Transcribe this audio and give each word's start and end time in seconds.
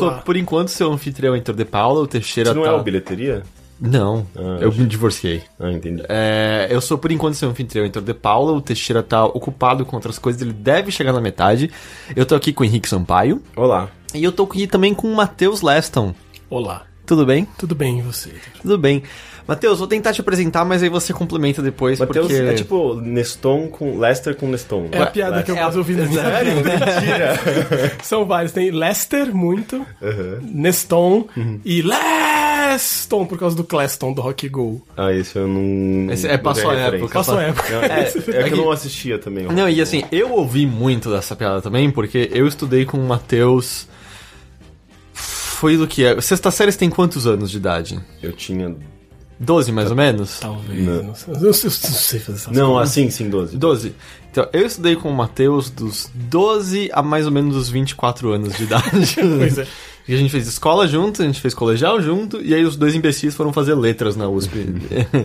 sou, 0.00 0.12
por 0.22 0.36
enquanto, 0.36 0.68
seu 0.68 0.92
anfitrião 0.92 1.34
Heitor 1.34 1.54
de 1.54 1.64
Paula, 1.64 2.00
o 2.00 2.06
Teixeira 2.06 2.50
Você 2.50 2.56
não 2.56 2.64
tá... 2.64 2.70
é 2.70 2.72
o 2.72 2.82
bilheteria? 2.82 3.42
Não, 3.80 4.26
Ah, 4.36 4.58
eu 4.60 4.68
acho- 4.68 4.78
me 4.80 4.86
divorciei. 4.86 5.42
Ah, 5.58 5.70
entendi. 5.72 6.02
É, 6.08 6.66
eu 6.70 6.80
sou, 6.82 6.98
por 6.98 7.10
enquanto, 7.10 7.34
seu 7.34 7.48
anfitrião 7.48 7.84
Heitor 7.84 8.02
de 8.02 8.12
Paula, 8.12 8.52
o 8.52 8.60
Teixeira 8.60 9.02
tá 9.02 9.24
ocupado 9.24 9.86
com 9.86 9.96
outras 9.96 10.18
coisas, 10.18 10.42
ele 10.42 10.52
deve 10.52 10.90
chegar 10.90 11.12
na 11.14 11.20
metade. 11.20 11.70
Eu 12.14 12.26
tô 12.26 12.34
aqui 12.34 12.52
com 12.52 12.62
o 12.62 12.66
Henrique 12.66 12.88
Sampaio, 12.88 13.40
Olá. 13.56 13.88
e 14.14 14.22
eu 14.22 14.32
tô 14.32 14.42
aqui 14.42 14.66
também 14.66 14.92
com 14.92 15.10
o 15.10 15.14
Matheus 15.16 15.62
Leston. 15.62 16.14
Olá, 16.50 16.82
Tudo 17.06 17.24
bem? 17.24 17.46
tudo 17.56 17.74
bem 17.74 18.00
e 18.00 18.02
você? 18.02 18.30
Tudo 18.60 18.76
bem. 18.76 19.02
Matheus, 19.50 19.80
vou 19.80 19.88
tentar 19.88 20.12
te 20.12 20.20
apresentar, 20.20 20.64
mas 20.64 20.80
aí 20.80 20.88
você 20.88 21.12
complementa 21.12 21.60
depois, 21.60 21.98
Matheus 21.98 22.28
porque... 22.28 22.40
é 22.40 22.54
tipo 22.54 22.94
Neston 22.94 23.66
com 23.66 23.98
Lester 23.98 24.36
com 24.36 24.46
Neston. 24.46 24.86
É 24.92 25.02
a 25.02 25.06
piada 25.06 25.42
que 25.42 25.50
eu 25.50 25.56
é 25.56 25.62
mais 25.64 25.74
ouvi 25.74 25.94
na 25.94 26.04
minha 26.04 26.22
Sério? 26.22 26.52
Mentira! 26.54 27.96
São 28.00 28.24
vários. 28.24 28.52
Tem 28.52 28.70
Lester, 28.70 29.34
muito. 29.34 29.84
Neston. 30.40 31.26
E 31.64 31.82
Leston, 31.82 33.26
por 33.26 33.40
causa 33.40 33.56
do 33.56 33.64
Cleston, 33.64 34.12
do 34.12 34.22
Rock 34.22 34.48
Go. 34.48 34.86
Ah, 34.96 35.12
esse 35.12 35.36
eu 35.36 35.48
não. 35.48 36.12
Esse 36.12 36.28
é, 36.28 36.38
passou 36.38 36.70
a 36.70 36.74
época. 36.76 37.12
Passou 37.12 37.38
a 37.38 37.42
época. 37.42 37.72
Não, 37.72 37.82
é, 37.82 38.02
é 38.06 38.12
que 38.12 38.22
que- 38.22 38.54
eu 38.54 38.56
não 38.56 38.70
assistia 38.70 39.18
também. 39.18 39.46
Não, 39.46 39.68
e 39.68 39.80
assim, 39.80 40.04
eu 40.12 40.30
ouvi 40.30 40.64
muito 40.64 41.10
dessa 41.10 41.34
piada 41.34 41.60
também, 41.60 41.90
porque 41.90 42.30
eu 42.32 42.46
estudei 42.46 42.84
com 42.84 42.98
o 42.98 43.02
Matheus... 43.04 43.88
Foi 45.12 45.76
do 45.76 45.88
que? 45.88 46.04
é? 46.04 46.20
Sexta 46.20 46.52
série 46.52 46.70
você 46.70 46.78
tem 46.78 46.88
quantos 46.88 47.26
anos 47.26 47.50
de 47.50 47.56
idade? 47.56 48.00
Eu 48.22 48.32
tinha. 48.32 48.76
12, 49.40 49.72
mais 49.72 49.90
ou 49.90 49.96
menos? 49.96 50.38
Talvez. 50.38 50.86
Não. 50.86 51.02
Não, 51.02 51.14
sei, 51.14 51.34
não 51.34 51.52
sei 51.52 52.20
fazer 52.20 52.38
essas 52.38 52.46
Não, 52.54 52.72
coisas. 52.74 52.90
assim, 52.90 53.08
sim, 53.10 53.30
12. 53.30 53.56
12. 53.56 53.94
Então, 54.30 54.46
eu 54.52 54.66
estudei 54.66 54.94
com 54.94 55.08
o 55.10 55.14
Matheus 55.14 55.70
dos 55.70 56.10
12 56.14 56.90
a 56.92 57.02
mais 57.02 57.24
ou 57.24 57.32
menos 57.32 57.56
os 57.56 57.68
24 57.70 58.32
anos 58.32 58.54
de 58.56 58.64
idade. 58.64 59.16
Pois 59.38 59.58
é. 59.58 59.66
E 60.08 60.14
a 60.14 60.16
gente 60.16 60.30
fez 60.30 60.48
escola 60.48 60.88
junto, 60.88 61.22
a 61.22 61.24
gente 61.24 61.40
fez 61.40 61.54
colegial 61.54 62.00
junto, 62.02 62.40
e 62.42 62.52
aí 62.52 62.64
os 62.64 62.74
dois 62.74 62.96
imbecis 62.96 63.34
foram 63.34 63.52
fazer 63.52 63.74
letras 63.74 64.16
na 64.16 64.28
USP. 64.28 64.66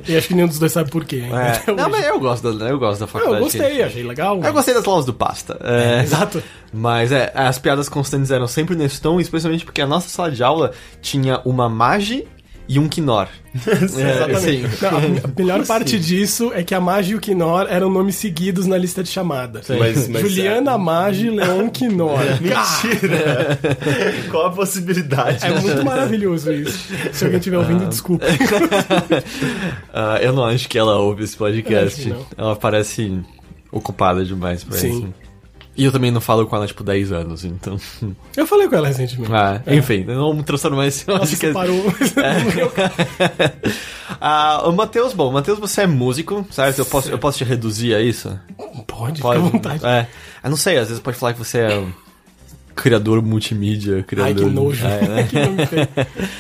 E 0.08 0.16
acho 0.16 0.28
que 0.28 0.34
nenhum 0.36 0.48
dos 0.48 0.60
dois 0.60 0.72
sabe 0.72 0.92
por 0.92 1.04
quê. 1.06 1.24
É. 1.68 1.72
Não, 1.72 1.90
mas 1.90 2.06
eu 2.06 2.20
gosto 2.20 2.54
da, 2.54 2.70
eu 2.70 2.78
gosto 2.78 3.00
da 3.00 3.08
faculdade. 3.08 3.38
eu 3.38 3.44
gostei, 3.46 3.82
achei 3.82 4.04
legal. 4.04 4.40
Eu 4.44 4.54
gostei 4.54 4.76
das 4.76 4.88
aulas 4.88 5.06
do 5.06 5.14
pasta. 5.14 5.58
É, 5.64 6.04
Exato. 6.04 6.44
Mas 6.72 7.12
é, 7.12 7.32
as 7.34 7.58
piadas 7.58 7.90
constantes 7.90 8.30
eram 8.30 8.48
sempre 8.48 8.76
nesse 8.76 9.02
tom, 9.02 9.20
especialmente 9.20 9.66
porque 9.66 9.82
a 9.82 9.88
nossa 9.88 10.08
sala 10.08 10.30
de 10.30 10.44
aula 10.44 10.72
tinha 11.02 11.42
uma 11.46 11.68
mage 11.68 12.28
e 12.68 12.80
um 12.80 12.88
quinor. 12.90 13.28
É, 13.66 14.36
sim. 14.40 14.64
Não, 14.82 14.98
a- 14.98 15.34
melhor 15.40 15.66
parte 15.66 15.98
disso 15.98 16.52
é 16.54 16.62
que 16.62 16.76
a 16.76 16.82
Magi 16.82 17.14
e 17.14 17.16
o 17.16 17.20
Quinor 17.22 17.68
eram 17.70 17.90
nomes 17.90 18.16
seguidos 18.16 18.66
na 18.66 18.78
lista 18.78 19.02
de 19.02 19.10
chamada. 19.10 19.62
Mas- 19.80 20.10
mas- 20.10 20.22
Juliana 20.22 20.78
Magi, 20.78 21.30
Leon 21.30 21.70
Quinor. 21.70 22.20
Mentira! 22.42 23.58
Qual 24.30 24.48
a 24.48 24.52
possibilidade? 24.52 25.46
É 25.46 25.58
muito 25.62 25.86
maravilhoso 25.86 26.52
isso. 26.52 26.90
Se 27.14 27.24
alguém 27.24 27.38
estiver 27.40 27.58
ouvindo, 27.58 27.88
desculpa. 27.88 28.26
Ah, 29.94 30.20
eu 30.22 30.34
não 30.34 30.44
acho 30.46 30.68
que 30.68 30.78
ela 30.78 30.98
ouve 31.00 31.24
esse 31.24 31.38
podcast. 31.38 32.14
Ela 32.38 32.56
parece 32.56 33.20
ocupada 33.72 34.24
demais 34.26 34.64
pra 34.64 34.78
Sim. 34.78 34.90
isso. 35.00 35.14
E 35.78 35.84
eu 35.84 35.92
também 35.92 36.10
não 36.10 36.22
falo 36.22 36.48
com 36.48 36.56
ela, 36.56 36.66
tipo, 36.66 36.84
10 36.84 37.12
anos, 37.12 37.44
então. 37.44 37.78
Eu 38.36 38.48
falei 38.48 38.68
com 38.68 38.76
ela 38.76 38.88
recentemente. 38.88 39.32
Ah, 39.34 39.62
enfim, 39.68 40.06
eu 40.08 40.16
não 40.16 40.34
me 40.34 40.44
esse 40.88 41.10
Ela 41.10 41.26
se 41.26 41.38
podcast. 41.38 41.38
separou. 41.38 41.86
ah, 44.20 44.68
o 44.68 44.72
Matheus, 44.72 45.14
bom, 45.14 45.32
Matheus, 45.32 45.60
você 45.60 45.82
é 45.82 45.88
músico, 45.88 46.46
certo? 46.52 46.80
Eu 46.80 46.86
posso, 46.86 47.10
eu 47.10 47.18
posso 47.18 47.38
te 47.38 47.44
reduzir 47.44 47.94
a 47.94 48.02
isso? 48.02 48.38
Pode, 48.88 49.18
fica 49.18 49.30
à 49.30 49.38
vontade. 49.38 49.86
É. 49.86 50.08
Não 50.44 50.58
sei, 50.58 50.78
às 50.78 50.88
vezes 50.88 51.02
pode 51.02 51.18
falar 51.18 51.34
que 51.34 51.40
você 51.40 51.60
é 51.60 51.78
um 51.78 51.92
criador 52.76 53.22
multimídia, 53.22 54.04
criador. 54.04 54.44
Ai, 54.44 54.50
que 54.50 54.56
nojo. 54.56 54.86
É, 54.86 55.08
né? 55.08 55.24
que 55.30 55.40
nome 55.40 55.66
feio. 55.66 55.88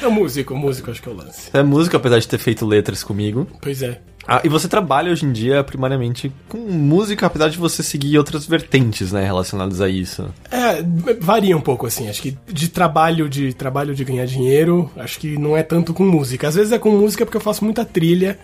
É 0.01 0.07
músico, 0.07 0.56
músico 0.56 0.91
acho 0.91 1.01
que 1.01 1.09
é 1.09 1.12
o 1.12 1.16
lance. 1.16 1.50
É 1.53 1.63
músico, 1.63 1.95
apesar 1.95 2.19
de 2.19 2.28
ter 2.28 2.38
feito 2.38 2.66
letras 2.66 3.03
comigo. 3.03 3.47
Pois 3.62 3.81
é. 3.81 4.01
Ah, 4.28 4.41
e 4.44 4.50
você 4.50 4.68
trabalha 4.68 5.12
hoje 5.12 5.25
em 5.25 5.31
dia 5.31 5.63
primariamente 5.63 6.31
com 6.50 6.58
música, 6.58 7.28
apesar 7.28 7.50
de 7.50 7.58
você 7.58 7.84
seguir 7.84 8.18
outras 8.18 8.46
vertentes, 8.46 9.12
né, 9.12 9.24
relacionadas 9.24 9.81
a 9.81 9.88
isso. 9.88 10.34
É, 10.52 10.84
varia 11.19 11.56
um 11.56 11.62
pouco, 11.62 11.86
assim. 11.86 12.09
Acho 12.09 12.22
que 12.22 12.38
de 12.47 12.69
trabalho, 12.69 13.30
de 13.30 13.53
trabalho 13.53 13.94
de 13.94 14.03
ganhar 14.03 14.25
dinheiro, 14.25 14.90
acho 14.97 15.19
que 15.19 15.38
não 15.38 15.56
é 15.56 15.62
tanto 15.62 15.94
com 15.94 16.03
música. 16.03 16.47
Às 16.47 16.56
vezes 16.56 16.72
é 16.72 16.80
com 16.80 16.90
música 16.91 17.25
porque 17.25 17.38
eu 17.38 17.41
faço 17.41 17.63
muita 17.63 17.86
trilha 17.86 18.40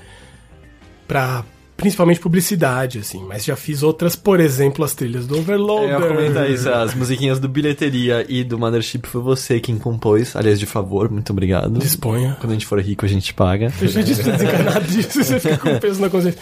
pra. 1.08 1.44
Principalmente 1.82 2.20
publicidade, 2.20 3.00
assim. 3.00 3.24
Mas 3.28 3.44
já 3.44 3.56
fiz 3.56 3.82
outras, 3.84 4.16
por 4.16 4.40
exemplo, 4.40 4.86
as 4.86 4.94
trilhas 4.94 5.26
do 5.26 5.38
Overloader. 5.40 5.90
Eu 5.90 6.00
ia 6.02 6.08
comentar 6.08 6.50
isso, 6.50 6.70
as 6.70 6.94
musiquinhas 6.94 7.40
do 7.40 7.50
Bilheteria 7.50 8.24
e 8.30 8.44
do 8.44 8.58
Mothership 8.58 9.08
foi 9.08 9.20
você 9.22 9.60
quem 9.60 9.78
compôs. 9.78 10.36
Aliás, 10.36 10.60
de 10.60 10.66
favor, 10.68 11.10
muito 11.10 11.32
obrigado. 11.32 11.80
Disponha. 11.80 12.38
Quando 12.40 12.52
a 12.52 12.54
gente 12.54 12.66
for 12.68 12.80
rico, 12.80 13.04
a 13.04 13.10
gente 13.10 13.34
paga. 13.34 13.74
Eu 13.82 13.88
já 13.88 14.02
disse 14.02 14.22
pra 14.24 14.34
desencanar 14.34 14.82
disso, 14.84 15.24
você 15.24 15.40
fica 15.40 15.58
com 15.58 15.80
peso 15.80 16.00
na 16.00 16.10
consciência. 16.10 16.40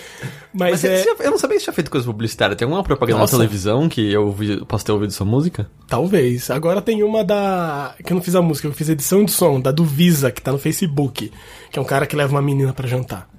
Mas, 0.53 0.71
Mas 0.71 0.83
é. 0.83 1.03
já- 1.03 1.15
eu 1.23 1.31
não 1.31 1.37
sabia 1.37 1.55
que 1.55 1.61
você 1.61 1.65
tinha 1.65 1.73
feito 1.73 1.89
coisa 1.91 2.05
publicitária. 2.05 2.55
Tem 2.55 2.65
alguma 2.65 2.83
propaganda 2.83 3.19
Nossa. 3.19 3.33
na 3.37 3.39
televisão 3.43 3.87
que 3.87 4.11
eu 4.11 4.25
ouvi, 4.27 4.63
posso 4.65 4.83
ter 4.83 4.91
ouvido 4.91 5.11
sua 5.13 5.25
música? 5.25 5.69
Talvez. 5.87 6.49
Agora 6.49 6.81
tem 6.81 7.01
uma 7.03 7.23
da. 7.23 7.95
que 8.03 8.11
eu 8.11 8.15
não 8.15 8.21
fiz 8.21 8.35
a 8.35 8.41
música, 8.41 8.67
eu 8.67 8.73
fiz 8.73 8.89
a 8.89 8.93
edição 8.93 9.23
de 9.23 9.31
som, 9.31 9.59
da 9.61 9.71
do 9.71 9.85
Visa, 9.85 10.31
que 10.31 10.41
tá 10.41 10.51
no 10.51 10.57
Facebook. 10.57 11.31
Que 11.71 11.79
é 11.79 11.81
um 11.81 11.85
cara 11.85 12.05
que 12.05 12.15
leva 12.15 12.33
uma 12.33 12.41
menina 12.41 12.73
pra 12.73 12.87
jantar. 12.87 13.29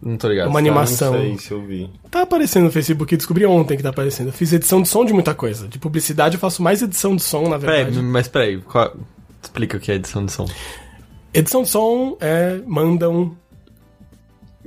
Não 0.00 0.16
tô 0.16 0.28
ligado. 0.28 0.46
Uma 0.46 0.54
Tá? 0.54 0.58
animação. 0.58 1.12
Não 1.12 1.20
sei 1.20 1.38
se 1.38 1.50
eu 1.50 1.60
vi. 1.62 1.90
Tá 2.10 2.22
aparecendo 2.22 2.64
no 2.64 2.70
Facebook, 2.72 3.16
descobri 3.16 3.44
ontem 3.46 3.76
que 3.76 3.82
tá 3.82 3.88
aparecendo. 3.90 4.28
Eu 4.28 4.32
fiz 4.32 4.52
edição 4.52 4.80
de 4.82 4.88
som 4.88 5.04
de 5.04 5.12
muita 5.12 5.34
coisa. 5.34 5.66
De 5.68 5.78
publicidade 5.78 6.34
eu 6.36 6.40
faço 6.40 6.62
mais 6.62 6.80
edição 6.82 7.16
de 7.16 7.22
som, 7.22 7.48
na 7.48 7.58
Peraí, 7.58 7.84
verdade. 7.84 8.02
mas 8.02 8.28
peraí, 8.28 8.58
qual- 8.60 8.94
explica 9.42 9.76
o 9.76 9.80
que 9.80 9.90
é 9.90 9.96
edição 9.96 10.24
de 10.24 10.32
som. 10.32 10.46
Edição 11.34 11.62
de 11.62 11.68
som 11.68 12.16
é. 12.20 12.60
mandam. 12.66 13.36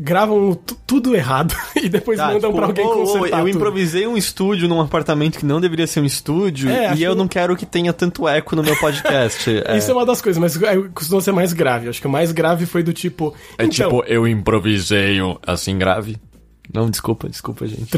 Gravam 0.01 0.53
tu- 0.55 0.75
tudo 0.87 1.15
errado 1.15 1.55
e 1.81 1.87
depois 1.87 2.17
Tá, 2.17 2.27
mandam 2.27 2.49
tipo, 2.49 2.53
pra 2.55 2.65
alguém 2.65 2.85
ô, 2.85 2.89
ô, 2.89 2.93
consertar. 3.05 3.39
eu 3.39 3.45
tudo. 3.45 3.49
improvisei 3.55 4.07
um 4.07 4.17
estúdio 4.17 4.67
num 4.67 4.81
apartamento 4.81 5.37
que 5.37 5.45
não 5.45 5.61
deveria 5.61 5.85
ser 5.85 5.99
um 6.01 6.05
estúdio 6.05 6.69
É, 6.69 6.95
e 6.95 7.03
eu 7.03 7.11
que- 7.13 7.17
não 7.17 7.27
quero 7.27 7.55
que 7.55 7.65
tenha 7.65 7.93
tanto 7.93 8.27
eco 8.27 8.55
no 8.55 8.63
meu 8.63 8.75
podcast. 8.77 9.49
é, 9.65 9.77
Isso 9.77 9.91
é 9.91 9.93
uma 9.93 10.05
das 10.05 10.21
coisas, 10.21 10.41
mas 10.41 10.61
é, 10.61 10.75
costuma 10.93 11.21
ser 11.21 11.31
mais 11.31 11.53
grave. 11.53 11.87
Acho 11.87 12.01
que 12.01 12.07
o 12.07 12.09
mais 12.09 12.31
grave 12.31 12.65
foi 12.65 12.81
do 12.83 12.91
tipo. 12.93 13.33
é 13.57 13.65
então, 13.65 13.69
tipo, 13.69 14.03
eu 14.07 14.27
improvisei 14.27 15.19
assim 15.45 15.77
grave. 15.77 16.17
Não, 16.73 16.89
desculpa, 16.89 17.27
desculpa, 17.27 17.67
gente. 17.67 17.89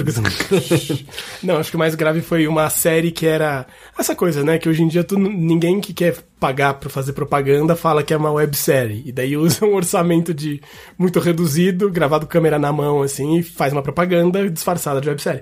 Não, 1.44 1.58
acho 1.58 1.70
que 1.70 1.76
o 1.76 1.80
mais 1.80 1.96
grave 1.96 2.22
foi 2.22 2.48
uma 2.48 2.70
série 2.70 3.12
que 3.12 3.26
era 3.26 3.66
essa 3.98 4.16
coisa, 4.16 4.44
né? 4.44 4.58
Que 4.58 4.68
hoje 4.68 4.84
em 4.84 4.88
dia 4.88 5.04
tu, 5.04 5.18
ninguém 5.18 5.80
que 5.80 5.94
quer 5.94 6.18
pagar 6.40 6.74
pra 6.74 6.90
fazer 6.90 7.14
propaganda 7.14 7.74
fala 7.74 8.04
que 8.04 8.14
é 8.14 8.18
uma 8.18 8.32
websérie. 8.32 9.02
E 9.06 9.12
daí 9.12 9.38
usa 9.38 9.64
um 9.66 9.76
orçamento 9.76 10.34
de 10.34 10.60
muito 10.98 11.20
reduzido, 11.20 11.90
gravado 11.90 12.28
câmera 12.28 12.60
na 12.60 12.72
mão, 12.72 13.02
assim, 13.02 13.38
e 13.38 13.44
faz 13.44 13.72
uma 13.72 13.82
propaganda 13.82 14.50
disfarçada 14.50 15.00
de 15.00 15.08
websérie. 15.08 15.42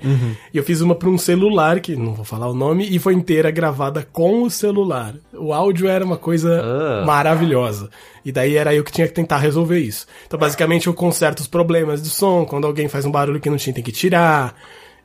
E 0.53 0.57
eu 0.57 0.63
fiz 0.63 0.81
uma 0.81 0.93
pra 0.93 1.09
um 1.09 1.17
celular, 1.17 1.79
que 1.79 1.95
não 1.95 2.13
vou 2.13 2.25
falar 2.25 2.47
o 2.47 2.53
nome, 2.53 2.87
e 2.87 2.99
foi 2.99 3.13
inteira 3.13 3.49
gravada 3.49 4.07
com 4.11 4.43
o 4.43 4.49
celular. 4.49 5.15
O 5.41 5.53
áudio 5.53 5.87
era 5.87 6.05
uma 6.05 6.17
coisa 6.17 6.61
Ah. 6.63 7.05
maravilhosa. 7.05 7.89
E 8.23 8.31
daí 8.31 8.55
era 8.55 8.73
eu 8.75 8.83
que 8.83 8.91
tinha 8.91 9.07
que 9.07 9.13
tentar 9.13 9.37
resolver 9.37 9.79
isso. 9.79 10.05
Então, 10.27 10.39
basicamente, 10.39 10.87
eu 10.87 10.93
conserto 10.93 11.39
os 11.39 11.47
problemas 11.47 12.01
do 12.01 12.07
som, 12.09 12.45
quando 12.45 12.67
alguém 12.67 12.87
faz 12.87 13.05
um 13.05 13.11
barulho 13.11 13.39
que 13.39 13.49
não 13.49 13.57
tinha, 13.57 13.73
tem 13.73 13.83
que 13.83 13.91
tirar. 13.91 14.55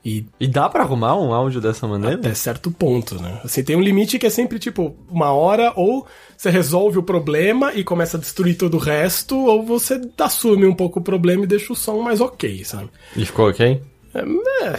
E 0.04 0.24
E 0.38 0.46
dá 0.46 0.68
pra 0.68 0.82
arrumar 0.84 1.16
um 1.18 1.32
áudio 1.34 1.60
dessa 1.60 1.86
maneira? 1.88 2.14
até 2.16 2.32
certo 2.34 2.70
ponto, 2.70 3.20
né? 3.20 3.40
Assim, 3.44 3.64
tem 3.64 3.74
um 3.74 3.80
limite 3.80 4.18
que 4.20 4.26
é 4.26 4.30
sempre, 4.30 4.58
tipo, 4.58 4.94
uma 5.10 5.32
hora, 5.32 5.72
ou 5.74 6.06
você 6.36 6.48
resolve 6.50 6.98
o 6.98 7.02
problema 7.02 7.72
e 7.74 7.82
começa 7.82 8.16
a 8.16 8.20
destruir 8.20 8.56
todo 8.56 8.74
o 8.74 8.78
resto, 8.78 9.36
ou 9.36 9.64
você 9.64 10.00
assume 10.18 10.64
um 10.66 10.74
pouco 10.74 11.00
o 11.00 11.02
problema 11.02 11.42
e 11.42 11.46
deixa 11.48 11.72
o 11.72 11.76
som 11.76 12.00
mais 12.02 12.20
ok, 12.20 12.64
sabe? 12.64 12.88
E 13.16 13.24
ficou 13.24 13.48
ok? 13.48 13.80
É, 14.14 14.20
é, 14.66 14.78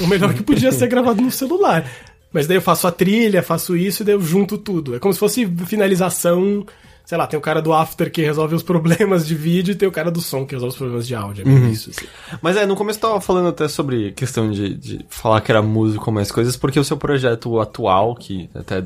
o 0.00 0.06
melhor 0.06 0.32
que 0.32 0.42
podia 0.44 0.70
ser 0.70 0.86
gravado 0.86 1.20
no 1.22 1.30
celular. 1.30 1.84
Mas 2.32 2.46
daí 2.46 2.56
eu 2.56 2.62
faço 2.62 2.86
a 2.86 2.92
trilha, 2.92 3.42
faço 3.42 3.76
isso 3.76 4.02
e 4.02 4.06
daí 4.06 4.14
eu 4.14 4.20
junto 4.20 4.56
tudo. 4.56 4.94
É 4.94 4.98
como 4.98 5.12
se 5.12 5.20
fosse 5.20 5.46
finalização. 5.66 6.64
Sei 7.04 7.18
lá, 7.18 7.26
tem 7.26 7.38
o 7.38 7.42
cara 7.42 7.60
do 7.60 7.72
after 7.72 8.10
que 8.10 8.22
resolve 8.22 8.54
os 8.54 8.62
problemas 8.64 9.26
de 9.26 9.34
vídeo 9.34 9.72
e 9.72 9.74
tem 9.74 9.88
o 9.88 9.92
cara 9.92 10.10
do 10.10 10.20
som 10.20 10.46
que 10.46 10.54
resolve 10.54 10.72
os 10.72 10.78
problemas 10.78 11.06
de 11.06 11.14
áudio. 11.14 11.42
É 11.42 11.44
meio 11.44 11.68
isso, 11.68 11.90
assim. 11.90 12.06
Mas 12.40 12.56
é, 12.56 12.64
no 12.64 12.76
começo 12.76 12.98
eu 12.98 13.02
tava 13.02 13.20
falando 13.20 13.48
até 13.48 13.68
sobre 13.68 14.12
questão 14.12 14.50
de, 14.50 14.74
de 14.74 15.04
falar 15.08 15.40
que 15.40 15.50
era 15.50 15.60
músico 15.60 16.04
ou 16.08 16.14
mais 16.14 16.30
coisas, 16.30 16.56
porque 16.56 16.78
o 16.78 16.84
seu 16.84 16.96
projeto 16.96 17.60
atual, 17.60 18.14
que 18.14 18.48
até 18.54 18.84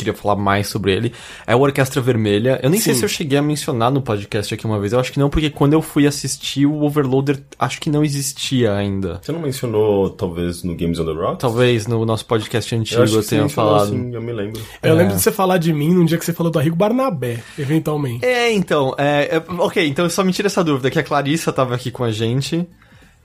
queria 0.00 0.14
falar 0.14 0.36
mais 0.36 0.66
sobre 0.66 0.92
ele, 0.92 1.12
é 1.46 1.54
o 1.54 1.60
Orquestra 1.60 2.00
Vermelha. 2.00 2.58
Eu 2.62 2.70
nem 2.70 2.80
sei 2.80 2.94
Sim. 2.94 3.00
se 3.00 3.04
eu 3.04 3.08
cheguei 3.08 3.38
a 3.38 3.42
mencionar 3.42 3.90
no 3.90 4.00
podcast 4.00 4.52
aqui 4.52 4.64
uma 4.64 4.80
vez, 4.80 4.92
eu 4.92 5.00
acho 5.00 5.12
que 5.12 5.18
não, 5.18 5.28
porque 5.28 5.50
quando 5.50 5.74
eu 5.74 5.82
fui 5.82 6.06
assistir 6.06 6.66
o 6.66 6.82
Overloader, 6.82 7.40
acho 7.58 7.80
que 7.80 7.90
não 7.90 8.02
existia 8.02 8.74
ainda. 8.74 9.20
Você 9.22 9.32
não 9.32 9.40
mencionou, 9.40 10.10
talvez, 10.10 10.62
no 10.62 10.74
Games 10.74 10.98
on 10.98 11.04
the 11.04 11.12
Rocks? 11.12 11.40
Talvez 11.40 11.86
no 11.86 12.04
nosso 12.04 12.24
podcast 12.24 12.74
antigo 12.74 13.00
Eu 13.00 13.04
acho 13.04 13.16
eu, 13.16 13.22
tenha 13.22 13.48
falado. 13.48 13.90
sim, 13.90 14.14
eu 14.14 14.22
me 14.22 14.32
lembro. 14.32 14.60
Eu 14.82 14.94
lembro 14.94 15.14
de 15.16 15.22
você 15.22 15.30
falar 15.30 15.58
de 15.58 15.72
mim 15.72 15.92
num 15.92 16.04
dia 16.04 16.18
que 16.18 16.24
você 16.24 16.32
falou 16.32 16.50
do 16.50 16.58
Arrigo 16.58 16.76
Barnabé, 16.76 17.42
eventualmente. 17.58 18.24
É, 18.24 18.52
então, 18.52 18.94
é, 18.96 19.36
é, 19.36 19.44
ok, 19.58 19.86
então 19.86 20.04
eu 20.04 20.10
só 20.10 20.24
me 20.24 20.32
tira 20.32 20.46
essa 20.46 20.64
dúvida, 20.64 20.90
que 20.90 20.98
a 20.98 21.02
Clarissa 21.02 21.52
tava 21.52 21.74
aqui 21.74 21.90
com 21.90 22.04
a 22.04 22.10
gente, 22.10 22.66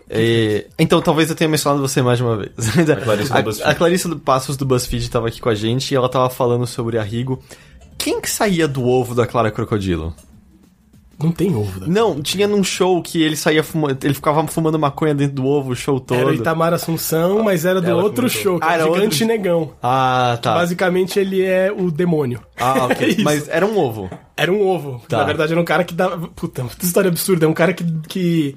E- 0.10 0.68
então, 0.78 1.02
talvez 1.02 1.30
eu 1.30 1.36
tenha 1.36 1.50
mencionado 1.50 1.82
você 1.82 2.02
mais 2.02 2.18
de 2.18 2.24
uma 2.24 2.38
vez. 2.38 2.52
A 2.90 2.96
Clarissa 2.96 3.34
do 3.34 3.44
BuzzFeed. 3.44 3.70
a 3.72 3.76
Clarissa 3.76 4.10
do 4.10 4.20
Passos 4.20 4.58
do 4.58 4.66
BuzzFeed 4.66 5.10
tava 5.10 5.28
aqui 5.28 5.42
com 5.42 5.50
a 5.50 5.56
gente 5.56 5.92
e 5.92 5.96
ela 5.96 6.08
tava 6.10 6.30
falando 6.30 6.68
sobre 6.68 6.98
a 6.98 7.04
Rigo. 7.04 7.42
Quem 7.98 8.22
que 8.22 8.30
saía 8.30 8.68
do 8.68 8.86
ovo 8.88 9.16
da 9.16 9.26
Clara 9.26 9.50
Crocodilo? 9.50 10.14
Não 11.18 11.32
tem 11.32 11.56
ovo, 11.56 11.80
né? 11.80 11.86
Não, 11.88 12.22
tinha 12.22 12.46
num 12.46 12.62
show 12.62 13.02
que 13.02 13.24
ele 13.24 13.38
saía 13.38 13.64
fumando, 13.64 13.98
ele 14.04 14.14
ficava 14.14 14.46
fumando 14.48 14.78
maconha 14.78 15.16
dentro 15.16 15.36
do 15.38 15.46
ovo 15.46 15.72
o 15.72 15.76
show 15.76 15.98
todo. 15.98 16.20
Era 16.20 16.28
o 16.30 16.34
Itamar 16.34 16.74
Assunção, 16.74 17.42
mas 17.42 17.64
era 17.64 17.80
do 17.80 17.90
Ela 17.90 18.04
outro 18.04 18.24
comentou. 18.28 18.42
show, 18.44 18.60
que 18.60 18.66
Ah, 18.68 18.74
era 18.74 18.84
Gigante 18.84 19.04
outro? 19.24 19.26
Negão. 19.28 19.72
Ah, 19.82 20.38
tá. 20.42 20.56
Basicamente 20.56 21.18
ele 21.18 21.42
é 21.42 21.72
o 21.72 21.90
demônio. 21.90 22.42
Ah, 22.60 22.80
É 22.92 22.94
ok. 22.94 23.08
isso. 23.08 23.24
Mas 23.24 23.48
era 23.48 23.66
um 23.66 23.78
ovo. 23.78 24.10
Era 24.36 24.52
um 24.52 24.62
ovo. 24.68 25.02
Tá. 25.08 25.20
Na 25.20 25.24
verdade, 25.24 25.54
era 25.54 25.62
um 25.62 25.66
cara 25.66 25.86
que 25.86 25.94
dá. 25.94 26.10
Puta, 26.36 26.64
puta 26.66 26.86
história 26.86 27.08
absurda. 27.10 27.46
É 27.46 27.48
um 27.48 27.54
cara 27.54 27.74
que, 27.74 27.86
que, 28.10 28.56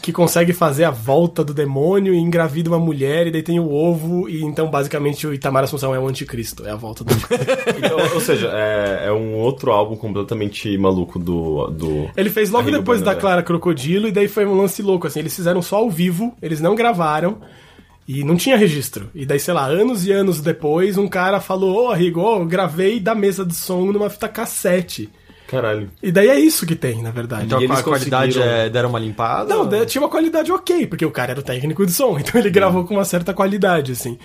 que 0.00 0.12
consegue 0.12 0.52
fazer 0.52 0.84
a 0.84 0.90
volta 0.90 1.44
do 1.44 1.52
demônio 1.52 2.14
e 2.14 2.18
engravida 2.18 2.70
uma 2.70 2.78
mulher, 2.78 3.26
e 3.26 3.30
daí 3.30 3.42
tem 3.42 3.58
o 3.58 3.72
ovo, 3.72 4.28
e 4.28 4.42
então 4.42 4.70
basicamente 4.70 5.26
o 5.26 5.34
Itamar 5.34 5.64
Assunção 5.64 5.94
é 5.94 5.98
o 5.98 6.06
anticristo. 6.06 6.66
É 6.66 6.70
a 6.70 6.76
volta 6.76 7.04
do. 7.04 7.14
Então, 7.78 7.98
ou 8.14 8.20
seja, 8.20 8.50
é, 8.52 9.06
é 9.06 9.12
um 9.12 9.34
outro 9.36 9.70
álbum 9.70 9.96
completamente 9.96 10.76
maluco 10.78 11.18
do. 11.18 11.68
do 11.68 12.10
Ele 12.16 12.30
fez 12.30 12.50
logo 12.50 12.64
Arrigo 12.64 12.78
depois 12.78 13.02
da. 13.02 13.14
Clara 13.14 13.42
Crocodilo, 13.42 14.08
e 14.08 14.12
daí 14.12 14.28
foi 14.28 14.46
um 14.46 14.56
lance 14.56 14.82
louco, 14.82 15.06
assim. 15.06 15.20
Eles 15.20 15.34
fizeram 15.34 15.60
só 15.60 15.76
ao 15.76 15.90
vivo, 15.90 16.34
eles 16.40 16.60
não 16.60 16.74
gravaram. 16.74 17.38
E 18.06 18.24
não 18.24 18.36
tinha 18.36 18.56
registro. 18.56 19.10
E 19.14 19.26
daí, 19.26 19.38
sei 19.38 19.52
lá, 19.52 19.66
anos 19.66 20.06
e 20.06 20.12
anos 20.12 20.40
depois, 20.40 20.96
um 20.96 21.06
cara 21.06 21.40
falou: 21.40 21.84
Ô, 21.84 21.90
Arrigo, 21.90 22.20
ó, 22.20 22.38
eu 22.38 22.46
gravei 22.46 22.98
da 22.98 23.14
mesa 23.14 23.44
de 23.44 23.54
som 23.54 23.92
numa 23.92 24.08
fita 24.08 24.28
cassete. 24.28 25.10
Caralho. 25.48 25.90
E 26.02 26.12
daí 26.12 26.28
é 26.28 26.38
isso 26.38 26.64
que 26.64 26.76
tem, 26.76 27.02
na 27.02 27.10
verdade. 27.10 27.46
Então 27.46 27.60
E 27.60 27.64
eles 27.64 27.78
a 27.78 27.82
qualidade 27.82 28.34
conseguiram- 28.34 28.56
é, 28.56 28.68
deram 28.70 28.90
uma 28.90 28.98
limpada? 29.00 29.52
Não, 29.52 29.66
daí 29.66 29.84
tinha 29.86 30.00
uma 30.02 30.08
qualidade 30.10 30.52
ok, 30.52 30.86
porque 30.86 31.04
o 31.04 31.10
cara 31.10 31.32
era 31.32 31.40
o 31.40 31.42
técnico 31.42 31.84
de 31.86 31.92
som, 31.92 32.16
então 32.20 32.40
ele 32.40 32.50
gravou 32.50 32.84
com 32.84 32.94
uma 32.94 33.04
certa 33.04 33.34
qualidade, 33.34 33.92
assim. 33.92 34.16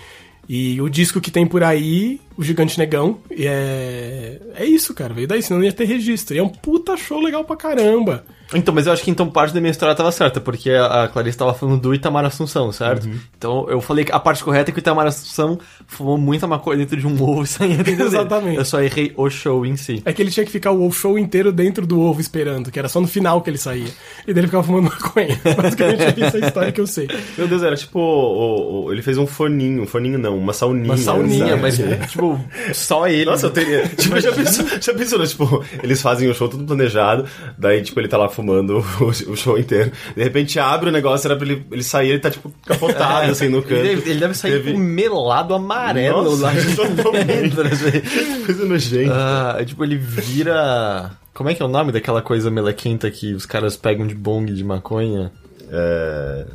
E 0.46 0.78
o 0.82 0.90
disco 0.90 1.22
que 1.22 1.30
tem 1.30 1.46
por 1.46 1.62
aí, 1.64 2.20
o 2.36 2.44
Gigante 2.44 2.78
Negão, 2.78 3.18
é. 3.30 4.38
É 4.54 4.64
isso, 4.66 4.92
cara, 4.94 5.14
veio 5.14 5.26
daí, 5.26 5.42
senão 5.42 5.58
não 5.60 5.64
ia 5.66 5.72
ter 5.72 5.84
registro. 5.86 6.36
E 6.36 6.38
é 6.38 6.42
um 6.42 6.48
puta 6.50 6.96
show 6.96 7.20
legal 7.20 7.44
pra 7.44 7.56
caramba. 7.56 8.24
Então, 8.54 8.74
mas 8.74 8.86
eu 8.86 8.92
acho 8.92 9.02
que 9.02 9.10
então 9.10 9.28
parte 9.28 9.52
da 9.52 9.60
minha 9.60 9.70
história 9.70 9.94
tava 9.94 10.10
certa, 10.12 10.40
porque 10.40 10.70
a 10.70 11.04
a 11.04 11.08
Clarice 11.08 11.36
tava 11.36 11.52
falando 11.54 11.80
do 11.80 11.94
Itamar 11.94 12.24
Assunção, 12.24 12.70
certo? 12.72 13.04
Uhum. 13.06 13.18
Então 13.36 13.66
eu 13.68 13.80
falei 13.80 14.04
que 14.04 14.12
a 14.12 14.18
parte 14.20 14.42
correta 14.44 14.70
é 14.70 14.72
que 14.72 14.78
o 14.78 14.80
Itamar 14.80 15.06
Assunção 15.06 15.58
fumou 15.86 16.16
muita 16.16 16.46
maconha 16.46 16.78
dentro 16.78 16.96
de 16.96 17.06
um 17.06 17.20
ovo 17.22 17.42
e 17.42 17.46
saía 17.46 17.76
dentro 17.78 17.96
dele. 17.96 18.02
Exatamente. 18.04 18.56
Eu 18.58 18.64
só 18.64 18.80
errei 18.80 19.12
o 19.16 19.28
show 19.28 19.66
em 19.66 19.76
si. 19.76 20.02
É 20.04 20.12
que 20.12 20.22
ele 20.22 20.30
tinha 20.30 20.46
que 20.46 20.52
ficar 20.52 20.70
o 20.72 20.90
show 20.92 21.18
inteiro 21.18 21.50
dentro 21.52 21.86
do 21.86 22.00
ovo 22.00 22.20
esperando, 22.20 22.70
que 22.70 22.78
era 22.78 22.88
só 22.88 23.00
no 23.00 23.06
final 23.08 23.40
que 23.42 23.50
ele 23.50 23.58
saía. 23.58 23.88
E 24.26 24.32
daí 24.32 24.40
ele 24.40 24.46
ficava 24.46 24.62
fumando 24.62 24.84
maconha. 24.90 25.38
Basicamente 25.60 26.02
é 26.02 26.24
essa 26.26 26.36
a 26.36 26.40
história 26.40 26.72
que 26.72 26.80
eu 26.80 26.86
sei. 26.86 27.08
Meu 27.36 27.48
Deus, 27.48 27.62
era 27.62 27.76
tipo. 27.76 27.98
o- 27.98 28.84
o- 28.86 28.92
ele 28.92 29.02
fez 29.02 29.18
um 29.18 29.26
forninho. 29.26 29.82
Um 29.82 29.86
forninho 29.86 30.18
não, 30.18 30.38
uma 30.38 30.52
sauninha. 30.52 30.86
Uma 30.86 30.96
sauninha, 30.96 31.48
sabe? 31.48 31.62
Mas, 31.62 32.10
tipo, 32.10 32.40
só 32.72 33.06
ele. 33.08 33.24
Nossa, 33.24 33.46
eu 33.46 33.50
teria. 33.50 33.88
Tipo, 33.88 34.18
já 34.20 34.32
pensou, 34.32 34.64
já 34.80 34.94
pensou, 34.94 35.18
né? 35.18 35.26
Tipo, 35.26 35.64
eles 35.82 36.00
fazem 36.00 36.28
o 36.30 36.34
show 36.34 36.48
tudo 36.48 36.64
planejado, 36.64 37.24
daí, 37.58 37.82
tipo, 37.82 37.98
ele 38.00 38.08
tá 38.08 38.16
lá 38.16 38.28
fumando 38.28 38.43
o, 39.00 39.32
o 39.32 39.36
show 39.36 39.58
inteiro. 39.58 39.90
De 40.16 40.22
repente 40.22 40.58
abre 40.58 40.88
o 40.90 40.92
negócio, 40.92 41.26
era 41.26 41.36
pra 41.36 41.46
ele, 41.46 41.64
ele 41.70 41.82
sair, 41.82 42.10
ele 42.10 42.18
tá, 42.18 42.30
tipo, 42.30 42.52
capotado, 42.66 43.30
assim, 43.32 43.48
no 43.48 43.62
canto. 43.62 43.74
Ele 43.74 43.96
deve, 43.96 44.10
ele 44.10 44.20
deve 44.20 44.34
sair 44.34 44.52
Teve- 44.52 44.72
com 44.72 44.78
melado 44.78 45.54
amarelo 45.54 46.24
Nossa, 46.24 46.42
lá 46.44 46.52
de 46.54 46.58
assim. 46.58 48.44
Coisa 48.44 48.64
nojenta. 48.64 49.14
Ah, 49.58 49.64
tipo, 49.64 49.84
ele 49.84 49.96
vira. 49.96 51.10
Como 51.32 51.48
é 51.50 51.54
que 51.54 51.62
é 51.62 51.64
o 51.64 51.68
nome 51.68 51.90
daquela 51.92 52.22
coisa 52.22 52.50
melequenta 52.50 53.10
que 53.10 53.34
os 53.34 53.44
caras 53.46 53.76
pegam 53.76 54.06
de 54.06 54.14
bong 54.14 54.52
de 54.52 54.62
maconha? 54.62 55.32
É, 55.70 56.46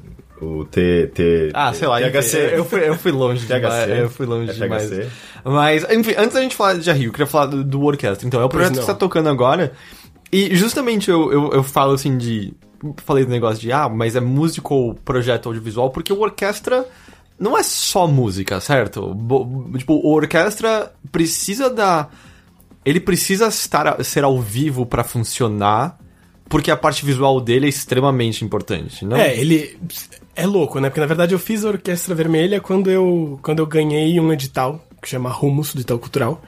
o 0.42 0.64
T, 0.64 1.12
T. 1.14 1.50
Ah, 1.54 1.74
sei 1.74 1.88
lá, 1.88 2.00
THC. 2.00 2.46
enfim, 2.46 2.56
eu 2.56 2.64
fui, 2.66 2.88
eu 2.88 2.96
fui 2.96 3.12
longe 3.12 3.46
THC. 3.46 3.60
demais. 3.60 3.90
Eu 3.90 4.10
fui 4.10 4.26
longe 4.26 4.52
É 4.52 4.54
demais. 4.54 4.90
Mas, 5.44 5.86
enfim, 5.92 6.14
antes 6.18 6.34
da 6.34 6.42
gente 6.42 6.56
falar 6.56 6.76
de 6.76 6.92
Rio, 6.92 7.08
eu 7.08 7.12
queria 7.12 7.26
falar 7.28 7.48
do, 7.48 7.64
do 7.64 7.82
orquestra. 7.84 8.26
Então, 8.26 8.40
é 8.40 8.46
o 8.46 8.50
projeto 8.50 8.70
que 8.72 8.76
não. 8.78 8.84
está 8.84 8.94
tocando 8.94 9.28
agora. 9.28 9.74
E 10.32 10.56
justamente 10.56 11.10
eu, 11.10 11.32
eu, 11.32 11.52
eu 11.54 11.64
falo 11.64 11.94
assim 11.94 12.18
de. 12.18 12.54
Falei 12.98 13.26
do 13.26 13.32
negócio 13.32 13.60
de, 13.60 13.72
ah, 13.72 13.90
mas 13.90 14.16
é 14.16 14.22
músico 14.22 14.74
ou 14.74 14.94
projeto 14.96 15.48
audiovisual, 15.50 15.90
porque 15.90 16.14
o 16.14 16.20
orquestra 16.22 16.86
não 17.38 17.58
é 17.58 17.64
só 17.64 18.08
música, 18.08 18.60
certo? 18.62 19.14
Bo- 19.14 19.70
tipo, 19.78 19.94
o 19.96 20.14
orquestra 20.14 20.94
precisa 21.12 21.70
da. 21.70 22.08
Ele 22.86 23.00
precisa 23.00 23.48
estar, 23.48 24.02
ser 24.04 24.24
ao 24.24 24.40
vivo 24.40 24.86
pra 24.86 25.04
funcionar, 25.04 26.00
porque 26.48 26.72
a 26.72 26.78
parte 26.78 27.06
visual 27.06 27.42
dele 27.42 27.66
é 27.66 27.70
extremamente 27.70 28.46
importante, 28.46 29.04
não? 29.04 29.18
É, 29.18 29.38
ele 29.38 29.78
é 30.36 30.46
louco, 30.46 30.80
né? 30.80 30.90
Porque 30.90 31.02
na 31.02 31.06
verdade 31.06 31.34
eu 31.36 31.40
fiz 31.40 31.66
a 31.66 31.70
Orquestra 31.70 32.16
Vermelha 32.16 32.62
quando 32.62 32.90
eu, 32.90 33.38
quando 33.42 33.60
eu 33.60 33.66
ganhei 33.68 34.18
um 34.20 34.32
edital 34.32 34.84
que 35.02 35.10
chama 35.10 35.30
Rumos, 35.30 35.74
do 35.74 35.80
Edital 35.80 36.00
Cultural. 36.00 36.42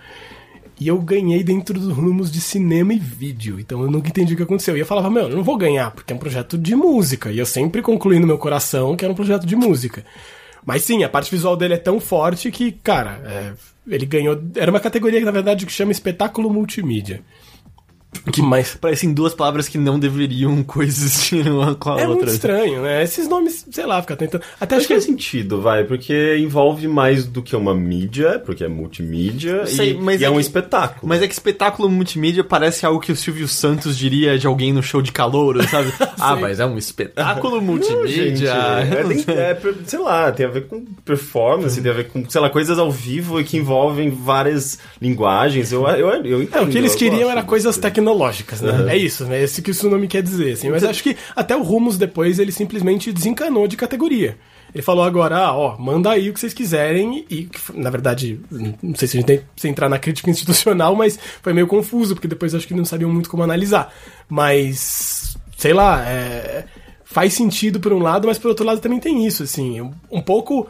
E 0.82 0.88
eu 0.88 0.98
ganhei 0.98 1.44
dentro 1.44 1.80
dos 1.80 1.96
rumos 1.96 2.32
de 2.32 2.42
cinema 2.42 2.92
e 2.92 2.98
vídeo. 2.98 3.60
Então 3.60 3.84
eu 3.84 3.92
nunca 3.92 4.10
entendi 4.10 4.34
o 4.34 4.36
que 4.36 4.42
aconteceu. 4.42 4.76
E 4.76 4.80
eu 4.80 4.86
falava, 4.86 5.12
meu, 5.12 5.30
eu 5.30 5.36
não 5.36 5.44
vou 5.44 5.56
ganhar, 5.56 5.92
porque 5.92 6.12
é 6.12 6.16
um 6.16 6.18
projeto 6.18 6.58
de 6.58 6.76
música. 6.76 7.32
E 7.32 7.38
eu 7.38 7.46
sempre 7.46 7.84
concluí 7.84 8.18
no 8.18 8.26
meu 8.26 8.40
coração 8.40 8.96
que 8.96 9.06
era 9.06 9.12
um 9.12 9.16
projeto 9.16 9.46
de 9.46 9.56
música. 9.56 10.04
Mas 10.66 10.82
sim, 10.82 11.04
a 11.04 11.10
parte 11.10 11.30
visual 11.30 11.56
dele 11.56 11.76
é 11.76 11.78
tão 11.78 12.00
forte 12.00 12.50
que, 12.50 12.72
cara, 12.72 13.22
é, 13.24 13.54
ele 13.88 14.08
ganhou. 14.08 14.42
Era 14.56 14.72
uma 14.72 14.80
categoria, 14.80 15.22
na 15.22 15.30
verdade, 15.30 15.68
que 15.68 15.72
chama 15.72 15.92
espetáculo 15.92 16.50
multimídia. 16.50 17.22
Que 18.32 18.42
mais? 18.42 18.76
Parecem 18.76 19.14
duas 19.14 19.34
palavras 19.34 19.70
que 19.70 19.78
não 19.78 19.98
deveriam 19.98 20.62
coexistir 20.68 21.48
uma 21.50 21.76
com 21.76 21.92
a 21.92 22.02
É 22.02 22.06
muito 22.06 22.20
outra. 22.20 22.30
estranho, 22.34 22.82
né? 22.82 23.02
Esses 23.04 23.28
nomes, 23.28 23.66
sei 23.72 23.86
lá, 23.86 24.02
fica 24.02 24.18
tentando. 24.18 24.44
Até 24.60 24.76
Acho 24.76 24.88
que 24.88 24.94
faz 24.94 25.06
sentido, 25.06 25.62
vai, 25.62 25.86
porque 25.86 26.38
envolve 26.38 26.88
mais 26.90 27.26
do 27.26 27.42
que 27.42 27.56
uma 27.56 27.74
mídia, 27.74 28.38
porque 28.46 28.66
é 28.66 28.68
multimídia 28.68 29.66
Sei, 29.66 29.94
e, 29.94 30.18
e 30.20 30.24
é, 30.24 30.28
é 30.28 30.30
um 30.30 30.36
que- 30.36 30.42
espetáculo. 30.42 31.08
Mas 31.08 31.22
é 31.22 31.28
que 31.28 31.34
espetáculo 31.34 31.90
multimídia 31.90 32.44
parece 32.44 32.86
algo 32.86 33.00
que 33.00 33.14
o 33.14 33.16
Silvio 33.16 33.48
Santos 33.48 33.98
diria 33.98 34.38
de 34.38 34.46
alguém 34.46 34.74
no 34.74 34.84
show 34.84 35.02
de 35.02 35.12
calouro, 35.14 35.64
sabe? 35.70 35.94
ah, 36.20 36.36
mas 36.36 36.60
é 36.60 36.66
um 36.66 36.78
espetáculo 36.78 37.56
Não, 37.62 37.62
multimídia. 37.62 38.08
gente, 38.36 38.46
é, 38.46 39.32
é, 39.52 39.58
sei 39.86 40.00
lá, 40.00 40.32
tem 40.34 40.46
a 40.46 40.50
ver 40.50 40.68
com 40.68 40.84
performance, 41.06 41.82
tem 41.82 41.90
a 41.92 41.96
ver 41.96 42.10
com, 42.10 42.30
sei 42.30 42.42
lá, 42.42 42.50
coisas 42.50 42.78
ao 42.78 42.92
vivo 42.92 43.40
e 43.40 43.44
que 43.46 43.56
envolvem 43.58 44.10
várias 44.10 44.78
linguagens. 45.02 45.72
Eu, 45.72 45.88
eu, 45.88 46.10
eu 46.26 46.44
entendo. 46.44 46.58
É, 46.58 46.62
o 46.62 46.68
que 46.68 46.78
eles 46.78 46.94
queriam 46.94 47.30
era 47.32 47.42
coisas 47.42 47.78
tecnológicas, 47.78 48.01
né? 48.62 48.72
Uhum. 48.72 48.90
É 48.90 48.98
isso, 48.98 49.26
né? 49.26 49.42
Esse 49.42 49.62
que 49.62 49.72
isso 49.72 49.90
nome 49.90 50.08
quer 50.08 50.24
dizer, 50.24 50.54
assim. 50.54 50.70
Mas 50.70 50.84
acho 50.84 51.04
que 51.04 51.16
até 51.36 51.56
o 51.56 51.62
Rumos 51.62 51.98
depois 51.98 52.40
ele 52.40 52.52
simplesmente 52.52 53.12
desencanou 53.12 53.68
de 53.68 53.78
categoria. 53.78 54.38
Ele 54.74 54.82
falou 54.82 55.04
agora, 55.04 55.38
ah, 55.38 55.54
ó, 55.56 55.78
manda 55.78 56.12
aí 56.12 56.30
o 56.30 56.34
que 56.34 56.40
vocês 56.40 56.54
quiserem 56.54 57.26
e, 57.30 57.50
na 57.74 57.90
verdade, 57.90 58.40
não 58.50 58.96
sei 58.96 59.08
se 59.08 59.18
a 59.18 59.20
gente 59.20 59.28
tem 59.28 59.42
se 59.56 59.68
entrar 59.68 59.90
na 59.90 60.00
crítica 60.00 60.30
institucional, 60.32 60.96
mas 60.96 61.20
foi 61.42 61.54
meio 61.54 61.68
confuso, 61.68 62.16
porque 62.16 62.28
depois 62.28 62.56
acho 62.56 62.68
que 62.68 62.74
não 62.74 62.86
sabiam 62.86 63.12
muito 63.12 63.30
como 63.30 63.44
analisar. 63.44 63.94
Mas, 64.30 65.38
sei 65.58 65.74
lá, 65.74 66.08
é, 66.08 66.66
faz 67.04 67.34
sentido 67.34 67.80
por 67.80 67.92
um 67.92 68.00
lado, 68.00 68.28
mas 68.28 68.38
por 68.38 68.48
outro 68.48 68.66
lado 68.66 68.80
também 68.80 69.00
tem 69.00 69.26
isso, 69.26 69.44
assim, 69.44 69.82
um 70.10 70.22
pouco... 70.22 70.68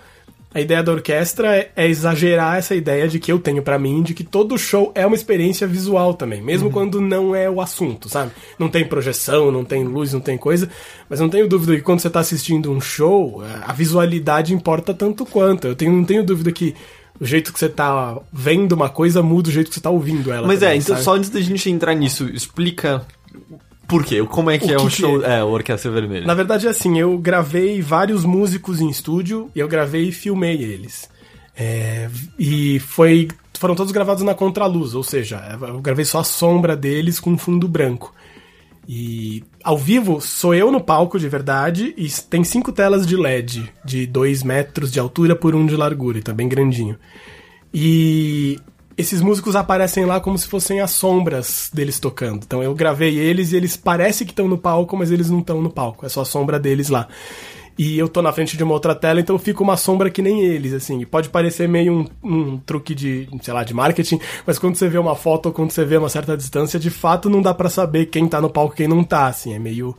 A 0.53 0.59
ideia 0.59 0.83
da 0.83 0.91
orquestra 0.91 1.55
é, 1.55 1.71
é 1.75 1.87
exagerar 1.87 2.57
essa 2.57 2.75
ideia 2.75 3.07
de 3.07 3.19
que 3.19 3.31
eu 3.31 3.39
tenho 3.39 3.63
pra 3.63 3.79
mim, 3.79 4.03
de 4.03 4.13
que 4.13 4.23
todo 4.23 4.57
show 4.57 4.91
é 4.93 5.05
uma 5.05 5.15
experiência 5.15 5.65
visual 5.65 6.13
também, 6.13 6.41
mesmo 6.41 6.69
quando 6.69 6.99
não 6.99 7.33
é 7.33 7.49
o 7.49 7.61
assunto, 7.61 8.09
sabe? 8.09 8.31
Não 8.59 8.67
tem 8.67 8.85
projeção, 8.85 9.49
não 9.49 9.63
tem 9.63 9.85
luz, 9.85 10.11
não 10.11 10.19
tem 10.19 10.37
coisa, 10.37 10.69
mas 11.09 11.21
não 11.21 11.29
tenho 11.29 11.47
dúvida 11.47 11.75
que 11.75 11.81
quando 11.81 12.01
você 12.01 12.09
tá 12.09 12.19
assistindo 12.19 12.69
um 12.69 12.81
show, 12.81 13.41
a 13.63 13.71
visualidade 13.71 14.53
importa 14.53 14.93
tanto 14.93 15.25
quanto. 15.25 15.67
Eu 15.67 15.75
tenho, 15.75 15.93
não 15.93 16.03
tenho 16.03 16.25
dúvida 16.25 16.51
que 16.51 16.75
o 17.17 17.25
jeito 17.25 17.53
que 17.53 17.59
você 17.59 17.69
tá 17.69 18.17
vendo 18.33 18.73
uma 18.73 18.89
coisa 18.89 19.21
muda 19.21 19.47
o 19.47 19.51
jeito 19.51 19.69
que 19.69 19.75
você 19.75 19.81
tá 19.81 19.89
ouvindo 19.89 20.33
ela. 20.33 20.47
Mas 20.47 20.59
também, 20.59 20.75
é, 20.75 20.77
então 20.77 20.95
sabe? 20.95 21.05
só 21.05 21.15
antes 21.15 21.29
da 21.29 21.39
gente 21.39 21.69
entrar 21.69 21.93
nisso, 21.93 22.27
explica 22.33 23.05
por 23.91 24.05
quê, 24.05 24.23
como 24.23 24.49
é 24.49 24.57
que 24.57 24.67
O 24.67 24.71
é 24.71 24.77
que 24.77 24.83
que 24.85 24.89
show, 24.89 25.21
é? 25.21 25.39
é, 25.39 25.43
o 25.43 25.49
Orquestra 25.49 25.91
Vermelha. 25.91 26.25
Na 26.25 26.33
verdade, 26.33 26.65
é 26.65 26.69
assim, 26.69 26.97
eu 26.97 27.17
gravei 27.17 27.81
vários 27.81 28.23
músicos 28.23 28.79
em 28.79 28.89
estúdio 28.89 29.51
e 29.53 29.59
eu 29.59 29.67
gravei 29.67 30.07
e 30.07 30.11
filmei 30.13 30.63
eles. 30.63 31.09
É, 31.53 32.09
e 32.39 32.79
foi, 32.79 33.27
foram 33.59 33.75
todos 33.75 33.91
gravados 33.91 34.23
na 34.23 34.33
contraluz, 34.33 34.95
ou 34.95 35.03
seja, 35.03 35.57
eu 35.67 35.81
gravei 35.81 36.05
só 36.05 36.19
a 36.19 36.23
sombra 36.23 36.73
deles 36.73 37.19
com 37.19 37.31
um 37.31 37.37
fundo 37.37 37.67
branco. 37.67 38.15
E 38.87 39.43
ao 39.61 39.77
vivo 39.77 40.21
sou 40.21 40.55
eu 40.55 40.71
no 40.71 40.79
palco 40.79 41.19
de 41.19 41.27
verdade 41.27 41.93
e 41.97 42.09
tem 42.29 42.45
cinco 42.45 42.71
telas 42.71 43.05
de 43.05 43.17
LED 43.17 43.69
de 43.83 44.07
2 44.07 44.41
metros 44.43 44.89
de 44.89 45.01
altura 45.01 45.35
por 45.35 45.53
um 45.53 45.65
de 45.65 45.75
largura, 45.75 46.17
e 46.17 46.21
tá 46.21 46.31
bem 46.31 46.47
grandinho. 46.47 46.97
E 47.73 48.57
esses 48.97 49.21
músicos 49.21 49.55
aparecem 49.55 50.05
lá 50.05 50.19
como 50.19 50.37
se 50.37 50.47
fossem 50.47 50.79
as 50.79 50.91
sombras 50.91 51.69
deles 51.73 51.99
tocando. 51.99 52.43
Então 52.45 52.61
eu 52.61 52.73
gravei 52.73 53.17
eles 53.17 53.51
e 53.51 53.55
eles 53.55 53.77
parecem 53.77 54.25
que 54.25 54.33
estão 54.33 54.47
no 54.47 54.57
palco, 54.57 54.97
mas 54.97 55.11
eles 55.11 55.29
não 55.29 55.39
estão 55.39 55.61
no 55.61 55.69
palco. 55.69 56.05
É 56.05 56.09
só 56.09 56.21
a 56.21 56.25
sombra 56.25 56.59
deles 56.59 56.89
lá. 56.89 57.07
E 57.77 57.97
eu 57.97 58.07
tô 58.07 58.21
na 58.21 58.31
frente 58.31 58.57
de 58.57 58.63
uma 58.63 58.73
outra 58.73 58.93
tela, 58.93 59.19
então 59.19 59.39
fica 59.39 59.63
uma 59.63 59.77
sombra 59.77 60.09
que 60.09 60.21
nem 60.21 60.41
eles, 60.41 60.73
assim. 60.73 61.03
Pode 61.05 61.29
parecer 61.29 61.67
meio 61.67 61.93
um, 61.93 62.05
um 62.23 62.57
truque 62.57 62.93
de, 62.93 63.27
sei 63.41 63.53
lá, 63.53 63.63
de 63.63 63.73
marketing, 63.73 64.19
mas 64.45 64.59
quando 64.59 64.75
você 64.75 64.87
vê 64.87 64.97
uma 64.97 65.15
foto 65.15 65.47
ou 65.47 65.51
quando 65.51 65.71
você 65.71 65.85
vê 65.85 65.97
uma 65.97 66.09
certa 66.09 66.35
distância, 66.35 66.79
de 66.79 66.89
fato 66.89 67.29
não 67.29 67.41
dá 67.41 67.53
pra 67.53 67.69
saber 67.69 68.07
quem 68.07 68.27
tá 68.27 68.41
no 68.41 68.49
palco 68.49 68.73
e 68.73 68.77
quem 68.77 68.87
não 68.87 69.03
tá, 69.03 69.27
assim. 69.27 69.53
É 69.53 69.59
meio 69.59 69.95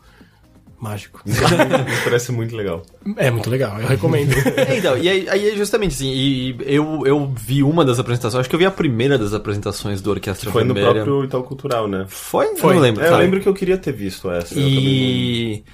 mágico. 0.82 1.22
Parece 2.04 2.32
muito 2.32 2.56
legal. 2.56 2.82
É 3.16 3.30
muito 3.30 3.48
legal, 3.48 3.80
eu 3.80 3.86
recomendo. 3.86 4.32
É, 4.56 4.76
então, 4.78 4.98
e 4.98 5.08
aí, 5.08 5.28
aí 5.28 5.50
é 5.50 5.56
justamente 5.56 5.94
assim, 5.94 6.10
e, 6.10 6.50
e 6.50 6.56
eu, 6.74 7.02
eu 7.06 7.32
vi 7.34 7.62
uma 7.62 7.84
das 7.84 7.98
apresentações, 7.98 8.40
acho 8.40 8.48
que 8.48 8.54
eu 8.54 8.58
vi 8.58 8.66
a 8.66 8.70
primeira 8.70 9.16
das 9.16 9.32
apresentações 9.32 10.00
do 10.00 10.10
Orquestra 10.10 10.50
Foi 10.50 10.64
no 10.64 10.74
Vermelha. 10.74 11.04
próprio 11.04 11.24
Itaú 11.24 11.42
Cultural, 11.42 11.88
né? 11.88 12.04
Foi? 12.08 12.56
Foi. 12.56 12.70
Eu 12.70 12.74
não 12.74 12.82
lembro. 12.82 13.04
É, 13.04 13.08
eu 13.08 13.16
lembro 13.16 13.40
que 13.40 13.48
eu 13.48 13.54
queria 13.54 13.78
ter 13.78 13.92
visto 13.92 14.30
essa. 14.30 14.54
E. 14.56 15.64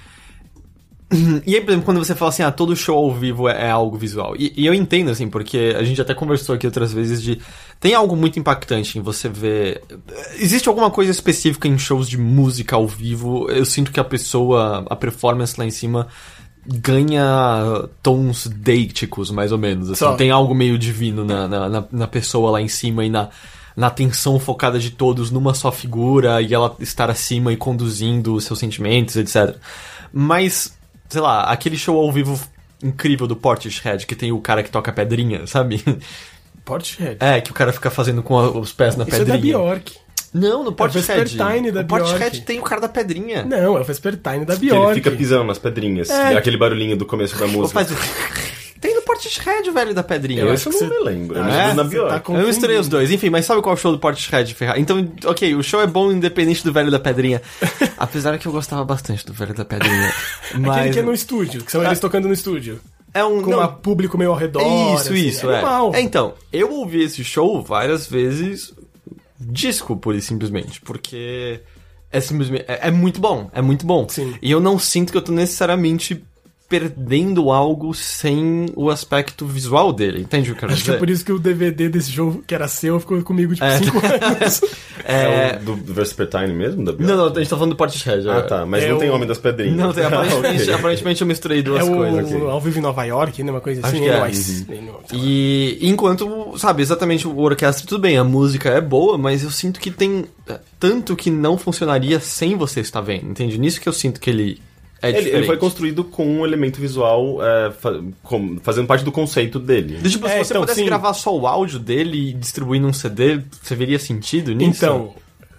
E 1.45 1.55
aí, 1.55 1.61
por 1.61 1.71
exemplo, 1.71 1.85
quando 1.85 1.97
você 1.97 2.13
fala 2.13 2.29
assim, 2.29 2.43
ah, 2.43 2.51
todo 2.51 2.75
show 2.75 2.97
ao 2.97 3.13
vivo 3.13 3.49
é, 3.49 3.67
é 3.67 3.71
algo 3.71 3.97
visual. 3.97 4.35
E, 4.37 4.53
e 4.55 4.65
eu 4.65 4.73
entendo, 4.73 5.09
assim, 5.09 5.27
porque 5.27 5.75
a 5.77 5.83
gente 5.83 5.99
até 6.01 6.13
conversou 6.13 6.55
aqui 6.55 6.65
outras 6.67 6.93
vezes 6.93 7.21
de. 7.21 7.39
Tem 7.79 7.93
algo 7.93 8.15
muito 8.15 8.37
impactante 8.37 8.97
em 8.97 9.01
você 9.01 9.27
ver. 9.27 9.81
Existe 10.37 10.69
alguma 10.69 10.91
coisa 10.91 11.11
específica 11.11 11.67
em 11.67 11.77
shows 11.77 12.07
de 12.07 12.17
música 12.17 12.75
ao 12.75 12.87
vivo? 12.87 13.49
Eu 13.49 13.65
sinto 13.65 13.91
que 13.91 13.99
a 13.99 14.03
pessoa, 14.03 14.85
a 14.89 14.95
performance 14.95 15.55
lá 15.57 15.65
em 15.65 15.71
cima 15.71 16.07
ganha 16.65 17.87
tons 18.03 18.47
deíticos, 18.47 19.31
mais 19.31 19.51
ou 19.51 19.57
menos. 19.57 19.89
Assim. 19.89 19.99
Só. 19.99 20.15
Tem 20.15 20.29
algo 20.29 20.53
meio 20.53 20.77
divino 20.77 21.25
na, 21.25 21.47
na, 21.47 21.83
na- 21.91 22.07
pessoa 22.07 22.51
lá 22.51 22.61
em 22.61 22.67
cima 22.67 23.03
e 23.05 23.09
na, 23.09 23.29
na 23.75 23.87
atenção 23.87 24.39
focada 24.39 24.77
de 24.77 24.91
todos 24.91 25.31
numa 25.31 25.53
só 25.53 25.71
figura 25.71 26.41
e 26.41 26.53
ela 26.53 26.75
estar 26.79 27.09
acima 27.09 27.51
e 27.51 27.57
conduzindo 27.57 28.35
os 28.35 28.43
seus 28.43 28.59
sentimentos, 28.59 29.15
etc. 29.15 29.55
Mas, 30.13 30.77
sei 31.09 31.21
lá, 31.21 31.43
aquele 31.43 31.77
show 31.77 31.97
ao 31.99 32.11
vivo 32.11 32.39
incrível 32.83 33.27
do 33.27 33.35
Portishead, 33.35 34.05
que 34.05 34.15
tem 34.15 34.31
o 34.31 34.39
cara 34.39 34.63
que 34.63 34.69
toca 34.71 34.91
pedrinha, 34.93 35.45
sabe? 35.47 35.83
Portishead. 36.63 37.17
É, 37.19 37.41
que 37.41 37.51
o 37.51 37.53
cara 37.53 37.73
fica 37.73 37.89
fazendo 37.89 38.21
com 38.21 38.35
os 38.59 38.71
pés 38.71 38.95
na 38.95 39.03
Isso 39.05 39.15
é 39.15 39.25
da 39.25 39.33
pedrinha. 39.33 39.57
Bjork. 39.57 39.93
Não, 40.33 40.63
no 40.63 40.71
Portishead. 40.71 41.23
Vespertine 41.23 41.71
da 41.71 41.81
o 41.81 41.85
Portishead 41.85 42.29
Bjork. 42.31 42.41
tem 42.41 42.59
o 42.59 42.63
cara 42.63 42.81
da 42.81 42.89
pedrinha. 42.89 43.43
Não, 43.43 43.75
é 43.77 43.81
o 43.81 43.83
Vespertine 43.83 44.45
da 44.45 44.55
Que 44.55 44.65
ele 44.65 44.71
Bjork. 44.75 44.93
fica 44.95 45.11
pisando 45.11 45.45
nas 45.45 45.57
pedrinhas. 45.57 46.09
É. 46.09 46.33
É 46.33 46.37
aquele 46.37 46.57
barulhinho 46.57 46.95
do 46.95 47.05
começo 47.05 47.35
da 47.37 47.45
Ou 47.45 47.51
música. 47.51 47.83
faz 47.83 47.91
o... 47.91 47.95
Portishead, 49.09 49.71
velho, 49.71 49.91
da 49.91 50.03
pedrinha. 50.03 50.41
Eu 50.41 50.51
acho 50.51 50.69
acho 50.69 50.77
que 50.77 50.85
que 50.85 50.93
eu 50.93 50.95
não 50.95 51.03
me 51.03 51.11
lembro. 51.11 51.41
Ah, 51.41 51.49
é? 51.49 51.73
na 51.73 51.83
tá 51.83 52.21
Eu 52.27 52.45
misturei 52.45 52.77
os 52.77 52.87
dois. 52.87 53.09
Enfim, 53.09 53.31
mas 53.31 53.43
sabe 53.43 53.59
qual 53.59 53.73
é 53.73 53.77
o 53.77 53.81
show 53.81 53.91
do 53.91 53.97
Portishead, 53.97 54.53
Ferrari? 54.53 54.79
Então, 54.79 55.11
ok, 55.25 55.55
o 55.55 55.63
show 55.63 55.81
é 55.81 55.87
bom 55.87 56.11
independente 56.11 56.63
do 56.63 56.71
velho 56.71 56.91
da 56.91 56.99
pedrinha. 56.99 57.41
Apesar 57.97 58.37
que 58.37 58.47
eu 58.47 58.51
gostava 58.51 58.85
bastante 58.85 59.25
do 59.25 59.33
velho 59.33 59.55
da 59.55 59.65
pedrinha. 59.65 60.13
Aquele 60.53 60.67
Mas... 60.67 60.93
que 60.93 60.99
é 60.99 61.01
no 61.01 61.13
estúdio, 61.13 61.63
que 61.63 61.71
são 61.71 61.83
eles 61.83 61.99
tocando 61.99 62.27
no 62.27 62.33
estúdio. 62.33 62.79
É 63.11 63.23
um... 63.25 63.41
Com 63.41 63.49
não, 63.49 63.63
um 63.63 63.67
público 63.67 64.15
meio 64.15 64.29
ao 64.29 64.37
redor. 64.37 64.61
Isso, 64.93 65.11
assim, 65.11 65.15
isso, 65.15 65.49
é. 65.49 65.53
é. 65.53 65.57
Animal. 65.57 65.95
É, 65.95 66.01
então, 66.01 66.35
eu 66.53 66.71
ouvi 66.71 67.03
esse 67.03 67.23
show 67.23 67.63
várias 67.63 68.05
vezes 68.05 68.73
disco, 69.39 69.97
pura 69.97 70.17
e 70.17 70.21
simplesmente, 70.21 70.81
porque 70.81 71.61
é 72.11 72.19
simplesmente 72.21 72.65
é, 72.67 72.87
é 72.89 72.91
muito 72.91 73.19
bom, 73.19 73.49
é 73.53 73.61
muito 73.61 73.85
bom. 73.87 74.07
Sim. 74.07 74.35
E 74.39 74.51
eu 74.51 74.59
não 74.59 74.77
sinto 74.77 75.11
que 75.11 75.17
eu 75.17 75.21
tô 75.21 75.31
necessariamente 75.31 76.23
perdendo 76.69 77.51
algo 77.51 77.93
sem 77.95 78.67
o 78.75 78.89
aspecto 78.91 79.45
visual 79.47 79.91
dele, 79.91 80.21
entende 80.21 80.51
o 80.51 80.53
que 80.53 80.57
eu 80.57 80.59
quero 80.61 80.73
Acho 80.73 80.83
que 80.83 80.89
é 80.89 80.93
dizer? 80.93 80.99
por 80.99 81.09
isso 81.09 81.25
que 81.25 81.31
o 81.31 81.39
DVD 81.39 81.89
desse 81.89 82.11
jogo, 82.11 82.43
que 82.45 82.53
era 82.53 82.67
seu, 82.67 82.99
ficou 82.99 83.19
comigo, 83.23 83.53
tipo, 83.55 83.65
É. 83.65 83.79
cinco 83.79 83.97
anos. 84.05 84.61
É, 85.03 85.57
o 85.61 85.65
do, 85.65 85.75
do 85.77 85.93
Vespertine 85.93 86.53
mesmo, 86.53 86.85
da? 86.85 86.91
Não, 86.91 87.17
não, 87.17 87.25
a 87.25 87.39
gente 87.39 87.49
tá 87.49 87.55
falando 87.55 87.71
do 87.71 87.75
Portishead. 87.75 88.29
Ah, 88.29 88.35
é- 88.37 88.41
tá. 88.43 88.65
Mas 88.67 88.83
É 88.83 88.89
não 88.89 88.97
o- 88.97 88.99
tem 88.99 89.09
Homem 89.09 89.27
das 89.27 89.39
Pedrinhas. 89.39 89.75
Não, 89.77 89.91
tem, 89.91 90.03
aparentemente, 90.05 90.61
Ok. 90.63 90.73
aparentemente 90.75 91.21
eu 91.21 91.27
misturei 91.27 91.63
duas 91.63 91.81
é 91.81 91.83
o 91.91 91.95
coisas. 91.95 92.31
aqui. 92.31 92.41
Ao 92.45 92.61
Vivo 92.61 92.77
em 92.77 92.81
Nova 92.83 93.03
York, 93.03 93.41
né? 93.43 93.51
Uma 93.51 93.61
coisa 93.61 93.81
Acho 93.81 93.89
assim. 93.95 94.03
que 94.03 94.09
é. 94.09 94.13
Anyways. 94.13 94.65
E 95.13 95.79
enquanto, 95.81 96.53
sabe, 96.57 96.81
exatamente 96.81 97.27
o 97.27 97.37
orquestra, 97.39 97.87
tudo 97.87 97.99
bem, 98.01 98.17
a 98.17 98.23
música 98.23 98.69
é 98.69 98.81
boa, 98.81 99.17
mas 99.17 99.43
eu 99.43 99.49
sinto 99.51 99.79
que 99.79 99.89
tem 99.89 100.25
é, 100.47 100.59
tanto 100.79 101.15
que 101.15 101.31
não 101.31 101.57
funcionaria 101.57 102.19
sem 102.19 102.55
você 102.55 102.79
estar 102.81 103.01
vendo, 103.01 103.29
entende? 103.31 103.57
Nisso 103.57 103.81
que 103.81 103.89
eu 103.89 103.93
sinto 103.93 104.19
que 104.19 104.29
ele 104.29 104.61
é 105.01 105.09
Ele, 105.09 105.29
ele 105.29 105.45
foi 105.45 105.57
construído 105.57 106.03
com 106.03 106.25
um 106.25 106.45
elemento 106.45 106.79
visual 106.79 107.37
é, 107.43 107.71
fa- 107.71 108.01
com- 108.23 108.57
fazendo 108.61 108.87
parte 108.87 109.03
do 109.05 109.11
conceito 109.11 109.57
dele. 109.59 109.97
Do 109.97 110.09
Tipo, 110.09 110.27
É, 110.27 110.31
se 110.31 110.37
você 110.45 110.53
então, 110.53 110.61
pudesse 110.61 110.79
sim. 110.81 110.85
gravar 110.85 111.13
só 111.13 111.35
o 111.37 111.47
áudio 111.47 111.79
dele 111.79 112.29
e 112.29 112.33
distribuir 112.33 112.81
num 112.81 112.91
CD, 112.93 113.41
você 113.61 113.75
veria 113.75 113.97
sentido 113.99 114.53
nisso? 114.53 114.71
Então, 114.85 115.15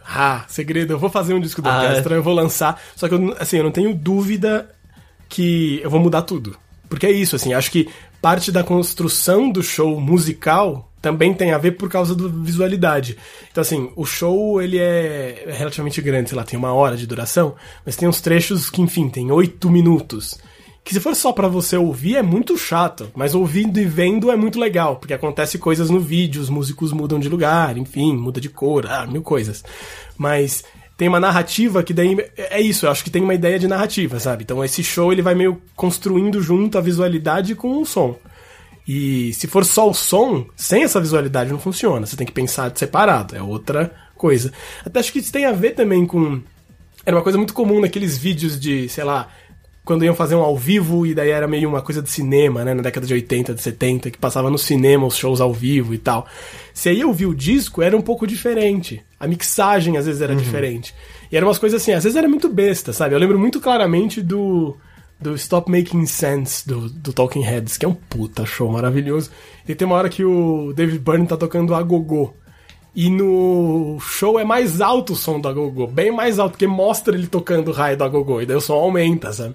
ah, 0.07 0.45
segredo, 0.49 0.93
eu 0.93 0.99
vou 0.99 1.09
fazer 1.11 1.35
um 1.35 1.41
disco 1.41 1.63
da 1.63 1.79
Ah, 1.79 1.83
é? 1.85 1.87
orquestra, 1.89 2.15
eu 2.17 2.23
vou 2.23 2.35
lançar, 2.35 2.81
só 2.97 3.09
que 3.09 3.15
eu, 3.15 3.37
assim, 3.39 3.59
eu 3.59 3.65
não 3.65 3.71
tenho 3.71 3.95
dúvida 3.95 4.69
que 5.29 5.81
eu 5.83 5.89
vou 5.91 6.01
mudar 6.01 6.23
tudo. 6.23 6.57
Porque 6.89 7.07
é 7.07 7.11
isso, 7.13 7.37
assim, 7.37 7.55
acho 7.55 7.71
que 7.71 7.89
parte 8.21 8.53
da 8.53 8.63
construção 8.63 9.51
do 9.51 9.63
show 9.63 10.01
musical 10.01 10.91
também 11.01 11.33
tem 11.33 11.53
a 11.53 11.59
ver 11.59 11.73
por 11.73 11.89
causa 11.89 12.15
da 12.15 12.29
visualidade. 12.29 13.17
Então, 13.51 13.63
assim, 13.63 13.91
o 13.97 14.05
show, 14.05 14.61
ele 14.61 14.79
é 14.79 15.47
relativamente 15.47 16.01
grande, 16.03 16.29
sei 16.29 16.37
lá, 16.37 16.45
tem 16.45 16.59
uma 16.59 16.75
hora 16.75 16.97
de 16.97 17.07
duração, 17.07 17.55
mas 17.85 17.97
tem 17.97 18.09
uns 18.09 18.21
trechos 18.21 18.69
que, 18.69 18.83
enfim, 18.83 19.09
tem 19.09 19.31
oito 19.31 19.71
minutos. 19.71 20.39
Que 20.85 20.95
se 20.95 21.01
for 21.01 21.15
só 21.15 21.33
pra 21.33 21.49
você 21.49 21.77
ouvir 21.77 22.17
é 22.17 22.23
muito 22.23 22.57
chato, 22.57 23.11
mas 23.15 23.35
ouvindo 23.35 23.79
e 23.79 23.85
vendo 23.85 24.31
é 24.31 24.37
muito 24.37 24.59
legal, 24.59 24.97
porque 24.97 25.15
acontece 25.15 25.59
coisas 25.59 25.91
no 25.91 26.01
vídeo, 26.01 26.41
os 26.41 26.51
músicos 26.51 26.93
mudam 26.93 27.19
de 27.19 27.29
lugar, 27.29 27.77
enfim, 27.77 28.17
muda 28.17 28.41
de 28.41 28.49
cor, 28.49 28.87
ah, 28.87 29.07
mil 29.07 29.23
coisas. 29.23 29.63
Mas 30.17 30.65
tem 31.01 31.09
uma 31.09 31.19
narrativa 31.19 31.83
que 31.83 31.95
daí 31.95 32.15
é 32.37 32.61
isso, 32.61 32.85
eu 32.85 32.91
acho 32.91 33.03
que 33.03 33.09
tem 33.09 33.23
uma 33.23 33.33
ideia 33.33 33.59
de 33.59 33.67
narrativa, 33.67 34.21
sabe? 34.21 34.43
Então 34.43 34.63
esse 34.63 34.85
show 34.85 35.11
ele 35.11 35.23
vai 35.23 35.35
meio 35.35 35.59
construindo 35.75 36.43
junto 36.43 36.77
a 36.77 36.81
visualidade 36.83 37.55
com 37.55 37.81
o 37.81 37.87
som. 37.87 38.19
E 38.87 39.33
se 39.33 39.47
for 39.47 39.65
só 39.65 39.89
o 39.89 39.95
som, 39.95 40.45
sem 40.55 40.83
essa 40.83 41.01
visualidade 41.01 41.51
não 41.51 41.59
funciona. 41.59 42.05
Você 42.05 42.17
tem 42.17 42.27
que 42.27 42.35
pensar 42.35 42.71
separado, 42.77 43.35
é 43.35 43.41
outra 43.41 43.91
coisa. 44.15 44.53
Até 44.85 45.01
acho 45.01 45.11
que 45.11 45.21
isso 45.21 45.33
tem 45.33 45.47
a 45.47 45.53
ver 45.53 45.71
também 45.71 46.05
com 46.05 46.43
era 47.07 47.17
uma 47.17 47.23
coisa 47.23 47.39
muito 47.39 47.55
comum 47.55 47.81
naqueles 47.81 48.19
vídeos 48.19 48.61
de, 48.61 48.87
sei 48.91 49.05
lá, 49.05 49.31
quando 49.91 50.05
iam 50.05 50.15
fazer 50.15 50.37
um 50.37 50.41
ao 50.43 50.57
vivo 50.57 51.05
e 51.05 51.17
daí 51.17 51.31
era 51.31 51.49
meio 51.49 51.69
uma 51.69 51.83
coisa 51.83 52.01
de 52.01 52.09
cinema, 52.09 52.65
né, 52.65 52.75
na 52.75 52.81
década 52.81 53.09
de 53.09 53.13
80, 53.13 53.55
de 53.55 53.61
70, 53.61 54.13
que 54.13 54.19
passava 54.19 54.49
no 54.49 54.57
cinema 54.57 55.05
os 55.05 55.17
shows 55.17 55.41
ao 55.41 55.53
vivo 55.53 55.93
e 55.93 55.99
tal. 55.99 56.29
Se 56.73 56.89
aí 56.89 57.01
eu 57.01 57.13
vi 57.13 57.27
o 57.27 57.35
disco, 57.35 57.83
era 57.83 57.97
um 57.97 58.01
pouco 58.01 58.25
diferente. 58.25 59.03
A 59.19 59.27
mixagem 59.27 59.97
às 59.97 60.07
vezes 60.07 60.23
era 60.23 60.33
diferente. 60.33 60.95
E 61.29 61.37
eram 61.37 61.49
umas 61.49 61.59
coisas 61.59 61.83
assim, 61.83 61.91
às 61.91 62.05
vezes 62.05 62.17
era 62.17 62.29
muito 62.29 62.49
besta, 62.49 62.93
sabe? 62.93 63.17
Eu 63.17 63.19
lembro 63.19 63.37
muito 63.37 63.61
claramente 63.61 64.23
do 64.23 64.77
do 65.21 65.35
Stop 65.35 65.69
Making 65.69 66.07
Sense 66.07 66.67
do, 66.67 66.89
do 66.89 67.13
Talking 67.13 67.43
Heads, 67.43 67.77
que 67.77 67.85
é 67.85 67.89
um 67.89 67.93
puta 67.93 68.47
show 68.47 68.71
maravilhoso. 68.71 69.33
E 69.69 69.75
tem 69.75 69.87
uma 69.87 69.97
hora 69.97 70.09
que 70.09 70.25
o 70.25 70.73
David 70.73 71.01
Byrne 71.01 71.27
tá 71.27 71.37
tocando 71.37 71.75
a 71.75 71.83
gogô. 71.83 72.33
E 72.95 73.11
no 73.11 73.99
show 74.01 74.39
é 74.39 74.45
mais 74.45 74.81
alto 74.81 75.15
o 75.15 75.17
som 75.17 75.41
do 75.41 75.49
Agogô, 75.49 75.87
bem 75.87 76.11
mais 76.11 76.39
alto, 76.39 76.53
porque 76.53 76.67
mostra 76.67 77.17
ele 77.17 77.27
tocando 77.27 77.69
o 77.69 77.73
raio 77.73 77.97
do 77.97 78.03
Agogô, 78.03 78.41
e 78.41 78.47
daí 78.47 78.57
o 78.57 78.61
som 78.61 78.75
aumenta, 78.75 79.33
sabe? 79.33 79.55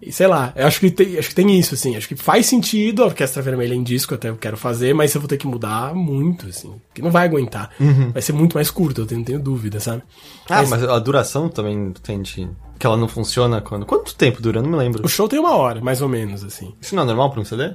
E 0.00 0.12
sei 0.12 0.26
lá, 0.26 0.52
eu 0.54 0.66
acho 0.66 0.78
que 0.78 0.90
tem, 0.90 1.18
acho 1.18 1.30
que 1.30 1.34
tem 1.34 1.58
isso, 1.58 1.74
assim, 1.74 1.96
acho 1.96 2.06
que 2.06 2.16
faz 2.16 2.46
sentido 2.46 3.02
a 3.02 3.06
Orquestra 3.06 3.42
Vermelha 3.42 3.74
em 3.74 3.82
disco, 3.82 4.14
até 4.14 4.28
eu 4.28 4.36
quero 4.36 4.56
fazer, 4.56 4.94
mas 4.94 5.14
eu 5.14 5.20
vou 5.20 5.28
ter 5.28 5.38
que 5.38 5.46
mudar 5.46 5.94
muito, 5.94 6.46
assim, 6.46 6.74
que 6.92 7.00
não 7.00 7.10
vai 7.10 7.24
aguentar. 7.26 7.70
Vai 8.12 8.20
ser 8.20 8.32
muito 8.32 8.54
mais 8.54 8.70
curto, 8.70 9.02
eu 9.02 9.06
tenho, 9.06 9.24
tenho 9.24 9.40
dúvida, 9.40 9.80
sabe? 9.80 10.02
Ah, 10.48 10.62
mas 10.64 10.82
a 10.82 10.98
duração 10.98 11.48
também 11.48 11.92
tem 12.02 12.20
de... 12.20 12.48
Que 12.78 12.86
ela 12.86 12.96
não 12.96 13.08
funciona 13.08 13.62
quando... 13.62 13.86
Quanto 13.86 14.14
tempo 14.14 14.42
dura? 14.42 14.60
Não 14.60 14.68
me 14.68 14.76
lembro. 14.76 15.04
O 15.04 15.08
show 15.08 15.26
tem 15.26 15.38
uma 15.38 15.56
hora, 15.56 15.80
mais 15.80 16.02
ou 16.02 16.08
menos, 16.10 16.44
assim. 16.44 16.74
Isso 16.78 16.94
não 16.94 17.04
é 17.04 17.06
normal 17.06 17.30
pra 17.30 17.40
um 17.40 17.44
CD? 17.44 17.72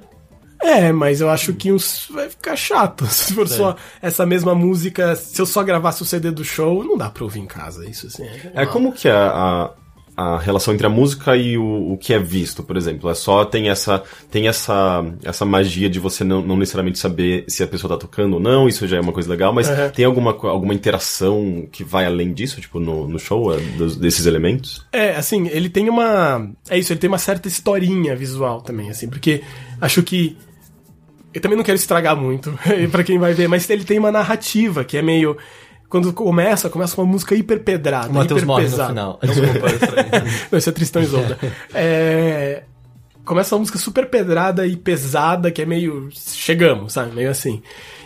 É, 0.61 0.91
mas 0.91 1.21
eu 1.21 1.29
acho 1.29 1.53
que 1.53 1.71
uns 1.71 2.07
vai 2.11 2.29
ficar 2.29 2.55
chato. 2.55 3.05
Se 3.09 3.33
for 3.33 3.47
só 3.47 3.75
essa 3.99 4.25
mesma 4.27 4.53
música, 4.53 5.15
se 5.15 5.41
eu 5.41 5.45
só 5.45 5.63
gravasse 5.63 6.03
o 6.03 6.05
CD 6.05 6.29
do 6.29 6.43
show, 6.43 6.83
não 6.83 6.95
dá 6.95 7.09
pra 7.09 7.23
ouvir 7.23 7.39
em 7.39 7.47
casa, 7.47 7.83
isso 7.89 8.05
assim. 8.05 8.27
É 8.53 8.65
como 8.67 8.93
que 8.93 9.07
é 9.07 9.11
a, 9.11 9.71
a 10.21 10.39
relação 10.39 10.73
entre 10.73 10.85
a 10.85 10.89
música 10.89 11.35
e 11.35 11.57
o, 11.57 11.93
o 11.93 11.97
que 11.97 12.13
é 12.13 12.19
visto, 12.19 12.61
por 12.63 12.77
exemplo? 12.77 13.09
É 13.09 13.13
só 13.15 13.43
tem 13.45 13.69
essa 13.69 14.03
tem 14.29 14.47
essa 14.47 15.03
essa 15.23 15.45
magia 15.45 15.89
de 15.89 15.99
você 15.99 16.23
não, 16.23 16.41
não 16.41 16.55
necessariamente 16.57 16.99
saber 16.99 17.45
se 17.47 17.63
a 17.63 17.67
pessoa 17.67 17.91
tá 17.93 17.97
tocando 17.97 18.33
ou 18.35 18.39
não, 18.39 18.67
isso 18.67 18.87
já 18.87 18.97
é 18.97 19.01
uma 19.01 19.11
coisa 19.13 19.29
legal, 19.29 19.51
mas 19.53 19.67
Uhum. 19.69 19.89
tem 19.95 20.05
alguma 20.05 20.31
alguma 20.31 20.73
interação 20.73 21.67
que 21.71 21.83
vai 21.83 22.05
além 22.05 22.33
disso, 22.33 22.59
tipo 22.61 22.79
no, 22.79 23.07
no 23.07 23.17
show, 23.19 23.53
é, 23.53 23.57
dos- 23.77 23.95
desses 23.95 24.25
elementos? 24.25 24.85
É, 24.91 25.15
assim, 25.15 25.47
ele 25.47 25.69
tem 25.69 25.89
uma. 25.89 26.49
É 26.69 26.77
isso, 26.77 26.91
ele 26.93 26.99
tem 26.99 27.07
uma 27.07 27.17
certa 27.17 27.47
historinha 27.47 28.15
visual 28.15 28.61
também, 28.61 28.89
assim, 28.89 29.09
porque 29.09 29.41
acho 29.79 30.01
que. 30.03 30.37
Eu 31.33 31.39
também 31.39 31.55
não 31.57 31.63
quero 31.63 31.77
estragar 31.77 32.15
muito 32.15 32.53
pra 32.91 33.03
quem 33.03 33.17
vai 33.17 33.33
ver, 33.33 33.47
mas 33.47 33.69
ele 33.69 33.83
tem 33.85 33.97
uma 33.97 34.11
narrativa 34.11 34.83
que 34.83 34.97
é 34.97 35.01
meio. 35.01 35.37
Quando 35.91 36.13
começa, 36.13 36.69
começa 36.69 36.99
uma 36.99 37.05
música 37.05 37.35
hiper 37.35 37.63
pedrada. 37.63 38.09
O 38.09 38.13
Matheus 38.13 38.39
hiper 38.39 38.47
morre 38.47 38.63
no 38.63 38.69
pesada. 38.71 38.89
final. 38.89 39.19
Desculpa. 39.21 39.67
Não, 40.49 40.57
esse 40.57 40.69
é 40.69 40.71
Tristão 40.71 41.01
e 41.01 41.05
Isolda. 41.05 41.37
É, 41.73 42.63
Começa 43.23 43.53
uma 43.55 43.59
música 43.59 43.77
super 43.77 44.07
pedrada 44.09 44.65
e 44.65 44.75
pesada, 44.75 45.51
que 45.51 45.61
é 45.61 45.65
meio. 45.65 46.09
Chegamos, 46.11 46.93
sabe? 46.93 47.13
Meio 47.13 47.29
assim. 47.29 47.61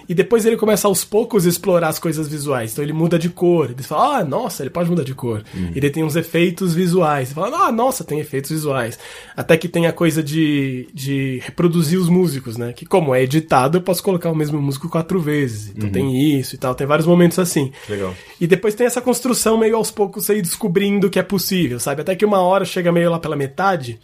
E 0.08 0.14
depois 0.14 0.46
ele 0.46 0.58
começa 0.58 0.88
aos 0.88 1.04
poucos 1.04 1.46
a 1.46 1.50
explorar 1.50 1.90
as 1.90 2.00
coisas 2.00 2.28
visuais. 2.28 2.72
Então 2.72 2.84
ele 2.84 2.94
muda 2.94 3.18
de 3.18 3.30
cor. 3.30 3.72
Ele 3.72 3.84
fala, 3.84 4.20
ah, 4.20 4.24
nossa, 4.24 4.64
ele 4.64 4.70
pode 4.70 4.90
mudar 4.90 5.04
de 5.04 5.14
cor. 5.14 5.44
Uhum. 5.54 5.72
Ele 5.76 5.90
tem 5.90 6.04
uns 6.04 6.16
efeitos 6.16 6.74
visuais. 6.74 7.30
Ele 7.30 7.36
fala, 7.36 7.68
ah, 7.68 7.72
nossa, 7.72 8.04
tem 8.04 8.20
efeitos 8.20 8.52
visuais. 8.52 9.00
Até 9.36 9.58
que 9.58 9.68
tem 9.68 9.88
a 9.88 9.94
coisa 9.94 10.22
de, 10.22 10.88
de 10.94 11.40
reproduzir 11.44 12.00
os 12.00 12.10
músicos, 12.10 12.58
né? 12.58 12.74
Que 12.74 12.86
como 12.86 13.16
é 13.16 13.24
editado, 13.24 13.78
eu 13.78 13.82
posso 13.82 14.04
colocar 14.04 14.30
o 14.30 14.36
mesmo 14.36 14.62
músico 14.62 14.90
quatro 14.90 15.20
vezes. 15.20 15.74
Então 15.76 15.90
tem 15.90 16.38
isso 16.40 16.56
e 16.56 16.58
tal. 16.58 16.76
Tem 16.76 16.86
vários 16.86 17.08
momentos 17.08 17.40
assim. 17.40 17.64
Uhum. 17.64 17.72
Legal. 17.90 18.16
E 18.40 18.48
depois 18.48 18.76
tem 18.76 18.86
essa 18.86 19.02
construção 19.02 19.58
meio 19.58 19.76
aos 19.76 19.92
poucos 19.92 20.30
ir 20.30 20.42
descobrindo 20.42 21.10
que 21.10 21.20
é 21.20 21.24
possível, 21.24 21.80
sabe? 21.80 22.02
Até 22.02 22.16
que 22.16 22.26
uma 22.26 22.40
hora 22.42 22.66
chega 22.66 22.92
meio 22.92 23.10
lá 23.10 23.20
pela 23.20 23.36
metade, 23.36 24.00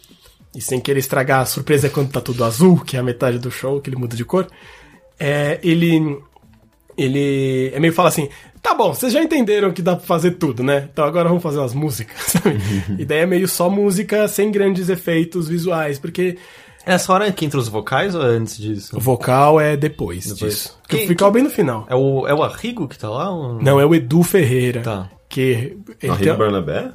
e 0.54 0.60
sem 0.60 0.80
querer 0.80 1.00
estragar 1.00 1.40
a 1.40 1.46
surpresa 1.46 1.86
é 1.86 1.90
quando 1.90 2.10
tá 2.10 2.20
tudo 2.20 2.44
azul, 2.44 2.78
que 2.80 2.96
é 2.96 3.00
a 3.00 3.02
metade 3.02 3.38
do 3.38 3.50
show, 3.50 3.80
que 3.80 3.88
ele 3.88 3.96
muda 3.96 4.16
de 4.16 4.24
cor. 4.24 4.46
É, 5.24 5.58
ele. 5.62 6.18
Ele 6.96 7.70
é 7.74 7.80
meio 7.80 7.92
fala 7.92 8.08
assim. 8.08 8.28
Tá 8.60 8.74
bom, 8.74 8.94
vocês 8.94 9.12
já 9.12 9.20
entenderam 9.22 9.72
que 9.72 9.82
dá 9.82 9.96
pra 9.96 10.06
fazer 10.06 10.32
tudo, 10.32 10.62
né? 10.62 10.88
Então 10.92 11.04
agora 11.04 11.28
vamos 11.28 11.42
fazer 11.42 11.58
umas 11.58 11.74
músicas, 11.74 12.16
sabe? 12.30 12.60
e 12.98 13.04
daí 13.04 13.18
é 13.20 13.26
meio 13.26 13.48
só 13.48 13.68
música 13.68 14.28
sem 14.28 14.52
grandes 14.52 14.88
efeitos 14.88 15.48
visuais, 15.48 15.98
porque 15.98 16.38
É 16.86 16.92
essa 16.94 17.12
hora 17.12 17.32
que 17.32 17.44
entra 17.44 17.58
os 17.58 17.66
vocais 17.68 18.14
ou 18.14 18.22
é 18.22 18.26
antes 18.26 18.56
disso? 18.58 18.96
o 18.96 19.00
vocal 19.00 19.60
é 19.60 19.76
depois, 19.76 20.26
Depois. 20.26 20.52
disso. 20.54 20.78
Quem- 20.88 21.06
o 21.06 21.08
vocal 21.08 21.28
é 21.30 21.32
bem 21.32 21.42
no 21.42 21.50
final. 21.50 21.86
É 21.88 21.94
o, 21.96 22.26
é 22.28 22.32
o 22.34 22.42
Arrigo 22.42 22.86
que 22.86 22.96
tá 22.98 23.08
lá? 23.10 23.30
ou- 23.30 23.60
Não, 23.60 23.80
é 23.80 23.86
o 23.86 23.94
Edu 23.96 24.22
Ferreira. 24.22 24.80
Tá. 24.82 25.10
Que 25.28 25.76
ele 26.00 26.12
A 26.12 26.16
tem- 26.16 26.26
Rick 26.26 26.32
Barnabé? 26.38 26.92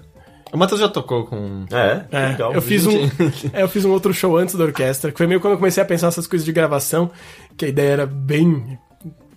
O 0.52 0.58
Matheus 0.58 0.80
já 0.80 0.88
tocou 0.88 1.26
com. 1.26 1.66
É, 1.72 2.06
É, 2.12 2.28
legal. 2.30 2.54
eu 2.54 2.62
fiz 2.62 2.86
um, 2.86 3.10
é, 3.54 3.64
eu 3.64 3.68
fiz 3.68 3.84
um 3.84 3.92
outro 3.92 4.14
show 4.14 4.38
antes 4.38 4.56
da 4.56 4.64
orquestra, 4.64 5.12
que 5.12 5.18
foi 5.18 5.28
meio 5.28 5.40
quando 5.40 5.54
eu 5.54 5.58
comecei 5.58 5.82
a 5.82 5.86
pensar 5.86 6.08
essas 6.08 6.28
coisas 6.28 6.46
de 6.46 6.52
gravação, 6.52 7.12
que 7.56 7.66
a 7.66 7.68
ideia 7.68 7.92
era 7.92 8.06
bem 8.06 8.78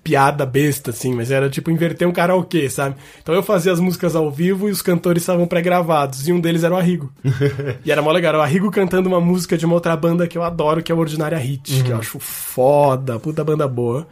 piada 0.03 0.47
besta, 0.47 0.91
assim, 0.91 1.15
mas 1.15 1.31
era 1.31 1.51
tipo 1.51 1.71
inverter 1.71 2.09
um 2.09 2.13
karaokê, 2.13 2.69
sabe? 2.71 2.97
Então 3.23 3.35
eu 3.35 3.43
fazia 3.43 3.73
as 3.73 3.81
músicas 3.81 4.17
ao 4.17 4.31
vivo 4.31 4.69
e 4.69 4.73
os 4.73 4.83
cantores 4.83 5.23
estavam 5.23 5.47
pré-gravados, 5.47 6.27
e 6.27 6.33
um 6.33 6.41
deles 6.41 6.65
era 6.65 6.75
o 6.75 6.77
Arrigo. 6.77 7.13
e 7.85 7.93
era 7.93 8.01
mó 8.01 8.11
legal, 8.11 8.31
era 8.31 8.39
o 8.39 8.43
Arrigo 8.43 8.71
cantando 8.71 9.09
uma 9.09 9.21
música 9.21 9.59
de 9.59 9.67
uma 9.67 9.75
outra 9.75 9.97
banda 9.97 10.27
que 10.27 10.39
eu 10.39 10.43
adoro, 10.43 10.83
que 10.83 10.91
é 10.91 10.95
o 10.95 10.99
Ordinária 10.99 11.39
Hit, 11.39 11.83
que 11.85 11.91
eu 11.91 11.99
acho 11.99 12.19
foda, 12.19 13.19
puta 13.19 13.45
banda 13.45 13.69
boa. 13.69 14.07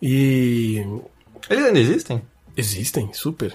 E. 0.00 0.84
Eles 1.48 1.64
ainda 1.64 1.78
existem? 1.78 2.22
Existem, 2.56 3.10
super. 3.12 3.54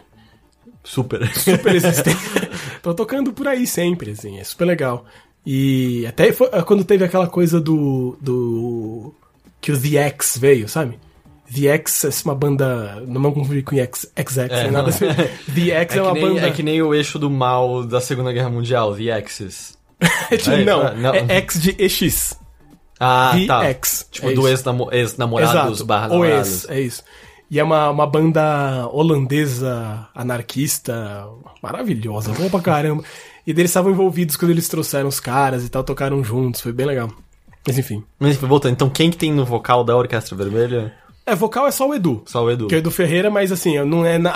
Super. 0.84 1.28
super 1.38 1.76
existem. 1.76 2.16
Tô 2.82 2.94
tocando 2.94 3.32
por 3.34 3.48
aí 3.48 3.68
sempre, 3.68 4.12
assim, 4.12 4.40
é 4.40 4.44
super 4.44 4.66
legal. 4.66 5.06
E 5.46 6.06
até 6.08 6.32
foi- 6.34 6.50
quando 6.64 6.84
teve 6.84 7.04
aquela 7.06 7.28
coisa 7.28 7.60
do. 7.60 8.18
do. 8.22 9.14
que 9.60 9.72
o 9.72 9.80
The 9.80 9.98
X 10.08 10.38
veio, 10.40 10.68
sabe? 10.70 11.00
The 11.54 11.68
X 11.68 12.06
é 12.06 12.10
uma 12.26 12.36
banda. 12.36 13.04
Não 13.08 13.22
vamos 13.22 13.34
confundir 13.34 13.64
com 13.64 13.76
X, 13.76 14.12
XX, 14.18 14.38
É, 14.38 14.64
nem 14.64 14.72
nada 14.72 14.84
não. 14.84 14.90
assim. 14.90 15.06
The 15.54 15.72
X 15.82 15.96
é, 15.96 15.98
É, 15.98 16.02
uma 16.02 16.14
nem, 16.14 16.22
banda. 16.24 16.48
é 16.48 16.52
que 16.52 16.64
nem 16.64 16.82
o 16.82 16.94
eixo 16.94 17.20
do 17.20 17.30
mal 17.30 17.84
da 17.84 18.00
Segunda 18.00 18.32
Guerra 18.32 18.50
Mundial, 18.50 18.96
The 18.96 19.12
Axis. 19.12 19.78
É 20.32 20.38
tipo, 20.38 20.52
É, 20.52 20.64
não, 20.66 20.88
é, 20.88 20.96
não. 20.96 21.14
é 21.14 21.26
X 21.38 21.62
de 21.62 21.76
EX. 21.78 22.40
Ah, 23.00 23.34
The 23.36 23.46
tá. 23.48 23.64
X. 23.66 24.08
Tipo, 24.12 24.30
é 24.30 24.34
do 24.34 24.48
ex-namorados 24.48 25.50
Exato, 25.56 25.86
barra 25.86 26.08
ou 26.14 26.20
namorados. 26.22 26.64
ex, 26.66 26.70
é 26.70 26.82
isso. 26.82 27.04
E 27.52 27.60
é 27.60 27.64
uma, 27.66 27.90
uma 27.90 28.08
banda 28.08 28.88
holandesa, 28.94 30.08
anarquista, 30.16 31.28
maravilhosa, 31.62 32.32
boa 32.32 32.50
pra 32.50 32.62
caramba. 32.62 33.04
E 33.46 33.52
deles 33.52 33.72
estavam 33.72 33.92
envolvidos 33.92 34.38
quando 34.38 34.52
eles 34.52 34.70
trouxeram 34.70 35.10
os 35.10 35.20
caras 35.20 35.66
e 35.66 35.70
tal, 35.70 35.84
tocaram 35.84 36.24
juntos, 36.24 36.62
foi 36.62 36.72
bem 36.72 36.86
legal. 36.86 37.12
Mas 37.68 37.78
enfim. 37.78 38.06
Mas 38.18 38.38
voltando, 38.38 38.72
então 38.72 38.90
quem 38.90 39.12
que 39.12 39.18
tem 39.18 39.34
no 39.34 39.44
vocal 39.44 39.84
da 39.84 39.98
Orquestra 39.98 40.34
Vermelha? 40.34 40.94
É, 41.32 41.36
vocal 41.36 41.68
é 41.68 41.72
só 41.72 41.88
o 41.88 41.94
Edu. 41.94 42.22
Só 42.26 42.44
o 42.44 42.52
Edu. 42.52 42.68
Que 42.68 42.76
é 42.76 42.78
o 42.78 42.80
Edu 42.80 42.92
Ferreira, 42.92 43.30
mas 43.30 43.52
assim, 43.52 43.80
não 43.86 44.06
é. 44.06 44.18
na- 44.18 44.32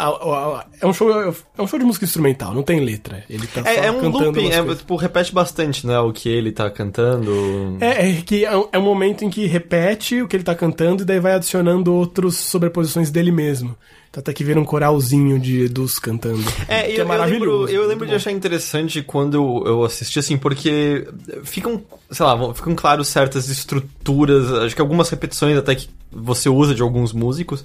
é, 0.82 0.86
um 0.86 0.94
show, 0.94 1.12
é 1.12 1.62
um 1.62 1.68
show 1.68 1.78
de 1.80 1.86
música 1.86 2.06
instrumental, 2.06 2.54
não 2.54 2.64
tem 2.64 2.80
letra. 2.80 3.24
Ele 3.30 3.46
tá 3.48 3.62
É, 3.70 3.88
é 3.88 3.92
um 3.92 4.10
looping, 4.10 4.50
é, 4.50 4.76
tipo, 4.76 4.96
repete 4.96 5.34
bastante, 5.34 5.86
né, 5.86 6.00
o 6.00 6.12
que 6.14 6.30
ele 6.30 6.52
tá 6.52 6.70
cantando. 6.70 7.78
É, 7.80 8.10
é 8.10 8.22
que 8.26 8.46
é 8.46 8.56
um, 8.58 8.68
é 8.72 8.80
um 8.80 8.84
momento 8.84 9.24
em 9.26 9.30
que 9.30 9.46
repete 9.46 10.22
o 10.22 10.28
que 10.28 10.36
ele 10.36 10.44
tá 10.44 10.56
cantando 10.56 11.04
e 11.04 11.06
daí 11.06 11.20
vai 11.20 11.34
adicionando 11.34 11.94
outros 11.94 12.38
sobreposições 12.38 13.10
dele 13.12 13.32
mesmo. 13.32 13.76
Então 14.16 14.22
até 14.22 14.32
que 14.32 14.46
vira 14.46 14.58
um 14.58 14.64
coralzinho 14.64 15.38
de 15.38 15.66
Edus 15.66 16.00
cantando. 16.00 16.42
É, 16.70 16.90
eu, 16.90 17.00
é 17.00 17.02
eu 17.02 17.06
maravilhoso. 17.06 17.66
lembro, 17.66 17.70
eu 17.84 17.86
lembro 17.86 18.06
de 18.06 18.12
bom. 18.12 18.16
achar 18.16 18.32
interessante 18.32 19.02
quando 19.02 19.34
eu, 19.36 19.64
eu 19.66 19.84
assisti, 19.84 20.20
assim, 20.20 20.38
porque 20.38 21.06
ficam, 21.44 21.84
sei 22.10 22.26
lá, 22.26 22.54
ficam 22.54 22.74
claros 22.74 23.10
certas 23.10 23.50
estruturas, 23.50 24.50
acho 24.54 24.74
que 24.74 24.80
algumas 24.82 25.10
repetições 25.10 25.58
até 25.58 25.76
que 25.76 25.90
você 26.10 26.48
usa 26.48 26.74
de 26.74 26.82
alguns 26.82 27.12
músicos, 27.12 27.62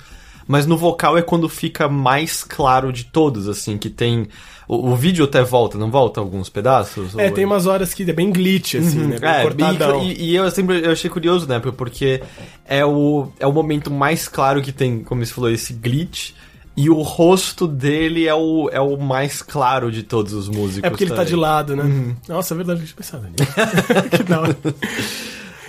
mas 0.49 0.67
no 0.67 0.77
vocal 0.77 1.17
é 1.17 1.23
quando 1.23 1.49
fica 1.49 1.89
mais 1.89 2.43
claro 2.43 2.93
de 2.93 3.05
todos, 3.05 3.49
assim, 3.49 3.79
que 3.79 3.89
tem... 3.89 4.27
O, 4.67 4.91
o 4.91 4.97
vídeo 4.97 5.25
até 5.25 5.43
volta, 5.43 5.79
não 5.79 5.89
volta 5.91 6.19
alguns 6.21 6.49
pedaços? 6.49 7.17
É, 7.17 7.27
Ou- 7.29 7.33
tem 7.35 7.45
umas 7.45 7.67
horas 7.67 7.95
que 7.95 8.09
é 8.09 8.13
bem 8.13 8.31
glitch, 8.33 8.75
assim, 8.77 8.99
né? 9.07 9.19
Bem 9.19 9.29
É, 9.31 9.43
cortadão. 9.43 10.03
e, 10.05 10.31
e 10.31 10.37
eu 10.37 10.49
sempre 10.51 10.85
eu 10.85 10.93
achei 10.93 11.11
curioso, 11.11 11.47
né? 11.49 11.59
Porque 11.61 12.23
é 12.65 12.85
o, 12.85 13.29
é 13.41 13.47
o 13.47 13.53
momento 13.53 13.91
mais 13.91 14.27
claro 14.29 14.63
que 14.63 14.71
tem, 14.73 15.03
como 15.03 15.25
você 15.25 15.33
falou, 15.33 15.51
esse 15.51 15.73
glitch. 15.73 16.33
E 16.77 16.89
o 16.89 17.03
rosto 17.03 17.67
dele 17.67 18.27
é 18.27 18.35
o, 18.35 18.69
é 18.73 18.81
o 18.81 18.97
mais 18.97 19.43
claro 19.43 19.91
de 19.91 20.03
todos 20.03 20.33
os 20.33 20.49
músicos. 20.49 20.85
É 20.85 20.91
porque 20.91 21.05
ele 21.05 21.15
tá 21.15 21.25
de 21.25 21.31
também. 21.31 21.43
lado, 21.43 21.77
né? 21.77 21.83
Uhum. 21.83 22.17
Nossa, 22.29 22.55
é 22.55 22.57
verdade, 22.57 22.81
eu 22.81 22.87
tinha 22.87 22.97
pensado 22.97 23.25
nisso. 23.25 23.53
que 24.17 24.23
da 24.23 24.41
hora. 24.41 24.57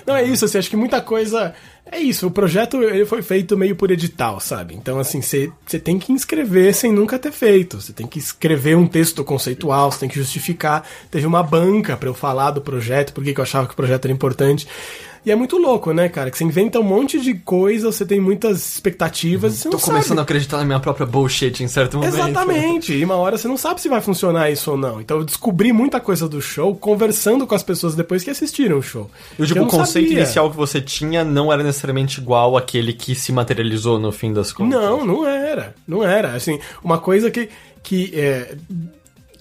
Não, 0.06 0.16
é 0.16 0.24
isso, 0.24 0.46
assim, 0.46 0.58
acho 0.58 0.70
que 0.70 0.76
muita 0.76 1.02
coisa. 1.02 1.54
É 1.86 2.00
isso, 2.00 2.28
o 2.28 2.32
projeto 2.32 2.82
ele 2.82 3.06
foi 3.06 3.22
feito 3.22 3.58
meio 3.58 3.76
por 3.76 3.92
edital, 3.92 4.40
sabe? 4.40 4.76
Então, 4.76 5.00
assim, 5.00 5.22
você 5.22 5.52
tem 5.84 6.00
que 6.00 6.14
inscrever 6.14 6.74
sem 6.74 6.92
nunca 6.92 7.20
ter 7.20 7.32
feito. 7.32 7.82
Você 7.82 7.92
tem 7.92 8.08
que 8.08 8.20
escrever 8.20 8.78
um 8.78 8.88
texto 8.88 9.24
conceitual, 9.24 9.92
você 9.92 10.00
tem 10.00 10.10
que 10.10 10.16
justificar. 10.16 10.88
Teve 11.10 11.26
uma 11.26 11.44
banca 11.44 11.98
pra 11.98 12.08
eu 12.08 12.14
falar 12.14 12.52
do 12.52 12.62
projeto, 12.62 13.14
por 13.14 13.24
que 13.24 13.34
que 13.34 13.40
eu 13.40 13.44
achava 13.44 13.68
que 13.68 13.74
o 13.74 13.76
projeto 13.76 14.06
era 14.06 14.14
importante. 14.14 14.68
E 15.24 15.30
é 15.30 15.36
muito 15.36 15.58
louco, 15.58 15.94
né, 15.94 16.10
cara? 16.10 16.32
Que 16.32 16.38
você 16.38 16.44
inventa 16.44 16.80
um 16.80 16.84
monte 16.84 17.20
de 17.22 17.36
coisa, 17.36 17.92
você 17.92 18.04
tem 18.04 18.20
muitas 18.20 18.74
expectativas 18.74 19.54
e 19.54 19.58
você 19.60 19.70
Tô 19.70 19.78
começando 19.78 20.08
sabe. 20.08 20.20
a 20.20 20.24
acreditar 20.24 20.58
na 20.58 20.66
minha 20.66 20.80
própria 20.80 21.06
bullshit 21.06 21.62
em 21.64 21.68
certo 21.68 21.98
momento. 21.98 22.16
Exatamente. 22.16 22.94
E 22.94 23.06
uma 23.06 23.16
hora 23.18 23.38
você 23.38 23.48
não 23.48 23.56
sabe 23.56 23.80
se 23.80 23.88
vai 23.88 24.02
funcionar 24.02 24.50
isso 24.50 24.72
ou 24.72 24.78
não. 24.78 25.00
Então 25.00 25.18
eu 25.18 25.24
descobri 25.24 25.72
muita 25.72 26.00
coisa 26.00 26.28
do 26.28 26.42
show 26.42 26.76
conversando 26.76 27.46
com 27.46 27.54
as 27.54 27.62
pessoas 27.62 27.94
depois 27.94 28.24
que 28.24 28.32
assistiram 28.32 28.80
o 28.80 28.82
show. 28.82 29.12
E, 29.38 29.46
tipo, 29.46 29.60
Eu 29.60 29.64
o 29.66 29.68
conceito 29.68 30.08
sabia. 30.08 30.24
inicial 30.24 30.50
que 30.50 30.58
você 30.58 30.82
tinha 30.82 31.24
não 31.24 31.54
era 31.54 31.62
necessariamente 31.62 32.20
igual 32.20 32.58
àquele 32.58 32.92
que 32.92 33.14
se 33.14 33.32
materializou 33.32 34.00
no 34.00 34.12
fim 34.12 34.34
das 34.34 34.52
contas. 34.52 34.80
Não, 34.82 35.06
não 35.06 35.28
era. 35.28 35.76
Não 35.88 36.04
era. 36.04 36.34
Assim, 36.34 36.60
uma 36.84 36.98
coisa 36.98 37.30
que. 37.30 37.48
que 37.84 38.12
é, 38.16 38.56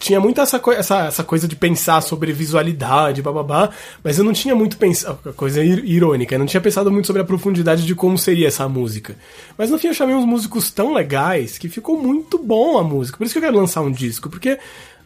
tinha 0.01 0.19
muito 0.19 0.41
essa, 0.41 0.59
coi- 0.59 0.75
essa, 0.77 1.05
essa 1.07 1.23
coisa 1.23 1.47
de 1.47 1.55
pensar 1.55 2.01
sobre 2.01 2.33
visualidade, 2.33 3.23
bababá, 3.23 3.71
mas 4.03 4.19
eu 4.19 4.25
não 4.25 4.33
tinha 4.33 4.55
muito 4.57 4.77
pensado. 4.77 5.19
Coisa 5.37 5.63
ir- 5.63 5.85
irônica, 5.85 6.35
eu 6.35 6.39
não 6.39 6.47
tinha 6.47 6.61
pensado 6.61 6.91
muito 6.91 7.07
sobre 7.07 7.23
a 7.23 7.25
profundidade 7.25 7.85
de 7.87 7.95
como 7.95 8.19
seria 8.19 8.49
essa 8.49 8.69
música. 8.69 9.15
Mas 9.57 9.71
no 9.71 9.79
fim 9.79 9.89
eu 9.89 9.95
chamei 9.95 10.17
uns 10.17 10.25
músicos 10.25 10.71
tão 10.71 10.93
legais 10.95 11.59
que 11.59 11.69
ficou 11.69 11.97
muito 12.03 12.39
bom 12.39 12.79
a 12.79 12.83
música. 12.83 13.19
Por 13.19 13.25
isso 13.25 13.35
que 13.35 13.39
eu 13.39 13.43
quero 13.43 13.57
lançar 13.57 13.83
um 13.83 13.93
disco, 13.93 14.29
porque. 14.29 14.59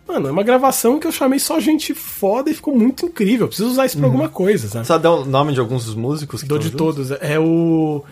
Mano, 0.07 0.29
é 0.29 0.31
uma 0.31 0.43
gravação 0.43 0.99
que 1.01 1.07
eu 1.07 1.13
chamei 1.13 1.39
só 1.39 1.59
gente 1.59 1.95
foda 1.95 2.51
e 2.51 2.55
ficou 2.55 2.77
muito 2.77 3.07
incrível. 3.07 3.45
Eu 3.45 3.49
preciso 3.49 3.71
usar 3.71 3.87
isso 3.87 3.97
pra 3.97 4.07
alguma 4.07 4.29
coisa, 4.29 4.69
sabe? 4.69 4.87
Só 4.87 4.99
dá 4.99 5.11
o 5.11 5.25
nome 5.25 5.55
de 5.55 5.61
alguns 5.61 5.87
dos 5.87 5.95
músicos 5.95 6.43
que 6.43 6.47
Dou 6.49 6.59
de 6.59 6.65
juntos? 6.69 6.79
todos. 6.79 7.11
É 7.23 7.39
o. 7.41 8.05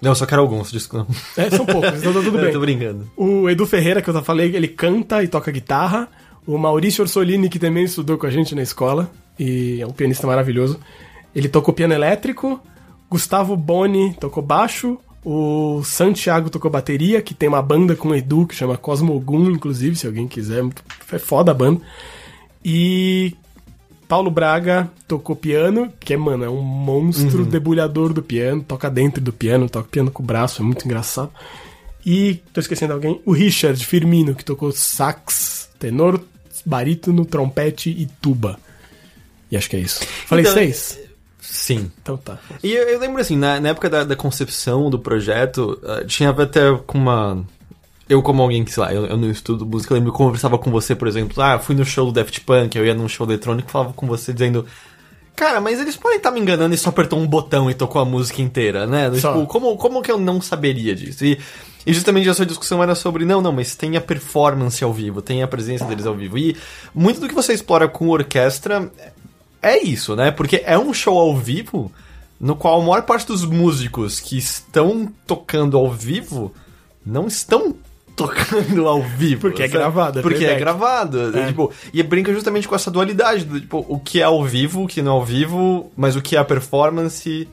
Não, 0.00 0.10
eu 0.10 0.14
só 0.14 0.26
quero 0.26 0.42
alguns, 0.42 0.70
desculpa. 0.70 1.06
É, 1.36 1.48
são 1.50 1.64
poucos, 1.64 1.98
então 1.98 2.12
tá 2.12 2.20
tudo 2.20 2.36
Eu 2.38 2.44
bem. 2.44 2.52
tô 2.52 2.60
brincando. 2.60 3.10
O 3.16 3.48
Edu 3.48 3.66
Ferreira, 3.66 4.02
que 4.02 4.10
eu 4.10 4.14
já 4.14 4.22
falei, 4.22 4.54
ele 4.54 4.68
canta 4.68 5.22
e 5.22 5.28
toca 5.28 5.50
guitarra. 5.50 6.08
O 6.46 6.56
Maurício 6.58 7.02
Orsolini, 7.02 7.48
que 7.48 7.58
também 7.58 7.84
estudou 7.84 8.16
com 8.18 8.26
a 8.26 8.30
gente 8.30 8.54
na 8.54 8.62
escola, 8.62 9.10
e 9.38 9.80
é 9.80 9.86
um 9.86 9.90
pianista 9.90 10.26
maravilhoso. 10.26 10.78
Ele 11.34 11.48
tocou 11.48 11.74
piano 11.74 11.92
elétrico. 11.94 12.60
Gustavo 13.10 13.56
Boni 13.56 14.14
tocou 14.20 14.42
baixo. 14.42 14.98
O 15.24 15.82
Santiago 15.82 16.50
tocou 16.50 16.70
bateria, 16.70 17.20
que 17.20 17.34
tem 17.34 17.48
uma 17.48 17.60
banda 17.62 17.96
com 17.96 18.08
o 18.10 18.14
Edu 18.14 18.46
que 18.46 18.54
chama 18.54 18.76
Cosmogun, 18.76 19.50
inclusive, 19.50 19.96
se 19.96 20.06
alguém 20.06 20.28
quiser. 20.28 20.62
É 21.10 21.18
foda 21.18 21.50
a 21.50 21.54
banda. 21.54 21.80
E 22.64 23.34
Paulo 24.08 24.30
Braga 24.30 24.90
tocou 25.06 25.34
piano, 25.34 25.92
que 25.98 26.14
é, 26.14 26.16
mano, 26.16 26.44
é 26.44 26.48
um 26.48 26.62
monstro 26.62 27.44
debulhador 27.44 28.12
do 28.12 28.22
piano, 28.22 28.64
toca 28.66 28.90
dentro 28.90 29.20
do 29.22 29.32
piano, 29.32 29.68
toca 29.68 29.88
piano 29.90 30.10
com 30.10 30.22
o 30.22 30.26
braço, 30.26 30.62
é 30.62 30.64
muito 30.64 30.84
engraçado. 30.84 31.30
E, 32.04 32.40
tô 32.52 32.60
esquecendo 32.60 32.92
alguém, 32.92 33.20
o 33.24 33.32
Richard 33.32 33.84
Firmino, 33.84 34.34
que 34.34 34.44
tocou 34.44 34.70
sax, 34.70 35.68
tenor, 35.78 36.20
barítono, 36.64 37.24
trompete 37.24 37.90
e 37.90 38.06
tuba. 38.20 38.58
E 39.50 39.56
acho 39.56 39.68
que 39.68 39.76
é 39.76 39.80
isso. 39.80 40.04
Falei 40.26 40.44
Então, 40.44 40.54
seis? 40.54 41.00
Sim. 41.40 41.90
Então 42.02 42.16
tá. 42.16 42.38
E 42.62 42.72
eu, 42.72 42.88
eu 42.88 42.98
lembro 42.98 43.20
assim, 43.20 43.36
na, 43.36 43.60
na 43.60 43.70
época 43.70 43.88
da, 43.88 44.04
da 44.04 44.16
concepção 44.16 44.90
do 44.90 44.98
projeto, 44.98 45.80
ah, 45.84 46.04
tinha 46.04 46.30
até 46.30 46.76
com 46.86 46.98
uma. 46.98 47.44
Eu, 48.08 48.22
como 48.22 48.42
alguém 48.42 48.64
que, 48.64 48.72
sei 48.72 48.82
lá, 48.82 48.94
eu, 48.94 49.06
eu 49.06 49.16
não 49.16 49.30
estudo 49.30 49.66
música, 49.66 49.92
eu 49.92 49.96
lembro 49.96 50.12
que 50.12 50.20
eu 50.20 50.26
conversava 50.26 50.56
com 50.58 50.70
você, 50.70 50.94
por 50.94 51.08
exemplo, 51.08 51.42
ah, 51.42 51.58
fui 51.58 51.74
no 51.74 51.84
show 51.84 52.06
do 52.06 52.12
Daft 52.12 52.40
Punk, 52.42 52.76
eu 52.76 52.86
ia 52.86 52.94
num 52.94 53.08
show 53.08 53.26
eletrônico, 53.26 53.70
falava 53.70 53.92
com 53.92 54.06
você 54.06 54.32
dizendo. 54.32 54.64
Cara, 55.34 55.60
mas 55.60 55.80
eles 55.80 55.96
podem 55.96 56.16
estar 56.16 56.30
me 56.30 56.40
enganando 56.40 56.74
e 56.74 56.78
só 56.78 56.88
apertou 56.88 57.18
um 57.18 57.26
botão 57.26 57.70
e 57.70 57.74
tocou 57.74 58.00
a 58.00 58.04
música 58.04 58.40
inteira, 58.40 58.86
né? 58.86 59.12
Só. 59.16 59.34
Tipo, 59.34 59.46
como, 59.46 59.76
como 59.76 60.00
que 60.00 60.10
eu 60.10 60.18
não 60.18 60.40
saberia 60.40 60.94
disso? 60.94 61.26
E, 61.26 61.38
e 61.84 61.92
justamente 61.92 62.28
a 62.28 62.32
sua 62.32 62.46
discussão 62.46 62.82
era 62.82 62.94
sobre, 62.94 63.24
não, 63.24 63.42
não, 63.42 63.52
mas 63.52 63.76
tem 63.76 63.96
a 63.96 64.00
performance 64.00 64.82
ao 64.82 64.92
vivo, 64.92 65.20
tem 65.20 65.42
a 65.42 65.48
presença 65.48 65.84
deles 65.84 66.06
ao 66.06 66.14
vivo. 66.14 66.38
E 66.38 66.56
muito 66.94 67.20
do 67.20 67.28
que 67.28 67.34
você 67.34 67.52
explora 67.52 67.86
com 67.86 68.08
orquestra 68.08 68.90
é 69.60 69.82
isso, 69.82 70.14
né? 70.16 70.30
Porque 70.30 70.62
é 70.64 70.78
um 70.78 70.94
show 70.94 71.18
ao 71.18 71.36
vivo 71.36 71.92
no 72.40 72.54
qual 72.54 72.80
a 72.80 72.84
maior 72.84 73.02
parte 73.02 73.26
dos 73.26 73.44
músicos 73.44 74.20
que 74.20 74.38
estão 74.38 75.12
tocando 75.26 75.76
ao 75.76 75.90
vivo 75.90 76.52
não 77.04 77.26
estão 77.26 77.74
tocando 78.16 78.88
ao 78.88 79.02
vivo. 79.02 79.42
Porque 79.42 79.62
é 79.62 79.66
sabe? 79.68 79.78
gravado, 79.78 80.18
é 80.18 80.22
Porque 80.22 80.36
é 80.36 80.48
playback. 80.48 80.60
gravado. 80.60 81.38
É. 81.38 81.46
Tipo, 81.48 81.70
e 81.92 82.02
brinca 82.02 82.32
justamente 82.32 82.66
com 82.66 82.74
essa 82.74 82.90
dualidade 82.90 83.44
do 83.44 83.60
tipo, 83.60 83.84
o 83.86 84.00
que 84.00 84.20
é 84.20 84.24
ao 84.24 84.42
vivo, 84.42 84.84
o 84.84 84.88
que 84.88 85.02
não 85.02 85.12
é 85.12 85.14
ao 85.16 85.24
vivo, 85.24 85.92
mas 85.96 86.16
o 86.16 86.22
que 86.22 86.34
é 86.34 86.38
a 86.38 86.44
performance. 86.44 87.46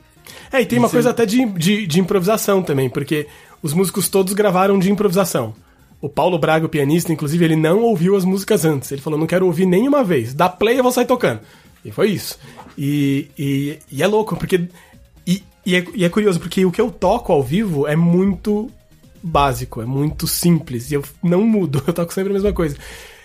É, 0.50 0.62
e 0.62 0.66
tem 0.66 0.78
uma 0.78 0.88
coisa 0.88 1.10
até 1.10 1.26
de, 1.26 1.44
de, 1.44 1.86
de 1.86 2.00
improvisação 2.00 2.62
também, 2.62 2.88
porque 2.88 3.26
os 3.62 3.74
músicos 3.74 4.08
todos 4.08 4.32
gravaram 4.32 4.78
de 4.78 4.90
improvisação. 4.90 5.54
O 6.00 6.08
Paulo 6.08 6.38
Braga, 6.38 6.66
o 6.66 6.68
pianista, 6.68 7.12
inclusive, 7.12 7.44
ele 7.44 7.56
não 7.56 7.80
ouviu 7.80 8.16
as 8.16 8.24
músicas 8.24 8.64
antes. 8.64 8.90
Ele 8.92 9.00
falou, 9.00 9.18
não 9.18 9.26
quero 9.26 9.46
ouvir 9.46 9.66
nenhuma 9.66 10.02
vez. 10.04 10.34
Dá 10.34 10.48
play, 10.48 10.78
eu 10.78 10.82
vou 10.82 10.92
sair 10.92 11.06
tocando. 11.06 11.40
E 11.84 11.90
foi 11.90 12.10
isso. 12.10 12.38
E, 12.76 13.28
e, 13.38 13.78
e 13.90 14.02
é 14.02 14.06
louco, 14.06 14.36
porque... 14.36 14.68
E, 15.26 15.42
e, 15.64 15.76
é, 15.76 15.84
e 15.94 16.04
é 16.04 16.08
curioso, 16.10 16.38
porque 16.38 16.64
o 16.66 16.70
que 16.70 16.80
eu 16.80 16.90
toco 16.90 17.32
ao 17.32 17.42
vivo 17.42 17.86
é 17.86 17.96
muito 17.96 18.70
básico, 19.24 19.80
é 19.80 19.86
muito 19.86 20.26
simples. 20.26 20.90
E 20.90 20.94
eu 20.94 21.04
não 21.22 21.42
mudo, 21.42 21.82
eu 21.88 21.92
toco 21.92 22.12
sempre 22.12 22.30
a 22.30 22.34
mesma 22.34 22.52
coisa. 22.52 22.76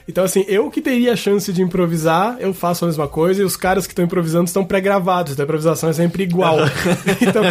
Então, 0.07 0.23
assim, 0.23 0.43
eu 0.47 0.71
que 0.71 0.81
teria 0.81 1.13
a 1.13 1.15
chance 1.15 1.53
de 1.53 1.61
improvisar, 1.61 2.37
eu 2.39 2.51
faço 2.51 2.83
a 2.83 2.87
mesma 2.87 3.07
coisa, 3.07 3.43
e 3.43 3.45
os 3.45 3.55
caras 3.55 3.85
que 3.85 3.91
estão 3.91 4.03
improvisando 4.03 4.45
estão 4.45 4.65
pré-gravados, 4.65 5.33
então 5.33 5.43
a 5.43 5.45
improvisação 5.45 5.87
é 5.87 5.93
sempre 5.93 6.23
igual. 6.23 6.57
então, 7.21 7.43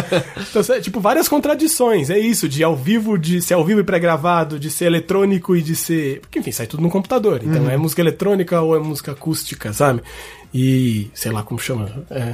então, 0.49 0.81
tipo, 0.81 0.99
várias 0.99 1.29
contradições. 1.29 2.09
É 2.09 2.19
isso, 2.19 2.49
de 2.49 2.61
ao 2.61 2.75
vivo, 2.75 3.17
de 3.17 3.41
ser 3.41 3.53
ao 3.53 3.63
vivo 3.63 3.79
e 3.79 3.83
pré-gravado, 3.83 4.59
de 4.59 4.69
ser 4.69 4.85
eletrônico 4.85 5.55
e 5.55 5.61
de 5.61 5.73
ser. 5.73 6.19
Porque, 6.19 6.39
enfim, 6.39 6.51
sai 6.51 6.67
tudo 6.67 6.83
no 6.83 6.89
computador. 6.89 7.39
Então, 7.41 7.69
é 7.69 7.77
música 7.77 8.01
eletrônica 8.01 8.59
ou 8.59 8.75
é 8.75 8.79
música 8.79 9.13
acústica, 9.13 9.71
sabe? 9.71 10.01
E. 10.53 11.09
sei 11.13 11.31
lá 11.31 11.43
como 11.43 11.61
chama. 11.61 11.89
É, 12.09 12.33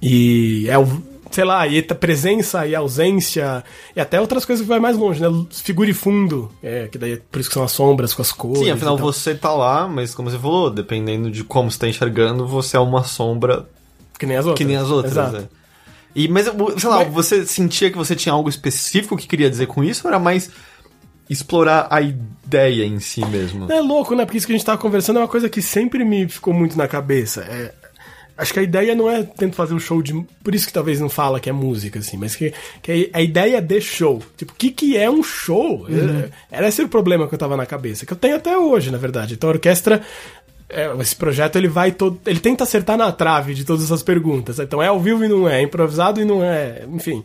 e 0.00 0.66
é 0.70 0.78
o. 0.78 0.86
Sei 1.30 1.44
lá, 1.44 1.66
e 1.66 1.78
a 1.88 1.94
presença 1.94 2.66
e 2.66 2.74
ausência, 2.74 3.62
e 3.94 4.00
até 4.00 4.20
outras 4.20 4.44
coisas 4.44 4.62
que 4.64 4.68
vai 4.68 4.80
mais 4.80 4.96
longe, 4.96 5.20
né? 5.20 5.28
Figura 5.50 5.90
e 5.90 5.92
fundo, 5.94 6.50
é, 6.62 6.88
que 6.88 6.96
daí 6.98 7.12
é 7.12 7.20
por 7.30 7.38
isso 7.40 7.50
que 7.50 7.54
são 7.54 7.62
as 7.62 7.70
sombras 7.72 8.14
com 8.14 8.22
as 8.22 8.32
cores. 8.32 8.60
Sim, 8.60 8.70
afinal 8.70 8.96
você 8.96 9.34
tá 9.34 9.52
lá, 9.52 9.86
mas 9.86 10.14
como 10.14 10.30
você 10.30 10.38
falou, 10.38 10.70
dependendo 10.70 11.30
de 11.30 11.44
como 11.44 11.70
você 11.70 11.78
tá 11.78 11.88
enxergando, 11.88 12.46
você 12.46 12.76
é 12.76 12.80
uma 12.80 13.04
sombra 13.04 13.68
Que 14.18 14.24
nem 14.26 14.36
as 14.38 14.46
outras. 14.46 14.58
que 14.58 14.64
nem 14.64 14.76
as 14.76 14.90
outras. 14.90 15.12
Exato. 15.12 15.32
né? 15.36 15.48
E, 16.14 16.26
mas, 16.26 16.46
sei 16.46 16.88
lá, 16.90 16.96
Mas- 17.04 17.12
você 17.12 17.44
sentia 17.46 17.90
que 17.90 17.96
você 17.98 18.16
tinha 18.16 18.32
algo 18.32 18.48
específico 18.48 19.16
que 19.16 19.26
queria 19.28 19.50
dizer 19.50 19.66
com 19.66 19.84
isso 19.84 20.06
ou 20.06 20.10
era 20.10 20.18
mais 20.18 20.50
explorar 21.28 21.86
a 21.90 22.00
ideia 22.00 22.84
em 22.84 22.98
si 22.98 23.24
mesmo? 23.26 23.70
É 23.70 23.80
louco, 23.80 24.14
né? 24.14 24.24
Porque 24.24 24.38
isso 24.38 24.46
que 24.46 24.52
a 24.52 24.56
gente 24.56 24.64
tava 24.64 24.78
conversando 24.80 25.18
é 25.18 25.22
uma 25.22 25.28
coisa 25.28 25.48
que 25.48 25.60
sempre 25.60 26.04
me 26.04 26.26
ficou 26.28 26.54
muito 26.54 26.76
na 26.76 26.88
cabeça. 26.88 27.42
É, 27.42 27.74
acho 28.38 28.52
que 28.52 28.60
a 28.60 28.62
ideia 28.62 28.94
não 28.94 29.10
é 29.10 29.24
tentar 29.24 29.56
fazer 29.56 29.74
um 29.74 29.80
show 29.80 30.00
de. 30.00 30.14
Por 30.42 30.54
isso 30.54 30.66
que 30.66 30.72
talvez 30.72 31.00
não 31.00 31.08
fala 31.08 31.40
que 31.40 31.50
é 31.50 31.52
música, 31.52 31.98
assim, 31.98 32.16
mas 32.16 32.36
que, 32.36 32.54
que 32.80 33.10
a 33.12 33.20
ideia 33.20 33.60
de 33.60 33.80
show. 33.80 34.22
Tipo, 34.36 34.52
o 34.52 34.54
que, 34.54 34.70
que 34.70 34.96
é 34.96 35.10
um 35.10 35.22
show? 35.22 35.86
É, 35.88 36.30
Era 36.50 36.68
esse 36.68 36.80
o 36.80 36.88
problema 36.88 37.26
que 37.26 37.34
eu 37.34 37.38
tava 37.38 37.56
na 37.56 37.66
cabeça, 37.66 38.06
que 38.06 38.12
eu 38.12 38.16
tenho 38.16 38.36
até 38.36 38.56
hoje, 38.56 38.92
na 38.92 38.98
verdade. 38.98 39.34
Então 39.34 39.50
a 39.50 39.52
orquestra. 39.52 40.00
é, 40.70 40.94
esse 41.00 41.16
projeto 41.16 41.56
ele 41.56 41.68
vai 41.68 41.90
todo. 41.92 42.20
Ele 42.24 42.38
tenta 42.40 42.64
acertar 42.64 42.96
na 42.96 43.10
trave 43.10 43.54
de 43.54 43.64
todas 43.64 43.84
essas 43.84 44.02
perguntas. 44.02 44.58
Então 44.58 44.80
é 44.82 44.86
ao 44.86 45.00
vivo 45.00 45.24
e 45.24 45.28
não 45.28 45.48
é, 45.48 45.58
é 45.58 45.62
improvisado 45.62 46.20
e 46.20 46.24
não 46.24 46.42
é. 46.42 46.84
Enfim. 46.92 47.24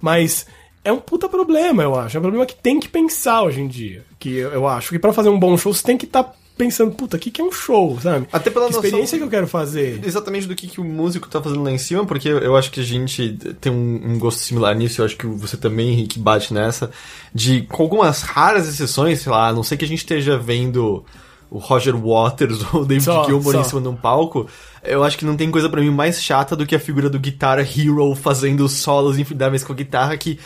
Mas 0.00 0.46
é 0.82 0.92
um 0.92 0.98
puta 0.98 1.28
problema, 1.28 1.82
eu 1.82 1.94
acho. 1.94 2.16
É 2.16 2.20
um 2.20 2.22
problema 2.22 2.46
que 2.46 2.54
tem 2.54 2.80
que 2.80 2.88
pensar 2.88 3.42
hoje 3.42 3.60
em 3.60 3.68
dia. 3.68 4.02
Que 4.18 4.36
eu, 4.36 4.50
eu 4.50 4.66
acho 4.66 4.90
que 4.90 4.98
pra 4.98 5.12
fazer 5.12 5.28
um 5.28 5.38
bom 5.38 5.56
show 5.56 5.74
você 5.74 5.82
tem 5.82 5.96
que 5.98 6.06
estar 6.06 6.34
pensando, 6.56 6.92
puta, 6.92 7.16
o 7.16 7.20
que, 7.20 7.30
que 7.30 7.40
é 7.40 7.44
um 7.44 7.50
show, 7.50 7.98
sabe? 8.00 8.28
Até 8.32 8.50
pela 8.50 8.66
que 8.66 8.72
noção- 8.72 8.84
experiência 8.84 9.18
que 9.18 9.24
eu 9.24 9.28
quero 9.30 9.46
fazer. 9.46 10.00
Exatamente 10.04 10.46
do 10.46 10.54
que, 10.54 10.68
que 10.68 10.80
o 10.80 10.84
músico 10.84 11.28
tá 11.28 11.42
fazendo 11.42 11.62
lá 11.62 11.70
em 11.70 11.78
cima, 11.78 12.04
porque 12.06 12.28
eu, 12.28 12.56
acho 12.56 12.70
que 12.70 12.80
a 12.80 12.84
gente 12.84 13.36
tem 13.60 13.72
um, 13.72 14.00
um 14.12 14.18
gosto 14.18 14.38
similar 14.38 14.74
nisso, 14.74 15.00
eu 15.00 15.04
acho 15.04 15.16
que 15.16 15.26
você 15.26 15.56
também, 15.56 15.90
Henrique, 15.90 16.18
bate 16.18 16.54
nessa, 16.54 16.90
de 17.34 17.62
com 17.62 17.82
algumas 17.82 18.22
raras 18.22 18.68
exceções, 18.68 19.20
sei 19.20 19.32
lá, 19.32 19.48
a 19.48 19.52
não 19.52 19.62
sei 19.62 19.76
que 19.76 19.84
a 19.84 19.88
gente 19.88 19.98
esteja 19.98 20.38
vendo 20.38 21.04
o 21.50 21.58
Roger 21.58 21.96
Waters 21.96 22.60
ou 22.72 22.82
o 22.82 22.84
David 22.86 23.04
Só, 23.04 23.24
Gilmour 23.26 23.52
só. 23.52 23.60
em 23.60 23.64
cima 23.64 23.80
de 23.80 23.88
um 23.88 23.96
palco, 23.96 24.46
eu 24.82 25.02
acho 25.02 25.16
que 25.18 25.24
não 25.24 25.36
tem 25.36 25.50
coisa 25.50 25.68
pra 25.68 25.80
mim 25.80 25.90
mais 25.90 26.22
chata 26.22 26.54
do 26.54 26.66
que 26.66 26.74
a 26.74 26.80
figura 26.80 27.08
do 27.10 27.18
Guitar 27.18 27.58
Hero 27.58 28.14
fazendo 28.14 28.68
solos 28.68 29.18
infindáveis 29.18 29.64
com 29.64 29.72
a 29.72 29.76
guitarra 29.76 30.16
que 30.16 30.38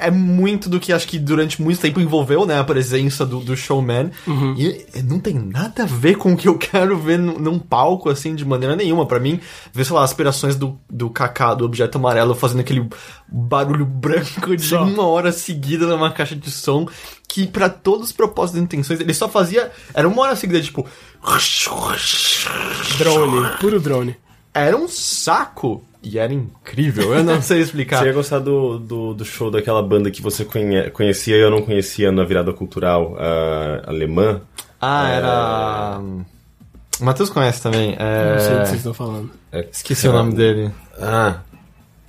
é 0.00 0.10
muito 0.10 0.68
do 0.68 0.80
que 0.80 0.92
acho 0.92 1.06
que 1.06 1.18
durante 1.18 1.60
muito 1.60 1.80
tempo 1.80 2.00
envolveu, 2.00 2.46
né, 2.46 2.58
a 2.58 2.64
presença 2.64 3.24
do, 3.26 3.40
do 3.40 3.56
showman. 3.56 4.10
Uhum. 4.26 4.54
E 4.56 5.02
não 5.02 5.20
tem 5.20 5.34
nada 5.34 5.82
a 5.82 5.86
ver 5.86 6.16
com 6.16 6.32
o 6.32 6.36
que 6.36 6.48
eu 6.48 6.56
quero 6.58 6.98
ver 6.98 7.18
num, 7.18 7.38
num 7.38 7.58
palco, 7.58 8.08
assim, 8.08 8.34
de 8.34 8.44
maneira 8.44 8.74
nenhuma. 8.74 9.06
Pra 9.06 9.20
mim, 9.20 9.40
ver, 9.72 9.84
sei 9.84 9.94
lá, 9.94 10.02
aspirações 10.02 10.56
do, 10.56 10.78
do 10.88 11.10
Kaká, 11.10 11.54
do 11.54 11.64
objeto 11.64 11.98
amarelo, 11.98 12.34
fazendo 12.34 12.60
aquele 12.60 12.88
barulho 13.28 13.84
branco 13.84 14.56
de 14.56 14.62
Só. 14.62 14.82
uma 14.82 15.06
hora 15.06 15.32
seguida 15.32 15.86
numa 15.86 16.10
caixa 16.10 16.34
de 16.34 16.50
som, 16.50 16.88
que 17.28 17.46
pra 17.46 17.68
todos 17.68 18.06
os 18.06 18.12
propósitos 18.12 18.60
e 18.60 18.64
intenções, 18.64 19.00
ele 19.00 19.14
só 19.14 19.28
fazia. 19.28 19.70
Era 19.94 20.08
uma 20.08 20.22
hora 20.22 20.34
seguida, 20.36 20.60
tipo. 20.60 20.86
Drone, 22.98 23.56
puro 23.60 23.78
drone. 23.78 24.16
Era 24.52 24.76
um 24.76 24.88
saco. 24.88 25.84
E 26.02 26.18
era 26.18 26.32
incrível, 26.32 27.14
eu 27.14 27.22
não 27.22 27.42
sei 27.42 27.60
explicar. 27.62 27.98
Você 27.98 28.06
ia 28.06 28.12
gostar 28.12 28.38
do, 28.38 28.78
do, 28.78 29.14
do 29.14 29.24
show 29.24 29.50
daquela 29.50 29.82
banda 29.82 30.10
que 30.10 30.22
você 30.22 30.44
conhe- 30.44 30.90
conhecia 30.90 31.36
e 31.36 31.40
eu 31.40 31.50
não 31.50 31.62
conhecia 31.62 32.10
na 32.10 32.24
virada 32.24 32.52
cultural 32.52 33.16
ah, 33.18 33.82
alemã? 33.86 34.40
Ah, 34.80 35.08
era. 35.10 36.00
O 37.00 37.04
Matheus 37.04 37.28
conhece 37.30 37.62
também. 37.62 37.96
É... 37.98 38.32
Não 38.32 38.40
sei 38.40 38.50
do 38.50 38.60
que 38.60 38.66
vocês 38.66 38.76
estão 38.78 38.94
falando. 38.94 39.30
É, 39.52 39.66
Esqueci 39.70 40.08
o 40.08 40.12
nome 40.12 40.34
dele. 40.34 40.70
Ah, 40.98 41.40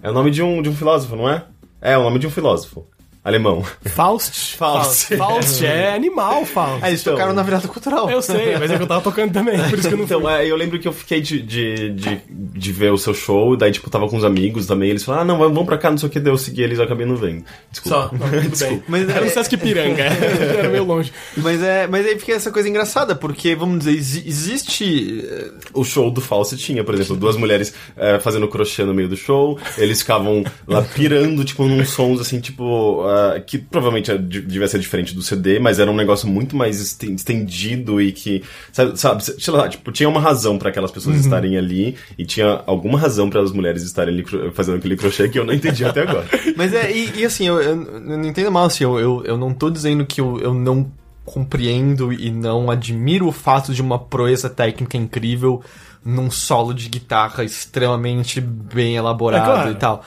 é 0.01 0.09
o 0.09 0.13
nome 0.13 0.31
de 0.31 0.41
um, 0.41 0.61
de 0.61 0.69
um 0.69 0.75
filósofo, 0.75 1.15
não 1.15 1.29
é? 1.29 1.43
É, 1.81 1.97
o 1.97 2.03
nome 2.03 2.19
de 2.19 2.27
um 2.27 2.31
filósofo. 2.31 2.85
Alemão. 3.23 3.63
Faust? 3.85 4.55
Faust. 4.57 5.15
Faust 5.15 5.63
é 5.65 5.93
animal, 5.95 6.43
Faust. 6.45 6.79
Ah, 6.81 6.89
eles 6.89 7.03
tocaram 7.03 7.33
na 7.33 7.43
virada 7.43 7.67
cultural. 7.67 8.09
Eu 8.09 8.19
sei, 8.21 8.57
mas 8.57 8.71
é 8.71 8.77
que 8.77 8.83
eu 8.83 8.87
tava 8.87 9.01
tocando 9.01 9.31
também, 9.31 9.57
por 9.69 9.77
isso 9.77 9.87
que 9.87 9.93
eu 9.93 9.97
não 9.97 10.05
Então, 10.05 10.21
fui. 10.21 10.31
é, 10.33 10.49
eu 10.49 10.55
lembro 10.55 10.79
que 10.79 10.87
eu 10.87 10.93
fiquei 10.93 11.21
de, 11.21 11.39
de, 11.39 11.91
de, 11.91 12.21
de 12.27 12.71
ver 12.71 12.91
o 12.91 12.97
seu 12.97 13.13
show, 13.13 13.55
daí, 13.55 13.71
tipo, 13.71 13.89
tava 13.91 14.07
com 14.09 14.17
uns 14.17 14.23
amigos 14.23 14.65
também, 14.65 14.89
eles 14.89 15.03
falaram, 15.03 15.21
ah, 15.23 15.25
não, 15.25 15.37
vamos 15.37 15.65
pra 15.65 15.77
cá, 15.77 15.91
não 15.91 15.99
sei 15.99 16.09
o 16.09 16.11
que, 16.11 16.19
daí 16.19 16.33
eu 16.33 16.37
segui 16.37 16.63
eles 16.63 16.79
e 16.79 16.81
eu 16.81 16.85
acabei 16.85 17.05
não 17.05 17.15
vendo. 17.15 17.43
Desculpa. 17.71 18.09
Só, 18.09 18.11
não, 18.17 18.27
bem. 18.27 18.83
Mas 18.87 19.07
Era 19.07 19.19
é- 19.19 19.23
no 19.25 19.29
Sesc 19.29 19.55
Piranga, 19.57 20.01
era 20.57 20.69
meio 20.69 20.83
longe. 20.83 21.11
Mas, 21.37 21.61
é, 21.61 21.85
mas 21.85 22.05
aí 22.07 22.17
fica 22.17 22.33
essa 22.33 22.49
coisa 22.51 22.67
engraçada, 22.67 23.13
porque, 23.15 23.53
vamos 23.55 23.79
dizer, 23.79 23.91
exi- 23.97 24.23
existe. 24.25 25.23
eh, 25.29 25.51
O 25.73 25.83
show 25.83 26.09
do 26.09 26.21
Fausto 26.21 26.57
tinha, 26.57 26.83
por 26.83 26.95
exemplo, 26.95 27.15
duas 27.15 27.35
mulheres 27.37 27.71
eh, 27.95 28.17
fazendo 28.19 28.47
crochê 28.47 28.83
no 28.83 28.93
meio 28.95 29.07
do 29.07 29.15
show, 29.15 29.59
eles 29.77 29.99
ficavam 30.01 30.43
lá 30.67 30.81
pirando, 30.81 31.43
tipo, 31.45 31.63
num 31.65 31.85
sons 31.85 32.19
assim, 32.19 32.39
tipo, 32.39 33.03
que 33.45 33.57
provavelmente 33.57 34.11
é- 34.11 34.17
de- 34.17 34.41
devia 34.41 34.67
ser 34.67 34.79
diferente 34.79 35.13
do 35.15 35.21
CD, 35.21 35.59
mas 35.59 35.79
era 35.79 35.89
um 35.89 35.95
negócio 35.95 36.27
muito 36.27 36.55
mais 36.55 36.79
esten- 36.81 37.13
estendido 37.15 38.01
e 38.01 38.11
que, 38.11 38.43
sabe, 38.71 38.99
sabe 38.99 39.23
sei 39.23 39.53
lá, 39.53 39.67
tipo, 39.69 39.91
tinha 39.91 40.07
uma 40.09 40.19
razão 40.19 40.57
pra 40.57 40.69
aquelas 40.69 40.91
pessoas 40.91 41.17
estarem 41.17 41.57
ali 41.57 41.95
e 42.17 42.25
tinha 42.25 42.61
alguma 42.65 42.97
razão 42.99 43.29
para 43.29 43.41
as 43.41 43.51
mulheres 43.51 43.83
estarem 43.83 44.13
ali 44.13 44.25
fazendo 44.53 44.77
aquele 44.77 44.95
crochê 44.95 45.27
que 45.29 45.37
eu 45.39 45.45
não 45.45 45.53
entendi 45.53 45.83
até 45.85 46.01
agora. 46.01 46.25
Mas 46.55 46.73
é, 46.73 46.91
e, 46.91 47.19
e 47.19 47.25
assim, 47.25 47.47
eu, 47.47 47.61
eu, 47.61 47.81
eu 47.83 47.99
não 48.17 48.25
entendo 48.25 48.51
mal, 48.51 48.65
assim, 48.65 48.83
eu, 48.83 48.99
eu, 48.99 49.23
eu 49.25 49.37
não 49.37 49.53
tô 49.53 49.69
dizendo 49.69 50.05
que 50.05 50.19
eu, 50.21 50.39
eu 50.39 50.53
não 50.53 50.91
compreendo 51.23 52.11
e 52.11 52.29
não 52.31 52.69
admiro 52.69 53.27
o 53.27 53.31
fato 53.31 53.73
de 53.73 53.81
uma 53.81 53.97
proeza 53.97 54.49
técnica 54.49 54.97
incrível 54.97 55.61
num 56.03 56.31
solo 56.31 56.73
de 56.73 56.89
guitarra 56.89 57.43
extremamente 57.43 58.41
bem 58.41 58.95
elaborado 58.95 59.43
É 59.51 59.53
claro. 59.53 59.71
e 59.71 59.75
tal. 59.75 60.05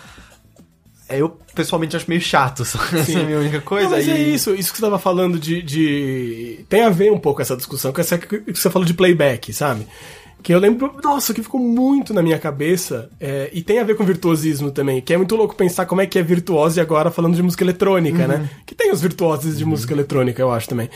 É, 1.08 1.20
Eu 1.20 1.36
pessoalmente 1.54 1.96
acho 1.96 2.08
meio 2.08 2.20
chato, 2.20 2.64
só 2.66 2.78
essa 2.92 3.12
é 3.12 3.22
a 3.22 3.24
minha 3.24 3.38
única 3.38 3.60
coisa. 3.60 3.90
Não, 3.90 3.96
mas 3.96 4.06
e... 4.06 4.10
é 4.10 4.18
isso, 4.18 4.54
isso 4.54 4.72
que 4.72 4.78
você 4.78 4.84
tava 4.84 4.98
falando 4.98 5.38
de, 5.38 5.62
de- 5.62 6.64
Tem 6.68 6.82
a 6.82 6.90
ver 6.90 7.12
um 7.12 7.18
pouco 7.18 7.42
essa 7.42 7.56
discussão 7.56 7.92
com 7.92 8.00
essa 8.00 8.18
que 8.18 8.54
você 8.54 8.70
falou 8.70 8.86
de 8.86 8.94
playback, 8.94 9.52
sabe? 9.52 9.86
Que 10.42 10.52
eu 10.52 10.58
lembro, 10.58 10.94
nossa, 11.02 11.32
que 11.32 11.42
ficou 11.42 11.58
muito 11.58 12.12
na 12.12 12.22
minha 12.22 12.38
cabeça, 12.38 13.08
é, 13.18 13.48
e 13.50 13.62
tem 13.62 13.78
a 13.78 13.84
ver 13.84 13.96
com 13.96 14.04
virtuosismo 14.04 14.70
também, 14.70 15.00
que 15.00 15.14
é 15.14 15.16
muito 15.16 15.34
louco 15.36 15.54
pensar 15.56 15.86
como 15.86 16.02
é 16.02 16.06
que 16.06 16.18
é 16.18 16.22
virtuose 16.22 16.78
agora 16.80 17.10
falando 17.10 17.34
de 17.34 17.42
música 17.42 17.64
eletrônica, 17.64 18.26
né? 18.28 18.50
Que 18.66 18.74
tem 18.74 18.92
os 18.92 19.00
virtuosos 19.00 19.56
de 19.56 19.64
música 19.64 19.94
eletrônica, 19.94 20.42
eu 20.42 20.50
acho 20.52 20.68
também. 20.68 20.90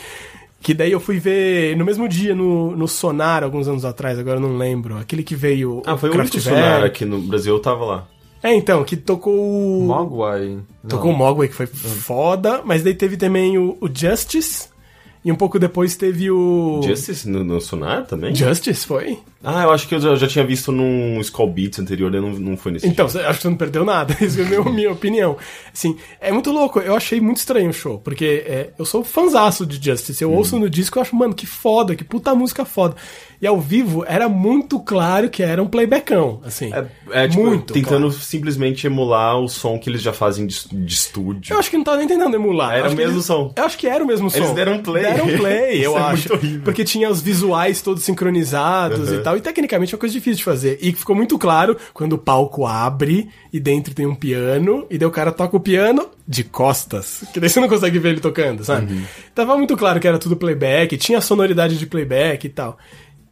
Que 0.61 0.73
daí 0.73 0.91
eu 0.91 0.99
fui 0.99 1.19
ver 1.19 1.75
no 1.77 1.83
mesmo 1.85 2.07
dia 2.07 2.35
no, 2.35 2.75
no 2.75 2.87
Sonar, 2.87 3.43
alguns 3.43 3.67
anos 3.67 3.85
atrás, 3.85 4.19
agora 4.19 4.37
eu 4.37 4.41
não 4.41 4.55
lembro, 4.57 4.97
aquele 4.97 5.23
que 5.23 5.35
veio. 5.35 5.81
Ah, 5.85 5.97
foi 5.97 6.09
o 6.09 6.13
Kraftwerk. 6.13 6.47
sonar 6.47 6.83
aqui 6.83 7.03
no 7.05 7.19
Brasil, 7.19 7.55
eu 7.55 7.59
tava 7.59 7.85
lá. 7.85 8.07
É, 8.41 8.53
então, 8.53 8.83
que 8.83 8.95
tocou 8.95 9.33
o. 9.33 9.83
Mogwai. 9.83 10.59
Tocou 10.87 11.11
o 11.11 11.17
Mogwai, 11.17 11.47
que 11.47 11.53
foi 11.53 11.65
foda, 11.67 12.61
mas 12.63 12.83
daí 12.83 12.93
teve 12.93 13.17
também 13.17 13.57
o, 13.57 13.77
o 13.81 13.89
Justice 13.93 14.69
E 15.23 15.31
um 15.31 15.35
pouco 15.35 15.59
depois 15.59 15.95
teve 15.95 16.31
o. 16.31 16.81
Justice 16.83 17.27
no, 17.27 17.43
no 17.43 17.59
Sonar 17.59 18.05
também? 18.05 18.33
Justice, 18.33 18.85
foi? 18.85 19.19
Ah, 19.43 19.63
eu 19.63 19.71
acho 19.71 19.87
que 19.87 19.95
eu 19.95 19.99
já, 20.01 20.15
já 20.15 20.27
tinha 20.27 20.45
visto 20.45 20.69
num 20.71 21.19
Skull 21.21 21.49
Beats 21.49 21.79
anterior, 21.79 22.13
eu 22.13 22.21
não, 22.21 22.31
não 22.31 22.57
foi 22.57 22.73
nesse 22.73 22.85
Então, 22.87 23.05
dia. 23.07 23.21
acho 23.27 23.37
que 23.37 23.43
você 23.43 23.49
não 23.49 23.55
perdeu 23.55 23.85
nada. 23.85 24.15
Isso 24.19 24.39
é 24.41 24.43
a 24.43 24.47
minha, 24.47 24.61
minha 24.63 24.91
opinião. 24.91 25.37
Assim, 25.73 25.95
é 26.19 26.31
muito 26.31 26.51
louco. 26.51 26.79
Eu 26.79 26.95
achei 26.95 27.21
muito 27.21 27.37
estranho 27.37 27.69
o 27.69 27.73
show, 27.73 27.99
porque 27.99 28.43
é, 28.45 28.69
eu 28.77 28.83
sou 28.85 29.03
fanzaço 29.03 29.65
de 29.65 29.83
Justice. 29.83 30.21
Eu 30.21 30.33
ouço 30.33 30.59
no 30.59 30.69
disco 30.69 30.99
e 30.99 31.01
acho, 31.01 31.15
mano, 31.15 31.33
que 31.33 31.45
foda, 31.45 31.95
que 31.95 32.03
puta 32.03 32.35
música 32.35 32.65
foda. 32.65 32.95
E 33.41 33.47
ao 33.47 33.57
vivo 33.61 34.03
era 34.05 34.27
muito 34.27 34.77
claro 34.81 35.29
que 35.29 35.41
era 35.41 35.63
um 35.63 35.67
playbackão, 35.67 36.41
assim. 36.45 36.73
É, 36.73 36.85
é, 37.23 37.27
tipo, 37.29 37.41
muito 37.45 37.71
tentando 37.73 38.07
claro. 38.07 38.11
simplesmente 38.11 38.85
emular 38.85 39.39
o 39.39 39.47
som 39.47 39.79
que 39.79 39.89
eles 39.89 40.01
já 40.01 40.11
fazem 40.11 40.45
de, 40.45 40.67
de 40.69 40.93
estúdio. 40.93 41.53
Eu 41.53 41.59
acho 41.59 41.69
que 41.69 41.77
não 41.77 41.85
tava 41.85 41.95
nem 41.99 42.07
tentando 42.09 42.35
emular. 42.35 42.73
Era 42.75 42.89
o 42.89 42.93
mesmo 42.93 43.13
eles- 43.15 43.25
som. 43.25 43.53
Eu 43.55 43.63
acho 43.63 43.77
que 43.77 43.87
era 43.87 44.03
o 44.03 44.07
mesmo 44.07 44.29
som. 44.29 44.37
Eles 44.39 44.51
deram 44.51 44.79
play. 44.83 45.03
Deram 45.03 45.37
play, 45.37 45.79
eu 45.85 45.97
é 45.97 46.01
acho. 46.01 46.27
muito 46.27 46.33
horrível. 46.33 46.61
Porque 46.65 46.83
tinha 46.83 47.09
os 47.09 47.21
visuais 47.21 47.81
todos 47.81 48.03
sincronizados 48.03 49.07
Uhum. 49.09 49.15
e 49.15 49.19
tal. 49.19 49.28
E 49.37 49.41
tecnicamente 49.41 49.93
é 49.93 49.95
uma 49.95 49.99
coisa 49.99 50.13
difícil 50.13 50.37
de 50.37 50.43
fazer. 50.43 50.77
E 50.81 50.91
ficou 50.93 51.15
muito 51.15 51.37
claro 51.37 51.77
quando 51.93 52.13
o 52.13 52.17
palco 52.17 52.65
abre 52.65 53.29
e 53.51 53.59
dentro 53.59 53.93
tem 53.93 54.05
um 54.05 54.15
piano. 54.15 54.85
E 54.89 54.97
daí 54.97 55.07
o 55.07 55.11
cara 55.11 55.31
toca 55.31 55.57
o 55.57 55.59
piano 55.59 56.09
de 56.27 56.43
costas. 56.43 57.23
Que 57.33 57.39
daí 57.39 57.49
você 57.49 57.59
não 57.59 57.67
consegue 57.69 57.99
ver 57.99 58.09
ele 58.09 58.19
tocando, 58.21 58.63
sabe? 58.63 58.93
Uhum. 58.93 59.03
Tava 59.35 59.57
muito 59.57 59.75
claro 59.77 59.99
que 59.99 60.07
era 60.07 60.19
tudo 60.19 60.35
playback. 60.37 60.97
Tinha 60.97 61.21
sonoridade 61.21 61.77
de 61.77 61.85
playback 61.85 62.45
e 62.45 62.49
tal. 62.49 62.77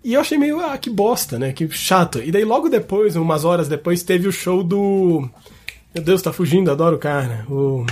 E 0.03 0.13
eu 0.13 0.21
achei 0.21 0.37
meio, 0.37 0.59
ah, 0.59 0.77
que 0.77 0.89
bosta, 0.89 1.37
né? 1.37 1.51
Que 1.51 1.67
chato. 1.69 2.19
E 2.23 2.31
daí 2.31 2.45
logo 2.45 2.69
depois, 2.69 3.15
umas 3.15 3.43
horas 3.43 3.67
depois, 3.67 4.03
teve 4.03 4.27
o 4.27 4.31
show 4.31 4.63
do. 4.63 5.29
Meu 5.93 6.03
Deus, 6.03 6.21
tá 6.21 6.31
fugindo, 6.31 6.71
adoro 6.71 6.95
o 6.95 6.99
cara. 6.99 7.45
O... 7.49 7.85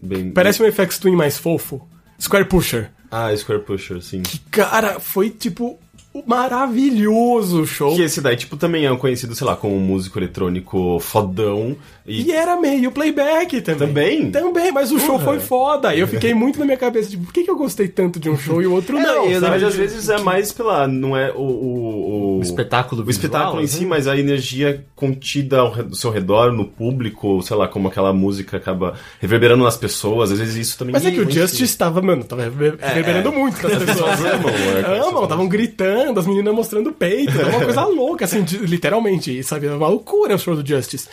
Bem- 0.00 0.30
Parece 0.30 0.62
um 0.62 0.70
FX 0.70 0.98
Twin 0.98 1.16
mais 1.16 1.38
fofo. 1.38 1.86
Square 2.20 2.44
Pusher. 2.46 2.90
Ah, 3.10 3.34
Square 3.36 3.62
Pusher, 3.62 4.02
sim. 4.02 4.22
Cara, 4.50 5.00
foi 5.00 5.30
tipo 5.30 5.78
maravilhoso 6.26 7.62
o 7.62 7.66
show. 7.66 7.94
Que 7.94 8.02
esse 8.02 8.20
daí, 8.20 8.36
tipo, 8.36 8.56
também 8.56 8.86
é 8.86 8.96
conhecido, 8.96 9.34
sei 9.34 9.46
lá, 9.46 9.56
como 9.56 9.74
um 9.76 9.80
músico 9.80 10.18
eletrônico 10.18 10.98
fodão. 11.00 11.76
E, 12.06 12.22
E 12.28 12.32
era 12.32 12.56
meio 12.60 12.92
playback 12.92 13.60
também. 13.62 13.86
Também? 13.88 14.30
Também, 14.30 14.72
mas 14.72 14.92
o 14.92 14.98
show 15.00 15.18
foi 15.18 15.40
foda. 15.40 15.94
E 15.94 16.00
eu 16.00 16.06
fiquei 16.06 16.32
muito 16.34 16.58
na 16.58 16.64
minha 16.64 16.76
cabeça, 16.76 17.10
tipo, 17.10 17.24
por 17.24 17.32
que, 17.32 17.42
que 17.42 17.50
eu 17.50 17.56
gostei 17.56 17.88
tanto 17.88 18.20
de 18.20 18.30
um 18.30 18.38
show 18.38 18.62
e 18.62 18.66
o 18.66 18.72
outro 18.72 18.96
É, 18.96 19.02
não? 19.02 19.26
eu 19.26 19.40
mas 19.40 19.62
às 19.62 19.74
vezes 19.74 20.08
é 20.08 20.18
mais 20.20 20.52
pela. 20.52 20.86
Não 20.86 21.16
é 21.16 21.32
o. 21.32 21.40
O, 21.56 22.38
O 22.38 22.42
espetáculo 22.42 23.04
O 23.04 23.10
espetáculo 23.10 23.60
visual, 23.60 23.64
em 23.64 23.66
si, 23.66 23.76
assim. 23.78 23.86
mas 23.86 24.06
a 24.06 24.16
energia 24.16 24.84
contida 24.94 25.58
ao, 25.58 25.74
seu 25.94 26.10
redor, 26.10 26.52
no 26.52 26.64
público, 26.66 27.42
sei 27.42 27.56
lá, 27.56 27.66
como 27.66 27.88
aquela 27.88 28.12
música 28.12 28.56
acaba 28.56 28.94
reverberando 29.20 29.64
nas 29.64 29.76
pessoas. 29.76 30.30
Às 30.30 30.38
vezes 30.38 30.54
isso 30.56 30.78
também. 30.78 30.92
Mas 30.92 31.04
é 31.04 31.10
que 31.10 31.20
o. 31.20 31.30
Justice 31.30 31.76
tava, 31.76 32.00
mano, 32.00 32.22
tava 32.24 32.42
rever- 32.44 32.76
reverberando 32.80 33.32
muito 33.32 33.60
das 33.66 33.82
pessoas. 33.82 34.20
amam, 34.20 34.50
é, 34.50 34.98
Amam, 35.08 35.24
estavam 35.24 35.48
gritando, 35.48 36.05
as 36.14 36.26
meninas 36.26 36.54
mostrando 36.54 36.90
o 36.90 36.92
peito. 36.92 37.30
Era 37.38 37.48
uma 37.50 37.64
coisa 37.64 37.84
louca, 37.86 38.24
assim, 38.24 38.42
de- 38.42 38.58
literalmente, 38.58 39.42
sabe? 39.42 39.66
Era 39.66 39.76
uma 39.76 39.88
loucura 39.88 40.34
o 40.34 40.38
show 40.38 40.54
do 40.54 40.66
Justice. 40.66 41.08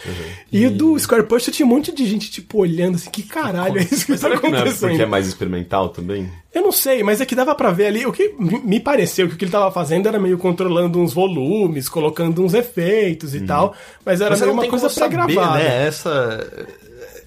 E 0.52 0.66
o 0.66 0.72
do 0.72 1.00
Square 1.00 1.24
Push 1.24 1.46
tinha 1.52 1.66
um 1.66 1.70
monte 1.70 1.92
de 1.92 2.06
gente, 2.06 2.30
tipo, 2.30 2.60
olhando 2.60 2.96
assim, 2.96 3.10
que 3.10 3.24
caralho 3.24 3.80
é 3.80 3.84
isso 3.84 4.06
que 4.06 4.12
Mas 4.12 4.22
tá 4.22 4.28
será 4.28 4.40
que 4.40 4.48
não 4.50 4.58
é 4.58 4.62
acontecendo? 4.62 4.90
porque 4.90 5.04
é 5.04 5.06
mais 5.06 5.28
experimental 5.28 5.90
também? 5.90 6.30
Eu 6.54 6.62
não 6.62 6.72
sei, 6.72 7.02
mas 7.02 7.20
é 7.20 7.26
que 7.26 7.34
dava 7.36 7.56
pra 7.56 7.72
ver 7.72 7.88
ali. 7.88 8.06
O 8.06 8.12
que 8.12 8.34
me 8.38 8.80
pareceu 8.80 9.28
que 9.28 9.34
o 9.34 9.38
que 9.38 9.46
ele 9.46 9.52
tava 9.52 9.72
fazendo 9.72 10.08
era 10.08 10.20
meio 10.20 10.38
controlando 10.38 11.00
uns 11.00 11.12
volumes, 11.14 11.90
colocando 11.90 12.44
uns 12.44 12.54
efeitos 12.54 13.34
e 13.34 13.42
tal. 13.42 13.74
Mas 14.06 14.22
era 14.22 14.32
Mas 14.32 14.42
meio 14.42 14.54
uma 14.54 14.68
coisa 14.68 14.88
como 14.88 15.00
saber, 15.00 15.16
pré-gravada. 15.26 15.64
né? 15.64 15.88
Essa... 15.88 16.68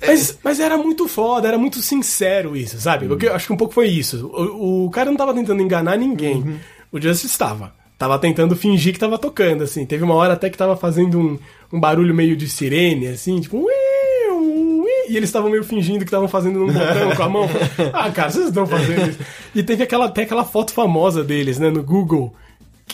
Mas, 0.07 0.39
mas 0.45 0.61
era 0.61 0.77
muito 0.77 1.09
foda, 1.09 1.49
era 1.49 1.57
muito 1.59 1.81
sincero 1.81 2.55
isso, 2.57 2.79
sabe? 2.79 3.09
Porque 3.09 3.27
eu 3.27 3.35
acho 3.35 3.47
que 3.47 3.53
um 3.53 3.57
pouco 3.57 3.73
foi 3.73 3.89
isso. 3.89 4.27
O, 4.27 4.85
o 4.87 4.91
cara 4.91 5.11
não 5.11 5.17
tava 5.17 5.33
tentando 5.35 5.63
enganar 5.63 5.97
ninguém. 5.97 6.61
O 6.97 7.01
Justice 7.01 7.27
estava. 7.27 7.73
Tava 7.99 8.19
tentando 8.19 8.57
fingir 8.57 8.93
que 8.93 8.99
tava 8.99 9.19
tocando, 9.19 9.63
assim. 9.65 9.85
Teve 9.85 10.03
uma 10.03 10.15
hora 10.15 10.33
até 10.33 10.49
que 10.49 10.57
tava 10.57 10.77
fazendo 10.77 11.19
um, 11.19 11.39
um 11.73 11.79
barulho 11.81 12.15
meio 12.15 12.37
de 12.37 12.49
sirene, 12.49 13.07
assim, 13.09 13.41
tipo. 13.41 13.59
"Ué, 13.59 13.73
ué", 14.33 15.07
E 15.11 15.17
eles 15.17 15.29
estavam 15.29 15.51
meio 15.51 15.63
fingindo 15.65 15.99
que 16.01 16.05
estavam 16.07 16.27
fazendo 16.29 16.59
num 16.59 16.73
botão 16.73 17.15
com 17.17 17.23
a 17.23 17.29
mão. 17.29 17.49
Ah, 17.93 18.11
cara, 18.11 18.31
vocês 18.31 18.49
estão 18.49 18.67
fazendo 18.67 19.11
isso. 19.11 19.19
E 19.55 19.63
teve 19.63 19.83
aquela, 19.83 20.07
até 20.07 20.23
aquela 20.23 20.45
foto 20.45 20.73
famosa 20.73 21.23
deles, 21.23 21.59
né, 21.59 21.71
no 21.71 21.83
Google. 21.83 22.35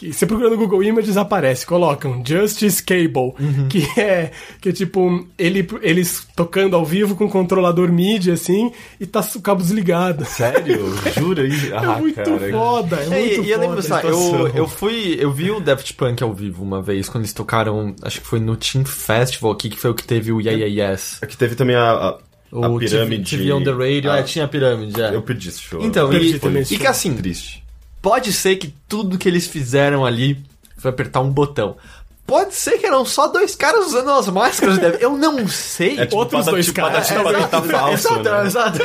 Que 0.02 0.12
você 0.12 0.26
procura 0.26 0.50
no 0.50 0.56
Google 0.56 0.82
Images 0.82 1.16
aparece, 1.16 1.64
colocam 1.64 2.22
Justice 2.26 2.82
Cable, 2.82 3.32
que 3.70 3.86
é 4.00 4.30
que 4.60 4.70
é 4.70 4.72
tipo 4.72 5.26
ele, 5.38 5.66
eles 5.80 6.26
tocando 6.34 6.74
ao 6.74 6.84
vivo 6.84 7.14
com 7.14 7.28
controlador 7.28 7.92
MIDI 7.92 8.32
assim 8.32 8.72
e 9.00 9.06
tá 9.06 9.24
o 9.34 9.40
cabo 9.40 9.62
desligado. 9.62 10.24
Sério? 10.24 10.92
Jura? 11.16 11.42
aí? 11.44 11.70
É 11.70 11.76
Ah, 11.76 11.98
muito 11.98 12.16
cara. 12.16 12.50
foda, 12.50 12.96
é 12.96 13.04
É, 13.04 13.06
muito 13.08 13.42
e, 13.42 13.46
e 13.46 13.50
eu 13.52 13.60
lembro, 13.60 13.78
a 13.78 13.82
situação. 13.82 14.38
eu, 14.48 14.48
eu 14.48 14.68
fui. 14.68 15.16
Eu 15.18 15.32
vi 15.32 15.50
o 15.50 15.60
Daft 15.60 15.94
Punk 15.94 16.22
ao 16.22 16.34
vivo 16.34 16.62
uma 16.62 16.82
vez, 16.82 17.08
quando 17.08 17.22
eles 17.22 17.32
tocaram. 17.32 17.94
Acho 18.02 18.20
que 18.20 18.26
foi 18.26 18.40
no 18.40 18.56
Team 18.56 18.84
Festival 18.84 19.52
aqui, 19.52 19.68
que 19.70 19.78
foi 19.78 19.90
o 19.90 19.94
que 19.94 20.04
teve 20.04 20.32
o 20.32 20.40
Yeah 20.40 20.64
Yeah 20.66 20.92
Yes. 20.92 21.18
Aqui 21.22 21.36
teve 21.36 21.54
também 21.54 21.76
a, 21.76 21.90
a, 21.92 22.08
a 22.52 22.68
O 22.68 22.78
pirâmide. 22.78 23.30
TV, 23.30 23.44
TV 23.44 23.52
on 23.52 23.62
the 23.62 23.70
Radio. 23.70 24.10
Ah, 24.10 24.18
é, 24.18 24.22
tinha 24.22 24.44
a 24.44 24.48
pirâmide, 24.48 25.00
é. 25.00 25.14
Eu 25.14 25.22
pedi 25.22 25.48
esse 25.48 25.60
show. 25.60 25.80
Então, 25.82 26.08
Perdi 26.10 26.36
e, 26.36 26.38
também 26.38 26.62
esse 26.62 26.74
e 26.74 26.78
que 26.78 26.86
assim, 26.86 27.14
Triste. 27.14 27.61
Pode 28.02 28.32
ser 28.32 28.56
que 28.56 28.74
tudo 28.88 29.16
que 29.16 29.28
eles 29.28 29.46
fizeram 29.46 30.04
ali 30.04 30.44
foi 30.76 30.90
apertar 30.90 31.20
um 31.20 31.30
botão. 31.30 31.76
Pode 32.24 32.54
ser 32.54 32.78
que 32.78 32.86
eram 32.86 33.04
só 33.04 33.26
dois 33.26 33.54
caras 33.56 33.86
usando 33.86 34.10
as 34.12 34.28
máscaras. 34.28 34.78
Eu 35.00 35.18
não 35.18 35.46
sei. 35.48 35.98
É 36.00 36.06
tipo 36.06 36.16
Outros 36.18 36.46
dois 36.46 36.70
caras. 36.70 37.08
patati- 37.10 37.34
É, 37.34 37.38
exato, 37.38 37.68
falso, 37.68 37.92
exato, 38.08 38.22
né? 38.22 38.46
exato. 38.46 38.78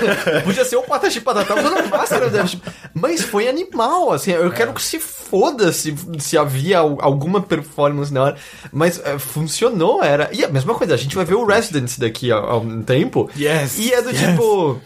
Podia 0.44 0.66
ser 0.66 0.76
o 0.76 0.82
Patati 0.82 1.22
Patatá 1.22 1.56
usando 1.56 1.88
máscara. 1.90 2.30
né? 2.30 2.44
Tipo, 2.44 2.70
Mas 2.96 3.22
foi 3.22 3.48
animal, 3.48 4.12
assim. 4.12 4.32
Eu 4.32 4.52
quero 4.52 4.74
que 4.74 4.82
se 4.82 5.00
foda 5.00 5.72
se, 5.72 5.96
se 6.18 6.36
havia 6.38 6.80
al- 6.80 6.98
alguma 7.00 7.40
performance 7.40 8.12
na 8.12 8.24
hora. 8.24 8.38
Mas 8.72 9.00
é, 9.06 9.18
funcionou, 9.20 10.04
era. 10.04 10.30
E 10.34 10.44
a 10.44 10.50
mesma 10.50 10.74
coisa, 10.74 10.96
a 10.96 10.98
gente 10.98 11.16
vai 11.16 11.24
ver 11.24 11.36
o 11.36 11.46
Residence 11.46 12.00
daqui 12.00 12.32
a, 12.32 12.38
a 12.38 12.58
um 12.58 12.82
tempo. 12.82 13.30
Yes, 13.38 13.78
E 13.78 13.94
é 13.94 14.02
do 14.02 14.10
yes. 14.10 14.20
tipo. 14.20 14.82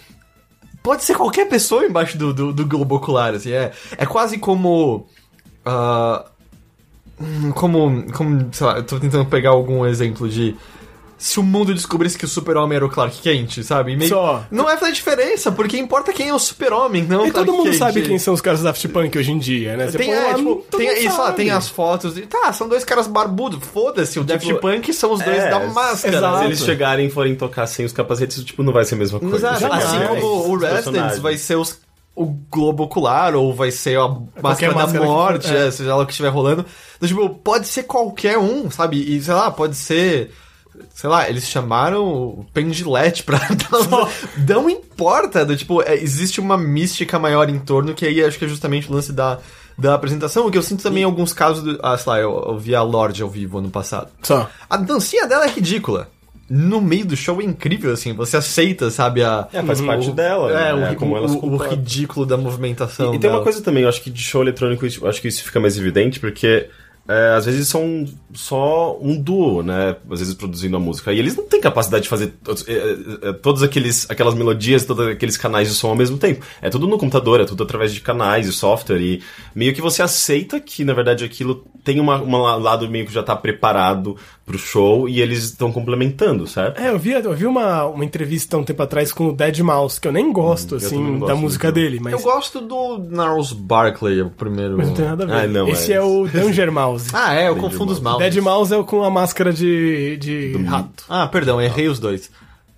Pode 0.83 1.03
ser 1.03 1.15
qualquer 1.15 1.47
pessoa 1.47 1.85
embaixo 1.85 2.17
do, 2.17 2.33
do, 2.33 2.53
do 2.53 2.65
globo 2.65 2.95
ocular, 2.95 3.33
assim. 3.33 3.51
É, 3.51 3.71
é 3.97 4.05
quase 4.05 4.37
como. 4.37 5.07
hum, 7.19 7.51
como. 7.51 8.11
Como. 8.11 8.49
Sei 8.51 8.65
lá, 8.65 8.77
eu 8.77 8.83
tô 8.83 8.99
tentando 8.99 9.25
pegar 9.25 9.51
algum 9.51 9.85
exemplo 9.85 10.27
de. 10.27 10.55
Se 11.23 11.39
o 11.39 11.43
mundo 11.43 11.71
descobrisse 11.71 12.17
que 12.17 12.25
o 12.25 12.27
super-homem 12.27 12.75
era 12.77 12.83
o 12.83 12.89
Clark 12.89 13.21
Kent, 13.21 13.61
sabe? 13.61 13.95
Meio- 13.95 14.09
Só. 14.09 14.43
Não 14.49 14.63
vai 14.63 14.75
fazer 14.75 14.91
diferença, 14.93 15.51
porque 15.51 15.77
importa 15.77 16.11
quem 16.11 16.29
é 16.29 16.33
o 16.33 16.39
super-homem, 16.39 17.03
não 17.03 17.21
o 17.25 17.27
E 17.27 17.31
Clark 17.31 17.45
todo 17.47 17.55
mundo 17.55 17.69
Kent. 17.69 17.77
sabe 17.77 18.01
quem 18.01 18.17
são 18.17 18.33
os 18.33 18.41
caras 18.41 18.61
da 18.63 18.69
Daft 18.71 18.87
Punk 18.87 19.15
hoje 19.19 19.31
em 19.31 19.37
dia, 19.37 19.77
né? 19.77 19.85
Você 19.91 19.99
Tem, 19.99 20.07
põe 20.07 20.15
é, 20.15 20.27
lá, 20.29 20.33
tipo, 20.33 20.65
tem, 20.75 21.05
isso 21.05 21.17
lá, 21.19 21.31
tem 21.31 21.51
as 21.51 21.69
fotos. 21.69 22.15
De, 22.15 22.21
tá, 22.23 22.51
são 22.51 22.67
dois 22.67 22.83
caras 22.83 23.05
barbudos. 23.05 23.59
Foda-se, 23.67 24.19
o 24.19 24.23
Daft 24.23 24.47
Tipo, 24.47 24.59
Punk 24.59 24.91
são 24.93 25.11
os 25.13 25.21
dois 25.21 25.37
é, 25.37 25.49
da 25.51 25.59
máscara. 25.67 26.17
exato. 26.17 26.37
Se 26.39 26.45
eles 26.45 26.59
chegarem 26.63 27.05
e 27.05 27.11
forem 27.11 27.35
tocar 27.35 27.67
sem 27.67 27.85
os 27.85 27.93
capacetes, 27.93 28.43
tipo, 28.43 28.63
não 28.63 28.73
vai 28.73 28.83
ser 28.83 28.95
a 28.95 28.97
mesma 28.97 29.19
coisa. 29.19 29.35
Exato. 29.37 29.59
Jamais. 29.59 29.85
Assim 29.85 29.99
como 30.07 30.25
o 30.25 30.39
Os 30.55 30.61
Residence 30.63 30.73
personagens. 30.73 31.19
vai 31.19 31.37
ser 31.37 31.55
os, 31.55 31.79
o 32.15 32.25
globo 32.49 32.85
ocular, 32.85 33.35
ou 33.35 33.53
vai 33.53 33.69
ser 33.69 33.99
a 33.99 34.07
máscara 34.41 34.73
da 34.73 34.79
máscara 34.79 35.05
que 35.05 35.11
morte, 35.11 35.47
for, 35.49 35.55
é. 35.55 35.67
é, 35.67 35.71
seja 35.71 35.95
lá 35.95 36.01
o 36.01 36.05
que 36.07 36.13
estiver 36.13 36.29
rolando. 36.29 36.65
Então, 36.97 37.07
tipo, 37.07 37.29
pode 37.29 37.67
ser 37.67 37.83
qualquer 37.83 38.39
um, 38.39 38.71
sabe? 38.71 38.97
E, 38.97 39.21
sei 39.21 39.35
lá, 39.35 39.51
pode 39.51 39.75
ser... 39.75 40.31
Sei 40.93 41.09
lá, 41.09 41.29
eles 41.29 41.47
chamaram 41.47 42.03
o 42.05 42.45
Pendilete 42.53 43.23
pra... 43.23 43.39
Não 44.47 44.69
importa, 44.69 45.45
do, 45.45 45.55
tipo, 45.55 45.81
é, 45.81 45.95
existe 45.95 46.39
uma 46.39 46.57
mística 46.57 47.17
maior 47.19 47.49
em 47.49 47.59
torno, 47.59 47.93
que 47.93 48.05
aí 48.05 48.23
acho 48.23 48.37
que 48.39 48.45
é 48.45 48.47
justamente 48.47 48.89
o 48.89 48.93
lance 48.93 49.11
da, 49.11 49.39
da 49.77 49.93
apresentação, 49.95 50.47
o 50.47 50.51
que 50.51 50.57
eu 50.57 50.63
sinto 50.63 50.83
também 50.83 51.03
em 51.03 51.05
alguns 51.05 51.33
casos... 51.33 51.63
Do, 51.63 51.79
ah, 51.83 51.97
sei 51.97 52.09
lá, 52.11 52.19
eu, 52.19 52.45
eu 52.49 52.57
vi 52.57 52.73
a 52.75 52.81
Lorde 52.81 53.21
ao 53.21 53.29
vivo 53.29 53.57
ano 53.57 53.69
passado. 53.69 54.09
Só. 54.23 54.49
A 54.69 54.77
dancinha 54.77 55.27
dela 55.27 55.45
é 55.45 55.49
ridícula. 55.49 56.07
No 56.49 56.81
meio 56.81 57.05
do 57.05 57.15
show 57.15 57.39
é 57.41 57.45
incrível, 57.45 57.93
assim. 57.93 58.13
Você 58.13 58.35
aceita, 58.35 58.89
sabe, 58.91 59.23
a... 59.23 59.47
É, 59.53 59.63
faz 59.63 59.79
parte 59.79 60.09
o- 60.09 60.13
dela, 60.13 60.51
É, 60.51 60.73
né? 60.73 60.73
o, 60.73 60.85
É 60.91 60.95
como 60.95 61.13
o- 61.13 61.17
ela 61.17 61.27
o, 61.31 61.55
ridículo 61.57 62.25
da 62.25 62.35
movimentação 62.35 63.13
E 63.15 63.19
tem 63.19 63.29
uma 63.29 63.41
coisa 63.41 63.61
também, 63.61 63.83
eu 63.83 63.89
acho 63.89 64.01
que 64.01 64.09
de 64.09 64.21
show 64.21 64.41
eletrônico, 64.41 64.85
acho 65.07 65.21
que 65.21 65.27
isso 65.29 65.43
fica 65.43 65.59
mais 65.61 65.77
evidente, 65.77 66.19
porque 66.19 66.67
é, 67.11 67.35
às 67.35 67.45
vezes 67.45 67.67
são 67.67 68.05
só 68.33 68.97
um 69.01 69.21
duo, 69.21 69.61
né? 69.61 69.97
Às 70.09 70.19
vezes 70.19 70.33
produzindo 70.33 70.77
a 70.77 70.79
música. 70.79 71.11
E 71.11 71.19
eles 71.19 71.35
não 71.35 71.45
têm 71.45 71.59
capacidade 71.59 72.03
de 72.03 72.09
fazer 72.09 72.33
é, 72.67 72.73
é, 72.73 73.29
é, 73.29 73.33
todas 73.33 73.61
aqueles, 73.61 74.09
aquelas 74.09 74.33
melodias, 74.33 74.85
todos 74.85 75.07
aqueles 75.07 75.35
canais 75.35 75.67
de 75.67 75.73
som 75.73 75.89
ao 75.89 75.95
mesmo 75.95 76.17
tempo. 76.17 76.45
É 76.61 76.69
tudo 76.69 76.87
no 76.87 76.97
computador, 76.97 77.41
é 77.41 77.45
tudo 77.45 77.63
através 77.63 77.93
de 77.93 77.99
canais 77.99 78.47
e 78.47 78.53
software. 78.53 79.01
E 79.01 79.21
meio 79.53 79.73
que 79.73 79.81
você 79.81 80.01
aceita 80.01 80.59
que, 80.59 80.85
na 80.85 80.93
verdade, 80.93 81.25
aquilo 81.25 81.65
tem 81.83 81.99
uma, 81.99 82.21
uma 82.21 82.55
lado 82.55 82.89
meio 82.89 83.05
que 83.05 83.13
já 83.13 83.23
tá 83.23 83.35
preparado 83.35 84.15
pro 84.51 84.59
show 84.59 85.07
e 85.07 85.21
eles 85.21 85.43
estão 85.43 85.71
complementando, 85.71 86.45
certo? 86.45 86.79
É, 86.81 86.89
eu 86.89 86.99
vi, 86.99 87.11
eu 87.11 87.33
vi 87.33 87.45
uma, 87.45 87.85
uma 87.85 88.03
entrevista 88.03 88.57
um 88.57 88.63
tempo 88.63 88.83
atrás 88.83 89.13
com 89.13 89.27
o 89.29 89.33
Dead 89.33 89.59
Mouse, 89.59 89.99
que 89.99 90.07
eu 90.07 90.11
nem 90.11 90.31
gosto, 90.33 90.75
Hum, 90.75 90.79
eu 90.81 90.87
assim, 90.87 91.01
não 91.03 91.13
da 91.13 91.19
gosto 91.27 91.37
música 91.37 91.67
não. 91.67 91.73
dele, 91.73 91.99
mas, 92.01 92.13
Eu 92.13 92.19
gosto 92.19 92.59
do 92.61 92.97
Gnarls 92.99 93.53
Barkley, 93.53 94.21
o 94.21 94.29
primeiro... 94.29 94.77
mas 94.77 94.87
não 94.89 94.93
tem 94.95 95.05
nada 95.05 95.23
a 95.23 95.27
ver. 95.27 95.33
Ah, 95.33 95.47
não, 95.47 95.67
Esse 95.69 95.93
é 95.93 95.95
é, 95.95 96.01
o 96.01 96.27
Danger 96.27 96.71
Mouse. 96.71 97.09
Ah, 97.13 97.33
é, 97.33 97.47
eu 97.47 97.53
Danger 97.55 97.69
confundo 97.71 97.91
os 97.93 97.99
Mouse. 97.99 98.19
mouse. 98.19 98.31
Dead 98.31 98.43
Mouse 98.43 98.73
é 98.73 98.77
o 98.77 98.83
com 98.83 99.03
a 99.03 99.09
máscara 99.09 99.53
de, 99.53 100.17
de 100.17 100.57
rato. 100.63 101.03
Ah, 101.09 101.27
perdão, 101.27 101.61
errei 101.61 101.87
os 101.87 101.99
dois. 101.99 102.29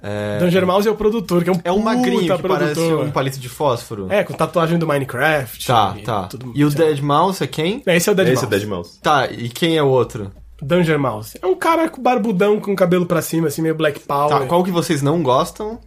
É, 0.05 0.37
Danger 0.39 0.67
Mouse 0.67 0.85
é 0.85 0.91
o 0.91 0.95
produtor, 0.95 1.43
que 1.45 1.49
é 1.49 1.53
um 1.53 1.59
é 1.63 1.71
um 1.71 1.79
magrinho 1.79 2.19
que 2.35 2.43
parece 2.43 2.73
produtor. 2.75 3.05
um 3.05 3.11
palito 3.11 3.39
de 3.39 3.47
fósforo. 3.47 4.07
É, 4.09 4.21
com 4.21 4.33
tatuagem 4.33 4.77
do 4.77 4.85
Minecraft. 4.85 5.65
Tá, 5.65 5.95
e 5.97 6.01
tá. 6.01 6.23
tudo- 6.23 6.51
E 6.53 6.65
o. 6.65 6.69
Dead 6.69 6.99
Mouse 6.99 7.41
é 7.41 7.47
quem? 7.47 7.81
Esse 7.87 8.09
é 8.09 8.11
o 8.11 8.15
Dead 8.15 8.27
Esse 8.27 8.41
Mouse. 8.43 8.45
é 8.45 8.59
Dead 8.59 8.69
Mouse. 8.69 8.99
Tá, 9.01 9.29
e 9.31 9.47
quem 9.47 9.77
é 9.77 9.81
o 9.83 9.87
outro? 9.87 10.29
Danger 10.63 10.97
Mouse. 10.99 11.37
É 11.41 11.45
um 11.47 11.55
cara 11.55 11.89
com 11.89 12.01
barbudão, 12.01 12.59
com 12.59 12.75
cabelo 12.75 13.05
pra 13.05 13.21
cima, 13.21 13.47
assim, 13.47 13.61
meio 13.61 13.75
Black 13.75 13.99
Power. 14.01 14.29
Tá, 14.39 14.45
qual 14.45 14.63
que 14.63 14.71
vocês 14.71 15.01
não 15.01 15.21
gostam? 15.21 15.79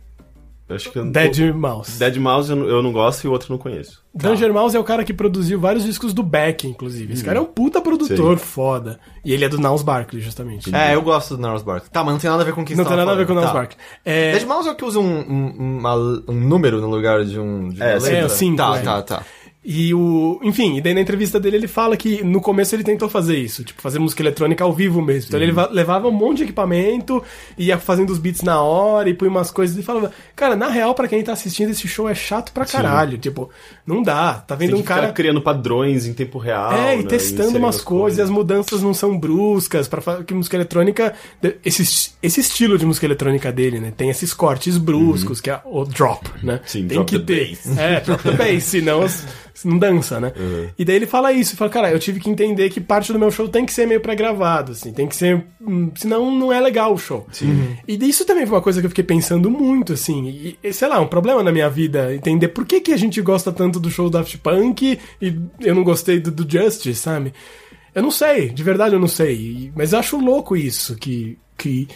Acho 0.69 0.91
que 0.91 0.99
eu- 0.99 1.05
Dead 1.05 1.55
Mouse. 1.55 1.97
Dead 1.97 2.17
Mouse 2.17 2.51
eu 2.51 2.57
não- 2.57 2.67
eu 2.67 2.83
não 2.83 2.91
gosto 2.93 3.23
e 3.25 3.29
o 3.29 3.31
outro 3.31 3.53
eu 3.53 3.57
não 3.57 3.63
conheço. 3.63 4.03
Danger 4.13 4.53
Mouse 4.53 4.77
é 4.77 4.81
o 4.81 4.83
cara 4.83 5.05
que 5.05 5.13
produziu 5.15 5.61
vários 5.61 5.85
discos 5.85 6.13
do 6.13 6.25
Beck, 6.25 6.67
inclusive. 6.67 7.13
Esse 7.13 7.23
cara 7.23 7.39
é 7.39 7.41
um 7.41 7.45
puta 7.45 7.81
produtor 7.81 8.37
foda. 8.37 8.99
E 9.25 9.33
ele 9.33 9.45
é 9.45 9.49
do 9.49 9.59
Niles 9.59 9.83
Barkley, 9.83 10.21
justamente. 10.21 10.75
É, 10.75 10.97
eu 10.97 11.03
gosto 11.03 11.37
do 11.37 11.39
Gnarls 11.41 11.63
Barkley. 11.65 11.89
Tá, 11.93 12.03
mas 12.03 12.15
não 12.15 12.19
tem 12.21 12.29
nada 12.29 12.43
a 12.43 12.47
ver 12.47 12.53
com 12.53 12.65
quem 12.65 12.75
Não 12.77 12.83
você 12.83 12.89
tem 12.89 12.97
nada 12.97 13.13
a 13.13 13.15
ver 13.15 13.27
com 13.27 13.33
o 13.33 13.37
falando. 13.37 13.45
Niles 13.45 13.53
Tá. 13.53 13.59
Barkley. 13.61 13.79
É, 14.05 14.33
Dead 14.33 14.45
Mouse 14.49 14.69
é 14.69 14.73
o 14.73 14.75
que 14.75 14.85
usa 14.85 14.99
um, 14.99 15.05
um, 15.21 15.79
uma- 15.79 15.95
um 16.29 16.35
número 16.41 16.81
no 16.81 16.89
lugar 16.89 17.25
de 17.25 17.39
um. 17.39 17.69
De 17.69 17.81
É, 17.81 18.01
sim. 18.01 18.07
letra? 18.07 18.19
É, 18.23 18.25
o 18.25 18.29
cinco, 18.29 18.57
Tá, 18.57 18.77
é. 18.77 18.83
tá, 18.83 19.03
tá. 19.03 19.23
E 19.69 19.93
o. 19.93 20.39
Enfim, 20.45 20.77
e 20.77 20.81
daí 20.81 20.95
na 20.95 21.01
entrevista 21.01 21.41
dele 21.41 21.57
ele 21.57 21.67
fala 21.67 21.97
que 21.97 22.23
no 22.23 22.41
começo 22.41 22.73
ele 22.77 22.85
tentou 22.85 23.09
fazer 23.09 23.37
isso, 23.37 23.65
tipo, 23.65 23.83
fazer 23.83 23.99
música 23.99 24.23
eletrônica 24.23 24.63
ao 24.63 24.73
vivo 24.73 25.03
mesmo. 25.03 25.27
Então 25.29 25.41
ele 25.43 25.51
va- 25.51 25.69
levava 25.73 26.07
um 26.07 26.13
monte 26.13 26.37
de 26.39 26.43
equipamento, 26.45 27.21
ia 27.59 27.77
fazendo 27.77 28.11
os 28.11 28.19
beats 28.21 28.43
na 28.43 28.61
hora 28.63 29.11
e 29.11 29.15
põe 29.15 29.27
umas 29.29 29.51
coisas 29.51 29.77
e 29.77 29.83
falava, 29.83 30.13
cara, 30.37 30.55
na 30.55 30.69
real, 30.69 30.95
pra 30.95 31.09
quem 31.09 31.21
tá 31.25 31.33
assistindo 31.33 31.71
esse 31.71 31.89
show 31.89 32.09
é 32.09 32.15
chato 32.15 32.53
pra 32.53 32.65
caralho. 32.65 33.19
Tipo, 33.19 33.51
não 33.85 34.03
dá. 34.05 34.35
Tá 34.35 34.55
vendo 34.55 34.77
um 34.77 34.83
cara. 34.83 35.11
criando 35.11 35.43
padrões 35.43 36.07
em 36.07 36.15
tempo 36.15 36.39
real. 36.39 36.73
É, 36.73 36.95
e 36.95 36.99
né, 36.99 37.03
testando 37.09 37.43
inserindo 37.49 37.59
umas 37.59 37.77
as 37.77 37.83
coisas, 37.83 38.19
e 38.21 38.23
as 38.23 38.31
mudanças 38.31 38.81
não 38.83 38.95
são 38.95 39.19
bruscas, 39.19 39.89
para 39.89 40.23
que 40.23 40.33
música 40.33 40.57
eletrônica, 40.57 41.13
esse, 41.65 42.13
esse 42.23 42.41
estilo 42.41 42.79
de 42.79 42.87
música 42.87 43.05
eletrônica 43.05 43.51
dele, 43.51 43.81
né, 43.81 43.93
tem 43.97 44.11
esses 44.11 44.33
cortes 44.33 44.79
bruscos, 44.79 45.41
que 45.41 45.51
é 45.51 45.61
o 45.65 45.85
drop, 45.85 46.29
né? 46.41 46.55
Uhum. 46.55 46.61
Sim, 46.67 46.87
tem 46.87 46.99
drop 46.99 47.11
que 47.11 47.19
ter. 47.19 47.49
bass. 47.51 47.79
É, 47.79 48.01
drop 48.01 48.23
the 48.23 48.31
bass, 48.33 48.63
senão 48.63 49.05
não 49.65 49.79
dança, 49.79 50.21
né? 50.21 50.33
Uhum. 50.39 50.69
E 50.79 50.85
daí 50.85 50.97
ele 50.97 51.07
fala 51.07 51.33
isso, 51.33 51.57
fala, 51.57 51.71
cara, 51.71 51.91
eu 51.91 51.99
tive 51.99 52.21
que 52.21 52.29
entender 52.29 52.69
que 52.71 52.81
parte 52.81 53.13
do 53.13 53.19
meu 53.19 53.31
show 53.31 53.49
tem 53.49 53.65
que 53.65 53.73
ser 53.73 53.87
meio 53.87 54.01
pré-gravado, 54.01 54.73
assim, 54.73 54.93
tem 54.93 55.07
que 55.07 55.17
ser, 55.17 55.45
hum, 55.61 55.91
senão 55.95 56.31
não 56.31 56.53
é 56.53 56.61
legal 56.61 56.93
o 56.93 56.99
show. 56.99 57.27
E 57.87 57.95
isso 58.09 58.25
também 58.25 58.47
foi 58.47 58.57
uma 58.57 58.63
coisa 58.63 58.81
que 58.81 58.87
eu 58.87 58.91
fiquei 58.91 59.05
pensando 59.05 59.51
muito, 59.51 59.93
assim, 59.93 60.57
e, 60.63 60.73
sei 60.73 60.89
lá, 60.89 61.01
um 61.01 61.07
problema 61.07 61.43
na 61.43 61.53
minha 61.53 61.71
vida, 61.71 62.15
entender 62.15 62.49
por 62.49 62.67
que, 62.67 62.81
que 62.81 62.93
a 62.93 62.97
gente 62.97 63.21
gosta 63.23 63.53
tanto 63.53 63.81
do 63.81 63.91
show 63.91 64.11
do 64.11 64.19
Daft 64.19 64.37
Punk 64.39 64.99
e 65.21 65.39
eu 65.61 65.75
não 65.75 65.85
gostei 65.85 66.21
do, 66.21 66.31
do 66.31 66.51
Justice, 66.51 67.01
sabe? 67.01 67.33
Eu 67.95 68.03
não 68.03 68.11
sei, 68.11 68.51
de 68.51 68.63
verdade 68.63 68.95
eu 68.95 69.01
não 69.01 69.09
sei, 69.09 69.73
mas 69.75 69.93
eu 69.93 69.99
acho 69.99 70.19
louco 70.19 70.57
isso, 70.57 70.97
que... 70.97 71.39
que 71.57 71.89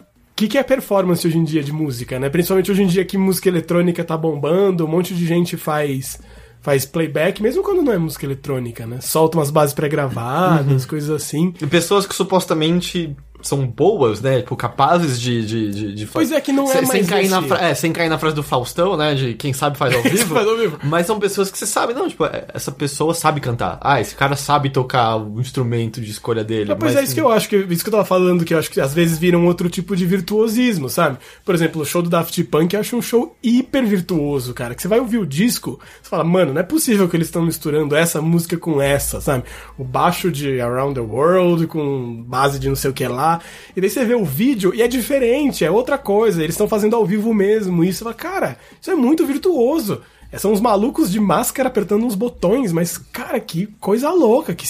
o 0.00 0.40
que, 0.40 0.46
que 0.46 0.56
é 0.56 0.62
performance 0.62 1.26
hoje 1.26 1.36
em 1.36 1.42
dia 1.42 1.64
de 1.64 1.72
música, 1.72 2.16
né? 2.16 2.30
Principalmente 2.30 2.70
hoje 2.70 2.84
em 2.84 2.86
dia 2.86 3.04
que 3.04 3.18
música 3.18 3.48
eletrônica 3.48 4.04
tá 4.04 4.16
bombando, 4.16 4.84
um 4.84 4.88
monte 4.88 5.12
de 5.12 5.26
gente 5.26 5.56
faz 5.56 6.20
faz 6.60 6.84
playback, 6.84 7.42
mesmo 7.42 7.62
quando 7.62 7.82
não 7.82 7.92
é 7.92 7.98
música 7.98 8.26
eletrônica, 8.26 8.86
né? 8.86 9.00
Solta 9.00 9.38
umas 9.38 9.50
bases 9.50 9.74
pré-gravadas, 9.74 10.84
coisas 10.84 11.10
assim. 11.10 11.54
E 11.60 11.66
pessoas 11.66 12.06
que 12.06 12.14
supostamente 12.14 13.16
são 13.40 13.66
boas, 13.66 14.20
né? 14.20 14.40
Tipo, 14.40 14.56
capazes 14.56 15.20
de. 15.20 15.46
de, 15.46 15.70
de, 15.70 15.94
de 15.94 16.06
Pois 16.06 16.32
é 16.32 16.40
que 16.40 16.52
não 16.52 16.64
é 16.70 16.74
sem, 16.78 16.86
mais 16.86 17.06
cair 17.08 17.28
na 17.28 17.38
esse- 17.38 17.48
fra- 17.48 17.62
é, 17.68 17.74
Sem 17.74 17.92
cair 17.92 18.08
na 18.08 18.18
frase 18.18 18.34
do 18.34 18.42
Faustão, 18.42 18.96
né? 18.96 19.14
De 19.14 19.34
quem 19.34 19.52
sabe 19.52 19.78
faz 19.78 19.94
ao 19.94 20.02
vivo. 20.04 20.34
faz 20.34 20.46
ao 20.46 20.56
vivo. 20.56 20.78
Mas 20.82 21.06
são 21.06 21.18
pessoas 21.20 21.50
que 21.50 21.56
você 21.58 21.66
sabe, 21.66 21.94
não, 21.94 22.08
tipo, 22.08 22.24
é, 22.26 22.46
essa 22.52 22.72
pessoa 22.72 23.14
sabe 23.14 23.40
cantar. 23.40 23.78
Ah, 23.80 24.00
esse 24.00 24.14
cara 24.14 24.34
sabe 24.36 24.70
tocar 24.70 25.16
o 25.16 25.40
instrumento 25.40 26.00
de 26.00 26.10
escolha 26.10 26.42
dele. 26.42 26.72
Ah, 26.72 26.76
pois 26.76 26.94
mas, 26.94 27.00
é 27.02 27.04
isso 27.04 27.14
que 27.14 27.20
eu 27.20 27.30
acho, 27.30 27.48
que 27.48 27.56
isso 27.56 27.82
que 27.84 27.88
eu 27.88 27.92
tava 27.92 28.04
falando, 28.04 28.44
que 28.44 28.52
eu 28.54 28.58
acho 28.58 28.70
que 28.70 28.80
às 28.80 28.92
vezes 28.92 29.18
vira 29.18 29.38
um 29.38 29.46
outro 29.46 29.68
tipo 29.70 29.94
de 29.94 30.04
virtuosismo, 30.04 30.88
sabe? 30.88 31.18
Por 31.44 31.54
exemplo, 31.54 31.82
o 31.82 31.84
show 31.86 32.02
do 32.02 32.10
Daft 32.10 32.42
Punk 32.44 32.74
eu 32.74 32.80
acho 32.80 32.96
um 32.96 33.02
show 33.02 33.36
hiper 33.42 33.86
virtuoso, 33.86 34.52
cara. 34.52 34.74
Que 34.74 34.82
você 34.82 34.88
vai 34.88 34.98
ouvir 35.00 35.18
o 35.18 35.26
disco, 35.26 35.78
você 36.02 36.08
fala, 36.10 36.24
mano, 36.24 36.52
não 36.52 36.60
é 36.60 36.64
possível 36.64 37.08
que 37.08 37.16
eles 37.16 37.28
estão 37.28 37.42
misturando 37.42 37.94
essa 37.94 38.20
música 38.20 38.56
com 38.56 38.80
essa, 38.82 39.20
sabe? 39.20 39.44
O 39.78 39.84
baixo 39.84 40.30
de 40.30 40.60
Around 40.60 40.94
the 40.94 41.00
World 41.00 41.66
com 41.68 42.22
base 42.26 42.58
de 42.58 42.68
não 42.68 42.76
sei 42.76 42.90
o 42.90 42.94
que 42.94 43.06
lá. 43.06 43.27
E 43.76 43.80
daí 43.80 43.90
você 43.90 44.04
vê 44.04 44.14
o 44.14 44.24
vídeo 44.24 44.74
e 44.74 44.82
é 44.82 44.88
diferente, 44.88 45.64
é 45.64 45.70
outra 45.70 45.98
coisa. 45.98 46.42
Eles 46.42 46.54
estão 46.54 46.68
fazendo 46.68 46.96
ao 46.96 47.04
vivo 47.04 47.34
mesmo. 47.34 47.84
E 47.84 47.92
você 47.92 48.04
fala, 48.04 48.14
cara, 48.14 48.56
isso 48.80 48.90
é 48.90 48.94
muito 48.94 49.26
virtuoso. 49.26 50.00
É, 50.30 50.38
São 50.38 50.52
uns 50.52 50.60
malucos 50.60 51.10
de 51.10 51.18
máscara 51.18 51.68
apertando 51.68 52.04
uns 52.04 52.14
botões, 52.14 52.70
mas, 52.70 52.98
cara, 52.98 53.40
que 53.40 53.66
coisa 53.80 54.10
louca. 54.10 54.54
que 54.54 54.66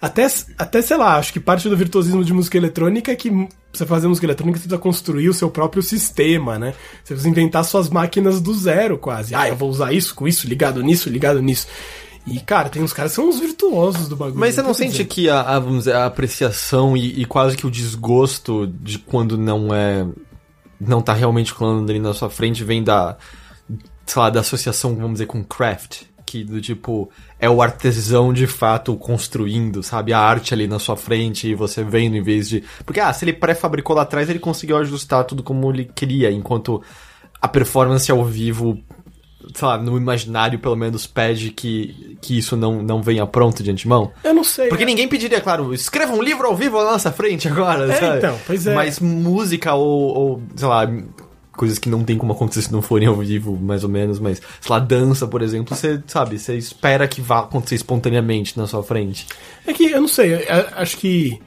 até, 0.00 0.26
até, 0.56 0.80
sei 0.80 0.96
lá, 0.96 1.16
acho 1.16 1.32
que 1.32 1.40
parte 1.40 1.68
do 1.68 1.76
virtuosismo 1.76 2.24
de 2.24 2.32
música 2.32 2.56
eletrônica 2.56 3.10
é 3.10 3.16
que 3.16 3.30
você 3.72 3.84
fazer 3.84 4.06
música 4.06 4.26
eletrônica 4.26 4.58
você 4.58 4.62
precisa 4.62 4.80
construir 4.80 5.28
o 5.28 5.34
seu 5.34 5.50
próprio 5.50 5.82
sistema, 5.82 6.58
né? 6.58 6.74
Você 7.02 7.14
precisa 7.14 7.28
inventar 7.28 7.64
suas 7.64 7.88
máquinas 7.88 8.40
do 8.40 8.54
zero, 8.54 8.98
quase. 8.98 9.34
Ah, 9.34 9.48
eu 9.48 9.56
vou 9.56 9.68
usar 9.68 9.92
isso 9.92 10.14
com 10.14 10.28
isso, 10.28 10.46
ligado 10.46 10.80
nisso, 10.82 11.10
ligado 11.10 11.42
nisso. 11.42 11.66
E, 12.26 12.38
cara, 12.40 12.68
tem 12.68 12.82
uns 12.82 12.92
caras 12.92 13.12
que 13.12 13.16
são 13.16 13.28
uns 13.28 13.40
virtuosos 13.40 14.08
do 14.08 14.16
bagulho. 14.16 14.38
Mas 14.38 14.54
você 14.54 14.62
não 14.62 14.70
Quer 14.70 14.78
sente 14.78 14.90
dizer, 14.92 15.04
que 15.06 15.28
a, 15.28 15.40
a, 15.40 15.58
vamos 15.58 15.78
dizer, 15.78 15.94
a 15.94 16.06
apreciação 16.06 16.96
e, 16.96 17.20
e 17.20 17.24
quase 17.24 17.56
que 17.56 17.66
o 17.66 17.70
desgosto 17.70 18.66
de 18.66 18.98
quando 18.98 19.38
não 19.38 19.74
é. 19.74 20.06
não 20.80 21.00
tá 21.00 21.12
realmente 21.12 21.52
rolando 21.52 21.90
ali 21.90 21.98
na 21.98 22.12
sua 22.12 22.30
frente 22.30 22.62
vem 22.62 22.82
da. 22.84 23.16
sei 24.06 24.22
lá, 24.22 24.30
da 24.30 24.40
associação, 24.40 24.94
vamos 24.94 25.12
dizer, 25.12 25.26
com 25.26 25.42
craft? 25.42 26.02
Que 26.26 26.44
do 26.44 26.60
tipo, 26.60 27.10
é 27.40 27.50
o 27.50 27.60
artesão 27.60 28.32
de 28.32 28.46
fato 28.46 28.94
construindo, 28.96 29.82
sabe? 29.82 30.12
A 30.12 30.20
arte 30.20 30.54
ali 30.54 30.68
na 30.68 30.78
sua 30.78 30.96
frente 30.96 31.48
e 31.48 31.54
você 31.54 31.82
vendo 31.82 32.16
em 32.16 32.22
vez 32.22 32.48
de. 32.48 32.62
Porque, 32.84 33.00
ah, 33.00 33.12
se 33.12 33.24
ele 33.24 33.32
pré-fabricou 33.32 33.96
lá 33.96 34.02
atrás, 34.02 34.28
ele 34.28 34.38
conseguiu 34.38 34.76
ajustar 34.76 35.24
tudo 35.24 35.42
como 35.42 35.68
ele 35.72 35.86
queria, 35.86 36.30
enquanto 36.30 36.82
a 37.42 37.48
performance 37.48 38.10
ao 38.10 38.24
vivo 38.24 38.78
sei 39.54 39.66
lá, 39.68 39.78
no 39.78 39.96
imaginário 39.96 40.58
pelo 40.58 40.76
menos 40.76 41.06
pede 41.06 41.50
que, 41.50 42.16
que 42.20 42.38
isso 42.38 42.56
não, 42.56 42.82
não 42.82 43.02
venha 43.02 43.26
pronto 43.26 43.62
de 43.62 43.70
antemão? 43.70 44.12
Eu 44.22 44.34
não 44.34 44.44
sei. 44.44 44.68
Porque 44.68 44.84
ninguém 44.84 45.08
pediria, 45.08 45.40
claro, 45.40 45.72
escreva 45.74 46.12
um 46.12 46.22
livro 46.22 46.46
ao 46.46 46.56
vivo 46.56 46.78
na 46.78 46.92
nossa 46.92 47.10
frente 47.12 47.48
agora, 47.48 47.92
É, 47.92 47.96
sabe? 47.96 48.18
então, 48.18 48.38
pois 48.46 48.66
é. 48.66 48.74
Mas 48.74 49.00
música 49.00 49.74
ou, 49.74 49.88
ou, 50.16 50.42
sei 50.54 50.68
lá, 50.68 50.88
coisas 51.52 51.78
que 51.78 51.88
não 51.90 52.02
tem 52.04 52.16
como 52.16 52.32
acontecer 52.32 52.62
se 52.62 52.72
não 52.72 52.80
forem 52.80 53.06
ao 53.08 53.16
vivo, 53.16 53.56
mais 53.60 53.84
ou 53.84 53.90
menos, 53.90 54.18
mas, 54.18 54.40
sei 54.60 54.70
lá, 54.70 54.78
dança, 54.78 55.26
por 55.26 55.42
exemplo, 55.42 55.76
você, 55.76 56.02
sabe, 56.06 56.38
você 56.38 56.56
espera 56.56 57.06
que 57.06 57.20
vá 57.20 57.40
acontecer 57.40 57.74
espontaneamente 57.74 58.56
na 58.58 58.66
sua 58.66 58.82
frente. 58.82 59.26
É 59.66 59.72
que 59.72 59.90
eu 59.90 60.00
não 60.00 60.08
sei, 60.08 60.34
eu- 60.34 60.38
eu 60.38 60.66
acho 60.76 60.96
que 60.96 61.38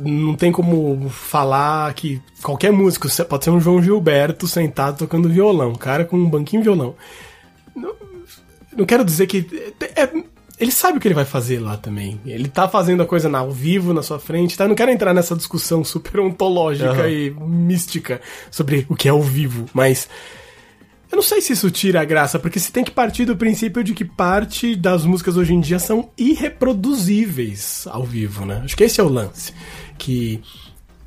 não 0.00 0.34
tem 0.34 0.50
como 0.50 1.08
falar 1.10 1.92
que 1.94 2.20
qualquer 2.42 2.72
músico 2.72 3.06
pode 3.24 3.44
ser 3.44 3.50
um 3.50 3.60
João 3.60 3.82
Gilberto 3.82 4.46
sentado 4.48 4.98
tocando 4.98 5.28
violão, 5.28 5.70
um 5.70 5.74
cara 5.76 6.04
com 6.04 6.16
um 6.16 6.28
banquinho 6.28 6.62
de 6.62 6.68
violão. 6.68 6.94
Não, 7.76 7.94
não 8.76 8.84
quero 8.86 9.04
dizer 9.04 9.26
que 9.26 9.72
é- 9.94 10.02
é- 10.02 10.24
ele 10.58 10.70
sabe 10.72 10.98
o 10.98 11.00
que 11.00 11.08
ele 11.08 11.14
vai 11.14 11.24
fazer 11.24 11.58
lá 11.58 11.76
também. 11.76 12.20
Ele 12.26 12.48
tá 12.48 12.68
fazendo 12.68 13.02
a 13.02 13.06
coisa 13.06 13.28
na- 13.28 13.38
ao 13.38 13.50
vivo 13.50 13.94
na 13.94 14.02
sua 14.02 14.18
frente, 14.18 14.56
tá? 14.56 14.64
Eu 14.64 14.68
não 14.68 14.74
quero 14.74 14.90
entrar 14.90 15.14
nessa 15.14 15.34
discussão 15.36 15.82
super 15.84 16.20
ontológica 16.20 16.90
Aham. 16.90 17.08
e 17.08 17.30
mística 17.30 18.20
sobre 18.50 18.86
o 18.88 18.94
que 18.94 19.08
é 19.08 19.10
ao 19.10 19.22
vivo, 19.22 19.64
mas 19.72 20.08
eu 21.10 21.16
não 21.16 21.22
sei 21.22 21.40
se 21.40 21.54
isso 21.54 21.70
tira 21.70 22.00
a 22.02 22.04
graça, 22.04 22.38
porque 22.38 22.58
você 22.60 22.70
tem 22.70 22.84
que 22.84 22.90
partir 22.90 23.24
do 23.24 23.36
princípio 23.36 23.82
de 23.82 23.94
que 23.94 24.04
parte 24.04 24.76
das 24.76 25.04
músicas 25.04 25.36
hoje 25.36 25.54
em 25.54 25.60
dia 25.60 25.78
são 25.78 26.10
irreproduzíveis 26.16 27.86
ao 27.90 28.04
vivo, 28.04 28.44
né? 28.44 28.60
Acho 28.64 28.76
que 28.76 28.84
esse 28.84 29.00
é 29.00 29.02
o 29.04 29.08
lance. 29.08 29.52
Que 30.00 30.40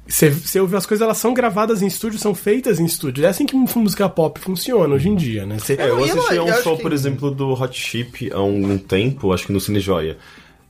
você, 0.08 0.60
ouve 0.60 0.76
as 0.76 0.86
coisas, 0.86 1.04
elas 1.04 1.18
são 1.18 1.34
gravadas 1.34 1.82
em 1.82 1.88
estúdio, 1.88 2.20
são 2.20 2.36
feitas 2.36 2.80
em 2.80 2.86
estúdio. 2.86 3.26
É 3.26 3.30
assim 3.30 3.46
que 3.46 3.56
música 3.56 4.08
pop 4.10 4.40
funciona 4.40 4.94
hoje 4.94 5.08
em 5.10 5.16
dia, 5.16 5.46
né? 5.46 5.58
Você- 5.58 5.74
É, 5.80 5.90
eu 5.90 6.04
assisti 6.04 6.38
a 6.38 6.44
um 6.44 6.54
show, 6.62 6.76
que- 6.76 6.84
por 6.84 6.92
exemplo, 6.94 7.32
do 7.32 7.54
Hot 7.54 7.78
Chip 7.80 8.30
há 8.34 8.42
um 8.42 8.78
tempo, 8.78 9.32
acho 9.34 9.48
que 9.48 9.54
no 9.54 9.60
Cine 9.62 9.80
Joia. 9.80 10.18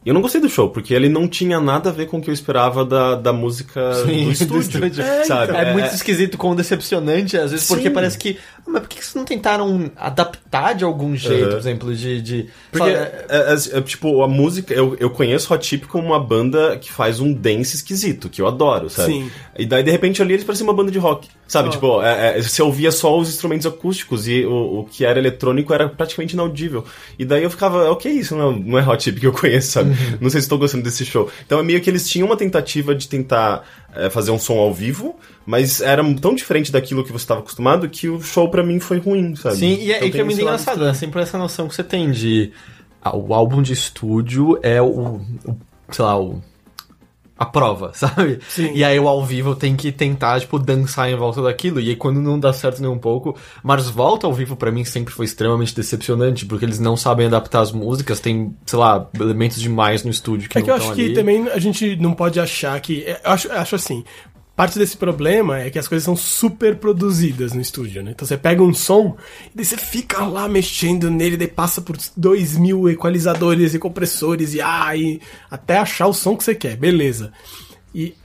E 0.05 0.09
eu 0.09 0.13
não 0.13 0.21
gostei 0.21 0.41
do 0.41 0.49
show, 0.49 0.69
porque 0.69 0.93
ele 0.93 1.07
não 1.07 1.29
tinha 1.29 1.61
nada 1.61 1.89
a 1.89 1.93
ver 1.93 2.07
com 2.07 2.17
o 2.17 2.21
que 2.21 2.29
eu 2.29 2.33
esperava 2.33 2.83
da, 2.85 3.15
da 3.15 3.31
música 3.31 3.93
Sim, 4.05 4.19
do 4.19 4.25
do 4.25 4.31
estúdio. 4.33 4.59
estúdio. 4.85 5.01
É, 5.01 5.23
sabe? 5.23 5.51
então. 5.51 5.61
É, 5.61 5.71
muito 5.73 5.95
esquisito 5.95 6.37
com 6.37 6.53
decepcionante, 6.53 7.37
às 7.37 7.51
vezes, 7.51 7.65
porque 7.67 7.87
Sim. 7.87 7.93
parece 7.93 8.17
que. 8.17 8.37
"Ah, 8.65 8.69
Mas 8.71 8.81
por 8.81 8.89
que 8.89 8.95
vocês 9.03 9.13
não 9.15 9.25
tentaram 9.25 9.91
adaptar 9.95 10.73
de 10.73 10.83
algum 10.83 11.15
jeito, 11.15 11.43
Uhum. 11.45 11.49
por 11.51 11.57
exemplo, 11.59 11.95
de. 11.95 12.21
de 12.21 12.49
Porque, 12.71 12.89
é, 12.89 13.25
é, 13.29 13.77
é, 13.77 13.81
tipo, 13.81 14.23
a 14.23 14.27
música, 14.27 14.73
eu, 14.73 14.95
eu 14.99 15.09
conheço 15.09 15.53
Hot 15.53 15.65
Chip 15.65 15.87
como 15.87 16.07
uma 16.07 16.19
banda 16.19 16.77
que 16.77 16.91
faz 16.91 17.19
um 17.19 17.33
dance 17.33 17.75
esquisito, 17.75 18.29
que 18.29 18.41
eu 18.41 18.47
adoro, 18.47 18.89
sabe? 18.89 19.13
Sim. 19.13 19.31
E 19.57 19.65
daí, 19.65 19.83
de 19.83 19.91
repente, 19.91 20.21
ali 20.21 20.33
eles 20.33 20.45
parecem 20.45 20.65
uma 20.65 20.73
banda 20.73 20.91
de 20.91 20.97
rock, 20.97 21.27
sabe? 21.47 21.69
Ah. 21.69 21.71
Tipo, 21.71 22.01
é, 22.01 22.37
é, 22.37 22.41
você 22.41 22.61
ouvia 22.61 22.91
só 22.91 23.17
os 23.17 23.29
instrumentos 23.29 23.65
acústicos 23.67 24.27
e 24.27 24.45
o, 24.45 24.79
o 24.79 24.85
que 24.85 25.05
era 25.05 25.19
eletrônico 25.19 25.73
era 25.73 25.87
praticamente 25.89 26.33
inaudível. 26.33 26.83
E 27.19 27.25
daí 27.25 27.43
eu 27.43 27.49
ficava, 27.49 27.91
ok, 27.91 28.11
isso 28.11 28.35
não, 28.35 28.51
não 28.53 28.79
é 28.79 28.87
Hot 28.87 29.03
Chip 29.03 29.19
que 29.19 29.27
eu 29.27 29.33
conheço, 29.33 29.71
sabe? 29.71 29.89
Uhum. 29.89 30.17
Não 30.21 30.29
sei 30.29 30.39
se 30.41 30.45
estou 30.45 30.57
gostando 30.57 30.83
desse 30.83 31.05
show. 31.05 31.29
Então 31.45 31.59
é 31.59 31.63
meio 31.63 31.81
que 31.81 31.89
eles 31.89 32.09
tinham 32.09 32.27
uma 32.27 32.37
tentativa 32.37 32.95
de 32.95 33.07
tentar 33.07 33.63
é, 33.95 34.09
fazer 34.09 34.31
um 34.31 34.39
som 34.39 34.57
ao 34.59 34.73
vivo, 34.73 35.15
mas 35.45 35.81
era 35.81 36.03
tão 36.15 36.33
diferente 36.35 36.71
daquilo 36.71 37.03
que 37.03 37.11
você 37.11 37.23
estava 37.23 37.39
acostumado 37.41 37.87
que 37.89 38.09
o 38.09 38.21
show 38.21 38.49
pra 38.49 38.63
mim 38.63 38.79
foi 38.79 38.97
ruim, 38.99 39.35
sabe? 39.35 39.57
Sim, 39.57 39.75
e 39.81 39.91
é, 39.91 39.97
Então 39.97 40.07
e 40.07 40.11
que 40.11 40.19
é 40.21 40.23
muito 40.23 40.41
engraçado, 40.41 40.83
né? 40.85 40.93
Sempre 40.93 41.21
essa 41.21 41.37
noção 41.37 41.67
que 41.67 41.75
você 41.75 41.83
tem 41.83 42.11
de. 42.11 42.51
ah, 43.01 43.15
o 43.15 43.33
álbum 43.33 43.61
de 43.61 43.73
estúdio 43.73 44.57
é 44.63 44.81
o, 44.81 44.85
o- 44.85 45.21
sei 45.91 46.05
lá, 46.05 46.19
o. 46.19 46.41
a 47.37 47.45
prova, 47.45 47.91
sabe? 47.95 48.39
Sim. 48.47 48.71
E 48.73 48.83
aí 48.83 48.99
o 48.99 49.07
ao 49.07 49.23
vivo 49.25 49.55
tem 49.55 49.75
que 49.75 49.91
tentar, 49.91 50.39
tipo, 50.39 50.59
dançar 50.59 51.09
em 51.09 51.15
volta 51.15 51.41
daquilo. 51.41 51.79
E 51.79 51.89
aí 51.89 51.95
quando 51.95 52.21
não 52.21 52.39
dá 52.39 52.53
certo 52.53 52.81
nem 52.81 52.89
um 52.89 52.97
pouco. 52.97 53.35
Mas 53.63 53.89
volta 53.89 54.27
ao 54.27 54.33
vivo 54.33 54.55
pra 54.55 54.71
mim 54.71 54.83
sempre 54.83 55.13
foi 55.13 55.25
extremamente 55.25 55.75
decepcionante, 55.75 56.45
porque 56.45 56.65
eles 56.65 56.79
não 56.79 56.95
sabem 56.95 57.25
adaptar 57.27 57.61
as 57.61 57.71
músicas, 57.71 58.19
tem, 58.19 58.55
sei 58.65 58.79
lá, 58.79 59.09
elementos 59.19 59.59
demais 59.59 60.03
no 60.03 60.11
estúdio 60.11 60.49
que 60.49 60.57
É 60.57 60.61
não 60.61 60.65
que 60.65 60.71
eu 60.71 60.75
acho 60.75 60.91
ali. 60.91 61.09
que 61.09 61.13
também 61.15 61.47
a 61.49 61.59
gente 61.59 61.95
não 61.97 62.13
pode 62.13 62.39
achar 62.39 62.79
que. 62.79 63.03
Eu 63.07 63.31
acho, 63.31 63.47
eu 63.47 63.57
acho 63.59 63.75
assim. 63.75 64.03
Parte 64.55 64.77
desse 64.77 64.95
problema 64.95 65.59
é 65.59 65.71
que 65.71 65.79
as 65.79 65.87
coisas 65.87 66.05
são 66.05 66.15
super 66.15 66.75
produzidas 66.75 67.53
no 67.53 67.61
estúdio, 67.61 68.03
né? 68.03 68.11
Então 68.11 68.27
você 68.27 68.37
pega 68.37 68.61
um 68.61 68.73
som 68.73 69.17
e 69.47 69.57
daí 69.57 69.65
você 69.65 69.77
fica 69.77 70.23
lá 70.25 70.47
mexendo 70.47 71.09
nele, 71.09 71.37
daí 71.37 71.47
passa 71.47 71.81
por 71.81 71.97
dois 72.15 72.55
mil 72.55 72.87
equalizadores 72.87 73.73
e 73.73 73.79
compressores 73.79 74.53
e 74.53 74.61
ai, 74.61 75.19
até 75.49 75.79
achar 75.79 76.05
o 76.05 76.13
som 76.13 76.37
que 76.37 76.43
você 76.43 76.53
quer, 76.53 76.75
beleza. 76.75 77.33
E 77.95 78.15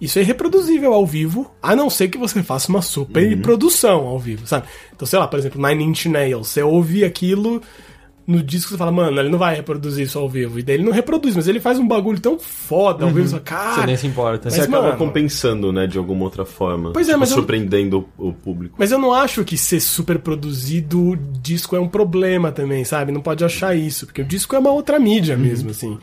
isso 0.00 0.20
é 0.20 0.22
irreproduzível 0.22 0.92
ao 0.92 1.04
vivo, 1.04 1.52
a 1.60 1.74
não 1.74 1.90
ser 1.90 2.08
que 2.08 2.18
você 2.18 2.42
faça 2.44 2.68
uma 2.68 2.82
super 2.82 3.40
produção 3.40 4.06
ao 4.06 4.20
vivo, 4.20 4.46
sabe? 4.46 4.68
Então, 4.94 5.06
sei 5.06 5.18
lá, 5.18 5.26
por 5.26 5.38
exemplo, 5.38 5.64
Nine 5.64 5.84
Inch 5.84 6.06
Nails, 6.06 6.48
você 6.48 6.62
ouve 6.62 7.04
aquilo 7.04 7.60
no 8.26 8.42
disco 8.42 8.70
você 8.70 8.76
fala, 8.76 8.92
mano, 8.92 9.18
ele 9.20 9.28
não 9.28 9.38
vai 9.38 9.54
reproduzir 9.56 10.04
isso 10.06 10.18
ao 10.18 10.28
vivo. 10.28 10.58
E 10.58 10.62
daí 10.62 10.76
ele 10.76 10.84
não 10.84 10.92
reproduz, 10.92 11.34
mas 11.34 11.48
ele 11.48 11.58
faz 11.60 11.78
um 11.78 11.86
bagulho 11.88 12.20
tão 12.20 12.38
foda 12.38 13.04
ao 13.04 13.10
vivo, 13.10 13.26
você 13.26 13.30
fala, 13.32 13.42
cara. 13.42 13.74
Você 13.80 13.86
nem 13.86 13.96
se 13.96 14.06
importa. 14.06 14.42
Mas, 14.44 14.54
Você 14.54 14.60
acaba 14.62 14.82
mano- 14.86 14.96
compensando, 14.98 15.72
né, 15.72 15.86
de 15.86 15.98
alguma 15.98 16.24
outra 16.24 16.44
forma. 16.44 16.92
Pois 16.92 17.06
é, 17.08 17.10
Tipo, 17.10 17.20
mas 17.20 17.30
eu- 17.30 17.36
surpreendendo 17.36 18.08
o, 18.16 18.28
o 18.28 18.32
público. 18.32 18.76
Mas 18.78 18.92
eu 18.92 18.98
não 18.98 19.12
acho 19.12 19.44
que 19.44 19.56
ser 19.58 19.80
super 19.80 20.18
produzido 20.18 21.10
o 21.10 21.16
disco 21.16 21.74
é 21.76 21.80
um 21.80 21.88
problema 21.88 22.52
também, 22.52 22.84
sabe? 22.84 23.10
Não 23.12 23.20
pode 23.20 23.44
achar 23.44 23.76
isso, 23.76 24.06
porque 24.06 24.22
o 24.22 24.24
disco 24.24 24.54
é 24.54 24.58
uma 24.58 24.70
outra 24.70 24.98
mídia 25.00 25.36
mesmo, 25.36 25.70
assim. 25.70 25.98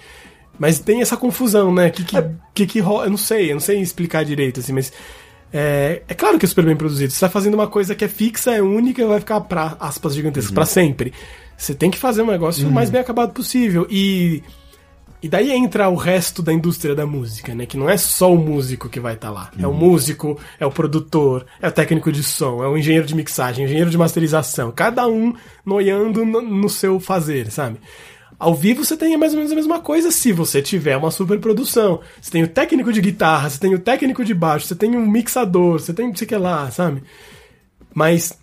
Mas 0.57 0.79
tem 0.79 1.01
essa 1.01 1.15
confusão, 1.15 1.73
né? 1.73 1.89
Que 1.89 2.03
que, 2.03 2.17
que, 2.53 2.65
que 2.67 2.79
rola? 2.81 3.05
Eu 3.05 3.11
não 3.11 3.17
sei, 3.17 3.49
eu 3.49 3.53
não 3.55 3.61
sei 3.61 3.79
explicar 3.79 4.25
direito, 4.25 4.59
assim, 4.59 4.73
mas. 4.73 4.91
É, 5.51 6.03
é 6.07 6.13
claro 6.13 6.37
que 6.37 6.45
é 6.45 6.49
super 6.49 6.63
bem 6.63 6.75
produzido. 6.75 7.11
Você 7.11 7.19
tá 7.21 7.29
fazendo 7.29 7.55
uma 7.55 7.67
coisa 7.67 7.95
que 7.95 8.05
é 8.05 8.07
fixa, 8.07 8.51
é 8.51 8.61
única 8.61 9.01
e 9.01 9.05
vai 9.05 9.19
ficar 9.19 9.41
pra 9.41 9.75
aspas 9.79 10.13
gigantescas 10.13 10.51
pra 10.53 10.65
sempre. 10.65 11.11
Você 11.59 11.75
tem 11.75 11.91
que 11.91 11.97
fazer 11.97 12.21
um 12.21 12.27
negócio 12.27 12.65
o 12.67 12.71
mais 12.71 12.89
bem 12.89 13.01
acabado 13.01 13.33
possível. 13.33 13.85
E. 13.91 14.41
E 15.21 15.27
daí 15.27 15.51
entra 15.51 15.89
o 15.89 15.95
resto 15.95 16.41
da 16.41 16.53
indústria 16.53 16.95
da 16.95 17.05
música, 17.05 17.53
né? 17.53 17.65
Que 17.65 17.75
não 17.75 17.89
é 17.89 17.97
só 17.97 18.33
o 18.33 18.37
músico 18.37 18.87
que 18.87 19.01
vai 19.01 19.15
estar 19.15 19.29
lá. 19.29 19.51
É 19.59 19.67
o 19.67 19.73
músico, 19.73 20.39
é 20.57 20.65
o 20.65 20.71
produtor, 20.71 21.45
é 21.61 21.67
o 21.67 21.71
técnico 21.73 22.09
de 22.09 22.23
som, 22.23 22.63
é 22.63 22.67
o 22.69 22.77
engenheiro 22.77 23.05
de 23.05 23.13
mixagem, 23.13 23.65
engenheiro 23.65 23.89
de 23.89 23.97
masterização. 23.97 24.71
Cada 24.71 25.05
um 25.09 25.35
noiando 25.65 26.23
no, 26.23 26.41
no 26.41 26.69
seu 26.69 27.01
fazer, 27.01 27.51
sabe? 27.51 27.81
Ao 28.39 28.55
vivo 28.55 28.85
você 28.85 28.95
tem 28.95 29.17
mais 29.17 29.33
ou 29.33 29.39
menos 29.39 29.51
a 29.51 29.55
mesma 29.55 29.81
coisa 29.81 30.09
se 30.09 30.31
você 30.31 30.61
tiver 30.61 30.95
uma 30.95 31.11
super 31.11 31.37
produção. 31.37 31.99
Você 32.21 32.31
tem 32.31 32.43
o 32.43 32.47
técnico 32.47 32.93
de 32.93 33.01
guitarra, 33.01 33.49
você 33.49 33.59
tem 33.59 33.75
o 33.75 33.79
técnico 33.79 34.23
de 34.23 34.33
baixo, 34.33 34.67
você 34.67 34.75
tem 34.75 34.95
um 34.95 35.05
mixador, 35.05 35.81
você 35.81 35.93
tem 35.93 36.07
não 36.07 36.15
sei 36.15 36.25
o 36.25 36.29
que 36.29 36.37
lá, 36.37 36.71
sabe? 36.71 37.03
Mas 37.93 38.38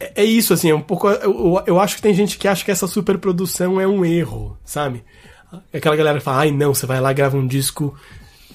é 0.00 0.12
é 0.22 0.24
isso, 0.24 0.52
assim, 0.54 0.70
é 0.70 0.74
um 0.74 0.80
pouco. 0.80 1.08
Eu, 1.08 1.62
eu, 1.66 1.78
acho 1.80 1.96
que 1.96 2.02
tem 2.02 2.14
gente 2.14 2.38
que 2.38 2.48
acha 2.48 2.64
que 2.64 2.70
essa 2.70 2.86
superprodução 2.86 3.80
é 3.80 3.86
um 3.86 4.04
erro, 4.04 4.56
sabe? 4.64 5.04
É 5.72 5.78
Aquela 5.78 5.96
galera 5.96 6.18
que 6.18 6.24
fala, 6.24 6.38
ai 6.40 6.50
não, 6.50 6.72
você 6.74 6.86
vai 6.86 7.00
lá 7.00 7.10
e 7.10 7.14
grava 7.14 7.36
um 7.36 7.46
disco. 7.46 7.94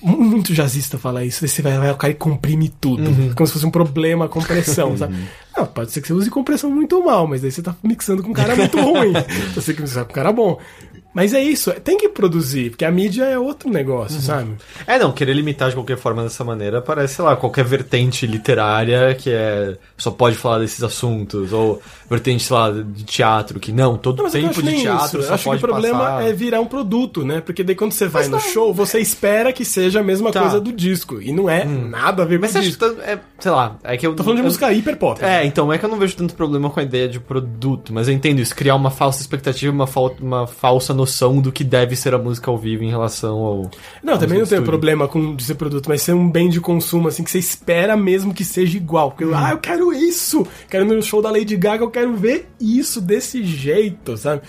Mu- 0.02 0.20
Muito 0.22 0.54
jazzista 0.54 0.98
fala 0.98 1.24
isso, 1.26 1.48
você 1.48 1.62
vai 1.62 1.78
lá 1.78 1.88
e 1.88 1.92
o 1.92 1.96
cara 1.98 2.14
comprime 2.14 2.70
tudo. 2.70 3.04
Como 3.36 3.48
se 3.48 3.54
fosse 3.54 3.66
um 3.66 3.72
problema 3.72 4.26
a 4.26 4.30
compressão, 4.30 4.98
sabe? 4.98 5.16
Não, 5.58 5.66
pode 5.66 5.92
ser 5.92 6.02
que 6.02 6.08
você 6.08 6.14
use 6.14 6.30
compressão 6.30 6.70
muito 6.70 7.04
mal, 7.04 7.26
mas 7.28 7.42
daí 7.42 7.52
você 7.52 7.62
tá 7.62 7.76
mixando 7.84 8.22
com 8.24 8.30
um 8.30 8.34
cara 8.34 8.56
muito 8.56 8.78
ruim. 8.80 9.14
Você 9.56 9.68
tem 9.68 9.76
que 9.76 9.82
mixar 9.84 10.04
com 10.06 10.12
um 10.12 10.16
cara 10.16 10.32
bom. 10.34 10.60
Mas 11.16 11.34
é 11.34 11.42
isso, 11.42 11.72
tem 11.80 11.98
que 11.98 12.10
produzir, 12.10 12.72
porque 12.72 12.84
a 12.84 12.92
mídia 12.92 13.24
é 13.24 13.40
outro 13.40 13.70
negócio, 13.70 14.20
sabe? 14.20 14.52
É, 14.86 15.00
não, 15.00 15.14
querer 15.14 15.34
limitar 15.34 15.70
de 15.70 15.76
qualquer 15.76 15.98
forma 15.98 16.22
dessa 16.22 16.44
maneira 16.44 16.82
parece, 16.82 17.16
sei 17.16 17.24
lá, 17.24 17.38
qualquer 17.38 17.64
vertente 17.64 18.28
literária 18.28 19.16
que 19.16 19.32
é 19.32 19.78
só 19.98 20.12
pode 20.12 20.36
falar 20.36 20.60
desses 20.60 20.84
assuntos, 20.84 21.54
ou 21.54 21.82
vertente, 22.10 22.44
sei 22.44 22.56
lá, 22.56 22.72
de 22.72 23.04
teatro, 23.04 23.60
que 23.60 23.72
não, 23.72 23.98
todo 23.98 24.18
Não, 24.18 24.26
não 24.26 24.32
tempo 24.32 24.62
de 24.62 24.82
teatro 24.82 25.06
isso. 25.08 25.18
Eu 25.18 25.24
só 25.24 25.34
acho 25.34 25.44
que 25.44 25.50
pode 25.50 25.64
o 25.64 25.68
problema 25.68 26.00
passar... 26.00 26.24
é 26.24 26.34
virar 26.34 26.62
um 26.62 26.66
produto, 26.66 27.26
né? 27.26 27.42
Porque 27.42 27.64
daí 27.64 27.76
quando 27.76 27.92
você 27.94 28.08
vai 28.08 28.24
Mas 28.24 28.32
no 28.32 28.38
não- 28.38 28.44
show, 28.54 28.74
você 28.74 29.00
espera 29.00 29.52
que 29.52 29.66
seja 29.66 30.00
a 30.00 30.04
mesma 30.04 30.32
Tá. 30.32 30.42
coisa 30.42 30.60
do 30.62 30.72
disco. 30.72 31.22
E 31.22 31.32
não 31.32 31.50
é 31.50 31.66
nada 31.66 32.24
a 32.24 32.26
ver 32.26 32.38
com 32.38 32.42
Mas 32.46 32.56
o 32.56 32.58
acha 32.60 32.68
disco. 32.68 32.90
que, 32.90 32.96
tá- 32.96 33.04
é, 33.04 33.20
sei 33.40 33.52
lá, 33.52 33.78
é 33.84 33.98
que 33.98 34.06
eu... 34.06 34.14
Tô 34.16 34.24
falando 34.24 34.38
de 34.38 34.42
eu- 34.44 34.46
música 34.48 34.72
hiper 34.72 34.98
pop. 34.98 35.24
É, 35.24 35.46
então 35.46 35.72
é 35.72 35.78
que 35.78 35.86
eu 35.86 35.90
não 35.90 35.98
vejo 35.98 36.16
tanto 36.16 36.34
problema 36.36 36.70
com 36.70 36.80
a 36.80 36.84
ideia 36.84 37.08
de 37.08 37.20
produto, 37.20 37.94
mas 37.94 38.08
eu 38.08 38.14
entendo 38.14 38.40
isso, 38.40 38.56
criar 38.56 38.76
uma 38.76 38.92
falsa 38.92 39.22
expectativa, 39.22 39.72
uma, 39.74 39.88
fal- 39.88 40.16
uma 40.22 40.48
falsa 40.48 40.94
noção 40.94 41.40
do 41.42 41.52
que 41.52 41.64
deve 41.64 41.96
ser 41.96 42.14
a 42.14 42.18
música 42.18 42.50
ao 42.52 42.58
vivo 42.58 42.84
em 42.84 42.90
relação 42.90 43.38
ao. 43.40 43.72
Não, 44.04 44.18
também 44.18 44.40
não 44.40 44.46
tenho 44.46 44.64
problema 44.64 45.08
com 45.08 45.38
ser 45.40 45.56
produto, 45.56 45.88
mas 45.88 46.02
ser 46.02 46.14
um 46.14 46.30
bem 46.30 46.50
de 46.50 46.60
consumo, 46.62 47.08
assim, 47.08 47.24
que 47.24 47.32
você 47.32 47.40
espera 47.40 47.96
mesmo 47.98 48.34
que 48.34 48.44
seja 48.44 48.78
igual. 48.78 49.12
Porque, 49.12 49.26
ah, 49.34 49.52
eu 49.52 49.58
quero 49.58 49.92
isso! 49.94 50.46
Quero 50.70 50.86
no 50.86 51.02
show 51.02 51.22
da 51.22 51.32
Lady 51.32 51.56
Gaga, 51.56 51.84
eu 51.84 51.90
quero 51.96 52.16
ver 52.16 52.48
isso 52.60 53.00
desse 53.00 53.44
jeito, 53.44 54.18
sabe? 54.18 54.42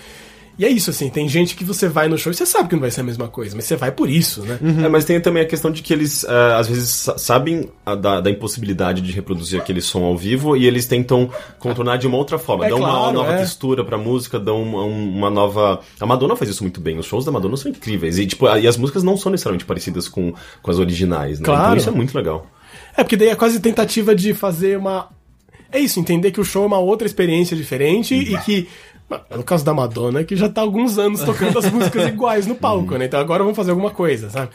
E 0.59 0.65
é 0.65 0.69
isso, 0.69 0.89
assim, 0.89 1.07
tem 1.07 1.29
gente 1.29 1.55
que 1.55 1.63
você 1.63 1.87
vai 1.87 2.07
no 2.07 2.17
show 2.17 2.31
e 2.31 2.35
você 2.35 2.43
sabe 2.43 2.67
que 2.67 2.73
não 2.73 2.81
vai 2.81 2.89
ser 2.89 3.01
a 3.01 3.03
mesma 3.03 3.27
coisa, 3.27 3.55
mas 3.55 3.65
você 3.65 3.75
vai 3.75 3.91
por 3.91 4.09
isso, 4.09 4.41
né? 4.41 4.57
É, 4.83 4.89
mas 4.89 5.05
tem 5.05 5.21
também 5.21 5.43
a 5.43 5.45
questão 5.45 5.69
de 5.69 5.83
que 5.83 5.93
eles, 5.93 6.23
eh, 6.23 6.53
às 6.55 6.67
vezes, 6.67 6.89
sa- 6.89 7.15
sabem 7.15 7.69
a 7.85 7.93
da, 7.93 8.19
da 8.21 8.31
impossibilidade 8.31 9.03
de 9.03 9.11
reproduzir 9.11 9.61
aquele 9.61 9.81
som 9.81 10.03
ao 10.03 10.17
vivo 10.17 10.57
e 10.57 10.65
eles 10.65 10.87
tentam 10.87 11.29
contornar 11.59 11.97
de 11.97 12.07
uma 12.07 12.17
outra 12.17 12.39
forma. 12.39 12.65
É 12.65 12.69
dão 12.69 12.79
uma 12.79 12.89
claro, 12.89 13.13
nova 13.13 13.33
é. 13.33 13.37
textura 13.37 13.85
pra 13.85 13.99
música, 13.99 14.39
dão 14.39 14.63
uma, 14.63 14.83
uma 14.83 15.29
nova... 15.29 15.79
A 15.99 16.05
Madonna 16.07 16.35
faz 16.35 16.49
isso 16.49 16.63
muito 16.63 16.81
bem. 16.81 16.97
Os 16.97 17.05
shows 17.05 17.23
da 17.23 17.31
Madonna 17.31 17.55
são 17.55 17.69
incríveis. 17.69 18.17
E, 18.17 18.25
tipo, 18.25 18.47
e 18.57 18.67
as 18.67 18.77
músicas 18.77 19.03
não 19.03 19.15
são 19.15 19.31
necessariamente 19.31 19.63
parecidas 19.63 20.09
com, 20.09 20.33
com 20.63 20.71
as 20.71 20.79
originais, 20.79 21.39
né? 21.39 21.45
Claro. 21.45 21.65
Então 21.65 21.77
isso 21.77 21.89
é 21.89 21.91
muito 21.91 22.17
legal. 22.17 22.47
É, 22.97 23.03
porque 23.03 23.15
daí 23.15 23.29
é 23.29 23.35
quase 23.35 23.59
tentativa 23.59 24.15
de 24.15 24.33
fazer 24.33 24.75
uma. 24.75 25.07
É 25.71 25.79
isso, 25.79 25.99
entender 25.99 26.31
que 26.31 26.39
o 26.41 26.43
show 26.45 26.63
é 26.63 26.67
uma 26.67 26.79
outra 26.79 27.05
experiência 27.07 27.55
diferente 27.55 28.15
e 28.15 28.37
que. 28.39 28.67
No 29.35 29.43
caso 29.43 29.63
da 29.63 29.73
Madonna, 29.73 30.23
que 30.25 30.35
já 30.35 30.49
tá 30.49 30.59
há 30.59 30.63
alguns 30.65 30.97
anos 30.97 31.21
tocando 31.21 31.57
as 31.57 31.69
músicas 31.71 32.07
iguais 32.09 32.45
no 32.45 32.55
palco, 32.55 32.97
né? 32.97 33.05
Então 33.05 33.19
agora 33.19 33.41
vamos 33.41 33.55
fazer 33.55 33.71
alguma 33.71 33.89
coisa, 33.91 34.29
sabe? 34.29 34.51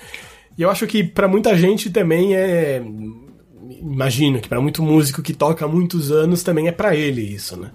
E 0.59 0.63
eu 0.63 0.71
acho 0.71 0.87
que 0.87 1.03
pra 1.03 1.27
muita 1.27 1.57
gente 1.57 1.89
também 1.91 2.35
é. 2.35 2.83
Imagino 3.81 4.41
que 4.41 4.49
pra 4.49 4.61
muito 4.61 4.83
músico 4.83 5.23
que 5.23 5.33
toca 5.33 5.65
há 5.65 5.69
muitos 5.69 6.11
anos 6.13 6.43
também 6.43 6.69
é 6.69 6.73
pra 6.73 6.95
ele 6.95 7.23
isso, 7.23 7.57
né? 7.59 7.71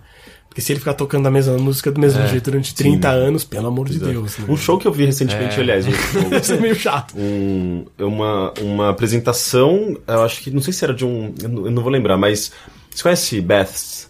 Porque 0.48 0.62
se 0.62 0.72
ele 0.72 0.80
ficar 0.80 0.94
tocando 0.94 1.28
a 1.28 1.32
mesma 1.32 1.58
música 1.58 1.92
do 1.92 2.00
mesmo 2.00 2.26
jeito 2.28 2.46
durante 2.46 2.74
30 2.74 3.10
anos, 3.10 3.44
pelo 3.44 3.68
amor 3.68 3.90
de 3.90 4.00
Deus, 4.00 4.38
né? 4.38 4.46
Um 4.48 4.56
show 4.58 4.78
que 4.78 4.88
eu 4.88 4.92
vi 4.92 5.06
recentemente, 5.06 5.60
aliás, 5.60 5.86
um 5.88 5.92
show, 5.94 6.30
Deve 6.30 6.46
ser 6.46 6.62
meio 6.62 6.76
chato. 6.76 7.14
um- 7.18 7.86
uma, 8.00 8.54
uma 8.62 8.90
apresentação, 8.90 9.98
eu 10.08 10.22
acho 10.24 10.42
que, 10.42 10.50
não 10.52 10.62
sei 10.62 10.74
se 10.74 10.84
era 10.84 10.94
de 10.94 11.06
um, 11.06 11.34
eu 11.42 11.50
não, 11.50 11.66
eu 11.66 11.72
não 11.72 11.84
vou 11.84 11.92
lembrar, 11.92 12.18
mas 12.18 12.52
você 12.98 13.04
conhece 13.04 13.42
Beths? 13.42 14.10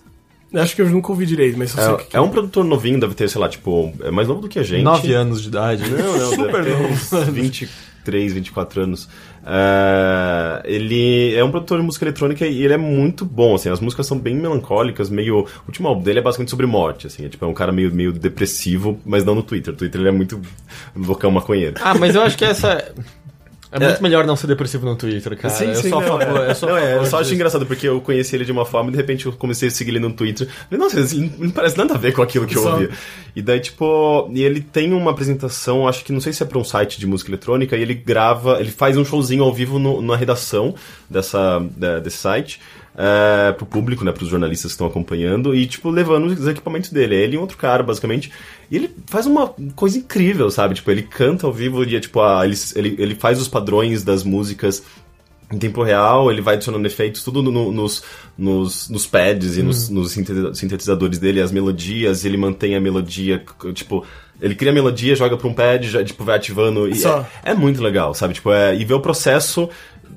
Acho 0.53 0.75
que 0.75 0.81
eu 0.81 0.89
nunca 0.89 1.11
ouvi 1.11 1.25
direito, 1.25 1.57
mas 1.57 1.75
eu 1.75 1.83
sei 1.83 1.93
o 1.93 1.97
que 1.97 2.15
É, 2.15 2.19
é 2.19 2.21
um 2.21 2.29
produtor 2.29 2.63
novinho, 2.63 2.99
deve 2.99 3.13
ter, 3.13 3.29
sei 3.29 3.39
lá, 3.39 3.49
tipo, 3.49 3.93
é 4.01 4.09
mais 4.09 4.27
novo 4.27 4.41
do 4.41 4.47
que 4.47 4.57
a 4.57 4.63
gente. 4.63 4.81
Nove 4.81 5.13
anos 5.13 5.41
de 5.41 5.49
idade. 5.49 5.89
Não, 5.89 6.17
não, 6.17 6.29
Super 6.29 6.65
novo. 6.65 6.87
uns 6.87 7.09
23, 7.29 8.33
24 8.33 8.81
anos. 8.81 9.09
É, 9.45 10.61
ele 10.63 11.35
é 11.35 11.43
um 11.43 11.51
produtor 11.51 11.79
de 11.79 11.85
música 11.85 12.05
eletrônica 12.05 12.47
e 12.47 12.63
ele 12.63 12.73
é 12.73 12.77
muito 12.77 13.25
bom, 13.25 13.55
assim, 13.55 13.69
as 13.69 13.81
músicas 13.81 14.07
são 14.07 14.17
bem 14.17 14.35
melancólicas, 14.35 15.09
meio... 15.09 15.39
O 15.39 15.67
último 15.67 15.89
álbum 15.89 16.01
dele 16.01 16.19
é 16.19 16.21
basicamente 16.21 16.49
sobre 16.49 16.65
morte, 16.65 17.07
assim, 17.07 17.25
é, 17.25 17.29
tipo, 17.29 17.43
é 17.43 17.47
um 17.47 17.53
cara 17.53 17.73
meio, 17.73 17.93
meio 17.93 18.13
depressivo, 18.13 18.97
mas 19.05 19.25
não 19.25 19.35
no 19.35 19.43
Twitter. 19.43 19.73
No 19.73 19.77
Twitter 19.77 19.99
ele 19.99 20.09
é 20.09 20.13
muito 20.13 20.41
loucão 20.95 21.29
maconheiro. 21.29 21.75
Ah, 21.81 21.93
mas 21.93 22.15
eu 22.15 22.21
acho 22.21 22.37
que 22.37 22.45
essa. 22.45 22.89
É 23.83 23.87
muito 23.87 24.03
melhor 24.03 24.25
não 24.25 24.35
ser 24.35 24.47
depressivo 24.47 24.85
no 24.85 24.95
Twitter, 24.95 25.37
cara. 25.37 25.53
Sim, 25.53 25.65
eu 25.65 25.75
sim, 25.75 25.89
sou 25.89 25.99
a 25.99 26.01
não, 26.01 26.07
favor. 26.07 26.21
é. 26.41 26.47
Eu 26.47 26.51
a 26.51 26.71
Não, 26.71 26.77
é, 26.77 26.97
eu 26.97 27.05
só 27.05 27.19
acho 27.21 27.33
engraçado, 27.33 27.65
porque 27.65 27.87
eu 27.87 28.01
conheci 28.01 28.35
ele 28.35 28.45
de 28.45 28.51
uma 28.51 28.65
forma 28.65 28.89
e 28.89 28.91
de 28.91 28.97
repente 28.97 29.25
eu 29.25 29.31
comecei 29.33 29.67
a 29.67 29.71
seguir 29.71 29.91
ele 29.91 29.99
no 29.99 30.11
Twitter. 30.13 30.47
Falei, 30.69 30.83
nossa, 30.83 30.99
ele 30.99 31.31
não 31.37 31.49
parece 31.51 31.77
nada 31.77 31.93
a 31.93 31.97
ver 31.97 32.13
com 32.13 32.21
aquilo 32.21 32.45
que 32.45 32.55
eu 32.57 32.63
Só. 32.63 32.71
ouvia. 32.73 32.89
E 33.35 33.41
daí, 33.41 33.59
tipo, 33.59 34.29
e 34.33 34.43
ele 34.43 34.61
tem 34.61 34.91
uma 34.93 35.11
apresentação, 35.11 35.87
acho 35.87 36.03
que 36.03 36.11
não 36.11 36.19
sei 36.19 36.33
se 36.33 36.41
é 36.43 36.45
pra 36.45 36.57
um 36.57 36.63
site 36.63 36.99
de 36.99 37.05
música 37.07 37.29
eletrônica, 37.29 37.75
e 37.77 37.81
ele 37.81 37.93
grava, 37.93 38.59
ele 38.59 38.71
faz 38.71 38.97
um 38.97 39.05
showzinho 39.05 39.43
ao 39.43 39.53
vivo 39.53 39.77
no- 39.79 40.01
na 40.01 40.15
redação 40.15 40.73
dessa, 41.09 41.59
da- 41.75 41.99
desse 41.99 42.17
site. 42.17 42.59
É, 42.99 43.51
pro 43.51 43.63
público, 43.67 44.03
né, 44.03 44.11
pros 44.11 44.27
jornalistas 44.27 44.71
que 44.71 44.73
estão 44.73 44.87
acompanhando 44.87 45.53
e, 45.53 45.67
tipo, 45.67 45.91
levando 45.91 46.25
os 46.25 46.47
equipamentos 46.47 46.89
dele. 46.89 47.15
É 47.15 47.19
ele 47.19 47.35
e 47.35 47.37
um 47.37 47.41
outro 47.41 47.55
cara, 47.55 47.83
basicamente. 47.83 48.31
E 48.69 48.75
ele 48.75 48.89
faz 49.07 49.25
uma 49.25 49.53
coisa 49.75 49.97
incrível, 49.97 50.49
sabe? 50.51 50.75
Tipo, 50.75 50.91
ele 50.91 51.03
canta 51.03 51.47
ao 51.47 51.53
vivo 51.53 51.83
e, 51.83 51.95
é, 51.95 51.99
tipo, 51.99 52.21
a, 52.21 52.45
ele, 52.45 52.55
ele, 52.75 52.95
ele 52.99 53.15
faz 53.15 53.39
os 53.39 53.47
padrões 53.47 54.03
das 54.03 54.23
músicas 54.23 54.83
em 55.49 55.57
tempo 55.57 55.81
real, 55.81 56.29
ele 56.29 56.41
vai 56.41 56.55
adicionando 56.55 56.85
efeitos, 56.85 57.23
tudo 57.23 57.41
no- 57.41 57.71
nos, 57.71 58.03
nos, 58.37 58.89
nos 58.89 59.07
pads 59.07 59.55
e 59.55 59.63
nos, 59.63 59.87
nos 59.87 60.11
sintetiza- 60.11 60.53
sintetizadores 60.53 61.19
dele, 61.19 61.39
as 61.39 61.53
melodias, 61.53 62.25
ele 62.25 62.35
mantém 62.35 62.75
a 62.75 62.81
melodia, 62.81 63.41
tipo, 63.73 64.05
ele 64.41 64.53
cria 64.55 64.71
a 64.71 64.75
melodia, 64.75 65.15
joga 65.15 65.37
pra 65.37 65.47
um 65.47 65.53
pad, 65.53 65.89
já, 65.89 66.03
tipo, 66.03 66.25
vai 66.25 66.35
ativando. 66.35 66.89
E 66.89 66.95
é, 67.43 67.51
é 67.51 67.53
muito 67.55 67.81
legal, 67.81 68.13
sabe? 68.13 68.33
Tipo, 68.33 68.51
é, 68.51 68.75
e 68.75 68.83
ver 68.83 68.95
o 68.95 68.99
processo 68.99 69.69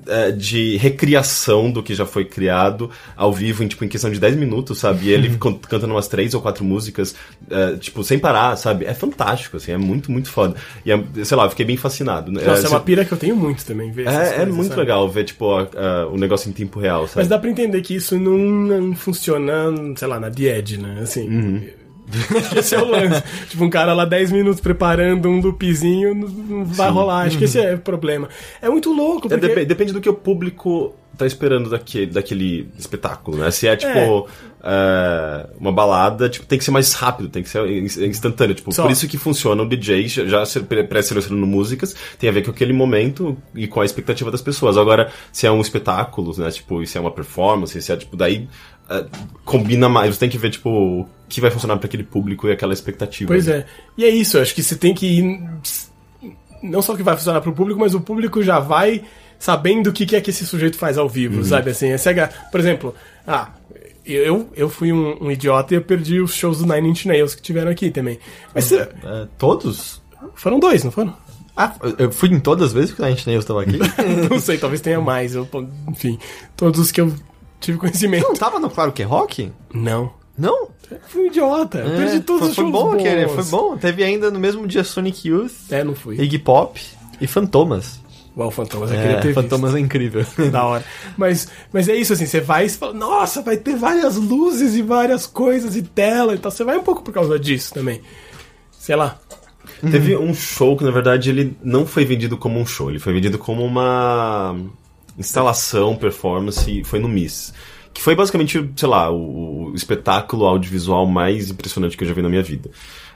é, 0.06 0.30
de 0.32 0.76
recriação 0.76 1.70
do 1.70 1.82
que 1.82 1.94
já 1.94 2.06
foi 2.06 2.24
criado 2.24 2.90
ao 3.16 3.32
vivo 3.32 3.62
em, 3.62 3.68
tipo, 3.68 3.84
em 3.84 3.88
questão 3.88 4.10
de 4.10 4.18
10 4.20 4.36
minutos, 4.36 4.78
sabe? 4.78 5.06
E 5.06 5.10
ele 5.10 5.36
cantando 5.68 5.94
umas 5.94 6.08
três 6.08 6.34
ou 6.34 6.40
quatro 6.40 6.64
músicas, 6.64 7.14
é, 7.50 7.76
tipo, 7.76 8.02
sem 8.04 8.18
parar, 8.18 8.56
sabe? 8.56 8.84
É 8.84 8.94
fantástico, 8.94 9.56
assim, 9.56 9.72
é 9.72 9.78
muito, 9.78 10.10
muito 10.10 10.28
foda. 10.30 10.54
E, 10.84 10.90
é, 10.92 11.02
sei 11.24 11.36
lá, 11.36 11.44
eu 11.44 11.50
fiquei 11.50 11.64
bem 11.66 11.76
fascinado. 11.76 12.30
Nossa, 12.32 12.50
é 12.50 12.56
se- 12.56 12.66
uma 12.68 12.80
pira 12.80 13.04
que 13.04 13.12
eu 13.12 13.18
tenho 13.18 13.36
muito 13.36 13.64
também, 13.64 13.90
ver 13.90 14.06
é, 14.06 14.10
é 14.10 14.36
coisas, 14.36 14.54
muito 14.54 14.68
sabe? 14.68 14.80
legal 14.80 15.08
ver, 15.08 15.24
tipo, 15.24 15.54
a- 15.54 15.68
a- 15.76 16.06
o 16.08 16.16
negócio 16.16 16.48
em 16.48 16.52
tempo 16.52 16.78
real, 16.80 17.06
sabe? 17.06 17.18
Mas 17.18 17.28
dá 17.28 17.38
pra 17.38 17.50
entender 17.50 17.80
que 17.82 17.94
isso 17.94 18.18
não, 18.18 18.36
não 18.38 18.94
funciona, 18.96 19.66
sei 19.96 20.08
lá, 20.08 20.18
na 20.20 20.30
The 20.30 20.58
Edge, 20.58 20.76
né? 20.78 21.00
Assim. 21.02 21.28
Uhum. 21.28 21.62
Esse 22.56 22.74
é 22.74 22.82
o 22.82 22.88
lance. 22.88 23.22
tipo, 23.48 23.64
um 23.64 23.70
cara 23.70 23.92
lá 23.92 24.04
10 24.04 24.32
minutos 24.32 24.60
preparando 24.60 25.28
um 25.28 25.40
loopzinho, 25.40 26.14
não, 26.14 26.64
vai 26.64 26.90
rolar. 26.90 27.26
Acho 27.26 27.38
que 27.38 27.44
esse 27.44 27.58
é 27.58 27.74
o 27.74 27.78
problema. 27.78 28.28
É 28.60 28.68
muito 28.68 28.92
louco, 28.92 29.26
É, 29.26 29.30
porque... 29.36 29.46
depe- 29.48 29.64
depende 29.64 29.92
do 29.92 30.00
que 30.00 30.08
o 30.08 30.14
público 30.14 30.94
tá 31.16 31.26
esperando 31.26 31.68
daquele, 31.68 32.06
daquele 32.06 32.68
espetáculo, 32.78 33.36
né? 33.36 33.50
Se 33.50 33.66
é, 33.68 33.76
tipo, 33.76 34.26
é, 34.62 35.46
uma 35.58 35.70
balada, 35.70 36.30
tipo, 36.30 36.46
tem 36.46 36.58
que 36.58 36.64
ser 36.64 36.70
mais 36.70 36.94
rápido, 36.94 37.28
tem 37.28 37.42
que 37.42 37.48
ser 37.50 37.66
ins- 37.70 37.98
instantâneo. 37.98 38.54
Tipo, 38.54 38.72
Só. 38.72 38.82
por 38.84 38.90
isso 38.90 39.06
que 39.06 39.18
funciona 39.18 39.62
o 39.62 39.68
DJ 39.68 40.08
já- 40.08 40.44
pré-selecionando 40.88 41.46
músicas, 41.46 41.94
tem 42.18 42.30
a 42.30 42.32
ver 42.32 42.42
com 42.42 42.50
aquele 42.50 42.72
momento 42.72 43.36
e 43.54 43.66
com 43.66 43.80
a 43.82 43.84
expectativa 43.84 44.30
das 44.30 44.40
pessoas. 44.40 44.78
Agora, 44.78 45.10
se 45.30 45.46
é 45.46 45.50
um 45.52 45.60
espetáculo, 45.60 46.32
né? 46.38 46.50
Tipo, 46.50 46.84
se 46.86 46.96
é 46.96 47.00
uma 47.00 47.10
performance, 47.10 47.80
se 47.82 47.92
é, 47.92 47.96
tipo, 47.96 48.16
daí 48.16 48.48
é, 48.90 49.06
combina 49.44 49.88
mais. 49.88 50.14
Você 50.14 50.20
tem 50.20 50.28
que 50.28 50.36
ver, 50.38 50.50
tipo, 50.50 50.68
o 50.70 51.08
que 51.28 51.40
vai 51.40 51.50
funcionar 51.50 51.76
para 51.78 51.86
aquele 51.86 52.02
público 52.04 52.48
e 52.48 52.52
aquela 52.52 52.72
expectativa. 52.72 53.28
Pois 53.28 53.46
é. 53.48 53.64
E 53.96 54.04
é 54.04 54.08
isso, 54.08 54.38
acho 54.38 54.54
que 54.54 54.62
você 54.62 54.74
tem 54.76 54.92
que 54.94 55.06
ir. 55.06 55.48
Não 56.62 56.82
só 56.82 56.94
que 56.96 57.02
vai 57.02 57.16
funcionar 57.16 57.40
pro 57.40 57.52
público, 57.52 57.80
mas 57.80 57.94
o 57.94 58.00
público 58.00 58.42
já 58.42 58.58
vai 58.58 59.02
sabendo 59.38 59.88
o 59.88 59.92
que 59.92 60.14
é 60.14 60.20
que 60.20 60.28
esse 60.30 60.46
sujeito 60.46 60.76
faz 60.76 60.98
ao 60.98 61.08
vivo, 61.08 61.38
Uhum. 61.38 61.44
sabe? 61.44 61.70
Assim, 61.70 61.88
essa 61.88 62.10
é 62.10 62.20
a 62.20 62.28
Por 62.28 62.60
exemplo, 62.60 62.94
ah, 63.26 63.48
eu, 64.04 64.50
eu 64.54 64.68
fui 64.68 64.92
um, 64.92 65.16
um 65.24 65.30
idiota 65.30 65.72
e 65.72 65.78
eu 65.78 65.82
perdi 65.82 66.20
os 66.20 66.34
shows 66.34 66.58
do 66.58 66.66
Nine 66.66 66.90
Inch 66.90 67.06
Nails 67.06 67.34
que 67.34 67.40
tiveram 67.40 67.70
aqui 67.70 67.90
também. 67.90 68.18
Mas 68.54 68.64
você- 68.64 68.80
É, 68.80 69.26
todos? 69.38 70.02
foram 70.34 70.60
dois, 70.60 70.84
não 70.84 70.90
foram? 70.90 71.16
Ah, 71.56 71.74
eu 71.98 72.12
fui 72.12 72.28
em 72.28 72.38
todas 72.40 72.66
as 72.68 72.72
vezes 72.74 72.92
que 72.94 73.02
a 73.02 73.08
gente 73.08 73.26
Nails 73.26 73.44
estava 73.44 73.62
aqui. 73.62 73.78
não 74.30 74.38
sei, 74.38 74.58
talvez 74.58 74.80
tenha 74.82 75.00
mais. 75.00 75.34
Eu, 75.34 75.48
enfim, 75.88 76.18
todos 76.56 76.78
os 76.78 76.92
que 76.92 77.00
eu 77.00 77.12
tive 77.60 77.78
conhecimento. 77.78 78.22
Não 78.24 78.34
tava 78.34 78.58
no 78.58 78.68
Claro 78.70 78.92
Que 78.92 79.02
é 79.02 79.04
Rock? 79.06 79.52
Não. 79.72 80.12
Não? 80.38 80.68
Fui 81.08 81.22
um 81.22 81.26
idiota. 81.26 81.78
Eu 81.78 81.96
perdi 81.96 82.16
É, 82.16 82.20
todos 82.20 82.40
foi, 82.40 82.48
os 82.50 82.54
foi 82.56 82.64
shows 82.64 82.72
bom, 82.72 82.90
bons. 82.92 83.00
aquele, 83.00 83.28
foi 83.28 83.44
bom. 83.44 83.76
Teve 83.76 84.02
ainda 84.02 84.30
no 84.30 84.40
mesmo 84.40 84.66
dia 84.66 84.82
Sonic 84.82 85.28
Youth, 85.28 85.52
É, 85.70 85.84
não 85.84 85.94
fui. 85.94 86.16
Iggy 86.20 86.38
Pop 86.38 86.80
e 87.20 87.26
Fantomas. 87.26 88.00
Uau, 88.36 88.50
Fantomas, 88.50 88.90
eu 88.90 88.96
queria 88.96 89.16
É, 89.16 89.20
ter 89.20 89.34
Fantomas 89.34 89.74
é 89.74 89.78
incrível. 89.80 90.22
visto. 90.24 90.46
Da 90.50 90.64
hora. 90.64 90.84
Mas, 91.16 91.48
mas 91.72 91.88
é 91.88 91.94
isso, 91.94 92.12
assim, 92.12 92.26
você 92.26 92.40
vai 92.40 92.66
e 92.66 92.68
fala, 92.70 92.94
nossa, 92.94 93.42
vai 93.42 93.56
ter 93.56 93.76
várias 93.76 94.16
luzes 94.16 94.74
e 94.74 94.82
várias 94.82 95.26
coisas 95.26 95.76
e 95.76 95.82
tela 95.82 96.34
e 96.34 96.38
tal. 96.38 96.50
Você 96.50 96.64
vai 96.64 96.76
um 96.78 96.82
pouco 96.82 97.02
por 97.02 97.12
causa 97.12 97.38
disso 97.38 97.74
também. 97.74 98.00
Sei 98.78 98.96
lá. 98.96 99.18
Teve 99.90 100.16
um 100.16 100.32
show 100.34 100.76
que, 100.76 100.84
na 100.84 100.90
verdade, 100.90 101.30
ele 101.30 101.56
não 101.62 101.86
foi 101.86 102.04
vendido 102.04 102.36
como 102.36 102.58
um 102.58 102.66
show, 102.66 102.90
ele 102.90 102.98
foi 102.98 103.12
vendido 103.14 103.38
como 103.38 103.64
uma 103.64 104.54
instalação, 105.18 105.96
performance, 105.96 106.84
foi 106.84 106.98
no 106.98 107.08
Miss. 107.08 107.52
Que 107.92 108.00
foi 108.00 108.14
basicamente, 108.14 108.70
sei 108.76 108.88
lá, 108.88 109.10
o, 109.10 109.70
o 109.70 109.74
espetáculo 109.74 110.46
audiovisual 110.46 111.06
mais 111.06 111.50
impressionante 111.50 111.96
que 111.96 112.04
eu 112.04 112.08
já 112.08 112.14
vi 112.14 112.22
na 112.22 112.28
minha 112.28 112.42
vida. 112.42 112.70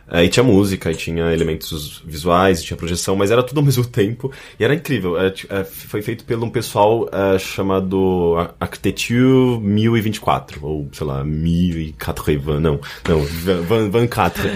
É, 0.07 0.23
e 0.23 0.29
tinha 0.29 0.45
música, 0.45 0.91
e 0.91 0.95
tinha 0.95 1.33
elementos 1.33 2.03
visuais, 2.05 2.63
tinha 2.63 2.77
projeção, 2.77 3.17
mas 3.17 3.31
era 3.31 3.43
tudo 3.43 3.59
ao 3.59 3.65
mesmo 3.65 3.87
tempo. 3.87 4.31
E 4.61 4.65
era 4.65 4.75
incrível. 4.75 5.19
É, 5.19 5.33
é, 5.49 5.65
foi 5.65 6.03
feito 6.03 6.25
por 6.25 6.37
um 6.43 6.51
pessoal 6.51 7.09
é, 7.11 7.39
chamado 7.39 8.35
Ar- 8.37 8.55
Architecture 8.61 9.59
1024, 9.61 10.59
ou 10.63 10.89
sei 10.93 11.07
lá, 11.07 11.25
1080, 11.25 12.61
não, 12.61 12.81
não, 13.09 13.21
Van, 13.23 13.63
Van, 13.63 13.91
Van 13.91 14.07
4. 14.07 14.43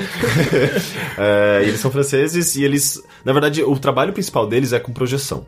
É, 1.16 1.62
eles 1.62 1.80
são 1.80 1.90
franceses 1.90 2.54
e 2.54 2.62
eles, 2.62 3.02
na 3.24 3.32
verdade, 3.32 3.62
o 3.62 3.76
trabalho 3.78 4.12
principal 4.12 4.46
deles 4.46 4.72
é 4.72 4.78
com 4.78 4.92
projeção. 4.92 5.46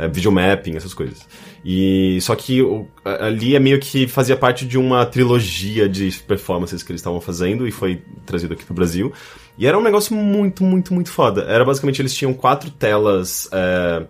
É, 0.00 0.08
videomapping, 0.08 0.76
essas 0.76 0.94
coisas. 0.94 1.26
E 1.64 2.18
só 2.22 2.34
que 2.34 2.62
o- 2.62 2.86
ali 3.04 3.54
é 3.54 3.58
meio 3.58 3.78
que 3.78 4.06
fazia 4.08 4.36
parte 4.36 4.64
de 4.66 4.78
uma 4.78 5.04
trilogia 5.04 5.88
de 5.88 6.10
performances 6.26 6.82
que 6.82 6.90
eles 6.90 7.00
estavam 7.00 7.20
fazendo 7.20 7.68
e 7.68 7.70
foi 7.70 8.02
trazido 8.24 8.54
aqui 8.54 8.64
pro 8.64 8.74
Brasil. 8.74 9.12
E 9.58 9.66
era 9.66 9.78
um 9.78 9.82
negócio 9.82 10.14
muito, 10.16 10.64
muito, 10.64 10.94
muito 10.94 11.10
foda. 11.10 11.42
Era 11.42 11.64
basicamente 11.64 12.00
eles 12.00 12.14
tinham 12.14 12.32
quatro 12.32 12.70
telas 12.70 13.46
é, 13.52 14.04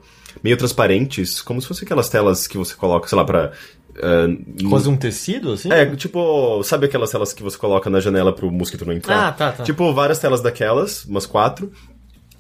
meio 0.44 0.56
transparentes, 0.56 1.40
como 1.42 1.60
se 1.60 1.66
fossem 1.66 1.84
aquelas 1.84 2.08
telas 2.08 2.46
que 2.46 2.56
você 2.56 2.74
coloca, 2.76 3.08
sei 3.08 3.18
lá, 3.18 3.24
pra. 3.24 3.50
é, 3.96 4.68
Quase 4.68 4.88
um 4.88 4.96
tecido, 4.96 5.52
assim? 5.54 5.72
é, 5.72 5.84
tipo, 5.96 6.62
sabe 6.62 6.86
aquelas 6.86 7.10
telas 7.10 7.32
que 7.32 7.42
você 7.42 7.58
coloca 7.58 7.90
na 7.90 7.98
janela 7.98 8.32
pro 8.32 8.48
mosquito 8.50 8.86
não 8.86 8.92
entrar? 8.92 9.26
Ah, 9.28 9.32
tá, 9.32 9.50
tá. 9.50 9.64
Tipo, 9.64 9.92
várias 9.92 10.20
telas 10.20 10.40
daquelas, 10.40 11.04
umas 11.04 11.26
quatro. 11.26 11.72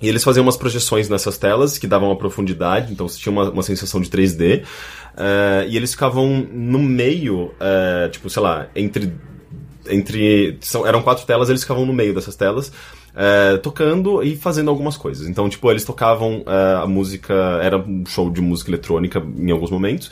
E 0.00 0.08
eles 0.08 0.24
faziam 0.24 0.42
umas 0.44 0.56
projeções 0.56 1.08
nessas 1.08 1.36
telas 1.36 1.76
que 1.78 1.86
davam 1.86 2.08
uma 2.08 2.16
profundidade, 2.16 2.92
então 2.92 3.06
você 3.06 3.18
tinha 3.18 3.32
uma, 3.32 3.50
uma 3.50 3.62
sensação 3.62 4.00
de 4.00 4.08
3D. 4.08 4.62
eh, 5.16 5.66
e 5.68 5.76
eles 5.76 5.92
ficavam 5.92 6.46
no 6.52 6.78
meio, 6.78 7.52
eh, 7.60 8.08
tipo, 8.10 8.30
sei 8.30 8.42
lá, 8.42 8.68
entre. 8.74 9.12
entre 9.88 10.58
são, 10.60 10.86
eram 10.86 11.02
quatro 11.02 11.26
telas, 11.26 11.48
eles 11.50 11.62
ficavam 11.62 11.84
no 11.84 11.92
meio 11.92 12.14
dessas 12.14 12.36
telas. 12.36 12.72
eh, 13.14 13.56
tocando 13.58 14.22
e 14.22 14.36
fazendo 14.36 14.70
algumas 14.70 14.96
coisas. 14.96 15.26
Então, 15.28 15.48
tipo, 15.48 15.68
eles 15.70 15.84
tocavam 15.84 16.44
eh, 16.46 16.80
a 16.82 16.86
música. 16.86 17.34
Era 17.62 17.76
um 17.76 18.06
show 18.06 18.30
de 18.30 18.40
música 18.40 18.70
eletrônica 18.70 19.20
em 19.36 19.50
alguns 19.50 19.70
momentos 19.70 20.10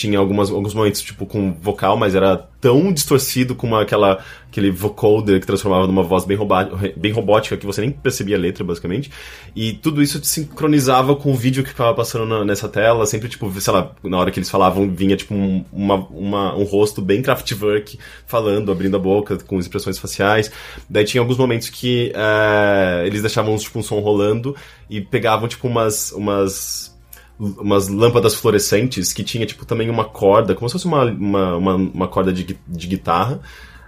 tinha 0.00 0.18
algumas, 0.18 0.50
alguns 0.50 0.72
momentos, 0.72 1.02
tipo, 1.02 1.26
com 1.26 1.52
vocal, 1.52 1.94
mas 1.94 2.14
era 2.14 2.36
tão 2.58 2.90
distorcido 2.92 3.54
com 3.54 3.74
aquela, 3.76 4.18
aquele 4.48 4.70
vocoder 4.70 5.40
que 5.40 5.46
transformava 5.46 5.86
numa 5.86 6.02
voz 6.02 6.24
bem, 6.24 6.36
roba- 6.36 6.70
bem 6.96 7.12
robótica 7.12 7.56
que 7.56 7.66
você 7.66 7.80
nem 7.82 7.90
percebia 7.90 8.36
a 8.36 8.38
letra, 8.38 8.64
basicamente. 8.64 9.10
E 9.54 9.74
tudo 9.74 10.02
isso 10.02 10.18
sincronizava 10.24 11.14
com 11.16 11.32
o 11.32 11.34
vídeo 11.34 11.62
que 11.62 11.68
ficava 11.70 11.92
passando 11.94 12.24
na- 12.26 12.44
nessa 12.44 12.66
tela, 12.68 13.04
sempre, 13.06 13.28
tipo, 13.28 13.50
sei 13.60 13.72
lá, 13.74 13.90
na 14.02 14.18
hora 14.18 14.30
que 14.30 14.38
eles 14.38 14.48
falavam, 14.50 14.90
vinha, 14.90 15.16
tipo, 15.16 15.34
um, 15.34 15.64
uma, 15.70 15.96
uma- 16.10 16.56
um 16.56 16.64
rosto 16.64 17.02
bem 17.02 17.20
Kraftwerk 17.20 17.98
falando, 18.26 18.72
abrindo 18.72 18.96
a 18.96 19.00
boca, 19.00 19.36
com 19.38 19.58
expressões 19.58 19.98
faciais. 19.98 20.50
Daí 20.88 21.04
tinha 21.04 21.20
alguns 21.20 21.36
momentos 21.36 21.68
que 21.68 22.10
eh, 22.14 23.04
eles 23.06 23.20
deixavam, 23.20 23.54
tipo, 23.58 23.78
um 23.78 23.82
som 23.82 24.00
rolando 24.00 24.56
e 24.88 25.00
pegavam, 25.00 25.46
tipo, 25.46 25.68
umas... 25.68 26.12
umas 26.12 26.90
umas 27.40 27.88
lâmpadas 27.88 28.34
fluorescentes 28.34 29.12
que 29.12 29.24
tinha, 29.24 29.46
tipo, 29.46 29.64
também 29.64 29.88
uma 29.88 30.04
corda, 30.04 30.54
como 30.54 30.68
se 30.68 30.74
fosse 30.74 30.86
uma, 30.86 31.04
uma, 31.04 31.56
uma, 31.56 31.74
uma 31.74 32.08
corda 32.08 32.32
de, 32.32 32.58
de 32.68 32.86
guitarra. 32.86 33.40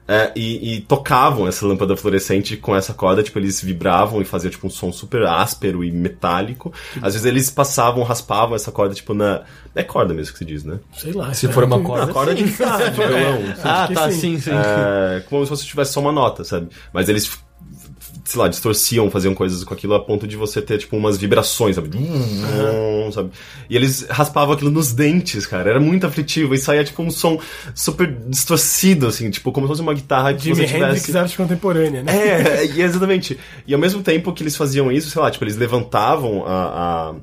é, 0.08 0.32
e, 0.34 0.74
e 0.74 0.80
tocavam 0.80 1.46
essa 1.46 1.64
lâmpada 1.66 1.96
fluorescente 1.96 2.56
com 2.56 2.74
essa 2.74 2.92
corda, 2.92 3.22
tipo, 3.22 3.38
eles 3.38 3.62
vibravam 3.62 4.20
e 4.20 4.24
faziam, 4.24 4.50
tipo, 4.50 4.66
um 4.66 4.70
som 4.70 4.92
super 4.92 5.22
áspero 5.22 5.84
e 5.84 5.92
metálico. 5.92 6.72
Às 6.96 7.14
vezes 7.14 7.24
eles 7.24 7.50
passavam, 7.50 8.02
raspavam 8.02 8.56
essa 8.56 8.72
corda, 8.72 8.94
tipo, 8.94 9.14
na... 9.14 9.42
É 9.74 9.82
corda 9.82 10.12
mesmo 10.12 10.32
que 10.32 10.38
se 10.38 10.44
diz, 10.44 10.64
né? 10.64 10.80
Sei 10.98 11.12
lá. 11.12 11.32
Se 11.32 11.48
for 11.48 11.64
uma 11.64 11.80
corda, 11.80 12.10
A 12.10 12.12
corda 12.12 12.34
de 12.34 12.42
guitarra, 12.42 12.90
de 12.90 12.96
violão. 12.96 13.54
Ah, 13.64 13.88
tá, 13.92 14.10
sim. 14.10 14.18
sim, 14.18 14.40
sim. 14.40 14.50
É, 14.52 15.20
como 15.30 15.42
se 15.44 15.48
fosse 15.48 15.64
tivesse 15.66 15.92
só 15.92 16.00
uma 16.00 16.12
nota, 16.12 16.44
sabe? 16.44 16.68
Mas 16.92 17.08
eles, 17.08 17.38
sei 18.24 18.40
lá, 18.40 18.48
distorciam, 18.48 19.10
faziam 19.10 19.34
coisas 19.34 19.64
com 19.64 19.74
aquilo 19.74 19.94
a 19.94 20.00
ponto 20.00 20.26
de 20.26 20.36
você 20.36 20.62
ter, 20.62 20.78
tipo, 20.78 20.96
umas 20.96 21.18
vibrações, 21.18 21.76
sabe? 21.76 21.90
sabe? 23.12 23.30
E 23.68 23.76
eles 23.76 24.06
raspavam 24.08 24.54
aquilo 24.54 24.70
nos 24.70 24.92
dentes, 24.92 25.46
cara. 25.46 25.70
Era 25.70 25.80
muito 25.80 26.06
aflitivo. 26.06 26.54
E 26.54 26.58
saía, 26.58 26.84
tipo, 26.84 27.02
um 27.02 27.10
som 27.10 27.38
super 27.74 28.06
distorcido, 28.28 29.06
assim, 29.06 29.30
tipo, 29.30 29.50
como 29.52 29.66
se 29.66 29.72
fosse 29.72 29.82
uma 29.82 29.94
guitarra 29.94 30.34
que 30.34 30.44
Jimi 30.44 30.56
você 30.56 30.62
Hendrix 30.76 31.02
tivesse... 31.04 31.18
arte 31.18 31.36
contemporânea, 31.36 32.02
né? 32.02 32.12
É, 32.16 32.66
e 32.66 32.80
exatamente. 32.82 33.38
E 33.66 33.74
ao 33.74 33.80
mesmo 33.80 34.02
tempo 34.02 34.32
que 34.32 34.42
eles 34.42 34.56
faziam 34.56 34.90
isso, 34.92 35.10
sei 35.10 35.20
lá, 35.20 35.30
tipo, 35.30 35.44
eles 35.44 35.56
levantavam 35.56 36.44
a, 36.46 37.10
a- 37.10 37.14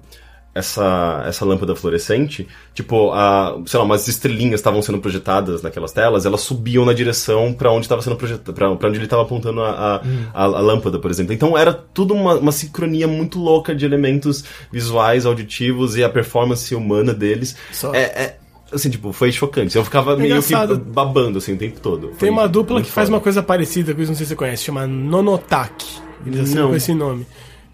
essa, 0.60 1.24
essa 1.28 1.44
lâmpada 1.46 1.76
fluorescente, 1.76 2.48
tipo, 2.74 3.12
a, 3.12 3.60
sei 3.66 3.78
lá, 3.80 3.86
umas 3.86 4.08
estrelinhas 4.08 4.60
estavam 4.60 4.82
sendo 4.82 5.00
projetadas 5.00 5.62
naquelas 5.62 5.92
telas, 5.92 6.26
elas 6.26 6.42
subiam 6.42 6.86
na 6.86 6.94
direção 6.94 7.52
pra 7.54 7.72
onde 7.72 7.86
estava 7.86 8.02
sendo 8.02 8.16
projetado, 8.16 8.54
pra 8.54 8.70
onde 8.88 8.98
ele 8.98 9.06
estava 9.06 9.24
apontando 9.24 9.62
a, 9.62 9.70
a, 9.72 9.96
a- 10.34 10.44
a 10.44 10.48
lâmpada, 10.62 11.00
por 11.00 11.10
exemplo. 11.10 11.34
Então 11.34 11.58
era 11.58 11.74
tudo 11.74 12.14
uma, 12.14 12.36
uma 12.36 12.52
sincronia 12.52 13.08
muito 13.08 13.40
louca 13.40 13.74
de 13.74 13.86
elementos 13.86 14.44
visuais, 14.72 15.26
auditivos 15.26 15.96
e 15.98 16.04
a 16.04 16.10
performance 16.10 16.74
humana 16.76 17.14
deles. 17.14 17.56
Só- 17.72 17.94
É, 17.94 18.02
é, 18.02 18.38
assim, 18.72 18.90
tipo, 18.90 19.12
foi 19.12 19.32
chocante. 19.32 19.76
Eu 19.78 19.84
ficava 19.84 20.16
meio 20.16 20.42
que 20.44 20.54
babando, 20.86 21.38
assim, 21.40 21.54
o 21.54 21.58
tempo 21.58 21.80
todo. 21.80 22.08
Tem 22.10 22.16
Foi 22.20 22.30
uma 22.30 22.48
dupla 22.48 22.82
que 22.82 22.90
faz 22.92 23.08
foda. 23.08 23.18
uma 23.18 23.22
coisa 23.24 23.42
parecida 23.42 23.94
com 23.94 24.02
isso, 24.02 24.12
não 24.12 24.16
sei 24.18 24.26
se 24.26 24.30
você 24.30 24.36
conhece, 24.36 24.64
chama 24.64 24.86
Nonotaki. 24.86 26.00
Eles 26.26 26.42
assinam 26.42 26.64
Não. 26.64 26.70
com 26.72 26.76
esse 26.76 26.94
nome. 26.94 27.26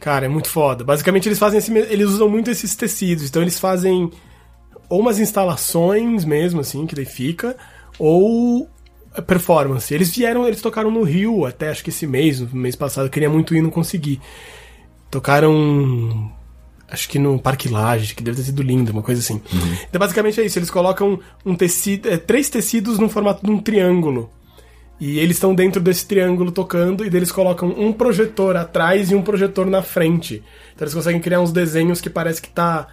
Cara, 0.06 0.28
é 0.28 0.30
muito 0.30 0.50
foda. 0.50 0.84
Basicamente, 0.84 1.28
eles 1.28 1.40
fazem 1.40 1.58
esse, 1.58 1.76
eles 1.76 2.06
usam 2.10 2.30
muito 2.30 2.52
esses 2.52 2.76
tecidos. 2.76 3.28
Então, 3.28 3.42
eles 3.42 3.58
fazem 3.58 4.12
ou 4.88 5.00
umas 5.00 5.18
instalações 5.18 6.24
mesmo, 6.24 6.62
assim, 6.62 6.86
que 6.86 6.94
daí 6.94 7.06
fica, 7.06 7.58
ou 7.98 8.70
performance. 9.26 9.92
Eles 9.92 10.16
vieram, 10.16 10.46
eles 10.46 10.62
tocaram 10.62 10.92
no 10.92 11.02
Rio 11.02 11.44
até 11.44 11.70
acho 11.70 11.84
que 11.84 11.90
esse 11.90 12.06
mês, 12.06 12.40
no 12.40 12.48
mês 12.54 12.76
passado, 12.76 13.08
eu 13.08 13.10
queria 13.10 13.32
muito 13.32 13.56
ir 13.56 13.58
e 13.58 13.62
não 13.64 13.72
consegui. 13.72 14.22
Tocaram 15.10 16.32
acho 16.88 17.10
que 17.10 17.18
no 17.18 17.40
Parque 17.40 17.68
Lage, 17.68 18.14
que 18.14 18.22
deve 18.22 18.38
ter 18.38 18.44
sido 18.44 18.62
lindo, 18.62 18.92
uma 18.92 19.02
coisa 19.02 19.22
assim. 19.22 19.42
Então, 19.90 19.98
basicamente 19.98 20.40
é 20.40 20.46
isso, 20.46 20.60
eles 20.60 20.70
colocam 20.70 21.20
um 21.44 21.56
tecido, 21.56 22.10
é, 22.10 22.18
três 22.18 22.48
tecidos 22.48 23.00
no 23.00 23.10
formato 23.10 23.44
de 23.44 23.52
um 23.52 23.58
triângulo. 23.58 24.30
E 25.00 25.20
eles 25.20 25.36
estão 25.36 25.54
dentro 25.54 25.82
desse 25.82 26.08
triângulo 26.08 26.52
tocando, 26.52 27.04
e 27.04 27.08
eles 27.08 27.32
colocam 27.32 27.70
um 27.70 27.92
projetor 27.92 28.56
atrás 28.56 29.12
e 29.12 29.16
um 29.16 29.22
projetor 29.22 29.66
na 29.66 29.82
frente. 29.82 30.44
Então 30.74 30.86
eles 30.86 30.94
conseguem 30.94 31.22
criar 31.22 31.42
uns 31.42 31.52
desenhos 31.52 32.00
que 32.00 32.10
parece 32.10 32.42
que 32.42 32.50
tá, 32.50 32.88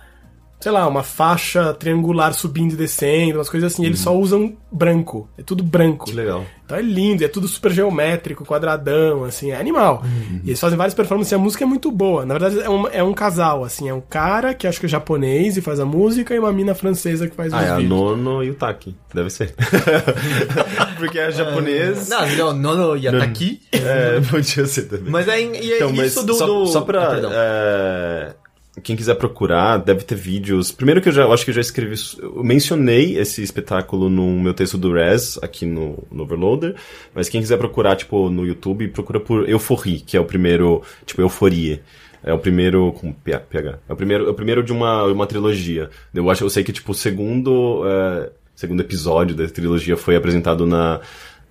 sei 0.62 0.70
lá, 0.70 0.86
uma 0.86 1.02
faixa 1.02 1.74
triangular 1.74 2.32
subindo 2.32 2.74
e 2.74 2.76
descendo, 2.76 3.38
umas 3.38 3.48
coisas 3.48 3.72
assim. 3.72 3.84
Eles 3.84 3.98
só 3.98 4.16
usam 4.16 4.56
branco. 4.70 5.28
É 5.36 5.42
tudo 5.42 5.64
branco. 5.64 6.04
Que 6.04 6.12
legal. 6.12 6.44
Então 6.64 6.76
é 6.78 6.80
lindo, 6.82 7.24
é 7.24 7.28
tudo 7.28 7.48
super 7.48 7.72
geométrico, 7.72 8.44
quadradão, 8.46 9.24
assim, 9.24 9.50
é 9.50 9.56
animal. 9.56 10.04
E 10.44 10.50
eles 10.50 10.60
fazem 10.60 10.78
várias 10.78 10.94
performances 10.94 11.32
e 11.32 11.34
a 11.34 11.38
música 11.38 11.64
é 11.64 11.66
muito 11.66 11.90
boa. 11.90 12.24
Na 12.24 12.38
verdade, 12.38 12.60
é 12.60 12.70
um, 12.70 12.86
é 12.86 13.02
um 13.02 13.12
casal, 13.12 13.64
assim, 13.64 13.88
é 13.88 13.92
um 13.94 14.00
cara 14.00 14.54
que 14.54 14.68
acho 14.68 14.78
que 14.78 14.86
é 14.86 14.88
japonês 14.88 15.56
e 15.56 15.60
faz 15.60 15.80
a 15.80 15.84
música 15.84 16.32
e 16.32 16.38
uma 16.38 16.52
mina 16.52 16.76
francesa 16.76 17.28
que 17.28 17.34
faz 17.34 17.52
Ah, 17.52 17.56
os 17.56 17.62
é 17.64 17.70
a 17.70 17.76
vídeos. 17.78 17.90
Nono 17.90 18.44
e 18.44 18.50
o 18.50 18.54
Taki. 18.54 18.96
Deve 19.12 19.30
ser. 19.30 19.52
Porque 20.96 21.18
é 21.18 21.32
japonês. 21.32 22.08
Não, 22.08 22.26
não, 22.36 22.52
não, 22.54 22.76
não 22.76 22.96
ia 22.96 23.10
tá 23.10 23.24
aqui. 23.24 23.60
É, 23.72 24.20
podia 24.30 24.64
ser 24.66 24.82
também. 24.82 25.10
Mas 25.10 25.26
é, 25.26 25.40
e 25.40 25.72
é 25.72 25.76
Então, 25.76 25.92
mas 25.92 26.12
isso 26.12 26.24
do. 26.24 26.34
só, 26.34 26.46
do... 26.46 26.66
só 26.66 26.80
pra. 26.82 27.02
Ah, 27.04 27.10
perdão. 27.10 27.30
é, 27.34 28.34
quem 28.80 28.96
quiser 28.96 29.16
procurar, 29.16 29.76
deve 29.76 30.02
ter 30.02 30.14
vídeos. 30.14 30.72
Primeiro 30.72 31.02
que 31.02 31.08
eu 31.08 31.12
já 31.12 31.22
eu 31.22 31.32
acho 31.32 31.44
que 31.44 31.50
eu 31.50 31.54
já 31.54 31.60
escrevi. 31.60 31.94
Eu 32.18 32.42
mencionei 32.42 33.18
esse 33.18 33.42
espetáculo 33.42 34.08
no 34.08 34.40
meu 34.40 34.54
texto 34.54 34.78
do 34.78 34.92
Res, 34.92 35.38
aqui 35.42 35.66
no, 35.66 36.02
no 36.10 36.22
Overloader. 36.22 36.74
Mas 37.14 37.28
quem 37.28 37.40
quiser 37.40 37.58
procurar, 37.58 37.96
tipo, 37.96 38.30
no 38.30 38.46
YouTube, 38.46 38.88
procura 38.88 39.20
por 39.20 39.48
Euphorie, 39.48 40.00
que 40.00 40.16
é 40.16 40.20
o 40.20 40.24
primeiro. 40.24 40.82
Tipo, 41.04 41.20
Euforia. 41.20 41.82
É 42.22 42.32
o 42.32 42.38
primeiro. 42.38 42.92
Com 42.92 43.12
PH. 43.12 43.78
É 43.86 43.92
o 43.92 43.96
primeiro, 43.96 44.26
é 44.26 44.30
o 44.30 44.34
primeiro 44.34 44.62
de 44.62 44.72
uma, 44.72 45.04
uma 45.04 45.26
trilogia. 45.26 45.90
Eu 46.14 46.30
acho, 46.30 46.42
eu 46.42 46.50
sei 46.50 46.64
que, 46.64 46.72
tipo, 46.72 46.92
o 46.92 46.94
segundo. 46.94 47.82
é, 47.86 48.30
segundo 48.54 48.80
episódio 48.80 49.36
da 49.36 49.46
trilogia 49.48 49.98
foi 49.98 50.16
apresentado 50.16 50.64
na. 50.64 51.00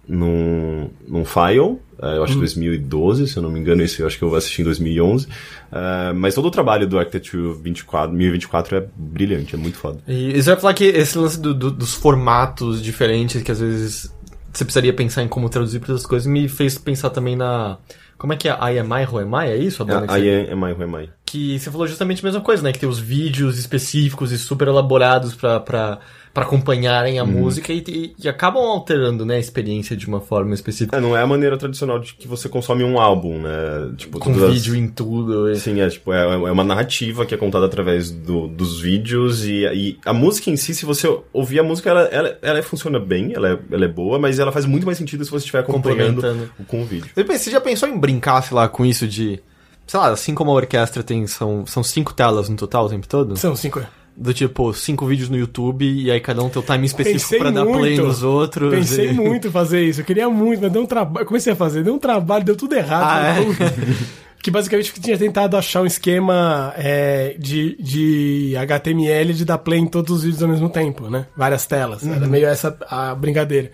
Num, 0.08 0.90
num 1.08 1.24
file, 1.24 1.78
é, 2.02 2.18
eu 2.18 2.24
acho 2.24 2.34
que 2.34 2.40
2012, 2.40 3.28
se 3.28 3.38
eu 3.38 3.44
não 3.44 3.50
me 3.52 3.60
engano, 3.60 3.82
esse 3.82 4.02
eu 4.02 4.08
acho 4.08 4.18
que 4.18 4.24
eu 4.24 4.36
assisti 4.36 4.62
em 4.62 4.66
2011. 4.66 5.28
É, 5.72 6.12
mas 6.14 6.36
todo 6.36 6.48
o 6.48 6.52
trabalho 6.52 6.86
do 6.88 6.98
Architecture 7.00 7.54
24, 7.62 8.10
2024 8.10 8.78
é 8.78 8.88
brilhante, 8.96 9.56
é 9.56 9.58
muito 9.58 9.78
foda. 9.78 10.00
E 10.08 10.34
você 10.42 10.50
vai 10.52 10.60
falar 10.60 10.74
que 10.74 10.84
esse 10.86 11.18
lance 11.18 11.40
do- 11.40 11.54
do- 11.54 11.72
dos 11.72 11.94
formatos 11.94 12.82
diferentes, 12.82 13.42
que 13.42 13.52
às 13.52 13.60
vezes 13.62 14.14
você 14.52 14.66
precisaria 14.66 14.92
pensar 14.92 15.24
em 15.24 15.28
como 15.30 15.48
traduzir 15.50 15.80
para 15.80 15.92
outras 15.94 16.06
coisas, 16.06 16.28
me 16.28 16.50
fez 16.50 16.78
pensar 16.78 17.10
também 17.12 17.36
na. 17.36 17.78
Como 18.18 18.34
é 18.34 18.36
que 18.36 18.50
é? 18.50 18.52
I 18.52 18.80
Am 18.80 18.90
I, 19.02 19.06
Who 19.10 19.18
Am 19.20 19.46
I? 19.46 19.50
É 19.52 19.58
isso? 19.58 19.82
A 19.82 19.86
banda 19.86 20.06
que 20.08 20.14
Aí 20.14 20.24
você... 20.24 20.30
é, 20.30 20.52
é 20.52 20.56
mais, 20.56 20.80
é 20.80 20.86
mais. 20.86 21.10
Que 21.26 21.58
você 21.58 21.72
falou 21.72 21.88
justamente 21.88 22.22
a 22.22 22.26
mesma 22.26 22.42
coisa, 22.42 22.62
né? 22.62 22.72
Que 22.72 22.80
tem 22.80 22.88
os 22.90 23.00
vídeos 23.00 23.58
específicos 23.58 24.32
e 24.32 24.38
super 24.38 24.68
elaborados 24.68 25.34
pra, 25.34 25.60
pra, 25.60 26.00
pra 26.34 26.44
acompanharem 26.44 27.20
a 27.20 27.26
música 27.26 27.74
e, 27.74 27.84
e- 27.88 28.16
e 28.24 28.30
acabam 28.30 28.64
alterando, 28.64 29.26
né, 29.26 29.36
a 29.36 29.40
experiência 29.40 29.98
de 29.98 30.08
uma 30.08 30.22
forma 30.22 30.54
específica. 30.54 30.96
É, 30.98 31.02
não 31.02 31.16
é 31.18 31.22
a 31.22 31.28
maneira 31.28 31.58
tradicional 31.58 32.00
de 32.00 32.14
que 32.14 32.28
você 32.28 32.48
consome 32.48 32.84
um 32.86 33.00
álbum, 33.00 33.40
né? 33.42 33.92
Tipo, 33.98 34.18
Com 34.20 34.32
as- 34.32 34.54
vídeo 34.54 34.76
em 34.76 34.88
tudo. 34.88 35.52
e- 35.52 35.56
Sim, 35.58 35.82
é 35.82 35.90
tipo, 35.90 36.14
é, 36.14 36.22
é 36.24 36.52
uma 36.52 36.64
narrativa 36.64 37.26
que 37.26 37.34
é 37.36 37.38
contada 37.38 37.66
através 37.66 38.10
do- 38.10 38.48
dos 38.48 38.80
vídeos 38.80 39.46
e, 39.46 39.66
e 39.74 39.98
a 40.06 40.14
música 40.14 40.50
em 40.50 40.56
si, 40.56 40.74
se 40.74 40.86
você 40.86 41.06
ouvir 41.34 41.60
a 41.60 41.64
música, 41.64 41.90
ela, 41.90 42.02
ela, 42.04 42.38
ela 42.42 42.64
funciona 42.64 43.00
bem, 43.00 43.34
ela 43.34 43.50
é, 43.50 43.60
ela 43.72 43.86
é 43.86 43.90
boa, 43.90 44.18
mas 44.18 44.40
ela 44.40 44.52
faz 44.52 44.66
muito 44.66 44.86
mais 44.86 44.98
sentido 44.98 45.26
se 45.26 45.32
você 45.32 45.44
estiver 45.44 45.60
acompanhando 45.60 46.22
com 46.68 46.82
o 46.82 46.86
vídeo. 46.86 47.10
Você 47.28 47.52
já 47.52 47.60
pensou 47.60 47.90
em 47.90 47.98
brincar, 47.98 48.42
sei 48.42 48.56
lá, 48.56 48.70
com 48.70 48.86
isso 48.86 49.08
de. 49.08 49.42
Sei 49.88 50.00
lá, 50.00 50.10
assim 50.10 50.34
como 50.34 50.52
a 50.52 50.54
orquestra 50.54 51.04
tem. 51.04 51.28
São, 51.28 51.66
são 51.66 51.84
cinco 51.84 52.14
telas 52.14 52.48
no 52.48 52.56
total 52.56 52.86
o 52.86 52.90
tempo 52.90 53.08
todo? 53.08 53.36
São 53.36 53.56
cinco. 53.56 53.82
Do 54.22 54.36
tipo, 54.36 54.72
cinco 54.72 55.08
vídeos 55.08 55.30
no 55.30 55.36
YouTube 55.36 55.84
e 55.84 56.12
aí 56.12 56.20
cada 56.20 56.44
um 56.44 56.50
tem 56.50 56.62
o 56.62 56.66
time 56.66 56.86
específico 56.86 57.22
Pensei 57.22 57.40
pra 57.40 57.50
dar 57.50 57.66
play 57.66 57.98
nos 57.98 58.22
outros. 58.22 58.72
Pensei 58.72 59.10
e... 59.10 59.14
muito 59.14 59.48
em 59.48 59.52
fazer 59.52 59.84
isso. 59.84 60.02
Eu 60.02 60.06
queria 60.06 60.30
muito, 60.30 60.62
mas 60.62 60.72
deu 60.72 60.84
um 60.84 60.86
trabalho. 60.86 61.26
Comecei 61.26 61.54
a 61.54 61.56
fazer, 61.56 61.84
deu 61.84 61.96
um 61.96 62.00
trabalho, 62.00 62.44
deu 62.44 62.56
tudo 62.56 62.76
errado. 62.76 63.04
Ah, 63.04 63.40
é? 63.40 64.22
Que 64.44 64.50
basicamente 64.50 64.92
tinha 65.00 65.18
tentado 65.18 65.56
achar 65.56 65.82
um 65.82 65.86
esquema 65.86 66.74
é, 66.76 67.36
de, 67.38 67.78
de 67.80 68.56
HTML 68.58 69.34
de 69.34 69.46
dar 69.46 69.60
play 69.60 69.80
em 69.80 69.86
todos 69.86 70.18
os 70.18 70.24
vídeos 70.24 70.42
ao 70.42 70.50
mesmo 70.50 70.68
tempo, 70.68 71.10
né? 71.10 71.28
Várias 71.38 71.66
telas. 71.68 72.02
Uhum. 72.02 72.16
Era 72.16 72.28
meio 72.28 72.48
essa 72.48 72.76
a 72.90 73.14
brincadeira. 73.14 73.72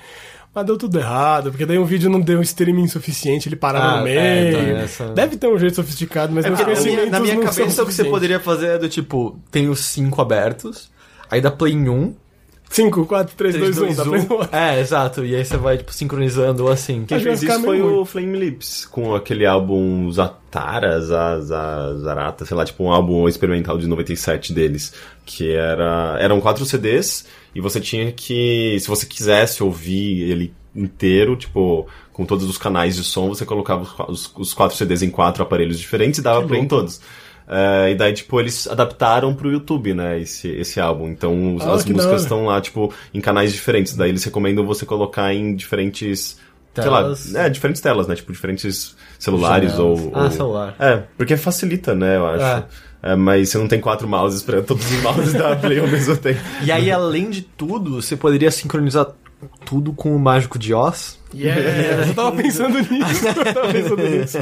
Mas 0.57 0.65
deu 0.65 0.75
tudo 0.75 0.97
errado, 0.97 1.51
porque 1.51 1.67
daí 1.67 1.77
um 1.77 1.85
vídeo 1.85 2.09
não 2.09 2.19
deu 2.19 2.41
streaming 2.41 2.87
suficiente, 2.87 3.47
ele 3.47 3.55
parava 3.55 3.85
Ah, 3.85 3.97
no 3.99 4.03
meio. 4.05 4.19
é, 4.19 4.49
então, 4.49 4.61
essa- 4.79 5.05
Deve 5.13 5.37
ter 5.37 5.45
um 5.47 5.55
jeito 5.59 5.75
sofisticado, 5.75 6.33
mas 6.33 6.45
É 6.45 6.49
meus 6.49 6.59
porque 6.59 6.71
na 6.73 6.79
minha, 6.79 6.83
conhecimentos 6.97 7.11
na 7.11 7.19
minha 7.19 7.35
não 7.35 7.41
são 7.43 7.51
cabeça 7.63 7.83
o 7.83 7.85
que 7.85 7.93
você 7.93 8.03
poderia 8.05 8.39
fazer 8.39 8.67
é 8.69 8.77
do 8.79 8.89
tipo, 8.89 9.37
tem 9.51 9.69
os 9.69 9.81
cinco 9.81 10.19
abertos, 10.19 10.89
aí 11.29 11.39
dá 11.41 11.51
play 11.51 11.73
em 11.73 11.87
um, 11.89 12.15
5, 12.71 13.05
4, 13.05 13.33
3, 13.37 13.55
2, 13.55 13.77
1, 13.77 13.81
3, 13.81 13.95
dá 13.97 14.03
2, 14.03 14.25
play 14.25 14.37
1. 14.39 14.41
no 14.41 14.49
É, 14.51 14.79
exato, 14.81 15.23
e 15.23 15.35
aí 15.35 15.45
você 15.45 15.57
vai 15.57 15.77
tipo 15.77 15.93
sincronizando 15.93 16.63
ou 16.65 16.71
assim. 16.71 17.05
Quem 17.05 17.19
fez 17.19 17.41
isso 17.43 17.61
foi 17.61 17.79
o 17.81 18.03
Flame 18.03 18.37
Lips, 18.37 18.83
com 18.85 19.13
aquele 19.15 19.45
álbum 19.45 20.11
Zatara, 20.11 20.99
Za- 20.99 21.39
Za- 21.39 21.95
Zarata, 21.99 22.45
sei 22.45 22.57
lá, 22.57 22.65
tipo 22.65 22.83
um 22.83 22.91
álbum 22.91 23.27
experimental 23.29 23.77
de 23.77 23.85
97 23.87 24.51
deles, 24.53 24.91
que 25.23 25.51
era 25.51 26.17
eram 26.19 26.41
quatro 26.41 26.65
CDs 26.65 27.25
e 27.57 27.61
você 27.61 27.79
tinha 27.81 28.11
que, 28.11 28.77
se 28.79 28.87
você 28.87 29.05
quisesse 29.05 29.63
ouvir 29.63 30.29
ele 30.29 30.53
inteiro, 30.75 31.35
tipo, 31.35 31.87
com 32.13 32.23
todos 32.25 32.45
os 32.47 32.57
canais 32.57 32.95
de 32.95 33.03
som, 33.03 33.29
você 33.29 33.45
colocava 33.45 33.81
os, 34.09 34.31
os- 34.37 34.53
quatro 34.53 34.77
CDs 34.77 35.01
em 35.01 35.09
quatro 35.09 35.41
aparelhos 35.41 35.79
diferentes 35.79 36.19
e 36.19 36.21
dava 36.21 36.45
play 36.47 36.61
em 36.61 36.67
todos. 36.67 37.01
É, 37.47 37.91
e 37.91 37.95
daí, 37.95 38.13
tipo, 38.13 38.39
eles 38.39 38.67
adaptaram 38.67 39.33
pro 39.33 39.51
YouTube, 39.51 39.93
né, 39.93 40.19
esse, 40.19 40.49
esse 40.49 40.79
álbum. 40.79 41.07
Então, 41.09 41.55
os- 41.55 41.63
Ah, 41.63 41.73
as 41.73 41.85
músicas 41.85 42.21
estão 42.23 42.45
lá, 42.45 42.59
tipo, 42.61 42.93
em 43.13 43.21
canais 43.21 43.51
diferentes. 43.53 43.95
Daí 43.95 44.09
eles 44.09 44.23
recomendam 44.23 44.65
você 44.65 44.85
colocar 44.85 45.33
em 45.33 45.55
diferentes 45.55 46.37
Telas. 46.73 47.19
sei 47.21 47.33
lá, 47.33 47.45
é, 47.45 47.49
diferentes 47.49 47.81
telas, 47.81 48.05
né? 48.07 48.13
Tipo, 48.15 48.31
diferentes 48.31 48.95
celulares 49.17 49.71
Janelas. 49.71 49.99
ou, 50.03 50.11
Ah, 50.13 50.23
ou- 50.25 50.31
celular. 50.31 50.75
É, 50.77 50.97
porque 51.17 51.35
facilita, 51.37 51.95
né, 51.95 52.17
eu 52.17 52.25
acho. 52.27 52.43
É, 52.43 52.65
mas 53.17 53.49
você 53.49 53.57
não 53.57 53.67
tem 53.67 53.79
quatro 53.79 54.07
mouses 54.07 54.41
pra 54.41 54.61
todos 54.61 54.89
os 54.89 55.01
mouses 55.01 55.33
da 55.33 55.55
Play 55.55 55.79
ao 55.79 55.87
mesmo 55.87 56.17
tempo. 56.17 56.39
E 56.63 56.71
aí, 56.71 56.91
além 56.91 57.29
de 57.29 57.41
tudo, 57.41 58.01
você 58.01 58.15
poderia 58.15 58.51
sincronizar 58.51 59.07
tudo 59.65 59.93
com 59.93 60.15
o 60.15 60.19
Mágico 60.19 60.57
de 60.57 60.73
Oz. 60.73 61.19
Yeah, 61.33 62.07
eu 62.07 62.13
tava 62.15 62.31
pensando 62.35 62.79
nisso. 62.79 63.27
Eu 63.27 63.53
tava 63.53 63.71
pensando 63.71 64.01
nisso. 64.09 64.37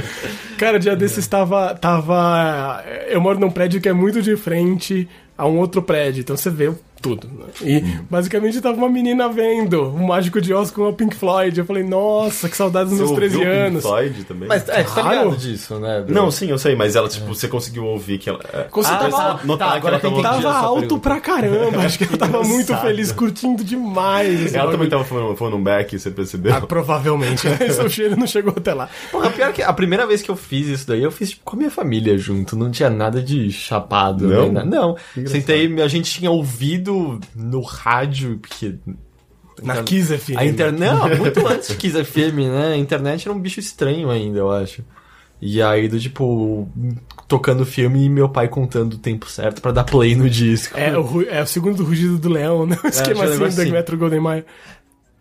Cara, 0.57 0.79
dia 0.79 0.95
desses 0.95 1.17
estava. 1.17 1.73
Tava. 1.75 2.83
Eu 3.07 3.19
moro 3.19 3.39
num 3.39 3.49
prédio 3.49 3.81
que 3.81 3.89
é 3.89 3.93
muito 3.93 4.21
de 4.21 4.37
frente 4.37 5.07
a 5.37 5.45
um 5.45 5.57
outro 5.57 5.81
prédio, 5.81 6.21
então 6.21 6.37
você 6.37 6.49
vê 6.49 6.71
tudo. 7.09 7.27
né? 7.27 7.45
E 7.61 7.81
basicamente 8.09 8.59
tava 8.59 8.77
uma 8.77 8.89
menina 8.89 9.29
vendo 9.29 9.89
o 9.89 10.07
Mágico 10.07 10.41
de 10.41 10.53
Oz 10.53 10.71
com 10.71 10.87
a 10.87 10.93
Pink 10.93 11.15
Floyd. 11.15 11.57
Eu 11.59 11.65
falei, 11.65 11.83
nossa, 11.83 12.49
que 12.49 12.57
saudades 12.57 12.89
dos 12.89 12.97
meus 12.99 13.11
Você 13.11 13.15
13 13.17 13.35
ouviu 13.37 13.49
o 13.49 13.53
Pink 13.53 13.65
anos. 13.67 13.83
Floyd 13.83 14.23
também? 14.23 14.47
Mas 14.49 14.67
é, 14.69 14.83
você 14.83 14.83
tá 14.83 15.01
Claro. 15.01 15.19
ligado 15.29 15.37
disso, 15.37 15.79
né? 15.79 16.03
Não, 16.07 16.31
sim, 16.31 16.49
eu 16.49 16.57
sei, 16.57 16.75
mas 16.75 16.95
ela, 16.95 17.07
tipo, 17.07 17.27
você 17.27 17.47
conseguiu 17.47 17.85
ouvir 17.85 18.17
que 18.17 18.29
ela. 18.29 18.39
é, 18.51 18.63
Consegui- 18.63 18.95
Ah, 18.95 18.99
tava- 19.09 19.17
tá, 19.37 19.39
notar 19.45 19.69
tá, 19.69 19.75
agora 19.75 19.93
ela 19.95 19.99
que 19.99 20.05
eu 20.07 20.21
tava- 20.21 20.41
Tava 20.41 20.57
alto 20.57 20.97
pra 20.99 21.19
caramba. 21.21 21.81
Acho 21.81 21.97
que 21.99 22.05
eu 22.11 22.17
tava 22.17 22.41
muito 22.43 22.75
feliz, 22.77 23.11
curtindo 23.11 23.63
demais. 23.63 24.53
Ela 24.55 24.71
também 24.71 24.89
tava 24.89 25.03
falando, 25.03 25.35
falando 25.35 25.57
um 25.57 25.63
back, 25.63 25.97
você 25.97 26.09
percebeu? 26.11 26.53
Ah, 26.55 26.61
provavelmente. 26.61 27.47
né? 27.47 27.57
Esse 27.67 27.89
cheiro 27.89 28.15
não 28.17 28.25
chegou 28.27 28.53
até 28.57 28.73
lá. 28.73 28.89
Porra, 29.11 29.29
pior 29.29 29.53
que 29.53 29.61
a 29.61 29.73
primeira 29.73 30.05
vez 30.07 30.21
que 30.21 30.29
eu 30.31 30.35
fiz 30.35 30.67
isso 30.67 30.87
daí, 30.87 31.03
eu 31.03 31.11
fiz 31.11 31.29
tipo, 31.31 31.41
com 31.43 31.55
a 31.55 31.59
minha 31.59 31.71
família 31.71 32.17
junto. 32.17 32.55
Não 32.55 32.71
tinha 32.71 32.89
nada 32.89 33.21
de 33.21 33.51
chapado. 33.51 34.27
Não? 34.27 34.51
nada. 34.51 34.65
Não. 34.65 34.95
Sentei, 35.27 35.81
a 35.81 35.87
gente 35.87 36.11
tinha 36.11 36.31
ouvido 36.31 36.94
no 37.35 37.61
rádio, 37.61 38.37
porque. 38.39 38.75
Na 39.61 39.83
Kiss 39.83 40.17
FM. 40.17 40.37
A 40.37 40.45
internet. 40.45 40.93
Não, 40.93 41.17
muito 41.17 41.45
antes 41.47 41.69
de 41.69 41.75
Kiss 41.75 42.03
FM, 42.03 42.37
né? 42.51 42.73
A 42.73 42.77
internet 42.77 43.27
era 43.27 43.35
um 43.35 43.39
bicho 43.39 43.59
estranho 43.59 44.09
ainda, 44.09 44.39
eu 44.39 44.51
acho. 44.51 44.83
E 45.41 45.61
aí, 45.61 45.87
do 45.87 45.99
tipo, 45.99 46.67
tocando 47.27 47.65
filme 47.65 48.05
e 48.05 48.09
meu 48.09 48.29
pai 48.29 48.47
contando 48.47 48.93
o 48.93 48.97
tempo 48.97 49.29
certo 49.29 49.61
pra 49.61 49.71
dar 49.71 49.83
play 49.83 50.15
no 50.15 50.29
disco. 50.29 50.77
É 50.77 50.97
o, 50.97 51.21
é 51.23 51.41
o 51.41 51.45
segundo 51.45 51.83
rugido 51.83 52.17
do 52.17 52.29
leão, 52.29 52.65
né? 52.65 52.77
O 52.83 52.87
esquema 52.87 53.19
deixa 53.19 53.25
eu 53.25 53.29
lembrar 53.31 53.47
assim 53.47 53.55
do 53.55 53.61
assim. 53.61 53.71
Metro 53.71 53.97
Golden 53.97 54.19
Mayer. 54.21 54.45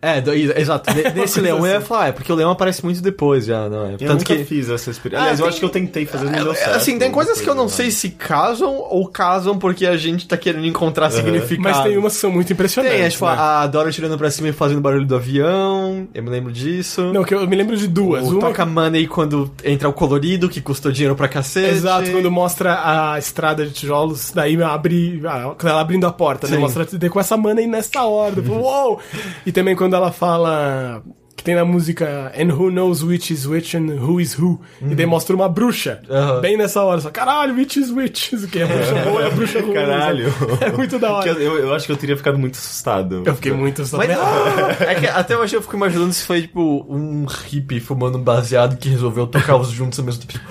É, 0.05 0.21
do- 0.21 0.33
exato. 0.33 0.93
Ne- 0.93 1.09
Nesse 1.21 1.41
leão 1.41 1.59
eu 1.59 1.65
ia 1.67 1.77
assim. 1.77 1.87
falar, 1.87 2.07
é 2.07 2.11
porque 2.11 2.31
o 2.31 2.35
leão 2.35 2.51
aparece 2.51 2.83
muito 2.83 3.01
depois 3.01 3.45
já, 3.45 3.67
não 3.69 3.85
é? 3.87 3.93
Eu 3.93 3.97
Tanto 3.97 4.11
nunca 4.19 4.35
que. 4.35 4.43
fiz 4.45 4.69
essa 4.69 4.91
experiência. 4.91 5.19
Ah, 5.19 5.23
Aliás, 5.23 5.39
eu 5.39 5.45
tem- 5.45 5.49
acho 5.49 5.59
que 5.59 5.65
eu 5.65 5.69
tentei 5.69 6.05
fazer, 6.05 6.25
não 6.25 6.31
deu 6.43 6.51
É, 6.51 6.55
certo. 6.55 6.75
Assim, 6.75 6.97
tem 6.99 7.11
coisas 7.11 7.39
que 7.41 7.49
eu 7.49 7.55
não 7.55 7.65
Depois, 7.65 7.75
sei 7.75 7.91
se 7.91 8.09
casam 8.11 8.73
ou 8.75 9.07
casam 9.07 9.57
porque 9.57 9.85
a 9.85 9.97
gente 9.97 10.27
tá 10.27 10.37
querendo 10.37 10.65
encontrar 10.65 11.09
significado. 11.09 11.61
Mas 11.77 11.83
tem 11.83 11.97
umas 11.97 12.13
que 12.13 12.19
são 12.19 12.31
muito 12.31 12.51
impressionantes. 12.53 12.97
Tem, 12.97 13.05
é, 13.05 13.09
tipo, 13.09 13.25
né? 13.25 13.35
a 13.37 13.65
Dora 13.67 13.91
tirando 13.91 14.17
pra 14.17 14.29
cima 14.29 14.49
e 14.49 14.53
fazendo 14.53 14.81
barulho 14.81 15.05
do 15.05 15.15
avião, 15.15 16.07
eu 16.13 16.23
me 16.23 16.29
lembro 16.29 16.51
disso. 16.51 17.11
Não, 17.13 17.23
que 17.23 17.33
eu 17.33 17.47
me 17.47 17.55
lembro 17.55 17.75
de 17.75 17.87
duas. 17.87 18.23
o 18.27 18.31
Uma 18.33 18.41
Toca 18.41 18.65
Money 18.65 19.07
quando 19.07 19.51
entra 19.63 19.89
o 19.89 19.93
colorido, 19.93 20.47
que 20.49 20.61
custou 20.61 20.91
dinheiro 20.91 21.15
pra 21.15 21.27
cacete. 21.27 21.73
Exato, 21.75 22.11
quando 22.11 22.29
mostra 22.31 22.79
a 23.13 23.17
estrada 23.17 23.65
de 23.65 23.71
tijolos, 23.71 24.31
daí 24.33 24.61
abre, 24.61 25.21
ah, 25.25 25.55
ela 25.63 25.81
abrindo 25.81 26.05
a 26.05 26.11
porta, 26.11 26.47
né? 26.47 26.55
Sim. 26.55 26.61
Mostra 26.61 26.85
com 27.09 27.19
essa 27.19 27.35
mana 27.37 27.59
aí 27.61 27.67
nessa 27.67 28.03
ordem. 28.03 28.43
Uou! 28.49 28.99
E 29.45 29.51
também 29.51 29.75
quando 29.75 29.94
ela 29.95 30.11
fala 30.11 31.01
que 31.35 31.43
tem 31.43 31.55
na 31.55 31.65
música 31.65 32.31
And 32.35 32.53
Who 32.53 32.71
Knows 32.71 33.03
Which 33.03 33.33
is 33.33 33.45
Which 33.45 33.75
and 33.75 33.87
Who 33.99 34.21
is 34.21 34.37
Who. 34.39 34.61
E 34.81 34.95
daí 34.95 35.05
mostra 35.05 35.35
uma 35.35 35.49
bruxa. 35.49 36.01
Aham. 36.09 36.41
Bem 36.41 36.57
nessa 36.57 36.81
hora. 36.81 37.01
Só, 37.01 37.09
caralho, 37.09 37.55
which 37.55 37.79
is 37.79 37.91
which? 37.91 38.33
Isso 38.35 38.47
que 38.47 38.59
é 38.59 38.63
a 38.63 38.67
bruxa 38.67 38.95
boa 39.03 39.21
e 39.21 39.25
a 39.25 39.29
bruxa 39.29 39.61
ruim. 39.61 39.73
Caralho. 39.73 40.33
É 40.61 40.71
muito 40.71 40.97
da 40.97 41.11
hora. 41.11 41.29
eu, 41.31 41.57
eu 41.57 41.73
acho 41.73 41.85
que 41.85 41.91
eu 41.91 41.97
teria 41.97 42.15
ficado 42.15 42.37
muito 42.37 42.55
assustado. 42.55 43.23
Eu 43.25 43.35
fiquei 43.35 43.51
muito 43.51 43.81
assustado. 43.81 44.07
Mas 44.07 44.81
é 44.81 44.95
que 44.95 45.07
até 45.07 45.37
hoje 45.37 45.55
eu 45.55 45.61
fico 45.61 45.75
imaginando 45.75 46.13
se 46.13 46.23
foi 46.23 46.43
tipo 46.43 46.85
um 46.89 47.25
hippie 47.25 47.79
fumando 47.79 48.17
um 48.17 48.23
baseado 48.23 48.77
que 48.77 48.89
resolveu 48.89 49.27
tocar 49.27 49.57
os 49.57 49.69
juntos 49.69 49.99
ao 49.99 50.05
mesmo 50.05 50.21
tempo. 50.21 50.33
Tipo, 50.33 50.45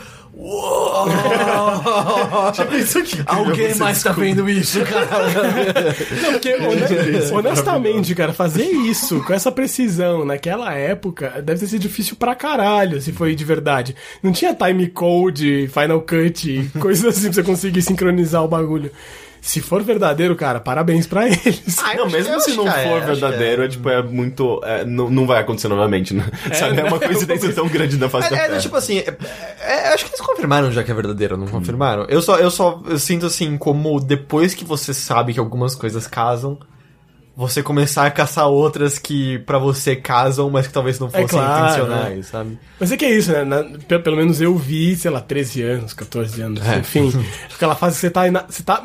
Uou! 0.94 2.76
isso 2.78 2.98
aqui. 2.98 3.22
Alguém 3.26 3.74
mais 3.76 4.02
tá 4.02 4.12
vendo 4.12 4.48
isso, 4.48 4.80
cara? 4.82 5.06
Não, 6.22 6.32
porque, 6.32 6.54
hone- 6.54 7.32
honestamente, 7.32 8.14
cara, 8.14 8.32
fazer 8.32 8.64
isso 8.64 9.20
com 9.24 9.32
essa 9.32 9.50
precisão 9.50 10.24
naquela 10.24 10.72
época 10.74 11.42
deve 11.42 11.60
ter 11.60 11.66
sido 11.66 11.80
difícil 11.80 12.16
pra 12.16 12.34
caralho, 12.34 13.00
se 13.00 13.12
foi 13.12 13.34
de 13.34 13.44
verdade. 13.44 13.94
Não 14.22 14.32
tinha 14.32 14.54
time 14.54 14.86
code, 14.88 15.68
Final 15.72 16.00
Cut, 16.00 16.70
coisas 16.78 17.04
assim 17.04 17.24
pra 17.26 17.32
você 17.34 17.42
conseguir 17.42 17.82
sincronizar 17.82 18.44
o 18.44 18.48
bagulho. 18.48 18.90
Se 19.46 19.60
for 19.60 19.82
verdadeiro, 19.82 20.34
cara, 20.34 20.58
parabéns 20.58 21.06
pra 21.06 21.26
eles. 21.28 21.78
Ah, 21.84 21.94
Não, 21.94 22.08
mesmo 22.08 22.40
se 22.40 22.56
não 22.56 22.66
é, 22.66 22.88
for 22.88 23.00
que 23.00 23.06
verdadeiro, 23.08 23.62
é, 23.62 23.68
tipo, 23.68 23.90
é 23.90 24.02
muito. 24.02 24.58
é, 24.64 24.86
não, 24.86 25.10
não 25.10 25.26
vai 25.26 25.42
acontecer 25.42 25.68
novamente, 25.68 26.14
né? 26.14 26.24
Sabe? 26.54 26.80
É 26.80 26.84
uma 26.84 26.98
coincidência 26.98 27.52
tão 27.52 27.68
grande 27.68 27.98
na 27.98 28.08
face 28.08 28.30
da 28.30 28.36
É, 28.36 28.40
é, 28.40 28.46
Terra. 28.48 28.58
tipo 28.60 28.74
assim, 28.74 28.98
é- 29.00 29.14
é- 29.60 29.88
acho 29.92 30.06
que 30.06 30.10
eles 30.12 30.20
confirmaram 30.26 30.72
já 30.72 30.82
que 30.82 30.90
é 30.90 30.94
verdadeiro, 30.94 31.36
não 31.36 31.46
confirmaram? 31.46 32.04
Eu 32.08 32.22
só, 32.22 32.38
eu 32.38 32.50
só 32.50 32.82
eu 32.86 32.98
sinto 32.98 33.26
assim, 33.26 33.58
como 33.58 34.00
depois 34.00 34.54
que 34.54 34.64
você 34.64 34.94
sabe 34.94 35.34
que 35.34 35.38
algumas 35.38 35.74
coisas 35.74 36.06
casam, 36.06 36.58
você 37.36 37.62
começar 37.62 38.06
a 38.06 38.10
caçar 38.10 38.46
outras 38.48 38.98
que 38.98 39.38
pra 39.40 39.58
você 39.58 39.96
casam, 39.96 40.48
mas 40.50 40.66
que 40.68 40.72
talvez 40.72 41.00
não 41.00 41.10
fossem 41.10 41.26
claro, 41.26 41.64
intencionais, 41.64 42.26
sabe? 42.26 42.58
Mas 42.78 42.92
é 42.92 42.96
que 42.96 43.04
é 43.04 43.10
isso, 43.16 43.32
né? 43.32 43.44
Na- 43.44 43.64
pe- 43.64 43.98
pelo 43.98 44.16
menos 44.16 44.40
eu 44.40 44.56
vi, 44.56 44.94
sei 44.94 45.10
lá, 45.10 45.20
13 45.20 45.62
anos, 45.62 45.92
14 45.92 46.40
anos, 46.42 46.64
É. 46.66 46.78
enfim. 46.78 47.12
Aquela 47.54 47.74
fase 47.74 47.96
que 47.96 48.00
você 48.02 48.10
tá, 48.10 48.28
ina- 48.28 48.44
você 48.48 48.62
tá 48.62 48.82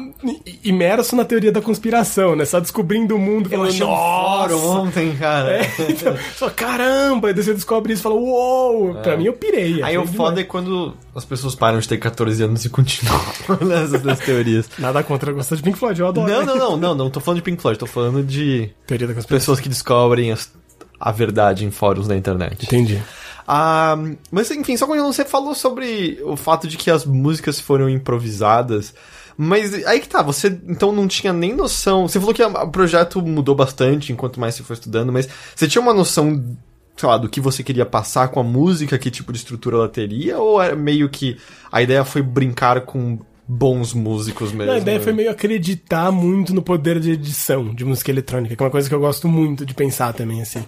imerso 0.64 1.16
na 1.16 1.26
teoria 1.26 1.52
da 1.52 1.62
conspiração, 1.62 2.36
né? 2.36 2.46
Só 2.46 2.60
descobrindo 2.60 3.16
o 3.16 3.20
mundo, 3.20 3.50
Eu 3.52 3.72
fórum 3.72 4.66
ontem, 4.82 5.16
cara. 5.16 5.60
É, 5.60 5.92
então, 5.92 6.16
só 6.36 6.50
caramba, 6.50 7.30
e 7.30 7.34
daí 7.34 7.44
você 7.44 7.54
descobre 7.54 7.94
isso 7.94 8.02
e 8.02 8.04
fala, 8.04 8.16
uou! 8.16 8.96
Pra 8.96 9.16
mim 9.18 9.26
eu 9.26 9.34
pirei. 9.34 9.82
Aí 9.84 9.98
o 9.98 10.06
foda 10.06 10.30
demais. 10.32 10.38
é 10.40 10.44
quando 10.44 10.94
as 11.16 11.26
pessoas 11.26 11.56
param 11.56 11.80
de 11.80 11.88
ter 11.88 11.98
14 11.98 12.44
anos 12.44 12.66
e 12.66 12.70
continuam 12.70 13.20
nessas 13.62 14.20
teorias. 14.20 14.70
Nada 14.78 15.04
contra 15.04 15.32
gostar 15.32 15.56
de 15.56 15.64
Pink 15.64 15.78
Floyd, 15.78 16.00
eu 16.00 16.08
adoro. 16.08 16.28
Não, 16.32 16.46
não, 16.46 16.56
não, 16.58 16.78
não, 16.78 16.96
não 16.96 17.10
tô 17.10 17.20
falando 17.20 17.38
de 17.38 17.44
Pink 17.44 17.62
Floyd, 17.62 17.78
tô 17.80 17.86
falando 17.86 18.24
de 18.24 18.39
Conspiração. 18.88 19.24
pessoas 19.28 19.60
que 19.60 19.70
descobrem 19.70 20.32
as- 20.32 20.52
a 21.00 21.12
verdade 21.12 21.66
em 21.66 21.72
fóruns 21.72 22.08
da 22.08 22.16
internet. 22.16 22.66
Entendi. 22.66 23.02
Ah, 23.48 23.98
mas 24.32 24.52
enfim, 24.52 24.78
só 24.78 24.86
quando 24.86 25.02
você 25.04 25.26
falou 25.26 25.56
sobre 25.56 26.20
o 26.24 26.36
fato 26.36 26.68
de 26.68 26.78
que 26.78 26.92
as 26.92 27.06
músicas 27.06 27.60
foram 27.60 27.90
improvisadas. 27.90 28.94
Mas 29.38 29.74
aí 29.86 30.00
que 30.02 30.10
tá, 30.10 30.22
você 30.22 30.48
então 30.68 30.92
não 30.92 31.08
tinha 31.08 31.32
nem 31.32 31.56
noção. 31.56 32.08
Você 32.08 32.20
falou 32.20 32.34
que 32.36 32.44
o 32.44 32.68
projeto 32.70 33.22
mudou 33.22 33.56
bastante 33.56 34.12
enquanto 34.12 34.40
mais 34.40 34.56
você 34.56 34.64
foi 34.64 34.74
estudando, 34.76 35.12
mas 35.14 35.28
você 35.56 35.68
tinha 35.68 35.82
uma 35.82 35.94
noção, 35.94 36.44
sei 36.98 37.08
lá, 37.10 37.18
do 37.18 37.30
que 37.30 37.40
você 37.40 37.64
queria 37.64 37.86
passar 37.86 38.28
com 38.28 38.40
a 38.42 38.44
música, 38.44 38.98
que 39.00 39.10
tipo 39.10 39.32
de 39.32 39.40
estrutura 39.40 39.78
ela 39.78 39.88
teria? 39.90 40.38
Ou 40.38 40.62
era 40.62 40.76
meio 40.76 41.08
que 41.10 41.38
a 41.72 41.82
ideia 41.82 42.04
foi 42.04 42.22
brincar 42.22 42.82
com 42.82 43.18
bons 43.52 43.96
músicos 43.96 44.52
mesmo? 44.52 44.68
Não, 44.68 44.74
a 44.76 44.78
ideia 44.78 45.02
foi 45.02 45.12
meio 45.12 45.32
acreditar 45.32 46.12
muito 46.12 46.54
no 46.54 46.62
poder 46.62 47.00
de 47.00 47.14
edição 47.14 47.74
de 47.74 47.84
música 47.84 48.12
eletrônica, 48.12 48.56
que 48.56 48.62
é 48.62 48.64
uma 48.64 48.70
coisa 48.70 48.88
que 48.88 48.94
eu 48.94 49.00
gosto 49.00 49.28
muito 49.28 49.66
de 49.66 49.74
pensar 49.74 50.14
também, 50.14 50.40
assim. 50.40 50.64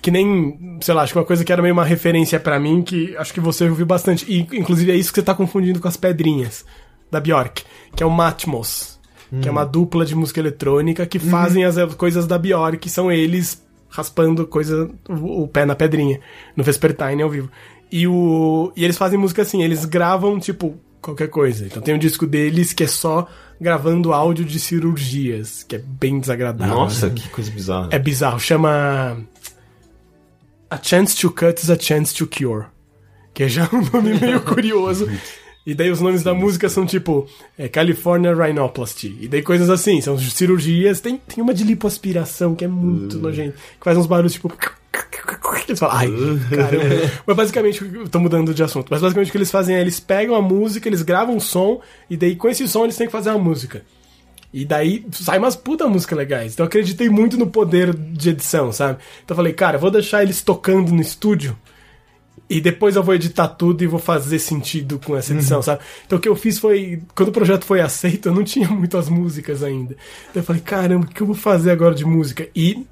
Que 0.00 0.10
nem, 0.10 0.78
sei 0.80 0.94
lá, 0.94 1.02
acho 1.02 1.12
que 1.12 1.18
uma 1.18 1.26
coisa 1.26 1.44
que 1.44 1.52
era 1.52 1.60
meio 1.60 1.74
uma 1.74 1.84
referência 1.84 2.40
pra 2.40 2.58
mim, 2.58 2.80
que 2.80 3.14
acho 3.18 3.34
que 3.34 3.38
você 3.38 3.68
ouviu 3.68 3.84
bastante. 3.84 4.24
E, 4.26 4.40
inclusive, 4.58 4.90
é 4.90 4.96
isso 4.96 5.12
que 5.12 5.20
você 5.20 5.24
tá 5.24 5.34
confundindo 5.34 5.78
com 5.78 5.86
as 5.86 5.96
pedrinhas 5.98 6.64
da 7.10 7.20
Bjork, 7.20 7.62
que 7.94 8.02
é 8.02 8.06
o 8.06 8.10
Matmos, 8.10 8.98
que 9.40 9.48
é 9.48 9.50
uma 9.50 9.64
dupla 9.64 10.04
de 10.04 10.14
música 10.14 10.40
eletrônica 10.40 11.06
que 11.06 11.18
fazem 11.18 11.64
as 11.64 11.76
coisas 11.94 12.26
da 12.26 12.38
Bjork, 12.38 12.78
que 12.78 12.88
são 12.88 13.12
eles 13.12 13.62
raspando 13.90 14.46
coisa, 14.46 14.90
o, 15.06 15.42
o 15.42 15.48
pé 15.48 15.66
na 15.66 15.74
pedrinha, 15.74 16.18
no 16.56 16.64
Vespertine 16.64 17.22
ao 17.22 17.28
vivo. 17.28 17.50
E, 17.90 18.06
o, 18.06 18.72
e 18.74 18.84
eles 18.84 18.96
fazem 18.96 19.18
música 19.18 19.42
assim, 19.42 19.62
eles 19.62 19.84
gravam, 19.84 20.38
tipo, 20.40 20.78
qualquer 21.02 21.28
coisa. 21.28 21.66
Então 21.66 21.82
tem 21.82 21.94
um 21.94 21.98
disco 21.98 22.26
deles 22.26 22.72
que 22.72 22.84
é 22.84 22.86
só 22.86 23.28
gravando 23.60 24.12
áudio 24.12 24.44
de 24.44 24.58
cirurgias, 24.58 25.62
que 25.64 25.76
é 25.76 25.78
bem 25.78 26.18
desagradável. 26.20 26.74
Nossa, 26.74 27.10
que 27.10 27.28
coisa 27.28 27.50
bizarra. 27.50 27.88
É 27.90 27.98
bizarro, 27.98 28.40
chama 28.40 29.18
A 30.70 30.78
Chance 30.82 31.16
to 31.16 31.30
Cut 31.30 31.60
is 31.60 31.68
a 31.68 31.78
Chance 31.78 32.14
to 32.14 32.26
Cure. 32.26 32.66
Que 33.34 33.44
é 33.44 33.48
já 33.48 33.68
um 33.72 33.82
nome 33.92 34.14
meio 34.20 34.40
curioso. 34.40 35.08
E 35.64 35.74
daí 35.74 35.90
os 35.90 36.00
nomes 36.00 36.22
da 36.22 36.34
música 36.34 36.68
são 36.68 36.84
tipo 36.84 37.26
é, 37.56 37.68
California 37.68 38.34
Rhinoplasty. 38.34 39.16
E 39.20 39.28
daí 39.28 39.42
coisas 39.42 39.70
assim, 39.70 40.00
são 40.00 40.18
cirurgias. 40.18 41.00
Tem, 41.00 41.16
tem 41.16 41.42
uma 41.42 41.54
de 41.54 41.62
lipoaspiração 41.64 42.54
que 42.54 42.64
é 42.64 42.68
muito 42.68 43.18
nojento. 43.18 43.56
Que 43.78 43.84
faz 43.84 43.96
uns 43.96 44.06
barulhos 44.06 44.32
tipo. 44.32 44.52
Eles 45.72 45.80
falam, 45.80 45.96
ai, 45.96 46.10
caramba. 46.50 47.12
Mas 47.26 47.36
basicamente, 47.36 47.84
tô 48.10 48.20
mudando 48.20 48.54
de 48.54 48.62
assunto. 48.62 48.88
Mas 48.90 49.00
basicamente 49.00 49.28
o 49.28 49.32
que 49.32 49.38
eles 49.38 49.50
fazem 49.50 49.76
é 49.76 49.80
eles 49.80 49.98
pegam 49.98 50.34
a 50.34 50.42
música, 50.42 50.88
eles 50.88 51.02
gravam 51.02 51.36
um 51.36 51.40
som, 51.40 51.80
e 52.08 52.16
daí 52.16 52.36
com 52.36 52.48
esse 52.48 52.66
som 52.68 52.84
eles 52.84 52.96
têm 52.96 53.06
que 53.06 53.12
fazer 53.12 53.30
a 53.30 53.38
música. 53.38 53.82
E 54.52 54.66
daí 54.66 55.06
sai 55.12 55.38
umas 55.38 55.56
puta 55.56 55.88
música 55.88 56.14
legais. 56.14 56.52
Então 56.52 56.64
eu 56.64 56.68
acreditei 56.68 57.08
muito 57.08 57.38
no 57.38 57.46
poder 57.46 57.94
de 57.94 58.30
edição, 58.30 58.70
sabe? 58.70 58.98
Então 59.24 59.34
eu 59.34 59.36
falei, 59.36 59.52
cara, 59.54 59.76
eu 59.76 59.80
vou 59.80 59.90
deixar 59.90 60.22
eles 60.22 60.42
tocando 60.42 60.92
no 60.92 61.00
estúdio. 61.00 61.56
E 62.50 62.60
depois 62.60 62.96
eu 62.96 63.02
vou 63.02 63.14
editar 63.14 63.48
tudo 63.48 63.82
e 63.82 63.86
vou 63.86 63.98
fazer 63.98 64.38
sentido 64.38 64.98
com 64.98 65.16
essa 65.16 65.32
edição, 65.32 65.62
sabe? 65.62 65.80
Então 66.04 66.18
o 66.18 66.20
que 66.20 66.28
eu 66.28 66.36
fiz 66.36 66.58
foi. 66.58 67.00
Quando 67.14 67.30
o 67.30 67.32
projeto 67.32 67.64
foi 67.64 67.80
aceito, 67.80 68.28
eu 68.28 68.34
não 68.34 68.44
tinha 68.44 68.68
muitas 68.68 69.08
músicas 69.08 69.62
ainda. 69.62 69.96
Então 70.28 70.42
eu 70.42 70.44
falei, 70.44 70.60
caramba, 70.60 71.06
o 71.06 71.08
que 71.08 71.22
eu 71.22 71.26
vou 71.26 71.36
fazer 71.36 71.70
agora 71.70 71.94
de 71.94 72.04
música? 72.04 72.46
E 72.54 72.86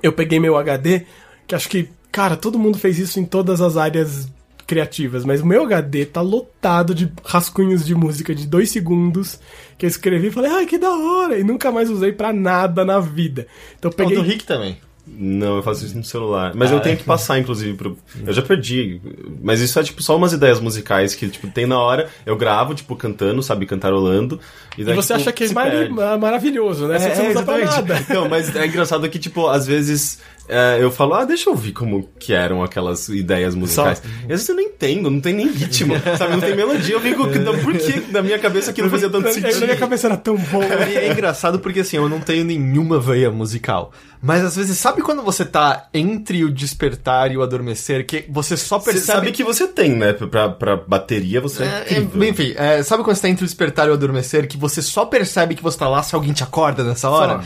eu 0.00 0.12
peguei 0.12 0.38
meu 0.38 0.56
HD, 0.56 1.04
que 1.48 1.54
acho 1.54 1.68
que, 1.68 1.88
cara, 2.12 2.36
todo 2.36 2.58
mundo 2.58 2.78
fez 2.78 2.98
isso 2.98 3.18
em 3.18 3.24
todas 3.24 3.60
as 3.60 3.76
áreas 3.76 4.28
criativas, 4.66 5.24
mas 5.24 5.40
o 5.40 5.46
meu 5.46 5.64
HD 5.64 6.06
tá 6.06 6.20
lotado 6.20 6.94
de 6.94 7.10
rascunhos 7.24 7.84
de 7.84 7.94
música 7.94 8.34
de 8.34 8.46
dois 8.46 8.70
segundos 8.70 9.38
que 9.76 9.84
eu 9.84 9.88
escrevi 9.88 10.28
e 10.28 10.30
falei, 10.30 10.50
ai, 10.50 10.66
que 10.66 10.78
da 10.78 10.90
hora! 10.90 11.38
E 11.38 11.44
nunca 11.44 11.72
mais 11.72 11.90
usei 11.90 12.12
pra 12.12 12.32
nada 12.32 12.84
na 12.84 13.00
vida. 13.00 13.46
Então 13.78 13.90
eu 13.90 13.92
O 13.92 13.96
peguei. 13.96 14.16
do 14.16 14.22
Rick 14.22 14.44
também. 14.44 14.78
Não, 15.04 15.56
eu 15.56 15.62
faço 15.64 15.84
isso 15.84 15.96
no 15.96 16.04
celular. 16.04 16.52
Mas 16.54 16.70
Ah, 16.70 16.74
eu 16.76 16.80
tenho 16.80 16.92
é. 16.94 16.96
que 16.96 17.02
passar, 17.02 17.36
inclusive, 17.36 17.76
pro... 17.76 17.98
Eu 18.24 18.32
já 18.32 18.40
perdi. 18.40 19.00
Mas 19.42 19.60
isso 19.60 19.76
é, 19.78 19.82
tipo, 19.82 20.00
só 20.00 20.16
umas 20.16 20.32
ideias 20.32 20.60
musicais 20.60 21.16
que, 21.16 21.28
tipo, 21.28 21.48
tem 21.48 21.66
na 21.66 21.76
hora. 21.80 22.08
Eu 22.24 22.36
gravo, 22.36 22.72
tipo, 22.72 22.94
cantando, 22.94 23.42
sabe, 23.42 23.66
cantarolando. 23.66 24.38
E 24.78 24.84
daí, 24.84 24.94
você 24.94 25.08
tipo, 25.08 25.20
acha 25.20 25.32
que 25.32 25.42
é 25.44 25.52
perde. 25.52 25.92
maravilhoso, 25.92 26.86
né? 26.86 26.98
Que 26.98 27.16
você 27.16 27.22
não 27.24 27.30
usa 27.30 27.42
pra 27.42 27.58
nada. 27.58 27.98
Então, 27.98 28.28
mas 28.28 28.54
é 28.54 28.64
engraçado 28.64 29.08
que, 29.10 29.18
tipo, 29.18 29.48
às 29.48 29.66
vezes 29.66 30.20
é, 30.41 30.41
eu 30.80 30.90
falo, 30.90 31.14
ah, 31.14 31.24
deixa 31.24 31.48
eu 31.48 31.52
ouvir 31.52 31.72
como 31.72 32.08
que 32.18 32.32
eram 32.32 32.62
aquelas 32.62 33.08
ideias 33.08 33.54
musicais. 33.54 33.98
Só. 33.98 34.04
E 34.20 34.22
às 34.24 34.28
vezes 34.28 34.48
eu 34.48 34.54
não 34.54 34.62
entendo, 34.62 35.10
não 35.10 35.20
tem 35.20 35.34
nem 35.34 35.50
ritmo, 35.50 35.94
sabe? 36.18 36.32
Não 36.32 36.40
tem 36.40 36.54
melodia. 36.56 36.94
Eu 36.94 37.00
fico, 37.00 37.26
não, 37.38 37.58
por 37.58 37.76
que 37.76 38.00
na 38.12 38.22
minha 38.22 38.38
cabeça 38.38 38.70
aquilo 38.70 38.90
fazia 38.90 39.08
tanto 39.08 39.24
Na 39.26 39.32
minha 39.32 39.52
sentido? 39.52 39.76
cabeça 39.78 40.06
era 40.06 40.16
tão 40.16 40.36
bom. 40.36 40.62
E 40.92 40.96
é 40.96 41.10
engraçado 41.12 41.58
porque 41.58 41.80
assim, 41.80 41.96
eu 41.96 42.08
não 42.08 42.20
tenho 42.20 42.44
nenhuma 42.44 42.98
veia 43.00 43.30
musical. 43.30 43.92
Mas 44.20 44.44
às 44.44 44.54
vezes, 44.56 44.78
sabe 44.78 45.02
quando 45.02 45.20
você 45.22 45.44
tá 45.44 45.88
entre 45.92 46.44
o 46.44 46.50
despertar 46.50 47.32
e 47.32 47.36
o 47.36 47.42
adormecer, 47.42 48.06
que 48.06 48.24
você 48.30 48.56
só 48.56 48.78
Você 48.78 48.92
percebe 48.92 49.06
sabe 49.18 49.32
que 49.32 49.42
você 49.42 49.66
tem, 49.66 49.90
né? 49.96 50.12
Pra, 50.12 50.48
pra 50.48 50.76
bateria 50.76 51.40
você 51.40 51.64
é, 51.64 51.66
É, 51.66 51.98
incrível. 51.98 52.22
é, 52.22 52.28
enfim, 52.28 52.54
é, 52.56 52.82
sabe 52.84 53.02
quando 53.02 53.16
você 53.16 53.22
tá 53.22 53.28
entre 53.28 53.44
o 53.44 53.46
despertar 53.46 53.88
e 53.88 53.90
o 53.90 53.94
adormecer, 53.94 54.46
que 54.46 54.56
você 54.56 54.80
só 54.80 55.04
percebe 55.06 55.54
que 55.56 55.62
você 55.62 55.76
tá 55.78 55.88
lá 55.88 56.02
se 56.04 56.14
alguém 56.14 56.32
te 56.32 56.42
acorda 56.44 56.84
nessa 56.84 57.10
hora? 57.10 57.40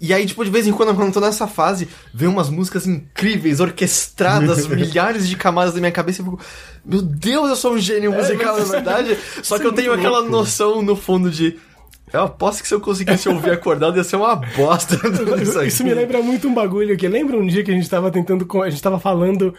E 0.00 0.14
aí, 0.14 0.24
tipo, 0.26 0.44
de 0.44 0.50
vez 0.50 0.66
em 0.66 0.72
quando, 0.72 0.94
quando 0.94 1.08
eu 1.08 1.12
tô 1.12 1.20
nessa 1.20 1.48
fase, 1.48 1.88
vem 2.14 2.28
umas 2.28 2.48
músicas 2.48 2.86
incríveis, 2.86 3.58
orquestradas, 3.58 4.66
milhares 4.68 5.28
de 5.28 5.36
camadas 5.36 5.74
na 5.74 5.80
minha 5.80 5.92
cabeça, 5.92 6.22
e 6.22 6.24
fico, 6.24 6.38
meu 6.84 7.02
Deus, 7.02 7.50
eu 7.50 7.56
sou 7.56 7.72
um 7.74 7.78
gênio 7.78 8.12
musical, 8.12 8.58
na 8.58 8.64
verdade. 8.64 9.18
Só 9.42 9.58
que 9.58 9.66
eu 9.66 9.72
tenho 9.72 9.92
aquela 9.92 10.22
noção 10.22 10.82
no 10.82 10.94
fundo 10.94 11.30
de. 11.30 11.58
Eu 12.12 12.22
aposto 12.22 12.62
que 12.62 12.68
se 12.68 12.74
eu 12.74 12.80
conseguisse 12.80 13.28
ouvir 13.28 13.50
acordado 13.50 13.96
ia 13.96 14.04
ser 14.04 14.16
uma 14.16 14.34
bosta. 14.36 14.96
Isso, 15.42 15.62
Isso 15.62 15.84
me 15.84 15.92
lembra 15.92 16.22
muito 16.22 16.48
um 16.48 16.54
bagulho 16.54 16.96
que 16.96 17.06
lembra 17.06 17.36
um 17.36 17.46
dia 17.46 17.62
que 17.62 17.70
a 17.70 17.74
gente 17.74 17.90
tava 17.90 18.10
tentando. 18.10 18.46
A 18.62 18.70
gente 18.70 18.82
tava 18.82 18.98
falando. 18.98 19.54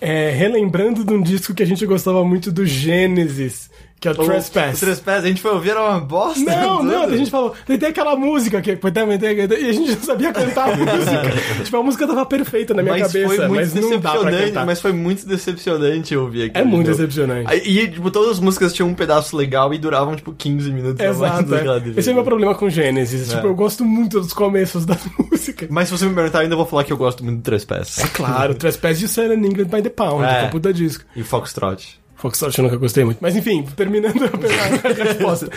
é, 0.00 0.30
relembrando 0.30 1.04
de 1.04 1.12
um 1.12 1.22
disco 1.22 1.54
que 1.54 1.62
a 1.62 1.66
gente 1.66 1.84
gostava 1.86 2.24
muito 2.24 2.50
do 2.50 2.66
Gênesis, 2.66 3.70
que 4.12 4.20
é 4.20 4.22
o, 4.22 4.26
Trespass. 4.26 4.76
O 4.76 4.80
Trespass, 4.84 5.24
a 5.24 5.26
gente 5.28 5.40
foi 5.40 5.50
ouvir, 5.52 5.70
era 5.70 5.82
uma 5.82 6.00
bosta. 6.00 6.40
Não, 6.40 6.82
não, 6.84 7.04
a 7.04 7.16
gente 7.16 7.30
falou, 7.30 7.54
tem 7.66 7.88
aquela 7.88 8.14
música 8.16 8.60
que 8.60 8.76
foi 8.76 8.92
também, 8.92 9.18
tem- 9.18 9.36
e 9.36 9.40
a 9.42 9.72
gente 9.72 9.92
não 9.92 10.02
sabia 10.02 10.32
cantar 10.32 10.72
a 10.72 10.76
música. 10.76 11.62
tipo, 11.64 11.76
a 11.76 11.82
música 11.82 12.06
tava 12.06 12.26
perfeita 12.26 12.74
na 12.74 12.82
minha 12.82 12.98
mas 12.98 13.06
cabeça, 13.06 13.26
foi 13.26 13.48
muito 13.48 13.54
mas 13.60 13.74
não 13.74 13.90
dá 13.90 13.98
pra 13.98 14.10
decepcionante, 14.12 14.46
cantar. 14.48 14.66
mas 14.66 14.80
foi 14.80 14.92
muito 14.92 15.26
decepcionante 15.26 16.16
ouvir 16.16 16.42
aqui. 16.50 16.58
É 16.58 16.64
muito 16.64 16.86
decepcionante. 16.90 17.52
E, 17.68 17.88
tipo, 17.88 18.10
todas 18.10 18.32
as 18.32 18.40
músicas 18.40 18.72
tinham 18.72 18.88
um 18.88 18.94
pedaço 18.94 19.36
legal 19.36 19.72
e 19.72 19.78
duravam, 19.78 20.14
tipo, 20.16 20.32
15 20.32 20.70
minutos. 20.70 21.00
Exato, 21.04 21.54
é. 21.54 21.64
Esse 21.96 22.08
é 22.08 22.12
o 22.12 22.14
meu 22.14 22.24
problema 22.24 22.54
com 22.54 22.68
Gênesis. 22.68 23.32
É. 23.32 23.36
Tipo, 23.36 23.48
eu 23.48 23.54
gosto 23.54 23.84
muito 23.84 24.20
dos 24.20 24.32
começos 24.32 24.84
das 24.84 24.98
músicas. 25.18 25.68
Mas 25.70 25.88
se 25.88 25.96
você 25.96 26.06
me 26.06 26.14
perguntar, 26.14 26.38
eu 26.38 26.42
ainda 26.42 26.56
vou 26.56 26.66
falar 26.66 26.84
que 26.84 26.92
eu 26.92 26.96
gosto 26.96 27.24
muito 27.24 27.38
do 27.38 27.42
Trespass. 27.42 27.96
Claro, 28.12 28.54
Trespass 28.54 28.98
de 28.98 29.08
Sun 29.08 29.22
and 29.32 29.44
England 29.46 29.64
by 29.66 29.82
the 29.82 29.88
Pound, 29.90 30.24
É. 30.24 30.44
é 30.44 30.48
puta 30.48 30.72
disco. 30.72 31.04
E 31.16 31.22
Foxtrot. 31.22 32.00
Foxtrot 32.30 32.58
eu 32.58 32.64
nunca 32.64 32.76
gostei 32.76 33.04
muito. 33.04 33.18
Mas 33.20 33.36
enfim, 33.36 33.62
terminando 33.76 34.16
a 34.24 35.04
resposta. 35.04 35.48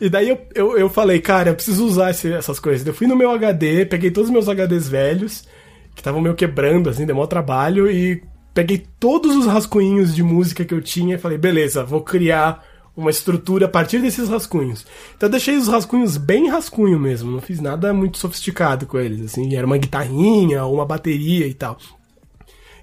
E 0.00 0.08
daí 0.08 0.28
eu, 0.28 0.38
eu, 0.54 0.78
eu 0.78 0.88
falei, 0.88 1.20
cara, 1.20 1.50
eu 1.50 1.54
preciso 1.54 1.84
usar 1.86 2.10
esse- 2.10 2.32
essas 2.32 2.58
coisas. 2.58 2.86
Eu 2.86 2.94
fui 2.94 3.06
no 3.06 3.14
meu 3.16 3.30
HD, 3.30 3.84
peguei 3.86 4.10
todos 4.10 4.28
os 4.30 4.32
meus 4.32 4.48
HDs 4.48 4.88
velhos, 4.88 5.44
que 5.94 6.00
estavam 6.00 6.20
meio 6.20 6.34
quebrando, 6.34 6.88
assim, 6.90 7.04
deu 7.06 7.14
maior 7.14 7.26
trabalho, 7.26 7.90
e 7.90 8.22
peguei 8.52 8.84
todos 8.98 9.36
os 9.36 9.46
rascunhos 9.46 10.14
de 10.14 10.22
música 10.22 10.64
que 10.64 10.72
eu 10.74 10.80
tinha 10.80 11.16
e 11.16 11.18
falei, 11.18 11.36
beleza, 11.38 11.84
vou 11.84 12.00
criar 12.00 12.64
uma 12.96 13.10
estrutura 13.10 13.66
a 13.66 13.68
partir 13.68 13.98
desses 14.00 14.28
rascunhos. 14.28 14.86
Então 15.16 15.26
eu 15.26 15.30
deixei 15.32 15.56
os 15.56 15.66
rascunhos 15.68 16.16
bem 16.16 16.48
rascunho 16.48 16.98
mesmo, 16.98 17.30
não 17.30 17.40
fiz 17.40 17.60
nada 17.60 17.92
muito 17.92 18.18
sofisticado 18.18 18.86
com 18.86 18.98
eles, 18.98 19.20
assim, 19.24 19.54
era 19.56 19.66
uma 19.66 19.76
guitarrinha, 19.76 20.64
uma 20.64 20.86
bateria 20.86 21.46
e 21.46 21.54
tal. 21.54 21.76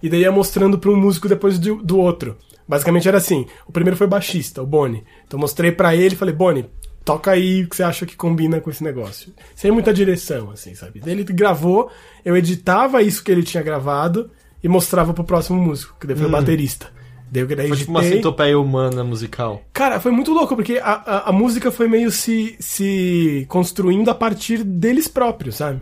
E 0.03 0.09
daí 0.09 0.21
ia 0.21 0.31
mostrando 0.31 0.77
para 0.77 0.89
um 0.91 0.97
músico 0.97 1.29
depois 1.29 1.57
do, 1.59 1.75
do 1.75 1.97
outro. 1.97 2.35
Basicamente 2.71 3.05
era 3.05 3.17
assim: 3.17 3.45
o 3.67 3.71
primeiro 3.73 3.97
foi 3.97 4.07
baixista, 4.07 4.63
o 4.63 4.65
Boni. 4.65 5.03
Então 5.27 5.37
eu 5.37 5.41
mostrei 5.41 5.73
para 5.73 5.93
ele 5.93 6.15
e 6.15 6.17
falei: 6.17 6.33
Boni, 6.33 6.65
toca 7.03 7.31
aí 7.31 7.63
o 7.63 7.67
que 7.69 7.75
você 7.75 7.83
acha 7.83 8.05
que 8.05 8.15
combina 8.15 8.61
com 8.61 8.69
esse 8.69 8.81
negócio. 8.81 9.33
Sem 9.53 9.71
muita 9.71 9.93
direção, 9.93 10.51
assim, 10.51 10.73
sabe? 10.73 11.01
Ele 11.05 11.25
gravou, 11.25 11.91
eu 12.23 12.37
editava 12.37 13.01
isso 13.01 13.25
que 13.25 13.29
ele 13.29 13.43
tinha 13.43 13.61
gravado 13.61 14.31
e 14.63 14.69
mostrava 14.69 15.13
pro 15.13 15.25
próximo 15.25 15.61
músico, 15.61 15.97
que 15.99 16.07
daí 16.07 16.15
foi 16.15 16.27
o 16.27 16.29
baterista. 16.29 16.87
Daí 17.29 17.43
eu 17.43 17.47
daí 17.47 17.67
Foi 17.67 17.77
tipo 17.77 17.91
uma 17.91 18.03
centopeia 18.03 18.57
humana 18.57 19.03
musical. 19.03 19.61
Cara, 19.73 19.99
foi 19.99 20.13
muito 20.13 20.31
louco, 20.31 20.55
porque 20.55 20.77
a, 20.77 20.91
a, 20.93 21.29
a 21.29 21.31
música 21.33 21.71
foi 21.71 21.89
meio 21.89 22.09
se, 22.09 22.55
se 22.57 23.45
construindo 23.49 24.09
a 24.09 24.15
partir 24.15 24.63
deles 24.63 25.09
próprios, 25.09 25.55
sabe? 25.57 25.81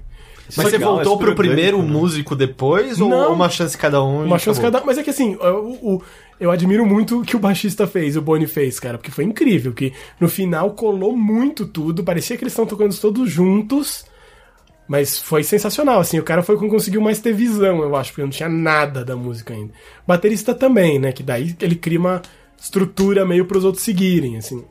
Mas 0.57 0.67
você 0.67 0.77
legal, 0.77 0.95
voltou 0.95 1.15
é 1.15 1.19
pro 1.19 1.35
primeiro 1.35 1.77
né? 1.81 1.87
músico 1.91 2.35
depois? 2.35 2.99
Ou 2.99 3.09
Não. 3.09 3.33
uma 3.33 3.49
chance 3.49 3.77
cada 3.77 4.03
um? 4.03 4.25
Uma 4.25 4.39
chance 4.39 4.59
acabou? 4.59 4.79
cada 4.81 4.85
Mas 4.85 4.97
é 4.97 5.03
que 5.03 5.09
assim, 5.09 5.35
o, 5.35 5.95
o- 5.95 6.03
eu 6.39 6.51
admiro 6.51 6.85
muito 6.85 7.19
o 7.19 7.25
que 7.25 7.35
o 7.35 7.39
baixista 7.39 7.85
fez, 7.85 8.15
o 8.15 8.21
Boni 8.21 8.47
fez, 8.47 8.79
cara, 8.79 8.97
porque 8.97 9.11
foi 9.11 9.25
incrível. 9.25 9.73
Que 9.73 9.93
no 10.19 10.29
final 10.29 10.71
colou 10.71 11.15
muito 11.15 11.65
tudo, 11.67 12.03
parecia 12.03 12.37
que 12.37 12.43
eles 12.43 12.53
estão 12.53 12.65
tocando 12.65 12.97
todos 12.99 13.29
juntos. 13.29 14.05
Mas 14.87 15.19
foi 15.19 15.43
sensacional, 15.43 15.99
assim, 15.99 16.17
o 16.17 16.23
cara 16.23 16.41
foi 16.41 16.57
quem 16.57 16.67
conseguiu 16.67 16.99
mais 16.99 17.19
ter 17.19 17.31
visão, 17.31 17.83
eu 17.83 17.95
acho, 17.95 18.11
porque 18.11 18.23
não 18.23 18.29
tinha 18.29 18.49
nada 18.49 19.05
da 19.05 19.15
música 19.15 19.53
ainda. 19.53 19.71
Baterista 20.07 20.55
também, 20.55 20.97
né, 20.97 21.11
que 21.11 21.21
daí 21.21 21.55
ele 21.61 21.75
cria 21.75 21.99
uma 21.99 22.21
estrutura 22.57 23.23
meio 23.23 23.45
pros 23.45 23.63
outros 23.63 23.83
seguirem, 23.83 24.37
assim. 24.37 24.65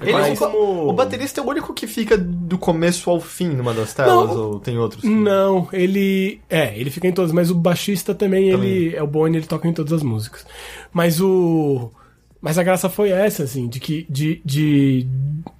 Ele 0.00 0.10
é 0.10 0.14
Mas 0.14 0.40
o, 0.40 0.44
como- 0.44 0.88
o 0.88 0.92
baterista 0.92 1.40
é 1.40 1.44
o 1.44 1.46
único 1.48 1.72
que 1.72 1.86
fica 1.86 2.16
do 2.18 2.58
começo 2.58 3.08
ao 3.10 3.20
fim 3.20 3.48
numa 3.50 3.72
das 3.74 3.92
telas? 3.92 4.30
Não. 4.30 4.50
Ou 4.52 4.60
tem 4.60 4.78
outros? 4.78 5.04
Não, 5.04 5.68
ele. 5.72 6.40
É, 6.50 6.76
ele 6.78 6.90
fica 6.90 7.06
em 7.06 7.12
todas, 7.12 7.30
mas 7.32 7.50
o 7.50 7.54
baixista 7.54 8.14
também, 8.14 8.48
ele. 8.50 8.94
É 8.96 9.02
o 9.02 9.06
Boni, 9.06 9.36
ele 9.36 9.46
toca 9.46 9.68
em 9.68 9.72
todas 9.72 9.92
as 9.92 10.02
músicas. 10.02 10.44
Mas 10.92 11.20
o. 11.20 11.90
Mas 12.42 12.58
a 12.58 12.62
graça 12.64 12.88
foi 12.90 13.10
essa, 13.10 13.44
assim, 13.44 13.68
de 13.68 13.78
que. 13.78 14.04
De, 14.10 14.42
de, 14.44 15.06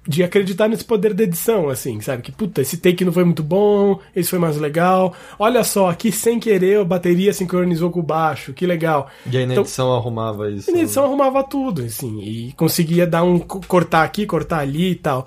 de 0.05 0.21
acreditar 0.21 0.67
nesse 0.67 0.83
poder 0.83 1.13
da 1.13 1.23
edição, 1.23 1.69
assim, 1.69 2.01
sabe? 2.01 2.21
Que, 2.23 2.31
puta, 2.31 2.59
esse 2.61 2.75
take 2.75 3.05
não 3.05 3.13
foi 3.13 3.23
muito 3.23 3.41
bom, 3.41 3.99
esse 4.13 4.29
foi 4.29 4.37
mais 4.37 4.57
legal. 4.57 5.13
Olha 5.39 5.63
só, 5.63 5.89
aqui 5.89 6.11
sem 6.11 6.41
querer 6.41 6.81
a 6.81 6.83
bateria 6.83 7.31
sincronizou 7.33 7.89
com 7.89 8.01
o 8.01 8.03
baixo, 8.03 8.51
que 8.51 8.65
legal. 8.67 9.09
E 9.25 9.37
aí 9.37 9.45
na 9.45 9.53
Então- 9.53 9.63
edição 9.63 9.93
arrumava 9.95 10.51
isso. 10.51 10.69
E 10.69 10.73
na 10.73 10.81
edição 10.81 11.05
arrumava 11.05 11.41
tudo, 11.41 11.83
assim, 11.83 12.19
e 12.21 12.51
conseguia 12.57 13.07
dar 13.07 13.23
um. 13.23 13.39
co- 13.39 13.61
cortar 13.65 14.03
aqui, 14.03 14.25
cortar 14.25 14.59
ali 14.59 14.91
e 14.91 14.95
tal. 14.95 15.25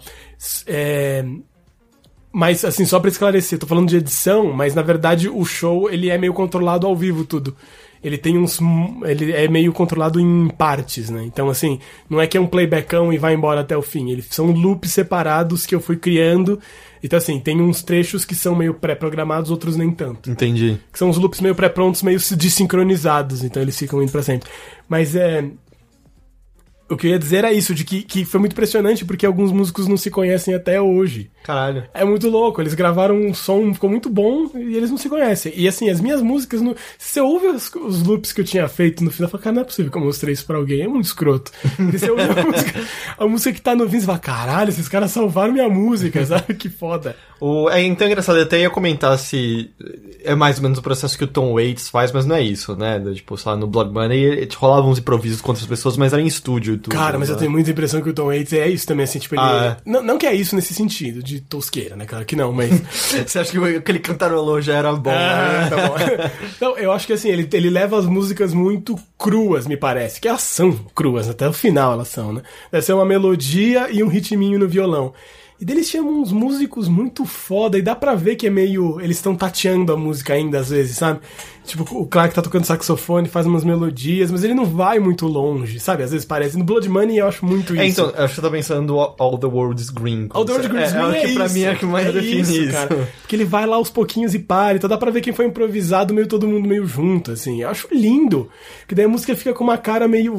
É, 0.67 1.25
mas, 2.31 2.67
assim, 2.67 2.85
só 2.85 3.01
pra 3.01 3.09
esclarecer, 3.09 3.59
tô 3.59 3.67
falando 3.67 3.89
de 3.89 3.97
edição, 3.97 4.53
mas 4.53 4.75
na 4.75 4.83
verdade 4.83 5.27
o 5.27 5.43
show 5.43 5.89
ele 5.91 6.11
é 6.11 6.19
meio 6.19 6.35
controlado 6.35 6.87
ao 6.87 6.95
vivo 6.95 7.25
tudo. 7.25 7.57
Ele 8.07 8.17
tem 8.17 8.39
uns. 8.39 8.61
Ele 9.05 9.33
é 9.33 9.49
meio 9.49 9.73
controlado 9.73 10.21
em 10.21 10.49
partes, 10.49 11.11
né? 11.11 11.25
Então, 11.25 11.51
assim, 11.51 11.81
não 12.09 12.21
é 12.21 12.27
que 12.27 12.37
é 12.37 12.41
um 12.41 12.47
playbackão 12.47 13.13
e 13.13 13.19
vai 13.19 13.35
embora 13.35 13.63
até 13.63 13.77
o 13.77 13.83
fim. 13.83 14.11
Eles 14.11 14.27
são 14.31 14.53
loops 14.53 14.93
separados 14.93 15.67
que 15.67 15.75
eu 15.75 15.81
fui 15.81 15.97
criando. 15.97 16.61
Então, 17.03 17.17
assim, 17.17 17.41
tem 17.41 17.61
uns 17.61 17.83
trechos 17.83 18.25
que 18.25 18.35
são 18.35 18.55
meio 18.55 18.75
pré-programados, 18.75 19.51
outros 19.51 19.77
nem 19.77 19.91
tanto 19.91 20.31
Entendi. 20.31 20.79
que 20.93 20.99
são 20.99 21.11
os 21.11 21.19
loops 21.19 21.41
meio 21.41 21.55
pré-prontos, 21.55 22.03
meio 22.03 22.19
desincronizados, 22.19 23.43
então 23.43 23.61
eles 23.61 23.77
ficam 23.77 24.03
indo 24.03 24.13
pra 24.13 24.23
sempre. 24.23 24.49
Mas 24.89 25.17
é. 25.17 25.45
O 26.89 26.97
que 26.97 27.09
eu 27.09 27.11
ia 27.11 27.19
dizer 27.19 27.39
era 27.39 27.53
isso, 27.53 27.75
de 27.75 27.85
que, 27.85 28.03
que 28.03 28.25
foi 28.25 28.39
muito 28.39 28.53
impressionante 28.53 29.05
porque 29.05 29.27
alguns 29.27 29.51
músicos 29.51 29.89
não 29.89 29.97
se 29.97 30.11
conhecem 30.13 30.55
até 30.55 30.81
hoje. 30.81 31.29
Caralho. 31.47 31.85
É 31.95 32.05
muito 32.05 32.29
louco, 32.29 32.61
eles 32.61 32.75
gravaram 32.75 33.15
um 33.15 33.33
som, 33.33 33.73
ficou 33.73 33.89
muito 33.89 34.11
bom 34.11 34.51
e 34.57 34.77
eles 34.77 34.91
não 34.91 34.99
se 34.99 35.09
conhecem. 35.09 35.53
E 35.55 35.69
assim, 35.69 35.89
as 35.89 36.01
minhas 36.01 36.21
músicas, 36.21 36.61
no... 36.61 36.75
se 36.99 37.15
você 37.15 37.21
ouve 37.21 37.47
os, 37.47 37.73
os 37.73 38.03
loops 38.03 38.33
que 38.33 38.41
eu 38.41 38.45
tinha 38.45 38.67
feito 38.67 39.05
no 39.05 39.13
final, 39.13 39.31
fala, 39.31 39.45
cara, 39.45 39.55
não 39.55 39.63
é 39.63 39.65
possível 39.65 39.93
que 39.93 39.97
eu 39.97 40.03
mostrei 40.03 40.35
isso 40.35 40.45
pra 40.45 40.57
alguém, 40.57 40.83
é 40.83 40.89
muito 40.89 41.05
escroto. 41.05 41.53
E 41.87 41.99
você 41.99 42.11
ouve 42.11 42.23
a 42.23 42.45
música, 42.45 42.85
a 43.17 43.27
música 43.29 43.53
que 43.53 43.61
tá 43.61 43.77
no 43.77 43.89
fim, 43.89 44.01
você 44.01 44.07
fala, 44.07 44.19
caralho, 44.19 44.71
esses 44.71 44.89
caras 44.89 45.13
salvaram 45.13 45.53
minha 45.53 45.69
música, 45.69 46.25
sabe? 46.27 46.55
Que 46.55 46.69
foda. 46.69 47.15
O, 47.41 47.71
é 47.71 47.83
então 47.83 48.07
engraçado, 48.09 48.39
eu 48.39 48.45
até 48.45 48.61
ia 48.61 48.71
comentar 48.71 49.17
se 49.19 49.71
é 50.25 50.35
mais 50.35 50.57
ou 50.57 50.63
menos 50.63 50.79
o 50.79 50.83
processo 50.83 51.17
que 51.17 51.25
o 51.25 51.29
Tom 51.29 51.53
Waits 51.53 51.89
faz, 51.89 52.11
mas 52.11 52.25
não 52.27 52.35
é 52.35 52.43
isso, 52.43 52.75
né? 52.75 53.01
Tipo, 53.15 53.37
sei 53.37 53.53
lá, 53.53 53.57
no 53.57 53.67
Blood 53.67 53.93
Money 53.93 54.19
ele- 54.19 54.49
rolavam 54.57 54.91
uns 54.91 54.99
improvisos 54.99 55.41
com 55.41 55.51
outras 55.51 55.67
pessoas, 55.67 55.97
mas 55.97 56.13
era 56.13 56.23
em 56.23 56.27
estúdio 56.27 56.75
e 56.75 56.79
tudo. 56.79 56.93
Cara, 56.95 57.19
mas 57.19 57.29
né? 57.29 57.35
eu 57.35 57.39
tenho 57.39 57.51
muita 57.51 57.71
impressão 57.71 58.01
que 58.01 58.09
o 58.09 58.13
Tom 58.13 58.27
Waits 58.27 58.53
é 58.55 58.69
isso 58.69 58.87
também, 58.87 59.05
assim, 59.05 59.19
tipo, 59.19 59.35
ele... 59.35 59.43
Ah, 59.43 59.77
não, 59.85 60.03
não 60.03 60.19
que 60.19 60.27
é 60.27 60.35
isso 60.35 60.57
nesse 60.57 60.75
sentido, 60.75 61.23
de 61.23 61.36
tosqueira, 61.41 61.97
né, 61.97 62.05
claro 62.07 62.25
que 62.25 62.35
não, 62.37 62.53
mas... 62.53 62.71
Você 63.27 63.39
acha 63.39 63.51
que 63.51 63.77
aquele 63.77 63.99
cantarolou 63.99 64.61
já 64.61 64.75
era 64.75 64.93
bom, 64.93 65.11
Ah, 65.11 65.63
né? 65.63 65.71
tá 65.71 65.89
bom. 65.89 65.95
Então, 66.57 66.79
eu 66.79 66.93
acho 66.93 67.07
que 67.07 67.13
assim, 67.13 67.29
ele, 67.29 67.49
ele 67.53 67.71
leva 67.71 67.99
as 67.99 68.07
músicas 68.07 68.53
muito 68.55 68.97
cruas, 69.19 69.67
me 69.67 69.77
parece. 69.77 70.21
Que 70.21 70.29
elas 70.29 70.43
são 70.43 70.73
cruas, 70.95 71.29
até 71.29 71.49
o 71.49 71.53
final 71.53 71.93
elas 71.93 72.09
são, 72.09 72.33
né? 72.33 72.43
Deve 72.73 72.85
ser 72.85 72.93
uma 72.95 73.05
melodia 73.05 73.89
e 73.91 74.03
um 74.03 74.09
ritminho 74.09 74.59
no 74.59 74.69
violão. 74.69 75.13
E 75.59 75.65
deles 75.65 75.89
chamam 75.89 76.21
uns 76.21 76.33
músicos 76.33 76.87
muito 76.87 77.25
foda, 77.25 77.79
e 77.79 77.83
dá 77.83 77.95
pra 77.97 78.15
ver 78.15 78.37
que 78.37 78.47
é 78.47 78.51
meio. 78.51 79.01
Eles 79.01 79.17
estão 79.17 79.35
tateando 79.35 79.91
a 79.93 79.97
música 79.97 80.35
ainda, 80.35 80.59
às 80.59 80.69
vezes, 80.69 80.99
sabe? 80.99 81.21
Tipo, 81.65 81.83
o 81.99 82.07
Clark 82.07 82.35
tá 82.35 82.43
tocando 82.43 82.65
saxofone, 82.65 83.27
faz 83.27 83.47
umas 83.47 83.65
melodias, 83.65 84.31
mas 84.31 84.45
ele 84.45 84.53
não 84.55 84.65
vai 84.67 84.99
muito 84.99 85.27
longe, 85.27 85.81
sabe? 85.81 86.03
Às 86.03 86.11
vezes 86.13 86.27
parece. 86.27 86.59
No 86.59 86.65
Blood 86.65 86.89
Money 86.89 87.19
eu 87.19 87.27
acho 87.27 87.45
muito 87.45 87.75
É, 87.75 87.87
isso. 87.87 88.03
então, 88.03 88.23
acho 88.25 88.35
que 88.35 88.41
eu 88.41 88.45
tô 88.45 88.51
pensando 88.51 88.99
All 88.99 89.17
All 89.19 89.39
the 89.39 89.47
World 89.47 89.81
is 89.81 89.89
Green. 89.91 90.29
All 90.31 90.45
the 90.45 90.53
World 90.53 90.69
Green 90.69 90.83
é, 90.83 90.85
é, 90.85 90.89
o 90.89 91.27
que 91.27 91.35
pra 91.35 91.47
isso, 91.47 91.55
mim 91.55 91.63
é 91.65 91.75
que 91.75 91.87
mais 91.87 92.07
é 92.07 92.13
define 92.13 92.41
isso. 92.43 92.73
cara. 92.73 93.09
Porque 93.23 93.35
ele 93.35 93.45
vai 93.47 93.67
lá 93.67 93.77
aos 93.77 93.91
pouquinhos 93.91 94.35
e 94.35 94.39
para, 94.39 94.77
então 94.77 94.89
dá 94.91 94.99
pra 94.99 95.11
ver 95.11 95.23
quem 95.23 95.33
foi 95.33 95.47
improvisado, 95.47 96.13
meio 96.15 96.27
todo 96.29 96.47
mundo 96.47 96.69
meio 96.69 96.87
junto, 96.87 97.33
assim. 97.33 97.63
Eu 97.63 97.71
acho 97.71 97.89
lindo. 97.91 98.49
Que 98.87 98.95
daí 98.95 99.07
a 99.07 99.09
música 99.09 99.35
fica 99.35 99.55
com 99.55 99.65
uma 99.65 99.79
cara 99.79 100.07
meio 100.07 100.39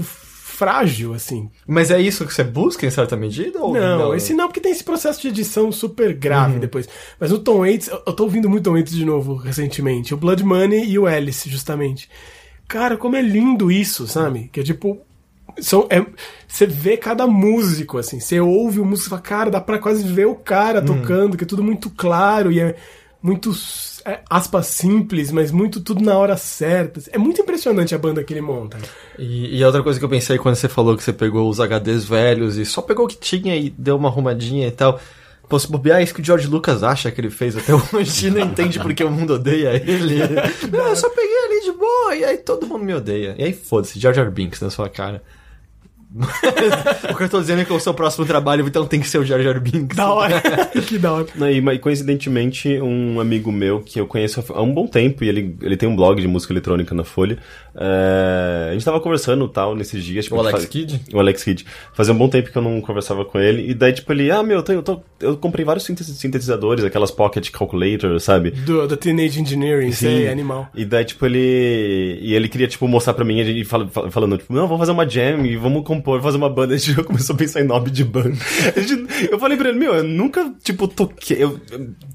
frágil, 0.58 1.14
assim. 1.14 1.52
Mas 1.68 1.92
é 1.92 2.02
isso 2.02 2.26
que 2.26 2.34
você 2.34 2.44
busca 2.44 2.84
em 2.84 2.90
certa 2.90 3.16
medida? 3.16 3.62
Ou 3.62 3.74
Não, 3.74 4.16
esse 4.16 4.34
não, 4.34 4.48
porque 4.48 4.60
tem 4.60 4.72
esse 4.72 4.84
processo 4.84 5.22
de 5.22 5.28
edição 5.28 5.72
super 5.72 6.14
grave 6.16 6.58
depois. 6.58 6.90
Mas 7.20 7.32
o 7.32 7.38
Tom 7.38 7.60
Waits, 7.60 7.88
eu 7.90 8.02
eu 8.08 8.14
tô 8.14 8.24
ouvindo 8.24 8.50
muito 8.50 8.64
Tom 8.64 8.72
Waits 8.72 8.94
de 8.94 9.06
novo 9.06 9.36
recentemente. 9.36 10.14
O 10.14 10.18
Blood 10.18 10.44
Money 10.44 10.90
e 10.90 10.98
o 10.98 11.06
Alice, 11.06 11.48
justamente. 11.50 12.10
Cara, 12.68 12.98
como 12.98 13.16
é 13.16 13.22
lindo 13.22 13.72
isso, 13.72 14.08
sabe? 14.08 14.50
Que 14.52 14.62
é 14.62 14.64
tipo. 14.64 15.00
São, 15.60 15.88
é, 15.90 16.06
você 16.48 16.66
vê 16.66 16.98
cada 16.98 17.28
músico, 17.28 17.98
assim. 17.98 18.20
Você 18.20 18.40
ouve 18.40 18.80
o 18.80 18.86
músico 18.86 19.08
e 19.08 19.12
fala, 19.12 19.22
cara, 19.22 19.52
dá 19.52 19.62
pra 19.62 19.78
quase 19.78 20.04
ver 20.04 20.26
o 20.26 20.36
cara 20.36 20.82
tocando, 20.82 21.38
que 21.38 21.44
é 21.44 21.48
tudo 21.48 21.64
muito 21.64 21.90
claro 21.90 22.52
e 22.52 22.60
é 22.60 22.76
muito, 23.22 23.52
é, 24.08 24.22
aspas, 24.30 24.68
simples, 24.68 25.32
mas 25.32 25.52
muito 25.52 25.82
tudo 25.82 26.02
na 26.02 26.18
hora 26.18 26.38
certa. 26.38 27.02
É 27.12 27.18
muito 27.18 27.42
impressionante 27.42 27.94
a 27.94 27.98
banda 27.98 28.24
que 28.24 28.34
ele 28.34 28.40
monta. 28.40 28.78
E, 29.20 29.58
e 29.58 29.66
outra 29.66 29.84
coisa 29.84 30.00
que 30.00 30.06
eu 30.06 30.10
pensei 30.10 30.38
quando 30.38 30.56
você 30.56 30.70
falou 30.70 30.96
que 30.96 31.04
você 31.04 31.12
pegou 31.12 31.50
os 31.50 31.60
HDs 31.60 32.06
velhos 32.06 32.56
e 32.56 32.66
só 32.66 32.82
pegou 32.82 33.06
o 33.06 33.08
que 33.10 33.18
tinha 33.18 33.54
e 33.58 33.70
deu 33.70 33.98
uma 33.98 34.08
arrumadinha 34.08 34.68
e 34.68 34.72
tal. 34.72 34.98
Pô, 35.50 35.60
se 35.60 35.70
bobear, 35.70 36.00
é 36.00 36.04
isso 36.04 36.14
que 36.14 36.22
o 36.22 36.24
George 36.24 36.48
Lucas 36.48 36.84
acha 36.84 37.12
que 37.12 37.20
ele 37.20 37.30
fez 37.30 37.58
até 37.58 37.74
hoje, 37.94 38.30
não 38.30 38.42
entende 38.42 38.80
porque 38.80 39.04
o 39.04 39.12
mundo 39.12 39.34
odeia 39.34 39.76
ele. 39.76 40.20
Não, 40.72 40.88
eu 40.88 40.96
só 40.96 41.10
peguei 41.10 41.38
ali 41.46 41.62
de 41.64 41.72
boa, 41.72 42.16
e 42.16 42.24
aí 42.26 42.38
todo 42.38 42.66
mundo 42.66 42.84
me 42.84 42.94
odeia. 42.94 43.36
E 43.38 43.44
aí 43.44 43.54
foda-se, 43.54 44.00
George 44.00 44.20
R. 44.20 44.30
Binks 44.30 44.62
na 44.62 44.70
sua 44.70 44.90
cara. 44.90 45.22
o 47.12 47.16
que 47.16 47.24
eu 47.24 47.30
tô 47.30 47.40
dizendo 47.40 47.62
é 47.62 47.66
que 47.66 47.74
o 47.74 47.80
seu 47.80 47.94
próximo 47.94 48.26
trabalho 48.26 48.66
então 48.68 48.86
tem 48.86 49.00
que 49.00 49.08
ser 49.08 49.18
o 49.20 49.26
Jar 49.26 49.42
Jar 49.42 49.60
Binks. 49.60 49.96
Da 49.96 50.12
hora. 50.14 50.42
que 50.88 50.98
da 50.98 51.14
hora. 51.14 51.28
Não, 51.36 51.50
e, 51.50 51.62
mas, 51.62 51.80
coincidentemente, 51.80 52.80
um 52.82 53.20
amigo 53.20 53.52
meu 53.52 53.82
que 53.82 54.00
eu 54.00 54.08
conheço 54.08 54.44
há 54.54 54.62
um 54.62 54.74
bom 54.74 54.88
tempo, 54.88 55.24
e 55.24 55.30
ele, 55.30 55.56
ele 55.62 55.78
tem 55.78 55.88
um 55.88 55.96
blog 55.96 56.20
de 56.22 56.28
música 56.28 56.54
eletrônica 56.54 56.94
na 56.96 57.04
Folha, 57.04 57.38
é, 57.76 58.68
a 58.70 58.74
gente 58.74 58.84
tava 58.86 59.00
conversando 59.00 59.48
tal 59.48 59.76
nesses 59.76 60.04
dias. 60.04 60.26
Tipo, 60.26 60.38
O 60.38 60.40
Alex 60.40 60.52
faz- 60.60 60.66
Kidd? 60.66 61.02
O 61.14 61.20
Alex 61.20 61.44
Kidd. 61.44 61.66
Fazia 61.94 62.14
um 62.14 62.18
bom 62.18 62.28
tempo 62.30 62.52
que 62.52 62.58
eu 62.58 62.62
não 62.62 62.82
conversava 62.82 63.24
com 63.26 63.40
ele, 63.40 63.70
e 63.70 63.74
daí, 63.74 63.94
tipo, 63.94 64.12
ele, 64.12 64.32
ah, 64.32 64.42
meu, 64.44 64.58
eu, 64.58 64.64
tenho- 64.64 64.80
eu, 64.80 64.84
tô- 64.84 65.02
eu 65.20 65.38
comprei 65.38 65.64
vários 65.66 65.86
sinte- 65.86 66.04
sintetizadores, 66.04 66.84
aquelas 66.84 67.12
pocket 67.12 67.50
calculators, 67.52 68.24
sabe? 68.24 68.52
Do, 68.52 68.88
do 68.88 68.98
Teenage 68.98 69.40
Engineering, 69.42 69.92
sei, 69.92 70.28
animal. 70.30 70.68
E 70.76 70.86
daí, 70.86 71.06
tipo, 71.06 71.26
ele. 71.26 72.20
E 72.22 72.34
ele 72.34 72.48
queria, 72.50 72.68
tipo, 72.68 72.88
mostrar 72.88 73.14
pra 73.14 73.26
mim, 73.26 73.40
a 73.40 73.44
gente 73.44 73.64
fala- 73.66 73.88
fala- 73.88 74.12
falando, 74.12 74.38
tipo, 74.38 74.54
não, 74.54 74.64
vamos 74.68 74.80
fazer 74.80 74.92
uma 74.92 75.08
jam 75.08 75.46
e 75.46 75.56
vamos 75.56 75.84
compor, 75.84 76.07
fazer 76.22 76.38
uma 76.38 76.50
banda. 76.50 76.74
A 76.76 76.78
gente 76.78 76.94
já 76.96 77.04
começou 77.04 77.34
a 77.36 77.38
pensar 77.38 77.62
em 77.62 77.66
nome 77.66 77.90
de 77.90 78.04
banda. 78.04 78.36
Gente- 78.76 79.30
eu 79.32 79.40
falei 79.40 79.58
pra 79.58 79.70
ele, 79.70 79.78
meu, 79.80 79.94
eu 79.96 80.04
nunca, 80.04 80.54
tipo, 80.64 80.88
toquei. 80.88 81.44
eu- 81.44 81.60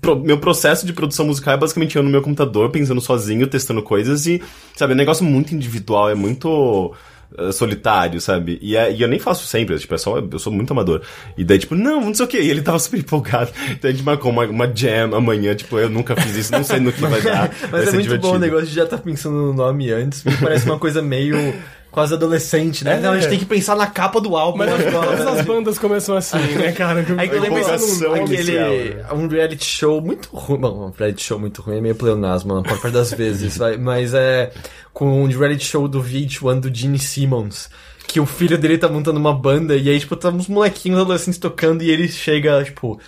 pro- 0.00 0.18
meu 0.20 0.38
processo 0.38 0.84
de 0.86 0.92
produção 0.92 1.26
musical 1.26 1.54
é 1.54 1.56
basicamente 1.56 1.96
eu 1.96 2.02
no 2.02 2.10
meu 2.10 2.22
computador, 2.22 2.70
pensando 2.70 3.00
sozinho, 3.00 3.46
testando 3.46 3.82
coisas 3.82 4.26
e, 4.26 4.40
sabe, 4.76 4.92
é 4.92 4.94
um 4.94 4.98
negócio 4.98 5.24
muito 5.24 5.54
individual, 5.54 6.10
é 6.10 6.14
muito. 6.14 6.92
eh, 7.38 7.50
solitário, 7.50 8.20
sabe? 8.20 8.58
E, 8.60 8.76
é- 8.76 8.92
e 8.92 9.00
eu 9.00 9.08
nem 9.08 9.18
faço 9.18 9.46
sempre, 9.46 9.78
tipo, 9.78 9.94
é 9.94 9.96
só, 9.96 10.18
eu 10.18 10.38
sou 10.38 10.52
muito 10.52 10.70
amador. 10.72 11.00
E 11.34 11.42
daí, 11.42 11.58
tipo, 11.58 11.74
não, 11.74 11.98
não 11.98 12.12
sei 12.14 12.26
o 12.26 12.28
que. 12.28 12.38
E 12.38 12.50
ele 12.50 12.60
tava 12.60 12.78
super 12.78 13.00
empolgado. 13.00 13.50
Então 13.70 13.88
a 13.90 13.92
gente 13.94 14.04
marcou 14.04 14.30
uma, 14.30 14.44
uma 14.44 14.66
jam 14.74 15.14
amanhã, 15.14 15.54
tipo, 15.54 15.78
eu 15.78 15.88
nunca 15.88 16.14
fiz 16.14 16.36
isso, 16.36 16.52
não 16.52 16.62
sei 16.62 16.78
no 16.78 16.92
que 16.92 17.00
vai 17.00 17.20
dar. 17.24 17.48
vai 17.70 17.80
Mas 17.80 17.82
é 17.84 17.86
ser 17.86 17.92
muito 17.94 18.08
bom 18.08 18.16
divertido. 18.16 18.34
o 18.36 18.38
negócio 18.38 18.66
de 18.66 18.74
já 18.74 18.84
estar 18.84 18.98
pensando 18.98 19.34
no 19.34 19.54
nome 19.54 19.90
antes. 19.90 20.22
Me 20.24 20.36
parece 20.36 20.66
uma 20.66 20.78
coisa 20.78 21.00
meio 21.00 21.54
quase 21.92 22.14
adolescente, 22.14 22.84
né? 22.84 22.96
É. 22.96 23.00
Não, 23.00 23.12
a 23.12 23.20
gente 23.20 23.28
tem 23.28 23.38
que 23.38 23.44
pensar 23.44 23.76
na 23.76 23.86
capa 23.86 24.20
do 24.20 24.34
álbum. 24.34 24.58
Mas 24.58 24.70
todas 24.90 25.26
as 25.26 25.44
bandas 25.44 25.78
começam 25.78 26.16
assim, 26.16 26.38
né, 26.38 26.72
cara? 26.72 27.04
Aí 27.18 27.28
que 27.28 27.36
eu 27.36 27.40
lembro 27.40 27.58
empolgação 27.58 28.14
aquele, 28.14 28.34
inicial, 28.34 28.70
né? 28.70 29.12
um 29.12 29.28
reality 29.28 29.64
show 29.64 30.00
muito 30.00 30.28
ruim. 30.32 30.58
Bom, 30.58 30.86
um 30.86 30.90
reality 30.90 31.22
show 31.22 31.38
muito 31.38 31.60
ruim 31.60 31.76
é 31.76 31.80
meio 31.82 31.94
pleonasmo 31.94 32.54
na 32.54 32.62
maior 32.62 32.80
parte 32.80 32.94
das 32.94 33.12
vezes, 33.12 33.58
mas 33.78 34.14
é 34.14 34.50
com 34.92 35.22
um 35.22 35.26
reality 35.26 35.64
show 35.64 35.86
do 35.86 36.02
VH1 36.02 36.60
do 36.60 36.74
Gene 36.74 36.98
Simmons. 36.98 37.68
Que 38.08 38.18
o 38.18 38.26
filho 38.26 38.58
dele 38.58 38.78
tá 38.78 38.88
montando 38.88 39.20
uma 39.20 39.32
banda 39.32 39.76
e 39.76 39.88
aí, 39.88 40.00
tipo, 40.00 40.16
tá 40.16 40.30
uns 40.30 40.48
molequinhos 40.48 41.00
adolescentes 41.00 41.38
tocando 41.38 41.82
e 41.82 41.90
ele 41.90 42.08
chega, 42.08 42.64
tipo, 42.64 42.98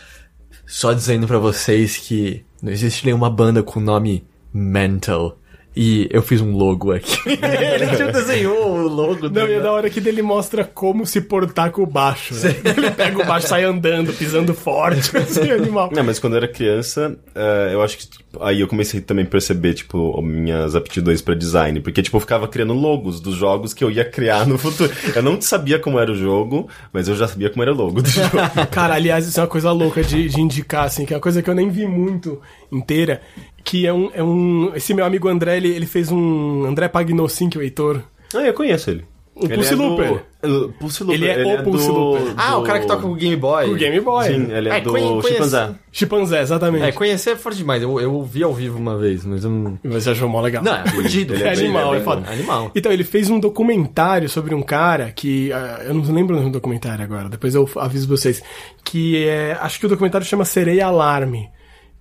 só 0.67 0.93
dizendo 0.93 1.27
pra 1.27 1.39
vocês 1.39 1.97
que 1.97 2.45
não 2.63 2.71
existe 2.71 3.05
nenhuma 3.05 3.29
banda 3.29 3.63
com 3.63 3.81
o 3.81 3.83
nome 3.83 4.27
Mental. 4.53 5.37
E 5.77 6.07
eu 6.11 6.23
fiz 6.23 6.41
um 6.41 6.53
logo 6.57 6.93
aqui. 6.93 7.19
ele 7.27 7.87
tipo, 7.97 8.13
desenhou 8.13 8.77
o 8.79 8.89
logo 8.89 9.23
Não, 9.25 9.31
do- 9.31 9.41
e 9.49 9.55
é 9.55 9.61
da 9.61 9.73
hora 9.73 9.91
que 9.91 9.99
ele 9.99 10.23
mostra 10.23 10.65
como 10.65 11.05
se 11.05 11.21
portar 11.21 11.71
com 11.73 11.83
o 11.83 11.87
baixo. 11.87 12.33
Né? 12.35 12.55
Ele 12.77 12.91
pega 12.93 13.21
o 13.23 13.27
baixo, 13.27 13.49
sai 13.49 13.65
andando, 13.65 14.13
pisando 14.13 14.55
forte, 14.55 15.15
assim, 15.19 15.51
animal. 15.51 15.91
Não, 15.93 16.05
mas 16.05 16.19
quando 16.19 16.35
eu 16.35 16.39
era 16.39 16.49
criança, 16.49 17.17
eh, 17.35 17.71
eu 17.73 17.83
acho 17.83 17.99
que 17.99 18.07
tipo, 18.09 18.25
aí 18.41 18.61
eu 18.61 18.69
comecei 18.69 19.01
também 19.01 19.25
a 19.25 19.29
perceber, 19.29 19.75
tipo, 19.75 20.21
minhas 20.23 20.77
aptidões 20.77 21.21
pra 21.21 21.35
design. 21.35 21.81
Porque, 21.81 22.03
tipo, 22.03 22.17
eu 22.17 22.21
ficava 22.21 22.47
criando 22.47 22.73
logos 22.73 23.19
dos 23.21 23.35
jogos 23.35 23.75
que 23.75 23.83
eu 23.83 23.91
ia 23.91 24.05
criar 24.05 24.47
no 24.47 24.57
futuro. 24.57 24.93
Eu 25.15 25.23
não 25.23 25.41
sabia 25.41 25.79
como 25.81 25.99
era 25.99 26.13
o 26.13 26.15
jogo, 26.17 26.69
mas 26.93 27.09
eu 27.09 27.17
já 27.17 27.27
sabia 27.27 27.51
como 27.51 27.63
era 27.63 27.73
o 27.73 27.77
logo 27.77 28.01
do 28.01 28.09
jogo. 28.11 28.31
Cara, 28.71 28.95
aliás, 28.95 29.27
isso 29.27 29.41
é 29.41 29.43
uma 29.43 29.49
coisa 29.49 29.73
louca 29.73 30.05
de, 30.05 30.29
de 30.29 30.41
indicar, 30.41 30.85
assim, 30.85 31.05
que 31.05 31.13
é 31.13 31.17
uma 31.17 31.23
coisa 31.23 31.43
que 31.43 31.51
eu 31.51 31.55
nem 31.55 31.69
vi 31.69 31.85
muito 31.87 32.41
inteira, 32.71 33.21
que 33.65 33.87
é 33.87 33.93
um... 33.93 34.11
É 34.15 34.23
um 34.23 34.73
esse 34.75 34.93
meu 34.95 35.05
amigo 35.05 35.29
André, 35.29 35.57
ele, 35.57 35.69
ele 35.69 35.87
fez 35.87 36.13
um... 36.13 36.65
André 36.65 36.89
Pagnosink, 36.89 37.57
o 37.59 37.63
Heitor. 37.63 38.03
ah, 38.35 38.43
eu 38.43 38.53
conheço 38.55 38.91
ele. 38.91 39.05
O 39.37 39.47
Ele 39.47 39.55
Pulse 39.57 39.73
é 39.73 39.77
do- 39.77 39.83
Looper. 39.83 40.23
Uh, 40.45 40.73
Pulse 40.79 41.03
Looper. 41.03 41.21
Ele 41.21 41.27
é 41.51 41.61
o 41.61 41.65
Pulse 41.65 41.87
do- 41.89 41.93
Looper. 41.93 42.35
Ah, 42.37 42.57
o 42.57 42.61
do- 42.61 42.67
cara 42.69 42.79
que 42.79 42.87
toca 42.87 43.05
o 43.05 43.15
Game 43.17 43.35
Boy. 43.35 43.69
O 43.69 43.75
Game 43.75 43.99
Boy. 43.99 44.27
Sim, 44.27 44.47
ele 44.53 44.69
é, 44.69 44.77
É, 44.77 44.81
do 44.81 44.91
conhe-. 44.93 45.23
Chimpanzé. 45.23 45.71
Chimpanzé, 45.91 46.41
exatamente. 46.43 46.85
É, 46.85 46.93
conhecer 46.93 47.31
é 47.31 47.35
forte 47.37 47.59
demais. 47.59 47.83
Eu, 47.83 47.99
eu 48.01 48.23
vi 48.23 48.45
ao 48.45 48.55
vivo 48.55 48.79
uma 48.79 48.97
vez, 48.97 49.25
mas 49.25 49.43
eu 49.43 49.51
não. 49.51 49.77
Você 49.83 50.11
achou 50.11 50.29
mó 50.29 50.41
legal. 50.41 50.63
Não, 50.63 50.73
é 50.73 50.87
fudido. 50.87 51.35
Ele 51.35 51.43
É, 51.43 51.47
é 51.49 51.53
animal, 51.53 51.89
ele 51.89 51.97
é 51.97 52.01
é 52.01 52.05
foda. 52.05 52.31
Animal. 52.31 52.71
Então, 52.77 52.93
ele 52.93 53.03
fez 53.03 53.29
um 53.29 53.41
documentário 53.41 54.29
sobre 54.29 54.55
um 54.55 54.63
cara 54.63 55.11
que. 55.11 55.53
ah, 55.53 55.81
eu 55.85 55.95
não 55.95 56.15
lembro 56.15 56.37
o 56.37 56.39
nome 56.39 56.51
do 56.53 56.61
documentário 56.61 57.03
agora, 57.03 57.29
depois 57.29 57.57
eu 57.57 57.69
aviso 57.75 58.07
vocês. 58.07 58.41
Que 58.85 59.27
é. 59.27 59.59
Acho 59.61 59.81
que 59.81 59.87
o 59.87 59.89
documentário 59.89 60.25
chama 60.25 60.45
Sereia 60.45 60.87
Alarme. 60.87 61.49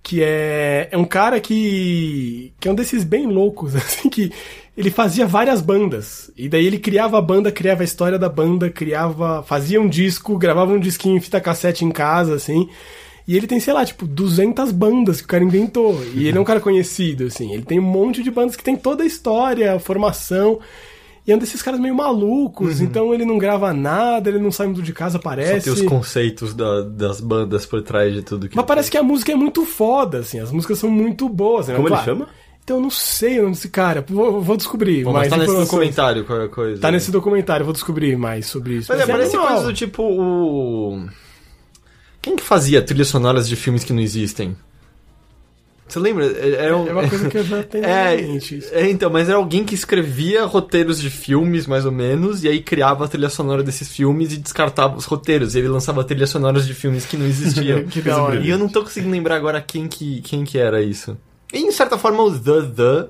Que 0.04 0.22
é. 0.22 0.88
É 0.92 0.98
um 0.98 1.04
cara 1.04 1.40
que. 1.40 2.52
Que 2.60 2.68
é 2.68 2.70
um 2.70 2.74
desses 2.74 3.02
bem 3.02 3.26
loucos, 3.26 3.74
assim, 3.74 4.08
que. 4.08 4.30
Ele 4.76 4.90
fazia 4.90 5.26
várias 5.26 5.60
bandas. 5.60 6.30
E 6.36 6.48
daí 6.48 6.66
ele 6.66 6.78
criava 6.78 7.16
a 7.16 7.22
banda, 7.22 7.50
criava 7.50 7.82
a 7.82 7.84
história 7.84 8.18
da 8.18 8.28
banda, 8.28 8.70
criava. 8.70 9.42
Fazia 9.42 9.80
um 9.80 9.88
disco, 9.88 10.36
gravava 10.36 10.72
um 10.72 10.80
disquinho 10.80 11.16
em 11.16 11.20
fita 11.20 11.40
cassete 11.40 11.84
em 11.84 11.90
casa, 11.90 12.34
assim. 12.34 12.68
E 13.26 13.36
ele 13.36 13.46
tem, 13.46 13.58
sei 13.58 13.72
lá, 13.72 13.84
tipo, 13.86 14.06
200 14.06 14.70
bandas 14.70 15.20
que 15.20 15.24
o 15.24 15.28
cara 15.28 15.42
inventou. 15.42 15.98
E 16.14 16.28
ele 16.28 16.36
é 16.36 16.40
um 16.40 16.44
cara 16.44 16.60
conhecido, 16.60 17.24
assim. 17.24 17.54
Ele 17.54 17.62
tem 17.62 17.80
um 17.80 17.82
monte 17.82 18.22
de 18.22 18.30
bandas 18.30 18.54
que 18.54 18.62
tem 18.62 18.76
toda 18.76 19.02
a 19.02 19.06
história, 19.06 19.74
a 19.74 19.78
formação. 19.78 20.60
E 21.26 21.32
é 21.32 21.34
um 21.34 21.38
desses 21.38 21.62
caras 21.62 21.80
meio 21.80 21.94
malucos. 21.94 22.80
Então 22.82 23.14
ele 23.14 23.24
não 23.24 23.38
grava 23.38 23.72
nada, 23.72 24.28
ele 24.28 24.38
não 24.38 24.52
sai 24.52 24.66
muito 24.66 24.82
de 24.82 24.92
casa, 24.92 25.18
Só 25.18 25.22
parece. 25.22 25.64
tem 25.64 25.72
os 25.72 25.82
conceitos 25.82 26.52
da- 26.52 26.82
das 26.82 27.20
bandas 27.20 27.64
por 27.64 27.80
trás 27.82 28.12
de 28.12 28.22
tudo 28.22 28.48
que. 28.48 28.54
Mas 28.56 28.66
parece 28.66 28.90
que 28.90 28.98
a 28.98 29.02
música 29.02 29.32
é 29.32 29.34
muito 29.34 29.64
foda, 29.64 30.18
assim. 30.18 30.38
As 30.38 30.50
músicas 30.52 30.78
são 30.78 30.90
muito 30.90 31.28
boas. 31.28 31.68
Né? 31.68 31.74
Como 31.76 31.88
ele 31.88 31.94
Claro. 31.94 32.04
chama? 32.04 32.28
Então 32.62 32.76
eu 32.78 32.82
não 32.82 32.90
sei 32.90 33.38
o 33.38 33.42
nome 33.42 33.54
desse 33.54 33.68
cara. 33.68 34.04
Vou, 34.08 34.40
vou 34.42 34.56
descobrir. 34.56 35.04
Bom, 35.04 35.12
mas 35.12 35.28
mais 35.28 35.30
tá 35.30 35.36
nesse 35.38 35.64
documentário 35.64 36.24
qualquer 36.24 36.48
coisa. 36.50 36.80
Tá 36.80 36.90
nesse 36.90 37.10
documentário, 37.10 37.64
vou 37.64 37.72
descobrir 37.74 38.16
mais 38.16 38.46
sobre 38.46 38.76
isso. 38.76 38.90
Mas 38.92 39.00
é, 39.02 39.06
parece 39.06 39.34
animal. 39.36 39.52
coisa 39.54 39.66
do 39.68 39.74
tipo 39.74 40.02
o. 40.02 41.06
Quem 42.22 42.36
que 42.36 42.42
fazia 42.42 42.80
trilhas 42.80 43.08
sonoras 43.08 43.46
de 43.48 43.54
filmes 43.56 43.84
que 43.84 43.92
não 43.92 44.00
existem? 44.00 44.56
Você 45.86 45.98
lembra? 45.98 46.26
É, 46.26 46.66
É 46.68 46.74
uma 46.74 47.08
coisa 47.08 47.28
que 47.28 47.36
eu 47.38 47.44
já 47.44 47.62
tenho 47.62 47.84
É, 47.86 48.18
em 48.20 48.32
mente. 48.32 48.58
isso. 48.58 48.68
é, 48.72 48.88
então, 48.90 49.10
mas 49.10 49.28
era 49.28 49.36
alguém 49.36 49.64
que 49.64 49.74
escrevia 49.74 50.44
roteiros 50.44 51.00
de 51.00 51.10
filmes, 51.10 51.66
mais 51.66 51.84
ou 51.84 51.92
menos, 51.92 52.42
e 52.42 52.48
aí 52.48 52.60
criava 52.62 53.04
a 53.04 53.08
trilha 53.08 53.28
sonora 53.28 53.62
desses 53.62 53.88
filmes 53.92 54.32
e 54.32 54.38
descartava 54.38 54.96
os 54.96 55.04
roteiros. 55.04 55.54
E 55.54 55.58
ele 55.58 55.68
lançava 55.68 56.02
trilhas 56.02 56.30
sonoras 56.30 56.66
de 56.66 56.74
filmes 56.74 57.04
que 57.04 57.16
não 57.16 57.26
existiam. 57.26 57.84
Que 57.88 58.00
da 58.00 58.22
hora. 58.22 58.40
E 58.40 58.48
eu 58.48 58.58
não 58.58 58.68
tô 58.68 58.82
conseguindo 58.82 59.12
lembrar 59.12 59.36
agora 59.36 59.60
quem 59.60 59.86
que, 59.86 60.20
quem 60.22 60.42
que 60.44 60.58
era 60.58 60.82
isso. 60.82 61.16
E, 61.52 61.58
em 61.58 61.70
certa 61.70 61.96
forma, 61.98 62.22
o 62.22 62.30
The 62.38 62.62
The 62.74 63.08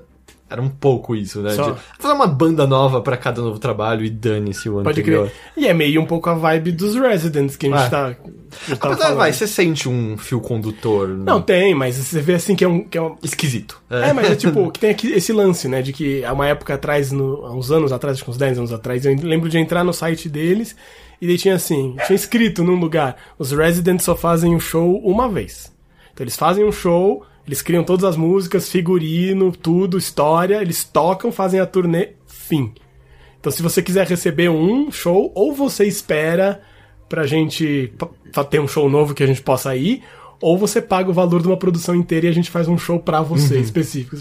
era 0.55 0.61
um 0.61 0.69
pouco 0.69 1.15
isso, 1.15 1.41
né? 1.41 1.51
Só. 1.51 1.71
De 1.71 1.79
fazer 1.99 2.13
uma 2.13 2.27
banda 2.27 2.65
nova 2.65 3.01
pra 3.01 3.17
cada 3.17 3.41
novo 3.41 3.59
trabalho 3.59 4.05
e 4.05 4.09
dane-se 4.09 4.69
o 4.69 4.81
Pode 4.81 5.01
anterior. 5.01 5.27
crer. 5.29 5.63
E 5.63 5.67
é 5.67 5.73
meio 5.73 6.01
um 6.01 6.05
pouco 6.05 6.29
a 6.29 6.33
vibe 6.33 6.71
dos 6.71 6.95
Residents 6.95 7.55
que 7.55 7.67
a 7.67 7.69
gente 7.69 7.85
É. 7.87 7.89
tá. 7.89 8.13
que 8.13 8.21
a 8.29 8.69
gente 8.69 8.79
tava 8.79 8.93
Apesar, 8.93 9.13
vai, 9.15 9.33
você 9.33 9.45
sente 9.47 9.89
um 9.89 10.17
fio 10.17 10.39
condutor. 10.39 11.09
né? 11.09 11.23
Não, 11.25 11.41
tem, 11.41 11.75
mas 11.75 11.95
você 11.95 12.21
vê 12.21 12.35
assim 12.35 12.55
que 12.55 12.63
é 12.63 12.67
um. 12.67 12.83
Que 12.83 12.97
é 12.97 13.01
um... 13.01 13.15
Esquisito. 13.21 13.81
É, 13.89 14.13
mas 14.13 14.31
é 14.31 14.35
tipo, 14.35 14.69
que 14.73 14.79
tem 14.79 14.89
aqui 14.89 15.11
esse 15.11 15.33
lance, 15.33 15.67
né? 15.67 15.81
De 15.81 15.91
que 15.91 16.23
há 16.23 16.31
uma 16.33 16.47
época 16.47 16.73
atrás, 16.75 17.11
no, 17.11 17.45
há 17.45 17.53
uns 17.53 17.71
anos 17.71 17.91
atrás, 17.91 18.15
acho 18.17 18.23
que 18.23 18.31
uns 18.31 18.37
10 18.37 18.57
anos 18.59 18.71
atrás, 18.73 19.05
eu 19.05 19.15
lembro 19.21 19.49
de 19.49 19.57
entrar 19.57 19.83
no 19.83 19.93
site 19.93 20.29
deles 20.29 20.75
e 21.21 21.27
daí 21.27 21.37
tinha 21.37 21.55
assim, 21.55 21.95
tinha 22.05 22.15
escrito 22.15 22.63
num 22.63 22.75
lugar, 22.75 23.15
os 23.37 23.51
Residents 23.51 24.03
só 24.05 24.15
fazem 24.15 24.55
um 24.55 24.59
show 24.59 24.97
uma 25.03 25.27
vez. 25.29 25.73
Então 26.13 26.23
eles 26.23 26.35
fazem 26.35 26.63
um 26.65 26.71
show, 26.71 27.23
eles 27.45 27.61
criam 27.61 27.83
todas 27.83 28.03
as 28.03 28.17
músicas, 28.17 28.69
figurino, 28.69 29.51
tudo, 29.51 29.97
história, 29.97 30.61
eles 30.61 30.83
tocam, 30.83 31.31
fazem 31.31 31.59
a 31.59 31.65
turnê, 31.65 32.13
fim. 32.25 32.73
Então 33.39 33.51
se 33.51 33.61
você 33.61 33.81
quiser 33.81 34.07
receber 34.07 34.49
um 34.49 34.91
show, 34.91 35.31
ou 35.35 35.53
você 35.53 35.85
espera 35.85 36.61
pra 37.07 37.27
gente 37.27 37.93
pra 38.31 38.43
ter 38.43 38.59
um 38.59 38.67
show 38.67 38.89
novo 38.89 39.13
que 39.13 39.23
a 39.23 39.27
gente 39.27 39.41
possa 39.41 39.75
ir, 39.75 40.01
ou 40.41 40.57
você 40.57 40.81
paga 40.81 41.09
o 41.09 41.13
valor 41.13 41.41
de 41.41 41.47
uma 41.47 41.57
produção 41.57 41.95
inteira 41.95 42.25
e 42.25 42.29
a 42.29 42.33
gente 42.33 42.49
faz 42.49 42.67
um 42.67 42.77
show 42.77 42.99
pra 42.99 43.21
você 43.21 43.59
específico. 43.59 44.17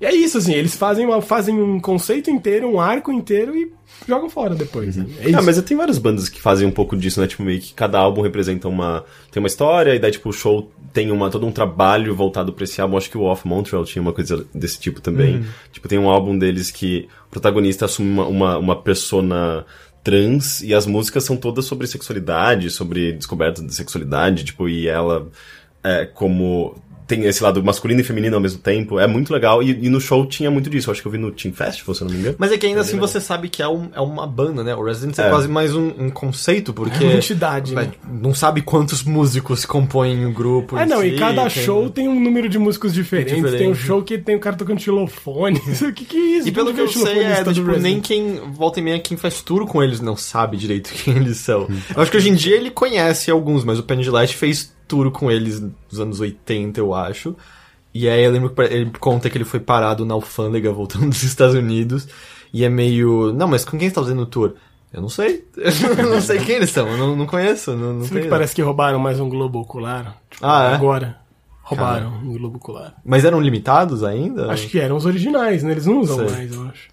E 0.00 0.04
é 0.04 0.14
isso, 0.14 0.36
assim, 0.36 0.52
eles 0.52 0.76
fazem, 0.76 1.06
uma, 1.06 1.22
fazem 1.22 1.60
um 1.60 1.80
conceito 1.80 2.30
inteiro, 2.30 2.68
um 2.68 2.78
arco 2.78 3.10
inteiro 3.10 3.56
e 3.56 3.72
jogam 4.06 4.28
fora 4.28 4.54
depois. 4.54 4.94
né? 4.96 5.06
É 5.20 5.28
isso. 5.30 5.38
Ah, 5.38 5.42
mas 5.42 5.60
tem 5.62 5.76
várias 5.76 5.98
bandas 5.98 6.28
que 6.28 6.40
fazem 6.40 6.68
um 6.68 6.70
pouco 6.70 6.94
disso, 6.96 7.20
né? 7.20 7.26
Tipo, 7.26 7.42
meio 7.42 7.60
que 7.60 7.72
cada 7.72 7.98
álbum 7.98 8.20
representa 8.20 8.68
uma. 8.68 9.04
Tem 9.30 9.40
uma 9.42 9.46
história, 9.46 9.94
e 9.94 9.98
daí, 9.98 10.10
tipo, 10.10 10.28
o 10.28 10.32
show 10.32 10.70
tem 10.92 11.10
uma, 11.10 11.30
todo 11.30 11.46
um 11.46 11.52
trabalho 11.52 12.14
voltado 12.14 12.52
pra 12.52 12.64
esse 12.64 12.80
álbum. 12.80 12.98
Acho 12.98 13.10
que 13.10 13.16
o 13.16 13.22
Off 13.22 13.46
Montreal 13.48 13.84
tinha 13.84 14.02
uma 14.02 14.12
coisa 14.12 14.46
desse 14.54 14.78
tipo 14.78 15.00
também. 15.00 15.44
Tipo, 15.72 15.88
tem 15.88 15.98
um 15.98 16.10
álbum 16.10 16.36
deles 16.38 16.70
que 16.70 17.08
o 17.28 17.30
protagonista 17.30 17.86
assume 17.86 18.10
uma, 18.10 18.26
uma, 18.26 18.58
uma 18.58 18.76
persona 18.82 19.64
trans 20.04 20.62
e 20.62 20.72
as 20.72 20.86
músicas 20.86 21.24
são 21.24 21.36
todas 21.36 21.64
sobre 21.64 21.86
sexualidade, 21.86 22.70
sobre 22.70 23.12
descoberta 23.12 23.60
de 23.60 23.74
sexualidade, 23.74 24.44
tipo, 24.44 24.68
e 24.68 24.86
ela 24.86 25.28
é, 25.82 26.04
como 26.04 26.76
tem 27.06 27.24
esse 27.24 27.42
lado 27.42 27.62
masculino 27.62 28.00
e 28.00 28.04
feminino 28.04 28.34
ao 28.36 28.40
mesmo 28.42 28.58
tempo. 28.58 28.98
É 28.98 29.06
muito 29.06 29.32
legal. 29.32 29.62
E, 29.62 29.70
e 29.86 29.88
no 29.88 30.00
show 30.00 30.26
tinha 30.26 30.50
muito 30.50 30.68
disso. 30.68 30.88
Eu 30.90 30.92
acho 30.92 31.00
que 31.02 31.08
eu 31.08 31.12
vi 31.12 31.18
no 31.18 31.30
Team 31.30 31.54
Festival, 31.54 31.94
se 31.94 32.02
eu 32.02 32.08
não 32.08 32.14
me 32.14 32.20
engano. 32.20 32.36
Mas 32.38 32.50
é 32.52 32.58
que 32.58 32.66
ainda 32.66 32.80
É 32.80 32.82
assim 32.82 32.92
legal. 32.94 33.08
você 33.08 33.20
sabe 33.20 33.48
que 33.48 33.62
é, 33.62 33.68
um- 33.68 33.88
é 33.94 34.00
uma 34.00 34.26
banda, 34.26 34.64
né? 34.64 34.74
O 34.74 34.82
Residence 34.84 35.20
é, 35.20 35.26
É. 35.26 35.30
quase 35.30 35.48
mais 35.48 35.74
um, 35.74 35.88
um 35.98 36.10
conceito, 36.10 36.72
porque. 36.72 37.04
É 37.04 37.08
uma 37.08 37.16
entidade, 37.16 37.74
né? 37.74 37.92
Não 38.10 38.34
sabe 38.34 38.62
quantos 38.62 39.02
músicos 39.04 39.64
compõem 39.64 40.26
o 40.26 40.32
grupo. 40.32 40.76
É, 40.76 40.84
não, 40.86 41.00
si, 41.00 41.08
e 41.08 41.16
cada 41.18 41.42
tem- 41.48 41.62
show 41.64 41.88
tem 41.90 42.08
um 42.08 42.18
número 42.20 42.48
de 42.48 42.58
músicos 42.58 42.92
diferentes. 42.92 43.34
Diferente. 43.36 43.58
Tem 43.58 43.70
um 43.70 43.74
show 43.74 44.02
que 44.02 44.18
tem 44.18 44.34
o 44.36 44.40
cara 44.40 44.56
tocando 44.56 44.80
xilofone. 44.80 45.60
O 45.86 45.92
que, 45.92 46.04
que 46.04 46.16
é 46.16 46.20
isso? 46.38 46.48
E 46.48 46.52
pelo 46.52 46.68
Onde 46.70 46.74
que 46.76 46.80
eu 46.82 46.86
o 46.86 47.06
sei, 47.06 47.22
é, 47.22 47.44
do 47.44 47.52
tipo, 47.54 47.66
nem 47.68 47.96
Resident? 48.00 48.04
quem 48.04 48.40
volta 48.52 48.80
e 48.80 48.82
meia 48.82 48.98
quem 48.98 49.16
faz 49.16 49.40
tour 49.42 49.66
com 49.66 49.82
eles 49.82 50.00
não 50.00 50.16
sabe 50.16 50.56
direito 50.56 50.90
quem 51.04 51.14
eles 51.16 51.36
são. 51.38 51.68
Eu 51.94 52.02
acho 52.02 52.10
que 52.10 52.16
hoje 52.16 52.30
em 52.30 52.34
dia 52.34 52.56
ele 52.56 52.70
conhece 52.70 53.30
alguns, 53.30 53.64
mas 53.64 53.78
o 53.78 53.82
Penny 53.82 54.02
Gillette 54.02 54.34
fez 54.36 54.74
tour 54.86 55.10
com 55.10 55.30
eles 55.30 55.60
nos 55.90 56.00
anos 56.00 56.20
80, 56.20 56.78
eu 56.80 56.94
acho. 56.94 57.34
E 57.94 58.08
aí 58.08 58.22
eu 58.24 58.30
lembro 58.30 58.50
que 58.50 58.60
ele 58.62 58.90
conta 59.00 59.30
que 59.30 59.38
ele 59.38 59.44
foi 59.44 59.58
parado 59.60 60.04
na 60.04 60.14
alfândega 60.14 60.72
voltando 60.72 61.08
dos 61.10 61.22
Estados 61.22 61.54
Unidos. 61.54 62.08
E 62.52 62.64
é 62.64 62.68
meio. 62.68 63.32
Não, 63.32 63.48
mas 63.48 63.64
com 63.64 63.78
quem 63.78 63.88
você 63.88 63.94
tá 63.94 64.02
fazendo 64.02 64.22
o 64.22 64.26
tour? 64.26 64.54
Eu 64.92 65.00
não 65.02 65.08
sei. 65.08 65.44
Eu 65.98 66.10
não 66.10 66.20
sei 66.20 66.38
quem 66.38 66.56
eles 66.56 66.70
são, 66.70 66.88
eu 66.88 66.96
não, 66.96 67.16
não 67.16 67.26
conheço. 67.26 67.74
Não, 67.74 67.94
não 67.94 68.06
que 68.06 68.28
parece 68.28 68.54
que 68.54 68.62
roubaram 68.62 68.98
mais 68.98 69.20
um 69.20 69.28
globo 69.28 69.60
ocular? 69.60 70.16
Tipo, 70.30 70.46
Ah, 70.46 70.70
é? 70.70 70.74
Agora. 70.74 71.18
Roubaram 71.62 72.14
um 72.22 72.32
globo 72.38 72.56
ocular. 72.58 72.94
Mas 73.04 73.24
eram 73.24 73.40
limitados 73.40 74.04
ainda? 74.04 74.50
Acho 74.50 74.68
que 74.68 74.78
eram 74.78 74.96
os 74.96 75.04
originais, 75.04 75.62
né? 75.64 75.72
Eles 75.72 75.84
não 75.86 76.00
usam 76.00 76.16
Sei. 76.18 76.36
mais, 76.36 76.52
eu 76.54 76.62
acho. 76.68 76.88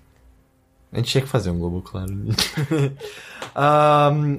A 0.94 0.98
gente 0.98 1.10
tinha 1.10 1.24
que 1.24 1.28
fazer 1.28 1.50
um 1.50 1.58
Globo, 1.58 1.82
claro. 1.82 2.12
um, 2.14 2.30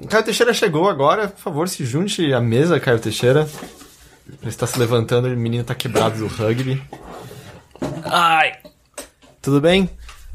Caio 0.07 0.23
Teixeira 0.23 0.53
chegou 0.53 0.89
agora. 0.89 1.27
Por 1.27 1.41
favor, 1.41 1.67
se 1.67 1.85
junte 1.85 2.33
à 2.33 2.39
mesa, 2.39 2.79
Caio 2.79 2.97
Teixeira. 2.97 3.47
Ele 4.41 4.49
está 4.49 4.65
se 4.65 4.79
levantando, 4.79 5.27
o 5.27 5.37
menino 5.37 5.61
está 5.61 5.75
quebrado 5.75 6.17
do 6.17 6.27
rugby. 6.27 6.81
Ai! 8.05 8.53
Tudo 9.41 9.59
bem? 9.59 9.89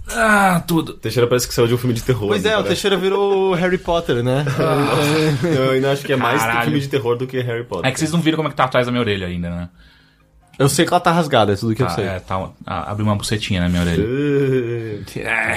Ah, 0.08 0.62
tudo. 0.66 0.94
Teixeira 0.94 1.26
parece 1.26 1.48
que 1.48 1.54
saiu 1.54 1.66
de 1.66 1.74
um 1.74 1.78
filme 1.78 1.94
de 1.94 2.02
terror. 2.02 2.28
Pois 2.28 2.44
é, 2.44 2.50
o 2.50 2.52
parece? 2.52 2.68
Teixeira 2.68 2.96
virou 2.96 3.54
Harry 3.54 3.78
Potter, 3.78 4.22
né? 4.22 4.44
Eu 5.42 5.70
ainda 5.70 5.92
acho 5.92 6.04
que 6.04 6.12
é 6.12 6.16
mais 6.16 6.40
Caralho. 6.40 6.64
filme 6.64 6.80
de 6.80 6.88
terror 6.88 7.16
do 7.16 7.26
que 7.26 7.40
Harry 7.40 7.64
Potter. 7.64 7.88
É 7.88 7.92
que 7.92 7.98
vocês 7.98 8.12
não 8.12 8.20
viram 8.20 8.36
como 8.36 8.48
é 8.48 8.50
que 8.50 8.56
tá 8.56 8.64
atrás 8.64 8.86
da 8.86 8.92
minha 8.92 9.00
orelha 9.00 9.26
ainda, 9.26 9.48
né? 9.48 9.68
Eu 10.60 10.68
sei 10.68 10.84
que 10.84 10.92
ela 10.92 11.00
tá 11.00 11.10
rasgada, 11.10 11.52
é 11.54 11.56
tudo 11.56 11.74
que 11.74 11.82
eu 11.82 11.86
Ah, 11.86 11.90
sei. 11.90 12.04
é, 12.04 12.20
tá, 12.20 12.50
ah, 12.66 12.90
abriu 12.90 13.06
uma 13.06 13.16
bucetinha 13.16 13.60
na 13.60 13.68
minha 13.68 13.80
orelha. 13.80 14.04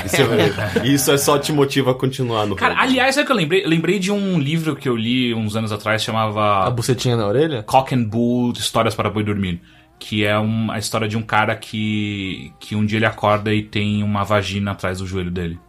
Isso 0.05 0.21
é, 0.21 0.87
isso 0.87 1.11
é 1.11 1.17
só 1.17 1.37
te 1.37 1.51
motiva 1.51 1.91
a 1.91 1.93
continuar 1.93 2.45
no 2.47 2.55
Cara, 2.55 2.75
aliás, 2.79 3.13
sabe 3.15 3.23
o 3.23 3.27
que 3.27 3.31
eu 3.33 3.35
lembrei? 3.35 3.65
Eu 3.65 3.69
lembrei 3.69 3.99
de 3.99 4.11
um 4.11 4.39
livro 4.39 4.75
que 4.75 4.87
eu 4.87 4.95
li 4.95 5.33
uns 5.33 5.55
anos 5.55 5.71
atrás, 5.71 6.01
A 6.01 6.05
chamava 6.05 6.69
bucetinha 6.71 7.15
na 7.17 7.27
orelha? 7.27 7.63
Cock 7.63 7.93
and 7.93 8.03
Bull 8.03 8.53
Histórias 8.53 8.95
para 8.95 9.09
Boi 9.09 9.23
Dormir. 9.23 9.61
Que 9.99 10.25
é 10.25 10.37
um, 10.39 10.71
a 10.71 10.79
história 10.79 11.07
de 11.07 11.15
um 11.17 11.21
cara 11.21 11.55
que, 11.55 12.51
que 12.59 12.75
um 12.75 12.85
dia 12.85 12.97
ele 12.97 13.05
acorda 13.05 13.53
e 13.53 13.61
tem 13.61 14.03
uma 14.03 14.23
vagina 14.23 14.71
atrás 14.71 14.99
do 14.99 15.05
joelho 15.07 15.31
dele. 15.31 15.59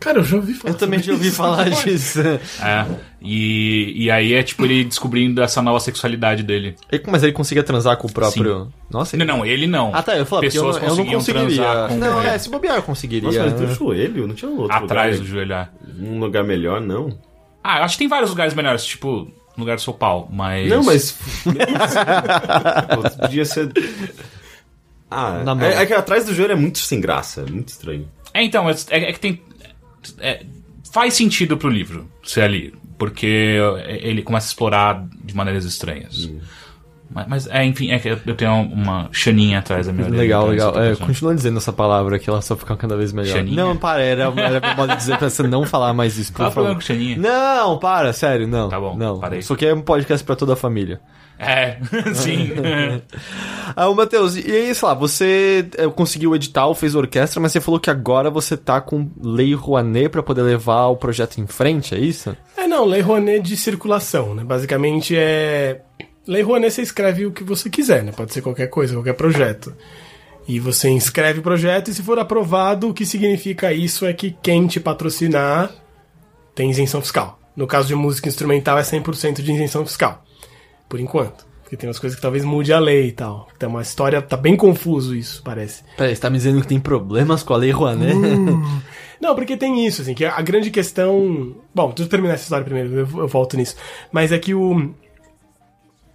Cara, 0.00 0.18
eu 0.18 0.24
já 0.24 0.36
ouvi 0.36 0.54
falar. 0.54 0.72
Eu 0.74 0.78
também 0.78 1.02
já 1.02 1.12
ouvi 1.12 1.30
falar 1.30 1.68
disso. 1.82 2.20
É. 2.20 2.86
E, 3.20 4.04
e 4.04 4.10
aí 4.10 4.32
é 4.32 4.42
tipo 4.44 4.64
ele 4.64 4.84
descobrindo 4.84 5.42
essa 5.42 5.60
nova 5.60 5.80
sexualidade 5.80 6.42
dele. 6.44 6.76
E- 6.92 7.02
Mas 7.08 7.22
ele 7.24 7.32
conseguia 7.32 7.64
transar 7.64 7.96
com 7.96 8.06
o 8.06 8.12
próprio. 8.12 8.72
Nossa, 8.88 9.16
Não, 9.16 9.26
não, 9.26 9.44
ele 9.44 9.66
não. 9.66 9.90
Ah, 9.94 10.00
tá, 10.02 10.12
eu 10.16 10.18
eu, 10.30 10.40
Pessoas 10.40 10.76
não- 10.76 10.88
eu 10.88 10.96
não 10.96 11.06
conseguiria. 11.06 11.64
com 11.88 11.96
Não, 11.96 12.22
é, 12.22 12.38
se 12.38 12.48
bobear 12.48 12.76
eu 12.76 12.82
conseguiria. 12.82 13.28
Nossa, 13.28 13.42
mas 13.44 13.54
tem 13.54 13.66
o 13.66 13.74
joelho, 13.74 14.26
não 14.28 14.34
tinha 14.34 14.48
um 14.50 14.58
outro 14.58 14.76
Atrás 14.76 15.16
do 15.18 15.22
lugar. 15.26 15.32
joelho. 15.34 15.52
é. 15.52 15.68
Um 16.00 16.20
lugar 16.20 16.44
melhor, 16.44 16.80
não. 16.80 17.18
Ah, 17.64 17.78
eu 17.78 17.84
acho 17.84 17.94
que 17.94 17.98
tem 17.98 18.08
vários 18.08 18.30
lugares 18.30 18.54
melhores, 18.54 18.84
tipo, 18.84 19.08
no 19.56 19.64
lugar 19.64 19.74
do 19.76 19.82
seu 19.82 19.92
pau, 19.92 20.28
mas. 20.32 20.68
Não, 20.70 20.84
mas. 20.84 21.18
Podia 23.20 23.44
ser. 23.44 23.72
Ah, 25.10 25.42
é, 25.62 25.82
é 25.82 25.86
que 25.86 25.92
atrás 25.94 26.24
do 26.26 26.34
joelho 26.34 26.52
é 26.52 26.56
muito 26.56 26.78
sem 26.78 27.00
graça, 27.00 27.40
é 27.46 27.50
muito 27.50 27.68
estranho. 27.68 28.08
É, 28.34 28.42
então, 28.44 28.68
é, 28.68 28.74
é 28.90 29.12
que 29.12 29.18
tem. 29.20 29.42
É, 30.18 30.44
faz 30.92 31.14
sentido 31.14 31.56
pro 31.56 31.68
livro 31.68 32.10
ser 32.24 32.42
ali, 32.42 32.74
porque 32.98 33.58
ele 33.86 34.22
começa 34.22 34.46
a 34.46 34.50
explorar 34.50 35.08
de 35.24 35.34
maneiras 35.34 35.64
estranhas. 35.64 36.26
Hum. 36.26 36.40
Mas, 37.10 37.26
mas, 37.26 37.46
é, 37.46 37.64
enfim, 37.64 37.90
é 37.90 37.98
que 37.98 38.08
eu 38.08 38.34
tenho 38.34 38.52
uma 38.52 39.08
chaninha 39.12 39.60
atrás 39.60 39.86
da 39.86 39.92
minha 39.92 40.06
orelha. 40.06 40.20
Legal, 40.20 40.42
então 40.54 40.70
legal. 40.70 40.84
eu 40.84 40.96
tô 40.96 41.02
É, 41.02 41.06
continua 41.06 41.34
dizendo 41.34 41.56
essa 41.56 41.72
palavra 41.72 42.18
que 42.18 42.28
ela 42.28 42.42
só 42.42 42.54
fica 42.54 42.76
cada 42.76 42.96
vez 42.96 43.12
melhor. 43.12 43.32
Xaninha? 43.32 43.56
Não, 43.64 43.76
para, 43.76 44.02
era, 44.02 44.24
era 44.36 44.60
meu 44.60 44.76
modo 44.76 44.90
de 44.90 44.96
dizer 44.96 45.16
pra 45.16 45.30
você 45.30 45.42
não 45.44 45.64
falar 45.64 45.94
mais 45.94 46.18
isso, 46.18 46.32
por 46.32 46.38
Qual 46.38 46.48
é 46.48 46.50
o 46.50 46.52
problema 46.52 46.74
favor. 46.80 46.86
com 46.86 46.94
Xaninha? 46.94 47.16
Não, 47.16 47.78
para, 47.78 48.12
sério, 48.12 48.46
não. 48.46 48.68
Tá 48.68 48.78
bom, 48.78 48.96
não. 48.96 49.18
parei. 49.18 49.38
Isso 49.38 49.52
aqui 49.54 49.66
é 49.66 49.74
um 49.74 49.80
podcast 49.80 50.24
pra 50.24 50.36
toda 50.36 50.52
a 50.52 50.56
família. 50.56 51.00
É, 51.38 51.78
sim. 52.14 52.50
Ah, 53.76 53.88
ô 53.88 53.94
Matheus, 53.94 54.34
e 54.34 54.50
aí, 54.50 54.74
sei 54.74 54.88
lá, 54.88 54.94
você 54.94 55.68
é, 55.76 55.86
conseguiu 55.88 56.30
o 56.30 56.34
edital, 56.36 56.74
fez 56.74 56.94
orquestra, 56.94 57.40
mas 57.40 57.52
você 57.52 57.60
falou 57.60 57.78
que 57.78 57.90
agora 57.90 58.28
você 58.30 58.56
tá 58.56 58.80
com 58.80 59.08
Lei 59.22 59.54
Rouanet 59.54 60.08
pra 60.08 60.22
poder 60.22 60.42
levar 60.42 60.86
o 60.86 60.96
projeto 60.96 61.38
em 61.38 61.46
frente, 61.46 61.94
é 61.94 61.98
isso? 61.98 62.36
É, 62.56 62.66
não, 62.66 62.84
Lei 62.84 63.00
Rouanet 63.02 63.40
de 63.40 63.56
circulação, 63.56 64.34
né? 64.34 64.42
Basicamente 64.42 65.14
é. 65.16 65.82
Lei 66.28 66.42
Rouanet 66.42 66.74
você 66.74 66.82
escreve 66.82 67.24
o 67.24 67.32
que 67.32 67.42
você 67.42 67.70
quiser, 67.70 68.04
né? 68.04 68.12
Pode 68.12 68.34
ser 68.34 68.42
qualquer 68.42 68.66
coisa, 68.66 68.92
qualquer 68.92 69.14
projeto. 69.14 69.74
E 70.46 70.60
você 70.60 70.90
inscreve 70.90 71.40
o 71.40 71.42
projeto 71.42 71.88
e 71.90 71.94
se 71.94 72.02
for 72.02 72.18
aprovado, 72.18 72.90
o 72.90 72.94
que 72.94 73.06
significa 73.06 73.72
isso 73.72 74.04
é 74.04 74.12
que 74.12 74.36
quem 74.42 74.66
te 74.66 74.78
patrocinar 74.78 75.72
tem 76.54 76.70
isenção 76.70 77.00
fiscal. 77.00 77.40
No 77.56 77.66
caso 77.66 77.88
de 77.88 77.94
música 77.94 78.28
instrumental 78.28 78.78
é 78.78 78.82
100% 78.82 79.40
de 79.40 79.52
isenção 79.52 79.86
fiscal. 79.86 80.22
Por 80.86 81.00
enquanto. 81.00 81.46
Porque 81.62 81.76
tem 81.76 81.88
umas 81.88 81.98
coisas 81.98 82.16
que 82.16 82.22
talvez 82.22 82.44
mude 82.44 82.72
a 82.74 82.78
lei 82.78 83.08
e 83.08 83.12
tal. 83.12 83.48
Então 83.56 83.70
uma 83.70 83.82
história, 83.82 84.20
tá 84.20 84.36
bem 84.36 84.54
confuso 84.54 85.16
isso, 85.16 85.42
parece. 85.42 85.82
Peraí, 85.96 86.14
você 86.14 86.20
tá 86.20 86.28
me 86.28 86.36
dizendo 86.36 86.60
que 86.60 86.66
tem 86.66 86.80
problemas 86.80 87.42
com 87.42 87.54
a 87.54 87.56
Lei 87.56 87.70
Rouanet? 87.70 88.14
Não, 89.20 89.34
porque 89.34 89.56
tem 89.56 89.86
isso, 89.86 90.02
assim, 90.02 90.14
que 90.14 90.24
a 90.24 90.40
grande 90.40 90.70
questão. 90.70 91.56
Bom, 91.74 91.88
deixa 91.88 92.04
eu 92.04 92.08
terminar 92.08 92.34
essa 92.34 92.44
história 92.44 92.64
primeiro, 92.64 92.94
eu, 92.94 93.20
eu 93.20 93.28
volto 93.28 93.56
nisso. 93.56 93.76
Mas 94.12 94.30
é 94.30 94.38
que 94.38 94.54
o. 94.54 94.94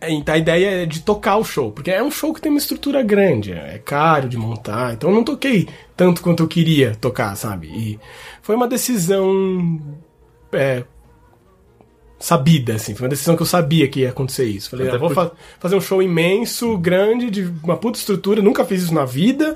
é, 0.09 0.31
A 0.31 0.37
ideia 0.37 0.83
é 0.83 0.85
de 0.85 1.01
tocar 1.01 1.37
o 1.37 1.43
show, 1.43 1.71
porque 1.71 1.91
é 1.91 2.01
um 2.03 2.11
show 2.11 2.33
que 2.33 2.41
tem 2.41 2.51
uma 2.51 2.57
estrutura 2.59 3.01
grande, 3.01 3.51
é 3.53 3.79
caro 3.83 4.27
de 4.29 4.37
montar, 4.37 4.93
então 4.93 5.09
eu 5.09 5.15
não 5.15 5.23
toquei 5.23 5.67
tanto 5.95 6.21
quanto 6.21 6.43
eu 6.43 6.47
queria 6.47 6.95
tocar, 6.95 7.35
sabe? 7.35 7.67
E 7.67 7.99
foi 8.41 8.55
uma 8.55 8.67
decisão. 8.67 9.79
É, 10.51 10.83
sabida, 12.19 12.75
assim, 12.75 12.95
foi 12.95 13.03
uma 13.03 13.09
decisão 13.09 13.35
que 13.35 13.41
eu 13.41 13.45
sabia 13.45 13.87
que 13.87 13.99
ia 14.01 14.09
acontecer 14.09 14.45
isso. 14.45 14.69
Falei, 14.69 14.89
ah, 14.89 14.97
vou 14.97 15.09
fa- 15.09 15.31
fazer 15.59 15.75
um 15.75 15.81
show 15.81 16.01
imenso, 16.01 16.77
grande, 16.77 17.29
de 17.29 17.53
uma 17.61 17.75
puta 17.75 17.97
estrutura, 17.97 18.41
nunca 18.41 18.63
fiz 18.63 18.83
isso 18.83 18.93
na 18.93 19.03
vida. 19.03 19.55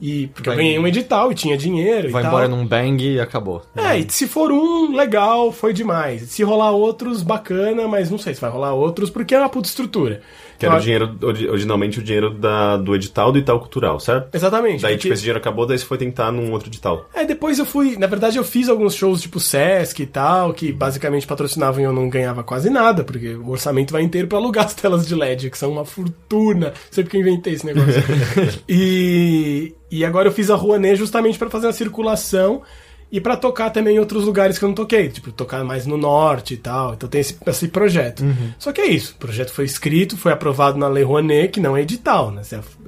E 0.00 0.28
porque 0.28 0.48
Vai- 0.48 0.56
eu 0.56 0.62
ganhei 0.62 0.78
um 0.78 0.86
edital 0.86 1.32
e 1.32 1.34
tinha 1.34 1.56
dinheiro 1.56 2.10
Vai 2.10 2.22
e 2.22 2.24
tal. 2.24 2.32
embora 2.32 2.48
num 2.48 2.64
bang 2.66 3.04
e 3.14 3.20
acabou. 3.20 3.62
É, 3.76 3.98
e 3.98 4.06
se 4.08 4.26
for 4.28 4.52
um, 4.52 4.94
legal, 4.94 5.50
foi 5.50 5.72
demais. 5.72 6.22
Se 6.22 6.42
rolar 6.44 6.70
outros, 6.70 7.22
bacana, 7.22 7.88
mas 7.88 8.10
não 8.10 8.18
sei 8.18 8.34
se 8.34 8.40
vai 8.40 8.50
rolar 8.50 8.74
outros, 8.74 9.10
porque 9.10 9.34
é 9.34 9.38
uma 9.40 9.48
puta 9.48 9.68
estrutura. 9.68 10.20
Que 10.58 10.66
era 10.66 10.76
o 10.76 10.80
dinheiro, 10.80 11.16
ori- 11.22 11.48
originalmente 11.48 12.00
o 12.00 12.02
dinheiro 12.02 12.30
da, 12.34 12.76
do 12.76 12.92
edital 12.94 13.30
do 13.30 13.38
Itaú 13.38 13.60
Cultural, 13.60 14.00
certo? 14.00 14.34
Exatamente. 14.34 14.82
Daí, 14.82 14.94
porque- 14.94 15.02
tipo, 15.02 15.14
esse 15.14 15.22
dinheiro 15.22 15.38
acabou, 15.38 15.64
daí 15.66 15.78
você 15.78 15.84
foi 15.84 15.96
tentar 15.98 16.32
num 16.32 16.50
outro 16.52 16.68
edital. 16.68 17.08
É, 17.14 17.24
depois 17.24 17.58
eu 17.60 17.64
fui. 17.66 17.96
Na 17.96 18.08
verdade, 18.08 18.38
eu 18.38 18.44
fiz 18.44 18.68
alguns 18.68 18.94
shows 18.94 19.20
tipo 19.22 19.38
Sesc 19.38 20.02
e 20.02 20.06
tal, 20.06 20.52
que 20.52 20.72
basicamente 20.72 21.26
patrocinavam 21.28 21.80
e 21.80 21.84
eu 21.84 21.92
não 21.92 22.08
ganhava 22.08 22.42
quase 22.42 22.70
nada, 22.70 23.04
porque 23.04 23.34
o 23.34 23.50
orçamento 23.50 23.92
vai 23.92 24.02
inteiro 24.02 24.26
pra 24.26 24.38
alugar 24.38 24.64
as 24.66 24.74
telas 24.74 25.06
de 25.06 25.14
LED, 25.14 25.48
que 25.50 25.58
são 25.58 25.70
uma 25.70 25.84
fortuna. 25.84 26.66
Não 26.70 26.72
sei 26.90 27.04
porque 27.04 27.16
eu 27.16 27.20
inventei 27.20 27.52
esse 27.54 27.64
negócio. 27.64 28.02
e, 28.68 29.72
e 29.90 30.04
agora 30.04 30.28
eu 30.28 30.32
fiz 30.32 30.50
a 30.50 30.54
Rouanet 30.56 30.96
justamente 30.96 31.38
pra 31.38 31.50
fazer 31.50 31.68
a 31.68 31.72
circulação 31.72 32.62
e 33.10 33.22
pra 33.22 33.38
tocar 33.38 33.70
também 33.70 33.96
em 33.96 33.98
outros 33.98 34.22
lugares 34.26 34.58
que 34.58 34.64
eu 34.66 34.68
não 34.68 34.74
toquei, 34.74 35.08
tipo, 35.08 35.32
tocar 35.32 35.64
mais 35.64 35.86
no 35.86 35.96
norte 35.96 36.52
e 36.52 36.56
tal. 36.58 36.92
Então 36.92 37.08
tem 37.08 37.22
esse, 37.22 37.38
esse 37.46 37.68
projeto. 37.68 38.22
Só 38.58 38.70
que 38.70 38.82
é 38.82 38.86
isso, 38.86 39.14
o 39.14 39.18
projeto 39.18 39.50
foi 39.50 39.64
escrito, 39.64 40.14
foi 40.14 40.30
aprovado 40.30 40.76
na 40.76 40.86
Lei 40.88 41.02
Rouanet, 41.04 41.48
que 41.52 41.58
não 41.58 41.74
é 41.74 41.80
edital, 41.80 42.30
né? 42.30 42.42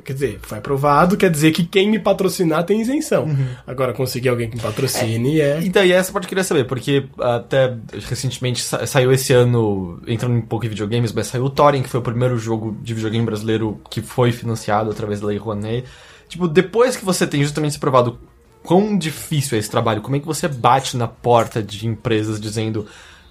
Quer 0.05 0.13
dizer, 0.13 0.39
foi 0.43 0.59
aprovado, 0.59 1.17
quer 1.17 1.31
dizer 1.31 1.53
que 1.53 1.65
quem 1.65 1.89
me 1.91 1.99
patrocinar 1.99 2.65
tem 2.65 2.83
isenção. 2.83 3.35
Agora, 3.67 3.95
conseguir 3.95 4.29
alguém 4.29 4.51
que 4.51 4.57
me 4.57 4.63
patrocine 4.63 5.41
é... 5.41 5.59
Então, 5.65 5.83
e 5.83 5.91
essa 5.91 6.13
parte 6.13 6.25
eu 6.25 6.29
queria 6.29 6.45
saber, 6.45 6.65
porque 6.65 7.07
até 7.19 7.75
recentemente 8.07 8.61
sa- 8.61 8.87
saiu 8.87 9.11
esse 9.13 9.33
ano, 9.33 10.03
entrando 10.07 10.35
um 10.35 10.43
pouco 10.43 10.67
em 10.67 10.69
videogames, 10.69 11.15
mas 11.15 11.29
saiu 11.29 11.45
o 11.45 11.51
Thorin, 11.51 11.81
que 11.83 11.89
foi 11.89 12.01
o 12.01 12.03
primeiro 12.03 12.37
jogo 12.37 12.77
de 12.83 12.93
videogame 12.93 13.25
brasileiro 13.25 13.81
que 13.89 14.03
foi 14.03 14.33
financiado 14.33 14.91
através 14.91 15.19
da 15.19 15.29
Lei 15.29 15.39
Rouanet. 15.39 15.87
Tipo, 16.31 16.49
depois 16.49 16.97
que 16.97 17.05
você 17.05 17.27
tem 17.27 17.43
justamente 17.43 17.73
se 17.73 17.79
provado 17.79 18.19
quão 18.63 18.97
difícil 18.97 19.57
é 19.57 19.59
esse 19.59 19.71
trabalho, 19.71 20.01
como 20.01 20.17
é 20.17 20.21
que 20.21 20.27
você 20.27 20.47
bate 20.47 20.97
na 20.97 21.09
porta 21.09 21.63
de 21.63 21.87
empresas 21.87 22.41
dizendo 22.41 22.87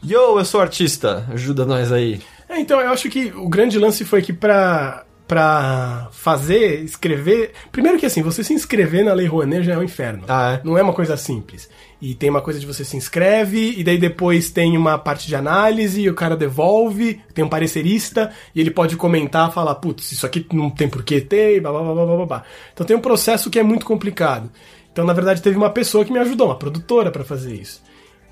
Yo, 0.06 0.38
eu 0.38 0.46
sou 0.46 0.62
artista, 0.62 1.26
ajuda 1.32 1.66
nós 1.66 1.92
aí. 1.92 2.22
É, 2.48 2.60
então, 2.60 2.80
eu 2.80 2.90
acho 2.90 3.10
que 3.10 3.32
o 3.36 3.48
grande 3.48 3.80
lance 3.80 4.04
foi 4.04 4.22
que 4.22 4.34
pra, 4.34 5.06
pra 5.28 6.10
fazer, 6.12 6.84
escrever. 6.84 7.54
Primeiro 7.72 7.98
que 7.98 8.06
assim, 8.06 8.22
você 8.22 8.44
se 8.44 8.54
inscrever 8.54 9.06
na 9.06 9.14
Lei 9.14 9.28
Rouanet 9.28 9.64
já 9.64 9.74
é 9.74 9.78
um 9.78 9.84
inferno. 9.84 10.24
Ah, 10.28 10.54
é? 10.54 10.62
Não 10.64 10.78
é 10.78 10.82
uma 10.82 10.94
coisa 10.94 11.16
simples. 11.16 11.70
E 12.02 12.16
tem 12.16 12.30
uma 12.30 12.42
coisa 12.42 12.60
de 12.60 12.66
você 12.66 12.86
se 12.86 12.96
inscreve, 12.96 13.74
e 13.78 13.84
daí 13.84 13.98
depois 13.98 14.50
tem 14.50 14.78
uma 14.78 14.98
parte 14.98 15.28
de 15.28 15.36
análise, 15.36 16.02
e 16.02 16.10
o 16.10 16.14
cara 16.14 16.38
devolve, 16.38 17.22
tem 17.34 17.44
um 17.44 17.50
parecerista, 17.50 18.32
e 18.56 18.62
ele 18.62 18.72
pode 18.72 18.96
comentar, 18.96 19.52
falar, 19.52 19.76
putz, 19.76 20.12
isso 20.12 20.26
aqui 20.26 20.46
não 20.54 20.70
tem 20.70 20.88
por 20.88 21.04
que 21.04 21.20
ter, 21.20 21.60
blá 21.60 21.72
blá 21.72 21.82
blá 21.82 21.94
blá 21.94 22.16
blá 22.16 22.26
blá. 22.26 22.44
Então 22.74 22.86
tem 22.86 22.96
um 22.96 23.02
processo 23.02 23.50
que 23.50 23.60
é 23.60 23.64
muito 23.64 23.86
complicado. 23.86 24.50
Então, 24.92 25.06
na 25.06 25.14
verdade, 25.14 25.42
teve 25.42 25.58
uma 25.58 25.70
pessoa 25.70 26.06
que 26.06 26.12
me 26.12 26.20
ajudou, 26.20 26.48
uma 26.48 26.56
produtora, 26.56 27.12
pra 27.12 27.24
fazer 27.24 27.54
isso. 27.54 27.82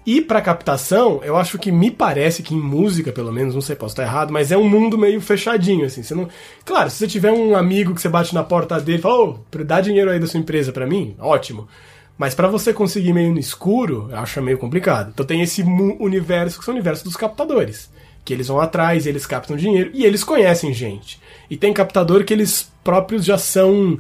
E 0.06 0.22
pra 0.22 0.40
captação, 0.40 1.20
eu 1.22 1.36
acho 1.36 1.60
que 1.60 1.70
me 1.70 1.92
parece 1.92 2.42
que 2.42 2.56
em 2.56 2.62
música, 2.62 3.12
pelo 3.12 3.34
menos, 3.34 3.54
não 3.54 3.60
sei, 3.60 3.76
posso 3.76 3.92
estar 3.92 4.04
errado, 4.04 4.32
mas 4.32 4.54
é 4.54 4.58
um 4.58 4.68
mundo 4.68 4.98
meio 4.98 5.20
fechadinho, 5.20 5.86
assim. 5.86 6.02
Você 6.02 6.16
não... 6.16 6.30
Claro, 6.64 6.90
se 6.90 6.96
você 6.96 7.08
tiver 7.08 7.34
um 7.34 7.58
amigo 7.58 7.94
que 7.94 8.02
você 8.02 8.08
bate 8.08 8.34
na 8.34 8.42
porta 8.42 8.80
dele 8.80 9.00
e 9.00 9.02
fala, 9.02 9.22
ô, 9.22 9.40
dá 9.66 9.82
dinheiro 9.82 10.10
aí 10.10 10.18
da 10.18 10.26
sua 10.26 10.40
empresa 10.40 10.72
pra 10.72 10.88
mim, 10.88 11.14
ótimo. 11.20 11.68
Mas 12.18 12.34
pra 12.34 12.48
você 12.48 12.74
conseguir 12.74 13.14
meio 13.14 13.32
no 13.32 13.40
escuro, 13.40 14.08
eu 14.10 14.18
acho 14.18 14.42
meio 14.42 14.58
complicado. 14.58 15.12
Então 15.14 15.26
tem 15.26 15.42
esse 15.42 15.62
universo 15.62 16.58
que 16.60 16.66
são 16.66 16.74
o 16.74 16.78
universo 16.78 17.04
dos 17.04 17.16
captadores. 17.16 17.90
Que 18.26 18.34
eles 18.34 18.48
vão 18.48 18.60
atrás, 18.60 19.06
eles 19.06 19.26
captam 19.26 19.56
dinheiro 19.56 19.92
e 19.94 20.04
eles 20.04 20.24
conhecem 20.24 20.74
gente. 20.74 21.22
E 21.50 21.56
tem 21.56 21.72
captador 21.74 22.24
que 22.26 22.34
eles 22.34 22.72
próprios 22.84 23.24
já 23.24 23.38
são. 23.38 23.98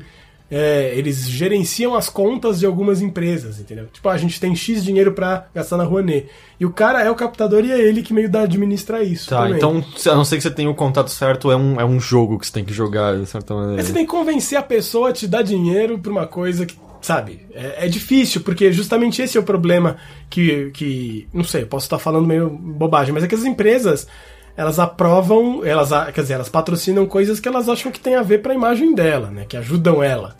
é, 0.50 0.94
eles 0.96 1.28
gerenciam 1.30 1.94
as 1.94 2.10
contas 2.10 2.60
de 2.60 2.66
algumas 2.66 3.02
empresas, 3.02 3.60
entendeu? 3.60 3.88
Tipo, 3.91 4.08
a 4.10 4.18
gente 4.18 4.40
tem 4.40 4.56
X 4.56 4.84
dinheiro 4.84 5.12
pra 5.12 5.46
gastar 5.54 5.76
na 5.78 5.84
Rouanet. 5.84 6.28
E 6.60 6.66
o 6.66 6.72
cara 6.72 7.04
é 7.04 7.12
o 7.12 7.16
captador 7.16 7.66
e 7.66 7.72
é 7.72 7.80
ele 7.80 8.02
que 8.02 8.14
meio 8.14 8.30
dá 8.30 8.41
administra 8.41 9.04
isso. 9.04 9.30
Tá, 9.30 9.41
também. 9.44 9.58
então, 9.58 9.84
a 10.06 10.16
não 10.16 10.24
ser 10.26 10.38
que 10.38 10.44
você 10.44 10.52
tenha 10.52 10.70
o 10.70 10.76
contato 10.76 11.12
certo, 11.12 11.52
é 11.52 11.56
um, 11.56 11.80
é 11.80 11.86
um 11.86 12.00
jogo 12.00 12.40
que 12.40 12.48
você 12.48 12.54
tem 12.54 12.64
que 12.66 12.74
jogar, 12.74 13.18
de 13.18 13.26
certa 13.26 13.54
maneira. 13.54 13.82
Aí 13.82 13.86
você 13.86 13.94
tem 13.94 14.06
que 14.06 14.12
convencer 14.12 14.58
a 14.58 14.64
pessoa 14.64 15.10
a 15.10 15.14
te 15.14 15.28
dar 15.28 15.41
dinheiro 15.41 16.00
pra 16.00 16.12
uma 16.12 16.26
coisa 16.26 16.66
que, 16.66 16.76
sabe, 17.08 17.46
é, 17.54 17.86
é 17.86 17.88
difícil, 17.88 18.42
porque 18.42 18.72
justamente 18.72 19.22
esse 19.22 19.38
é 19.38 19.40
o 19.40 19.44
problema 19.44 19.98
que, 20.30 20.70
que. 20.72 21.28
Não 21.34 21.44
sei, 21.44 21.64
eu 21.64 21.68
posso 21.68 21.86
estar 21.86 21.98
falando 22.00 22.28
meio 22.28 22.50
bobagem, 22.50 23.14
mas 23.14 23.24
é 23.24 23.28
que 23.28 23.36
as 23.36 23.44
empresas. 23.46 24.08
Elas 24.56 24.80
aprovam, 24.80 25.64
elas, 25.64 25.94
a- 25.94 26.12
quer 26.12 26.22
dizer, 26.22 26.34
elas 26.34 26.50
patrocinam 26.50 27.06
coisas 27.06 27.40
que 27.40 27.48
elas 27.48 27.70
acham 27.70 27.92
que 27.92 28.00
tem 28.00 28.16
a 28.16 28.24
ver 28.24 28.42
pra 28.42 28.56
imagem 28.56 28.96
dela, 28.96 29.30
né? 29.30 29.46
Que 29.48 29.56
ajudam 29.56 30.02
ela. 30.02 30.36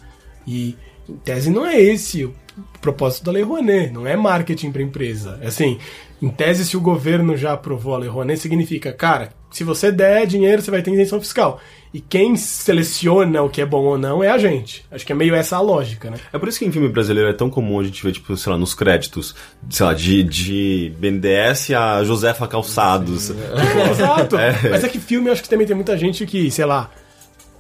E, 0.46 0.76
em 1.08 1.14
tese, 1.18 1.52
não 1.52 1.64
é 1.64 1.80
esse 1.80 2.26
o 2.26 2.34
propósito 2.82 3.26
da 3.26 3.32
Lei 3.32 3.44
Rouanet, 3.44 3.92
não 3.94 4.08
é 4.08 4.16
marketing 4.16 4.72
pra 4.72 4.82
empresa. 4.82 5.38
É 5.40 5.48
assim, 5.50 5.78
em 6.20 6.30
tese, 6.30 6.66
se 6.66 6.76
o 6.76 6.82
governo 6.82 7.38
já 7.38 7.54
aprovou 7.54 7.94
a 7.94 8.00
Lei 8.00 8.10
Rouanet, 8.10 8.40
significa, 8.40 8.92
cara, 8.92 9.30
se 9.52 9.64
você 9.64 9.92
der 9.92 10.26
dinheiro, 10.26 10.62
você 10.62 10.72
vai 10.72 10.82
ter 10.82 10.92
isenção 10.92 11.20
fiscal. 11.20 11.60
E 11.94 12.02
quem 12.02 12.36
seleciona 12.36 13.42
o 13.42 13.50
que 13.50 13.62
é 13.62 13.66
bom 13.66 13.84
ou 13.86 13.98
não 13.98 14.24
é 14.24 14.30
a 14.30 14.38
gente. 14.38 14.86
Acho 14.92 15.06
que 15.06 15.12
é 15.12 15.16
meio 15.16 15.34
essa 15.34 15.56
a 15.56 15.62
lógica, 15.62 16.12
né? 16.12 16.18
É 16.32 16.38
por 16.38 16.48
isso 16.48 16.60
que 16.60 16.66
em 16.66 16.72
filme 16.72 16.90
brasileiro 16.90 17.30
é 17.30 17.34
tão 17.34 17.50
comum 17.50 17.80
a 17.80 17.84
gente 17.84 18.04
ver, 18.04 18.12
tipo, 18.12 18.36
sei 18.36 18.52
lá, 18.52 18.58
nos 18.58 18.74
créditos, 18.74 19.34
sei 19.70 19.86
lá, 19.86 19.94
de, 19.94 20.24
de 20.24 20.94
BNDES 21.00 21.72
a 21.72 22.04
Josefa 22.04 22.48
Calçados. 22.48 23.32
É, 23.58 23.92
exato. 23.92 24.36
Mas 24.70 24.84
é 24.84 24.90
que 24.90 25.00
filme, 25.00 25.28
eu 25.28 25.34
acho 25.34 25.42
que 25.42 25.50
também 25.50 25.66
tem 25.66 25.76
muita 25.76 25.98
gente 25.98 26.26
que, 26.26 26.52
sei 26.52 26.66
lá, 26.66 26.90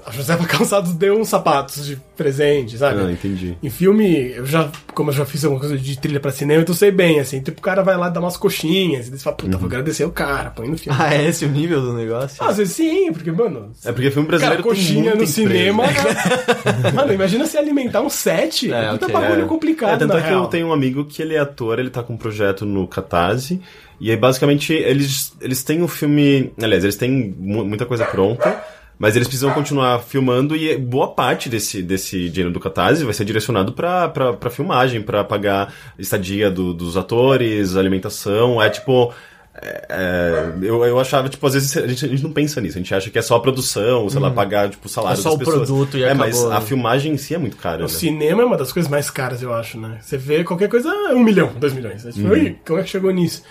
a 0.08 0.12
Josefa 0.12 0.46
Calçados 0.46 0.94
deu 0.94 1.20
uns 1.20 1.28
sapatos 1.30 1.86
de 1.86 1.98
presente, 2.16 2.78
sabe? 2.78 3.02
Ah, 3.02 3.12
entendi. 3.12 3.58
Em 3.62 3.70
filme, 3.70 4.32
eu 4.32 4.46
já, 4.46 4.70
como 4.94 5.10
eu 5.10 5.14
já 5.14 5.26
fiz 5.26 5.44
alguma 5.44 5.60
coisa 5.60 5.78
de 5.78 6.00
trilha 6.00 6.20
pra 6.20 6.32
cinema, 6.32 6.62
então 6.62 6.74
eu 6.74 6.78
sei 6.78 6.90
bem, 6.92 7.20
assim, 7.20 7.42
tipo, 7.42 7.60
o 7.60 7.62
cara 7.62 7.84
vai 7.84 7.98
lá 7.98 8.10
dar 8.10 8.20
umas 8.22 8.38
coxinhas, 8.38 9.08
e 9.08 9.12
você 9.12 9.18
fala, 9.24 9.36
puta, 9.36 9.58
vou 9.58 9.68
agradecer 9.68 10.06
o 10.06 10.12
cara, 10.12 10.50
põe 10.50 10.68
no 10.70 10.78
filme. 10.78 10.98
Ah, 11.00 11.14
é 11.14 11.28
esse 11.28 11.46
o 11.46 11.50
nível 11.50 11.82
do 11.82 11.94
negócio? 11.94 12.38
Ah, 12.44 12.48
às 12.50 12.58
vezes 12.58 12.74
sim, 12.74 13.12
porque, 13.12 13.32
mano. 13.32 13.72
É 13.84 13.92
porque 13.92 14.10
filme 14.10 14.28
Cara, 14.30 14.40
brasileiro 14.40 14.64
tem 14.64 14.72
coxinha 14.72 15.04
no 15.12 15.24
empresa. 15.24 15.32
cinema. 15.34 15.84
né? 16.84 16.92
Mano, 16.94 17.14
imagina 17.14 17.46
se 17.46 17.58
alimentar 17.58 18.02
um 18.02 18.10
set. 18.10 18.72
É, 18.72 18.86
É, 18.86 18.92
puta 18.92 19.06
ok, 19.06 19.14
bagulho 19.14 19.44
É. 19.44 19.46
complicado, 19.48 19.94
É, 19.96 19.98
tanto 19.98 20.14
na 20.14 20.20
é 20.20 20.22
que 20.24 20.30
real. 20.30 20.44
eu 20.44 20.48
tenho 20.50 20.68
um 20.68 20.74
amigo 20.74 21.06
que 21.06 21.22
ele 21.22 21.36
é 21.36 21.40
ator, 21.40 21.80
ele 21.80 21.90
tá 21.90 22.02
com 22.02 22.14
um 22.14 22.18
projeto 22.18 22.66
no 22.66 22.88
Catarse. 22.88 23.60
E 24.00 24.12
aí, 24.12 24.18
basicamente, 24.18 24.74
eles, 24.74 25.34
eles 25.42 25.64
têm 25.64 25.82
o 25.82 25.88
filme. 25.88 26.52
Aliás, 26.62 26.84
eles 26.84 26.96
têm 26.96 27.36
mu- 27.38 27.66
muita 27.66 27.86
coisa 27.86 28.06
pronta. 28.06 28.64
Mas 28.99 29.15
eles 29.15 29.28
precisam 29.28 29.52
continuar 29.53 29.99
filmando 29.99 30.56
e 30.56 30.76
boa 30.78 31.07
parte 31.10 31.49
desse, 31.49 31.84
desse 31.84 32.30
dinheiro 32.30 32.52
do 32.52 32.60
Catarse 32.60 33.03
vai 33.03 33.14
ser 33.14 33.26
direcionado 33.26 33.72
pra, 33.74 34.10
pra, 34.10 34.34
pra 34.34 34.49
filmagem, 34.49 35.02
pra 35.03 35.24
pagar 35.24 35.72
estadia 35.99 36.49
do- 36.49 36.74
dos 36.74 36.98
atores, 36.98 37.76
alimentação. 37.76 38.60
É 38.61 38.69
tipo. 38.72 39.14
é, 39.61 39.86
é, 39.90 40.53
eu, 40.61 40.84
eu 40.86 40.99
achava, 40.99 41.30
tipo, 41.30 41.45
às 41.45 41.53
vezes 41.53 41.76
a 41.78 41.86
gente, 41.88 42.06
a 42.06 42.07
gente 42.07 42.24
não 42.24 42.32
pensa 42.32 42.60
nisso, 42.61 42.78
a 42.78 42.82
gente 42.82 42.94
acha 42.94 43.10
que 43.10 43.18
é 43.18 43.22
só 43.22 43.36
a 43.36 43.40
produção, 43.40 44.07
sei 44.10 44.19
lá, 44.19 44.30
pagar, 44.32 44.69
tipo, 44.69 44.86
o 44.88 44.90
salário 44.90 45.19
É 45.19 45.22
só 45.22 45.30
das 45.30 45.36
o 45.36 45.40
pessoas. 45.40 45.68
produto 45.68 45.98
e 45.98 46.03
É, 46.03 46.14
mas 46.15 46.44
a 46.45 46.60
né? 46.60 46.61
filmagem 46.61 47.14
em 47.14 47.18
si 47.18 47.34
é 47.36 47.38
muito 47.38 47.57
cara, 47.57 47.80
O 47.80 47.82
né? 47.84 47.88
cinema 47.88 48.41
é 48.41 48.45
uma 48.45 48.57
das 48.57 48.72
coisas 48.72 48.90
mais 48.90 49.10
caras, 49.10 49.41
eu 49.44 49.53
acho, 49.53 49.80
né? 49.80 49.98
Você 50.02 50.18
vê 50.18 50.44
qualquer 50.44 50.69
coisa, 50.69 50.90
ah, 50.90 51.14
um 51.14 51.24
milhão, 51.24 51.52
dois 51.60 51.74
milhões. 51.74 52.03
Você 52.03 52.19
fala, 52.22 52.38
"Ih, 52.38 52.56
como 52.65 52.80
é 52.80 52.84
que 52.84 52.90
chegou 52.90 53.11
nisso? 53.11 53.41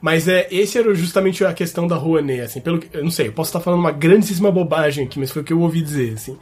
Mas 0.00 0.26
é, 0.26 0.48
esse 0.50 0.78
era 0.78 0.94
justamente 0.94 1.44
a 1.44 1.52
questão 1.52 1.86
da 1.86 1.96
Rouanet, 1.96 2.40
assim, 2.40 2.60
pelo 2.60 2.80
eu 2.92 3.04
não 3.04 3.10
sei, 3.10 3.28
eu 3.28 3.32
posso 3.32 3.50
estar 3.50 3.60
falando 3.60 3.80
uma 3.80 3.92
grandíssima 3.92 4.50
bobagem 4.50 5.04
aqui, 5.04 5.18
mas 5.18 5.30
foi 5.30 5.42
o 5.42 5.44
que 5.44 5.52
eu 5.52 5.60
ouvi 5.60 5.82
dizer, 5.82 6.14
assim, 6.14 6.38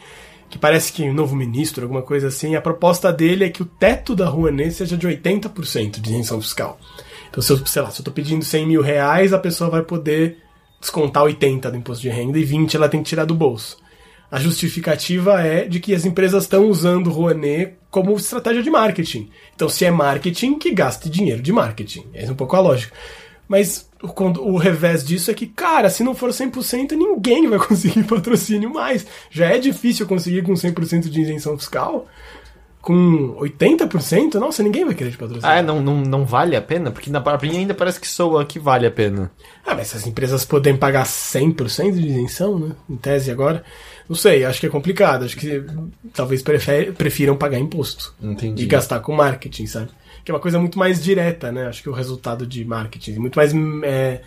que 0.49 0.59
parece 0.59 0.93
que 0.93 1.03
o 1.03 1.13
novo 1.13 1.35
ministro, 1.35 1.83
alguma 1.83 2.03
coisa 2.03 2.29
assim, 2.29 2.55
a 2.55 2.61
proposta 2.61 3.13
dele 3.13 3.45
é 3.45 3.51
que 3.51 3.63
o 3.63 3.67
teto 3.67 4.15
da 4.15 4.29
Rouanet 4.29 4.73
seja 4.73 4.97
de 4.97 5.09
80% 5.09 6.01
de 6.01 6.11
isenção 6.11 6.41
fiscal. 6.41 6.79
Então, 7.29 7.43
se 7.43 7.53
eu, 7.53 7.67
sei 7.67 7.83
lá, 7.83 7.91
se 7.91 8.01
eu 8.01 8.05
tô 8.05 8.11
pedindo 8.13 8.45
100 8.45 8.67
mil 8.67 8.81
reais, 8.81 9.33
a 9.33 9.39
pessoa 9.39 9.69
vai 9.69 9.83
poder 9.83 10.39
descontar 10.81 11.25
80 11.25 11.71
do 11.71 11.77
imposto 11.77 12.03
de 12.03 12.09
renda 12.09 12.39
e 12.39 12.45
20 12.45 12.77
ela 12.77 12.89
tem 12.89 13.03
que 13.03 13.09
tirar 13.09 13.25
do 13.25 13.35
bolso. 13.35 13.77
A 14.31 14.39
justificativa 14.39 15.41
é 15.41 15.67
de 15.67 15.81
que 15.81 15.95
as 15.95 16.05
empresas 16.05 16.45
estão 16.45 16.69
usando 16.69 17.09
o 17.09 17.11
Rouanet 17.11 17.75
como 17.91 18.15
estratégia 18.15 18.63
de 18.63 18.71
marketing. 18.71 19.31
Então, 19.55 19.69
se 19.69 19.85
é 19.85 19.91
marketing, 19.91 20.59
que 20.59 20.71
gaste 20.71 21.09
dinheiro 21.09 21.43
de 21.43 21.53
marketing. 21.53 22.07
Essa 22.13 22.29
é 22.29 22.33
um 22.33 22.37
pouco 22.37 22.55
a 22.55 22.61
lógica. 22.61 22.95
Mas 23.49 23.89
o, 24.03 24.07
revés 24.59 25.03
disso 25.05 25.31
é 25.31 25.35
que, 25.35 25.47
cara, 25.47 25.89
se 25.89 26.05
não 26.05 26.15
for 26.15 26.31
100%, 26.31 26.93
ninguém 26.93 27.49
vai 27.49 27.59
conseguir 27.67 28.05
patrocínio 28.05 28.71
mais. 28.73 29.07
Já 29.31 29.47
é 29.47 29.59
difícil 29.59 30.07
conseguir 30.07 30.43
com 30.43 30.53
100% 30.53 31.09
de 31.09 31.21
isenção 31.23 31.57
fiscal. 31.59 32.07
Com 32.81 33.35
80%, 33.41 34.35
nossa, 34.35 34.63
ninguém 34.63 34.85
vai 34.85 34.95
querer 34.95 35.11
te 35.11 35.19
patrocinar. 35.19 35.51
Ah, 35.57 35.59
é, 35.59 35.63
não, 35.63 35.81
não, 35.83 35.97
não 36.01 36.25
vale 36.25 36.55
a 36.57 36.63
pena? 36.63 36.91
Porque 36.93 37.11
na 37.11 37.21
mim 37.43 37.57
ainda 37.59 37.75
parece 37.75 38.01
que 38.01 38.07
soa 38.07 38.45
que 38.47 38.59
vale 38.59 38.87
a 38.87 38.91
pena. 38.91 39.31
Ah, 39.67 39.75
mas 39.75 39.95
as 39.95 40.07
empresas 40.07 40.45
puderem 40.45 40.79
pagar 40.79 41.05
100% 41.05 41.93
de 41.93 42.07
isenção, 42.07 42.59
né? 42.59 42.71
Em 42.89 42.97
tese 42.97 43.31
agora. 43.31 43.65
Não 44.09 44.17
sei, 44.17 44.45
acho 44.45 44.61
que 44.61 44.67
é 44.67 44.71
complicado. 44.71 45.25
Acho 45.25 45.37
que 45.37 45.63
talvez 46.15 46.41
prefe- 46.41 46.93
prefiram 46.93 47.37
pagar 47.37 47.59
imposto. 47.59 48.15
Entendi. 48.23 48.63
E 48.63 48.67
gastar 48.67 49.01
com 49.01 49.13
marketing, 49.13 49.67
sabe? 49.67 49.89
Que 50.25 50.31
é 50.31 50.35
uma 50.35 50.41
coisa 50.41 50.59
muito 50.59 50.79
mais 50.79 51.03
direta, 51.03 51.51
né? 51.53 51.67
Acho 51.67 51.83
que 51.83 51.89
o 51.89 51.95
resultado 51.95 52.47
de 52.47 52.65
marketing. 52.65 53.15
Muito 53.19 53.37
mais 53.37 53.53
é, 53.85 54.21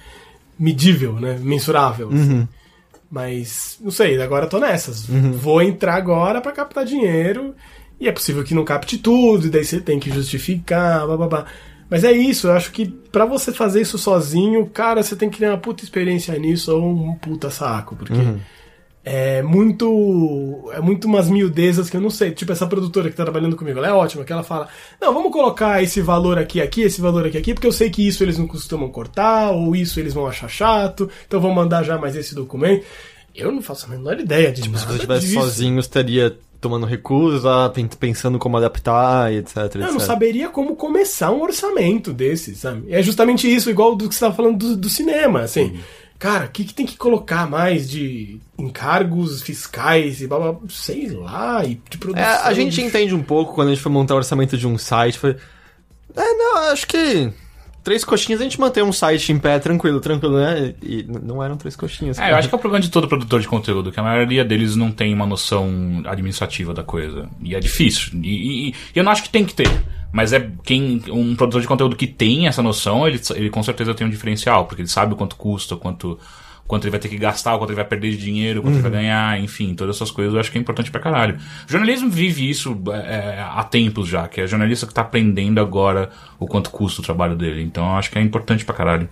medível, 0.57 1.13
né? 1.13 1.37
Mensurável. 1.41 2.09
assim. 2.09 2.47
Mas, 3.09 3.77
não 3.81 3.91
sei, 3.91 4.21
agora 4.21 4.47
tô 4.47 4.57
nessas. 4.57 5.05
Vou 5.05 5.61
entrar 5.61 5.95
agora 5.95 6.39
pra 6.39 6.53
captar 6.53 6.85
dinheiro. 6.85 7.53
E 7.99 8.07
é 8.07 8.11
possível 8.11 8.43
que 8.43 8.55
não 8.55 8.65
capte 8.65 8.97
tudo, 8.97 9.45
e 9.45 9.49
daí 9.49 9.63
você 9.63 9.79
tem 9.79 9.99
que 9.99 10.09
justificar, 10.09 11.05
bababá. 11.05 11.45
Mas 11.87 12.03
é 12.03 12.11
isso, 12.11 12.47
eu 12.47 12.53
acho 12.53 12.71
que 12.71 12.87
pra 12.87 13.25
você 13.25 13.51
fazer 13.51 13.81
isso 13.81 13.97
sozinho, 13.97 14.65
cara, 14.65 15.03
você 15.03 15.15
tem 15.15 15.29
que 15.29 15.37
ter 15.37 15.49
uma 15.49 15.57
puta 15.57 15.83
experiência 15.83 16.33
nisso 16.39 16.73
ou 16.73 16.89
um 16.89 17.15
puta 17.15 17.51
saco, 17.51 17.97
porque 17.97 18.15
é 19.03 19.41
muito. 19.41 20.69
É 20.73 20.79
muito 20.79 21.05
umas 21.05 21.29
miudezas 21.29 21.89
que 21.89 21.97
eu 21.97 22.01
não 22.01 22.09
sei. 22.09 22.31
Tipo, 22.31 22.51
essa 22.51 22.67
produtora 22.67 23.09
que 23.09 23.15
tá 23.15 23.23
trabalhando 23.23 23.55
comigo, 23.55 23.77
ela 23.79 23.87
é 23.87 23.93
ótima, 23.93 24.23
que 24.23 24.31
ela 24.31 24.43
fala: 24.43 24.67
Não, 25.01 25.13
vamos 25.13 25.31
colocar 25.31 25.81
esse 25.81 26.01
valor 26.01 26.37
aqui, 26.37 26.61
aqui, 26.61 26.81
esse 26.81 27.01
valor 27.01 27.25
aqui, 27.25 27.37
aqui, 27.37 27.53
porque 27.53 27.67
eu 27.67 27.71
sei 27.71 27.89
que 27.89 28.07
isso 28.07 28.23
eles 28.23 28.37
não 28.37 28.47
costumam 28.47 28.89
cortar, 28.89 29.51
ou 29.51 29.75
isso 29.75 29.99
eles 29.99 30.13
vão 30.13 30.27
achar 30.27 30.47
chato, 30.49 31.09
então 31.27 31.39
vamos 31.41 31.55
mandar 31.55 31.83
já 31.83 31.97
mais 31.97 32.15
esse 32.15 32.35
documento. 32.35 32.85
Eu 33.33 33.51
não 33.51 33.61
faço 33.61 33.85
a 33.85 33.89
menor 33.89 34.19
ideia 34.19 34.51
de 34.51 34.61
Se 34.63 34.69
nada 34.69 34.91
eu 34.91 34.95
estivesse 34.95 35.27
disso. 35.27 35.39
sozinho, 35.41 35.79
estaria 35.79 36.37
tomando 36.59 36.85
recursos, 36.85 37.43
pen- 37.73 37.87
pensando 37.99 38.37
como 38.37 38.57
adaptar, 38.57 39.33
etc, 39.33 39.57
etc. 39.65 39.75
Eu 39.77 39.93
não 39.93 39.99
saberia 39.99 40.47
como 40.49 40.75
começar 40.75 41.31
um 41.31 41.41
orçamento 41.41 42.13
desse, 42.13 42.53
sabe? 42.55 42.83
É 42.93 43.01
justamente 43.01 43.51
isso, 43.51 43.69
igual 43.69 43.95
do 43.95 44.07
que 44.07 44.13
você 44.13 44.17
estava 44.17 44.35
falando 44.35 44.57
do, 44.57 44.75
do 44.77 44.89
cinema, 44.89 45.41
assim. 45.41 45.79
Cara, 46.21 46.45
o 46.45 46.49
que, 46.49 46.63
que 46.65 46.73
tem 46.75 46.85
que 46.85 46.95
colocar 46.97 47.49
mais 47.49 47.89
de 47.89 48.39
encargos 48.55 49.41
fiscais 49.41 50.21
e 50.21 50.27
blá, 50.27 50.37
blá, 50.37 50.55
sei 50.69 51.09
lá, 51.09 51.65
e 51.65 51.81
de 51.89 51.97
produção? 51.97 52.23
É, 52.23 52.41
a 52.43 52.53
gente 52.53 52.75
de- 52.75 52.81
entende 52.83 53.15
um 53.15 53.23
pouco 53.23 53.55
quando 53.55 53.69
a 53.69 53.71
gente 53.73 53.81
foi 53.81 53.91
montar 53.91 54.13
o 54.13 54.17
orçamento 54.17 54.55
de 54.55 54.67
um 54.67 54.77
site. 54.77 55.17
Foi... 55.17 55.35
É, 56.15 56.33
não, 56.35 56.57
acho 56.71 56.85
que. 56.85 57.33
Três 57.83 58.03
coxinhas 58.05 58.39
a 58.39 58.43
gente 58.43 58.59
mantém 58.59 58.83
um 58.83 58.91
site 58.93 59.31
em 59.31 59.39
pé 59.39 59.57
tranquilo, 59.57 59.99
tranquilo, 59.99 60.37
né? 60.37 60.75
E 60.83 61.03
não 61.23 61.43
eram 61.43 61.57
três 61.57 61.75
coxinhas. 61.75 62.19
É, 62.19 62.31
eu 62.31 62.35
acho 62.35 62.47
que 62.47 62.53
é 62.53 62.57
o 62.57 62.59
problema 62.59 62.81
de 62.81 62.91
todo 62.91 63.07
produtor 63.07 63.41
de 63.41 63.47
conteúdo, 63.47 63.91
que 63.91 63.99
a 63.99 64.03
maioria 64.03 64.45
deles 64.45 64.75
não 64.75 64.91
tem 64.91 65.11
uma 65.13 65.25
noção 65.25 66.03
administrativa 66.05 66.73
da 66.75 66.83
coisa. 66.83 67.27
E 67.41 67.55
é 67.55 67.59
difícil. 67.59 68.11
E, 68.21 68.69
e- 68.69 68.69
e 68.69 68.75
eu 68.93 69.03
não 69.03 69.11
acho 69.11 69.23
que 69.23 69.29
tem 69.29 69.43
que 69.43 69.53
ter. 69.55 69.67
Mas 70.13 70.31
é 70.33 70.47
quem. 70.63 71.01
Um 71.09 71.35
produtor 71.35 71.61
de 71.61 71.67
conteúdo 71.67 71.95
que 71.95 72.05
tem 72.05 72.45
essa 72.47 72.61
noção, 72.61 73.07
ele, 73.07 73.19
ele 73.35 73.49
com 73.49 73.63
certeza 73.63 73.93
tem 73.95 74.05
um 74.05 74.09
diferencial, 74.09 74.65
porque 74.65 74.81
ele 74.81 74.89
sabe 74.89 75.13
o 75.13 75.15
quanto 75.15 75.35
custa, 75.35 75.73
o 75.73 75.77
quanto, 75.77 76.19
quanto 76.71 76.85
ele 76.85 76.91
vai 76.91 77.01
ter 77.01 77.09
que 77.09 77.17
gastar, 77.17 77.53
o 77.53 77.57
quanto 77.57 77.71
ele 77.71 77.75
vai 77.75 77.83
perder 77.83 78.11
de 78.11 78.17
dinheiro, 78.17 78.61
quanto 78.61 78.75
ele 78.75 78.81
vai 78.81 78.91
ganhar, 78.91 79.37
enfim, 79.41 79.75
todas 79.75 79.97
essas 79.97 80.09
coisas 80.09 80.33
eu 80.33 80.39
acho 80.39 80.49
que 80.49 80.57
é 80.57 80.61
importante 80.61 80.89
pra 80.89 81.01
caralho. 81.01 81.37
O 81.67 81.69
jornalismo 81.69 82.09
vive 82.09 82.49
isso 82.49 82.81
é, 82.93 83.45
há 83.45 83.61
tempos 83.65 84.07
já, 84.07 84.25
que 84.25 84.39
é 84.39 84.47
jornalista 84.47 84.87
que 84.87 84.93
tá 84.93 85.01
aprendendo 85.01 85.59
agora 85.59 86.09
o 86.39 86.47
quanto 86.47 86.69
custa 86.71 87.01
o 87.01 87.03
trabalho 87.03 87.35
dele. 87.35 87.61
Então 87.61 87.85
eu 87.85 87.95
acho 87.95 88.09
que 88.09 88.17
é 88.17 88.21
importante 88.21 88.63
pra 88.63 88.73
caralho. 88.73 89.09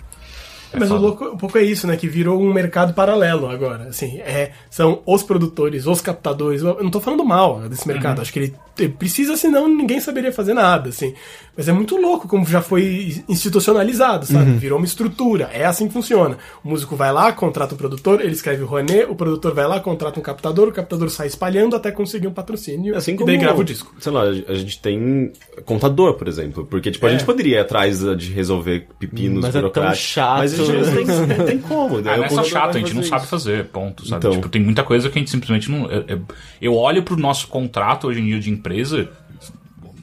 É 0.71 0.77
Mas 0.79 0.91
o 0.91 0.97
louco, 0.97 1.25
um 1.25 1.37
pouco 1.37 1.57
é 1.57 1.63
isso, 1.63 1.87
né? 1.87 1.97
Que 1.97 2.07
virou 2.07 2.39
um 2.39 2.53
mercado 2.53 2.93
paralelo 2.93 3.49
agora. 3.49 3.85
Assim, 3.89 4.19
é, 4.19 4.51
são 4.69 5.01
os 5.05 5.23
produtores, 5.23 5.87
os 5.87 5.99
captadores. 6.01 6.61
Eu 6.61 6.83
não 6.83 6.91
tô 6.91 6.99
falando 7.01 7.25
mal 7.25 7.59
desse 7.67 7.87
mercado. 7.87 8.21
Acho 8.21 8.31
que 8.31 8.39
ele 8.39 8.53
te- 8.75 8.87
precisa, 8.87 9.35
senão 9.35 9.67
ninguém 9.67 9.99
saberia 9.99 10.31
fazer 10.31 10.53
nada, 10.53 10.89
assim. 10.89 11.13
Mas 11.57 11.67
é 11.67 11.71
muito 11.73 11.97
louco 11.97 12.27
como 12.27 12.45
já 12.45 12.61
foi 12.61 13.23
institucionalizado, 13.27 14.25
sabe? 14.25 14.51
Virou 14.51 14.77
uma 14.77 14.85
estrutura. 14.85 15.49
É 15.51 15.65
assim 15.65 15.87
que 15.87 15.93
funciona. 15.93 16.37
O 16.63 16.69
músico 16.69 16.95
vai 16.95 17.11
lá, 17.11 17.31
contrata 17.33 17.73
um 17.73 17.77
produtor, 17.77 18.21
ele 18.21 18.31
escreve 18.31 18.63
o 18.63 18.65
Rouanet, 18.65 19.05
o 19.09 19.15
produtor 19.15 19.53
vai 19.53 19.67
lá, 19.67 19.79
contrata 19.79 20.19
um 20.19 20.23
captador, 20.23 20.67
o 20.69 20.71
captador 20.71 21.09
sai 21.09 21.27
espalhando 21.27 21.75
até 21.75 21.91
conseguir 21.91 22.27
um 22.27 22.31
patrocínio. 22.33 22.95
Assim 22.95 23.13
e 23.13 23.15
como, 23.15 23.27
daí 23.27 23.37
grava 23.37 23.59
o 23.59 23.63
disco. 23.63 23.93
Sei 23.99 24.11
lá, 24.11 24.23
a 24.23 24.53
gente 24.53 24.79
tem 24.79 25.31
contador, 25.65 26.13
por 26.13 26.27
exemplo. 26.27 26.65
Porque, 26.65 26.91
tipo, 26.91 27.05
a 27.05 27.09
É. 27.09 27.13
gente 27.13 27.25
poderia 27.25 27.57
ir 27.57 27.59
atrás 27.59 27.99
de 28.17 28.31
resolver 28.31 28.87
pepinos 28.99 29.41
Mas 29.41 29.49
é 29.49 29.51
tão 29.53 29.61
burocráticos. 29.63 29.99
chato. 29.99 30.37
Mas 30.37 30.58
a 30.58 30.58
não 30.67 30.93
tem, 30.93 31.05
não 31.37 31.45
tem 31.45 31.57
como. 31.59 32.01
daí 32.01 32.13
Ah, 32.13 32.17
não 32.17 32.23
é 32.25 32.29
só 32.29 32.43
chato, 32.43 32.75
a 32.77 32.79
gente 32.79 32.93
não 32.93 33.01
fazer 33.03 33.09
sabe 33.09 33.21
isso. 33.21 33.29
fazer, 33.29 33.65
ponto, 33.65 34.05
sabe? 34.07 34.17
Então. 34.19 34.31
Tipo, 34.31 34.49
tem 34.49 34.61
muita 34.61 34.83
coisa 34.83 35.09
que 35.09 35.17
a 35.17 35.21
gente 35.21 35.31
simplesmente 35.31 35.69
não. 35.71 35.89
Eu, 35.89 36.03
eu- 36.07 36.21
eu 36.61 36.75
olho 36.75 37.03
pro 37.03 37.15
nosso 37.17 37.47
contrato 37.47 38.07
hoje 38.07 38.19
em 38.21 38.25
dia 38.25 38.39
de 38.39 38.49
empresa. 38.49 39.09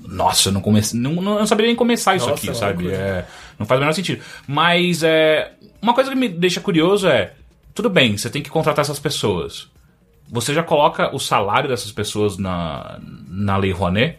Nossa, 0.08 0.48
eu 0.48 0.52
não 0.52 0.60
comecei. 0.60 0.98
Não, 0.98 1.14
não, 1.14 1.46
saberia 1.46 1.68
nem 1.68 1.76
começar 1.76 2.14
isso 2.16 2.28
Nossa, 2.28 2.38
aqui, 2.40 2.50
é 2.50 2.54
sabe? 2.54 2.88
É, 2.90 3.24
não 3.58 3.66
faz 3.66 3.78
o 3.78 3.82
menor 3.82 3.92
sentido. 3.92 4.22
Mas 4.46 5.02
é. 5.02 5.52
Uma 5.82 5.94
coisa 5.94 6.10
que 6.10 6.16
me 6.16 6.28
deixa 6.28 6.60
curioso 6.60 7.08
é. 7.08 7.32
Tudo 7.74 7.90
bem, 7.90 8.16
você 8.16 8.30
tem 8.30 8.40
que 8.42 8.48
contratar 8.48 8.82
essas 8.84 8.98
pessoas. 8.98 9.68
Você 10.30 10.54
já 10.54 10.62
coloca 10.62 11.14
o 11.14 11.18
salário 11.18 11.68
dessas 11.68 11.92
pessoas 11.92 12.38
na, 12.38 12.98
na 13.28 13.56
Lei 13.56 13.70
Rouanet? 13.70 14.18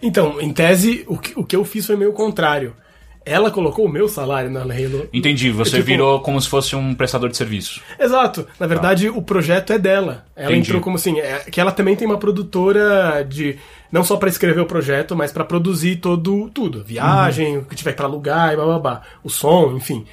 Então, 0.00 0.40
em 0.40 0.52
tese, 0.52 1.04
o 1.08 1.18
que, 1.18 1.32
o 1.38 1.44
que 1.44 1.56
eu 1.56 1.64
fiz 1.64 1.86
foi 1.86 1.96
meio 1.96 2.12
contrário. 2.12 2.74
Ela 3.24 3.50
colocou 3.50 3.84
o 3.86 3.88
meu 3.88 4.08
salário 4.08 4.50
na 4.50 4.62
Halo. 4.62 5.08
Entendi, 5.12 5.50
você 5.52 5.76
Tipo- 5.76 5.84
virou 5.84 6.20
como 6.20 6.40
se 6.40 6.48
fosse 6.48 6.74
um 6.76 6.94
prestador 6.94 7.28
de 7.30 7.36
serviço. 7.36 7.80
Exato. 7.98 8.46
Na 8.58 8.66
verdade, 8.66 9.08
o 9.08 9.22
projeto 9.22 9.72
é 9.72 9.78
dela. 9.78 10.24
Ela 10.34 10.52
Entendi. 10.52 10.68
entrou 10.68 10.80
como 10.80 10.96
assim, 10.96 11.18
é, 11.20 11.38
que 11.50 11.60
ela 11.60 11.72
também 11.72 11.94
tem 11.96 12.06
uma 12.06 12.18
produtora 12.18 13.22
de 13.28 13.56
não 13.90 14.02
só 14.04 14.16
pra 14.16 14.28
escrever 14.28 14.60
o 14.60 14.66
projeto, 14.66 15.14
mas 15.14 15.32
pra 15.32 15.44
produzir 15.44 15.96
todo 15.96 16.48
tudo, 16.50 16.82
viagem, 16.82 17.58
o 17.58 17.64
que 17.64 17.74
tiver 17.76 17.92
pra 17.94 18.06
alugar 18.06 18.52
e 18.52 18.56
blá 18.56 18.64
blá 18.64 18.78
blá, 18.78 19.02
o 19.22 19.28
som, 19.30 19.74
enfim. 19.76 20.04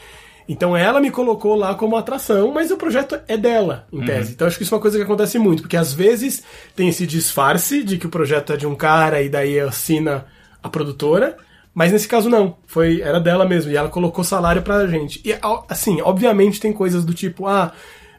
Então 0.48 0.76
ela 0.76 1.00
me 1.00 1.12
colocou 1.12 1.56
lá 1.56 1.76
como 1.76 1.96
atração, 1.96 2.52
mas 2.52 2.72
o 2.72 2.78
projeto 2.78 3.20
é 3.28 3.38
dela, 3.38 3.86
em 3.94 4.02
tese. 4.04 4.32
Então 4.34 4.48
acho 4.48 4.58
que 4.58 4.64
isso 4.64 4.74
é 4.74 4.78
uma 4.78 4.82
coisa 4.82 4.98
que 4.98 5.04
acontece 5.04 5.38
muito, 5.38 5.62
porque 5.62 5.78
às 5.78 5.94
vezes 5.94 6.44
tem 6.76 6.90
esse 6.90 7.06
disfarce 7.06 7.84
de 7.84 7.98
que 8.00 8.08
o 8.08 8.10
projeto 8.10 8.52
é 8.54 8.58
de 8.58 8.66
um 8.66 8.74
cara 8.76 9.22
e 9.22 9.30
daí 9.30 9.60
assina 9.60 10.26
a 10.62 10.68
produtora, 10.68 11.38
mas 11.74 11.92
nesse 11.92 12.08
caso 12.08 12.30
não, 12.30 12.58
foi 12.66 13.02
era 13.02 13.20
dela 13.20 13.48
mesmo 13.48 13.72
e 13.72 13.78
ela 13.78 13.90
colocou 13.90 14.24
salário 14.24 14.62
pra 14.62 14.88
gente. 14.88 15.22
E 15.24 15.38
assim, 15.68 16.02
obviamente 16.02 16.60
tem 16.60 16.74
coisas 16.74 17.06
do 17.06 17.14
tipo, 17.14 17.48
ah, 17.48 17.72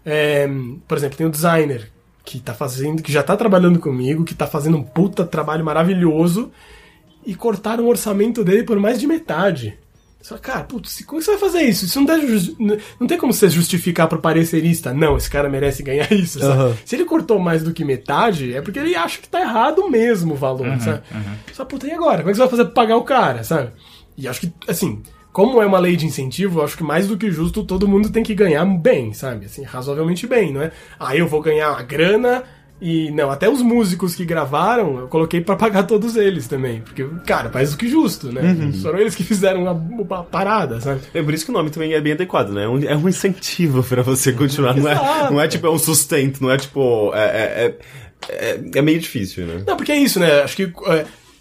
é, 0.05 0.49
por 0.87 0.97
exemplo, 0.97 1.17
tem 1.17 1.27
o 1.27 1.31
designer 1.31 1.91
que 2.25 2.39
tá 2.39 2.55
fazendo, 2.55 3.03
que 3.03 3.13
já 3.13 3.23
tá 3.23 3.37
trabalhando 3.37 3.79
comigo, 3.79 4.25
que 4.25 4.35
tá 4.35 4.47
fazendo 4.47 4.77
um 4.77 4.83
puta 4.83 5.25
trabalho 5.25 5.65
maravilhoso 5.65 6.51
e 7.27 7.35
cortaram 7.35 7.85
o 7.85 7.89
orçamento 7.89 8.45
dele 8.45 8.63
por 8.63 8.79
mais 8.79 9.01
de 9.01 9.07
metade. 9.07 9.79
Você 10.21 10.29
fala, 10.29 10.41
cara, 10.41 10.65
putz, 10.65 11.03
como 11.07 11.19
é 11.19 11.21
que 11.21 11.25
você 11.25 11.31
vai 11.33 11.41
fazer 11.41 11.63
isso? 11.63 11.87
Isso 11.87 11.99
não, 11.99 12.05
deve 12.07 12.27
jus- 12.27 12.55
não 13.01 13.07
tem 13.07 13.17
como 13.17 13.33
você 13.33 13.49
justificar 13.49 14.07
pro 14.07 14.19
parecerista, 14.21 14.93
não, 14.93 15.17
esse 15.17 15.31
cara 15.31 15.49
merece 15.49 15.83
ganhar 15.83 16.13
isso, 16.13 16.39
sabe? 16.41 16.53
Aham. 16.53 16.77
Se 16.85 16.95
ele 16.95 17.05
cortou 17.07 17.39
mais 17.39 17.63
do 17.63 17.73
que 17.73 17.85
metade, 17.85 18.55
é 18.55 18.61
porque 18.61 18.79
ele 18.79 18.95
acha 18.95 19.19
que 19.21 19.29
tá 19.29 19.41
errado 19.41 19.89
mesmo 19.91 20.35
o 20.35 20.37
valor, 20.37 20.79
sabe? 20.81 21.03
Só, 21.55 21.65
puta, 21.65 21.87
e 21.87 21.91
agora? 21.93 22.19
Como 22.19 22.29
é 22.29 22.33
que 22.33 22.37
você 22.37 22.41
vai 22.43 22.51
fazer 22.51 22.65
pra 22.67 22.73
pagar 22.75 22.97
o 22.97 23.03
cara, 23.03 23.43
sabe? 23.43 23.71
E 24.17 24.29
acho 24.29 24.41
que, 24.43 24.53
assim, 24.69 25.01
como 25.33 25.63
é 25.63 25.67
uma 25.67 25.79
lei 25.79 25.97
de 25.97 26.05
incentivo, 26.05 26.61
eu 26.61 26.65
acho 26.65 26.77
que 26.77 26.83
mais 26.85 27.07
do 27.09 27.17
que 27.17 27.31
justo 27.31 27.65
todo 27.65 27.89
mundo 27.89 28.11
tem 28.11 28.23
que 28.23 28.35
ganhar 28.35 28.67
bem, 28.67 29.15
sabe? 29.15 29.47
Assim, 29.47 29.63
razoavelmente 29.63 30.27
bem, 30.27 30.53
não 30.53 30.61
é? 30.61 30.71
Ah, 30.99 31.17
eu 31.17 31.27
vou 31.27 31.41
ganhar 31.41 31.71
a 31.71 31.83
grana 31.83 32.43
e, 32.81 33.11
não, 33.11 33.31
até 33.31 33.48
os 33.48 33.61
músicos 33.61 34.15
que 34.15 34.24
gravaram, 34.24 35.01
eu 35.01 35.09
coloquei 35.09 35.40
pra 35.40 35.55
pagar 35.55 35.82
todos 35.82 36.16
eles 36.16 36.48
também. 36.48 36.81
Porque, 36.81 37.07
cara, 37.27 37.51
mais 37.52 37.73
do 37.73 37.77
que 37.77 37.89
justo, 37.89 38.32
né? 38.32 38.73
Foram 38.81 38.98
eles 38.98 39.15
que 39.15 39.23
fizeram 39.23 39.69
a, 39.69 40.16
a 40.16 40.23
parada, 40.23 40.81
sabe? 40.81 41.01
É 41.12 41.23
por 41.23 41.35
isso 41.35 41.44
que 41.44 41.51
o 41.51 41.55
nome 41.55 41.70
também 41.70 41.93
é 41.93 42.01
bem 42.01 42.15
adequado, 42.15 42.51
né? 42.51 42.65
É 42.65 42.69
um, 42.69 42.82
é 42.82 42.97
um 42.97 43.09
incentivo 43.09 43.82
pra 43.82 44.02
você 44.02 44.32
continuar. 44.32 44.74
Não 44.74 44.89
é, 44.89 45.31
não 45.31 45.40
é 45.40 45.47
tipo, 45.47 45.66
é 45.66 45.70
um 45.70 45.78
sustento, 45.78 46.43
não 46.43 46.51
é 46.51 46.57
tipo. 46.57 47.12
É, 47.15 47.20
é, 47.20 47.65
é, 47.66 47.74
é, 48.31 48.61
é 48.77 48.82
meio 48.82 48.98
difícil, 48.98 49.47
né? 49.47 49.62
Não, 49.66 49.77
porque 49.77 49.93
é 49.93 49.97
isso, 49.97 50.19
né? 50.19 50.43
Acho 50.43 50.57
que. 50.57 50.73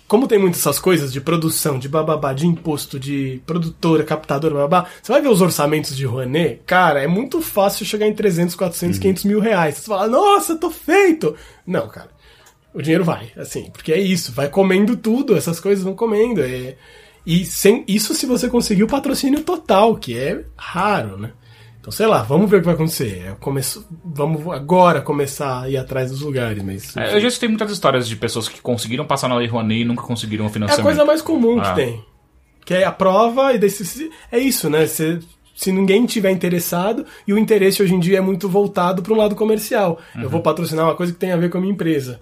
Como 0.10 0.28
tem 0.28 0.38
muitas 0.38 0.60
essas 0.60 0.80
coisas 0.80 1.14
de 1.14 1.22
produção, 1.22 1.80
de 1.80 1.88
bababá, 1.88 2.34
de 2.34 2.46
imposto, 2.46 3.00
de 3.00 3.42
produtora, 3.46 4.04
captadora, 4.04 4.56
bababá, 4.56 4.90
você 5.02 5.12
vai 5.14 5.22
ver 5.22 5.30
os 5.30 5.40
orçamentos 5.40 5.96
de 5.96 6.06
Rouanet, 6.06 6.62
cara, 6.66 7.02
é 7.02 7.08
muito 7.08 7.42
fácil 7.42 7.86
chegar 7.86 8.08
em 8.08 8.14
300, 8.14 8.56
400, 8.56 8.98
500 9.00 9.24
mil 9.24 9.40
reais. 9.40 9.76
Você 9.78 9.86
fala, 9.86 10.08
nossa, 10.08 10.58
tô 10.58 10.70
feito! 10.70 11.36
Não, 11.66 11.88
cara. 11.88 12.10
O 12.74 12.82
dinheiro 12.82 13.06
vai, 13.06 13.32
assim, 13.38 13.70
porque 13.72 13.94
é 13.94 14.00
isso, 14.02 14.32
vai 14.32 14.50
comendo 14.50 14.98
tudo, 14.98 15.38
essas 15.38 15.60
coisas 15.60 15.84
vão 15.84 15.96
comendo. 15.96 16.42
é- 16.42 16.76
E 17.26 17.46
sem 17.46 17.84
isso 17.88 18.14
se 18.16 18.26
você 18.26 18.50
conseguir 18.50 18.84
o 18.84 18.88
patrocínio 18.88 19.42
total, 19.44 19.96
que 19.96 20.18
é 20.18 20.44
raro, 20.58 21.18
né? 21.18 21.32
Então, 21.90 21.92
sei 21.92 22.06
lá, 22.06 22.22
vamos 22.22 22.50
ver 22.50 22.58
o 22.58 22.60
que 22.60 22.66
vai 22.66 22.76
acontecer. 22.76 23.24
É, 23.28 23.36
começo- 23.40 23.84
vamos 24.06 24.48
agora 24.54 25.02
começar 25.02 25.64
a 25.64 25.70
ir 25.70 25.76
atrás 25.76 26.12
dos 26.12 26.22
lugares, 26.22 26.62
mas. 26.64 26.96
É, 26.96 27.16
eu 27.16 27.20
já 27.20 27.28
escutei 27.28 27.50
muitas 27.50 27.72
histórias 27.72 28.08
de 28.08 28.16
pessoas 28.16 28.48
que 28.48 28.62
conseguiram 28.62 29.06
passar 29.06 29.28
na 29.28 29.36
Lei 29.36 29.48
Rouanet 29.48 29.82
e 29.82 29.86
nunca 29.86 30.04
conseguiram 30.04 30.46
o 30.46 30.48
É 30.48 30.50
a 30.50 30.54
financiamento. 30.54 30.84
coisa 30.86 31.04
mais 31.06 31.22
comum 31.22 31.60
que 31.60 31.68
Ah. 31.68 31.74
tem. 31.74 32.04
Que 32.64 32.76
é 32.76 32.86
a 32.86 32.92
prova 32.92 33.54
e 33.54 33.58
daí 33.58 33.70
se- 33.72 33.86
se- 33.86 34.12
é 34.32 34.38
isso, 34.38 34.70
né? 34.70 34.86
Se, 34.86 35.20
se 35.56 35.72
ninguém 35.72 36.06
tiver 36.06 36.30
interessado, 36.30 37.06
e 37.28 37.34
o 37.34 37.40
interesse 37.40 37.82
hoje 37.82 37.96
em 37.96 38.00
dia 38.00 38.20
é 38.20 38.22
muito 38.22 38.48
voltado 38.48 39.02
para 39.02 39.12
um 39.14 39.18
lado 39.18 39.36
comercial. 39.36 40.00
Eu 40.16 40.24
Uhum. 40.24 40.30
vou 40.30 40.42
patrocinar 40.42 40.86
uma 40.86 40.96
coisa 40.96 41.12
que 41.12 41.18
tem 41.20 41.32
a 41.32 41.38
ver 41.38 41.50
com 41.50 41.58
a 41.58 41.62
minha 41.62 41.74
empresa. 41.74 42.20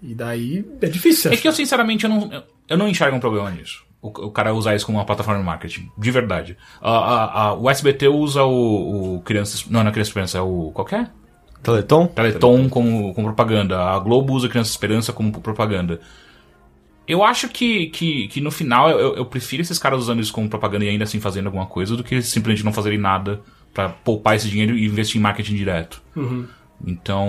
E 0.00 0.14
daí 0.14 0.64
é 0.80 0.86
difícil. 0.86 1.32
É 1.32 1.36
que 1.36 1.48
eu, 1.48 1.52
sinceramente, 1.52 2.04
eu 2.04 2.10
não, 2.10 2.32
eu- 2.32 2.42
eu 2.68 2.78
não 2.78 2.88
enxergo 2.88 3.16
um 3.16 3.20
problema 3.20 3.50
nisso. 3.50 3.82
O, 4.02 4.08
o 4.08 4.30
cara 4.30 4.54
usar 4.54 4.74
isso 4.74 4.86
como 4.86 4.98
uma 4.98 5.04
plataforma 5.04 5.40
de 5.40 5.46
marketing. 5.46 5.90
De 5.96 6.10
verdade. 6.10 6.56
A, 6.80 6.90
a- 6.90 7.42
a- 7.48 7.54
o 7.54 7.68
SBT 7.68 8.08
usa 8.08 8.42
o, 8.44 9.16
o 9.16 9.20
Crianças... 9.22 9.66
Não, 9.66 9.82
não 9.82 9.90
é 9.90 9.92
Criança 9.92 10.08
Esperança, 10.10 10.38
é 10.38 10.40
o... 10.40 10.70
Qual 10.72 10.86
que 10.86 10.94
é? 10.94 11.08
Teleton? 11.62 12.06
Teleton 12.06 12.68
como, 12.70 13.12
como 13.14 13.26
propaganda. 13.26 13.78
A 13.78 13.98
Globo 13.98 14.32
usa 14.32 14.48
Criança 14.48 14.70
Esperança 14.70 15.12
como 15.12 15.30
propaganda. 15.40 16.00
Eu 17.06 17.22
acho 17.24 17.48
que, 17.48 17.88
que, 17.88 18.28
que 18.28 18.40
no 18.40 18.50
final 18.50 18.88
eu, 18.88 19.16
eu 19.16 19.26
prefiro 19.26 19.60
esses 19.60 19.78
caras 19.78 19.98
usando 19.98 20.20
isso 20.20 20.32
como 20.32 20.48
propaganda 20.48 20.84
e 20.84 20.88
ainda 20.88 21.04
assim 21.04 21.18
fazendo 21.20 21.46
alguma 21.46 21.66
coisa 21.66 21.96
do 21.96 22.04
que 22.04 22.22
simplesmente 22.22 22.64
não 22.64 22.72
fazerem 22.72 22.98
nada 22.98 23.40
pra 23.74 23.88
poupar 23.88 24.36
esse 24.36 24.48
dinheiro 24.48 24.76
e 24.78 24.86
investir 24.86 25.18
em 25.18 25.22
marketing 25.22 25.56
direto. 25.56 26.00
Então. 26.86 27.28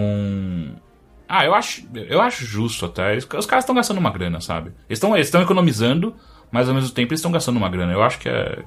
Ah, 1.27 1.45
eu 1.45 1.53
acho, 1.53 1.83
eu 1.93 2.21
acho 2.21 2.45
justo 2.45 2.85
até. 2.85 3.15
Os 3.17 3.25
caras 3.45 3.63
estão 3.63 3.75
gastando 3.75 3.97
uma 3.99 4.09
grana, 4.11 4.39
sabe? 4.41 4.69
Eles 4.89 4.97
estão 4.97 5.15
eles 5.15 5.27
estão 5.27 5.41
economizando, 5.41 6.13
mas 6.51 6.67
ao 6.67 6.75
mesmo 6.75 6.89
tempo 6.91 7.11
eles 7.11 7.19
estão 7.19 7.31
gastando 7.31 7.57
uma 7.57 7.69
grana. 7.69 7.93
Eu 7.93 8.01
acho 8.03 8.19
que 8.19 8.27
é. 8.29 8.59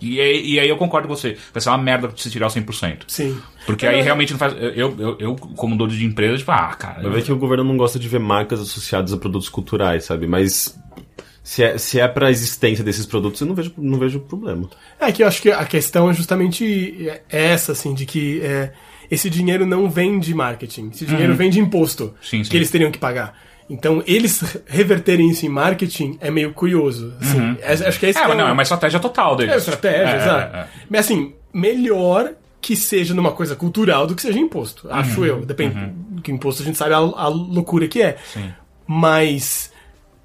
E, 0.00 0.20
aí- 0.20 0.46
e 0.52 0.60
aí 0.60 0.68
eu 0.68 0.76
concordo 0.76 1.08
com 1.08 1.16
você. 1.16 1.36
Vai 1.52 1.60
ser 1.60 1.70
uma 1.70 1.78
merda 1.78 2.10
se 2.16 2.30
tirar 2.30 2.46
o 2.46 2.50
100%. 2.50 3.04
Sim. 3.08 3.38
Porque 3.64 3.86
aí 3.86 4.00
realmente 4.02 4.32
não 4.32 4.38
faz. 4.38 4.54
Eu, 4.54 4.94
eu, 4.98 5.16
eu 5.18 5.34
como 5.36 5.76
dono 5.76 5.90
de 5.90 6.04
empresa, 6.04 6.36
tipo, 6.38 6.50
ah, 6.52 6.74
cara. 6.78 7.02
Vai 7.02 7.12
ver 7.12 7.22
que 7.22 7.32
o 7.32 7.36
governo 7.38 7.64
não 7.64 7.76
gosta 7.76 7.98
de 7.98 8.06
ver 8.08 8.20
marcas 8.20 8.60
associadas 8.60 9.12
a 9.12 9.16
produtos 9.16 9.48
culturais, 9.48 10.04
sabe? 10.04 10.26
Mas 10.26 10.78
se 11.42 11.62
é, 11.62 11.78
se 11.78 11.98
é 11.98 12.06
pra 12.08 12.30
existência 12.30 12.84
desses 12.84 13.06
produtos, 13.06 13.40
eu 13.40 13.46
não 13.46 13.54
vejo, 13.54 13.72
não 13.78 13.98
vejo 13.98 14.20
problema. 14.20 14.68
É 15.00 15.10
que 15.10 15.22
eu 15.22 15.26
acho 15.28 15.40
que 15.40 15.50
a 15.50 15.64
questão 15.64 16.10
é 16.10 16.14
justamente 16.14 17.10
essa, 17.28 17.72
assim, 17.72 17.94
de 17.94 18.04
que 18.04 18.40
é, 18.42 18.72
esse 19.10 19.30
dinheiro 19.30 19.64
não 19.64 19.88
vem 19.88 20.18
de 20.18 20.34
marketing. 20.34 20.90
Esse 20.92 21.06
dinheiro 21.06 21.34
vem 21.34 21.48
de 21.50 21.58
imposto 21.60 22.04
Uhum. 22.04 22.10
Sim, 22.20 22.44
sim. 22.44 22.50
que 22.50 22.56
eles 22.56 22.70
teriam 22.70 22.90
que 22.90 22.98
pagar. 22.98 23.34
Então, 23.68 24.02
eles 24.06 24.42
reverterem 24.66 25.28
isso 25.30 25.44
em 25.44 25.48
marketing 25.48 26.16
é 26.20 26.30
meio 26.30 26.52
curioso. 26.52 27.12
Assim, 27.20 27.56
É- 27.60 27.72
acho 27.88 27.98
que 27.98 28.06
é 28.06 28.10
É, 28.10 28.12
que 28.12 28.18
é 28.18 28.34
não, 28.34 28.46
é 28.48 28.52
uma 28.52 28.62
estratégia 28.62 29.00
total 29.00 29.34
deles. 29.36 29.54
É 29.54 29.56
estratégia, 29.56 29.98
É, 30.12 30.16
exato. 30.16 30.56
é, 30.56 30.60
é. 30.60 30.66
Mas 30.88 31.00
assim, 31.00 31.34
melhor 31.52 32.30
que 32.60 32.76
seja 32.76 33.12
numa 33.14 33.32
coisa 33.32 33.54
cultural 33.56 34.06
do 34.06 34.14
que 34.14 34.22
seja 34.22 34.38
imposto. 34.38 34.88
Acho 34.90 35.20
Uhum, 35.20 35.26
eu. 35.26 35.46
Depende. 35.46 35.92
Que 36.22 36.30
imposto 36.32 36.62
a 36.62 36.64
gente 36.64 36.78
sabe 36.78 36.94
a, 36.94 36.98
a 36.98 37.28
loucura 37.28 37.86
que 37.88 38.00
é. 38.02 38.16
Sim. 38.32 38.52
Mas 38.86 39.72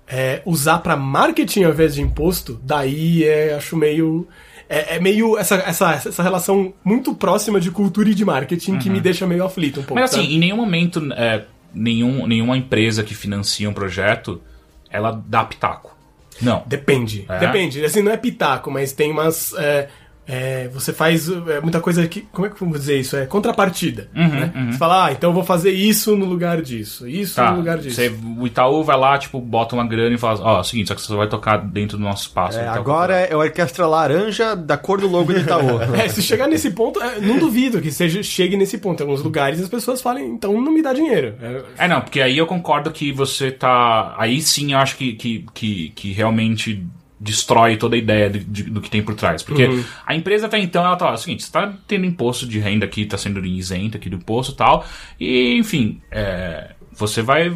é, 0.08 0.42
usar 0.46 0.80
pra 0.80 0.96
marketing 0.96 1.64
ao 1.64 1.72
invés 1.72 1.96
de 1.96 2.02
imposto, 2.02 2.60
daí 2.64 3.24
é, 3.24 3.54
acho 3.56 3.76
meio. 3.76 4.28
É, 4.70 4.96
é 4.96 5.00
meio 5.00 5.38
essa, 5.38 5.56
essa, 5.56 5.94
essa 5.94 6.24
relação 6.24 6.74
muito 6.84 7.14
próxima 7.14 7.60
de 7.60 7.70
cultura 7.72 8.10
e 8.10 8.16
de 8.16 8.24
marketing 8.24 8.78
que 8.80 8.90
me 8.90 9.02
deixa 9.02 9.28
meio 9.28 9.44
aflito 9.44 9.80
um 9.82 9.84
pouco. 9.84 9.96
Uhum. 9.96 10.02
Mas 10.02 10.12
assim, 10.12 10.22
sabe? 10.24 10.36
em 10.36 10.40
nenhum 10.40 10.56
momento, 10.58 11.02
é, 11.14 11.44
nenhum, 11.74 12.28
nenhuma 12.28 12.58
empresa 12.58 13.04
que 13.04 13.16
financia 13.16 13.70
um 13.70 13.74
projeto, 13.74 14.42
ela 14.90 15.12
dá 15.26 15.44
pitaco. 15.44 15.96
Não. 16.42 16.64
Depende. 16.66 17.26
É? 17.30 17.40
Depende. 17.40 17.84
Assim, 17.86 18.02
não 18.02 18.12
é 18.12 18.18
pitaco, 18.18 18.72
mas 18.72 18.92
tem 18.92 19.12
umas. 19.12 19.54
é, 19.54 19.90
é, 20.28 20.68
você 20.70 20.94
faz 20.94 21.28
é, 21.30 21.60
muita 21.62 21.82
coisa 21.82 22.08
que. 22.08 22.22
Como 22.32 22.46
é 22.46 22.50
que 22.50 22.60
vamos 22.60 22.80
dizer 22.80 23.00
isso? 23.00 23.18
É 23.18 23.26
contrapartida. 23.26 24.08
Uhum, 24.16 24.28
né? 24.28 24.52
Você 24.72 24.78
fala, 24.78 25.08
ah, 25.08 25.12
então 25.12 25.30
eu 25.32 25.34
vou 25.34 25.44
fazer 25.44 25.72
isso 25.72 26.16
no 26.16 26.26
lugar 26.26 26.62
disso, 26.62 27.08
isso 27.08 27.36
Tá, 27.36 27.52
no 27.52 27.58
lugar 27.58 27.78
disso. 27.80 27.96
você- 27.96 28.14
o 28.38 28.46
Itaú 28.48 28.84
vai 28.84 28.98
lá, 28.98 29.18
tipo, 29.18 29.42
bota 29.42 29.76
uma 29.76 29.86
grana 29.86 30.16
e 30.16 30.18
fala, 30.18 30.40
ó, 30.42 30.58
é 30.58 30.60
o 30.62 30.64
seguinte, 30.64 30.88
só 30.88 30.96
que 30.96 31.02
você 31.02 31.08
só 31.08 31.18
vai 31.18 31.28
tocar 31.28 31.58
dentro 31.58 31.98
do 31.98 32.04
nosso 32.04 32.24
espaço. 32.28 32.58
É, 32.60 32.62
Então, 32.62 32.74
agora 32.76 33.16
é 33.16 33.34
a 33.34 33.38
orquestra 33.38 33.86
laranja 33.88 34.56
da 34.56 34.78
cor 34.78 35.02
do 35.02 35.08
logo 35.08 35.34
do 35.34 35.40
Itaú. 35.40 35.80
É, 36.02 36.08
se 36.08 36.22
chegar 36.22 36.48
nesse 36.48 36.72
ponto, 36.72 37.02
é, 37.02 37.20
não 37.20 37.38
duvido 37.40 37.82
que 37.82 37.92
seja, 37.92 38.22
chegue 38.24 38.56
nesse 38.56 38.78
ponto. 38.78 39.02
Em 39.02 39.06
alguns 39.06 39.22
lugares 39.24 39.60
as 39.60 39.68
pessoas 39.70 40.02
falem, 40.02 40.26
então 40.30 40.54
não 40.62 40.72
me 40.72 40.82
dá 40.82 40.94
dinheiro. 40.94 41.36
É, 41.42 41.86
É, 41.86 41.88
não, 41.88 42.00
porque 42.02 42.22
aí 42.22 42.38
eu 42.38 42.46
concordo 42.46 42.92
que 42.92 43.12
você 43.12 43.52
tá. 43.52 44.16
Aí 44.18 44.42
sim 44.42 44.74
eu 44.74 44.78
acho 44.80 44.96
que, 44.96 45.14
que, 45.14 45.46
que, 45.54 45.90
que 45.96 46.12
realmente 46.14 46.86
destrói 47.24 47.78
toda 47.78 47.96
a 47.96 48.00
ideia 48.00 48.30
de- 48.30 48.40
de- 48.44 48.64
do 48.64 48.82
que 48.82 48.90
tem 48.90 49.02
por 49.04 49.14
trás. 49.14 49.44
Porque 49.44 49.68
a 50.08 50.16
empresa 50.16 50.48
até 50.48 50.58
então, 50.58 50.84
ela 50.84 50.96
tá, 50.96 51.06
ó, 51.08 51.12
é 51.12 51.14
o 51.14 51.18
seguinte, 51.18 51.44
você 51.44 51.52
tá 51.52 51.72
tendo 51.88 52.06
imposto 52.06 52.48
de 52.48 52.58
renda 52.60 52.84
aqui, 52.86 53.06
tá 53.06 53.16
sendo 53.18 53.46
isento 53.46 53.96
aqui 53.98 54.10
do 54.10 54.16
imposto 54.16 54.54
e 54.54 54.56
tal. 54.56 54.84
E, 55.20 55.56
enfim, 55.58 56.02
é, 56.10 56.72
você 56.92 57.22
vai. 57.22 57.56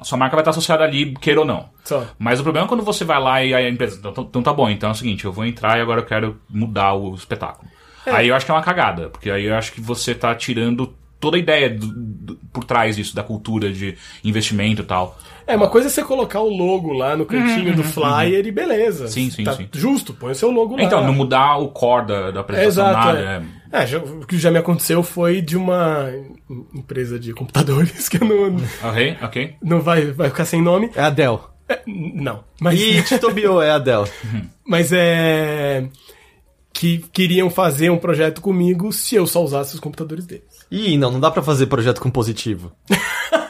A 0.00 0.04
sua 0.04 0.18
marca 0.18 0.34
vai 0.36 0.42
estar 0.42 0.50
associada 0.50 0.82
ali, 0.82 1.14
queira 1.20 1.40
ou 1.40 1.46
não. 1.46 1.68
Só. 1.84 2.04
Mas 2.18 2.40
o 2.40 2.42
problema 2.42 2.66
é 2.66 2.68
quando 2.68 2.82
você 2.82 3.04
vai 3.04 3.20
lá 3.20 3.42
e 3.44 3.54
a 3.54 3.68
empresa. 3.68 3.96
Então, 3.98 4.12
então 4.28 4.42
tá 4.42 4.52
bom, 4.52 4.68
então 4.68 4.88
é 4.88 4.92
o 4.92 4.96
seguinte, 4.96 5.24
eu 5.24 5.32
vou 5.32 5.46
entrar 5.46 5.78
e 5.78 5.80
agora 5.80 6.00
eu 6.00 6.04
quero 6.06 6.40
mudar 6.50 6.94
o 6.94 7.14
espetáculo. 7.14 7.70
Aí 8.06 8.28
eu 8.28 8.34
acho 8.34 8.44
que 8.44 8.50
é 8.50 8.54
uma 8.54 8.62
cagada, 8.62 9.08
porque 9.08 9.30
aí 9.30 9.44
eu 9.46 9.54
acho 9.54 9.72
que 9.72 9.80
você 9.80 10.14
tá 10.14 10.34
tirando 10.34 10.92
toda 11.18 11.38
a 11.38 11.40
ideia 11.40 11.70
do- 11.70 11.86
do- 11.94 12.36
por 12.52 12.64
trás 12.64 12.96
disso, 12.96 13.14
da 13.16 13.22
cultura 13.22 13.72
de 13.72 13.96
investimento 14.22 14.82
e 14.82 14.84
tal. 14.84 15.18
É, 15.46 15.56
uma 15.56 15.68
coisa 15.68 15.88
é 15.88 15.90
você 15.90 16.02
colocar 16.02 16.40
o 16.40 16.48
logo 16.48 16.92
lá 16.92 17.16
no 17.16 17.26
cantinho 17.26 17.74
do 17.76 17.84
flyer 17.84 18.46
e 18.46 18.50
beleza. 18.52 19.04
Uhum, 19.04 19.10
Sim, 19.10 19.30
sim, 19.30 19.44
tá 19.44 19.52
sim. 19.54 19.68
Justo, 19.74 20.14
põe 20.14 20.32
o 20.32 20.34
seu 20.34 20.50
logo 20.50 20.76
lá. 20.76 20.82
Então, 20.82 21.04
não 21.04 21.12
mudar 21.12 21.58
o 21.58 21.68
core 21.68 22.06
da, 22.06 22.30
da 22.30 22.38
É, 22.38 22.42
apresentação, 22.42 22.88
exato. 22.88 23.06
nada. 23.06 23.20
é. 23.20 23.78
é. 23.80 23.82
É, 23.82 23.86
já- 23.86 23.98
o 23.98 24.24
que 24.26 24.38
já 24.38 24.50
me 24.52 24.58
aconteceu 24.58 25.02
foi 25.02 25.42
de 25.42 25.56
uma 25.56 26.08
em- 26.48 26.78
empresa 26.78 27.18
de 27.18 27.32
computadores 27.34 28.08
que 28.08 28.18
não, 28.24 28.56
Ok, 28.88 29.16
ok. 29.20 29.54
não 29.62 29.80
vai, 29.80 30.12
vai 30.12 30.30
ficar 30.30 30.44
sem 30.44 30.62
nome. 30.62 30.90
É 30.94 31.02
a 31.02 31.10
Dell. 31.10 31.40
É, 31.68 31.80
não, 31.86 32.44
mas, 32.60 32.78
E 32.80 33.02
titubeou, 33.02 33.60
é 33.60 33.70
a 33.72 33.78
Dell. 33.78 34.06
mas 34.66 34.92
é. 34.92 35.88
Que 36.72 36.98
queriam 37.12 37.48
fazer 37.50 37.90
um 37.90 37.96
projeto 37.98 38.40
comigo 38.40 38.92
se 38.92 39.14
eu 39.14 39.26
só 39.26 39.42
usasse 39.42 39.74
os 39.74 39.80
computadores 39.80 40.26
deles. 40.26 40.44
Ih, 40.70 40.96
não, 40.96 41.10
não 41.12 41.20
dá 41.20 41.30
pra 41.30 41.42
fazer 41.42 41.66
projeto 41.66 42.00
com 42.00 42.10
positivo. 42.10 42.72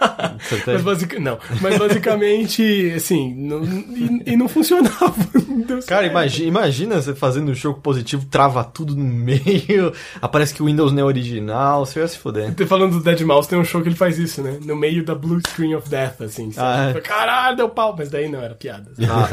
Mas, 0.66 0.82
basic, 0.82 1.18
não, 1.18 1.38
mas 1.60 1.78
basicamente, 1.78 2.92
assim, 2.96 3.34
não, 3.34 3.64
e, 3.64 4.22
e 4.32 4.36
não 4.36 4.48
funcionava. 4.48 5.14
Cara, 5.86 6.06
imagina, 6.06 6.48
imagina 6.48 7.00
você 7.00 7.14
fazendo 7.14 7.50
um 7.50 7.54
jogo 7.54 7.80
positivo, 7.80 8.26
trava 8.30 8.64
tudo 8.64 8.94
no 8.94 9.04
meio, 9.04 9.92
aparece 10.20 10.54
que 10.54 10.62
o 10.62 10.66
Windows 10.66 10.92
não 10.92 11.00
é 11.00 11.04
original, 11.04 11.86
você 11.86 12.00
ia 12.00 12.08
se 12.08 12.18
foder. 12.18 12.54
Tô 12.54 12.66
Falando 12.66 12.98
do 12.98 13.04
Dead 13.04 13.20
Mouse, 13.20 13.48
tem 13.48 13.58
um 13.58 13.64
show 13.64 13.82
que 13.82 13.88
ele 13.88 13.96
faz 13.96 14.18
isso, 14.18 14.42
né? 14.42 14.58
No 14.64 14.74
meio 14.74 15.04
da 15.04 15.14
Blue 15.14 15.40
Screen 15.46 15.74
of 15.74 15.88
Death, 15.88 16.22
assim. 16.22 16.50
Ah, 16.56 16.92
é. 16.94 17.00
Caralho, 17.00 17.56
deu 17.56 17.68
pau. 17.68 17.94
Mas 17.96 18.10
daí 18.10 18.28
não, 18.28 18.40
era 18.40 18.54
piada. 18.54 18.90
Ah. 19.02 19.28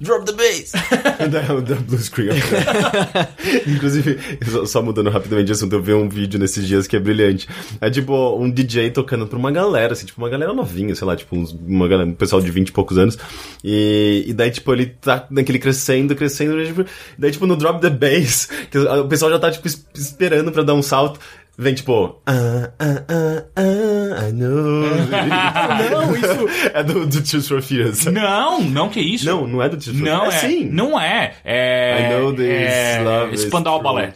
Drop 0.00 0.24
the 0.24 0.32
bass! 0.32 0.72
da, 1.30 1.40
da 1.60 1.74
Blue 1.76 1.98
Screen. 1.98 2.30
Inclusive, 3.66 4.18
só, 4.50 4.64
só 4.66 4.82
mudando 4.82 5.10
rapidamente 5.10 5.46
de 5.46 5.52
assunto, 5.52 5.72
eu 5.74 5.82
vi 5.82 5.92
um 5.92 6.08
vídeo 6.08 6.38
nesses 6.38 6.66
dias 6.66 6.86
que 6.86 6.96
é 6.96 7.00
brilhante. 7.00 7.48
É 7.80 7.90
tipo 7.90 8.36
um 8.36 8.50
DJ 8.50 8.90
tocando 8.90 9.26
pra 9.26 9.38
uma 9.38 9.50
galera, 9.50 9.92
assim, 9.92 10.06
tipo 10.06 10.20
uma 10.20 10.28
galera 10.28 10.52
novinha, 10.52 10.94
sei 10.94 11.06
lá, 11.06 11.16
tipo 11.16 11.36
uns, 11.36 11.52
uma 11.52 11.88
galera, 11.88 12.08
um 12.08 12.14
pessoal 12.14 12.40
de 12.42 12.50
20 12.50 12.68
e 12.68 12.72
poucos 12.72 12.98
anos. 12.98 13.18
E, 13.64 14.24
e 14.28 14.32
daí, 14.32 14.50
tipo, 14.50 14.72
ele 14.72 14.86
tá 14.86 15.26
naquele 15.30 15.58
crescendo, 15.58 16.14
crescendo, 16.14 16.64
tipo, 16.64 16.84
daí, 17.18 17.30
tipo, 17.30 17.46
no 17.46 17.56
Drop 17.56 17.80
the 17.80 17.90
Bass, 17.90 18.48
que 18.70 18.78
o 18.78 19.08
pessoal 19.08 19.30
já 19.30 19.38
tá, 19.38 19.50
tipo, 19.50 19.66
es- 19.66 19.84
esperando 19.94 20.52
pra 20.52 20.62
dar 20.62 20.74
um 20.74 20.82
salto. 20.82 21.18
Vem 21.58 21.74
tipo. 21.74 22.20
Ah, 22.26 22.70
ah, 22.78 23.04
ah, 23.08 23.44
ah, 23.56 24.28
I 24.28 24.32
know. 24.32 24.84
Não, 25.90 26.16
isso. 26.16 26.70
é 26.72 26.82
do, 26.82 27.06
do 27.06 27.22
Tears 27.22 27.46
for 27.46 27.60
Fears. 27.60 28.06
Não, 28.06 28.62
não 28.62 28.88
que 28.88 29.00
isso. 29.00 29.26
Não, 29.26 29.46
não 29.46 29.62
é 29.62 29.68
do 29.68 29.76
Tears 29.76 29.98
for 29.98 30.04
Não 30.04 30.30
Fears. 30.30 30.34
é. 30.34 30.48
sim. 30.48 30.64
Não 30.70 30.98
é. 30.98 31.34
É. 31.44 32.06
I 32.08 32.14
know 32.14 32.32
this 32.32 32.48
é, 32.48 33.02
love 33.04 33.36
Spandau. 33.36 33.82
Ballet. 33.82 34.14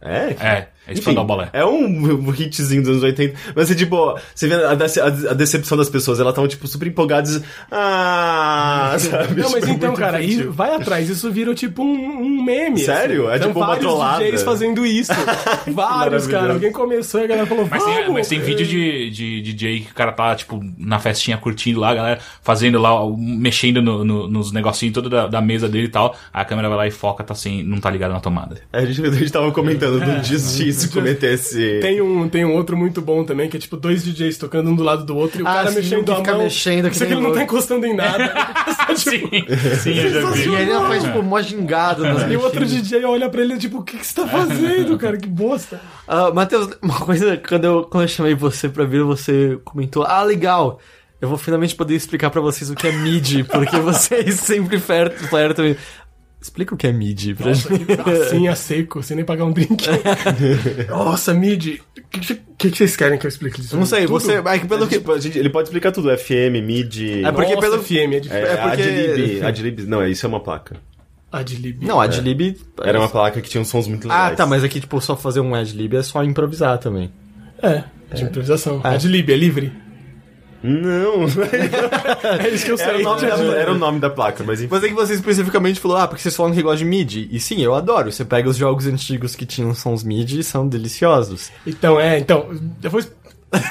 É? 0.00 0.36
É, 0.40 0.68
é 0.88 0.94
Spandau 0.94 1.24
Ballet. 1.24 1.50
É 1.52 1.64
um, 1.64 2.32
hitzinho 2.34 2.82
dos 2.82 2.90
anos 2.90 3.02
80. 3.02 3.34
Mas, 3.54 3.70
é, 3.70 3.74
tipo, 3.74 4.18
você 4.34 4.48
vê 4.48 4.54
a, 4.54 4.74
dece- 4.74 5.00
a- 5.00 5.08
decepção 5.34 5.76
das 5.78 5.88
pessoas. 5.90 6.18
Elas 6.20 6.32
estavam, 6.32 6.48
tipo, 6.48 6.66
super 6.66 6.88
empolgadas. 6.88 7.42
Ah, 7.70 8.96
sabe? 8.98 9.40
Não, 9.40 9.50
mas 9.50 9.60
Tipo, 9.64 9.74
então, 9.76 9.94
cara, 9.94 10.22
infantil. 10.22 10.52
vai 10.52 10.74
atrás. 10.74 11.08
Isso 11.08 11.30
virou 11.30 11.54
tipo 11.54 11.82
um, 11.82 12.22
um 12.22 12.42
meme. 12.42 12.80
Sério? 12.80 13.26
assim. 13.28 13.36
É 13.36 13.38
São 13.38 13.48
tipo 13.48 13.58
uma 13.60 13.66
vários 13.68 13.84
trollada. 13.86 14.24
DJs 14.24 14.42
fazendo 14.42 14.86
isso. 14.86 15.12
vários, 15.72 16.26
cara. 16.26 16.52
Alguém 16.54 16.72
começou 16.72 17.20
e 17.20 17.24
a 17.24 17.26
galera 17.26 17.46
falou, 17.46 17.66
Mas 17.70 17.82
vamos. 17.82 17.96
tem, 17.98 18.08
mas 18.12 18.28
tem 18.28 18.40
vídeo 18.40 18.66
de, 18.66 19.10
de 19.10 19.42
DJ 19.42 19.80
que 19.80 19.90
o 19.92 19.94
cara 19.94 20.12
tá, 20.12 20.34
tipo, 20.34 20.60
na 20.78 20.98
festinha 20.98 21.36
curtindo 21.36 21.80
lá, 21.80 21.90
a 21.90 21.94
galera 21.94 22.18
fazendo 22.42 22.78
lá, 22.78 22.90
mexendo 23.16 23.82
no- 23.82 24.04
no- 24.04 24.28
nos 24.28 24.52
negocinhos 24.52 24.94
toda 24.94 25.08
da, 25.08 25.26
da 25.26 25.40
mesa 25.40 25.68
dele 25.68 25.86
e 25.86 25.90
tal. 25.90 26.16
A 26.32 26.44
câmera 26.44 26.68
vai 26.68 26.78
lá 26.78 26.86
e 26.86 26.90
foca, 26.90 27.22
tá 27.24 27.34
sem, 27.34 27.62
não 27.62 27.78
tá 27.80 27.90
ligado 27.90 28.12
na 28.12 28.20
tomada. 28.20 28.58
A 28.72 28.84
gente, 28.84 29.02
a 29.04 29.10
gente 29.10 29.32
tava 29.32 29.50
comentando 29.52 30.00
do 30.00 30.24
Justice 30.24 30.77
cometer 30.94 31.32
esse. 31.34 31.80
Tem 31.80 32.00
um, 32.00 32.28
tem 32.28 32.44
um 32.44 32.54
outro 32.54 32.76
muito 32.76 33.02
bom 33.02 33.24
também, 33.24 33.48
que 33.48 33.56
é 33.56 33.60
tipo 33.60 33.76
dois 33.76 34.04
DJs 34.04 34.38
tocando 34.38 34.70
um 34.70 34.76
do 34.76 34.84
lado 34.84 35.04
do 35.04 35.16
outro 35.16 35.40
e 35.40 35.42
o 35.42 35.48
Ah, 35.48 35.54
cara 35.54 35.70
sim, 35.70 35.76
mexendo 35.76 36.04
que 36.04 36.12
a 36.12 36.16
fica 36.16 36.32
mão. 36.32 36.42
mexendo 36.44 36.88
que 36.88 36.94
Isso 36.94 37.02
aqui 37.04 37.12
nem 37.14 37.20
ele 37.20 37.28
não 37.28 37.34
tá 37.34 37.42
encostando 37.42 37.84
em 37.86 37.94
nada. 37.96 38.32
Sim, 38.96 39.20
sim, 39.82 39.90
eu 39.98 40.10
já 40.10 40.30
vi. 40.30 40.48
E 40.48 40.54
ele 40.54 40.72
faz, 40.72 41.04
tipo, 41.04 41.22
mó 41.22 41.40
gingado. 41.42 42.04
E 42.06 42.36
o 42.36 42.42
outro. 42.42 42.64
DJ 42.64 43.04
olha 43.04 43.28
pra 43.28 43.42
ele 43.42 43.56
tipo, 43.58 43.78
o 43.78 43.82
que, 43.82 43.96
que 43.98 44.06
você 44.06 44.14
tá 44.22 44.26
fazendo, 44.26 44.96
cara? 44.98 45.16
Que 45.16 45.28
bosta. 45.28 45.80
Ah, 46.06 46.30
Matheus, 46.32 46.70
uma 46.82 46.98
coisa, 46.98 47.36
quando 47.36 47.64
eu, 47.64 47.82
quando 47.84 48.04
eu 48.04 48.08
chamei 48.08 48.34
você 48.34 48.68
pra 48.68 48.84
vir, 48.84 49.02
você 49.02 49.58
comentou, 49.64 50.04
ah, 50.04 50.22
legal, 50.24 50.80
eu 51.20 51.28
vou 51.28 51.36
finalmente 51.38 51.74
poder 51.74 51.94
explicar 51.94 52.30
pra 52.30 52.40
vocês 52.40 52.70
o 52.70 52.74
que 52.74 52.86
é 52.88 52.92
MIDI, 52.92 53.44
porque 53.44 53.76
vocês 53.78 54.36
sempre 54.40 54.78
flertam, 54.80 55.28
flertam. 55.28 55.76
Explica 56.40 56.74
o 56.74 56.78
que 56.78 56.86
é 56.86 56.92
MIDI 56.92 57.34
pra 57.34 57.48
Nossa, 57.48 57.68
gente. 57.68 57.84
que 57.84 57.96
bracinho 58.00 58.52
a 58.52 58.54
seco, 58.54 59.02
sem 59.02 59.16
nem 59.16 59.24
pagar 59.24 59.44
um 59.44 59.52
drink. 59.52 59.84
Nossa, 60.88 61.34
mid. 61.34 61.80
O 61.98 62.02
que, 62.10 62.20
que, 62.20 62.70
que 62.70 62.76
vocês 62.76 62.94
querem 62.96 63.18
que 63.18 63.26
eu 63.26 63.28
explique 63.28 63.60
disso? 63.60 63.76
Não 63.76 63.84
sei, 63.84 64.02
Tudo? 64.02 64.10
você. 64.12 64.34
É 64.34 64.58
que 64.58 64.66
pelo 64.68 64.86
que. 64.86 64.98
Tipo, 64.98 65.12
a 65.12 65.18
gente- 65.20 65.38
ele 65.38 65.50
pode 65.50 65.68
explicar 65.68 65.90
tudo. 65.92 66.16
FM, 66.16 66.62
MIDI. 66.64 67.24
É 67.24 67.32
porque 67.32 67.54
Nossa, 67.54 67.68
pelo- 67.70 67.82
FM 67.82 67.90
é. 68.30 68.36
É, 68.38 68.52
é 68.52 68.56
porque- 68.56 68.82
Adlib. 68.82 69.42
Adlib. 69.46 69.80
Não, 69.86 70.06
isso 70.06 70.26
é 70.26 70.28
uma 70.28 70.40
placa. 70.40 70.76
Adlib. 71.30 71.84
Não, 71.84 72.00
Adlib. 72.00 72.56
Era 72.82 72.98
uma 72.98 73.08
placa 73.08 73.40
que 73.40 73.48
tinha 73.50 73.60
uns 73.60 73.68
sons 73.68 73.86
muito 73.88 74.08
legais. 74.08 74.32
Ah, 74.32 74.36
tá, 74.36 74.46
mas 74.46 74.62
aqui, 74.64 74.80
tipo, 74.80 75.00
só 75.00 75.16
fazer 75.16 75.40
um 75.40 75.54
Adlib 75.54 75.94
é 75.96 76.02
só 76.02 76.22
improvisar 76.24 76.78
também. 76.78 77.10
É, 77.62 77.82
de 78.14 78.22
improvisação. 78.24 78.80
É. 78.84 78.88
Adlib, 78.94 79.28
é 79.32 79.36
livre. 79.36 79.72
Não. 80.62 81.26
É 82.38 82.48
isso 82.48 82.64
que 82.64 82.72
eu 82.72 82.76
sei. 82.76 82.86
era, 82.86 82.98
o 82.98 83.02
nome 83.02 83.20
da, 83.20 83.36
era 83.36 83.72
o 83.72 83.78
nome 83.78 84.00
da 84.00 84.10
placa, 84.10 84.42
mas 84.44 84.60
enfim. 84.60 84.68
Mas 84.70 84.84
é 84.84 84.88
que 84.88 84.94
você 84.94 85.14
especificamente 85.14 85.80
falou, 85.80 85.96
ah, 85.96 86.08
porque 86.08 86.22
vocês 86.22 86.34
falam 86.34 86.52
que 86.52 86.62
gostam 86.62 86.78
de 86.78 86.84
MIDI. 86.84 87.28
E 87.30 87.40
sim, 87.40 87.62
eu 87.62 87.74
adoro. 87.74 88.10
Você 88.10 88.24
pega 88.24 88.48
os 88.48 88.56
jogos 88.56 88.86
antigos 88.86 89.34
que 89.34 89.46
tinham 89.46 89.74
sons 89.74 90.02
MIDI 90.02 90.40
e 90.40 90.44
são 90.44 90.68
deliciosos. 90.68 91.50
Então, 91.66 91.98
é, 92.00 92.18
então. 92.18 92.48
Depois. 92.80 93.10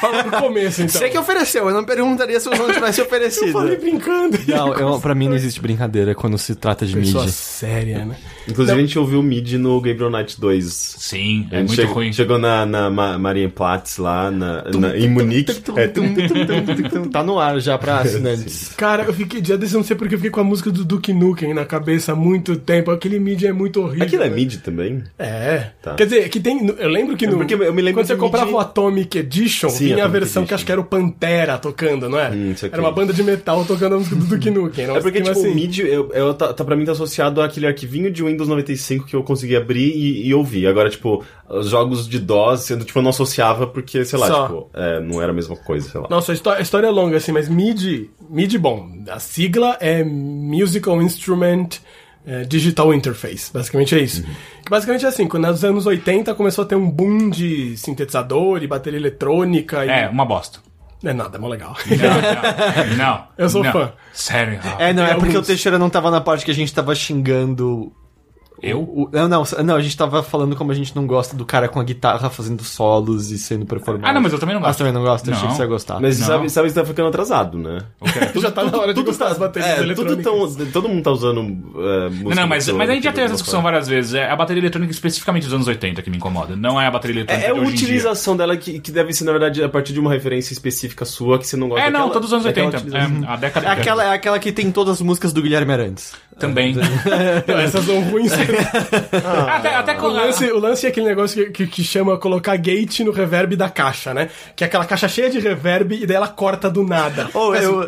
Fala 0.01 0.23
pro 0.23 0.41
começo, 0.41 0.81
então. 0.81 0.99
Você 0.99 1.09
que 1.09 1.17
ofereceu, 1.17 1.67
eu 1.67 1.73
não 1.73 1.83
perguntaria 1.83 2.39
se 2.39 2.47
o 2.47 2.51
não 2.51 2.71
tivesse 2.73 2.99
oferecido. 3.01 3.47
Eu 3.47 3.53
falei 3.53 3.77
brincando. 3.77 4.37
Não, 4.47 4.73
eu, 4.73 4.99
pra 4.99 5.13
mim 5.13 5.27
não 5.29 5.35
existe 5.35 5.61
brincadeira 5.61 6.15
quando 6.15 6.37
se 6.37 6.55
trata 6.55 6.85
de 6.85 6.93
Pessoa 6.95 7.23
MIDI. 7.25 7.33
séria, 7.35 8.05
né? 8.05 8.15
Inclusive, 8.47 8.77
a 8.77 8.81
gente 8.81 8.97
ouviu 8.97 9.19
o 9.19 9.23
MIDI 9.23 9.57
no 9.57 9.79
Gabriel 9.81 10.09
Knight 10.09 10.39
2. 10.39 10.65
Sim, 10.97 11.47
A 11.51 11.55
é 11.55 11.59
muito 11.59 11.75
chegou, 11.75 11.93
ruim. 11.95 12.13
Chegou 12.13 12.39
na, 12.39 12.65
na 12.65 12.89
Ma- 12.89 13.17
Marienplatz 13.19 13.97
lá, 13.97 14.31
na, 14.31 14.63
na- 14.71 14.97
em 14.97 15.09
Munique. 15.09 15.61
É, 15.75 15.87
tá 17.11 17.23
no 17.23 17.39
ar 17.39 17.59
já 17.59 17.77
pra 17.77 17.99
assinantes. 18.01 18.69
Cara, 18.77 19.03
eu 19.03 19.13
fiquei. 19.13 19.41
Dia 19.41 19.57
desse 19.57 19.73
não 19.75 19.83
sei 19.83 19.95
porque 19.95 20.15
eu 20.15 20.19
fiquei 20.19 20.31
com 20.31 20.39
a 20.39 20.43
música 20.43 20.71
do 20.71 20.83
Duke 20.83 21.13
Nukem 21.13 21.53
na 21.53 21.65
cabeça 21.65 22.13
há 22.13 22.15
muito 22.15 22.55
tempo. 22.55 22.89
Aquele 22.91 23.19
MIDI 23.19 23.47
é 23.47 23.53
muito 23.53 23.81
horrível. 23.81 24.05
Aquilo 24.05 24.23
é? 24.23 24.29
MIDI 24.29 24.57
também? 24.57 25.03
É. 25.19 25.67
Tá. 25.81 25.93
Quer 25.95 26.05
dizer, 26.05 26.29
que 26.29 26.39
tem. 26.39 26.65
Eu 26.79 26.89
lembro 26.89 27.15
que 27.15 27.27
no. 27.27 27.37
porque 27.37 27.53
eu 27.53 27.73
me 27.73 27.81
lembro 27.81 28.01
quando 28.01 28.07
você 28.07 28.15
comprava 28.15 28.51
o 28.51 28.59
Atomic 28.59 29.17
Edition, 29.17 29.66
Sim, 29.69 29.85
vinha 29.85 30.05
a 30.05 30.07
versão 30.07 30.45
que 30.45 30.53
acho 30.53 30.65
que 30.65 30.71
era 30.71 30.81
o 30.81 30.83
Pantera 30.83 31.57
tocando, 31.57 32.09
não 32.09 32.19
era? 32.19 32.33
Hum, 32.33 32.51
isso 32.51 32.65
aqui. 32.65 32.75
era 32.75 32.81
uma 32.81 32.91
banda 32.91 33.13
de 33.13 33.23
metal 33.23 33.63
tocando 33.65 33.95
a 33.95 33.97
música 33.97 34.15
do 34.15 34.25
Duke 34.25 34.49
Nukem. 34.49 34.85
É 34.85 34.99
porque, 34.99 35.21
tipo, 35.21 35.31
assim. 35.31 35.49
o 35.49 35.55
MIDI, 35.55 35.81
eu, 35.81 36.11
eu, 36.13 36.33
tá, 36.33 36.53
tá, 36.53 36.63
pra 36.63 36.75
mim, 36.75 36.85
tá 36.85 36.91
associado 36.91 37.41
àquele 37.41 37.67
arquivinho 37.67 38.11
de 38.11 38.23
Windows 38.23 38.47
95 38.47 39.05
que 39.05 39.15
eu 39.15 39.23
consegui 39.23 39.55
abrir 39.55 39.95
e, 39.95 40.27
e 40.27 40.33
ouvir. 40.33 40.67
Agora, 40.67 40.89
tipo, 40.89 41.23
os 41.49 41.69
jogos 41.69 42.07
de 42.07 42.19
DOS, 42.19 42.61
sendo, 42.61 42.85
tipo, 42.85 42.99
eu 42.99 43.03
não 43.03 43.09
associava 43.09 43.67
porque, 43.67 44.03
sei 44.03 44.19
lá, 44.19 44.27
Só. 44.27 44.47
tipo, 44.47 44.69
é, 44.73 44.99
não 44.99 45.21
era 45.21 45.31
a 45.31 45.35
mesma 45.35 45.55
coisa, 45.55 45.89
sei 45.89 46.01
lá. 46.01 46.07
Nossa, 46.09 46.31
a 46.31 46.35
história, 46.35 46.59
a 46.59 46.61
história 46.61 46.87
é 46.87 46.91
longa, 46.91 47.17
assim, 47.17 47.31
mas 47.31 47.47
MIDI, 47.47 48.09
MIDI, 48.29 48.57
bom, 48.57 48.89
a 49.09 49.19
sigla 49.19 49.77
é 49.79 50.03
Musical 50.03 51.01
Instrument 51.01 51.79
eh, 52.27 52.43
Digital 52.43 52.93
Interface, 52.93 53.51
basicamente 53.53 53.95
é 53.95 53.99
isso. 53.99 54.21
Que 54.63 54.69
basicamente 54.69 55.05
é 55.05 55.07
assim, 55.07 55.27
quando 55.27 55.47
nos 55.47 55.63
anos 55.63 55.85
80 55.85 56.35
começou 56.35 56.65
a 56.65 56.67
ter 56.67 56.75
um 56.75 56.89
boom 56.91 57.29
de 57.29 57.77
sintetizador 57.77 58.61
e 58.61 58.67
bateria 58.67 58.99
eletrônica 58.99 59.85
e... 59.85 59.89
É, 59.89 60.09
uma 60.09 60.25
bosta. 60.25 60.59
Não 61.01 61.11
é 61.11 61.13
nada, 61.13 61.37
é 61.37 61.39
mó 61.39 61.47
legal. 61.47 61.75
Não, 61.85 62.97
não. 62.97 62.97
não 63.05 63.27
Eu 63.37 63.49
sou 63.49 63.63
não. 63.63 63.71
fã. 63.71 63.93
Sério. 64.11 64.59
É, 64.77 64.91
não, 64.91 65.03
é 65.03 65.09
Tem 65.09 65.19
porque 65.19 65.35
alguns. 65.35 65.45
o 65.45 65.47
Teixeira 65.47 65.79
não 65.79 65.89
tava 65.89 66.11
na 66.11 66.19
parte 66.19 66.43
que 66.43 66.51
a 66.51 66.53
gente 66.53 66.73
tava 66.73 66.93
xingando 66.95 67.93
Eu? 68.61 68.79
O- 68.81 69.09
não, 69.11 69.27
não, 69.27 69.43
não, 69.63 69.75
a 69.75 69.81
gente 69.81 69.95
tava 69.95 70.23
falando 70.23 70.55
como 70.55 70.71
a 70.71 70.75
gente 70.75 70.95
não 70.95 71.05
gosta 71.05 71.35
do 71.35 71.45
cara 71.45 71.67
com 71.67 71.79
a 71.79 71.83
guitarra 71.83 72.29
fazendo 72.29 72.63
solos 72.63 73.29
e 73.31 73.37
sendo 73.37 73.65
performado. 73.65 74.07
Ah, 74.07 74.13
não, 74.13 74.21
mas 74.21 74.33
eu 74.33 74.39
também 74.39 74.55
não 74.55 74.61
Ah, 74.63 74.67
gosto. 74.67 74.77
você 74.77 74.83
também 74.83 74.93
não 74.93 75.01
gosta? 75.03 75.29
Eu 75.29 75.33
achei 75.35 75.47
que 75.47 75.55
você 75.55 75.61
ia 75.61 75.67
gostar. 75.67 75.99
Mas 75.99 76.19
Não. 76.19 76.27
sabe, 76.27 76.49
sabe 76.49 76.67
que 76.67 76.73
você 76.73 76.79
tá 76.81 76.85
ficando 76.85 77.09
atrasado, 77.09 77.57
né? 77.57 77.79
Já 78.41 78.51
tá 78.51 78.63
na 78.63 78.77
hora 78.77 78.93
de 78.93 79.01
gostar 79.03 79.29
das 79.29 79.37
baterias 79.37 79.69
É, 79.71 79.75
tudo 79.75 79.83
eletrônicas. 80.13 80.55
tão, 80.55 80.65
todo 80.71 80.89
mundo 80.89 81.03
tá 81.03 81.11
usando 81.11 81.39
é, 81.41 82.09
música 82.09 82.29
Não, 82.29 82.41
não, 82.41 82.47
mas, 82.47 82.67
mas 82.69 82.89
a 82.89 82.93
gente 82.93 83.03
já 83.03 83.11
teve 83.11 83.25
essa 83.25 83.33
discussão 83.35 83.61
várias 83.61 83.87
vezes. 83.87 84.13
É 84.13 84.29
a 84.29 84.35
bateria 84.35 84.61
eletrônica 84.61 84.91
especificamente 84.91 85.43
dos 85.43 85.53
anos 85.53 85.67
80 85.67 86.01
que 86.01 86.09
me 86.09 86.17
incomoda. 86.17 86.55
Não 86.55 86.79
é 86.81 86.87
a 86.87 86.91
bateria 86.91 87.17
eletrônica 87.21 87.45
É, 87.45 87.49
é 87.49 87.51
a 87.51 87.53
de 87.53 87.59
hoje 87.59 87.71
em 87.71 87.75
dia. 87.75 87.85
utilização 87.87 88.35
dela 88.35 88.57
que, 88.57 88.79
que 88.79 88.91
deve 88.91 89.13
ser, 89.13 89.23
na 89.25 89.31
verdade, 89.31 89.63
a 89.63 89.69
partir 89.69 89.93
de 89.93 89.99
uma 89.99 90.11
referência 90.11 90.53
específica 90.53 91.05
sua 91.05 91.37
que 91.37 91.45
você 91.47 91.55
não 91.55 91.69
gosta 91.69 91.83
É, 91.85 91.89
não, 91.89 91.99
daquela- 91.99 92.13
todos 92.13 92.27
os 92.29 92.33
anos 92.33 92.45
daquela 92.45 92.67
80. 92.67 92.83
utilização. 92.87 93.23
É, 93.23 93.33
a 93.33 93.35
década 93.35 93.67
É 93.67 93.69
aquela, 93.71 94.03
é 94.03 94.13
aquela 94.13 94.39
que 94.39 94.51
tem 94.51 94.71
todas 94.71 94.95
as 94.95 95.01
músicas 95.01 95.31
do 95.31 95.41
Guilherme 95.41 95.71
Arantes. 95.73 96.13
Também. 96.37 96.75
Não, 97.47 97.57
essas 97.59 97.85
são 97.85 98.01
ruins. 98.01 98.31
até 98.31 99.75
até 99.75 99.93
O 99.93 99.97
com 99.97 100.07
lance, 100.07 100.51
o 100.51 100.59
lance 100.59 100.85
é 100.85 100.89
aquele 100.89 101.07
negócio 101.07 101.45
que, 101.45 101.51
que, 101.51 101.67
que 101.67 101.83
chama 101.83 102.17
colocar 102.17 102.55
gate 102.57 102.99
no 103.01 103.11
reverb 103.11 103.55
da 103.55 103.69
caixa, 103.69 104.13
né? 104.13 104.29
Que 104.55 104.63
é 104.63 104.67
aquela 104.67 104.85
caixa 104.85 105.07
cheia 105.07 105.29
de 105.29 105.39
reverb 105.39 105.93
e 105.95 106.05
daí 106.05 106.15
ela 106.17 106.27
corta 106.27 106.69
do 106.69 106.83
nada. 106.83 107.29
Ou 107.33 107.55
eu, 107.55 107.85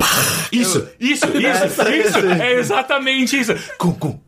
Isso, 0.51 0.87
isso, 0.99 1.25
isso, 1.37 1.89
isso. 1.89 2.19
É 2.41 2.53
exatamente 2.53 3.39
isso. 3.39 3.55
Cum, 3.77 3.93
cum. 3.93 4.19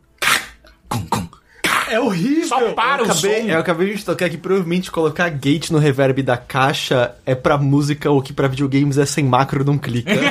É 1.91 1.99
horrível. 1.99 2.47
Só 2.47 2.72
para 2.72 3.01
eu 3.03 3.07
o 3.07 3.11
acabei, 3.11 3.41
som. 3.41 3.47
eu 3.47 3.59
acabei 3.59 3.93
de 3.93 4.05
tocar 4.05 4.30
que 4.30 4.38
provavelmente 4.38 4.89
colocar 4.89 5.27
gate 5.30 5.72
no 5.72 5.77
reverb 5.77 6.23
da 6.23 6.38
caixa 6.38 7.13
é 7.26 7.35
pra 7.35 7.57
música 7.57 8.09
ou 8.09 8.22
que 8.22 8.31
pra 8.31 8.47
videogames 8.47 8.97
é 8.97 9.05
sem 9.05 9.26
macro 9.26 9.65
não 9.65 9.77
clica. 9.77 10.11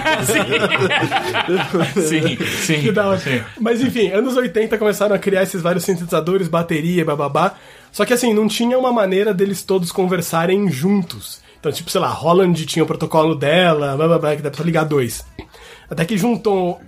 Sim, 2.00 2.38
sim. 2.62 2.80
Que 2.80 2.92
da 2.92 3.08
hora. 3.08 3.18
sim. 3.18 3.42
Mas 3.60 3.80
enfim, 3.80 4.10
anos 4.10 4.36
80 4.36 4.78
começaram 4.78 5.14
a 5.14 5.18
criar 5.18 5.42
esses 5.42 5.60
vários 5.60 5.84
sintetizadores, 5.84 6.48
bateria, 6.48 7.04
bababá. 7.04 7.54
Só 7.92 8.04
que 8.04 8.12
assim, 8.12 8.32
não 8.32 8.48
tinha 8.48 8.78
uma 8.78 8.92
maneira 8.92 9.34
deles 9.34 9.62
todos 9.62 9.92
conversarem 9.92 10.70
juntos. 10.70 11.40
Então, 11.58 11.70
tipo, 11.70 11.90
sei 11.90 12.00
lá, 12.00 12.08
Holland 12.08 12.64
tinha 12.64 12.82
o 12.82 12.86
protocolo 12.86 13.34
dela, 13.34 13.96
bababá, 13.96 14.34
que 14.34 14.42
dá 14.42 14.50
pra 14.50 14.64
ligar 14.64 14.84
dois. 14.84 15.24
Até 15.90 16.04
que 16.04 16.16
juntou 16.16 16.80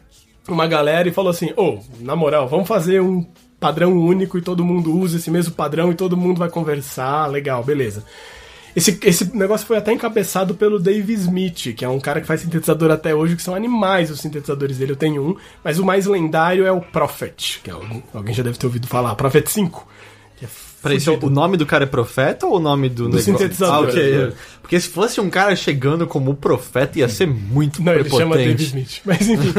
uma 0.49 0.67
galera 0.67 1.09
e 1.09 1.13
falou 1.13 1.31
assim: 1.31 1.53
ô, 1.57 1.79
na 2.01 2.17
moral, 2.17 2.49
vamos 2.49 2.67
fazer 2.69 3.01
um 3.03 3.27
padrão 3.63 3.97
único 3.97 4.37
e 4.37 4.43
todo 4.43 4.65
mundo 4.65 4.95
usa 4.99 5.17
esse 5.17 5.31
mesmo 5.31 5.55
padrão 5.55 5.91
e 5.91 5.95
todo 5.95 6.17
mundo 6.17 6.39
vai 6.39 6.51
conversar, 6.51 7.27
legal, 7.29 7.63
beleza. 7.65 8.05
Esse, 8.75 8.99
esse 9.05 9.37
negócio 9.37 9.67
foi 9.67 9.77
até 9.77 9.93
encabeçado 9.93 10.55
pelo 10.55 10.79
Dave 10.81 11.13
Smith, 11.13 11.75
que 11.77 11.85
é 11.85 11.89
um 11.89 12.01
cara 12.01 12.21
que 12.23 12.27
faz 12.27 12.41
sintetizador 12.41 12.91
até 12.91 13.15
hoje, 13.15 13.37
que 13.37 13.43
são 13.43 13.55
animais 13.55 14.11
os 14.11 14.19
sintetizadores 14.21 14.79
dele. 14.79 14.93
Eu 14.93 14.97
tenho 14.97 15.23
um, 15.23 15.37
mas 15.63 15.79
o 15.79 15.85
mais 15.85 16.07
lendário 16.07 16.65
é 16.67 16.73
o 16.73 16.81
Prophet, 16.81 17.61
que 17.63 17.71
é 17.71 17.73
algum- 17.75 18.01
alguém 18.15 18.35
já 18.35 18.43
deve 18.43 18.57
ter 18.59 18.67
ouvido 18.67 18.87
falar, 18.87 19.15
Prophet 19.15 19.47
5. 19.47 19.87
Que 20.39 20.47
é 20.47 20.49
Peraí, 20.83 20.99
o 21.23 21.31
nome 21.31 21.57
do 21.57 21.65
cara 21.67 21.85
é 21.85 21.87
profeta 21.87 22.47
ou 22.47 22.57
o 22.57 22.59
nome 22.61 22.89
do, 22.89 23.05
negócio? 23.05 23.25
sintetizador. 23.33 23.75
Ah, 23.75 23.89
ok. 23.89 24.33
Porque 24.63 24.79
se 24.81 24.89
fosse 24.89 25.21
um 25.21 25.29
cara 25.29 25.55
chegando 25.57 26.07
como 26.07 26.31
o 26.31 26.35
profeta, 26.35 26.99
ia 26.99 27.09
ser 27.09 27.27
muito 27.27 27.83
Não, 27.83 27.93
ele 27.93 28.09
chama 28.09 28.37
prepotente. 28.37 28.63
Smith. 28.63 29.01
Mas 29.05 29.29
enfim. 29.29 29.53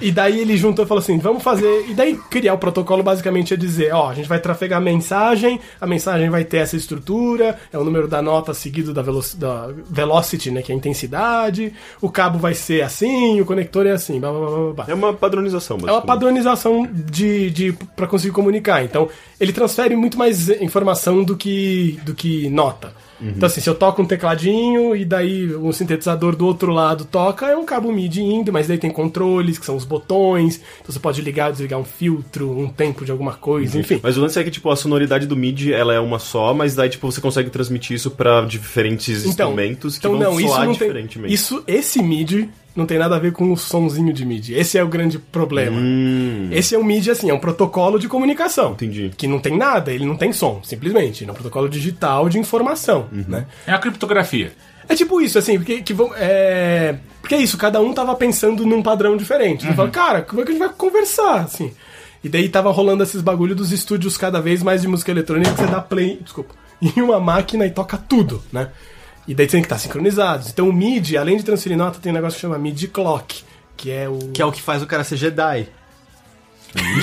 e 0.00 0.12
daí 0.12 0.40
ele 0.40 0.56
juntou 0.56 0.84
e 0.84 0.88
falou 0.88 1.02
assim: 1.02 1.18
vamos 1.18 1.42
fazer. 1.42 1.86
E 1.88 1.94
daí 1.94 2.16
criar 2.30 2.54
o 2.54 2.58
protocolo 2.58 3.02
basicamente 3.02 3.52
é 3.52 3.56
dizer: 3.56 3.92
ó, 3.92 4.10
a 4.10 4.14
gente 4.14 4.28
vai 4.28 4.38
trafegar 4.38 4.78
a 4.78 4.80
mensagem, 4.80 5.60
a 5.80 5.86
mensagem 5.86 6.30
vai 6.30 6.44
ter 6.44 6.58
essa 6.58 6.76
estrutura, 6.76 7.58
é 7.72 7.78
o 7.78 7.84
número 7.84 8.06
da 8.06 8.22
nota 8.22 8.54
seguido 8.54 8.94
da, 8.94 9.02
velo 9.02 9.22
da 9.36 9.68
velocity, 9.90 10.50
né, 10.50 10.62
que 10.62 10.70
é 10.70 10.74
a 10.74 10.78
intensidade, 10.78 11.72
o 12.00 12.08
cabo 12.08 12.38
vai 12.38 12.54
ser 12.54 12.82
assim, 12.82 13.40
o 13.40 13.44
conector 13.44 13.86
é 13.86 13.92
assim, 13.92 14.20
blá 14.20 14.30
blá 14.30 14.46
blá 14.46 14.72
blá. 14.72 14.84
É 14.88 14.94
uma 14.94 15.12
padronização, 15.12 15.78
É 15.86 15.90
uma 15.90 16.02
padronização 16.02 16.88
de, 16.92 17.50
de 17.50 17.72
para 17.96 18.06
conseguir 18.06 18.32
comunicar. 18.32 18.84
Então, 18.84 19.08
ele 19.40 19.52
transfere 19.52 19.96
muito 19.96 20.16
mais 20.16 20.48
informação 20.48 21.24
do 21.24 21.36
que 21.36 21.98
do 22.04 22.14
que 22.14 22.48
nota. 22.48 22.92
Então, 23.20 23.46
assim, 23.46 23.60
se 23.60 23.68
eu 23.68 23.74
toco 23.74 24.02
um 24.02 24.04
tecladinho 24.04 24.94
e 24.94 25.04
daí 25.04 25.54
um 25.54 25.72
sintetizador 25.72 26.36
do 26.36 26.46
outro 26.46 26.72
lado 26.72 27.04
toca, 27.04 27.46
é 27.46 27.56
um 27.56 27.64
cabo 27.64 27.92
MIDI 27.92 28.22
indo, 28.22 28.52
mas 28.52 28.68
daí 28.68 28.78
tem 28.78 28.90
controles, 28.90 29.58
que 29.58 29.64
são 29.64 29.76
os 29.76 29.84
botões. 29.84 30.60
Então 30.80 30.92
você 30.92 30.98
pode 30.98 31.22
ligar, 31.22 31.50
desligar 31.50 31.78
um 31.78 31.84
filtro, 31.84 32.50
um 32.50 32.68
tempo 32.68 33.04
de 33.04 33.12
alguma 33.12 33.34
coisa, 33.34 33.78
enfim. 33.78 34.00
Mas 34.02 34.16
o 34.16 34.20
lance 34.20 34.38
é 34.38 34.44
que, 34.44 34.50
tipo, 34.50 34.70
a 34.70 34.76
sonoridade 34.76 35.26
do 35.26 35.36
MIDI, 35.36 35.72
ela 35.72 35.94
é 35.94 36.00
uma 36.00 36.18
só, 36.18 36.52
mas 36.52 36.74
daí, 36.74 36.88
tipo, 36.88 37.10
você 37.10 37.20
consegue 37.20 37.50
transmitir 37.50 37.96
isso 37.96 38.10
pra 38.10 38.42
diferentes 38.42 39.24
instrumentos 39.24 39.98
que 39.98 40.06
então 40.06 40.18
vão 40.18 40.32
não, 40.32 40.40
isso 40.40 40.48
soar 40.48 40.66
não 40.66 40.74
tem, 40.74 40.88
diferentemente. 40.88 41.34
isso 41.34 41.62
esse 41.66 42.02
MIDI 42.02 42.50
não 42.74 42.86
tem 42.86 42.98
nada 42.98 43.16
a 43.16 43.18
ver 43.18 43.32
com 43.32 43.52
o 43.52 43.56
sonzinho 43.56 44.12
de 44.12 44.24
MIDI. 44.26 44.54
Esse 44.54 44.76
é 44.78 44.82
o 44.82 44.88
grande 44.88 45.18
problema. 45.18 45.76
Hum, 45.78 46.48
Esse 46.50 46.74
é 46.74 46.78
um 46.78 46.82
MIDI 46.84 47.10
assim, 47.10 47.30
é 47.30 47.34
um 47.34 47.38
protocolo 47.38 47.98
de 47.98 48.08
comunicação. 48.08 48.72
Entendi. 48.72 49.10
Que 49.16 49.26
não 49.28 49.38
tem 49.38 49.56
nada, 49.56 49.92
ele 49.92 50.04
não 50.04 50.16
tem 50.16 50.32
som, 50.32 50.60
simplesmente. 50.64 51.24
É 51.24 51.30
um 51.30 51.34
protocolo 51.34 51.68
digital 51.68 52.28
de 52.28 52.38
informação, 52.38 53.06
Uhum. 53.12 53.24
né? 53.28 53.46
É 53.66 53.72
a 53.72 53.78
criptografia. 53.78 54.52
É 54.88 54.94
tipo 54.94 55.20
isso, 55.20 55.38
assim, 55.38 55.56
porque, 55.56 55.80
que 55.82 55.94
vão, 55.94 56.10
é... 56.16 56.96
porque 57.20 57.34
é 57.34 57.38
isso, 57.38 57.56
cada 57.56 57.80
um 57.80 57.92
tava 57.94 58.14
pensando 58.16 58.66
num 58.66 58.82
padrão 58.82 59.16
diferente. 59.16 59.66
Você 59.66 59.72
fala, 59.72 59.88
cara, 59.90 60.22
como 60.22 60.42
é 60.42 60.44
que 60.44 60.50
a 60.50 60.54
gente 60.54 60.60
vai 60.62 60.74
conversar, 60.76 61.36
assim? 61.40 61.72
E 62.22 62.28
daí 62.28 62.48
tava 62.48 62.70
rolando 62.70 63.02
esses 63.02 63.22
bagulho 63.22 63.54
dos 63.54 63.70
estúdios 63.72 64.16
cada 64.18 64.40
vez 64.40 64.62
mais 64.62 64.82
de 64.82 64.88
música 64.88 65.10
eletrônica 65.10 65.52
que 65.52 65.60
você 65.60 65.66
dá 65.66 65.80
play, 65.80 66.18
desculpa, 66.22 66.54
em 66.82 67.00
uma 67.00 67.18
máquina 67.20 67.66
e 67.66 67.70
toca 67.70 67.96
tudo, 67.96 68.42
né? 68.52 68.68
E 69.26 69.34
daí 69.34 69.46
tem 69.46 69.60
que 69.60 69.66
estar 69.66 69.78
sincronizados. 69.78 70.48
Então 70.50 70.68
o 70.68 70.72
MIDI, 70.72 71.16
além 71.16 71.36
de 71.36 71.42
transferir 71.44 71.76
nota, 71.78 71.98
tem 72.00 72.12
um 72.12 72.14
negócio 72.14 72.36
que 72.36 72.40
chama 72.42 72.58
MIDI 72.58 72.88
Clock, 72.88 73.42
que 73.76 73.90
é 73.90 74.08
o... 74.08 74.18
Que 74.32 74.42
é 74.42 74.44
o 74.44 74.52
que 74.52 74.60
faz 74.62 74.82
o 74.82 74.86
cara 74.86 75.02
ser 75.04 75.16
Jedi. 75.16 75.68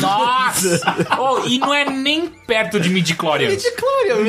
Nossa! 0.01 0.81
Oh, 1.17 1.47
e 1.47 1.57
não 1.59 1.73
é 1.73 1.85
nem 1.89 2.27
perto 2.27 2.79
de 2.79 2.89
midi-chlorian. 2.89 3.49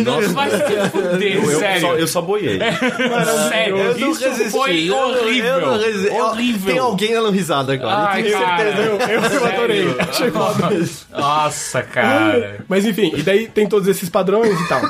Nossa, 0.05 0.29
vai 0.29 0.51
se 0.51 0.91
fuder, 0.91 1.37
eu, 1.37 1.59
sério. 1.59 1.81
Só, 1.81 1.95
eu 1.95 2.07
só 2.07 2.23
boiei. 2.23 2.59
Sério, 3.49 3.77
Eu 3.79 3.99
não 3.99 4.11
isso 4.13 4.21
resisti. 4.29 4.51
foi 4.51 4.85
eu 4.85 4.95
não- 4.95 5.11
horrível. 5.23 5.49
eu 5.55 5.61
não 5.67 5.79
resisti. 5.79 6.17
Eu- 6.17 6.25
horrível. 6.27 6.67
Tem 6.73 6.79
alguém 6.79 7.13
dando 7.13 7.31
risada 7.31 7.73
agora. 7.73 7.97
Ai, 8.11 8.23
Tenho 8.23 8.39
cara. 8.39 8.57
certeza. 8.59 8.83
Eu, 8.83 8.99
eu, 9.09 9.23
eu 9.23 9.47
adorei. 9.47 9.85
Sério? 9.89 9.97
Achei 10.09 10.31
foda. 10.31 10.69
Nossa, 11.11 11.83
cara. 11.83 12.65
Mas 12.69 12.85
enfim, 12.85 13.13
e 13.17 13.23
daí 13.23 13.49
tem 13.49 13.67
todos 13.67 13.89
esses 13.89 14.09
padrões 14.09 14.59
e 14.61 14.69
tal. 14.69 14.83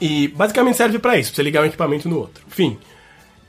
E 0.00 0.28
basicamente 0.28 0.76
serve 0.76 0.98
pra 0.98 1.18
isso, 1.18 1.30
pra 1.30 1.36
você 1.36 1.42
ligar 1.42 1.62
um 1.62 1.66
equipamento 1.66 2.08
no 2.08 2.18
outro. 2.18 2.44
Enfim. 2.46 2.78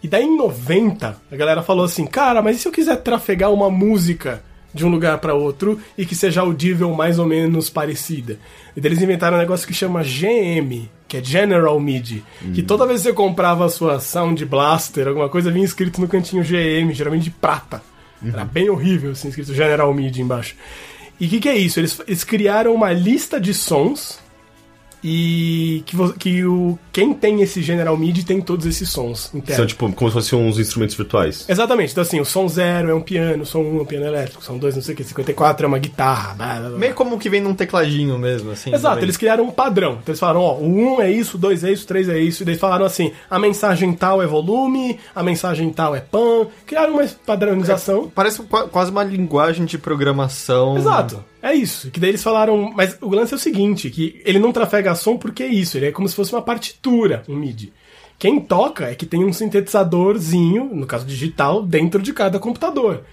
E 0.01 0.07
daí 0.07 0.23
em 0.23 0.37
90, 0.37 1.17
a 1.31 1.35
galera 1.35 1.61
falou 1.61 1.85
assim: 1.85 2.05
"Cara, 2.05 2.41
mas 2.41 2.57
e 2.57 2.59
se 2.59 2.67
eu 2.67 2.71
quiser 2.71 2.97
trafegar 2.97 3.51
uma 3.51 3.69
música 3.69 4.41
de 4.73 4.85
um 4.85 4.89
lugar 4.89 5.17
pra 5.17 5.33
outro 5.33 5.79
e 5.97 6.05
que 6.05 6.15
seja 6.15 6.41
audível 6.41 6.93
mais 6.93 7.19
ou 7.19 7.25
menos 7.25 7.69
parecida?" 7.69 8.39
E 8.75 8.81
daí 8.81 8.89
eles 8.91 9.01
inventaram 9.01 9.37
um 9.37 9.39
negócio 9.39 9.67
que 9.67 9.73
chama 9.73 10.03
GM, 10.03 10.89
que 11.07 11.17
é 11.17 11.23
General 11.23 11.77
MIDI, 11.79 12.23
que 12.53 12.63
toda 12.63 12.85
vez 12.85 13.01
que 13.01 13.09
você 13.09 13.13
comprava 13.13 13.65
a 13.65 13.69
sua 13.69 13.99
Sound 13.99 14.43
Blaster, 14.45 15.07
alguma 15.07 15.27
coisa 15.27 15.51
vinha 15.51 15.65
escrito 15.65 15.99
no 15.99 16.07
cantinho 16.07 16.43
GM, 16.43 16.93
geralmente 16.93 17.23
de 17.23 17.31
prata. 17.31 17.81
Era 18.25 18.43
bem 18.43 18.69
horrível, 18.69 19.11
assim, 19.11 19.29
escrito 19.29 19.53
General 19.53 19.93
MIDI 19.93 20.21
embaixo. 20.21 20.55
E 21.19 21.25
o 21.25 21.29
que, 21.29 21.39
que 21.39 21.49
é 21.49 21.57
isso? 21.57 21.79
Eles, 21.79 22.01
eles 22.07 22.23
criaram 22.23 22.73
uma 22.73 22.91
lista 22.91 23.39
de 23.39 23.53
sons 23.53 24.19
e 25.03 25.83
que, 25.85 25.95
que 26.19 26.45
o, 26.45 26.77
quem 26.91 27.13
tem 27.13 27.41
esse 27.41 27.61
General 27.61 27.95
MIDI 27.97 28.23
tem 28.23 28.41
todos 28.41 28.65
esses 28.65 28.89
sons 28.89 29.33
internos. 29.33 29.55
São, 29.55 29.65
tipo, 29.65 29.91
como 29.93 30.09
se 30.09 30.13
fossem 30.13 30.39
uns 30.39 30.59
instrumentos 30.59 30.95
virtuais. 30.95 31.45
Exatamente, 31.47 31.91
então 31.91 32.01
assim, 32.01 32.19
o 32.19 32.25
som 32.25 32.47
0 32.47 32.89
é 32.89 32.93
um 32.93 33.01
piano, 33.01 33.43
o 33.43 33.45
som 33.45 33.59
1 33.59 33.75
um 33.75 33.79
é 33.79 33.81
um 33.81 33.85
piano 33.85 34.05
elétrico, 34.05 34.41
o 34.41 34.43
som 34.45 34.57
2 34.57 34.75
não 34.75 34.81
sei 34.81 34.93
o 34.93 34.97
que, 34.97 35.03
54 35.03 35.65
é 35.65 35.67
uma 35.67 35.79
guitarra, 35.79 36.33
blá, 36.35 36.59
blá, 36.59 36.69
blá. 36.69 36.77
Meio 36.77 36.93
como 36.93 37.17
que 37.17 37.29
vem 37.29 37.41
num 37.41 37.53
tecladinho 37.53 38.17
mesmo, 38.17 38.51
assim. 38.51 38.73
Exato, 38.73 38.95
também. 38.95 39.05
eles 39.05 39.17
criaram 39.17 39.43
um 39.45 39.51
padrão. 39.51 39.93
Então 39.93 40.03
eles 40.07 40.19
falaram, 40.19 40.41
ó, 40.41 40.55
o 40.55 40.65
1 40.65 40.95
um 40.95 41.01
é 41.01 41.11
isso, 41.11 41.37
o 41.37 41.39
2 41.39 41.63
é 41.63 41.71
isso, 41.71 41.83
o 41.83 41.87
3 41.87 42.09
é 42.09 42.19
isso. 42.19 42.43
E 42.43 42.45
daí 42.45 42.55
falaram 42.57 42.85
assim, 42.85 43.11
a 43.29 43.39
mensagem 43.39 43.93
tal 43.93 44.21
é 44.21 44.27
volume, 44.27 44.99
a 45.15 45.23
mensagem 45.23 45.69
tal 45.71 45.95
é 45.95 45.99
pan. 46.01 46.47
Criaram 46.65 46.93
uma 46.93 47.05
padronização. 47.25 48.11
Parece 48.13 48.41
qua- 48.43 48.67
quase 48.67 48.91
uma 48.91 49.03
linguagem 49.03 49.65
de 49.65 49.77
programação. 49.77 50.77
Exato. 50.77 51.23
É 51.41 51.53
isso. 51.53 51.89
Que 51.91 51.99
daí 51.99 52.11
eles 52.11 52.23
falaram. 52.23 52.71
Mas 52.75 52.97
o 53.01 53.09
lance 53.09 53.33
é 53.33 53.37
o 53.37 53.39
seguinte: 53.39 53.89
que 53.89 54.21
ele 54.25 54.39
não 54.39 54.51
trafega 54.51 54.95
som 54.95 55.17
porque 55.17 55.43
é 55.43 55.47
isso. 55.47 55.77
Ele 55.77 55.87
é 55.87 55.91
como 55.91 56.07
se 56.07 56.15
fosse 56.15 56.33
uma 56.33 56.41
partitura, 56.41 57.23
um 57.27 57.35
MIDI. 57.35 57.73
Quem 58.17 58.39
toca 58.39 58.89
é 58.89 58.95
que 58.95 59.05
tem 59.05 59.23
um 59.23 59.31
sintetizadorzinho, 59.31 60.65
no 60.73 60.85
caso 60.85 61.05
digital, 61.05 61.63
dentro 61.63 62.01
de 62.01 62.11
cada 62.11 62.37
computador. 62.37 63.03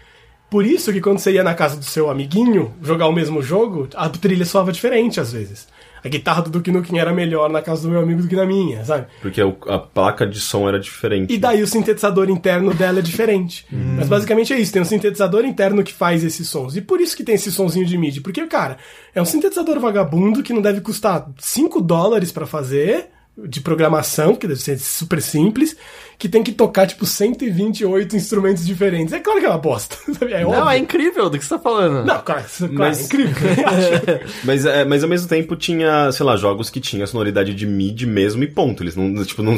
Por 0.50 0.66
isso 0.66 0.92
que 0.92 1.00
quando 1.00 1.18
você 1.18 1.32
ia 1.32 1.44
na 1.44 1.54
casa 1.54 1.76
do 1.76 1.84
seu 1.84 2.10
amiguinho 2.10 2.74
jogar 2.82 3.06
o 3.06 3.12
mesmo 3.12 3.42
jogo, 3.42 3.88
a 3.94 4.08
trilha 4.08 4.44
soava 4.44 4.72
diferente 4.72 5.20
às 5.20 5.32
vezes. 5.32 5.68
A 6.06 6.08
guitarra 6.08 6.42
do 6.42 6.50
Duke 6.50 6.70
Nukem 6.70 6.98
era 6.98 7.12
melhor 7.12 7.50
na 7.50 7.60
casa 7.60 7.82
do 7.82 7.88
meu 7.88 8.00
amigo 8.00 8.22
do 8.22 8.28
que 8.28 8.36
na 8.36 8.46
minha, 8.46 8.84
sabe? 8.84 9.06
Porque 9.20 9.42
o- 9.42 9.56
a 9.66 9.78
placa 9.78 10.26
de 10.26 10.40
som 10.40 10.68
era 10.68 10.78
diferente. 10.78 11.32
E 11.34 11.36
daí 11.38 11.62
o 11.62 11.66
sintetizador 11.66 12.30
interno 12.30 12.72
dela 12.72 13.00
é 13.00 13.02
diferente. 13.02 13.66
Mas 13.98 14.08
basicamente 14.08 14.52
é 14.52 14.58
isso, 14.60 14.72
tem 14.72 14.80
um 14.82 14.84
sintetizador 14.86 15.44
interno 15.44 15.82
que 15.82 15.92
faz 15.92 16.22
esses 16.22 16.48
sons. 16.48 16.76
E 16.76 16.80
por 16.80 17.00
isso 17.00 17.16
que 17.16 17.24
tem 17.24 17.34
esse 17.34 17.50
sonzinho 17.50 17.84
de 17.84 17.98
MIDI. 17.98 18.20
Porque, 18.20 18.46
cara, 18.46 18.76
é 19.14 19.20
um 19.20 19.24
sintetizador 19.24 19.80
vagabundo 19.80 20.42
que 20.42 20.52
não 20.52 20.62
deve 20.62 20.80
custar 20.80 21.26
5 21.38 21.80
dólares 21.80 22.30
pra 22.30 22.46
fazer, 22.46 23.08
de 23.48 23.60
programação, 23.60 24.34
que 24.34 24.46
deve 24.46 24.60
ser 24.60 24.78
super 24.78 25.20
simples, 25.20 25.76
que 26.18 26.28
tem 26.28 26.42
que 26.42 26.52
tocar, 26.52 26.86
tipo, 26.86 27.04
128 27.04 28.16
instrumentos 28.16 28.64
diferentes. 28.64 29.12
É 29.12 29.20
claro 29.20 29.40
que 29.40 29.46
é 29.46 29.48
uma 29.50 29.58
bosta. 29.58 29.96
sabe? 30.18 30.32
É 30.32 30.42
Não, 30.42 30.50
óbvio. 30.50 30.70
é 30.70 30.78
incrível 30.78 31.28
do 31.28 31.38
que 31.38 31.44
você 31.44 31.50
tá 31.54 31.58
falando. 31.60 32.06
Não, 32.06 32.22
claro, 32.22 32.44
claro 32.58 32.72
Mas- 32.74 33.00
é 33.00 33.04
incrível. 33.04 33.34
Mas, 34.44 34.64
é, 34.64 34.84
mas 34.84 35.02
ao 35.02 35.08
mesmo 35.08 35.28
tempo 35.28 35.54
tinha, 35.56 36.10
sei 36.12 36.24
lá, 36.24 36.36
jogos 36.36 36.70
que 36.70 36.80
tinha 36.80 37.06
sonoridade 37.06 37.54
de 37.54 37.66
MIDI 37.66 38.06
mesmo 38.06 38.42
e 38.42 38.46
ponto. 38.46 38.82
Eles 38.82 38.96
não, 38.96 39.22
tipo, 39.24 39.42
não. 39.42 39.56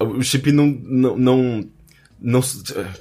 O 0.00 0.22
chip 0.22 0.52
não. 0.52 0.66
não, 0.66 1.16
não 1.16 1.64
não 2.20 2.40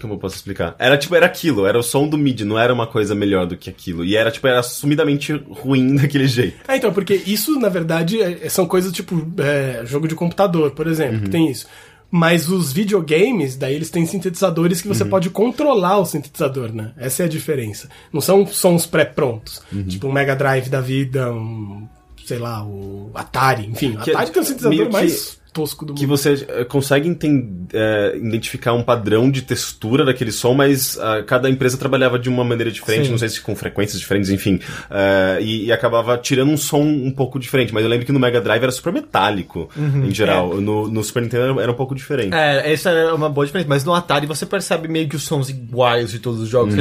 como 0.01 0.13
eu 0.13 0.17
posso 0.17 0.35
explicar? 0.35 0.75
Era 0.77 0.97
tipo, 0.97 1.15
era 1.15 1.25
aquilo, 1.25 1.65
era 1.65 1.77
o 1.79 1.83
som 1.83 2.07
do 2.07 2.17
MIDI, 2.17 2.43
não 2.45 2.59
era 2.59 2.73
uma 2.73 2.85
coisa 2.87 3.15
melhor 3.15 3.45
do 3.47 3.55
que 3.57 3.69
aquilo. 3.69 4.03
E 4.03 4.15
era 4.15 4.29
tipo, 4.29 4.45
era 4.47 4.61
sumidamente 4.61 5.31
ruim 5.49 5.95
daquele 5.97 6.27
jeito. 6.27 6.57
É, 6.67 6.75
então, 6.77 6.91
porque 6.93 7.13
isso, 7.25 7.57
na 7.59 7.69
verdade, 7.69 8.21
é- 8.21 8.49
são 8.49 8.65
coisas 8.65 8.91
tipo 8.91 9.25
é, 9.41 9.83
jogo 9.85 10.07
de 10.07 10.15
computador, 10.15 10.71
por 10.71 10.87
exemplo, 10.87 11.21
que 11.21 11.29
tem 11.29 11.49
isso. 11.49 11.65
Mas 12.11 12.47
os 12.49 12.71
videogames, 12.71 13.55
daí 13.57 13.73
eles 13.73 13.89
têm 13.89 14.05
sintetizadores 14.05 14.81
que 14.81 14.87
você 14.87 15.03
pode 15.03 15.29
controlar 15.29 15.97
o 15.97 16.05
sintetizador, 16.05 16.71
né? 16.71 16.91
Essa 16.95 17.23
é 17.23 17.25
a 17.25 17.29
diferença. 17.29 17.89
Não 18.13 18.21
são 18.21 18.45
sons 18.45 18.85
pré-prontos. 18.85 19.61
Tipo 19.89 20.07
um 20.07 20.11
Mega 20.11 20.35
Drive 20.35 20.69
da 20.69 20.79
vida, 20.79 21.31
um. 21.33 21.87
sei 22.23 22.37
lá, 22.37 22.63
o 22.63 23.11
Atari, 23.13 23.65
enfim. 23.67 23.97
Que- 23.97 24.11
Atari 24.11 24.31
tem 24.31 24.41
o 24.41 24.45
sintetizador 24.45 24.77
meio 24.77 24.87
que- 24.87 24.93
mais 24.93 25.39
tosco 25.55 25.85
do 25.85 25.93
Que 25.93 26.01
mundo. 26.05 26.17
você 26.17 26.45
eh, 26.49 26.65
consegue 26.65 27.07
enten- 27.07 27.65
eh, 27.73 28.13
identificar 28.17 28.73
um 28.73 28.83
padrão 28.83 29.31
de 29.31 29.41
textura 29.41 30.03
daquele 30.03 30.31
som, 30.33 30.53
mas 30.53 30.99
ah, 30.99 31.23
cada 31.25 31.49
empresa 31.49 31.77
trabalhava 31.77 32.19
de 32.19 32.27
uma 32.27 32.43
maneira 32.43 32.69
diferente, 32.69 33.05
Sim. 33.05 33.11
não 33.11 33.17
sei 33.17 33.29
se 33.29 33.39
com 33.39 33.55
frequências 33.55 33.97
diferentes, 33.99 34.29
enfim. 34.29 34.59
Eh, 34.91 35.37
e, 35.41 35.65
e 35.67 35.71
acabava 35.71 36.17
tirando 36.17 36.49
um 36.51 36.57
som 36.57 36.81
um 36.81 37.09
pouco 37.11 37.39
diferente. 37.39 37.73
Mas 37.73 37.83
eu 37.83 37.89
lembro 37.89 38.05
que 38.05 38.11
no 38.11 38.19
Mega 38.19 38.41
Drive 38.41 38.61
era 38.63 38.71
super 38.71 38.91
metálico, 38.91 39.69
em 39.77 40.13
geral. 40.13 40.55
No, 40.59 40.89
no 40.89 41.03
Super 41.03 41.23
Nintendo 41.23 41.43
era, 41.53 41.61
era 41.63 41.71
um 41.71 41.75
pouco 41.75 41.95
diferente. 41.95 42.33
É, 42.35 42.73
essa 42.73 42.89
é 42.89 43.13
uma 43.13 43.29
boa 43.29 43.45
diferença. 43.45 43.69
Mas 43.69 43.83
no 43.85 43.93
Atari 43.93 44.27
você 44.27 44.45
percebe 44.45 44.87
meio 44.89 45.07
que 45.07 45.15
os 45.15 45.23
sons 45.23 45.47
iguais 45.49 46.11
de 46.11 46.19
todos 46.19 46.41
os 46.41 46.49
jogos. 46.49 46.75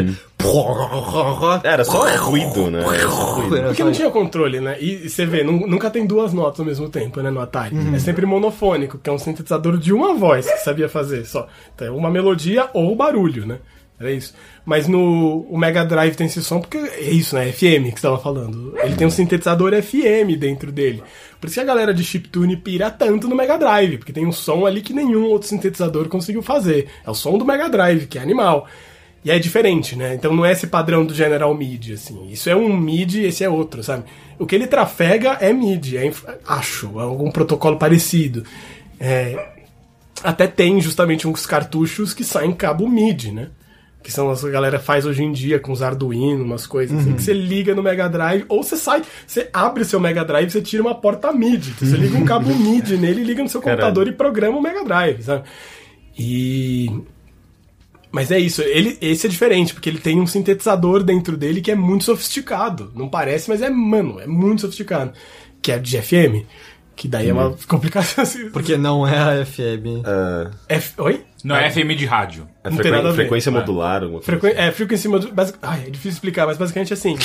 Era 1.64 1.84
só 1.84 2.04
ruído, 2.16 2.70
né? 2.70 2.80
Era 2.82 3.08
só 3.08 3.24
ruído. 3.34 3.62
Porque 3.66 3.84
não 3.84 3.92
tinha 3.92 4.10
controle, 4.10 4.60
né? 4.60 4.76
E, 4.80 5.08
você 5.08 5.24
vê, 5.26 5.42
nu- 5.42 5.66
nunca 5.66 5.90
tem 5.90 6.06
duas 6.06 6.32
notas 6.32 6.60
ao 6.60 6.66
mesmo 6.66 6.88
tempo, 6.88 7.20
né, 7.20 7.30
no 7.30 7.40
Atari. 7.40 7.74
É 7.94 7.98
sempre 7.98 8.26
monofônico, 8.26 8.98
que 8.98 9.08
é 9.08 9.12
um 9.12 9.18
sintetizador 9.18 9.76
de 9.78 9.92
uma 9.92 10.14
voz 10.14 10.46
que 10.50 10.58
sabia 10.58 10.88
fazer 10.88 11.24
só. 11.26 11.46
Então, 11.74 11.86
é 11.86 11.90
uma 11.90 12.10
melodia 12.10 12.68
ou 12.72 12.94
barulho, 12.94 13.46
né? 13.46 13.58
Era 13.98 14.10
isso. 14.10 14.34
Mas 14.66 14.88
no 14.88 15.46
o 15.48 15.56
Mega 15.56 15.84
Drive 15.84 16.16
tem 16.16 16.26
esse 16.26 16.42
som 16.42 16.60
porque 16.60 16.78
é 16.78 17.10
isso, 17.10 17.36
né? 17.36 17.52
FM 17.52 17.92
que 17.94 18.00
você 18.00 18.02
tava 18.02 18.18
falando. 18.18 18.74
Ele 18.82 18.96
tem 18.96 19.06
um 19.06 19.10
sintetizador 19.10 19.72
FM 19.80 20.36
dentro 20.36 20.72
dele. 20.72 21.00
Por 21.40 21.46
isso 21.46 21.54
que 21.54 21.60
a 21.60 21.64
galera 21.64 21.94
de 21.94 22.02
chiptune 22.02 22.56
pira 22.56 22.90
tanto 22.90 23.28
no 23.28 23.36
Mega 23.36 23.56
Drive, 23.56 23.98
porque 23.98 24.12
tem 24.12 24.26
um 24.26 24.32
som 24.32 24.66
ali 24.66 24.80
que 24.82 24.92
nenhum 24.92 25.26
outro 25.26 25.46
sintetizador 25.46 26.08
conseguiu 26.08 26.42
fazer. 26.42 26.88
É 27.06 27.10
o 27.10 27.14
som 27.14 27.38
do 27.38 27.44
Mega 27.44 27.68
Drive, 27.68 28.06
que 28.06 28.18
é 28.18 28.22
animal. 28.22 28.66
E 29.24 29.30
é 29.30 29.38
diferente, 29.38 29.96
né? 29.96 30.14
Então 30.14 30.34
não 30.36 30.44
é 30.44 30.52
esse 30.52 30.66
padrão 30.66 31.04
do 31.04 31.14
General 31.14 31.52
MIDI, 31.54 31.94
assim. 31.94 32.28
Isso 32.30 32.50
é 32.50 32.54
um 32.54 32.76
MIDI, 32.76 33.24
esse 33.24 33.42
é 33.42 33.48
outro, 33.48 33.82
sabe? 33.82 34.04
O 34.38 34.44
que 34.44 34.54
ele 34.54 34.66
trafega 34.66 35.38
é 35.40 35.50
MIDI, 35.50 35.96
é, 35.96 36.12
acho, 36.46 37.00
é 37.00 37.02
algum 37.02 37.30
protocolo 37.30 37.78
parecido. 37.78 38.44
É, 39.00 39.52
até 40.22 40.46
tem 40.46 40.78
justamente 40.78 41.26
uns 41.26 41.46
cartuchos 41.46 42.12
que 42.12 42.22
saem 42.22 42.52
cabo 42.52 42.86
MIDI, 42.86 43.32
né? 43.32 43.48
Que 44.02 44.12
são 44.12 44.30
as 44.30 44.42
que 44.42 44.48
a 44.48 44.50
galera 44.50 44.78
faz 44.78 45.06
hoje 45.06 45.24
em 45.24 45.32
dia 45.32 45.58
com 45.58 45.72
os 45.72 45.80
Arduino, 45.80 46.44
umas 46.44 46.66
coisas 46.66 47.00
assim, 47.00 47.14
que 47.14 47.22
você 47.22 47.32
liga 47.32 47.74
no 47.74 47.82
Mega 47.82 48.06
Drive, 48.06 48.44
ou 48.50 48.62
você 48.62 48.76
sai, 48.76 49.02
você 49.26 49.48
abre 49.50 49.86
seu 49.86 49.98
Mega 49.98 50.22
Drive 50.22 50.48
e 50.48 50.50
você 50.50 50.60
tira 50.60 50.82
uma 50.82 50.94
porta 50.94 51.32
MIDI. 51.32 51.70
Então 51.70 51.88
você 51.88 51.96
liga 51.96 52.18
um 52.18 52.26
cabo 52.26 52.52
MIDI 52.54 52.98
nele, 52.98 53.24
liga 53.24 53.42
no 53.42 53.48
seu 53.48 53.62
Caralho. 53.62 53.80
computador 53.80 54.08
e 54.08 54.12
programa 54.12 54.58
o 54.58 54.60
Mega 54.60 54.84
Drive, 54.84 55.22
sabe? 55.22 55.44
E 56.18 56.90
mas 58.14 58.30
é 58.30 58.38
isso, 58.38 58.62
ele, 58.62 58.96
esse 59.00 59.26
é 59.26 59.28
diferente, 59.28 59.74
porque 59.74 59.88
ele 59.90 59.98
tem 59.98 60.20
um 60.20 60.26
sintetizador 60.26 61.02
dentro 61.02 61.36
dele 61.36 61.60
que 61.60 61.72
é 61.72 61.74
muito 61.74 62.04
sofisticado. 62.04 62.92
Não 62.94 63.08
parece, 63.08 63.48
mas 63.50 63.60
é, 63.60 63.68
mano, 63.68 64.20
é 64.20 64.26
muito 64.26 64.60
sofisticado. 64.60 65.12
Que 65.60 65.72
é 65.72 65.78
de 65.80 66.00
FM. 66.00 66.46
Que 66.94 67.08
daí 67.08 67.28
é 67.28 67.32
uma 67.32 67.56
complicação. 67.66 68.22
assim. 68.22 68.50
Porque 68.50 68.76
não 68.76 69.04
é 69.04 69.40
a 69.40 69.44
FM. 69.44 70.04
Ah, 70.04 70.50
F... 70.68 70.92
Oi? 71.02 71.24
Não 71.42 71.56
é 71.56 71.68
FM 71.68 71.88
de 71.98 72.06
rádio. 72.06 72.48
é 72.62 72.70
Não 72.70 72.76
tem 72.76 72.84
frequen- 72.84 72.92
nada 72.92 73.08
a 73.08 73.10
ver. 73.10 73.16
frequência 73.16 73.50
modular. 73.50 74.02
alguma 74.04 74.20
coisa 74.20 74.40
Frequ... 74.40 74.56
É, 74.56 74.70
frequency 74.70 75.08
modu... 75.08 75.32
basic... 75.32 75.58
Ai, 75.60 75.80
é 75.88 75.90
difícil 75.90 76.10
explicar, 76.12 76.46
mas 76.46 76.56
basicamente 76.56 76.92
é 76.92 76.94
assim. 76.94 77.16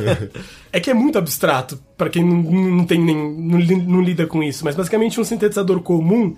é 0.72 0.80
que 0.80 0.90
é 0.90 0.94
muito 0.94 1.18
abstrato 1.18 1.78
pra 1.96 2.08
quem 2.08 2.24
não, 2.24 2.36
não 2.42 2.84
tem 2.86 2.98
nem. 2.98 3.14
Não, 3.14 3.58
não 3.58 4.00
lida 4.00 4.26
com 4.26 4.42
isso. 4.42 4.64
Mas 4.64 4.74
basicamente 4.74 5.20
um 5.20 5.24
sintetizador 5.24 5.80
comum, 5.80 6.34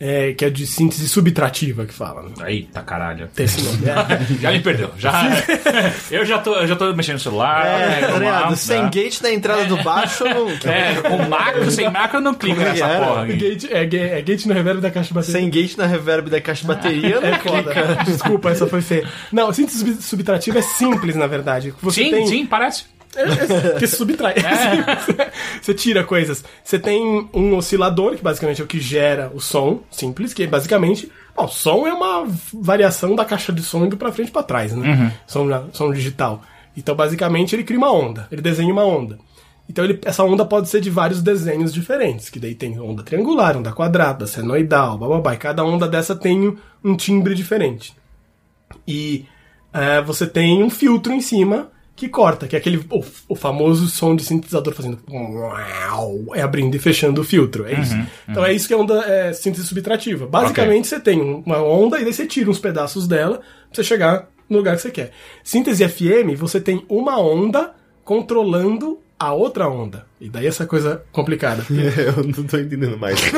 é, 0.00 0.32
que 0.32 0.44
é 0.46 0.50
de 0.50 0.66
síntese 0.66 1.06
subtrativa 1.08 1.84
que 1.84 1.92
fala. 1.92 2.22
Né? 2.22 2.52
Eita 2.52 2.80
caralho. 2.80 3.28
Tem 3.34 3.44
esse 3.44 3.62
nome. 3.62 3.78
É. 3.86 4.34
Já 4.40 4.50
me 4.50 4.60
perdeu. 4.60 4.90
Já, 4.98 5.28
eu 6.10 6.24
já 6.24 6.38
tô, 6.38 6.54
eu 6.54 6.66
já 6.66 6.74
tô 6.74 6.92
mexendo 6.94 7.14
no 7.14 7.20
celular. 7.20 7.66
É, 7.66 8.00
né, 8.00 8.18
ligado? 8.18 8.56
Sem 8.56 8.88
gate 8.88 9.20
na 9.20 9.30
entrada 9.30 9.66
do 9.66 9.76
baixo, 9.82 10.24
não. 10.24 10.48
É, 10.70 10.94
com 11.02 11.28
macro, 11.28 11.70
sem 11.70 11.90
macro 11.90 12.18
eu 12.18 12.22
não 12.22 12.32
clico 12.34 12.60
é 12.60 12.64
nessa 12.64 12.86
era? 12.86 13.06
porra. 13.06 13.26
Gate, 13.26 13.64
é, 13.70 13.84
ga- 13.86 13.98
é 13.98 14.22
gate 14.22 14.46
no 14.46 14.54
reverb 14.54 14.80
da 14.80 14.90
caixa 14.90 15.08
de 15.08 15.14
bateria. 15.14 15.40
Sem 15.40 15.50
gate 15.50 15.76
na 15.76 15.86
reverb 15.86 16.30
da 16.30 16.40
caixa 16.40 16.62
de 16.62 16.66
bateria, 16.68 17.20
não 17.20 17.28
É 17.28 17.38
foda. 17.38 17.74
Desculpa, 18.04 18.50
essa 18.50 18.66
foi 18.66 18.80
feia. 18.80 19.06
Não, 19.30 19.52
síntese 19.52 19.78
sub- 19.78 20.00
subtrativa 20.02 20.58
é 20.58 20.62
simples, 20.62 21.14
na 21.16 21.26
verdade. 21.26 21.74
Você 21.82 22.04
Sim, 22.04 22.10
tem... 22.10 22.26
sim, 22.26 22.46
parece. 22.46 22.84
É, 23.16 23.22
é, 23.22 23.78
que 23.78 23.86
se 23.86 23.96
subtrai. 23.96 24.34
Você 25.60 25.74
tira 25.74 26.04
coisas. 26.04 26.44
Você 26.62 26.78
tem 26.78 27.28
um 27.34 27.56
oscilador, 27.56 28.14
que 28.16 28.22
basicamente 28.22 28.60
é 28.60 28.64
o 28.64 28.66
que 28.68 28.78
gera 28.80 29.30
o 29.34 29.40
som, 29.40 29.80
simples, 29.90 30.32
que 30.32 30.46
basicamente. 30.46 31.10
Bom, 31.36 31.48
som 31.48 31.86
é 31.86 31.92
uma 31.92 32.26
variação 32.52 33.14
da 33.16 33.24
caixa 33.24 33.52
de 33.52 33.62
som 33.62 33.84
indo 33.86 33.96
pra 33.96 34.12
frente 34.12 34.28
e 34.28 34.32
pra 34.32 34.42
trás, 34.42 34.72
né? 34.74 35.14
Som, 35.26 35.44
na- 35.44 35.64
som 35.72 35.92
digital. 35.92 36.42
Então, 36.76 36.94
basicamente, 36.94 37.54
ele 37.56 37.64
cria 37.64 37.78
uma 37.78 37.92
onda. 37.92 38.28
Ele 38.30 38.42
desenha 38.42 38.72
uma 38.72 38.84
onda. 38.84 39.18
Então, 39.68 39.84
ele- 39.84 40.00
essa 40.04 40.22
onda 40.24 40.44
pode 40.44 40.68
ser 40.68 40.80
de 40.80 40.90
vários 40.90 41.22
desenhos 41.22 41.72
diferentes. 41.72 42.28
Que 42.28 42.38
daí 42.38 42.54
tem 42.54 42.78
onda 42.78 43.02
triangular, 43.02 43.56
onda 43.56 43.72
quadrada, 43.72 44.26
senoidal, 44.26 44.98
bababá. 44.98 45.34
E 45.34 45.38
cada 45.38 45.64
onda 45.64 45.88
dessa 45.88 46.14
tem 46.14 46.56
um 46.84 46.96
timbre 46.96 47.34
diferente. 47.34 47.94
E 48.86 49.24
é, 49.72 50.00
você 50.00 50.26
tem 50.26 50.62
um 50.62 50.70
filtro 50.70 51.12
em 51.12 51.20
cima 51.20 51.70
que 52.00 52.08
corta, 52.08 52.48
que 52.48 52.56
é 52.56 52.58
aquele 52.58 52.78
o, 52.90 53.04
o 53.28 53.36
famoso 53.36 53.86
som 53.86 54.16
de 54.16 54.24
sintetizador 54.24 54.72
fazendo 54.72 54.98
é 56.34 56.40
abrindo 56.40 56.74
e 56.74 56.78
fechando 56.78 57.20
o 57.20 57.24
filtro, 57.24 57.66
é 57.66 57.78
isso. 57.78 57.94
Então 58.26 58.42
é 58.42 58.54
isso 58.54 58.66
que 58.66 58.72
é 58.72 58.76
onda 58.76 59.04
é, 59.04 59.34
síntese 59.34 59.66
subtrativa. 59.66 60.26
Basicamente 60.26 60.88
você 60.88 60.98
tem 60.98 61.20
uma 61.20 61.62
onda 61.62 62.00
e 62.00 62.04
daí 62.04 62.14
você 62.14 62.24
tira 62.24 62.48
uns 62.48 62.58
pedaços 62.58 63.06
dela 63.06 63.36
pra 63.38 63.74
você 63.74 63.84
chegar 63.84 64.30
no 64.48 64.56
lugar 64.56 64.76
que 64.76 64.82
você 64.82 64.90
quer. 64.90 65.10
Síntese 65.44 65.86
FM, 65.86 66.38
você 66.38 66.58
tem 66.58 66.86
uma 66.88 67.20
onda 67.20 67.74
controlando 68.02 68.98
a 69.18 69.34
outra 69.34 69.68
onda. 69.68 70.06
E 70.18 70.30
daí 70.30 70.46
essa 70.46 70.64
coisa 70.64 71.02
complicada. 71.12 71.66
Eu 71.68 72.24
não 72.24 72.44
tô 72.44 72.56
entendendo 72.56 72.96
mais. 72.96 73.20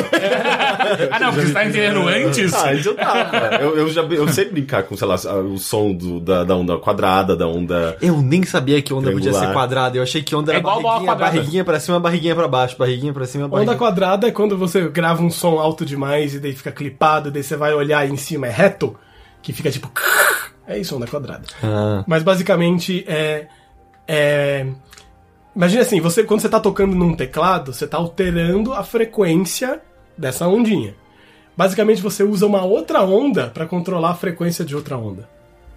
Ah, 1.11 1.19
não, 1.21 1.33
porque 1.33 1.47
você 1.47 1.53
tá 1.53 1.65
entendendo 1.65 2.09
antes? 2.09 2.55
Ah, 2.55 2.73
isso 2.75 2.89
eu 2.91 2.95
tava. 2.97 3.37
Eu, 3.61 3.77
eu, 3.77 3.89
já, 3.89 4.03
eu 4.03 4.29
sei 4.29 4.47
brincar 4.47 4.83
com, 4.85 4.97
sei 4.97 5.07
lá, 5.07 5.15
o 5.15 5.59
som 5.59 5.93
do- 5.93 6.21
da, 6.21 6.45
da 6.45 6.57
onda 6.57 6.77
quadrada, 6.79 7.37
da 7.37 7.47
onda. 7.47 7.97
Eu 8.01 8.21
nem 8.21 8.43
sabia 8.45 8.81
que 8.83 8.93
onda 8.93 9.11
podia 9.13 9.33
ser 9.33 9.53
quadrada. 9.53 9.97
Eu 9.97 10.03
achei 10.03 10.23
que 10.23 10.35
onda 10.35 10.53
É 10.53 10.55
era 10.57 10.61
igual 10.61 10.81
bola 10.83 10.95
barriguinha, 11.15 11.17
barriguinha 11.17 11.65
pra 11.65 11.81
cima, 11.81 12.01
barriguinha 12.01 12.35
pra 12.35 12.49
baixo, 12.49 12.77
barriguinha 12.79 13.13
pra 13.13 13.27
cima, 13.27 13.45
Onda 13.45 13.51
barriguinha... 13.57 13.79
quadrada 13.79 14.29
é 14.29 14.31
quando 14.31 14.57
você 14.59 14.89
grava 14.89 15.23
um 15.23 15.31
som 15.31 15.59
alto 15.59 15.85
demais 15.85 16.35
e 16.35 16.39
daí 16.41 16.53
fica 16.53 16.71
clipado, 16.73 17.31
daí 17.31 17.43
você 17.43 17.57
vai 17.57 17.73
olhar 17.75 18.07
e 18.09 18.13
em 18.13 18.17
cima 18.17 18.47
é 18.47 18.51
reto, 18.51 18.97
que 19.43 19.53
fica 19.53 19.71
tipo. 19.71 19.91
É 20.67 20.79
isso, 20.79 20.97
onda 20.97 21.07
quadrada. 21.07 21.43
Ah. 21.63 22.05
Mas 22.07 22.23
basicamente 22.23 23.05
é. 23.09 23.47
é... 24.07 24.67
Imagina 25.55 25.83
assim, 25.83 26.01
você 26.01 26.25
quando 26.25 26.41
você 26.41 26.49
tá 26.49 26.59
tocando 26.61 26.95
num 26.95 27.15
teclado, 27.15 27.73
você 27.75 27.87
tá 27.87 27.97
alterando 27.99 28.73
a 28.73 28.83
frequência 28.83 29.81
dessa 30.17 30.47
ondinha. 30.49 30.95
Basicamente 31.57 32.01
você 32.01 32.23
usa 32.23 32.47
uma 32.47 32.63
outra 32.65 33.03
onda 33.03 33.49
pra 33.49 33.67
controlar 33.67 34.11
a 34.11 34.15
frequência 34.15 34.65
de 34.65 34.75
outra 34.75 34.97
onda. 34.97 35.29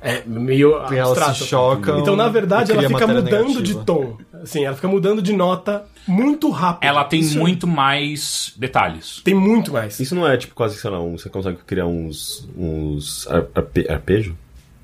É 0.02 0.22
meio 0.26 0.72
Porque 0.80 0.96
elas 0.96 1.12
abstrato. 1.18 1.40
se 1.40 1.46
chocam 1.48 2.00
Então, 2.00 2.16
na 2.16 2.30
verdade, 2.30 2.72
ela 2.72 2.84
fica 2.88 3.08
mudando 3.08 3.48
negativa. 3.48 3.62
de 3.64 3.86
tom. 3.86 4.18
Assim, 4.44 4.64
ela 4.64 4.76
fica 4.76 4.88
mudando 4.88 5.20
de 5.22 5.34
nota 5.34 5.84
muito 6.08 6.50
rápido. 6.52 6.88
Ela 6.88 7.04
tem 7.04 7.22
Isso 7.22 7.40
muito 7.40 7.66
mais 7.66 8.54
detalhes. 8.56 9.20
Tem 9.24 9.34
muito 9.34 9.74
mais. 9.74 10.00
Isso 10.00 10.14
não 10.14 10.28
é 10.28 10.38
tipo 10.38 10.54
quase, 10.54 10.78
sei 10.78 10.92
lá, 10.92 11.00
um, 11.02 11.18
você 11.18 11.28
consegue 11.28 11.58
criar 11.66 11.88
uns. 11.88 12.48
uns 12.56 13.28
ar- 13.28 13.48
arpe, 13.56 13.88
arpejo? 13.90 14.38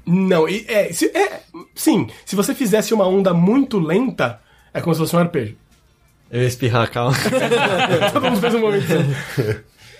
Não, 0.05 0.47
é, 0.47 0.91
se- 0.91 1.11
é, 1.15 1.41
sim. 1.75 2.07
Se 2.25 2.35
você 2.35 2.55
fizesse 2.55 2.91
uma 2.91 3.07
onda 3.07 3.31
muito 3.33 3.79
lenta, 3.79 4.39
é 4.73 4.81
como 4.81 4.95
se 4.95 4.99
fosse 4.99 5.15
um 5.15 5.19
arpejo. 5.19 5.55
Eu 6.31 6.41
ia 6.41 6.47
espirrar, 6.47 6.89
calma. 6.89 7.13
Todo 8.13 8.23
mundo 8.23 8.39
fez 8.39 8.55
um 8.55 8.59
momento. 8.59 8.85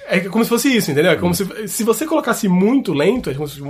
É 0.07 0.19
como 0.21 0.43
se 0.43 0.49
fosse 0.49 0.75
isso, 0.75 0.91
entendeu? 0.91 1.11
É 1.11 1.15
como 1.15 1.33
se, 1.33 1.45
se 1.67 1.83
você 1.83 2.05
colocasse 2.05 2.47
muito 2.47 2.93
lento, 2.93 3.29
é 3.29 3.33
como 3.33 3.47
se 3.47 3.59
fosse 3.59 3.69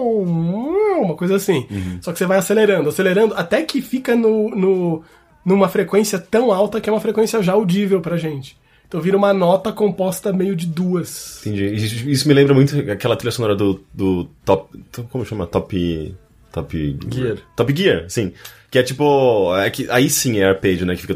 uma 0.00 1.14
coisa 1.16 1.36
assim. 1.36 1.66
Só 2.00 2.12
que 2.12 2.18
você 2.18 2.26
vai 2.26 2.38
acelerando, 2.38 2.88
acelerando, 2.88 3.34
até 3.34 3.62
que 3.62 3.82
fica 3.82 4.14
no, 4.14 4.50
no, 4.50 5.04
numa 5.44 5.68
frequência 5.68 6.18
tão 6.18 6.52
alta 6.52 6.80
que 6.80 6.88
é 6.88 6.92
uma 6.92 7.00
frequência 7.00 7.42
já 7.42 7.52
audível 7.52 8.00
pra 8.00 8.16
gente. 8.16 8.56
Então 8.86 9.00
vira 9.00 9.16
uma 9.16 9.32
nota 9.32 9.72
composta 9.72 10.32
meio 10.32 10.56
de 10.56 10.66
duas. 10.66 11.40
Entendi. 11.46 11.66
Isso, 11.74 12.08
isso 12.08 12.28
me 12.28 12.34
lembra 12.34 12.52
muito 12.52 12.76
aquela 12.90 13.14
trilha 13.16 13.30
sonora 13.30 13.54
do, 13.54 13.80
do 13.94 14.24
Top. 14.44 14.76
Como 15.10 15.24
chama? 15.24 15.46
Top. 15.46 16.16
Top. 16.52 16.98
Gear. 17.08 17.36
Top 17.54 17.76
Gear, 17.76 18.06
sim. 18.08 18.32
Que 18.68 18.80
é 18.80 18.82
tipo. 18.82 19.56
É 19.56 19.70
que, 19.70 19.88
aí 19.90 20.10
sim 20.10 20.40
é 20.40 20.44
arpejo, 20.44 20.84
né? 20.84 20.96
Que 20.96 21.02
fica. 21.02 21.14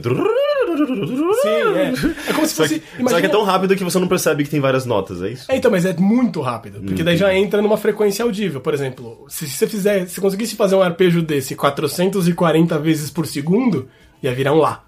Sim, 0.77 1.49
é. 1.49 1.93
É 2.31 2.33
como 2.33 2.47
se 2.47 2.55
Só 2.55 2.63
fosse. 2.63 2.81
que, 2.81 2.87
só 2.87 2.99
imagina- 3.01 3.21
que 3.21 3.27
é 3.27 3.31
tão 3.31 3.45
rápido 3.45 3.77
que 3.77 3.85
você 3.85 3.99
não 3.99 4.09
percebe 4.09 4.45
que 4.45 4.51
tem 4.51 4.61
várias 4.61 4.85
notas, 4.87 5.23
é 5.23 5.31
isso? 5.31 5.51
É, 5.51 5.57
então, 5.57 5.71
mas 5.71 5.85
é 5.85 5.95
muito 5.95 6.41
rápido. 6.41 6.81
Porque 6.83 7.03
daí 7.03 7.17
já 7.17 7.35
entra 7.35 7.61
numa 7.63 7.77
frequência 7.77 8.25
audível. 8.25 8.61
Por 8.61 8.75
exemplo, 8.75 9.25
se 9.29 9.49
você 9.49 9.67
fizer. 9.67 10.07
Se 10.09 10.21
conseguisse 10.21 10.57
fazer 10.57 10.75
um 10.75 10.83
arpejo 10.83 11.23
desse 11.23 11.55
440 11.55 12.79
vezes 12.79 13.11
por 13.11 13.27
segundo, 13.27 13.89
ia 14.23 14.35
virar 14.35 14.53
um 14.53 14.59
Lá. 14.59 14.83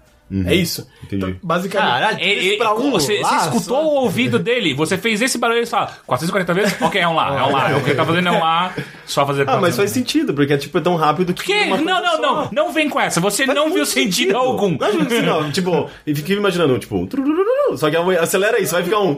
É 0.45 0.53
isso. 0.53 0.87
Entendi. 1.03 1.25
Então, 1.25 1.35
basicamente. 1.41 1.89
Caralho, 1.89 2.19
Ele- 2.19 2.47
isso 2.49 2.57
pra 2.57 2.73
um 2.73 2.91
você, 2.91 3.19
lá, 3.21 3.29
você 3.29 3.35
escutou 3.57 3.81
só. 3.81 3.83
o 3.83 3.93
ouvido 4.01 4.37
dele, 4.37 4.73
você 4.73 4.97
fez 4.97 5.21
esse 5.21 5.37
barulho 5.37 5.57
e 5.57 5.59
ele 5.61 5.65
fala 5.67 5.89
440 6.05 6.53
vezes? 6.53 6.81
Ok, 6.81 6.99
é 6.99 7.07
um 7.07 7.15
lá, 7.15 7.27
é 7.39 7.43
um 7.43 7.51
lá. 7.51 7.77
O 7.77 7.81
que 7.83 7.89
ele 7.91 7.95
tá 7.95 8.05
fazendo 8.05 8.27
é 8.27 8.31
um 8.31 8.39
lá, 8.39 8.73
só 9.05 9.25
fazer 9.25 9.43
Ah, 9.43 9.57
mas 9.57 9.75
faz 9.77 9.89
440. 9.91 9.93
sentido, 9.93 10.33
porque 10.33 10.53
é 10.53 10.57
tipo 10.57 10.77
é 10.77 10.81
tão 10.81 10.95
rápido 10.95 11.33
que. 11.33 11.43
Que? 11.43 11.65
Não, 11.65 11.77
não, 11.81 12.11
só. 12.15 12.21
não, 12.21 12.49
não 12.51 12.71
vem 12.73 12.89
com 12.89 12.99
essa. 12.99 13.21
Você 13.21 13.45
Faz 13.45 13.55
não 13.55 13.65
viu 13.67 13.75
muito 13.77 13.85
sentido 13.89 14.35
algum. 14.35 14.77
Não, 14.77 15.09
sim, 15.09 15.21
não. 15.21 15.49
Tipo, 15.57 15.89
e 16.05 16.13
fiquei 16.13 16.35
me 16.35 16.41
imaginando, 16.41 16.77
tipo, 16.77 17.07
só 17.77 17.89
que 17.89 17.95
acelera 17.95 18.59
isso, 18.59 18.73
vai 18.73 18.83
ficar 18.83 18.99
um. 18.99 19.15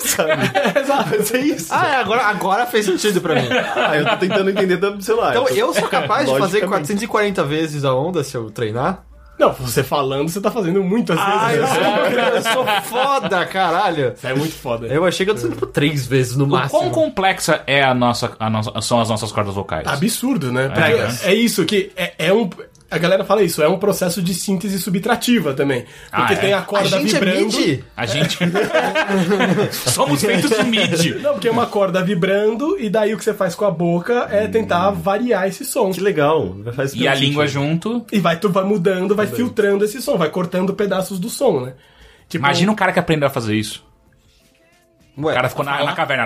Sabe? 0.00 0.32
Exato. 0.78 1.08
Vai 1.10 1.22
ser 1.22 1.40
isso. 1.40 1.68
Ah, 1.70 1.86
é, 1.86 1.96
agora, 1.96 2.22
agora 2.26 2.66
fez 2.66 2.84
sentido 2.84 3.20
pra 3.20 3.34
mim. 3.34 3.48
Ah, 3.76 3.96
eu 3.96 4.04
tô 4.06 4.16
tentando 4.18 4.50
entender 4.50 4.76
da, 4.76 4.94
sei 5.00 5.14
lá. 5.14 5.30
Então 5.30 5.44
tô- 5.44 5.54
eu 5.54 5.72
sou 5.72 5.88
capaz 5.88 6.26
de 6.26 6.32
fazer 6.38 6.58
Logicamente. 6.64 6.68
440 7.06 7.44
vezes 7.44 7.84
a 7.84 7.94
onda 7.94 8.22
se 8.22 8.36
eu 8.36 8.50
treinar? 8.50 9.04
Não, 9.38 9.52
você 9.52 9.82
falando, 9.82 10.28
você 10.28 10.40
tá 10.40 10.50
fazendo 10.50 10.82
muitas 10.82 11.18
eu 11.18 11.48
vezes. 11.48 11.68
sou, 11.74 11.84
eu 12.62 12.64
sou 12.64 12.82
foda, 12.82 13.44
caralho. 13.46 14.12
Isso 14.16 14.26
é 14.26 14.34
muito 14.34 14.54
foda. 14.54 14.86
Eu 14.86 15.04
achei 15.04 15.26
que 15.26 15.32
eu 15.32 15.34
tô 15.34 15.48
tipo 15.48 15.66
três 15.66 16.06
vezes 16.06 16.36
no 16.36 16.44
O 16.44 16.48
quão 16.48 16.60
máximo. 16.60 16.90
complexa 16.90 17.62
é 17.66 17.82
a 17.82 17.92
nossa, 17.92 18.32
a 18.38 18.48
nossa- 18.48 18.80
são 18.80 19.00
as 19.00 19.08
nossas 19.08 19.32
cordas 19.32 19.54
vocais? 19.54 19.86
Absurdo, 19.86 20.52
né? 20.52 20.68
Porque 20.68 20.80
É, 21.28 21.32
é, 21.32 21.34
isso, 21.34 21.64
que 21.64 21.90
é, 21.96 22.14
é 22.18 22.32
um. 22.32 22.48
A 22.90 22.98
galera 22.98 23.24
fala 23.24 23.42
isso, 23.42 23.62
é 23.62 23.68
um 23.68 23.78
processo 23.78 24.22
de 24.22 24.32
síntese 24.34 24.78
subtrativa 24.78 25.52
também. 25.54 25.82
Porque 26.10 26.32
Ah, 26.34 26.36
é? 26.36 26.36
tem 26.36 26.52
a 26.52 26.58
A 26.58 26.62
corda 26.62 26.88
gente 27.00 27.16
é 27.16 27.18
vibrando. 27.18 27.44
midi? 27.46 27.84
A 27.96 28.06
gente. 28.06 28.38
Somos 29.72 30.20
feitos 30.22 30.50
de 30.50 30.62
mid. 30.64 31.16
Não, 31.22 31.32
porque 31.32 31.48
é 31.48 31.50
uma 31.50 31.66
corda 31.66 32.02
vibrando 32.02 32.78
e 32.78 32.88
daí 32.88 33.14
o 33.14 33.18
que 33.18 33.24
você 33.24 33.34
faz 33.34 33.54
com 33.54 33.64
a 33.64 33.70
boca 33.70 34.28
é 34.30 34.46
tentar 34.46 34.90
variar 34.90 35.48
esse 35.48 35.64
som. 35.64 35.90
Que 35.92 36.00
legal. 36.00 36.56
Faz 36.74 36.94
E 36.94 37.08
a 37.08 37.14
língua 37.14 37.46
junto. 37.46 38.04
E 38.12 38.20
vai, 38.20 38.38
tu 38.38 38.48
vai 38.50 38.64
mudando, 38.64 39.14
vai 39.14 39.26
filtrando 39.26 39.84
esse 39.84 40.00
som, 40.00 40.16
vai 40.16 40.28
cortando 40.30 40.74
pedaços 40.74 41.18
do 41.18 41.28
som, 41.28 41.60
né? 41.62 41.72
Tipo, 42.28 42.44
Imagina 42.44 42.70
um 42.72 42.76
cara 42.76 42.92
que 42.92 42.98
aprendeu 42.98 43.26
a 43.26 43.30
fazer 43.30 43.54
isso. 43.56 43.84
Ué, 45.16 45.32
O 45.32 45.34
cara 45.36 45.48
ficou 45.48 45.64
na, 45.64 45.84
na 45.84 45.92
caverna. 45.92 46.24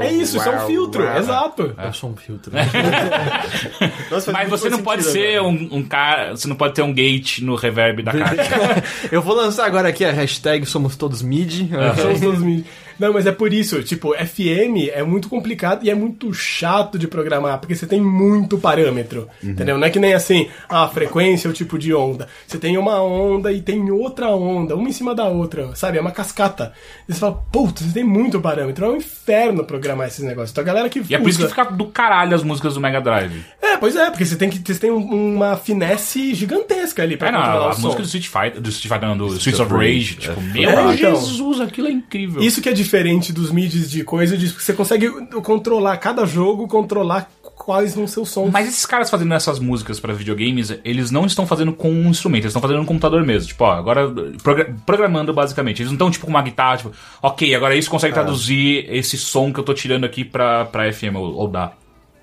É 0.00 0.12
isso, 0.12 0.36
isso 0.36 0.48
é 0.48 0.56
um 0.56 0.66
filtro, 0.66 1.04
exato. 1.16 1.74
eu 1.76 1.92
sou 1.92 2.10
um 2.10 2.16
filtro. 2.16 2.52
Nossa, 4.10 4.30
Mas 4.32 4.48
você 4.48 4.68
não 4.70 4.82
pode 4.82 5.02
ser 5.02 5.38
agora. 5.38 5.48
um, 5.52 5.68
um 5.78 5.82
cara. 5.82 6.30
Você 6.36 6.46
não 6.46 6.54
pode 6.56 6.74
ter 6.74 6.82
um 6.82 6.92
gate 6.92 7.40
no 7.40 7.56
reverb 7.56 8.02
da 8.02 8.12
caixa. 8.16 8.82
eu 9.10 9.20
vou 9.20 9.34
lançar 9.34 9.66
agora 9.66 9.88
aqui 9.88 10.04
a 10.04 10.12
hashtag 10.12 10.64
somos 10.64 10.96
todos 10.96 11.22
mid. 11.22 11.68
São 12.00 12.12
os 12.12 12.20
dois 12.20 12.38
mid. 12.38 12.64
Não, 12.98 13.12
mas 13.12 13.26
é 13.26 13.32
por 13.32 13.52
isso, 13.52 13.82
tipo, 13.82 14.14
FM 14.14 14.88
é 14.92 15.02
muito 15.02 15.28
complicado 15.28 15.84
e 15.84 15.90
é 15.90 15.94
muito 15.94 16.32
chato 16.32 16.98
de 16.98 17.06
programar, 17.08 17.58
porque 17.58 17.74
você 17.74 17.86
tem 17.86 18.00
muito 18.00 18.58
parâmetro, 18.58 19.28
entendeu? 19.42 19.76
Não 19.78 19.86
é 19.86 19.90
que 19.90 19.98
nem 19.98 20.14
assim, 20.14 20.48
a 20.68 20.86
frequência 20.88 21.48
é 21.48 21.50
o 21.50 21.54
tipo 21.54 21.78
de 21.78 21.92
onda. 21.94 22.28
Você 22.46 22.58
tem 22.58 22.76
uma 22.78 23.02
onda 23.02 23.52
e 23.52 23.60
tem 23.60 23.90
outra 23.90 24.28
onda, 24.28 24.76
uma 24.76 24.88
em 24.88 24.92
cima 24.92 25.14
da 25.14 25.24
outra, 25.26 25.74
sabe? 25.74 25.98
É 25.98 26.00
uma 26.00 26.10
cascata. 26.10 26.72
E 27.08 27.12
você 27.12 27.20
fala, 27.20 27.34
putz, 27.52 27.82
você 27.82 27.92
tem 27.94 28.04
muito 28.04 28.40
parâmetro, 28.40 28.84
é 28.84 28.88
um 28.88 28.96
inferno 28.96 29.64
programar 29.64 30.08
esses 30.08 30.24
negócios. 30.24 30.50
Então 30.50 30.62
a 30.62 30.66
galera 30.66 30.88
que 30.88 31.02
E 31.08 31.14
é 31.14 31.18
por 31.18 31.28
isso 31.28 31.38
que 31.40 31.48
fica 31.48 31.64
do 31.64 31.86
caralho 31.86 32.34
as 32.34 32.42
músicas 32.42 32.74
do 32.74 32.80
Mega 32.80 33.00
Drive. 33.00 33.44
É, 33.62 33.76
pois 33.76 33.96
é, 33.96 34.10
porque 34.10 34.24
você 34.24 34.36
tem 34.36 34.48
que 34.50 34.58
você 34.72 34.78
tem 34.80 34.90
um- 34.90 35.34
uma 35.34 35.56
finesse 35.56 36.34
gigantesca 36.34 37.02
ali 37.02 37.16
pra 37.16 37.28
É, 37.28 37.32
não, 37.32 37.40
controlar 37.40 37.66
a 37.66 37.70
o 37.70 37.74
som. 37.74 37.80
música 37.82 38.02
do 38.02 38.06
Street 38.06 38.26
Fighter, 38.28 38.60
do 38.60 38.68
Street 38.70 38.92
Fighter, 38.92 39.08
não, 39.08 39.16
do 39.16 39.34
Streets 39.36 39.60
of 39.60 39.72
Rage, 39.72 40.14
tipo, 40.16 40.40
é 40.40 40.42
meu 40.60 40.70
foda. 40.70 40.96
Jesus, 40.96 41.60
aquilo 41.60 41.88
é 41.88 41.90
incrível. 41.92 42.42
Isso 42.42 42.60
que 42.60 42.68
é 42.68 42.72
diferente 42.84 43.32
dos 43.32 43.50
midis 43.50 43.90
de 43.90 44.04
coisa, 44.04 44.36
de 44.36 44.48
que 44.52 44.62
você 44.62 44.72
consegue 44.72 45.10
controlar 45.42 45.96
cada 45.98 46.24
jogo, 46.24 46.68
controlar 46.68 47.28
quais 47.56 47.94
vão 47.94 48.06
ser 48.06 48.20
os 48.20 48.28
sons. 48.30 48.50
Mas 48.52 48.68
esses 48.68 48.84
caras 48.84 49.08
fazendo 49.10 49.32
essas 49.32 49.58
músicas 49.58 49.98
para 49.98 50.12
videogames, 50.12 50.74
eles 50.84 51.10
não 51.10 51.24
estão 51.26 51.46
fazendo 51.46 51.72
com 51.72 51.90
um 51.90 52.08
instrumento, 52.08 52.42
eles 52.44 52.50
estão 52.50 52.60
fazendo 52.62 52.80
no 52.80 52.86
computador 52.86 53.24
mesmo. 53.24 53.48
Tipo, 53.48 53.64
ó, 53.64 53.72
agora 53.72 54.12
progra- 54.42 54.74
programando 54.84 55.32
basicamente. 55.32 55.80
Eles 55.80 55.90
não 55.90 55.94
estão 55.94 56.10
tipo 56.10 56.26
com 56.26 56.30
uma 56.30 56.42
guitarra, 56.42 56.76
tipo, 56.78 56.92
ok, 57.22 57.54
agora 57.54 57.74
isso 57.76 57.88
consegue 57.90 58.12
traduzir 58.14 58.86
esse 58.90 59.16
som 59.16 59.52
que 59.52 59.58
eu 59.60 59.64
tô 59.64 59.72
tirando 59.72 60.04
aqui 60.04 60.24
pra, 60.24 60.64
pra 60.66 60.92
FM 60.92 61.14
ou, 61.16 61.34
ou 61.36 61.48
dá. 61.48 61.72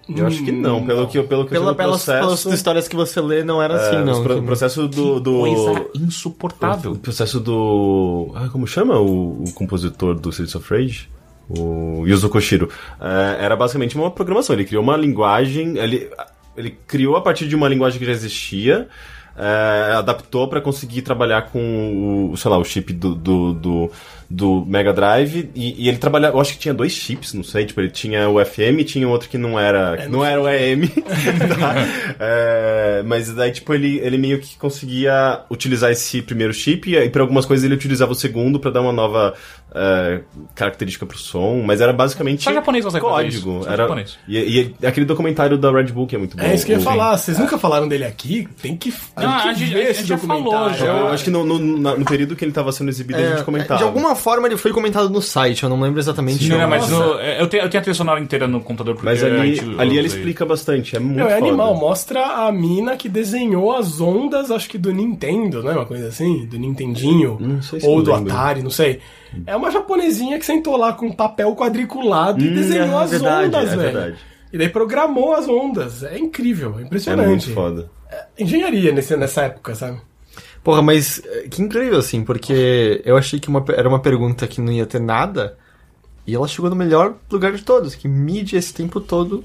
Eu 0.10 0.28
acho 0.28 0.44
que 0.44 0.52
não, 0.52 0.86
pelo 0.86 1.08
que, 1.08 1.18
eu- 1.18 1.24
pelo 1.26 1.46
que 1.46 1.56
eu 1.56 1.60
Pela, 1.62 1.76
pelas, 1.76 2.04
pelas 2.06 2.26
processo... 2.26 2.54
histórias 2.54 2.88
que 2.88 2.96
você 2.96 3.22
lê, 3.22 3.44
não 3.44 3.62
era 3.62 3.76
assim, 3.76 3.96
é, 3.98 4.04
não. 4.04 4.14
os 4.14 4.20
pro- 4.20 4.38
O 4.40 4.44
processo 4.44 4.88
do... 4.88 5.20
do... 5.20 5.40
Coisa 5.40 5.72
O 5.96 5.98
insuportável. 5.98 6.96
processo 6.96 7.40
do. 7.40 8.32
Ah, 8.36 8.50
como 8.50 8.68
chama 8.68 9.00
o, 9.00 9.44
o 9.44 9.54
compositor 9.54 10.16
do 10.20 10.30
Streets 10.30 10.56
of 10.56 10.74
Rage? 10.74 11.10
O 11.50 12.04
Yuzo 12.08 12.30
Koshiro. 12.30 12.70
É, 13.00 13.44
era 13.46 13.56
basicamente 13.56 13.96
uma 13.96 14.10
programação. 14.12 14.56
Ele 14.56 14.66
criou 14.66 14.84
uma 14.84 14.98
linguagem. 14.98 15.78
Ele, 15.78 16.10
ele 16.58 16.72
criou 16.88 17.16
a 17.16 17.22
partir 17.22 17.48
de 17.48 17.56
uma 17.56 17.68
linguagem 17.70 18.00
que 18.00 18.06
já 18.06 18.12
existia. 18.12 18.88
é, 19.38 19.94
adaptou 19.96 20.48
para 20.48 20.60
conseguir 20.62 21.02
trabalhar 21.04 21.44
com 21.52 22.30
o, 22.32 22.38
sei 22.38 22.52
lá, 22.52 22.58
o 22.58 22.64
chip 22.66 22.92
do, 22.94 23.16
do, 23.16 23.54
do, 23.54 23.92
do 24.34 24.64
Mega 24.66 24.94
Drive 24.94 25.50
e, 25.54 25.84
e 25.84 25.90
ele 25.90 25.98
trabalhava, 25.98 26.38
eu 26.38 26.42
acho 26.42 26.54
que 26.54 26.60
tinha 26.60 26.74
dois 26.74 26.94
chips, 26.94 27.34
não 27.34 27.44
sei, 27.44 27.66
tipo, 27.66 27.82
ele 27.82 27.90
tinha 27.90 28.30
o 28.30 28.44
FM 28.44 28.80
e 28.80 28.84
tinha 28.86 29.06
outro 29.08 29.28
que 29.28 29.38
não 29.38 29.60
era, 29.60 29.98
que 29.98 30.08
não 30.08 30.24
era 30.24 30.42
o 30.42 30.46
AM, 30.48 30.88
tá? 31.60 31.76
É, 32.20 33.04
mas 33.06 33.30
daí, 33.34 33.52
tipo, 33.52 33.74
ele, 33.74 34.00
ele 34.00 34.18
meio 34.18 34.40
que 34.40 34.56
conseguia 34.58 35.42
utilizar 35.50 35.92
esse 35.92 36.22
primeiro 36.22 36.54
chip 36.54 36.96
e, 36.96 37.10
para 37.10 37.22
algumas 37.24 37.46
coisas 37.46 37.66
ele 37.66 37.74
utilizava 37.76 38.12
o 38.12 38.16
segundo 38.16 38.60
para 38.60 38.72
dar 38.72 38.82
uma 38.82 38.94
nova 38.94 39.34
é, 39.74 40.22
característica 40.56 41.06
pro 41.06 41.18
som, 41.18 41.62
mas 41.66 41.82
era 41.82 41.92
basicamente 41.92 42.44
Só 42.44 42.54
japonês 42.54 42.84
fazer 42.86 43.00
código. 43.02 43.52
isso, 43.58 43.64
só 43.64 43.70
Era, 43.70 43.84
japonês. 43.84 44.18
e, 44.28 44.74
e 44.82 44.86
aquele 44.86 45.06
documentário 45.06 45.58
da 45.58 45.72
Red 45.72 45.86
Bull 45.92 46.08
que 46.08 46.16
é 46.16 46.20
muito 46.20 46.38
bom. 46.38 46.44
É 46.44 46.54
isso 46.56 46.66
que 46.66 46.72
eu 46.72 46.78
ia 46.78 46.84
falar. 46.84 47.18
Vocês 47.18 47.38
nunca 47.38 47.58
falaram 47.58 47.88
dele 47.88 48.06
aqui? 48.06 48.48
Tem 48.62 48.76
que, 48.78 48.92
tem 48.92 49.00
Ah, 49.16 49.42
que 49.44 49.50
a 49.50 49.54
gente- 49.54 49.74
ver 49.74 49.88
a 49.88 49.90
esse 49.90 50.00
gente 50.02 50.08
já 50.10 50.18
falou, 50.18 50.44
documentário. 50.44 50.78
já. 50.78 50.86
Eu 50.86 51.08
acho 51.10 51.24
que 51.24 51.30
no, 51.30 51.44
no, 51.46 51.60
no 51.98 52.06
período 52.06 52.36
que 52.36 52.46
ele 52.46 52.52
tava 52.52 52.72
sendo 52.72 52.90
exibido 52.90 53.20
a 53.20 53.30
gente 53.36 53.44
comentava. 53.44 53.76
É, 53.76 53.78
de 53.78 53.84
alguma 53.84 54.16
forma 54.22 54.48
ele 54.48 54.56
foi 54.56 54.72
comentado 54.72 55.10
no 55.10 55.22
site, 55.22 55.64
eu 55.64 55.70
não 55.70 55.82
lembro 55.82 56.00
exatamente. 56.00 56.46
Onde. 56.46 56.50
não, 56.56 56.70
mas 56.70 56.90
no- 56.90 56.98
eu, 57.20 57.48
tenho, 57.48 57.64
eu 57.64 57.70
tenho 57.70 57.80
a 57.80 57.84
trilha 57.84 57.94
sonora 57.94 58.20
inteira 58.22 58.48
no 58.48 58.62
computador 58.62 58.94
porque 58.96 59.06
Mas 59.10 59.22
ali, 59.22 59.56
gente 59.56 59.76
ali 59.82 59.98
ele 59.98 60.08
explica 60.08 60.46
bastante, 60.46 60.96
é 60.96 61.00
muito 61.00 61.18
Não, 61.18 61.28
é 61.28 61.34
foda. 61.36 61.48
animal. 61.48 61.76
Mostra 61.76 62.24
a 62.48 62.52
mina 62.52 62.96
que 62.96 63.10
desenhou 63.10 63.76
as 63.76 64.00
ondas, 64.00 64.50
acho 64.52 64.70
que 64.70 64.78
do 64.78 64.94
Nintendo, 64.94 65.62
não 65.62 65.72
é 65.72 65.76
uma 65.76 65.86
coisa 65.86 66.08
assim? 66.08 66.46
Do 66.46 66.58
Nintendinho. 66.58 67.38
Não 67.42 67.62
sei 67.62 67.80
se 67.82 67.86
ou 67.88 68.02
do 68.02 68.14
lembro. 68.14 68.32
Atari, 68.32 68.64
não 68.64 68.70
sei. 68.70 69.00
É 69.46 69.56
uma 69.56 69.70
japonesinha 69.72 70.38
que 70.40 70.46
sentou 70.46 70.78
lá 70.78 70.94
com 70.94 71.12
papel 71.12 71.54
quadriculado 71.56 72.42
e 72.44 72.50
Hum, 72.50 72.54
desenhou 72.54 73.00
é 73.00 73.04
as 73.04 73.12
verdade, 73.12 73.48
ondas, 73.48 73.64
é 73.64 73.76
velho. 73.76 73.82
verdade. 73.82 74.18
E 74.54 74.58
daí 74.58 74.70
programou 74.70 75.34
as 75.34 75.48
ondas. 75.48 76.04
É 76.04 76.18
incrível, 76.18 76.76
é 76.78 76.82
É 76.82 76.86
impressionante. 76.86 77.28
muito 77.28 77.54
foda. 77.54 77.90
Engenharia 78.38 78.92
nesse, 78.92 79.16
nessa 79.16 79.44
época, 79.44 79.74
sabe? 79.76 79.98
Porra, 80.64 80.82
mas 80.82 81.22
eh, 81.26 81.48
que 81.50 81.62
incrível, 81.62 81.98
assim, 81.98 82.24
porque 82.24 83.02
eu 83.04 83.18
achei 83.18 83.40
que 83.40 83.50
uma, 83.50 83.64
era 83.70 83.90
uma 83.90 84.00
pergunta 84.00 84.46
que 84.48 84.62
não 84.62 84.72
ia 84.72 84.86
ter 84.86 85.00
nada, 85.02 85.58
e 86.28 86.36
ela 86.36 86.48
chegou 86.48 86.70
no 86.70 86.76
melhor 86.76 87.16
lugar 87.32 87.52
de 87.54 87.64
todos, 87.64 87.96
que 87.96 88.08
mídia 88.08 88.58
esse 88.60 88.74
tempo 88.74 89.00
todo 89.02 89.44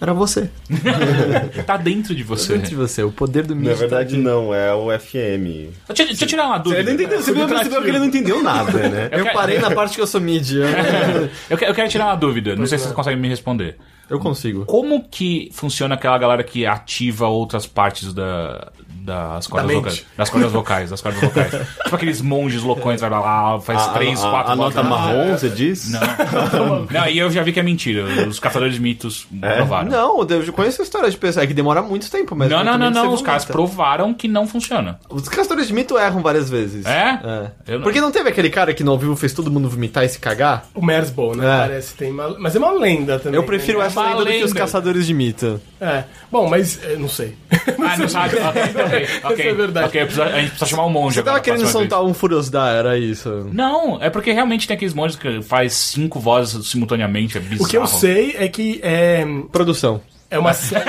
era 0.00 0.12
você. 0.12 0.50
Tá 1.66 1.76
dentro 1.76 2.14
de 2.14 2.22
você. 2.22 2.54
Dentro 2.54 2.70
de 2.70 2.74
você, 2.74 3.02
o 3.02 3.10
poder 3.12 3.46
do 3.46 3.54
mídia. 3.54 3.72
Na 3.72 3.78
verdade, 3.78 4.10
tá 4.10 4.16
de- 4.16 4.22
não, 4.22 4.52
é 4.54 4.74
o 4.74 4.88
FM. 4.98 5.70
Deixa, 5.88 6.04
deixa 6.06 6.24
eu 6.24 6.28
tirar 6.28 6.46
uma 6.46 6.58
dúvida. 6.58 6.80
Ele 6.82 6.88
não 6.90 6.94
entendeu, 7.00 7.22
você 7.22 7.32
viu, 7.32 7.46
percebeu 7.48 7.82
que 7.82 7.88
ele 7.88 7.98
não 7.98 8.06
entendeu 8.06 8.42
nada, 8.42 8.88
né? 8.88 9.08
Eu 9.12 9.32
parei 9.32 9.58
na 9.58 9.70
parte 9.70 9.94
que 9.94 10.00
eu 10.00 10.06
sou 10.06 10.20
mídia. 10.20 10.64
Eu, 11.48 11.56
que- 11.56 11.64
eu 11.64 11.74
quero 11.74 11.88
tirar 11.88 12.06
uma 12.06 12.16
dúvida, 12.16 12.56
não 12.56 12.66
sei 12.66 12.78
se 12.78 12.84
vocês 12.84 12.94
conseguem 12.94 13.18
me 13.20 13.28
responder. 13.28 13.76
eu 14.10 14.18
consigo. 14.18 14.64
Como 14.66 15.08
que 15.08 15.48
funciona 15.52 15.94
aquela 15.94 16.18
galera 16.18 16.42
que 16.42 16.66
ativa 16.66 17.28
outras 17.28 17.66
partes 17.66 18.12
da, 18.12 18.72
das 19.04 19.46
cordas 19.46 19.68
mente. 19.68 19.80
vocais? 19.82 20.06
Das 20.16 20.30
cordas 20.30 20.52
vocais, 20.52 20.90
das 20.90 21.00
cordas 21.00 21.20
vocais. 21.20 21.50
tipo 21.84 21.96
aqueles 21.96 22.20
monges 22.20 22.62
loucões, 22.62 23.00
vai 23.00 23.10
lá, 23.10 23.60
faz 23.60 23.80
A- 23.80 23.88
três, 23.88 24.22
a, 24.22 24.30
quatro 24.30 24.52
a, 24.52 24.56
nota 24.56 24.82
votos. 24.82 24.90
marrom, 24.90 25.32
você 25.32 25.48
diz? 25.48 25.90
Não. 25.90 26.00
não, 26.90 27.06
e 27.08 27.18
eu 27.18 27.30
já 27.30 27.42
vi 27.42 27.52
que 27.52 27.60
é 27.60 27.62
mentira. 27.62 28.04
Os 28.28 28.38
caçadores 28.38 28.74
de 28.74 28.80
mitos 28.80 29.26
provaram. 29.40 29.90
Não, 29.90 30.26
eu 30.28 30.52
conheço 30.52 30.82
a 30.82 30.84
história 30.84 31.10
de 31.10 31.16
pessoa, 31.16 31.42
é 31.42 31.46
que 31.46 31.54
demora 31.54 31.82
muito 31.82 32.10
tempo, 32.10 32.34
mas. 32.36 32.48
Não, 32.50 32.62
não, 32.62 32.78
não, 32.78 32.90
não. 32.90 33.12
Os 33.12 33.22
caras 33.22 33.44
provaram 33.44 34.14
que 34.14 34.28
não 34.28 34.46
funciona. 34.46 34.98
Os 35.08 35.28
castores 35.28 35.66
de 35.66 35.72
mito 35.74 35.98
erram 35.98 36.22
várias 36.22 36.48
vezes. 36.48 36.86
É? 36.86 37.50
É. 37.66 37.72
Não- 37.76 37.82
Porque 37.82 38.00
não 38.00 38.10
teve 38.10 38.28
aquele 38.28 38.50
cara 38.50 38.72
que 38.72 38.84
no 38.84 38.92
ao 38.92 38.98
vivo 38.98 39.16
fez 39.16 39.32
todo 39.32 39.50
mundo 39.50 39.68
vomitar 39.68 40.04
e 40.04 40.08
se 40.08 40.18
cagar? 40.18 40.66
O 40.74 40.84
Mersbow, 40.84 41.34
né? 41.34 41.44
É. 41.44 41.58
Parece 41.62 41.94
tem 41.94 42.10
uma... 42.12 42.38
Mas 42.38 42.54
é 42.54 42.58
uma 42.58 42.72
lenda 42.72 43.18
também. 43.18 43.38
Eu 43.38 43.44
prefiro 43.44 43.78
né? 43.80 43.86
essa 43.86 44.00
uma 44.00 44.10
lenda 44.10 44.24
do 44.24 44.30
que 44.30 44.36
os 44.44 44.50
lenda. 44.50 44.60
caçadores 44.60 45.06
de 45.06 45.14
mito. 45.14 45.60
É. 45.80 46.04
Bom, 46.30 46.48
mas 46.48 46.78
eu 46.84 46.98
não 46.98 47.08
sei. 47.08 47.36
Ah, 47.50 47.96
não 47.96 48.08
sabe? 48.08 48.36
ok, 48.96 49.08
ok. 49.24 49.36
Isso 49.38 49.48
é 49.48 49.54
verdade. 49.54 49.86
ok, 49.86 50.00
precisa- 50.02 50.24
a 50.24 50.40
gente 50.40 50.48
precisa 50.50 50.66
chamar 50.70 50.86
um 50.86 50.90
monge 50.90 51.14
Você 51.16 51.22
tava 51.22 51.36
agora, 51.38 51.42
querendo 51.56 51.68
soltar 51.70 52.02
um 52.04 52.14
Furosda, 52.14 52.68
era 52.68 52.98
isso. 52.98 53.30
vez. 53.42 53.54
Não, 53.54 54.02
é 54.02 54.10
porque 54.10 54.32
realmente 54.32 54.66
tem 54.66 54.74
aqueles 54.76 54.94
monges 54.94 55.16
que 55.18 55.42
faz 55.42 55.72
cinco 55.74 56.18
vozes 56.20 56.68
simultaneamente, 56.68 57.36
é 57.36 57.40
bizarro. 57.40 57.64
O 57.64 57.68
que 57.68 57.76
eu 57.76 57.86
sei 57.86 58.34
é 58.38 58.48
que 58.48 58.80
é, 58.82 59.24
Produção. 59.50 60.00
é 60.30 60.38
uma 60.38 60.52
série. 60.54 60.84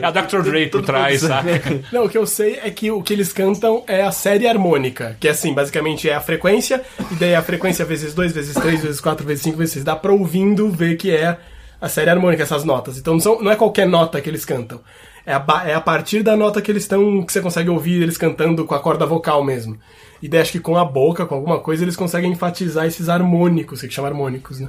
É 0.00 0.06
a 0.06 0.10
Dr. 0.10 0.42
Dre 0.42 0.66
por 0.68 0.82
trás, 0.82 1.20
sabe? 1.20 1.60
Não, 1.92 2.04
o 2.04 2.08
que 2.08 2.16
eu 2.18 2.26
sei 2.26 2.58
é 2.62 2.70
que 2.70 2.90
o 2.90 3.02
que 3.02 3.12
eles 3.12 3.32
cantam 3.32 3.82
é 3.86 4.02
a 4.02 4.10
série 4.12 4.46
harmônica, 4.46 5.16
que 5.20 5.28
é 5.28 5.30
assim, 5.30 5.52
basicamente 5.52 6.08
é 6.08 6.14
a 6.14 6.20
frequência, 6.20 6.80
e 7.10 7.14
daí 7.16 7.34
a 7.34 7.42
frequência 7.42 7.84
vezes 7.84 8.14
2, 8.14 8.32
vezes 8.32 8.54
3, 8.54 8.82
vezes 8.82 9.00
4, 9.00 9.26
vezes 9.26 9.42
5, 9.42 9.56
vezes 9.56 9.72
6. 9.74 9.84
Dá 9.84 9.96
pra 9.96 10.12
ouvindo 10.12 10.70
ver 10.70 10.96
que 10.96 11.10
é 11.10 11.36
a 11.80 11.88
série 11.88 12.10
harmônica, 12.10 12.42
essas 12.42 12.64
notas. 12.64 12.98
Então 12.98 13.14
não, 13.14 13.20
são, 13.20 13.42
não 13.42 13.50
é 13.50 13.56
qualquer 13.56 13.86
nota 13.86 14.20
que 14.20 14.28
eles 14.28 14.44
cantam. 14.44 14.80
É 15.24 15.34
a, 15.34 15.44
é 15.66 15.74
a 15.74 15.80
partir 15.80 16.22
da 16.22 16.36
nota 16.36 16.62
que 16.62 16.70
eles 16.70 16.84
estão, 16.84 17.22
que 17.22 17.32
você 17.32 17.40
consegue 17.40 17.68
ouvir 17.70 18.02
eles 18.02 18.16
cantando 18.16 18.64
com 18.64 18.74
a 18.74 18.80
corda 18.80 19.06
vocal 19.06 19.44
mesmo. 19.44 19.78
E 20.22 20.28
daí 20.28 20.40
acho 20.40 20.52
que 20.52 20.60
com 20.60 20.76
a 20.76 20.84
boca, 20.84 21.24
com 21.26 21.34
alguma 21.34 21.58
coisa, 21.58 21.84
eles 21.84 21.96
conseguem 21.96 22.32
enfatizar 22.32 22.86
esses 22.86 23.08
harmônicos, 23.08 23.80
que 23.80 23.90
chama 23.90 24.08
harmônicos, 24.08 24.60
né? 24.60 24.68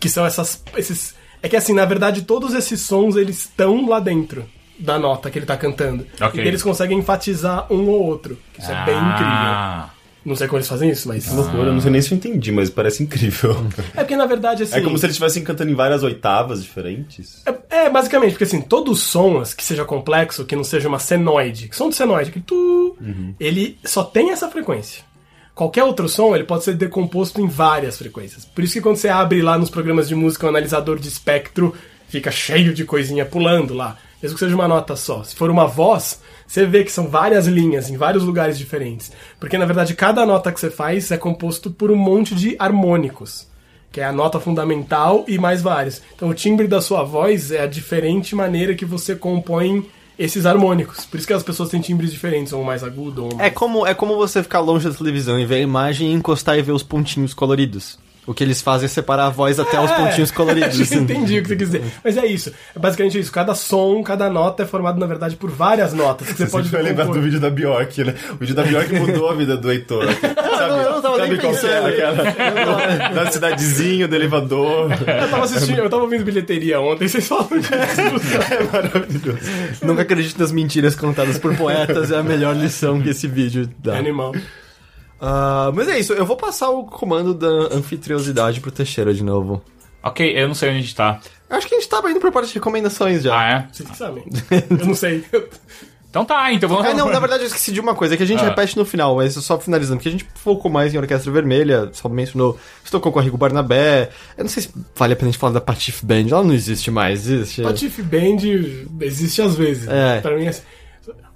Que 0.00 0.08
são 0.08 0.24
essas, 0.24 0.62
esses... 0.76 1.14
É 1.42 1.48
que 1.48 1.56
assim, 1.56 1.72
na 1.72 1.84
verdade, 1.84 2.22
todos 2.22 2.54
esses 2.54 2.80
sons, 2.80 3.16
eles 3.16 3.40
estão 3.40 3.88
lá 3.88 4.00
dentro 4.00 4.44
da 4.78 4.98
nota 4.98 5.30
que 5.30 5.38
ele 5.38 5.46
tá 5.46 5.56
cantando. 5.56 6.06
Ok. 6.20 6.42
E 6.42 6.46
eles 6.46 6.62
conseguem 6.62 6.98
enfatizar 6.98 7.66
um 7.70 7.88
ou 7.88 8.02
outro. 8.02 8.38
Isso 8.58 8.70
é 8.70 8.84
bem 8.84 8.96
incrível. 8.96 9.97
Não 10.28 10.36
sei 10.36 10.46
como 10.46 10.58
eles 10.58 10.68
fazem 10.68 10.90
isso, 10.90 11.08
mas... 11.08 11.32
Loucura, 11.32 11.68
eu 11.68 11.72
não 11.72 11.80
sei 11.80 11.90
nem 11.90 12.02
se 12.02 12.12
eu 12.12 12.16
entendi, 12.16 12.52
mas 12.52 12.68
parece 12.68 13.02
incrível. 13.02 13.56
É 13.96 14.00
porque, 14.00 14.14
na 14.14 14.26
verdade, 14.26 14.64
assim... 14.64 14.76
É 14.76 14.80
como 14.82 14.98
se 14.98 15.06
eles 15.06 15.14
estivessem 15.14 15.42
cantando 15.42 15.70
em 15.70 15.74
várias 15.74 16.02
oitavas 16.02 16.62
diferentes. 16.62 17.42
É, 17.46 17.84
é, 17.86 17.90
basicamente, 17.90 18.32
porque 18.32 18.44
assim, 18.44 18.60
todo 18.60 18.94
som 18.94 19.42
que 19.42 19.64
seja 19.64 19.86
complexo, 19.86 20.44
que 20.44 20.54
não 20.54 20.62
seja 20.62 20.86
uma 20.86 20.98
senoide, 20.98 21.68
que 21.68 21.74
som 21.74 21.88
de 21.88 21.96
senoide, 21.96 22.30
que 22.30 22.40
tu, 22.40 22.94
ele 23.40 23.78
só 23.84 24.04
tem 24.04 24.30
essa 24.30 24.48
frequência. 24.48 25.02
Qualquer 25.54 25.82
outro 25.82 26.08
som, 26.08 26.34
ele 26.34 26.44
pode 26.44 26.64
ser 26.64 26.74
decomposto 26.74 27.40
em 27.40 27.48
várias 27.48 27.96
frequências. 27.96 28.44
Por 28.44 28.62
isso 28.62 28.74
que 28.74 28.80
quando 28.82 28.96
você 28.96 29.08
abre 29.08 29.40
lá 29.40 29.58
nos 29.58 29.70
programas 29.70 30.08
de 30.08 30.14
música 30.14 30.44
o 30.44 30.50
analisador 30.50 30.98
de 30.98 31.08
espectro, 31.08 31.74
fica 32.08 32.30
cheio 32.30 32.74
de 32.74 32.84
coisinha 32.84 33.24
pulando 33.24 33.72
lá. 33.72 33.96
Mesmo 34.22 34.36
que 34.36 34.44
seja 34.44 34.54
uma 34.54 34.68
nota 34.68 34.96
só. 34.96 35.22
Se 35.22 35.34
for 35.34 35.50
uma 35.50 35.66
voz, 35.66 36.20
você 36.46 36.66
vê 36.66 36.82
que 36.84 36.92
são 36.92 37.08
várias 37.08 37.46
linhas 37.46 37.88
em 37.88 37.96
vários 37.96 38.24
lugares 38.24 38.58
diferentes. 38.58 39.12
Porque 39.38 39.58
na 39.58 39.66
verdade 39.66 39.94
cada 39.94 40.26
nota 40.26 40.50
que 40.52 40.58
você 40.58 40.70
faz 40.70 41.10
é 41.10 41.16
composto 41.16 41.70
por 41.70 41.90
um 41.90 41.96
monte 41.96 42.34
de 42.34 42.56
harmônicos 42.58 43.46
que 43.90 44.00
é 44.00 44.04
a 44.04 44.12
nota 44.12 44.38
fundamental 44.38 45.24
e 45.26 45.38
mais 45.38 45.62
vários. 45.62 46.02
Então 46.14 46.28
o 46.28 46.34
timbre 46.34 46.68
da 46.68 46.80
sua 46.80 47.02
voz 47.02 47.50
é 47.50 47.62
a 47.62 47.66
diferente 47.66 48.34
maneira 48.34 48.74
que 48.74 48.84
você 48.84 49.16
compõe 49.16 49.88
esses 50.18 50.44
harmônicos. 50.44 51.06
Por 51.06 51.16
isso 51.16 51.26
que 51.26 51.32
as 51.32 51.42
pessoas 51.42 51.68
têm 51.68 51.80
timbres 51.80 52.10
diferentes, 52.10 52.52
um 52.52 52.62
mais 52.62 52.82
agudo, 52.82 53.24
um 53.24 53.32
É 53.32 53.36
mais... 53.36 53.54
como, 53.54 53.86
é 53.86 53.94
como 53.94 54.16
você 54.16 54.42
ficar 54.42 54.60
longe 54.60 54.88
da 54.88 54.94
televisão 54.94 55.38
e 55.38 55.46
ver 55.46 55.56
a 55.56 55.60
imagem 55.60 56.10
e 56.10 56.12
encostar 56.12 56.58
e 56.58 56.62
ver 56.62 56.72
os 56.72 56.82
pontinhos 56.82 57.32
coloridos. 57.32 57.98
O 58.28 58.34
que 58.34 58.44
eles 58.44 58.60
fazem 58.60 58.84
é 58.84 58.88
separar 58.88 59.24
a 59.24 59.30
voz 59.30 59.58
até 59.58 59.80
os 59.80 59.90
pontinhos 59.90 60.30
coloridos. 60.30 60.68
assim. 60.78 60.98
Entendi 60.98 61.38
o 61.38 61.42
que 61.42 61.48
você 61.48 61.56
quis 61.56 61.70
dizer. 61.70 61.82
Mas 62.04 62.14
é 62.18 62.26
isso. 62.26 62.52
É 62.76 62.78
basicamente 62.78 63.18
isso. 63.18 63.32
Cada 63.32 63.54
som, 63.54 64.02
cada 64.02 64.28
nota 64.28 64.64
é 64.64 64.66
formado, 64.66 65.00
na 65.00 65.06
verdade, 65.06 65.34
por 65.34 65.50
várias 65.50 65.94
notas. 65.94 66.28
Que 66.28 66.34
você, 66.34 66.46
pode 66.46 66.68
vai 66.68 66.82
lembrar 66.82 67.06
do 67.06 67.22
vídeo 67.22 67.40
da 67.40 67.48
Bjork, 67.48 68.04
né? 68.04 68.14
O 68.32 68.36
vídeo 68.36 68.54
da 68.54 68.64
Bjork 68.64 68.92
mudou 68.92 69.30
a 69.30 69.34
vida 69.34 69.56
do 69.56 69.72
Heitor. 69.72 70.04
Sabe, 70.12 70.34
não, 70.68 70.82
eu 70.82 70.92
não 70.92 71.00
tava 71.00 71.16
sabe 71.16 71.30
nem 71.30 71.40
qual 71.40 71.52
é? 71.52 71.56
pensando. 71.56 71.86
Aquela 71.86 73.08
da 73.14 73.30
cidadezinha, 73.30 74.06
do 74.06 74.14
elevador. 74.14 74.90
Eu 74.92 75.30
tava 75.30 75.44
assistindo, 75.44 75.78
eu 75.78 75.88
tava 75.88 76.02
ouvindo 76.02 76.22
bilheteria 76.22 76.82
ontem, 76.82 77.08
vocês 77.08 77.26
falam 77.26 77.48
disso. 77.58 77.72
É 78.50 78.62
maravilhoso. 78.62 79.38
Nunca 79.82 80.02
acredite 80.02 80.38
nas 80.38 80.52
mentiras 80.52 80.94
contadas 80.94 81.38
por 81.38 81.56
poetas, 81.56 82.10
é 82.10 82.16
a 82.16 82.22
melhor 82.22 82.54
lição 82.54 83.00
que 83.00 83.08
esse 83.08 83.26
vídeo 83.26 83.68
dá. 83.78 83.96
Animal. 83.96 84.34
Ah, 85.20 85.70
mas 85.74 85.88
é 85.88 85.98
isso, 85.98 86.12
eu 86.12 86.24
vou 86.24 86.36
passar 86.36 86.70
o 86.70 86.84
comando 86.84 87.34
da 87.34 87.74
anfitriosidade 87.74 88.60
pro 88.60 88.70
Teixeira 88.70 89.12
de 89.12 89.22
novo. 89.24 89.62
Ok, 90.02 90.32
eu 90.40 90.46
não 90.46 90.54
sei 90.54 90.68
onde 90.70 90.78
a 90.78 90.82
gente 90.82 90.94
tá. 90.94 91.20
Acho 91.50 91.66
que 91.66 91.74
a 91.74 91.78
gente 91.80 91.88
tava 91.88 92.10
indo 92.10 92.20
pra 92.20 92.30
parte 92.30 92.48
de 92.48 92.54
recomendações 92.54 93.22
já. 93.22 93.36
Ah, 93.38 93.50
é? 93.50 93.68
Vocês 93.72 93.90
que 93.90 93.96
sabem. 93.96 94.22
Eu 94.78 94.86
não 94.86 94.94
sei. 94.94 95.24
Então 96.10 96.24
tá, 96.24 96.50
então 96.52 96.68
vamos... 96.68 96.86
Ah, 96.86 96.94
não, 96.94 97.10
na 97.10 97.20
verdade 97.20 97.42
eu 97.42 97.46
esqueci 97.48 97.70
de 97.70 97.80
uma 97.80 97.94
coisa, 97.94 98.16
que 98.16 98.22
a 98.22 98.26
gente 98.26 98.40
Ah. 98.42 98.48
repete 98.48 98.78
no 98.78 98.84
final, 98.86 99.16
mas 99.16 99.34
só 99.34 99.58
finalizando, 99.60 99.98
porque 99.98 100.08
a 100.08 100.12
gente 100.12 100.26
focou 100.36 100.70
mais 100.70 100.94
em 100.94 100.98
Orquestra 100.98 101.30
Vermelha, 101.30 101.90
só 101.92 102.08
mencionou, 102.08 102.58
você 102.82 102.90
tocou 102.90 103.12
com 103.12 103.18
a 103.18 103.22
Rigo 103.22 103.36
Barnabé, 103.36 104.08
eu 104.36 104.42
não 104.44 104.48
sei 104.48 104.62
se 104.62 104.70
vale 104.96 105.12
a 105.12 105.16
pena 105.16 105.28
a 105.28 105.32
gente 105.32 105.38
falar 105.40 105.52
da 105.52 105.60
Patife 105.60 106.06
Band, 106.06 106.26
ela 106.30 106.42
não 106.42 106.54
existe 106.54 106.90
mais, 106.90 107.28
existe? 107.28 107.60
Patife 107.60 108.00
Band 108.02 108.38
existe 109.02 109.42
às 109.42 109.54
vezes. 109.54 109.86
É. 109.86 110.20
Pra 110.22 110.34
mim, 110.34 110.48
assim, 110.48 110.62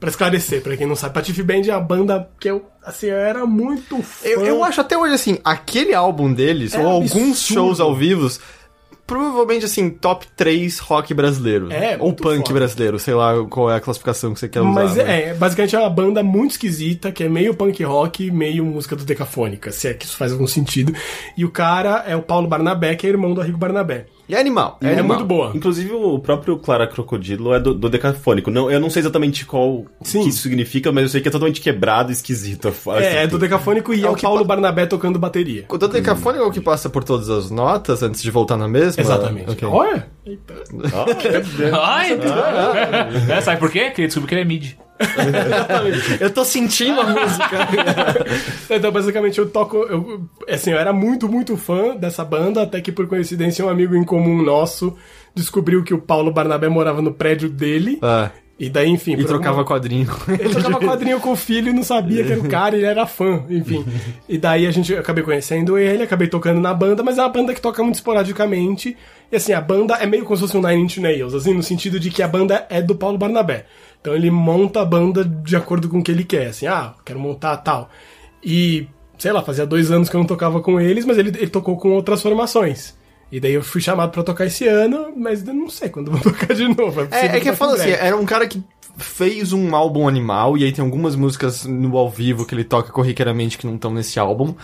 pra 0.03 0.11
esclarecer, 0.11 0.61
pra 0.63 0.77
quem 0.77 0.85
não 0.85 0.97
sabe, 0.97 1.15
Patife 1.15 1.45
Band 1.45 1.61
é 1.61 1.71
a 1.71 1.79
banda 1.79 2.29
que 2.41 2.51
eu, 2.51 2.67
assim, 2.85 3.07
eu 3.07 3.15
era 3.17 3.47
muito 3.47 4.03
fã. 4.03 4.27
Eu, 4.27 4.45
eu 4.45 4.65
acho 4.65 4.81
até 4.81 4.99
hoje, 4.99 5.15
assim, 5.15 5.39
aquele 5.45 5.95
álbum 5.95 6.33
deles, 6.33 6.75
É 6.75 6.81
ou 6.81 6.89
alguns 6.89 7.13
absurdo. 7.15 7.37
shows 7.37 7.79
ao 7.79 7.95
vivo, 7.95 8.29
provavelmente, 9.07 9.65
assim, 9.65 9.91
top 9.91 10.27
3 10.37 10.81
rock 10.81 11.15
brasileiro. 11.15 11.71
É, 11.71 11.97
ou 12.01 12.13
punk 12.13 12.49
foda. 12.49 12.53
brasileiro, 12.53 12.99
sei 12.99 13.15
lá 13.15 13.45
qual 13.49 13.71
é 13.71 13.77
a 13.77 13.81
classificação 13.81 14.35
que 14.35 14.41
você 14.41 14.49
quer 14.49 14.61
usar. 14.61 14.71
Mas 14.73 14.97
né? 14.97 15.29
é, 15.29 15.35
basicamente 15.35 15.77
é 15.77 15.79
uma 15.79 15.89
banda 15.91 16.21
muito 16.21 16.51
esquisita, 16.51 17.13
que 17.13 17.23
é 17.23 17.29
meio 17.29 17.55
punk 17.55 17.81
rock, 17.85 18.29
meio 18.33 18.65
música 18.65 18.97
do 18.97 19.05
Decafônica, 19.05 19.71
se 19.71 19.87
é 19.87 19.95
que 19.95 20.05
isso 20.05 20.17
faz 20.17 20.33
algum 20.33 20.49
sentido. 20.49 20.93
E 21.39 21.45
o 21.45 21.51
cara 21.53 22.03
é 22.09 22.17
o 22.17 22.23
Paulo 22.23 22.49
Barnabé, 22.49 22.97
que 22.97 23.07
é 23.07 23.11
irmão 23.11 23.35
do 23.35 23.41
Arrigo 23.41 23.57
Barnabé. 23.57 24.07
E 24.29 24.35
é 24.35 24.41
animal, 24.41 24.79
é, 24.81 24.87
É 24.87 24.93
animal. 24.93 25.17
muito 25.19 25.25
boa. 25.27 25.51
Inclusive, 25.55 25.93
o 25.93 26.19
próprio 26.19 26.57
Clara 26.57 26.87
Crocodilo 26.87 27.53
é 27.53 27.59
do, 27.61 27.75
do 27.75 27.89
decafônico. 27.91 28.51
Não, 28.51 28.71
eu 28.71 28.79
não 28.81 28.89
sei 28.89 29.01
exatamente 29.01 29.45
qual 29.45 29.85
Sim. 30.01 30.23
que 30.23 30.29
isso 30.29 30.43
significa, 30.43 30.93
mas 30.93 31.03
eu 31.03 31.09
sei 31.09 31.21
que 31.21 31.29
é 31.29 31.31
totalmente 31.31 31.61
quebrado 31.61 32.11
e 32.11 32.13
esquisito. 32.13 32.73
É, 32.99 33.25
é 33.25 33.27
do. 33.27 33.39
Decafônico 33.39 33.93
e 33.93 34.03
é, 34.03 34.07
É 34.07 34.11
o 34.11 34.17
Paulo 34.17 34.41
pa- 34.43 34.55
Barnabé 34.55 34.87
tocando 34.87 35.19
bateria. 35.19 35.65
O 35.69 35.77
Dodecafônico 35.77 36.45
é 36.45 36.47
o 36.47 36.51
que 36.53 36.61
passa 36.61 36.89
por 36.89 37.03
todas 37.05 37.29
as 37.29 37.51
notas 37.51 38.03
antes 38.03 38.23
de 38.23 38.31
voltar 38.31 38.57
na 38.57 38.69
mesma? 38.69 39.03
Exatamente. 39.03 39.51
Ok. 39.51 39.69
Olha! 39.69 40.07
Eita. 40.25 40.55
Ah, 40.95 41.05
meu 41.07 41.15
Deus. 41.43 41.75
Ai, 41.75 42.19
é, 43.37 43.41
sabe 43.41 43.59
por 43.59 43.71
quê? 43.71 43.91
Queria 43.91 44.07
descobrir 44.07 44.29
que 44.29 44.35
ele 44.35 44.41
é 44.43 44.45
mid. 44.45 44.73
Eu 46.21 46.31
tô 46.31 46.45
sentindo 46.45 47.01
a 47.01 47.05
música. 47.05 47.69
Então, 48.75 48.91
basicamente, 48.91 49.39
eu 49.39 49.49
toco. 49.51 49.77
Eu, 49.79 50.27
assim, 50.49 50.71
eu 50.71 50.79
era 50.79 50.93
muito, 50.95 51.29
muito 51.29 51.57
fã 51.59 51.95
dessa 51.95 52.25
banda, 52.25 52.63
até 52.63 52.81
que 52.81 52.91
por 52.91 53.07
coincidência 53.07 53.65
um 53.65 53.69
amigo 53.69 53.95
em 53.95 54.03
comum 54.05 54.43
nosso 54.43 54.97
descobriu 55.35 55.83
que 55.83 55.93
o 55.93 55.99
Paulo 55.99 56.33
Barnabé 56.33 56.69
morava 56.69 57.03
no 57.03 57.13
prédio 57.13 57.51
dele. 57.51 57.99
Ah, 58.01 58.31
E 58.59 58.71
daí, 58.71 58.89
enfim. 58.89 59.13
e 59.13 59.25
trocava 59.25 59.59
alguma- 59.59 59.65
quadrinho. 59.67 60.09
Ele 60.29 60.49
trocava 60.49 60.79
quadrinho 60.81 61.21
com 61.21 61.33
o 61.33 61.37
filho 61.37 61.69
e 61.69 61.73
não 61.73 61.83
sabia 61.83 62.25
que 62.25 62.33
era 62.33 62.41
o 62.41 62.49
cara, 62.49 62.77
ele 62.77 62.87
era 62.87 63.05
fã, 63.07 63.43
enfim. 63.51 63.85
E 64.29 64.39
daí 64.39 64.67
a 64.67 64.71
gente 64.71 64.95
acabei 64.95 65.23
conhecendo 65.23 65.77
ele, 65.77 66.03
acabei 66.03 66.29
tocando 66.29 66.61
na 66.61 66.73
banda, 66.73 67.03
mas 67.03 67.19
é 67.19 67.23
uma 67.23 67.29
banda 67.29 67.53
que 67.55 67.61
toca 67.61 67.83
muito 67.83 67.97
esporadicamente. 67.97 68.97
E 69.31 69.37
assim, 69.37 69.53
a 69.53 69.61
banda 69.61 69.95
é 69.97 70.07
meio 70.07 70.25
como 70.25 70.37
se 70.37 70.43
fosse 70.43 70.57
um 70.57 70.63
Nine 70.67 70.83
Inch 70.83 70.97
Nails, 70.99 71.35
assim, 71.35 71.53
no 71.55 71.63
sentido 71.63 72.01
de 72.01 72.11
que 72.11 72.23
a 72.23 72.29
banda 72.29 72.67
é 72.71 72.81
do 72.81 72.95
Paulo 72.95 73.19
Barnabé. 73.19 73.67
Então 74.03 74.15
ele 74.15 74.31
monta 74.31 74.83
a 74.83 74.85
banda 74.85 75.25
de 75.25 75.55
acordo 75.57 75.89
com 75.89 76.01
o 76.01 76.03
que 76.03 76.11
ele 76.11 76.25
quer, 76.25 76.49
assim, 76.49 76.67
ah, 76.67 76.93
quero 77.05 77.21
montar 77.21 77.57
tal. 77.59 77.89
E, 78.43 78.89
sei 79.17 79.31
lá, 79.33 79.43
fazia 79.43 79.65
dois 79.65 79.93
anos 79.93 80.09
que 80.09 80.17
eu 80.17 80.19
não 80.19 80.27
tocava 80.27 80.61
com 80.61 80.81
eles, 80.81 81.05
mas 81.05 81.17
ele, 81.19 81.29
ele 81.31 81.47
tocou 81.49 81.77
com 81.77 81.93
outras 81.93 82.21
formações. 82.21 82.95
E 83.31 83.39
daí 83.39 83.55
eu 83.55 83.63
fui 83.63 83.81
chamado 83.81 84.11
pra 84.11 84.25
tocar 84.25 84.45
esse 84.45 84.67
ano, 84.67 85.13
mas 85.17 85.47
eu 85.47 85.55
não 85.55 85.71
sei 85.71 85.89
quando 85.89 86.09
eu 86.09 86.15
vou 86.15 86.21
tocar 86.35 86.53
de 86.53 86.65
novo. 86.65 87.07
possível 87.07 87.09
É, 87.13 87.37
é 87.37 87.41
que 87.41 87.49
eu 87.49 87.53
toque 87.53 87.57
falo 87.57 87.73
assim, 87.75 87.91
era 87.91 88.17
um 88.17 88.27
cara 88.27 88.47
que 88.47 88.63
fez 88.99 89.53
um 89.53 89.75
álbum 89.75 90.07
animal, 90.09 90.59
e 90.59 90.65
aí 90.65 90.73
tem 90.73 90.85
algumas 90.85 91.15
músicas 91.17 91.65
no 91.65 91.97
ao 91.97 92.11
vivo 92.11 92.45
que 92.45 92.55
ele 92.55 92.65
toca 92.65 92.91
corriqueiramente 92.93 93.57
que 93.57 93.67
não 93.67 93.77
estão 93.77 93.93
nesse 93.95 94.19
álbum. 94.19 94.55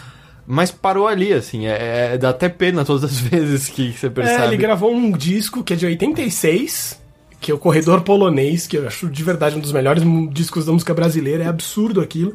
Mas 0.51 0.71
parou 0.71 1.07
ali, 1.07 1.33
assim, 1.33 1.67
é, 1.67 2.15
é- 2.15 2.19
dá 2.19 2.31
até 2.31 2.49
pena 2.49 2.85
todas 2.85 3.05
as 3.05 3.19
vezes 3.23 3.69
que 3.69 3.93
você 3.93 4.11
percebe. 4.11 4.43
É, 4.43 4.47
ele 4.47 4.57
gravou 4.57 4.93
um 4.93 5.13
disco 5.13 5.63
que 5.63 5.75
é 5.75 5.77
de 5.77 5.87
86, 5.87 7.01
que 7.41 7.51
é 7.51 7.55
o 7.55 7.59
Corredor 7.59 8.01
Polonês, 8.03 8.67
que 8.67 8.77
eu 8.77 8.87
acho 8.87 9.09
de 9.09 9.23
verdade 9.23 9.57
um 9.57 9.61
dos 9.61 9.73
melhores 9.73 10.03
discos 10.33 10.65
da 10.67 10.73
música 10.73 10.93
brasileira, 10.95 11.45
é 11.45 11.47
absurdo 11.47 12.01
aquilo. 12.01 12.35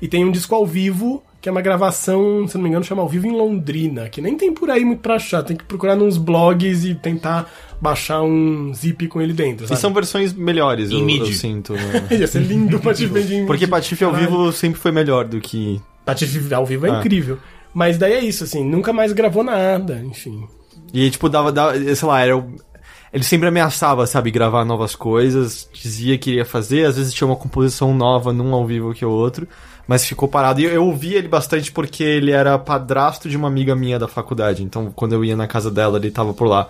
E 0.00 0.06
tem 0.06 0.24
um 0.24 0.30
disco 0.30 0.54
ao 0.54 0.66
vivo, 0.66 1.22
que 1.40 1.48
é 1.48 1.52
uma 1.52 1.62
gravação, 1.62 2.46
se 2.46 2.54
não 2.56 2.62
me 2.62 2.68
engano, 2.68 2.84
chama 2.84 3.00
Ao 3.00 3.08
Vivo 3.08 3.26
em 3.26 3.32
Londrina, 3.32 4.08
que 4.10 4.20
nem 4.20 4.36
tem 4.36 4.52
por 4.52 4.68
aí 4.70 4.84
muito 4.84 5.00
pra 5.00 5.14
achar, 5.14 5.42
tem 5.42 5.56
que 5.56 5.64
procurar 5.64 5.96
nos 5.96 6.18
blogs 6.18 6.84
e 6.84 6.94
tentar 6.94 7.50
baixar 7.80 8.20
um 8.22 8.74
zip 8.74 9.08
com 9.08 9.22
ele 9.22 9.32
dentro, 9.32 9.64
E 9.64 9.68
sabe? 9.68 9.80
são 9.80 9.94
versões 9.94 10.34
melhores, 10.34 10.90
Em 10.90 11.00
eu, 11.18 11.24
eu 11.24 11.32
sinto. 11.32 11.72
né? 11.72 12.08
Ia 12.12 12.26
ser 12.26 12.40
lindo 12.40 12.78
te 12.92 13.06
ver 13.06 13.32
em 13.32 13.46
Porque 13.46 13.66
Patife 13.66 14.04
ao 14.04 14.12
vivo 14.12 14.52
sempre 14.52 14.78
foi 14.78 14.92
melhor 14.92 15.24
do 15.24 15.40
que. 15.40 15.80
Patife 16.04 16.52
ao 16.52 16.66
vivo 16.66 16.86
é 16.86 16.90
Ah. 16.90 16.98
incrível. 17.00 17.38
Mas 17.72 17.96
daí 17.96 18.12
é 18.12 18.20
isso, 18.24 18.44
assim, 18.44 18.62
nunca 18.64 18.92
mais 18.92 19.12
gravou 19.14 19.42
nada, 19.42 20.00
enfim. 20.04 20.46
E 20.92 21.02
aí, 21.04 21.10
tipo, 21.10 21.28
dava, 21.28 21.50
dava 21.52 21.72
sei 21.94 22.08
lá, 22.08 22.20
era. 22.22 22.44
Ele 23.12 23.22
sempre 23.22 23.48
ameaçava, 23.48 24.06
sabe, 24.06 24.30
gravar 24.30 24.64
novas 24.64 24.94
coisas, 24.96 25.68
dizia 25.72 26.18
que 26.18 26.30
iria 26.30 26.44
fazer, 26.44 26.86
às 26.86 26.96
vezes 26.96 27.14
tinha 27.14 27.26
uma 27.26 27.36
composição 27.36 27.94
nova 27.94 28.32
num 28.32 28.52
ao 28.52 28.66
vivo 28.66 28.92
que 28.92 29.04
o 29.04 29.10
outro, 29.10 29.46
mas 29.86 30.04
ficou 30.04 30.28
parado. 30.28 30.60
E 30.60 30.64
eu, 30.64 30.70
eu 30.70 30.84
ouvi 30.84 31.14
ele 31.14 31.28
bastante 31.28 31.70
porque 31.70 32.02
ele 32.02 32.32
era 32.32 32.58
padrasto 32.58 33.28
de 33.28 33.36
uma 33.36 33.48
amiga 33.48 33.76
minha 33.76 33.98
da 33.98 34.08
faculdade, 34.08 34.62
então 34.62 34.90
quando 34.94 35.14
eu 35.14 35.24
ia 35.24 35.36
na 35.36 35.46
casa 35.46 35.70
dela, 35.70 35.98
ele 35.98 36.10
tava 36.10 36.34
por 36.34 36.46
lá. 36.46 36.68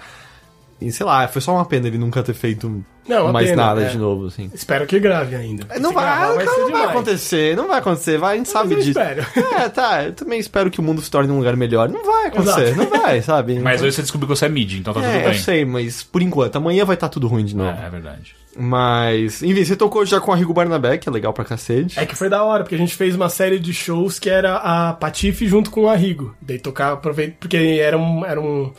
E 0.80 0.92
sei 0.92 1.06
lá, 1.06 1.26
foi 1.28 1.40
só 1.40 1.52
uma 1.54 1.64
pena 1.64 1.86
ele 1.86 1.98
nunca 1.98 2.22
ter 2.22 2.34
feito 2.34 2.84
Não, 3.08 3.32
mais 3.32 3.48
pena, 3.50 3.66
nada 3.66 3.82
é. 3.82 3.88
de 3.88 3.96
novo, 3.98 4.26
assim. 4.26 4.50
Espero 4.52 4.86
que 4.86 4.98
grave 5.00 5.34
ainda. 5.34 5.66
Não 5.80 5.90
Se 5.90 5.94
vai, 5.94 6.04
gravar, 6.04 6.34
cara, 6.36 6.50
ser 6.50 6.60
não 6.60 6.70
vai 6.70 6.84
acontecer, 6.84 7.56
não 7.56 7.68
vai 7.68 7.78
acontecer, 7.78 8.18
vai, 8.18 8.34
a 8.34 8.36
gente 8.36 8.48
sabe 8.48 8.74
eu 8.74 8.78
disso. 8.78 8.90
espero. 8.90 9.26
É, 9.56 9.68
tá, 9.68 10.04
eu 10.04 10.12
também 10.12 10.38
espero 10.38 10.70
que 10.70 10.80
o 10.80 10.82
mundo 10.82 11.00
se 11.00 11.10
torne 11.10 11.32
um 11.32 11.38
lugar 11.38 11.56
melhor. 11.56 11.88
Não 11.88 12.04
vai 12.04 12.26
acontecer, 12.26 12.68
Exato. 12.68 12.76
não 12.90 13.00
vai, 13.00 13.22
sabe? 13.22 13.58
Mas 13.60 13.80
hoje 13.80 13.92
você 13.96 14.02
descobriu 14.02 14.28
que 14.28 14.36
você 14.36 14.46
é 14.46 14.48
mid, 14.48 14.74
então 14.74 14.92
tá 14.92 15.00
é, 15.00 15.12
tudo 15.12 15.22
eu 15.24 15.30
bem. 15.30 15.38
sei, 15.38 15.64
mas 15.64 16.02
por 16.02 16.20
enquanto, 16.22 16.56
amanhã 16.56 16.84
vai 16.84 16.94
estar 16.94 17.08
tudo 17.08 17.26
ruim 17.26 17.44
de 17.44 17.56
novo. 17.56 17.70
É, 17.70 17.86
é 17.86 17.90
verdade. 17.90 18.34
Mas, 18.58 19.42
enfim, 19.42 19.64
você 19.64 19.76
tocou 19.76 20.04
já 20.06 20.18
com 20.18 20.32
a 20.32 20.36
Rigo 20.36 20.52
Barnabé, 20.54 20.96
que 20.96 21.08
é 21.08 21.12
legal 21.12 21.32
pra 21.32 21.44
cacete. 21.44 21.98
É 22.00 22.06
que 22.06 22.14
foi 22.14 22.28
da 22.30 22.42
hora, 22.42 22.64
porque 22.64 22.74
a 22.74 22.78
gente 22.78 22.94
fez 22.94 23.14
uma 23.14 23.28
série 23.28 23.58
de 23.58 23.72
shows 23.74 24.18
que 24.18 24.30
era 24.30 24.56
a 24.56 24.94
Patife 24.94 25.46
junto 25.46 25.70
com 25.70 25.82
o 25.82 25.88
Arrigo. 25.88 26.34
Daí 26.40 26.58
tocar, 26.58 26.96
porque 26.96 27.56
era 27.80 27.98
um, 27.98 28.24
era 28.24 28.40
um. 28.40 28.72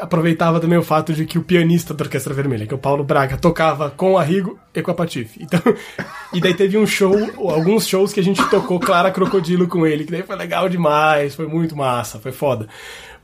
Aproveitava 0.00 0.58
também 0.58 0.76
o 0.76 0.82
fato 0.82 1.12
de 1.12 1.24
que 1.24 1.38
o 1.38 1.42
pianista 1.42 1.94
da 1.94 2.04
Orquestra 2.04 2.34
Vermelha, 2.34 2.66
que 2.66 2.74
é 2.74 2.76
o 2.76 2.80
Paulo 2.80 3.04
Braga, 3.04 3.36
tocava 3.36 3.88
com 3.88 4.12
o 4.12 4.18
Arrigo 4.18 4.58
e 4.74 4.82
com 4.82 4.90
a 4.90 4.94
Patife. 4.94 5.40
Então, 5.40 5.60
e 6.34 6.40
daí 6.40 6.54
teve 6.54 6.76
um 6.76 6.86
show, 6.86 7.14
alguns 7.52 7.86
shows 7.86 8.12
que 8.12 8.18
a 8.18 8.22
gente 8.22 8.44
tocou 8.50 8.80
Clara 8.80 9.12
Crocodilo 9.12 9.68
com 9.68 9.86
ele, 9.86 10.04
que 10.04 10.10
daí 10.10 10.24
foi 10.24 10.34
legal 10.34 10.68
demais, 10.68 11.36
foi 11.36 11.46
muito 11.46 11.76
massa, 11.76 12.18
foi 12.18 12.32
foda. 12.32 12.66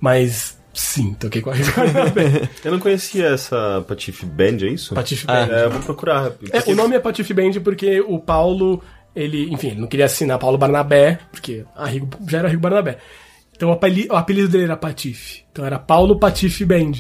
Mas 0.01 0.57
sim, 0.73 1.15
toquei 1.15 1.43
com 1.43 1.51
a 1.51 1.55
Arrigo. 1.55 1.71
Eu 2.65 2.71
não 2.71 2.79
conhecia 2.79 3.31
essa 3.31 3.85
Patife 3.89 4.25
Band, 4.25 4.59
é 4.63 4.69
isso? 4.69 4.95
Patife 4.95 5.27
Band. 5.27 5.49
É, 5.51 5.65
eu 5.65 5.71
vou 5.71 5.81
procurar. 5.81 6.31
É, 6.53 6.71
o 6.71 6.77
nome 6.77 6.95
é 6.95 7.01
Patife 7.01 7.35
Band 7.35 7.61
porque 7.65 8.01
o 8.01 8.21
Paulo, 8.21 8.81
ele, 9.17 9.53
enfim, 9.53 9.69
ele 9.71 9.81
não 9.81 9.89
queria 9.89 10.07
assinar 10.07 10.39
Paulo 10.39 10.59
Barnabé, 10.59 11.19
porque 11.33 11.65
Arrigo, 11.75 12.09
já 12.29 12.39
era 12.39 12.47
Arrigo 12.47 12.63
Barnabé. 12.63 12.99
Então 13.63 13.71
o 13.71 13.75
apeli- 13.75 14.09
o 14.11 14.17
apelido 14.17 14.49
dele 14.49 14.65
era 14.65 14.77
Patife. 14.77 15.45
Então 15.53 15.65
era 15.65 15.79
Paulo 15.79 16.19
Patife 16.19 16.65
Band. 16.65 16.93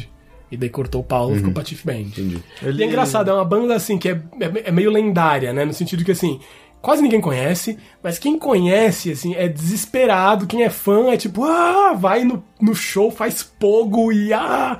E 0.48 0.56
daí 0.56 0.68
cortou 0.68 1.01
o 1.01 1.05
Paulo, 1.05 1.34
ficou 1.34 1.52
Patife 1.52 1.84
Band. 1.84 1.94
Entendi. 2.02 2.39
E 2.62 2.82
é 2.84 2.86
engraçado, 2.86 3.30
é 3.30 3.34
uma 3.34 3.44
banda 3.44 3.74
assim 3.74 3.98
que 3.98 4.09
é, 4.09 4.12
é, 4.39 4.68
é 4.68 4.70
meio 4.70 4.89
lendária, 4.89 5.52
né? 5.52 5.64
No 5.64 5.72
sentido 5.72 6.05
que 6.05 6.12
assim, 6.12 6.39
quase 6.80 7.02
ninguém 7.02 7.20
conhece, 7.20 7.76
mas 8.01 8.16
quem 8.16 8.39
conhece, 8.39 9.10
assim, 9.10 9.34
é 9.34 9.48
desesperado. 9.48 10.47
Quem 10.47 10.62
é 10.62 10.70
fã 10.70 11.10
é 11.10 11.16
tipo, 11.16 11.43
ah, 11.44 11.94
vai 11.94 12.22
no, 12.22 12.44
no 12.60 12.76
show, 12.76 13.10
faz 13.10 13.43
pogo 13.43 14.12
e 14.12 14.32
ah. 14.32 14.78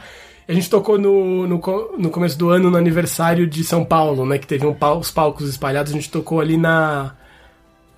A 0.49 0.53
gente 0.53 0.71
tocou 0.71 0.97
no, 0.97 1.49
no, 1.49 1.61
no 1.99 2.11
começo 2.11 2.39
do 2.39 2.49
ano, 2.49 2.71
no 2.71 2.77
aniversário 2.77 3.45
de 3.45 3.65
São 3.65 3.85
Paulo, 3.85 4.25
né? 4.25 4.39
Que 4.39 4.47
teve 4.47 4.65
um 4.65 4.73
pal- 4.75 5.01
os 5.01 5.11
palcos 5.11 5.49
espalhados, 5.49 5.91
a 5.91 5.97
gente 5.97 6.09
tocou 6.13 6.39
ali 6.41 6.57
na. 6.57 7.15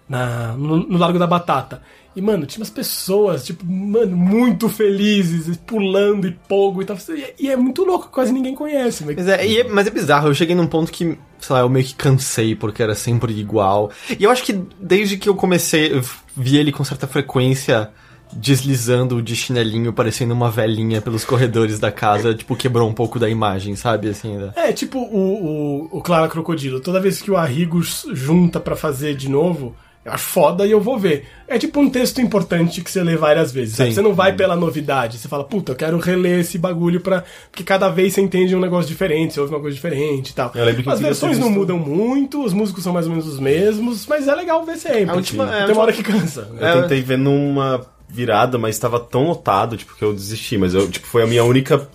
na 0.08 0.52
no, 0.54 0.76
no 0.78 0.96
Largo 0.96 1.18
da 1.18 1.26
Batata. 1.26 1.82
E, 2.16 2.22
mano, 2.22 2.46
tinha 2.46 2.60
umas 2.60 2.70
pessoas, 2.70 3.44
tipo, 3.44 3.64
mano, 3.66 4.16
muito 4.16 4.68
felizes, 4.68 5.56
pulando 5.66 6.28
e 6.28 6.30
pogo 6.48 6.80
e 6.80 6.84
tal. 6.84 6.96
E, 7.38 7.50
é 7.50 7.56
muito 7.56 7.84
louco, 7.84 8.08
quase 8.08 8.32
ninguém 8.32 8.54
conhece. 8.54 9.04
Mas 9.04 9.16
Mas 9.16 9.28
é, 9.28 9.52
é- 9.60 9.64
mas 9.68 9.86
é 9.86 9.90
bizarro, 9.90 10.28
eu 10.28 10.34
cheguei 10.34 10.54
num 10.54 10.66
ponto 10.66 10.92
que, 10.92 11.18
sei 11.40 11.54
lá, 11.54 11.60
eu 11.60 11.68
meio 11.68 11.84
que 11.84 11.94
cansei 11.94 12.54
porque 12.54 12.82
era 12.82 12.94
sempre 12.94 13.32
igual. 13.38 13.90
E 14.18 14.22
eu 14.22 14.30
acho 14.30 14.44
que 14.44 14.52
desde 14.80 15.16
que 15.16 15.28
eu 15.28 15.34
comecei, 15.34 15.92
eu 15.92 16.02
vi 16.36 16.56
ele 16.56 16.70
com 16.70 16.84
certa 16.84 17.06
frequência 17.08 17.90
deslizando 18.32 19.22
de 19.22 19.36
chinelinho, 19.36 19.92
parecendo 19.92 20.34
uma 20.34 20.50
velhinha 20.50 21.00
pelos 21.00 21.24
corredores 21.24 21.78
da 21.78 21.92
casa, 21.92 22.34
tipo, 22.34 22.56
quebrou 22.56 22.88
um 22.88 22.92
pouco 22.92 23.18
da 23.18 23.28
imagem, 23.28 23.76
sabe? 23.76 24.08
Assim, 24.08 24.38
da... 24.38 24.52
É, 24.56 24.72
tipo 24.72 24.98
o, 24.98 25.86
o, 25.92 25.98
o 25.98 26.00
Clara 26.02 26.28
Crocodilo. 26.28 26.80
Toda 26.80 27.00
vez 27.00 27.20
que 27.22 27.30
o 27.30 27.36
Arrigo 27.36 27.80
junta 27.82 28.58
pra 28.58 28.74
fazer 28.76 29.14
de 29.14 29.28
novo, 29.28 29.76
eu 30.04 30.12
acho 30.12 30.24
foda 30.24 30.66
e 30.66 30.70
eu 30.70 30.80
vou 30.80 30.98
ver. 30.98 31.26
É 31.48 31.58
tipo 31.58 31.80
um 31.80 31.88
texto 31.88 32.20
importante 32.20 32.80
que 32.82 32.90
você 32.90 33.02
lê 33.02 33.16
várias 33.16 33.50
vezes. 33.52 33.76
Sim. 33.76 33.90
Você 33.92 34.02
não 34.02 34.12
vai 34.14 34.32
pela 34.34 34.54
novidade. 34.56 35.18
Você 35.18 35.28
fala, 35.28 35.44
puta, 35.44 35.72
eu 35.72 35.76
quero 35.76 35.98
reler 35.98 36.40
esse 36.40 36.58
bagulho 36.58 37.00
pra. 37.00 37.24
Porque 37.50 37.62
cada 37.64 37.88
vez 37.88 38.12
você 38.14 38.20
entende 38.20 38.54
um 38.54 38.60
negócio 38.60 38.88
diferente, 38.88 39.34
você 39.34 39.40
ouve 39.40 39.54
uma 39.54 39.60
coisa 39.60 39.74
diferente 39.74 40.30
e 40.30 40.34
tal. 40.34 40.52
Eu 40.54 40.64
lembro 40.64 40.82
que 40.82 40.88
As 40.90 41.00
versões 41.00 41.38
não 41.38 41.50
mudam 41.50 41.78
muito, 41.78 42.44
os 42.44 42.52
músicos 42.52 42.82
são 42.84 42.92
mais 42.92 43.06
ou 43.06 43.12
menos 43.12 43.26
os 43.26 43.38
mesmos, 43.40 44.06
mas 44.06 44.28
é 44.28 44.34
legal 44.34 44.64
ver 44.64 44.76
sempre. 44.76 45.10
A 45.10 45.14
última- 45.14 45.44
é, 45.54 45.62
a 45.62 45.66
Tem 45.66 45.74
uma 45.74 45.82
hora 45.82 45.92
que 45.92 46.02
cansa. 46.02 46.42
né? 46.52 46.76
Eu 46.76 46.82
tentei 46.82 47.00
ver 47.02 47.18
numa 47.18 47.80
virada, 48.08 48.58
mas 48.58 48.74
estava 48.76 49.00
tão 49.00 49.24
lotado, 49.28 49.76
tipo, 49.76 49.94
que 49.96 50.02
eu 50.04 50.12
desisti. 50.12 50.56
Mas 50.56 50.74
eu, 50.74 50.88
tipo, 50.90 51.06
foi 51.06 51.22
a 51.22 51.26
minha 51.26 51.42
única 51.44 51.88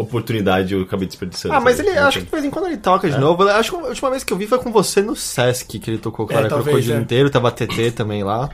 oportunidade 0.00 0.74
eu 0.74 0.82
acabei 0.82 1.06
desperdiçando. 1.06 1.54
Ah, 1.54 1.60
mas 1.60 1.78
ele, 1.78 1.90
acho 1.90 2.18
que 2.20 2.24
de 2.24 2.30
vez 2.30 2.44
em 2.44 2.50
quando 2.50 2.66
ele 2.66 2.76
toca 2.78 3.08
de 3.10 3.18
novo. 3.18 3.42
Eu 3.44 3.50
Acho 3.50 3.70
que 3.72 3.76
a 3.76 3.88
última 3.88 4.10
vez 4.10 4.24
que 4.24 4.32
eu 4.32 4.36
vi 4.36 4.46
foi 4.46 4.58
com 4.58 4.72
você 4.72 5.00
no 5.02 5.14
Sesc, 5.16 5.78
que 5.78 5.90
ele 5.90 5.98
tocou 5.98 6.26
Clara 6.26 6.48
talvez, 6.48 6.66
Crocodilo 6.68 6.98
é. 6.98 7.00
inteiro, 7.02 7.30
tava 7.30 7.48
a 7.48 7.50
TT 7.50 7.92
também 7.92 8.22
lá. 8.24 8.48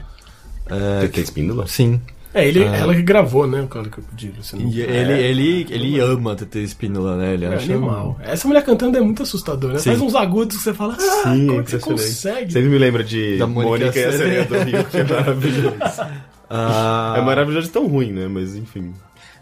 TT 1.09 1.21
Espíndola? 1.21 1.65
Sim. 1.67 2.01
É, 2.33 2.45
ele, 2.47 2.61
ela 2.61 2.93
que 2.93 3.01
gravou, 3.01 3.47
né, 3.47 3.61
o 3.61 3.67
Clara 3.67 3.87
Crocodilo. 3.89 4.43
se 4.43 4.55
não- 4.55 4.69
E 4.69 4.81
ele, 4.81 5.13
ele, 5.13 5.67
ele 5.69 5.99
ama 5.99 6.33
a 6.33 6.35
TT 6.35 6.59
Espínola, 6.61 7.15
né? 7.15 7.33
Ele 7.33 7.45
É 7.45 7.55
acha 7.55 7.71
animal. 7.73 8.19
Essa 8.21 8.47
mulher 8.47 8.63
cantando 8.63 8.97
é 8.97 9.01
muito 9.01 9.23
assustadora, 9.23 9.73
né? 9.73 9.79
Sim. 9.79 9.89
Faz 9.91 10.01
uns 10.01 10.13
agudos 10.13 10.57
que 10.57 10.63
você 10.63 10.73
fala, 10.73 10.95
ah, 10.99 11.23
Sim, 11.33 11.47
como 11.47 11.61
é 11.61 11.63
que 11.63 11.71
você 11.71 11.79
consegue? 11.79 12.51
Sempre 12.53 12.69
me 12.69 12.77
lembra 12.77 13.03
de 13.03 13.37
Da 13.37 13.47
Mônica, 13.47 13.69
Mônica 13.85 13.99
e 13.99 14.03
a 14.05 14.11
Sereia 14.11 14.45
Sereia. 14.47 14.65
do 14.65 14.69
Rio, 14.69 14.83
que 14.85 14.97
é 14.97 15.03
maravilhoso. 15.03 15.73
Ah, 16.49 17.15
É 17.17 17.21
maravilhoso 17.21 17.67
de 17.67 17.73
tão 17.73 17.87
ruim, 17.87 18.11
né? 18.13 18.25
Mas 18.29 18.55
enfim. 18.55 18.93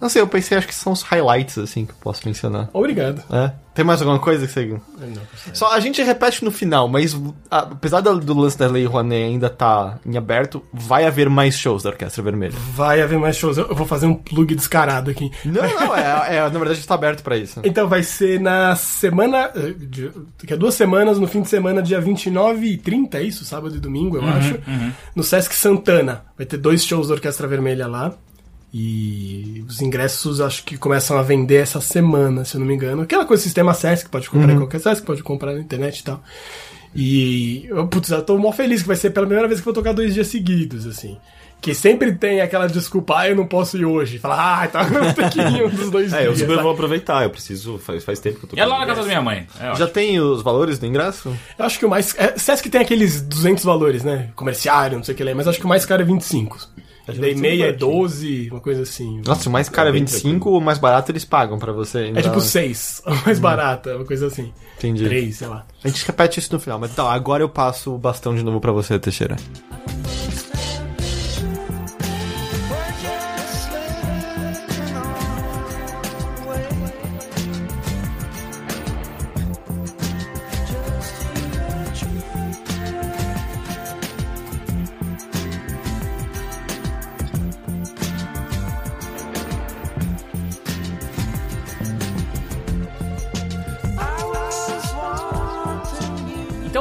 Não 0.05 0.09
sei, 0.09 0.21
eu 0.21 0.27
pensei, 0.27 0.55
acho 0.55 0.67
que 0.67 0.75
são 0.75 0.93
os 0.93 1.01
highlights, 1.01 1.57
assim, 1.57 1.83
que 1.83 1.91
eu 1.91 1.97
posso 1.99 2.21
mencionar. 2.27 2.69
Obrigado. 2.71 3.23
É. 3.31 3.51
Tem 3.73 3.83
mais 3.83 4.01
alguma 4.01 4.19
coisa 4.19 4.45
que 4.45 4.53
você... 4.53 4.65
Não, 4.67 5.21
Só 5.51 5.73
a 5.73 5.79
gente 5.81 6.01
repete 6.01 6.45
no 6.45 6.51
final, 6.51 6.87
mas 6.87 7.13
a- 7.51 7.57
apesar 7.71 7.99
do, 8.01 8.17
do 8.19 8.33
lance 8.37 8.57
da 8.57 8.67
Lei 8.67 8.85
Rouanet 8.85 9.23
ainda 9.25 9.49
tá 9.49 9.97
em 10.05 10.15
aberto, 10.15 10.63
vai 10.71 11.05
haver 11.05 11.27
mais 11.29 11.57
shows 11.57 11.83
da 11.83 11.89
Orquestra 11.89 12.23
Vermelha. 12.23 12.53
Vai 12.73 13.01
haver 13.01 13.17
mais 13.19 13.35
shows. 13.35 13.57
Eu 13.57 13.75
vou 13.75 13.85
fazer 13.85 14.05
um 14.05 14.13
plug 14.13 14.53
descarado 14.55 15.09
aqui. 15.11 15.29
Não, 15.43 15.61
não, 15.61 15.93
é, 15.95 16.37
é, 16.37 16.41
na 16.41 16.49
verdade 16.49 16.79
está 16.79 16.93
aberto 16.95 17.21
pra 17.23 17.35
isso. 17.35 17.59
Então 17.65 17.85
vai 17.89 18.01
ser 18.03 18.39
na 18.39 18.75
semana. 18.77 19.51
eh, 19.55 19.73
Daqui 20.39 20.53
a 20.53 20.55
duas 20.55 20.75
semanas, 20.75 21.17
no 21.19 21.27
fim 21.27 21.41
de 21.41 21.49
semana, 21.49 21.81
dia 21.81 21.99
29 21.99 22.65
e 22.67 22.77
30, 22.77 23.17
é 23.17 23.23
isso? 23.23 23.43
Sábado 23.43 23.75
e 23.75 23.79
domingo, 23.79 24.17
eu 24.17 24.25
acho. 24.25 24.57
No 25.15 25.23
Sesc 25.23 25.53
Santana. 25.55 26.23
Vai 26.37 26.45
ter 26.45 26.57
dois 26.57 26.85
shows 26.85 27.07
da 27.09 27.15
Orquestra 27.15 27.45
Vermelha 27.47 27.87
lá. 27.87 28.13
E 28.77 29.63
os 29.69 29.81
ingressos 29.81 30.41
acho 30.41 30.65
que 30.65 30.77
começam 30.77 31.17
a 31.17 31.21
vender 31.21 31.61
essa 31.61 31.79
semana, 31.79 32.43
se 32.43 32.57
eu 32.57 32.59
não 32.59 32.67
me 32.67 32.73
engano. 32.75 33.03
Aquela 33.03 33.23
coisa, 33.23 33.41
sistema 33.41 33.73
Sesc, 33.73 34.09
pode 34.09 34.29
comprar 34.29 34.51
em 34.51 34.57
qualquer 34.57 34.81
Sesc, 34.81 35.05
pode 35.05 35.23
comprar 35.23 35.53
na 35.53 35.61
internet 35.61 35.99
e 35.99 36.03
tal. 36.03 36.21
E, 36.93 37.65
eu, 37.69 37.87
putz, 37.87 38.09
eu 38.09 38.21
tô 38.21 38.37
mó 38.37 38.51
feliz 38.51 38.81
que 38.81 38.87
vai 38.89 38.97
ser 38.97 39.11
pela 39.11 39.25
primeira 39.25 39.47
vez 39.47 39.61
que 39.61 39.63
eu 39.69 39.73
vou 39.73 39.81
tocar 39.81 39.93
dois 39.93 40.13
dias 40.13 40.27
seguidos, 40.27 40.85
assim. 40.85 41.17
Que 41.61 41.73
sempre 41.73 42.15
tem 42.15 42.41
aquela 42.41 42.67
desculpa, 42.67 43.19
ah, 43.19 43.29
eu 43.29 43.35
não 43.37 43.47
posso 43.47 43.77
ir 43.77 43.85
hoje. 43.85 44.19
Fala, 44.19 44.63
ah, 44.63 44.67
que 45.29 45.39
ir 45.39 45.63
um 45.63 45.69
dos 45.69 45.89
dois 45.89 46.11
É, 46.13 46.23
eu 46.27 46.33
dias. 46.33 46.39
super 46.39 46.51
sabe? 46.51 46.63
vou 46.63 46.73
aproveitar. 46.73 47.23
Eu 47.23 47.29
preciso. 47.29 47.77
Faz, 47.77 48.03
faz 48.03 48.19
tempo 48.19 48.39
que 48.39 48.45
eu 48.45 48.49
tô 48.49 48.57
E 48.57 48.59
é 48.59 48.65
lá 48.65 48.77
na 48.79 48.85
casa 48.85 49.03
da 49.03 49.07
minha 49.07 49.21
mãe. 49.21 49.47
É. 49.57 49.73
Já 49.75 49.87
tem 49.87 50.19
os 50.19 50.41
valores 50.41 50.79
do 50.79 50.85
ingresso? 50.85 51.33
Eu 51.57 51.65
acho 51.65 51.79
que 51.79 51.85
o 51.85 51.89
mais. 51.89 52.13
É, 52.17 52.37
Sesc 52.37 52.69
tem 52.69 52.81
aqueles 52.81 53.21
200 53.21 53.63
valores, 53.63 54.03
né? 54.03 54.31
Comerciário, 54.35 54.97
não 54.97 55.03
sei 55.05 55.13
o 55.13 55.17
que 55.17 55.23
lá, 55.23 55.33
mas 55.33 55.47
acho 55.47 55.59
que 55.59 55.65
o 55.65 55.69
mais 55.69 55.85
caro 55.85 56.01
é 56.01 56.05
25. 56.05 56.57
Daí 57.07 57.35
meia 57.35 57.65
é 57.65 57.71
baratinho. 57.71 57.91
12, 57.91 58.49
uma 58.51 58.59
coisa 58.59 58.81
assim. 58.83 59.21
Nossa, 59.25 59.47
o 59.49 59.51
mais 59.51 59.69
caro 59.69 59.87
é 59.87 59.91
É 59.91 59.93
bem 59.93 60.01
25, 60.05 60.57
o 60.57 60.61
mais 60.61 60.77
barato 60.77 61.11
eles 61.11 61.23
pagam 61.25 61.59
pra 61.59 61.71
você. 61.71 62.05
É 62.09 62.21
tipo 62.21 62.27
então- 62.27 62.39
6, 62.39 63.01
o 63.05 63.25
mais 63.25 63.39
barato, 63.39 63.89
é 63.89 63.95
uma 63.95 64.05
coisa 64.05 64.27
assim. 64.27 64.51
Entendi. 64.77 65.03
3, 65.05 65.35
sei 65.35 65.47
lá. 65.47 65.65
A 65.83 65.87
gente 65.87 66.05
repete 66.05 66.39
isso 66.39 66.51
no 66.53 66.59
final, 66.59 66.79
mas 66.79 66.91
então, 66.91 67.07
agora 67.07 67.43
eu 67.43 67.49
passo 67.49 67.93
o 67.93 67.97
bastão 67.97 68.35
de 68.35 68.43
novo 68.43 68.59
pra 68.59 68.71
você, 68.71 68.97
Teixeira. 68.99 69.35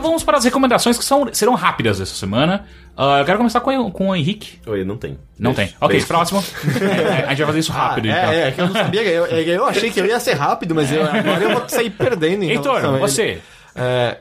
Vamos 0.05 0.23
para 0.23 0.39
as 0.39 0.45
recomendações 0.45 0.97
que 0.97 1.05
são, 1.05 1.29
serão 1.33 1.55
rápidas 1.55 2.01
essa 2.01 2.15
semana. 2.15 2.65
Ah, 2.97 3.19
eu 3.19 3.25
quero 3.25 3.39
começar 3.39 3.61
com, 3.61 3.91
com 3.91 4.09
o 4.11 4.15
Henrique. 4.17 4.61
Oi, 4.67 4.85
não 4.85 4.97
tem. 4.97 5.19
Não 5.39 5.53
Beijo. 5.53 5.71
tem. 5.73 5.77
Ok, 5.81 5.89
Beijo. 5.97 6.07
próximo. 6.07 6.45
É, 6.81 7.25
a 7.27 7.29
gente 7.31 7.39
vai 7.39 7.47
fazer 7.47 7.59
isso 7.59 7.73
rápido, 7.73 8.07
então. 8.09 8.19
é, 8.31 8.49
é, 8.49 8.51
que 8.53 8.61
eu 8.61 8.67
não 8.67 8.73
sabia, 8.73 9.03
eu, 9.03 9.27
eu- 9.27 9.67
achei 9.67 9.91
que 9.91 10.01
eu 10.01 10.07
ia 10.07 10.21
ser 10.21 10.35
rápido, 10.35 10.75
mas 10.75 10.93
eu, 10.93 11.03
agora 11.03 11.43
eu 11.43 11.59
vou 11.59 11.69
sair 11.69 11.91
perdendo. 11.91 12.45
em 12.45 12.51
Heitor, 12.51 12.81
você. 13.01 13.41
É, 13.75 14.19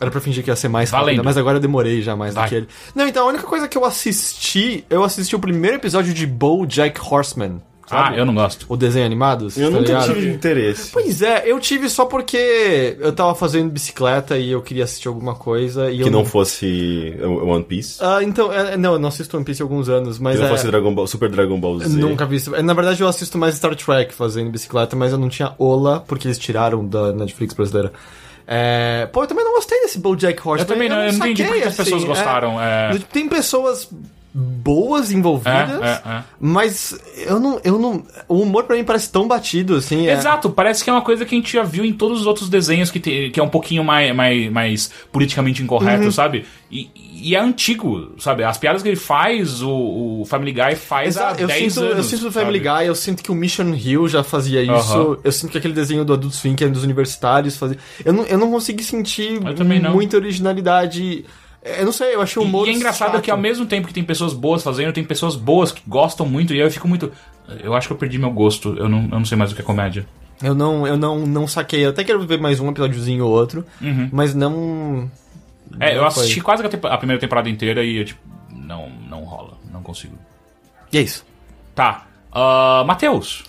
Era 0.00 0.10
pra 0.10 0.20
fingir 0.20 0.42
que 0.42 0.50
ia 0.50 0.56
ser 0.56 0.68
mais 0.68 0.90
Valendo. 0.90 1.06
rápido, 1.16 1.24
mas 1.24 1.36
agora 1.36 1.58
eu 1.58 1.60
demorei 1.60 2.00
já 2.00 2.16
mais 2.16 2.32
Vai. 2.34 2.44
do 2.44 2.48
que 2.48 2.54
ele. 2.54 2.68
Não, 2.94 3.06
então 3.06 3.26
a 3.26 3.28
única 3.28 3.44
coisa 3.44 3.68
que 3.68 3.76
eu 3.76 3.84
assisti, 3.84 4.84
eu 4.88 5.04
assisti 5.04 5.36
o 5.36 5.38
primeiro 5.38 5.76
episódio 5.76 6.14
de 6.14 6.26
BoJack 6.26 6.98
Horseman, 7.00 7.60
Ah, 7.90 8.12
eu 8.16 8.24
não 8.24 8.34
gosto. 8.34 8.66
O 8.68 8.76
desenho 8.76 9.04
animado? 9.04 9.48
Eu 9.56 9.70
tá 9.70 9.70
nunca 9.70 9.80
ligado? 9.80 10.14
tive 10.14 10.30
interesse. 10.32 10.90
Pois 10.92 11.22
é, 11.22 11.42
eu 11.46 11.58
tive 11.58 11.88
só 11.88 12.04
porque 12.04 12.96
eu 13.00 13.12
tava 13.12 13.34
fazendo 13.34 13.70
bicicleta 13.70 14.38
e 14.38 14.50
eu 14.50 14.62
queria 14.62 14.84
assistir 14.84 15.08
alguma 15.08 15.34
coisa 15.34 15.90
e 15.90 15.98
Que 15.98 16.04
eu 16.04 16.10
não 16.10 16.24
fosse 16.24 17.14
One 17.22 17.64
Piece. 17.64 17.98
Ah, 18.00 18.22
então, 18.22 18.52
é, 18.52 18.76
não, 18.76 18.94
eu 18.94 18.98
não 18.98 19.08
assisto 19.08 19.36
One 19.36 19.44
Piece 19.44 19.62
há 19.62 19.64
alguns 19.64 19.88
anos, 19.88 20.18
mas 20.18 20.36
que 20.36 20.42
não 20.42 20.48
é, 20.48 20.50
fosse 20.50 20.66
Dragon 20.66 20.94
Ball, 20.94 21.06
Super 21.06 21.28
Dragon 21.30 21.58
Ball 21.58 21.78
Z. 21.80 21.88
nunca 21.88 22.26
vi 22.26 22.36
isso. 22.36 22.50
Na 22.62 22.74
verdade, 22.74 23.00
eu 23.02 23.08
assisto 23.08 23.36
mais 23.36 23.56
Star 23.56 23.74
Trek 23.74 24.14
fazendo 24.14 24.50
bicicleta, 24.50 24.94
mas 24.94 25.12
eu 25.12 25.18
não 25.18 25.28
tinha 25.28 25.54
Ola, 25.58 26.04
porque 26.06 26.28
eles 26.28 26.38
tiraram 26.38 26.86
da 26.86 27.12
Netflix 27.12 27.54
brasileira. 27.54 27.92
É, 28.46 29.06
Pô, 29.12 29.22
eu 29.22 29.26
também 29.28 29.44
não 29.44 29.52
gostei 29.52 29.80
desse 29.80 29.98
BoJack 30.00 30.40
Horseman. 30.46 30.58
Eu 30.58 30.66
também 30.66 30.88
não, 30.88 30.96
eu 30.96 31.12
não 31.12 31.18
entendi 31.18 31.42
saquei, 31.42 31.60
porque 31.60 31.68
as 31.68 31.76
pessoas 31.76 32.02
assim, 32.02 32.06
gostaram. 32.08 32.60
É, 32.60 32.98
Tem 33.12 33.28
pessoas 33.28 33.88
boas 34.32 35.10
envolvidas, 35.10 35.80
É, 35.82 36.02
é, 36.06 36.10
é. 36.18 36.24
mas 36.40 36.96
eu 37.26 37.40
não, 37.40 37.60
eu 37.64 37.78
não... 37.78 38.04
O 38.28 38.40
humor 38.42 38.64
pra 38.64 38.76
mim 38.76 38.84
parece 38.84 39.10
tão 39.10 39.26
batido, 39.26 39.74
assim. 39.76 40.06
é- 40.06 40.12
Exato, 40.12 40.48
parece 40.50 40.84
que 40.84 40.90
é 40.90 40.92
uma 40.92 41.02
coisa 41.02 41.24
que 41.26 41.34
a 41.34 41.38
gente 41.38 41.52
já 41.52 41.62
viu 41.64 41.84
em 41.84 41.92
todos 41.92 42.20
os 42.20 42.26
outros 42.26 42.48
desenhos 42.48 42.90
que, 42.90 43.00
te- 43.00 43.30
que 43.30 43.40
é 43.40 43.42
um 43.42 43.48
pouquinho 43.48 43.82
mais, 43.82 44.14
mais, 44.14 44.50
mais 44.52 44.90
politicamente 45.10 45.62
incorreto, 45.62 46.04
Uhum. 46.04 46.12
sabe? 46.12 46.44
E, 46.70 46.88
e 47.22 47.34
é 47.34 47.40
antigo, 47.40 48.12
sabe? 48.18 48.44
As 48.44 48.56
piadas 48.56 48.82
que 48.82 48.88
ele 48.88 48.96
faz, 48.96 49.60
o, 49.62 50.20
o 50.20 50.24
Family 50.26 50.52
Guy 50.52 50.76
faz 50.76 51.16
há 51.16 51.22
Exato, 51.32 51.40
eu 51.42 51.48
10 51.48 51.72
sinto, 51.72 51.84
anos. 51.84 51.96
eu 51.98 52.04
sinto 52.04 52.28
o 52.28 52.32
Family 52.32 52.64
sabe? 52.64 52.78
Guy, 52.80 52.86
eu 52.88 52.94
sinto 52.94 53.22
que 53.24 53.32
o 53.32 53.34
Mission 53.34 53.74
Hill 53.74 54.06
já 54.08 54.22
fazia 54.22 54.62
isso, 54.62 54.92
Aham. 54.96 55.16
eu 55.24 55.32
sinto 55.32 55.50
que 55.50 55.58
aquele 55.58 55.74
desenho 55.74 56.04
do 56.04 56.12
Adult 56.12 56.32
Swim, 56.34 56.54
que 56.54 56.62
é 56.62 56.68
dos 56.68 56.84
universitários, 56.84 57.56
fazia... 57.56 57.78
Eu 58.04 58.12
não, 58.12 58.24
eu 58.24 58.38
não 58.38 58.50
consegui 58.50 58.84
sentir 58.84 59.40
não. 59.82 59.92
muita 59.92 60.16
originalidade... 60.16 61.24
Eu 61.62 61.84
não 61.84 61.92
sei, 61.92 62.14
eu 62.14 62.22
achei 62.22 62.42
o 62.42 62.44
humor 62.44 62.66
E 62.66 62.70
é 62.70 62.74
engraçado 62.74 63.12
chato. 63.12 63.22
que 63.22 63.30
ao 63.30 63.36
mesmo 63.36 63.66
tempo 63.66 63.86
que 63.86 63.92
tem 63.92 64.02
pessoas 64.02 64.32
boas 64.32 64.62
fazendo, 64.62 64.92
tem 64.92 65.04
pessoas 65.04 65.36
boas 65.36 65.70
que 65.70 65.82
gostam 65.86 66.26
muito, 66.26 66.54
e 66.54 66.56
aí 66.56 66.66
eu 66.66 66.70
fico 66.70 66.88
muito. 66.88 67.12
Eu 67.62 67.74
acho 67.74 67.86
que 67.86 67.92
eu 67.92 67.98
perdi 67.98 68.18
meu 68.18 68.30
gosto, 68.30 68.74
eu 68.78 68.88
não, 68.88 69.02
eu 69.02 69.18
não 69.18 69.24
sei 69.24 69.36
mais 69.36 69.52
o 69.52 69.54
que 69.54 69.60
é 69.60 69.64
comédia. 69.64 70.06
Eu 70.42 70.54
não, 70.54 70.86
eu 70.86 70.96
não, 70.96 71.26
não 71.26 71.46
saquei, 71.46 71.84
eu 71.84 71.90
até 71.90 72.02
quero 72.02 72.24
ver 72.26 72.40
mais 72.40 72.60
um 72.60 72.70
episódiozinho 72.70 73.26
ou 73.26 73.32
outro, 73.32 73.64
mas 74.10 74.34
não... 74.34 75.10
É, 75.78 75.96
eu 75.96 76.02
não 76.02 76.10
foi. 76.10 76.22
assisti 76.24 76.40
quase 76.40 76.62
a, 76.64 76.94
a 76.94 76.98
primeira 76.98 77.20
temporada 77.20 77.48
inteira 77.48 77.84
e 77.84 77.98
eu, 77.98 78.04
tipo, 78.04 78.20
não, 78.50 78.88
não 79.08 79.22
rola, 79.24 79.58
não 79.70 79.82
consigo. 79.82 80.16
E 80.92 80.98
é 80.98 81.02
isso. 81.02 81.24
Tá. 81.74 82.06
Uh, 82.32 82.84
Matheus. 82.86 83.44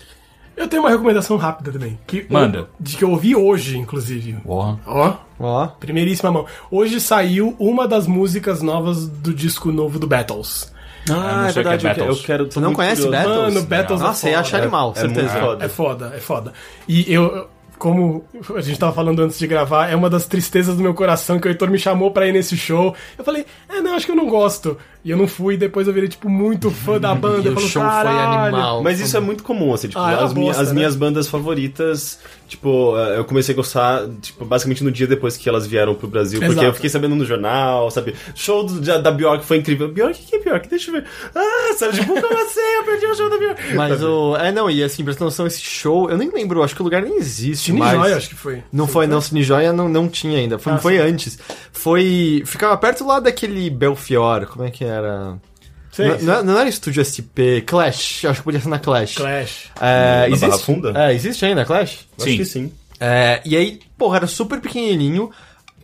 Eu 0.56 0.68
tenho 0.68 0.82
uma 0.82 0.90
recomendação 0.90 1.36
rápida 1.36 1.72
também. 1.72 1.98
Que 2.06 2.26
Manda. 2.28 2.68
De 2.78 2.96
que 2.96 3.04
eu 3.04 3.10
ouvi 3.10 3.34
hoje, 3.34 3.78
inclusive. 3.78 4.34
Porra. 4.44 4.78
Ó, 4.86 5.14
Ó, 5.40 5.66
primeiríssima 5.66 6.30
mão. 6.30 6.46
Hoje 6.70 7.00
saiu 7.00 7.56
uma 7.58 7.88
das 7.88 8.06
músicas 8.06 8.62
novas 8.62 9.06
do 9.08 9.32
disco 9.34 9.72
novo 9.72 9.98
do 9.98 10.06
Battles. 10.06 10.72
não 11.08 11.20
Ah, 11.20 11.46
é 11.48 11.52
sei 11.52 11.62
o 11.62 11.66
que 11.66 11.72
é 11.72 11.76
verdade. 11.78 12.00
eu, 12.08 12.16
quero. 12.16 12.52
Você 12.52 12.60
não 12.60 12.72
conhece 12.72 13.08
Battles? 13.08 13.54
Mano, 13.54 13.62
Battles 13.66 14.00
é 14.00 14.04
Nossa, 14.04 14.30
ia 14.30 14.40
achar 14.40 14.62
animal, 14.62 14.92
É 14.94 15.00
certeza. 15.00 15.20
muito 15.32 15.40
foda. 15.40 15.64
É 15.64 15.68
foda, 15.68 16.12
é 16.16 16.20
foda. 16.20 16.52
E 16.86 17.12
eu, 17.12 17.24
eu- 17.36 17.48
como 17.78 18.24
a 18.54 18.60
gente 18.60 18.78
tava 18.78 18.92
falando 18.92 19.20
antes 19.22 19.36
de 19.36 19.46
gravar, 19.48 19.90
é 19.90 19.96
uma 19.96 20.08
das 20.08 20.24
tristezas 20.26 20.76
do 20.76 20.82
meu 20.84 20.94
coração 20.94 21.40
que 21.40 21.48
o 21.48 21.50
Heitor 21.50 21.68
me 21.68 21.78
chamou 21.78 22.12
pra 22.12 22.28
ir 22.28 22.32
nesse 22.32 22.56
show. 22.56 22.94
Eu 23.18 23.24
falei, 23.24 23.44
é, 23.68 23.80
não, 23.80 23.96
acho 23.96 24.06
que 24.06 24.12
eu 24.12 24.16
não 24.16 24.28
gosto. 24.28 24.78
E 25.04 25.10
eu 25.10 25.16
não 25.16 25.26
fui, 25.26 25.56
depois 25.56 25.88
eu 25.88 25.92
virei, 25.92 26.08
tipo, 26.08 26.28
muito 26.28 26.70
fã 26.70 26.98
da 26.98 27.12
banda. 27.16 27.42
E 27.42 27.46
eu 27.46 27.54
o 27.56 27.60
show 27.60 27.82
foi 27.82 28.08
animal. 28.10 28.82
Mas 28.82 29.00
isso 29.00 29.16
é 29.16 29.20
muito 29.20 29.42
comum, 29.42 29.74
assim, 29.74 29.88
tipo, 29.88 29.98
Ah, 30.00 30.12
é 30.12 30.22
as, 30.22 30.32
minha- 30.32 30.46
bosta, 30.46 30.62
as 30.62 30.68
né? 30.68 30.74
minhas 30.74 30.94
bandas 30.94 31.26
favoritas, 31.28 32.20
tipo, 32.46 32.96
eh, 32.96 33.18
eu 33.18 33.24
comecei 33.24 33.52
a 33.52 33.56
gostar, 33.56 34.06
tipo, 34.20 34.44
basicamente 34.44 34.84
no 34.84 34.92
dia 34.92 35.06
depois 35.08 35.36
que 35.36 35.48
elas 35.48 35.66
vieram 35.66 35.94
pro 35.94 36.06
Brasil, 36.06 36.38
porque 36.38 36.52
Exato. 36.52 36.66
eu 36.68 36.74
fiquei 36.74 36.88
sabendo 36.88 37.16
no 37.16 37.24
jornal, 37.24 37.90
sabe? 37.90 38.14
Show 38.34 38.64
do- 38.64 38.80
da, 38.80 38.98
da 38.98 39.10
Bjork 39.10 39.44
foi 39.44 39.56
incrível. 39.58 39.88
Bjork, 39.88 40.18
que 40.22 40.36
é 40.36 40.38
Bjork? 40.38 40.68
Deixa 40.68 40.90
eu 40.90 40.94
ver. 40.94 41.04
Ah, 41.34 41.74
sabe, 41.76 41.94
tipo, 41.98 42.12
como 42.20 42.40
assim? 42.40 42.60
Eu 42.78 42.84
perdi 42.84 43.06
o 43.06 43.14
show 43.16 43.28
da 43.28 43.38
Bjork. 43.38 43.74
Mas 43.74 43.90
Sabe? 43.98 44.04
o... 44.04 44.36
É, 44.36 44.52
não, 44.52 44.70
e 44.70 44.84
assim, 44.84 45.02
você 45.02 45.22
noção, 45.24 45.46
esse 45.48 45.60
show, 45.62 46.08
eu 46.10 46.16
nem 46.16 46.30
lembro, 46.30 46.62
acho 46.62 46.74
que 46.76 46.80
o 46.80 46.84
lugar 46.84 47.02
nem 47.02 47.16
existe 47.18 47.66
Cine 47.66 47.78
mais. 47.80 47.98
Joia, 47.98 48.16
acho 48.16 48.28
que 48.28 48.34
foi. 48.36 48.62
Não 48.72 48.86
foi, 48.86 49.06
não, 49.08 49.20
Cine 49.20 49.42
Joia 49.42 49.72
não, 49.72 49.88
não 49.88 50.08
tinha 50.08 50.38
ainda, 50.38 50.58
foi, 50.60 50.72
Ah, 50.74 50.78
foi 50.78 50.92
sim. 50.94 51.00
antes. 51.00 51.38
Foi... 51.72 52.42
Ficava 52.46 52.76
perto 52.76 53.04
lá 53.04 53.18
daquele 53.18 53.68
Belfior, 53.68 54.46
como 54.46 54.64
é 54.64 54.70
que 54.70 54.84
era... 54.92 55.38
Sei, 55.90 56.08
Não, 56.08 56.18
não, 56.20 56.44
não 56.44 56.58
era 56.58 56.68
Estúdio 56.68 57.04
SP, 57.04 57.60
Clash, 57.66 58.24
acho 58.24 58.40
que 58.40 58.44
podia 58.44 58.60
ser 58.60 58.68
na 58.68 58.78
Clash. 58.78 59.16
Clash. 59.16 59.70
É, 59.80 60.20
Na 60.20 60.26
existe, 60.28 60.46
Barra 60.46 60.58
Funda? 60.58 60.92
É, 60.96 61.12
existe 61.14 61.44
ainda, 61.44 61.64
Clash? 61.66 62.06
Acho 62.16 62.28
Sim. 62.30 62.36
que 62.38 62.44
sim. 62.46 62.72
É, 62.98 63.42
e 63.44 63.54
aí, 63.56 63.80
porra, 63.98 64.16
era 64.16 64.26
super 64.26 64.58
pequenininho, 64.60 65.30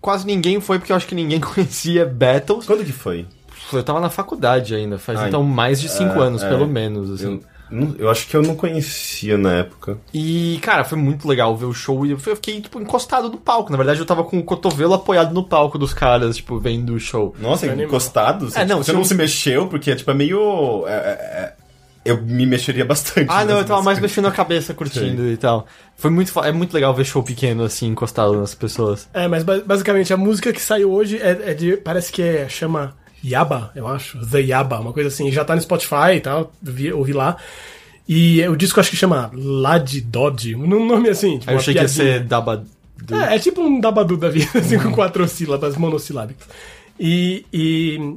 quase 0.01 0.24
ninguém 0.26 0.60
foi 0.60 0.78
porque 0.78 0.93
eu 0.93 0.97
acho 0.97 1.06
que 1.06 1.14
ninguém 1.14 1.39
conhecia 1.40 2.06
Battles. 2.06 2.64
Quando 2.64 2.85
que 2.85 2.93
foi? 2.93 3.26
Eu 3.70 3.82
tava 3.82 4.01
na 4.01 4.09
faculdade 4.09 4.74
ainda, 4.74 4.98
faz 4.98 5.18
Ai, 5.18 5.28
então 5.28 5.43
mais 5.43 5.78
de 5.78 5.90
cinco 5.90 6.22
é, 6.22 6.26
anos, 6.26 6.43
é. 6.43 6.48
pelo 6.48 6.66
menos, 6.66 7.10
assim. 7.10 7.24
Eu, 7.24 7.30
não- 7.32 7.57
eu 7.98 8.10
acho 8.10 8.26
que 8.26 8.36
eu 8.36 8.42
não 8.42 8.54
conhecia 8.56 9.36
na 9.38 9.52
época. 9.54 9.98
E, 10.12 10.58
cara, 10.62 10.84
foi 10.84 10.96
muito 10.98 11.26
legal 11.28 11.56
ver 11.56 11.66
o 11.66 11.72
show 11.74 12.06
e 12.06 12.10
eu 12.12 12.18
fiquei, 12.18 12.60
tipo, 12.60 12.80
encostado 12.80 13.28
no 13.28 13.36
palco. 13.36 13.70
Na 13.70 13.76
verdade, 13.76 14.00
eu 14.00 14.06
tava 14.06 14.24
com 14.24 14.38
o 14.38 14.42
cotovelo 14.42 14.94
apoiado 14.94 15.32
no 15.34 15.44
palco 15.44 15.78
dos 15.78 15.92
caras, 15.92 16.36
tipo, 16.36 16.58
vendo 16.58 16.94
o 16.94 17.00
show. 17.00 17.34
Nossa, 17.38 17.66
Animal. 17.66 17.86
encostado? 17.86 18.50
Você, 18.50 18.60
É, 18.60 18.64
não, 18.64 18.76
tipo, 18.76 18.84
você 18.84 18.90
se 18.90 18.92
não 18.92 19.00
eu- 19.00 19.04
se 19.04 19.14
mexeu, 19.14 19.66
porque, 19.68 19.94
tipo, 19.94 20.10
é 20.10 20.14
meio... 20.14 20.84
é- 20.86 20.92
é- 20.92 20.96
é- 21.54 21.54
eu 22.04 22.22
me 22.22 22.46
mexeria 22.46 22.84
bastante. 22.86 23.26
Ah, 23.28 23.44
não, 23.44 23.58
eu 23.58 23.64
tava 23.66 23.82
mais 23.82 23.98
mexendo 23.98 24.28
a 24.28 24.30
cabeça, 24.30 24.72
curtindo 24.72 25.26
e 25.28 25.36
tal. 25.36 25.66
Foi 25.96 26.10
muito, 26.10 26.32
é 26.40 26.50
muito 26.52 26.72
legal 26.72 26.94
ver 26.94 27.04
show 27.04 27.22
pequeno, 27.22 27.64
assim, 27.64 27.88
encostado 27.88 28.34
nas 28.40 28.54
pessoas. 28.54 29.06
É, 29.12 29.28
mas 29.28 29.42
ba- 29.44 29.60
basicamente 29.66 30.10
a 30.12 30.16
música 30.16 30.50
que 30.52 30.62
saiu 30.62 30.90
hoje 30.90 31.18
é, 31.18 31.50
é 31.50 31.54
de. 31.54 31.76
Parece 31.76 32.10
que 32.10 32.22
é. 32.22 32.48
chama 32.48 32.94
Yaba, 33.24 33.72
eu 33.74 33.86
acho. 33.86 34.18
The 34.26 34.40
Yaba, 34.40 34.80
uma 34.80 34.92
coisa 34.92 35.08
assim. 35.08 35.30
Já 35.30 35.44
tá 35.44 35.54
no 35.54 35.60
Spotify 35.60 36.16
e 36.16 36.20
tal. 36.20 36.52
Vi, 36.62 36.92
ouvi 36.92 37.12
lá. 37.12 37.36
E 38.08 38.46
o 38.48 38.56
disco 38.56 38.80
acho 38.80 38.90
que 38.90 38.96
chama 38.96 39.30
Lad 39.34 40.00
Dodge. 40.02 40.54
Um 40.54 40.86
nome 40.86 41.08
assim. 41.08 41.38
Tipo, 41.38 41.52
eu 41.52 41.58
achei 41.58 41.74
que 41.74 41.80
ia 41.80 41.86
piadinha. 41.86 42.18
ser 42.18 42.24
Daba... 42.24 42.64
É, 43.10 43.36
é 43.36 43.38
tipo 43.38 43.60
um 43.60 43.80
dabadu 43.80 44.16
da 44.16 44.28
vida, 44.28 44.50
assim, 44.58 44.78
com 44.78 44.92
quatro 44.92 45.26
sílabas 45.28 45.76
monossilábicas. 45.76 46.46
E. 46.98 47.44
e 47.52 48.16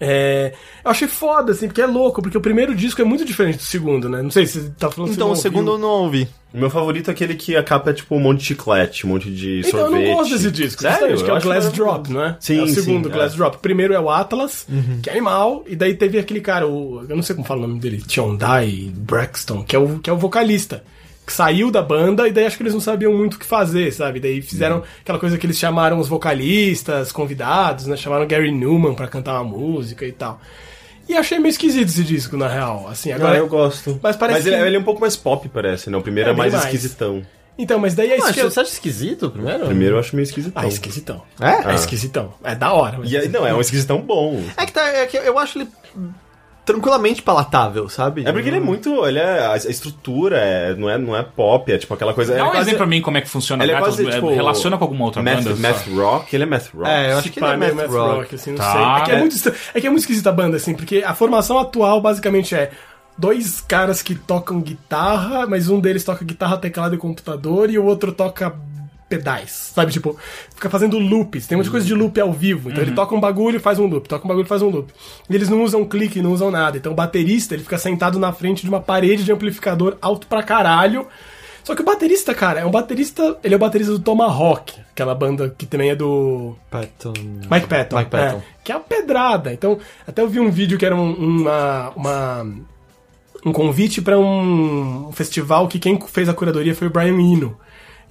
é, 0.00 0.52
eu 0.84 0.90
achei 0.90 1.08
foda, 1.08 1.52
assim, 1.52 1.66
porque 1.66 1.82
é 1.82 1.86
louco, 1.86 2.22
porque 2.22 2.38
o 2.38 2.40
primeiro 2.40 2.74
disco 2.74 3.00
é 3.02 3.04
muito 3.04 3.24
diferente 3.24 3.58
do 3.58 3.64
segundo, 3.64 4.08
né? 4.08 4.22
Não 4.22 4.30
sei 4.30 4.46
se 4.46 4.60
você 4.60 4.70
tá 4.78 4.90
falando 4.90 5.12
Então, 5.12 5.30
o 5.32 5.36
segundo 5.36 5.72
eu 5.72 5.78
não 5.78 5.88
ouvi. 5.88 6.28
O 6.54 6.56
meu 6.58 6.70
favorito 6.70 7.08
é 7.08 7.12
aquele 7.12 7.34
que 7.34 7.56
a 7.56 7.62
capa 7.62 7.90
é 7.90 7.92
tipo 7.92 8.14
um 8.14 8.20
monte 8.20 8.38
de 8.38 8.44
chiclete, 8.46 9.04
um 9.06 9.10
monte 9.10 9.30
de 9.30 9.60
Então, 9.60 9.80
sorvete. 9.80 10.02
eu 10.02 10.08
não 10.08 10.16
gosto 10.16 10.32
desse 10.32 10.50
disco. 10.50 10.82
Sério? 10.82 11.16
que 11.22 11.30
é 11.30 11.34
o 11.34 11.40
Glass. 11.40 11.72
Drop, 11.72 12.10
não 12.10 12.24
é? 12.24 12.36
Sim, 12.40 12.60
é 12.60 12.62
o 12.62 12.66
sim, 12.68 12.74
segundo 12.74 13.08
é. 13.08 13.12
Glass 13.12 13.34
Drop. 13.34 13.56
O 13.56 13.60
primeiro 13.60 13.92
é 13.92 14.00
o 14.00 14.08
Atlas, 14.08 14.66
que 15.02 15.10
é 15.10 15.12
animal, 15.12 15.64
e 15.66 15.76
daí 15.76 15.94
teve 15.94 16.18
aquele 16.18 16.40
cara, 16.40 16.66
o, 16.66 17.04
eu 17.08 17.16
não 17.16 17.22
sei 17.22 17.34
como 17.34 17.46
fala 17.46 17.64
o 17.64 17.66
nome 17.66 17.80
dele, 17.80 17.98
Tiondai 18.00 18.90
Braxton, 18.94 19.62
que 19.62 19.76
é 19.76 19.78
o, 19.78 19.98
que 19.98 20.08
é 20.08 20.12
o 20.12 20.16
vocalista. 20.16 20.82
Que 21.28 21.34
saiu 21.34 21.70
da 21.70 21.82
banda 21.82 22.26
e 22.26 22.32
daí 22.32 22.46
acho 22.46 22.56
que 22.56 22.62
eles 22.62 22.72
não 22.72 22.80
sabiam 22.80 23.12
muito 23.12 23.34
o 23.34 23.38
que 23.38 23.44
fazer, 23.44 23.92
sabe? 23.92 24.18
Daí 24.18 24.40
fizeram 24.40 24.82
aquela 25.02 25.18
coisa 25.18 25.36
que 25.36 25.44
eles 25.44 25.58
chamaram 25.58 25.98
os 25.98 26.08
vocalistas, 26.08 27.12
convidados, 27.12 27.86
né? 27.86 27.98
Chamaram 27.98 28.26
Gary 28.26 28.50
Newman 28.50 28.94
pra 28.94 29.06
cantar 29.06 29.34
uma 29.34 29.44
música 29.44 30.06
e 30.06 30.12
tal. 30.12 30.40
E 31.06 31.14
achei 31.14 31.38
meio 31.38 31.50
esquisito 31.50 31.88
esse 31.88 32.02
disco, 32.02 32.34
na 32.38 32.48
real. 32.48 32.88
Assim, 32.90 33.12
agora. 33.12 33.32
Agora 33.36 33.44
eu 33.44 33.46
gosto. 33.48 34.00
Mas 34.02 34.16
parece 34.16 34.48
ele, 34.48 34.56
que- 34.56 34.62
ele 34.62 34.76
é 34.76 34.78
um 34.80 34.82
pouco 34.84 35.02
mais 35.02 35.16
pop, 35.16 35.46
parece, 35.50 35.90
né? 35.90 35.98
O 35.98 36.00
primeiro 36.02 36.30
É, 36.30 36.32
é, 36.32 36.36
mais 36.36 36.54
mais. 36.54 36.64
esquisitão. 36.64 37.22
Então, 37.58 37.78
mas 37.78 37.94
daí 37.94 38.10
é 38.12 38.16
isso 38.16 38.26
Ah, 38.26 38.32
você 38.32 38.60
acha 38.60 38.70
esquisito 38.72 39.26
o 39.26 39.30
primeiro? 39.30 39.66
Primeiro 39.66 39.96
eu 39.96 40.00
acho 40.00 40.16
meio 40.16 40.24
esquisitão. 40.24 40.62
Ah, 40.62 40.66
esquisitão. 40.66 41.22
É? 41.40 41.72
É 41.72 41.74
esquisitão. 41.74 42.32
É 42.42 42.54
da 42.54 42.72
hora. 42.72 42.96
mas- 43.00 43.10
E 43.12 43.18
aí, 43.18 43.28
não, 43.28 43.46
é 43.46 43.52
um 43.52 43.60
esquisitão 43.60 44.00
bom. 44.00 44.42
É 44.56 44.64
que, 44.64 44.72
tá, 44.72 44.88
é 44.88 45.04
que 45.06 45.16
eu 45.18 45.38
acho 45.38 45.58
ele 45.58 45.68
tranquilamente 46.72 47.22
palatável, 47.22 47.88
sabe? 47.88 48.22
É 48.26 48.32
porque 48.32 48.48
ele 48.48 48.58
é 48.58 48.60
muito. 48.60 49.04
Ele 49.06 49.18
é. 49.18 49.46
A 49.46 49.56
estrutura 49.56 50.36
é, 50.38 50.74
não, 50.74 50.88
é, 50.88 50.96
não 50.98 51.16
é 51.16 51.22
pop, 51.22 51.72
é 51.72 51.78
tipo 51.78 51.92
aquela 51.94 52.14
coisa. 52.14 52.34
Dá 52.34 52.40
é 52.40 52.42
um 52.44 52.46
quase- 52.50 52.60
exemplo 52.60 52.78
pra 52.78 52.86
mim 52.86 53.00
como 53.00 53.16
é 53.16 53.20
que 53.20 53.28
funciona 53.28 53.64
Ele 53.64 53.72
é 53.72 53.78
quase, 53.78 54.06
é, 54.06 54.10
tipo, 54.10 54.28
relaciona 54.32 54.76
com 54.78 54.84
alguma 54.84 55.04
outra 55.06 55.22
math, 55.22 55.42
banda? 55.44 55.56
math 55.56 55.86
rock, 55.88 56.36
ele 56.36 56.42
é 56.44 56.46
math 56.46 56.68
rock. 56.74 56.88
É, 56.90 57.12
eu 57.12 57.18
acho 57.18 57.30
que 57.30 57.38
ele 57.40 57.46
é 57.46 57.56
meio 57.56 57.74
math 57.76 57.90
rock. 57.90 58.34
assim, 58.34 58.50
não 58.50 58.58
Tá. 58.58 58.72
sei. 58.72 58.82
É 58.82 59.04
que 59.04 59.10
é, 59.10 59.14
É. 59.14 59.18
muito, 59.18 59.52
é 59.74 59.80
que 59.80 59.86
é 59.86 59.90
muito 59.90 60.00
esquisita 60.02 60.28
a 60.28 60.32
banda, 60.32 60.56
assim, 60.56 60.74
porque 60.74 61.02
a 61.04 61.14
formação 61.14 61.58
atual 61.58 62.00
basicamente 62.00 62.54
é 62.54 62.70
dois 63.16 63.60
caras 63.60 64.00
que 64.02 64.14
tocam 64.14 64.60
guitarra, 64.60 65.46
mas 65.46 65.68
um 65.68 65.80
deles 65.80 66.04
toca 66.04 66.24
guitarra, 66.24 66.56
teclado 66.58 66.94
e 66.94 66.98
computador, 66.98 67.70
e 67.70 67.78
o 67.78 67.84
outro 67.84 68.12
toca 68.12 68.54
pedais, 69.08 69.72
sabe? 69.74 69.90
Tipo, 69.92 70.16
fica 70.54 70.68
fazendo 70.68 70.98
loops. 70.98 71.46
Tem 71.46 71.56
muita 71.56 71.70
coisa 71.70 71.86
de 71.86 71.94
loop 71.94 72.20
ao 72.20 72.32
vivo. 72.32 72.70
Então 72.70 72.82
ele 72.82 72.92
toca 72.92 73.14
um 73.14 73.20
bagulho 73.20 73.56
e 73.56 73.60
faz 73.60 73.78
um 73.78 73.86
loop, 73.86 74.08
toca 74.08 74.24
um 74.24 74.28
bagulho 74.28 74.44
e 74.44 74.48
faz 74.48 74.60
um 74.62 74.68
loop. 74.68 74.92
E 75.30 75.34
eles 75.34 75.48
não 75.48 75.62
usam 75.62 75.84
clique, 75.84 76.20
não 76.20 76.32
usam 76.32 76.50
nada. 76.50 76.76
Então 76.76 76.92
o 76.92 76.94
baterista, 76.94 77.54
ele 77.54 77.62
fica 77.62 77.78
sentado 77.78 78.18
na 78.18 78.32
frente 78.32 78.62
de 78.62 78.68
uma 78.68 78.80
parede 78.80 79.24
de 79.24 79.32
amplificador 79.32 79.96
alto 80.02 80.26
pra 80.26 80.42
caralho. 80.42 81.06
Só 81.64 81.74
que 81.74 81.82
o 81.82 81.84
baterista, 81.84 82.34
cara, 82.34 82.60
é 82.60 82.64
um 82.66 82.70
baterista. 82.70 83.36
Ele 83.44 83.52
é 83.52 83.56
o 83.56 83.60
baterista 83.60 83.92
do 83.92 83.98
Tomahawk, 83.98 84.74
aquela 84.90 85.14
banda 85.14 85.54
que 85.56 85.66
também 85.66 85.90
é 85.90 85.94
do. 85.94 86.54
Patton. 86.70 87.12
Mike 87.50 87.66
Patton. 87.66 87.98
Mike 87.98 88.10
Patton. 88.10 88.38
é, 88.38 88.42
que 88.64 88.72
é 88.72 88.74
a 88.74 88.80
pedrada. 88.80 89.52
Então, 89.52 89.78
até 90.06 90.22
eu 90.22 90.28
vi 90.28 90.40
um 90.40 90.50
vídeo 90.50 90.78
que 90.78 90.86
era 90.86 90.96
um, 90.96 91.12
uma, 91.12 91.90
uma- 91.94 92.46
um 93.44 93.52
convite 93.52 94.00
pra 94.02 94.18
um 94.18 95.10
festival 95.12 95.68
que 95.68 95.78
quem 95.78 95.98
fez 96.08 96.28
a 96.28 96.34
curadoria 96.34 96.74
foi 96.74 96.86
o 96.88 96.90
Brian 96.90 97.18
Eno. 97.20 97.56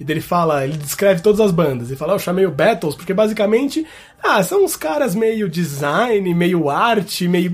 E 0.00 0.04
dele 0.04 0.20
fala, 0.20 0.64
ele 0.64 0.76
descreve 0.76 1.20
todas 1.22 1.40
as 1.40 1.50
bandas. 1.50 1.88
Ele 1.88 1.96
fala, 1.96 2.12
"Ah, 2.12 2.16
eu 2.16 2.20
chamei 2.20 2.46
o 2.46 2.50
Battles 2.50 2.94
porque 2.94 3.12
basicamente, 3.12 3.84
ah, 4.22 4.42
são 4.42 4.64
uns 4.64 4.76
caras 4.76 5.14
meio 5.14 5.48
design, 5.48 6.32
meio 6.34 6.70
arte, 6.70 7.26
meio 7.26 7.50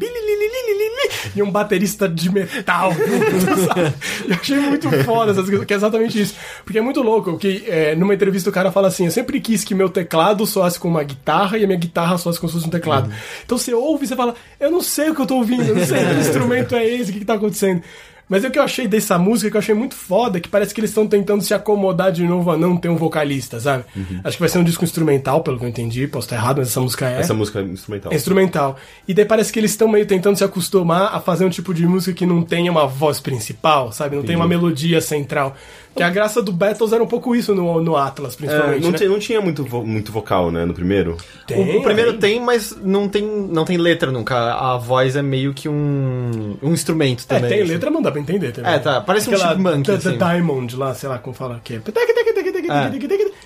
e 1.35 1.43
um 1.43 1.51
baterista 1.51 2.09
de 2.09 2.31
metal. 2.31 2.93
eu 4.29 4.35
achei 4.35 4.59
muito 4.59 4.91
foda 5.05 5.33
essas 5.33 5.49
coisas, 5.49 5.65
que 5.65 5.73
é 5.73 5.77
exatamente 5.77 6.21
isso. 6.21 6.35
Porque 6.65 6.79
é 6.79 6.83
muito 6.83 7.03
louco 7.03 7.39
que 7.39 7.65
é, 7.67 7.95
numa 7.95 8.15
entrevista 8.15 8.51
o 8.51 8.53
cara 8.53 8.71
fala 8.73 8.89
assim: 8.89 9.07
eu 9.07 9.11
sempre 9.11 9.41
quis 9.41 9.65
que 9.65 9.75
meu 9.75 9.89
teclado 9.89 10.47
soasse 10.47 10.79
com 10.79 10.89
uma 10.89 11.03
guitarra 11.03 11.59
e 11.59 11.65
a 11.65 11.67
minha 11.67 11.79
guitarra 11.79 12.19
soasse 12.19 12.39
como 12.39 12.51
se 12.51 12.57
fosse 12.57 12.69
um 12.69 12.71
teclado. 12.71 13.11
Então 13.45 13.59
você 13.59 13.73
ouve 13.73 14.05
e 14.05 14.09
você 14.09 14.17
fala: 14.17 14.35
eu 14.59 14.71
não 14.71 14.81
sei 14.81 15.11
o 15.11 15.15
que 15.15 15.21
eu 15.21 15.27
tô 15.27 15.37
ouvindo, 15.37 15.65
eu 15.65 15.77
não 15.77 15.85
sei 15.85 16.05
que 16.05 16.21
instrumento 16.21 16.75
é 16.75 16.85
esse, 16.85 17.11
o 17.11 17.13
que, 17.13 17.21
que 17.21 17.25
tá 17.25 17.35
acontecendo. 17.35 17.83
Mas 18.29 18.45
o 18.45 18.51
que 18.51 18.59
eu 18.59 18.63
achei 18.63 18.89
dessa 18.89 19.19
música, 19.19 19.51
que 19.51 19.57
eu 19.57 19.61
achei 19.61 19.75
muito 19.75 19.95
foda, 19.95 20.39
é 20.39 20.41
que 20.41 20.49
parece 20.49 20.75
que 20.75 20.81
eles 20.81 20.91
estão 20.91 21.07
tentando 21.07 21.43
se 21.43 21.53
acomodar 21.53 22.11
de 22.11 22.25
novo 22.25 22.51
a 22.51 22.57
não 22.57 22.77
ter 22.77 22.89
um 22.89 22.97
vocalista, 22.97 23.61
sabe? 23.61 23.85
Acho 24.23 24.37
que 24.37 24.41
vai 24.41 24.49
ser 24.49 24.59
um 24.59 24.65
disco 24.65 24.85
instrumental, 24.85 25.43
pelo 25.43 25.59
que 25.59 25.65
eu 25.65 25.69
entendi. 25.69 26.07
Posso 26.07 26.27
estar 26.27 26.37
errado, 26.37 26.59
mas 26.59 26.69
essa 26.69 26.81
música 26.81 27.09
é. 27.09 27.21
Essa 27.21 27.35
música 27.35 27.61
é 27.61 27.63
instrumental. 27.63 28.13
É 28.13 28.17
instrumental. 28.17 28.77
E 29.07 29.15
daí 29.15 29.25
parece 29.25 29.53
que 29.53 29.59
eles 29.59 29.73
estão 29.73 29.89
meio 29.89 30.07
tentando 30.07 30.37
se 30.37 30.45
acostumar 30.45 31.15
a 31.15 31.21
fazer 31.21 31.45
um 31.45 31.51
tipo 31.51 31.75
de 31.75 31.87
música 31.87 32.13
que 32.13 32.27
não 32.27 32.43
tenha 32.43 32.71
uma 32.71 32.87
voz 32.87 33.21
principal, 33.21 33.93
sabe? 33.93 34.17
Não 34.17 34.23
tem 34.23 34.37
uma 34.37 34.49
melodia 34.49 35.01
central. 35.01 35.57
Que 35.97 36.03
a 36.03 36.11
graça 36.11 36.43
do 36.43 36.51
Battles 36.53 36.93
era 36.93 37.03
um 37.03 37.07
pouco 37.07 37.37
isso 37.37 37.55
no, 37.55 37.81
no 37.81 37.97
Atlas, 37.97 38.35
É, 38.35 38.37
principalmente. 38.37 38.83
não, 38.83 38.91
né? 38.91 38.99
tinha, 38.99 39.09
não 39.11 39.19
tinha 39.19 39.41
muito, 39.41 39.65
vo- 39.65 39.85
muito 39.87 40.11
vocal, 40.11 40.51
né, 40.51 40.65
no 40.65 40.75
primeiro. 40.75 41.17
Tem, 41.47 41.57
o, 41.77 41.79
o 41.79 41.83
primeiro 41.85 42.13
tem. 42.15 42.37
tem, 42.37 42.41
mas 42.41 42.77
não 42.83 43.09
tem, 43.09 43.23
não 43.25 43.65
tem 43.65 43.77
letra 43.77 44.11
nunca. 44.11 44.35
A 44.55 44.77
voz 44.77 45.15
é 45.17 45.23
meio 45.23 45.55
que 45.55 45.69
um, 45.69 46.57
um 46.63 46.73
instrumento 46.73 47.25
É, 47.29 47.35
também. 47.37 47.51
tem 47.51 47.63
assim. 47.63 47.73
letra, 47.73 47.91
mas 47.91 47.95
não 47.95 48.03
dá 48.03 48.11
pra 48.11 48.21
entender 48.21 48.51
também. 48.53 48.73
É, 48.73 48.79
tá, 48.79 49.01
parece 49.01 49.31
um 49.31 49.35
Aquela 49.35 49.51
chipmunk, 49.53 49.83
The, 49.85 49.97
the 49.99 50.09
assim. 50.09 50.19
Diamond 50.19 50.77
lá, 50.77 50.95
sei 50.95 51.09
lá 51.09 51.19
como 51.19 51.35
fala 51.35 51.61
que 51.63 51.75
é. 51.75 51.81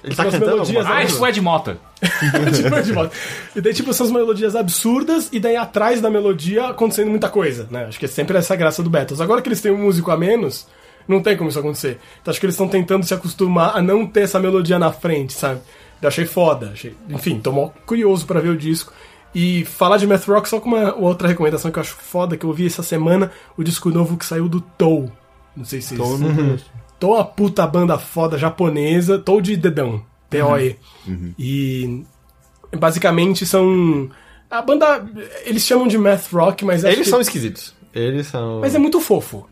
Ele 0.05 0.15
tá 0.15 0.25
cantando 0.25 0.63
Ah, 0.87 1.03
isso 1.05 1.27
é 1.27 1.31
de 1.33 1.41
Mota. 1.41 1.77
tipo, 2.55 2.81
de 2.83 2.93
volta. 2.93 3.13
E 3.57 3.61
daí, 3.61 3.75
tipo, 3.75 3.93
são 3.93 4.07
as 4.07 4.13
melodias 4.13 4.55
absurdas, 4.55 5.29
e 5.33 5.41
daí 5.41 5.57
atrás 5.57 6.01
da 6.01 6.09
melodia 6.09 6.69
acontecendo 6.69 7.11
muita 7.11 7.29
coisa, 7.29 7.67
né? 7.71 7.87
Acho 7.89 7.99
que 7.99 8.05
é 8.05 8.09
sempre 8.09 8.39
essa 8.39 8.55
graça 8.57 8.83
do 8.83 8.89
Battles. 8.89 9.21
Agora 9.21 9.43
que 9.43 9.49
eles 9.49 9.61
têm 9.61 9.73
um 9.73 9.79
músico 9.83 10.11
a 10.11 10.17
menos, 10.17 10.67
não 11.09 11.23
tem 11.23 11.37
como 11.37 11.49
isso 11.51 11.59
acontecer. 11.59 11.99
Então 12.21 12.31
acho 12.31 12.39
que 12.39 12.47
eles 12.47 12.55
estão 12.55 12.69
tentando 12.69 13.05
se 13.07 13.15
acostumar 13.15 13.77
a 13.77 13.83
não 13.83 14.07
ter 14.07 14.21
essa 14.21 14.39
melodia 14.39 14.79
na 14.79 14.93
frente, 14.93 15.33
sabe? 15.33 15.61
Eu 16.01 16.09
achei 16.09 16.27
foda. 16.27 16.71
Achei... 16.73 16.95
Enfim, 17.09 17.41
tô 17.41 17.51
mó 17.51 17.71
curioso 17.87 18.27
pra 18.27 18.41
ver 18.41 18.51
o 18.51 18.57
disco. 18.57 18.93
E 19.35 19.65
falar 19.65 19.97
de 19.99 20.07
math 20.07 20.25
rock 20.27 20.49
só 20.49 20.59
com 20.61 20.69
uma 20.69 20.95
outra 20.95 21.27
recomendação 21.29 21.71
que 21.71 21.79
eu 21.79 21.83
acho 21.83 21.95
foda, 21.95 22.37
que 22.37 22.45
eu 22.45 22.51
ouvi 22.51 22.67
essa 22.67 22.83
semana, 22.83 23.31
o 23.57 23.65
disco 23.65 23.91
novo 23.91 24.17
que 24.17 24.25
saiu 24.25 24.49
do 24.49 24.61
Tou. 24.61 25.11
Não 25.57 25.65
sei 25.65 25.81
se. 25.81 25.97
Tou 26.99 27.15
é 27.15 27.19
uma 27.19 27.25
puta 27.25 27.67
banda 27.67 27.99
foda 27.99 28.39
japonesa, 28.39 29.19
Tou 29.19 29.41
de 29.41 29.57
dedão, 29.57 30.03
T-O-E. 30.31 30.77
E 31.39 32.05
basicamente 32.77 33.45
são. 33.47 34.11
A 34.51 34.63
banda. 34.63 35.07
Eles 35.45 35.63
chamam 35.65 35.87
de 35.87 35.99
math 35.99 36.33
rock, 36.33 36.65
mas 36.65 36.85
Eles 36.85 37.01
que- 37.01 37.05
são 37.05 37.21
esquisitos. 37.21 37.75
Eles 37.95 38.27
são. 38.29 38.61
Mas 38.61 38.75
é 38.75 38.79
muito 38.79 39.01
fofo. 39.01 39.47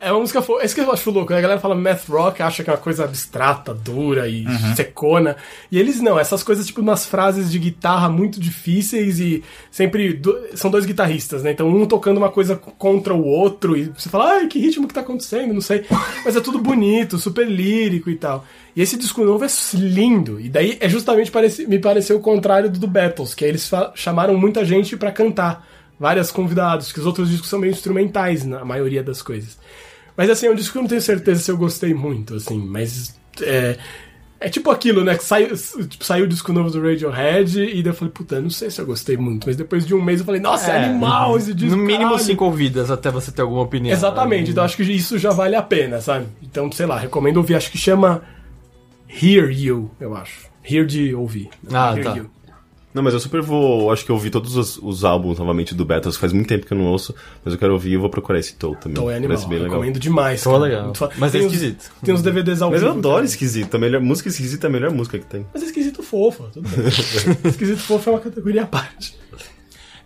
É 0.00 0.10
uma 0.12 0.20
música 0.20 0.42
fofa. 0.42 0.62
É 0.62 0.66
isso 0.66 0.74
que 0.74 0.80
eu 0.80 0.92
acho 0.92 1.10
louco. 1.10 1.32
né? 1.32 1.38
A 1.38 1.42
galera 1.42 1.60
fala 1.60 1.74
math 1.74 2.08
rock, 2.08 2.42
acha 2.42 2.62
que 2.62 2.70
é 2.70 2.72
uma 2.72 2.78
coisa 2.78 3.04
abstrata, 3.04 3.72
dura 3.72 4.28
e 4.28 4.44
secona. 4.76 5.36
E 5.70 5.78
eles 5.78 6.00
não. 6.00 6.18
Essas 6.18 6.42
coisas, 6.42 6.66
tipo, 6.66 6.80
umas 6.80 7.06
frases 7.06 7.50
de 7.50 7.58
guitarra 7.58 8.08
muito 8.08 8.38
difíceis 8.38 9.18
e 9.18 9.42
sempre. 9.70 10.12
do- 10.12 10.38
São 10.54 10.70
dois 10.70 10.84
guitarristas, 10.84 11.42
né? 11.42 11.52
Então 11.52 11.68
um 11.68 11.86
tocando 11.86 12.18
uma 12.18 12.30
coisa 12.30 12.54
contra 12.56 13.14
o 13.14 13.24
outro 13.24 13.76
e 13.76 13.84
você 13.96 14.08
fala, 14.08 14.34
ai, 14.34 14.46
que 14.46 14.58
ritmo 14.58 14.86
que 14.86 14.94
tá 14.94 15.00
acontecendo? 15.00 15.52
Não 15.54 15.60
sei. 15.60 15.84
Mas 16.24 16.36
é 16.36 16.40
tudo 16.40 16.58
bonito, 16.58 17.18
super 17.18 17.46
lírico 17.48 18.10
e 18.10 18.16
tal. 18.16 18.44
E 18.76 18.82
esse 18.82 18.96
disco 18.96 19.24
novo 19.24 19.44
é 19.44 19.48
lindo. 19.74 20.40
E 20.40 20.48
daí 20.48 20.76
é 20.80 20.88
justamente 20.88 21.30
parece, 21.30 21.66
me 21.66 21.78
pareceu 21.78 22.16
o 22.16 22.20
contrário 22.20 22.68
do 22.70 22.78
do 22.78 22.86
Battles, 22.88 23.34
que 23.34 23.44
aí 23.44 23.50
eles 23.50 23.68
fa- 23.68 23.92
chamaram 23.94 24.36
muita 24.36 24.64
gente 24.64 24.96
pra 24.96 25.10
cantar. 25.12 25.66
Vários 25.98 26.30
convidados, 26.30 26.92
que 26.92 27.00
os 27.00 27.06
outros 27.06 27.28
discos 27.30 27.48
são 27.48 27.58
meio 27.58 27.70
instrumentais 27.72 28.44
na 28.44 28.64
maioria 28.64 29.02
das 29.02 29.22
coisas. 29.22 29.58
Mas 30.16 30.28
assim, 30.30 30.46
é 30.46 30.50
um 30.50 30.54
disco 30.54 30.72
que 30.72 30.78
eu 30.78 30.82
não 30.82 30.88
tenho 30.88 31.00
certeza 31.00 31.40
se 31.40 31.50
eu 31.50 31.56
gostei 31.56 31.94
muito, 31.94 32.34
assim, 32.36 32.58
mas. 32.58 33.14
É, 33.40 33.76
é 34.40 34.48
tipo 34.48 34.70
aquilo, 34.70 35.02
né? 35.02 35.16
Que 35.16 35.24
sai, 35.24 35.46
tipo, 35.88 36.04
saiu 36.04 36.24
o 36.24 36.28
disco 36.28 36.52
novo 36.52 36.70
do 36.70 36.80
Radiohead 36.82 37.60
e 37.62 37.82
daí 37.82 37.92
eu 37.92 37.94
falei, 37.94 38.12
puta, 38.12 38.40
não 38.40 38.50
sei 38.50 38.70
se 38.70 38.80
eu 38.80 38.84
gostei 38.86 39.16
muito. 39.16 39.46
Mas 39.46 39.56
depois 39.56 39.86
de 39.86 39.94
um 39.94 40.02
mês 40.02 40.20
eu 40.20 40.26
falei, 40.26 40.40
nossa, 40.40 40.70
é, 40.70 40.76
É, 40.76 40.84
animal 40.84 41.36
esse 41.38 41.54
disco. 41.54 41.74
No 41.76 41.82
mínimo 41.82 42.10
caralho. 42.10 42.24
cinco 42.24 42.44
ouvidas 42.44 42.90
até 42.90 43.10
você 43.10 43.32
ter 43.32 43.42
alguma 43.42 43.62
opinião. 43.62 43.92
Exatamente, 43.92 44.50
então 44.50 44.62
acho 44.62 44.76
que 44.76 44.82
isso 44.82 45.18
já 45.18 45.30
vale 45.30 45.56
a 45.56 45.62
pena, 45.62 46.00
sabe? 46.00 46.26
Então, 46.42 46.70
sei 46.70 46.86
lá, 46.86 46.98
recomendo 46.98 47.38
ouvir, 47.38 47.54
acho 47.54 47.70
que 47.70 47.78
chama 47.78 48.22
Hear 49.08 49.50
You, 49.50 49.90
eu 49.98 50.14
acho. 50.14 50.48
Hear 50.68 50.84
de 50.84 51.14
ouvir. 51.14 51.48
Ah, 51.72 51.94
Hear 51.96 52.04
tá. 52.04 52.16
You. 52.16 52.30
Não, 52.94 53.02
mas 53.02 53.12
eu 53.12 53.18
super 53.18 53.42
vou. 53.42 53.90
Acho 53.92 54.04
que 54.04 54.10
eu 54.12 54.14
ouvi 54.14 54.30
todos 54.30 54.56
os, 54.56 54.78
os 54.78 55.04
álbuns 55.04 55.36
novamente 55.38 55.74
do 55.74 55.84
Battles. 55.84 56.16
Faz 56.16 56.32
muito 56.32 56.46
tempo 56.46 56.64
que 56.64 56.72
eu 56.72 56.78
não 56.78 56.84
ouço, 56.86 57.12
mas 57.44 57.52
eu 57.52 57.58
quero 57.58 57.72
ouvir 57.72 57.90
e 57.90 57.94
eu 57.94 58.00
vou 58.00 58.08
procurar 58.08 58.38
esse 58.38 58.54
Toe 58.54 58.76
também. 58.76 58.92
Então 58.92 59.10
é 59.10 59.16
animal, 59.16 59.36
Parece 59.36 59.48
bem 59.48 59.58
legal. 59.58 59.72
recomendo 59.72 59.98
demais. 59.98 60.44
Cara. 60.44 60.58
legal. 60.58 60.92
Mas 61.18 61.32
tem 61.32 61.40
é 61.42 61.44
uns- 61.44 61.52
esquisito. 61.52 61.90
Tem 62.04 62.14
uns 62.14 62.22
DVDs 62.22 62.62
ao 62.62 62.70
Mas 62.70 62.82
eu 62.82 62.90
adoro 62.92 63.14
cara. 63.16 63.26
esquisito. 63.26 63.74
A 63.74 63.78
melhor, 63.78 64.00
música 64.00 64.28
esquisita 64.28 64.66
é 64.66 64.68
a 64.68 64.72
melhor 64.72 64.92
música 64.92 65.18
que 65.18 65.26
tem. 65.26 65.44
Mas 65.52 65.62
é 65.64 65.66
esquisito 65.66 66.02
fofo, 66.04 66.44
tudo 66.52 66.68
bem. 66.68 66.86
esquisito 67.50 67.78
fofo 67.80 68.10
é 68.10 68.12
uma 68.12 68.20
categoria 68.20 68.62
à 68.62 68.66
parte. 68.66 69.18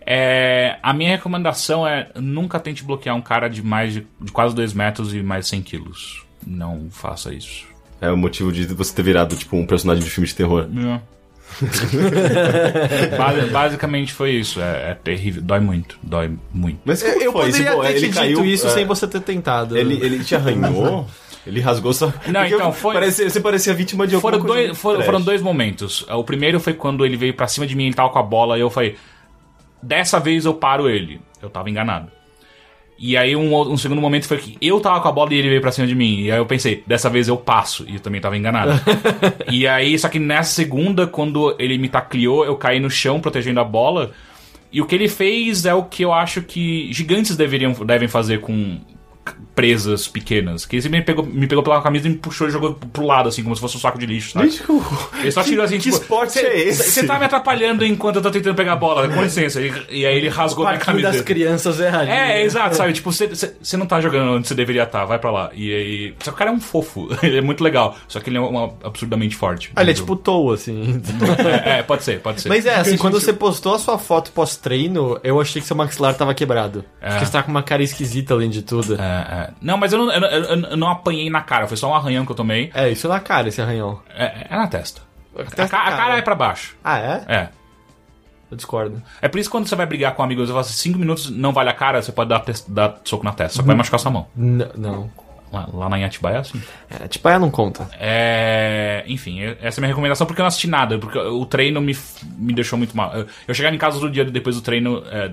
É, 0.05 0.79
a 0.81 0.93
minha 0.93 1.09
recomendação 1.11 1.85
é 1.85 2.09
nunca 2.19 2.59
tente 2.59 2.83
bloquear 2.83 3.15
um 3.15 3.21
cara 3.21 3.47
de 3.47 3.61
mais 3.61 3.93
de, 3.93 4.07
de 4.19 4.31
quase 4.31 4.55
2 4.55 4.73
metros 4.73 5.13
e 5.13 5.21
mais 5.21 5.47
100 5.47 5.61
quilos. 5.61 6.25
Não 6.45 6.87
faça 6.89 7.31
isso. 7.33 7.67
É 8.01 8.09
o 8.09 8.17
motivo 8.17 8.51
de 8.51 8.65
você 8.73 8.93
ter 8.95 9.03
virado, 9.03 9.35
tipo, 9.35 9.55
um 9.57 9.65
personagem 9.67 10.03
de 10.03 10.09
filme 10.09 10.25
de 10.27 10.33
terror. 10.33 10.67
Basi- 10.67 11.01
basicamente 13.51 14.13
foi 14.13 14.31
isso. 14.31 14.61
É, 14.61 14.91
é 14.91 14.93
terrível. 14.95 15.41
Dói 15.41 15.59
muito. 15.59 15.97
Dói 16.01 16.31
muito. 16.53 16.79
Mas 16.85 17.01
como 17.01 17.21
Eu 17.21 17.31
foi? 17.31 17.45
poderia 17.45 17.71
Tipo, 17.71 17.81
ter 17.83 17.89
ele 17.95 18.07
te 18.07 18.13
caiu, 18.13 18.37
dito 18.37 18.45
isso 18.45 18.67
é, 18.67 18.69
sem 18.71 18.85
você 18.85 19.07
ter 19.07 19.21
tentado. 19.21 19.77
Ele, 19.77 19.95
ele 19.95 20.23
te 20.23 20.35
arranhou? 20.35 21.07
Ele 21.47 21.61
rasgou 21.61 21.93
sua. 21.93 22.13
Não, 22.27 22.41
Porque 22.41 22.53
então, 22.53 22.71
foi- 22.73 22.93
Parecia, 22.93 23.27
você 23.27 23.39
parecia 23.39 23.73
vítima 23.73 24.05
de 24.05 24.13
alguma 24.13 24.33
Foram 24.33 24.45
coisa 24.45 24.67
dois, 24.67 24.77
foram, 24.77 25.01
foram 25.03 25.21
dois 25.21 25.41
momentos. 25.41 26.05
O 26.09 26.23
primeiro 26.23 26.59
foi 26.59 26.73
quando 26.73 27.03
ele 27.05 27.15
veio 27.15 27.33
pra 27.33 27.47
cima 27.47 27.65
de 27.65 27.75
mim 27.75 27.87
e 27.87 27.93
tava 27.93 28.09
com 28.09 28.19
a 28.19 28.23
bola 28.23 28.57
e 28.57 28.61
eu 28.61 28.69
falei: 28.69 28.97
Dessa 29.81 30.19
vez 30.19 30.45
eu 30.45 30.53
paro 30.53 30.87
ele. 30.89 31.19
Eu 31.41 31.49
tava 31.49 31.69
enganado. 31.69 32.11
E 32.99 33.15
aí 33.15 33.35
um, 33.35 33.55
um 33.55 33.77
segundo 33.77 34.01
momento 34.01 34.27
foi 34.27 34.37
que 34.37 34.57
eu 34.59 34.79
tava 34.81 34.99
com 34.99 35.07
a 35.07 35.11
bola 35.11 35.33
e 35.33 35.37
ele 35.37 35.49
veio 35.49 35.61
pra 35.61 35.71
cima 35.71 35.87
de 35.87 35.95
mim. 35.95 36.23
E 36.23 36.31
aí 36.31 36.37
eu 36.37 36.45
pensei, 36.45 36.83
dessa 36.85 37.09
vez 37.09 37.27
eu 37.27 37.37
passo. 37.37 37.85
E 37.87 37.93
eu 37.93 37.99
também 37.99 38.19
tava 38.19 38.37
enganado. 38.37 38.73
e 39.49 39.65
aí, 39.65 39.97
só 39.97 40.09
que 40.09 40.19
nessa 40.19 40.51
segunda, 40.51 41.07
quando 41.07 41.55
ele 41.57 41.77
me 41.77 41.87
tacleou, 41.87 42.43
eu 42.43 42.57
caí 42.57 42.79
no 42.79 42.89
chão 42.89 43.21
protegendo 43.21 43.59
a 43.59 43.63
bola. 43.63 44.11
E 44.71 44.81
o 44.81 44.85
que 44.85 44.93
ele 44.93 45.07
fez 45.07 45.65
é 45.65 45.73
o 45.73 45.83
que 45.83 46.03
eu 46.03 46.13
acho 46.13 46.41
que 46.41 46.91
gigantes 46.91 47.35
deveriam, 47.35 47.71
devem 47.71 48.07
fazer 48.07 48.41
com 48.41 48.79
presas 49.55 50.07
pequenas. 50.07 50.65
Que 50.65 50.77
ele 50.77 50.89
me 50.89 51.01
pegou, 51.01 51.25
me 51.25 51.47
pegou 51.47 51.63
pela 51.63 51.81
camisa 51.81 52.07
e 52.07 52.11
me 52.11 52.17
puxou 52.17 52.47
e 52.47 52.51
jogou 52.51 52.73
pro 52.73 53.05
lado, 53.05 53.29
assim, 53.29 53.43
como 53.43 53.55
se 53.55 53.61
fosse 53.61 53.77
um 53.77 53.79
saco 53.79 53.97
de 53.99 54.05
lixo, 54.05 54.31
sabe? 54.31 54.51
Ele 55.19 55.31
só 55.31 55.43
tirou 55.43 55.65
assim, 55.65 55.77
que 55.77 55.83
tipo, 55.83 55.97
esporte 55.97 56.33
"Cê- 56.33 56.39
é 56.45 56.67
esse?" 56.67 56.91
Você 56.91 57.05
tá 57.05 57.19
me 57.19 57.25
atrapalhando 57.25 57.85
enquanto 57.85 58.17
eu 58.17 58.21
tô 58.21 58.31
tentando 58.31 58.55
pegar 58.55 58.73
a 58.73 58.75
bola, 58.75 59.07
com 59.07 59.21
licença. 59.21 59.61
E, 59.61 59.71
e 59.89 60.05
aí 60.05 60.17
ele 60.17 60.29
rasgou 60.29 60.65
minha 60.65 60.77
Parquinho 60.77 61.03
das 61.03 61.21
crianças 61.21 61.79
é 61.79 61.89
ali. 61.89 62.09
É, 62.11 62.43
exato, 62.43 62.75
sabe? 62.75 62.93
Tipo, 62.93 63.11
você 63.11 63.77
não 63.77 63.85
tá 63.85 63.99
jogando 64.01 64.31
onde 64.33 64.47
você 64.47 64.55
deveria 64.55 64.83
estar, 64.83 65.05
vai 65.05 65.19
pra 65.19 65.31
lá. 65.31 65.51
E 65.53 65.73
aí. 65.73 66.13
Só 66.19 66.31
que 66.31 66.35
o 66.35 66.37
cara 66.37 66.51
é 66.51 66.53
um 66.53 66.61
fofo, 66.61 67.09
ele 67.21 67.37
é 67.37 67.41
muito 67.41 67.63
legal. 67.63 67.97
Só 68.07 68.19
que 68.19 68.29
ele 68.29 68.37
é 68.37 68.41
uma, 68.41 68.73
absurdamente 68.83 69.35
forte. 69.35 69.71
Ah, 69.75 69.81
ele 69.81 69.91
é 69.91 69.93
tipo 69.93 70.15
Toa, 70.15 70.55
assim. 70.55 71.01
É, 71.65 71.79
é, 71.79 71.83
pode 71.83 72.03
ser, 72.03 72.19
pode 72.19 72.41
ser. 72.41 72.49
Mas 72.49 72.65
é, 72.65 72.75
assim, 72.75 72.97
quando 72.97 73.19
você 73.19 73.33
postou 73.33 73.73
a 73.73 73.79
sua 73.79 73.97
foto 73.97 74.31
pós-treino, 74.31 75.19
eu 75.23 75.39
achei 75.39 75.61
que 75.61 75.67
seu 75.67 75.75
maxilar 75.75 76.13
tava 76.15 76.33
quebrado. 76.33 76.83
É. 77.01 77.09
Porque 77.09 77.25
você 77.25 77.31
tá 77.31 77.43
com 77.43 77.51
uma 77.51 77.63
cara 77.63 77.81
esquisita 77.83 78.33
além 78.33 78.49
de 78.49 78.61
tudo. 78.61 78.95
É, 78.95 79.18
é. 79.19 79.49
Não, 79.61 79.77
mas 79.77 79.91
eu 79.93 79.99
não, 79.99 80.11
eu, 80.11 80.21
eu- 80.21 80.61
eu 80.71 80.77
não 80.77 80.89
apanhei 80.89 81.29
na 81.29 81.41
cara, 81.41 81.67
foi 81.67 81.77
só 81.77 81.89
um 81.91 81.95
arranhão 81.95 82.25
que 82.25 82.31
eu 82.31 82.35
tomei. 82.35 82.71
É, 82.73 82.89
isso 82.89 83.07
na 83.07 83.19
cara, 83.19 83.47
esse 83.47 83.61
arranhão. 83.61 83.99
É, 84.15 84.47
é 84.49 84.55
na 84.57 84.67
testa. 84.67 85.01
A, 85.35 85.43
Testa, 85.43 85.67
ca- 85.67 85.83
a 85.83 85.91
cara 85.95 86.17
é 86.17 86.21
pra 86.21 86.35
baixo. 86.35 86.75
Ah, 86.83 86.97
é? 86.99 87.23
É. 87.27 87.49
Eu 88.51 88.57
discordo. 88.57 89.01
É 89.21 89.27
por 89.27 89.39
isso 89.39 89.47
que 89.49 89.51
quando 89.51 89.67
você 89.67 89.75
vai 89.75 89.85
brigar 89.85 90.15
com 90.15 90.21
um 90.21 90.25
amigo, 90.25 90.41
você 90.41 90.47
fala 90.51 90.61
assim, 90.61 90.73
5 90.73 90.97
minutos 90.97 91.29
não 91.29 91.53
vale 91.53 91.69
a 91.69 91.73
cara, 91.73 92.01
você 92.01 92.11
pode 92.11 92.29
dar, 92.29 92.43
dar 92.67 92.99
soco 93.05 93.23
na 93.23 93.31
testa, 93.31 93.57
só 93.57 93.61
que 93.61 93.67
vai 93.67 93.75
machucar 93.75 93.99
sua 93.99 94.11
mão. 94.11 94.27
N 94.35 94.65
não. 94.75 95.09
Lá, 95.51 95.67
lá 95.73 95.89
na 95.89 95.97
Yatibaia 95.97 96.35
é 96.35 96.39
assim. 96.39 96.61
É, 96.89 97.29
aí 97.29 97.39
não 97.39 97.49
conta. 97.49 97.87
É, 97.99 99.03
enfim, 99.07 99.41
essa 99.61 99.79
é 99.79 99.79
a 99.79 99.81
minha 99.81 99.87
recomendação 99.89 100.27
porque 100.27 100.41
eu 100.41 100.43
não 100.43 100.47
assisti 100.47 100.67
nada, 100.67 100.97
porque 100.99 101.17
o 101.17 101.43
treino 101.45 101.79
me, 101.81 101.97
me 102.37 102.53
deixou 102.53 102.77
muito 102.77 102.95
mal. 102.95 103.11
Eu, 103.15 103.27
eu 103.47 103.53
chegava 103.53 103.73
em 103.75 103.79
casa 103.79 103.99
do 103.99 104.09
dia 104.11 104.25
depois 104.25 104.55
do 104.55 104.61
treino, 104.61 105.03
é, 105.07 105.31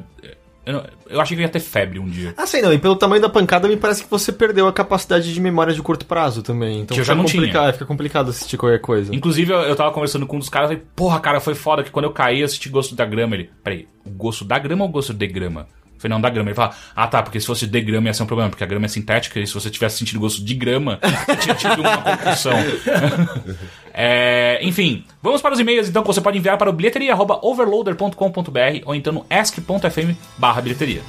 eu, 0.66 0.72
não- 0.74 0.84
eu 1.08 1.20
achei 1.20 1.36
que 1.36 1.42
eu 1.42 1.46
ia 1.46 1.50
ter 1.50 1.60
febre 1.60 1.98
um 1.98 2.06
dia. 2.08 2.34
Ah, 2.36 2.46
sei 2.46 2.60
não, 2.60 2.72
e 2.72 2.78
pelo 2.78 2.96
tamanho 2.96 3.22
da 3.22 3.28
pancada, 3.28 3.66
me 3.68 3.76
parece 3.76 4.04
que 4.04 4.10
você 4.10 4.32
perdeu 4.32 4.66
a 4.68 4.72
capacidade 4.72 5.32
de 5.32 5.40
memória 5.40 5.72
de 5.72 5.80
curto 5.80 6.04
prazo 6.04 6.42
também. 6.42 6.80
Então 6.80 6.94
Que 6.94 7.00
eu 7.00 7.04
já 7.04 7.12
fica 7.14 7.22
não 7.22 7.24
tinha. 7.24 7.40
complicado, 7.42 7.72
fica 7.72 7.86
complicado 7.86 8.30
assistir 8.30 8.56
qualquer 8.58 8.80
coisa. 8.80 9.14
Inclusive, 9.14 9.52
eu, 9.52 9.60
eu 9.60 9.76
tava 9.76 9.92
conversando 9.92 10.26
com 10.26 10.36
um 10.36 10.40
dos 10.40 10.48
caras 10.48 10.70
e 10.70 10.74
falei, 10.74 10.88
porra, 10.94 11.20
cara, 11.20 11.40
foi 11.40 11.54
foda 11.54 11.82
que 11.82 11.90
quando 11.90 12.04
eu 12.06 12.12
caí, 12.12 12.40
eu 12.40 12.48
senti 12.48 12.68
gosto 12.68 12.94
da 12.94 13.06
grama. 13.06 13.34
Ele, 13.36 13.50
peraí, 13.64 13.86
o 14.04 14.10
gosto 14.10 14.44
da 14.44 14.58
grama 14.58 14.82
ou 14.84 14.90
o 14.90 14.92
gosto 14.92 15.14
de 15.14 15.26
grama? 15.26 15.66
Não, 16.08 16.20
da 16.20 16.30
grama. 16.30 16.50
Ele 16.50 16.54
fala, 16.54 16.74
ah 16.94 17.06
tá, 17.06 17.22
porque 17.22 17.40
se 17.40 17.46
fosse 17.46 17.66
de 17.66 17.80
grama 17.80 18.08
ia 18.08 18.14
ser 18.14 18.22
um 18.22 18.26
problema, 18.26 18.50
porque 18.50 18.64
a 18.64 18.66
grama 18.66 18.84
é 18.86 18.88
sintética 18.88 19.40
e 19.40 19.46
se 19.46 19.54
você 19.54 19.70
tivesse 19.70 19.98
sentido 19.98 20.20
gosto 20.20 20.44
de 20.44 20.54
grama, 20.54 20.98
tinha 21.40 21.54
tido 21.54 21.80
uma 21.80 21.98
concussão. 21.98 22.56
É, 23.98 24.58
enfim, 24.60 25.06
vamos 25.22 25.40
para 25.40 25.54
os 25.54 25.58
e-mails 25.58 25.88
então 25.88 26.02
que 26.02 26.06
você 26.06 26.20
pode 26.20 26.36
enviar 26.36 26.58
para 26.58 26.68
o 26.68 26.72
bilheteria.overloader.com.br 26.74 28.82
ou 28.84 28.94
então 28.94 29.10
no 29.10 29.24
ask.fm 29.30 30.12
barra 30.36 30.60
bilheteria. 30.60 31.00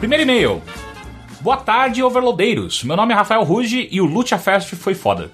Primeiro 0.00 0.22
e-mail. 0.24 0.62
Boa 1.40 1.58
tarde, 1.58 2.02
overloadeiros. 2.02 2.82
Meu 2.84 2.96
nome 2.96 3.12
é 3.12 3.16
Rafael 3.16 3.42
Ruge 3.42 3.88
e 3.90 4.00
o 4.00 4.06
Lucha 4.06 4.38
Fest 4.38 4.74
foi 4.74 4.94
foda. 4.94 5.30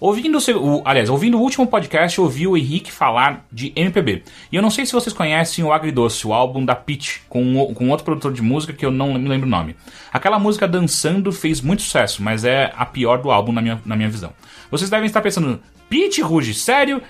Ouvindo 0.00 0.38
o, 0.38 0.82
aliás, 0.84 1.08
ouvindo 1.08 1.36
o 1.38 1.40
último 1.40 1.66
podcast, 1.66 2.18
eu 2.18 2.24
ouvi 2.24 2.46
o 2.46 2.56
Henrique 2.56 2.92
falar 2.92 3.44
de 3.50 3.72
MPB. 3.74 4.22
E 4.52 4.54
eu 4.56 4.62
não 4.62 4.70
sei 4.70 4.86
se 4.86 4.92
vocês 4.92 5.12
conhecem 5.12 5.64
o 5.64 5.72
Agridoce, 5.72 6.24
o 6.26 6.32
álbum 6.32 6.64
da 6.64 6.76
Pitch, 6.76 7.18
com, 7.28 7.72
com 7.74 7.88
outro 7.90 8.04
produtor 8.04 8.32
de 8.32 8.40
música 8.42 8.72
que 8.72 8.86
eu 8.86 8.92
não 8.92 9.14
me 9.14 9.28
lembro 9.28 9.46
o 9.46 9.50
nome. 9.50 9.74
Aquela 10.12 10.38
música 10.38 10.68
Dançando 10.68 11.32
fez 11.32 11.60
muito 11.60 11.82
sucesso, 11.82 12.22
mas 12.22 12.44
é 12.44 12.72
a 12.76 12.86
pior 12.86 13.20
do 13.20 13.30
álbum 13.30 13.50
na 13.50 13.60
minha, 13.60 13.80
na 13.84 13.96
minha 13.96 14.08
visão. 14.08 14.32
Vocês 14.70 14.88
devem 14.88 15.06
estar 15.06 15.20
pensando, 15.20 15.60
Pitch, 15.88 16.20
Ruge, 16.20 16.54
sério? 16.54 17.02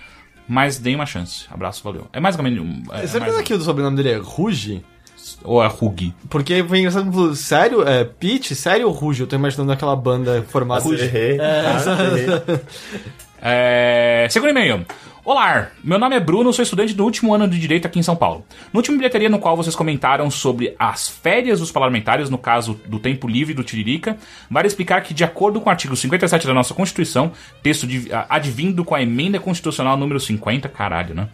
Mas 0.49 0.79
deem 0.79 0.95
uma 0.97 1.05
chance. 1.05 1.45
Abraço, 1.51 1.85
valeu. 1.85 2.07
É 2.11 2.21
mais 2.21 2.37
ou 2.39 2.43
menos... 2.43 2.89
É, 2.93 3.05
é 3.05 3.07
Certeza 3.07 3.35
mais- 3.37 3.47
que 3.47 3.53
o 3.53 3.61
sobrenome 3.61 3.97
dele 3.99 4.13
é 4.13 4.17
Ruge? 4.17 4.83
Ou 5.49 5.65
é 5.65 5.67
Rug? 5.67 6.13
Porque 6.29 6.63
foi 6.63 6.81
engraçado, 6.81 7.11
falou, 7.11 7.35
sério? 7.35 7.89
É 7.89 8.05
Pete? 8.05 8.55
Sério 8.55 8.87
ou 8.87 8.93
Ruge? 8.93 9.23
Eu 9.23 9.27
tô 9.27 9.35
imaginando 9.35 9.73
aquela 9.73 9.97
banda 9.97 10.45
formada. 10.47 10.85
Ah, 10.87 10.93
errei. 11.03 11.39
É... 13.41 14.27
Segundo 14.29 14.51
e-mail. 14.51 14.85
Olá, 15.25 15.69
meu 15.83 15.99
nome 15.99 16.17
é 16.17 16.21
Bruno, 16.21 16.53
sou 16.53 16.63
estudante 16.63 16.93
do 16.95 17.05
último 17.05 17.35
ano 17.35 17.49
de 17.49 17.59
Direito 17.59 17.87
aqui 17.87 17.99
em 17.99 18.03
São 18.03 18.17
Paulo. 18.17 18.45
No 18.73 18.79
último 18.79 18.97
bilheteria 18.97 19.29
no 19.29 19.39
qual 19.39 19.57
vocês 19.57 19.77
comentaram 19.77 20.31
sobre 20.31 20.75
as 20.79 21.09
férias 21.09 21.61
dos 21.61 21.71
parlamentares, 21.71 22.29
no 22.29 22.39
caso 22.39 22.79
do 22.87 22.99
tempo 22.99 23.29
livre 23.29 23.55
do 23.55 23.63
Tiririca, 23.63 24.19
vale 24.51 24.67
explicar 24.67 25.03
que, 25.03 25.15
de 25.15 25.25
acordo 25.25 25.61
com 25.61 25.69
o 25.69 25.71
artigo 25.71 25.95
57 25.95 26.47
da 26.47 26.55
nossa 26.55 26.75
Constituição, 26.75 27.33
texto 27.63 27.87
de, 27.87 28.09
advindo 28.29 28.85
com 28.85 28.95
a 28.95 29.03
emenda 29.03 29.39
constitucional 29.39 29.97
número 29.97 30.19
50, 30.19 30.69
caralho, 30.69 31.15
né? 31.15 31.29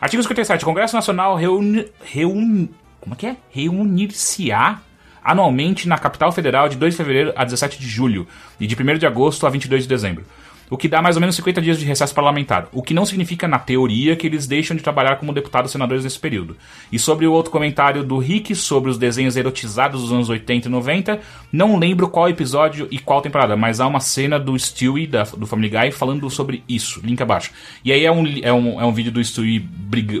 Artigo 0.00 0.22
57, 0.22 0.62
o 0.62 0.66
Congresso 0.66 0.94
Nacional 0.94 1.34
reúne... 1.34 1.86
reúne 2.02 2.70
como 3.08 3.14
é 3.14 3.16
que 3.16 3.26
é? 3.26 3.36
Reunir-se-á 3.50 4.80
anualmente 5.24 5.88
na 5.88 5.98
capital 5.98 6.30
federal 6.32 6.68
de 6.68 6.76
2 6.76 6.94
de 6.94 6.96
fevereiro 6.98 7.32
a 7.36 7.44
17 7.44 7.78
de 7.78 7.86
julho 7.88 8.26
e 8.60 8.66
de 8.66 8.74
1 8.80 8.98
de 8.98 9.06
agosto 9.06 9.46
a 9.46 9.50
22 9.50 9.82
de 9.82 9.88
dezembro. 9.88 10.24
O 10.70 10.76
que 10.76 10.86
dá 10.86 11.00
mais 11.00 11.16
ou 11.16 11.20
menos 11.20 11.34
50 11.36 11.62
dias 11.62 11.78
de 11.78 11.86
recesso 11.86 12.14
parlamentar. 12.14 12.68
O 12.72 12.82
que 12.82 12.92
não 12.92 13.06
significa, 13.06 13.48
na 13.48 13.58
teoria, 13.58 14.14
que 14.14 14.26
eles 14.26 14.46
deixam 14.46 14.76
de 14.76 14.82
trabalhar 14.82 15.16
como 15.16 15.32
deputados 15.32 15.70
e 15.70 15.72
senadores 15.72 16.04
nesse 16.04 16.18
período. 16.18 16.58
E 16.92 16.98
sobre 16.98 17.26
o 17.26 17.32
outro 17.32 17.50
comentário 17.50 18.04
do 18.04 18.18
Rick 18.18 18.54
sobre 18.54 18.90
os 18.90 18.98
desenhos 18.98 19.34
erotizados 19.34 20.02
dos 20.02 20.12
anos 20.12 20.28
80 20.28 20.68
e 20.68 20.70
90, 20.70 21.20
não 21.50 21.78
lembro 21.78 22.06
qual 22.10 22.28
episódio 22.28 22.86
e 22.90 22.98
qual 22.98 23.22
temporada, 23.22 23.56
mas 23.56 23.80
há 23.80 23.86
uma 23.86 24.00
cena 24.00 24.38
do 24.38 24.58
Stewie, 24.58 25.06
da- 25.06 25.22
do 25.22 25.46
Family 25.46 25.70
Guy, 25.70 25.90
falando 25.90 26.28
sobre 26.28 26.62
isso. 26.68 27.00
Link 27.02 27.22
abaixo. 27.22 27.50
E 27.82 27.90
aí 27.90 28.04
é 28.04 28.12
um, 28.12 28.26
é 28.42 28.52
um, 28.52 28.78
é 28.78 28.84
um 28.84 28.92
vídeo 28.92 29.10
do 29.10 29.24
Stewie 29.24 29.60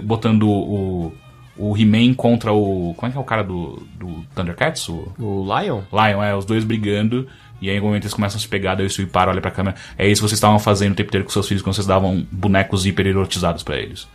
botando 0.02 0.48
o, 0.48 1.12
o 1.58 1.76
He-Man 1.76 2.14
contra 2.14 2.52
o. 2.52 2.94
Como 2.96 3.08
é 3.08 3.12
que 3.12 3.18
é 3.18 3.20
o 3.20 3.24
cara 3.24 3.42
do, 3.42 3.82
do 3.98 4.24
Thundercats? 4.34 4.88
O 4.88 5.12
O 5.18 5.44
Lion? 5.44 5.82
Lion, 5.92 6.22
é, 6.22 6.34
os 6.34 6.44
dois 6.44 6.64
brigando. 6.64 7.26
E 7.60 7.68
aí, 7.68 7.74
em 7.74 7.78
algum 7.78 7.88
momento, 7.88 8.04
eles 8.04 8.14
começam 8.14 8.38
a 8.38 8.40
se 8.40 8.46
pegar, 8.46 8.76
daí 8.76 8.86
o 8.86 8.90
Stewie 8.90 9.10
para, 9.10 9.30
olha 9.30 9.40
pra 9.40 9.50
câmera. 9.50 9.76
É 9.96 10.06
isso 10.06 10.22
que 10.22 10.28
vocês 10.28 10.36
estavam 10.36 10.60
fazendo 10.60 10.92
o 10.92 10.94
tempo 10.94 11.08
inteiro 11.08 11.24
com 11.24 11.32
seus 11.32 11.48
filhos 11.48 11.62
quando 11.62 11.74
vocês 11.74 11.86
davam 11.86 12.24
bonecos 12.30 12.86
hiper 12.86 13.08
erotizados 13.08 13.64
pra 13.64 13.76
eles. 13.76 14.06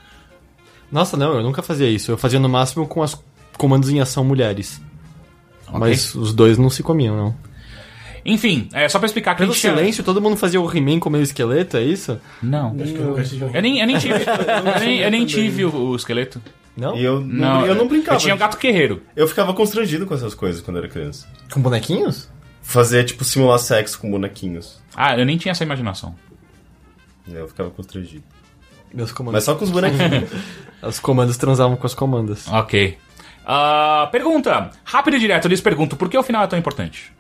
Nossa, 0.89 1.17
não, 1.17 1.33
eu 1.33 1.43
nunca 1.43 1.61
fazia 1.61 1.89
isso. 1.89 2.11
Eu 2.11 2.17
fazia 2.17 2.39
no 2.39 2.47
máximo 2.47 2.87
com 2.87 3.03
as 3.03 3.21
comandos 3.57 3.89
em 3.89 3.99
ação 3.99 4.23
mulheres. 4.23 4.81
Mas 5.73 6.13
os 6.15 6.33
dois 6.33 6.57
não 6.57 6.69
se 6.69 6.83
comiam, 6.83 7.17
não. 7.17 7.35
Enfim, 8.25 8.69
é 8.73 8.87
só 8.87 8.99
pra 8.99 9.05
explicar 9.05 9.35
que 9.35 9.43
a 9.43 9.45
Pelo 9.45 9.53
tinha- 9.57 9.73
silêncio, 9.75 10.03
todo 10.03 10.21
mundo 10.21 10.37
fazia 10.37 10.61
o 10.61 10.71
He-Man 10.77 10.99
comer 10.99 11.17
o 11.17 11.21
esqueleto, 11.21 11.75
é 11.77 11.83
isso? 11.83 12.19
Não. 12.41 12.75
Acho 12.81 12.93
que 12.93 12.99
eu 12.99 13.05
nunca 13.07 13.23
tive 13.23 13.45
Eu 13.53 13.61
nem, 13.61 13.79
eu 13.81 13.87
nem 13.87 13.97
tive. 13.97 14.13
eu 14.23 14.79
nem, 14.79 14.99
eu 14.99 15.11
nem 15.11 15.25
tive 15.25 15.65
o, 15.65 15.75
o 15.75 15.95
esqueleto. 15.95 16.41
Não? 16.75 16.95
E 16.95 17.03
eu 17.03 17.19
Não, 17.19 17.59
não, 17.61 17.65
eu 17.65 17.75
não 17.75 17.87
brincava. 17.87 18.15
Eu 18.17 18.21
tinha 18.21 18.33
um 18.35 18.37
gato 18.37 18.57
guerreiro. 18.57 19.03
Eu 19.15 19.27
ficava 19.27 19.53
constrangido 19.53 20.05
com 20.05 20.13
essas 20.15 20.33
coisas 20.33 20.61
quando 20.61 20.77
era 20.77 20.87
criança. 20.87 21.27
Com 21.51 21.61
bonequinhos? 21.61 22.29
Fazer, 22.61 23.03
tipo, 23.03 23.23
simular 23.25 23.59
sexo 23.59 23.99
com 23.99 24.09
bonequinhos. 24.09 24.81
Ah, 24.95 25.17
eu 25.17 25.25
nem 25.25 25.37
tinha 25.37 25.51
essa 25.51 25.63
imaginação. 25.63 26.15
Eu 27.27 27.47
ficava 27.47 27.69
constrangido. 27.69 28.23
Meus 28.93 29.11
comandos. 29.11 29.33
Mas 29.33 29.43
só 29.43 29.55
com 29.55 29.63
os 29.65 29.71
bonequinhos. 29.71 30.29
Os 30.83 30.99
comandos 30.99 31.37
transavam 31.37 31.77
com 31.77 31.87
as 31.87 31.93
comandas. 31.93 32.45
Ok. 32.49 32.97
Ah, 33.45 34.09
pergunta. 34.11 34.71
Rápido 34.83 35.15
e 35.15 35.19
direto, 35.19 35.45
eu 35.45 35.49
lhes 35.49 35.61
pergunto, 35.61 35.95
por 35.95 36.09
que 36.09 36.17
o 36.17 36.23
final 36.23 36.43
é 36.43 36.47
tão 36.47 36.59
importante? 36.59 37.11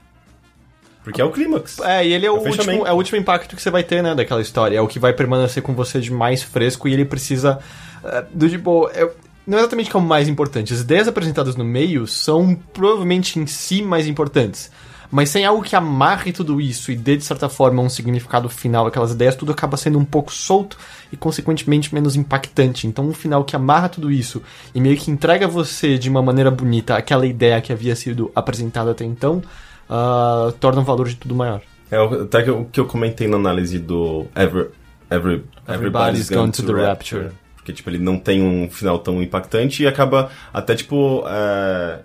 Porque 1.03 1.21
é 1.21 1.25
o 1.25 1.31
clímax. 1.31 1.79
É, 1.79 2.05
e 2.05 2.13
ele 2.13 2.25
é 2.25 2.31
o, 2.31 2.37
É 2.37 2.39
o 2.39 2.43
último, 2.43 2.87
é 2.87 2.91
o 2.91 2.95
último 2.95 3.17
impacto 3.19 3.55
que 3.55 3.61
você 3.61 3.69
vai 3.69 3.83
ter, 3.83 4.01
né, 4.01 4.15
daquela 4.15 4.41
história. 4.41 4.77
É 4.77 4.81
o 4.81 4.87
que 4.87 4.99
vai 4.99 5.13
permanecer 5.13 5.61
com 5.61 5.73
você 5.73 5.99
de 5.99 6.11
mais 6.11 6.41
fresco 6.41 6.87
e 6.87 6.93
ele 6.93 7.05
precisa. 7.05 7.59
é, 8.03 8.25
do 8.33 8.49
tipo. 8.49 8.89
é- 8.93 9.09
não 9.45 9.57
é 9.57 9.61
exatamente 9.61 9.89
que 9.89 9.95
é 9.97 9.99
o 9.99 10.03
mais 10.03 10.29
importante. 10.29 10.73
As 10.73 10.79
ideias 10.79 11.05
apresentadas 11.05 11.57
no 11.57 11.65
meio 11.65 12.07
são 12.07 12.55
provavelmente 12.73 13.37
em 13.37 13.45
si 13.45 13.81
mais 13.81 14.07
importantes. 14.07 14.71
Mas 15.11 15.29
sem 15.29 15.45
algo 15.45 15.61
que 15.61 15.75
amarre 15.75 16.31
tudo 16.31 16.59
isso 16.59 16.91
e 16.91 16.95
dê, 16.95 17.15
de 17.15 17.23
certa 17.23 17.47
forma, 17.47 17.81
um 17.83 17.89
significado 17.89 18.49
final, 18.49 18.87
aquelas 18.87 19.11
ideias, 19.11 19.35
tudo 19.35 19.51
acaba 19.51 19.77
sendo 19.77 19.99
um 19.99 20.05
pouco 20.05 20.33
solto 20.33 20.75
e, 21.11 21.17
consequentemente, 21.17 21.93
menos 21.93 22.15
impactante. 22.15 22.87
Então, 22.87 23.05
um 23.05 23.13
final 23.13 23.43
que 23.43 23.55
amarra 23.55 23.89
tudo 23.89 24.09
isso 24.09 24.41
e 24.73 24.81
meio 24.81 24.97
que 24.97 25.11
entrega 25.11 25.45
a 25.45 25.49
você 25.49 25.99
de 25.99 26.09
uma 26.09 26.21
maneira 26.23 26.49
bonita 26.49 26.95
aquela 26.95 27.27
ideia 27.27 27.61
que 27.61 27.71
havia 27.71 27.95
sido 27.95 28.31
apresentada 28.33 28.89
até 28.89 29.05
então, 29.05 29.43
ah, 29.89 30.51
torna 30.59 30.81
o 30.81 30.83
valor 30.83 31.07
de 31.07 31.15
tudo 31.15 31.35
maior. 31.35 31.61
É 31.91 31.99
o- 31.99 32.23
até 32.23 32.41
que 32.43 32.49
o 32.51 32.65
que 32.65 32.79
eu 32.79 32.85
comentei 32.85 33.27
na 33.27 33.37
análise 33.37 33.77
do 33.79 34.25
Ever, 34.35 34.71
Every, 35.11 35.43
Everybody's 35.67 36.29
Gone 36.29 36.51
to 36.51 36.63
the 36.63 36.73
Rapture. 36.73 37.29
Porque, 37.55 37.71
tipo, 37.71 37.89
ele 37.89 37.99
não 37.99 38.17
tem 38.17 38.41
um 38.41 38.69
final 38.69 38.99
tão 38.99 39.21
impactante 39.23 39.83
e 39.83 39.87
acaba 39.87 40.29
até, 40.53 40.75
tipo, 40.75 41.23
é, 41.27 41.99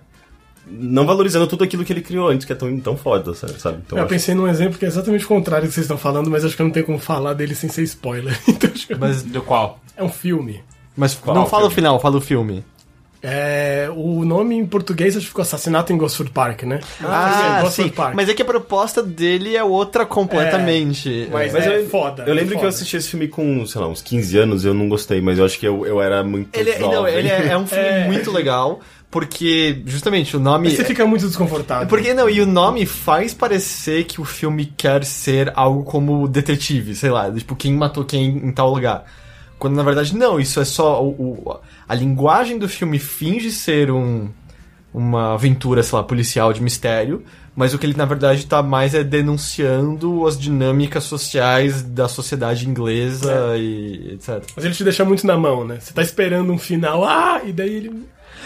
não 0.67 1.05
valorizando 1.05 1.47
tudo 1.47 1.63
aquilo 1.63 1.83
que 1.83 1.91
ele 1.91 2.01
criou 2.01 2.29
antes, 2.29 2.45
que 2.45 2.53
é 2.53 2.55
tão, 2.55 2.79
tão 2.79 2.95
foda, 2.95 3.33
sabe? 3.33 3.79
Então, 3.85 3.97
Eu 3.97 4.03
acho- 4.05 4.09
pensei 4.13 4.33
num 4.35 4.47
exemplo 4.47 4.77
que 4.77 4.85
é 4.85 4.87
exatamente 4.87 5.25
o 5.25 5.27
contrário 5.27 5.65
do 5.65 5.69
que 5.69 5.73
vocês 5.73 5.85
estão 5.85 5.97
falando, 5.97 6.29
mas 6.29 6.45
acho 6.45 6.55
que 6.55 6.61
eu 6.61 6.65
não 6.65 6.71
tenho 6.71 6.85
como 6.85 6.99
falar 6.99 7.33
dele 7.33 7.55
sem 7.55 7.69
ser 7.69 7.81
spoiler. 7.83 8.37
Então 8.47 8.69
Mas 8.99 9.23
Do 9.23 9.41
qual? 9.41 9.79
é 9.97 10.03
um 10.03 10.09
filme. 10.09 10.63
Mas 10.95 11.15
Qual 11.15 11.35
não 11.35 11.45
fala 11.45 11.63
o 11.63 11.69
filme? 11.69 11.75
final, 11.75 11.99
fala 11.99 12.17
o 12.17 12.21
filme. 12.21 12.63
É, 13.21 13.89
o 13.93 14.23
nome 14.23 14.55
em 14.55 14.65
português 14.65 15.15
acho 15.15 15.23
que 15.25 15.29
ficou 15.29 15.41
Assassinato 15.41 15.91
em 15.91 15.97
Gosford 15.97 16.31
Park, 16.31 16.63
né? 16.63 16.79
Ah, 17.03 17.59
Gosford 17.63 17.89
sim. 17.89 17.95
Park. 17.95 18.15
Mas 18.15 18.29
é 18.29 18.33
que 18.33 18.41
a 18.41 18.45
proposta 18.45 19.03
dele 19.03 19.57
é 19.57 19.63
outra 19.63 20.05
completamente. 20.05 21.27
Mas, 21.31 21.51
Mas 21.53 21.67
é 21.67 21.79
eu- 21.81 21.89
foda. 21.89 22.23
Eu 22.25 22.33
lembro 22.33 22.49
é 22.53 22.57
que 22.57 22.65
eu 22.65 22.69
foda. 22.69 22.69
assisti 22.69 22.95
esse 22.97 23.09
filme 23.09 23.27
com, 23.27 23.65
sei 23.65 23.81
lá, 23.81 23.87
uns 23.87 24.01
15 24.01 24.37
anos 24.37 24.63
e 24.63 24.67
eu 24.67 24.73
não 24.73 24.87
gostei, 24.87 25.19
mas 25.19 25.37
eu 25.37 25.45
acho 25.45 25.59
que 25.59 25.67
eu, 25.67 25.85
eu 25.85 26.01
era 26.01 26.23
muito 26.23 26.57
Ele, 26.57 26.71
jovem. 26.73 26.89
não, 26.91 27.07
ele 27.07 27.27
é, 27.27 27.47
é 27.49 27.57
um 27.57 27.67
filme 27.67 27.83
É. 27.89 28.05
muito 28.07 28.31
legal, 28.31 28.79
porque 29.11 29.81
justamente 29.85 30.37
o 30.37 30.39
nome. 30.39 30.69
Você 30.71 30.85
fica 30.85 31.05
muito 31.05 31.27
desconfortável. 31.27 31.87
Porque 31.87 32.13
não, 32.13 32.29
e 32.29 32.39
o 32.41 32.45
nome 32.45 32.85
faz 32.85 33.33
parecer 33.33 34.05
que 34.05 34.21
o 34.21 34.25
filme 34.25 34.71
quer 34.77 35.03
ser 35.03 35.51
algo 35.55 35.83
como 35.83 36.27
detetive, 36.27 36.95
sei 36.95 37.09
lá, 37.09 37.29
tipo, 37.31 37.55
quem 37.55 37.73
matou 37.73 38.05
quem 38.05 38.27
em 38.27 38.51
tal 38.51 38.69
lugar. 38.73 39.03
Quando 39.59 39.75
na 39.75 39.83
verdade 39.83 40.15
não, 40.15 40.39
isso 40.39 40.59
é 40.59 40.65
só 40.65 41.03
o, 41.03 41.09
o- 41.09 41.59
a 41.87 41.93
linguagem 41.93 42.57
do 42.57 42.67
filme 42.69 42.97
finge 42.97 43.51
ser 43.51 43.91
um 43.91 44.29
uma 44.91 45.33
aventura, 45.35 45.83
sei 45.83 45.97
lá, 45.97 46.03
policial 46.03 46.51
de 46.51 46.63
mistério, 46.63 47.23
mas 47.55 47.75
o 47.75 47.77
que 47.77 47.85
ele 47.85 47.95
na 47.95 48.05
verdade 48.05 48.47
tá 48.47 48.63
mais 48.63 48.95
é 48.95 49.03
denunciando 49.03 50.25
as 50.25 50.39
dinâmicas 50.39 51.03
sociais 51.03 51.83
da 51.83 52.07
sociedade 52.07 52.67
inglesa 52.67 53.55
e 53.55 54.13
etc. 54.13 54.43
Mas 54.55 54.65
ele 54.65 54.73
te 54.73 54.83
deixa 54.83 55.05
muito 55.05 55.27
na 55.27 55.37
mão, 55.37 55.63
né? 55.63 55.77
Você 55.79 55.93
tá 55.93 56.01
esperando 56.01 56.51
um 56.51 56.57
final, 56.57 57.03
ah, 57.05 57.41
e 57.45 57.51
daí 57.53 57.69
ele. 57.75 58.03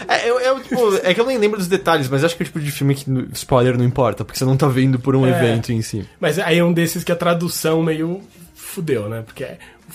É, 0.08 0.28
eu, 0.28 0.38
eu, 0.40 0.60
tipo, 0.60 0.96
é 1.02 1.14
que 1.14 1.20
eu 1.20 1.24
nem 1.26 1.38
lembro 1.38 1.56
dos 1.56 1.68
detalhes, 1.68 2.08
mas 2.10 2.22
acho 2.24 2.36
que 2.36 2.42
é 2.42 2.44
o 2.44 2.46
tipo 2.46 2.60
de 2.60 2.70
filme 2.70 2.94
que 2.94 3.06
spoiler 3.32 3.78
não 3.78 3.84
importa, 3.84 4.22
porque 4.24 4.38
você 4.38 4.44
não 4.44 4.56
tá 4.56 4.66
vendo 4.68 4.98
por 4.98 5.14
um 5.16 5.24
É. 5.24 5.30
evento 5.30 5.72
em 5.72 5.80
si. 5.80 6.04
Mas 6.20 6.38
aí 6.38 6.58
é 6.58 6.64
um 6.64 6.72
desses 6.74 7.02
que 7.04 7.12
a 7.12 7.16
tradução 7.16 7.82
meio 7.82 8.20
fudeu, 8.54 9.08
né? 9.08 9.22
Porque 9.24 9.46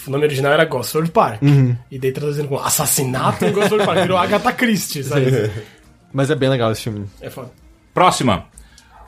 o 0.08 0.12
nome 0.12 0.26
original 0.26 0.52
era 0.54 0.66
Gosford 0.66 1.12
Park. 1.12 1.42
Uhum. 1.42 1.76
E 1.92 1.98
daí 2.00 2.12
traduzindo 2.12 2.48
com 2.48 2.58
assassinato 2.58 3.46
em 3.46 3.52
Gosford 3.52 3.86
Park. 3.86 4.00
Virou 4.02 4.18
Agatha 4.18 4.52
Christie, 4.54 5.04
sabe? 5.04 5.26
Mas 6.14 6.30
é 6.32 6.36
bem 6.36 6.50
legal 6.50 6.72
esse 6.72 6.82
filme. 6.84 7.06
É 7.22 7.30
foda. 7.30 7.52
Próxima. 7.94 8.46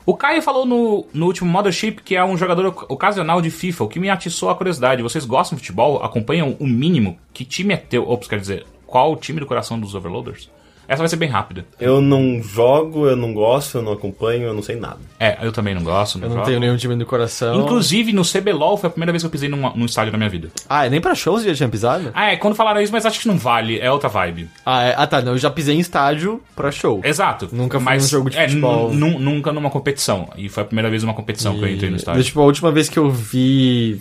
O 0.04 0.16
Caio 0.16 0.42
falou 0.42 0.66
no, 0.66 1.06
no 1.14 1.26
último 1.26 1.48
Mothership 1.50 2.00
que 2.04 2.16
é 2.16 2.24
um 2.24 2.36
jogador 2.36 2.66
oc- 2.66 2.90
ocasional 2.90 3.40
de 3.40 3.50
FIFA, 3.50 3.84
o 3.84 3.88
que 3.88 4.00
me 4.00 4.10
atiçou 4.10 4.50
a 4.50 4.54
curiosidade. 4.56 5.00
Vocês 5.02 5.24
gostam 5.24 5.56
de 5.56 5.62
futebol? 5.62 6.02
Acompanham 6.02 6.56
o 6.58 6.66
mínimo? 6.66 7.18
Que 7.32 7.44
time 7.44 7.74
é 7.74 7.76
teu? 7.76 8.08
Ops, 8.08 8.26
quer 8.28 8.40
dizer, 8.40 8.66
qual 8.86 9.12
o 9.12 9.16
time 9.16 9.38
do 9.40 9.46
coração 9.46 9.78
dos 9.78 9.94
Overloaders? 9.94 10.50
Essa 10.92 11.02
vai 11.02 11.08
ser 11.08 11.16
bem 11.16 11.28
rápida. 11.28 11.64
Eu 11.80 12.00
não 12.00 12.42
jogo, 12.42 13.06
eu 13.06 13.16
não 13.16 13.32
gosto, 13.32 13.78
eu 13.78 13.82
não 13.82 13.92
acompanho, 13.92 14.44
eu 14.44 14.54
não 14.54 14.62
sei 14.62 14.76
nada. 14.76 14.98
É, 15.18 15.38
eu 15.42 15.52
também 15.52 15.74
não 15.74 15.82
gosto, 15.82 16.18
não, 16.18 16.24
Eu 16.24 16.28
não 16.30 16.36
jogo. 16.36 16.46
tenho 16.48 16.60
nenhum 16.60 16.76
time 16.76 16.96
do 16.96 17.06
coração. 17.06 17.60
Inclusive, 17.60 18.12
no 18.12 18.22
CBLOL 18.24 18.76
foi 18.76 18.88
a 18.88 18.90
primeira 18.90 19.12
vez 19.12 19.22
que 19.22 19.26
eu 19.26 19.30
pisei 19.30 19.48
num, 19.48 19.70
num 19.74 19.84
estádio 19.86 20.12
da 20.12 20.18
minha 20.18 20.28
vida. 20.30 20.48
Ah, 20.68 20.86
é 20.86 20.90
nem 20.90 21.00
pra 21.00 21.14
shows 21.14 21.44
já 21.44 21.54
tinha 21.54 21.68
pisado? 21.68 22.10
Ah, 22.14 22.32
é, 22.32 22.36
quando 22.36 22.54
falaram 22.54 22.80
isso, 22.80 22.92
mas 22.92 23.06
acho 23.06 23.20
que 23.20 23.28
não 23.28 23.38
vale, 23.38 23.78
é 23.80 23.90
outra 23.90 24.08
vibe. 24.08 24.48
Ah, 24.66 24.82
é- 24.84 24.94
ah, 24.96 25.06
tá, 25.06 25.20
não, 25.22 25.32
eu 25.32 25.38
já 25.38 25.50
pisei 25.50 25.76
em 25.76 25.80
estádio 25.80 26.40
pra 26.56 26.70
show. 26.70 27.00
Exato. 27.04 27.48
Nunca 27.52 27.78
fui 27.78 27.84
mas, 27.84 28.02
num 28.04 28.08
jogo 28.08 28.30
de 28.30 28.36
é, 28.38 28.48
futebol. 28.48 28.92
nu- 28.92 29.12
nu- 29.12 29.18
nunca 29.18 29.52
numa 29.52 29.70
competição. 29.70 30.28
E 30.36 30.48
foi 30.48 30.62
a 30.62 30.66
primeira 30.66 30.90
vez 30.90 31.02
numa 31.02 31.14
competição 31.14 31.54
que 31.58 31.62
eu 31.64 31.68
entrei 31.68 31.88
no 31.90 31.96
E, 31.96 31.98
estádio. 31.98 32.22
tipo, 32.24 32.40
a 32.40 32.44
última 32.44 32.70
vez 32.70 32.88
que 32.88 32.98
eu 32.98 33.10
vi 33.10 34.00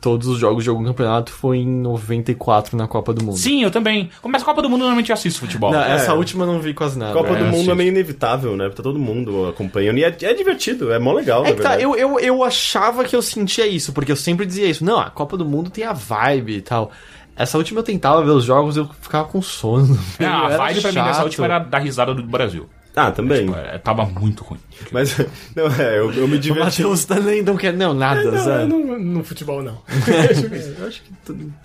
todos 0.00 0.26
os 0.28 0.38
jogos 0.38 0.64
de 0.64 0.70
algum 0.70 0.84
campeonato 0.84 1.30
foi 1.32 1.58
em 1.58 1.66
94 1.66 2.76
na 2.76 2.86
Copa 2.88 3.12
do 3.12 3.24
Mundo. 3.24 3.36
Sim, 3.36 3.62
eu 3.62 3.70
também. 3.70 4.10
Mas 4.24 4.42
a 4.42 4.44
Copa 4.44 4.62
do 4.62 4.68
Mundo 4.70 4.80
normalmente 4.80 5.10
eu 5.10 5.14
assisto 5.14 5.40
futebol. 5.40 5.72
Não, 5.72 5.80
essa 5.80 6.12
É. 6.12 6.14
última 6.14 6.44
eu 6.44 6.52
não 6.52 6.60
vi 6.60 6.72
quase 6.74 6.98
nada. 6.98 7.12
Copa 7.12 7.30
é, 7.30 7.38
do 7.38 7.44
Mundo 7.44 7.54
assisto. 7.54 7.70
é 7.70 7.74
meio 7.74 7.88
inevitável, 7.88 8.56
né? 8.56 8.68
Tá 8.70 8.82
todo 8.82 8.98
mundo 8.98 9.48
acompanhando. 9.48 9.98
E 9.98 10.04
é, 10.04 10.16
é 10.22 10.34
divertido, 10.34 10.92
é 10.92 10.98
mó 10.98 11.12
legal, 11.12 11.44
É 11.44 11.50
na 11.50 11.54
que 11.56 11.62
tá, 11.62 11.70
verdade. 11.76 11.82
eu, 11.84 11.96
eu, 11.96 12.18
eu 12.20 12.42
achava 12.44 13.04
que 13.04 13.14
eu 13.14 13.22
sentia 13.22 13.66
isso, 13.66 13.92
porque 13.92 14.10
eu 14.12 14.16
sempre 14.16 14.46
dizia 14.46 14.66
isso. 14.66 14.84
Não, 14.84 14.98
a 14.98 15.10
Copa 15.10 15.36
do 15.36 15.44
Mundo 15.44 15.70
tem 15.70 15.84
a 15.84 15.92
vibe 15.92 16.56
e 16.56 16.62
tal. 16.62 16.90
Essa 17.36 17.56
última 17.56 17.80
eu 17.80 17.84
tentava 17.84 18.22
ver 18.22 18.32
os 18.32 18.44
jogos 18.44 18.76
eu 18.76 18.88
ficava 19.00 19.26
com 19.28 19.40
sono. 19.40 19.98
É, 20.18 20.24
a 20.26 20.48
vibe 20.56 20.80
pra 20.82 20.92
mim 20.92 21.02
dessa 21.02 21.24
última 21.24 21.44
era 21.46 21.58
dar 21.58 21.78
risada 21.78 22.14
do 22.14 22.22
Brasil. 22.22 22.68
Ah, 23.06 23.10
também. 23.12 23.48
É, 23.54 23.78
tava 23.78 24.04
muito 24.04 24.42
ruim. 24.44 24.58
Mas, 24.92 25.16
não, 25.56 25.66
é, 25.66 25.98
eu, 25.98 26.12
eu 26.12 26.28
me 26.28 26.36
O 26.36 26.38
diverti. 26.38 26.64
Matheus 26.82 27.04
também 27.04 27.42
não 27.42 27.56
quer, 27.56 27.72
não, 27.72 27.94
nada, 27.94 28.30
Não, 28.30 28.44
sabe? 28.44 28.66
não, 28.66 28.98
no 28.98 29.24
futebol 29.24 29.62
não. 29.62 29.80
Eu 30.78 30.86
acho 30.88 31.02
que 31.02 31.12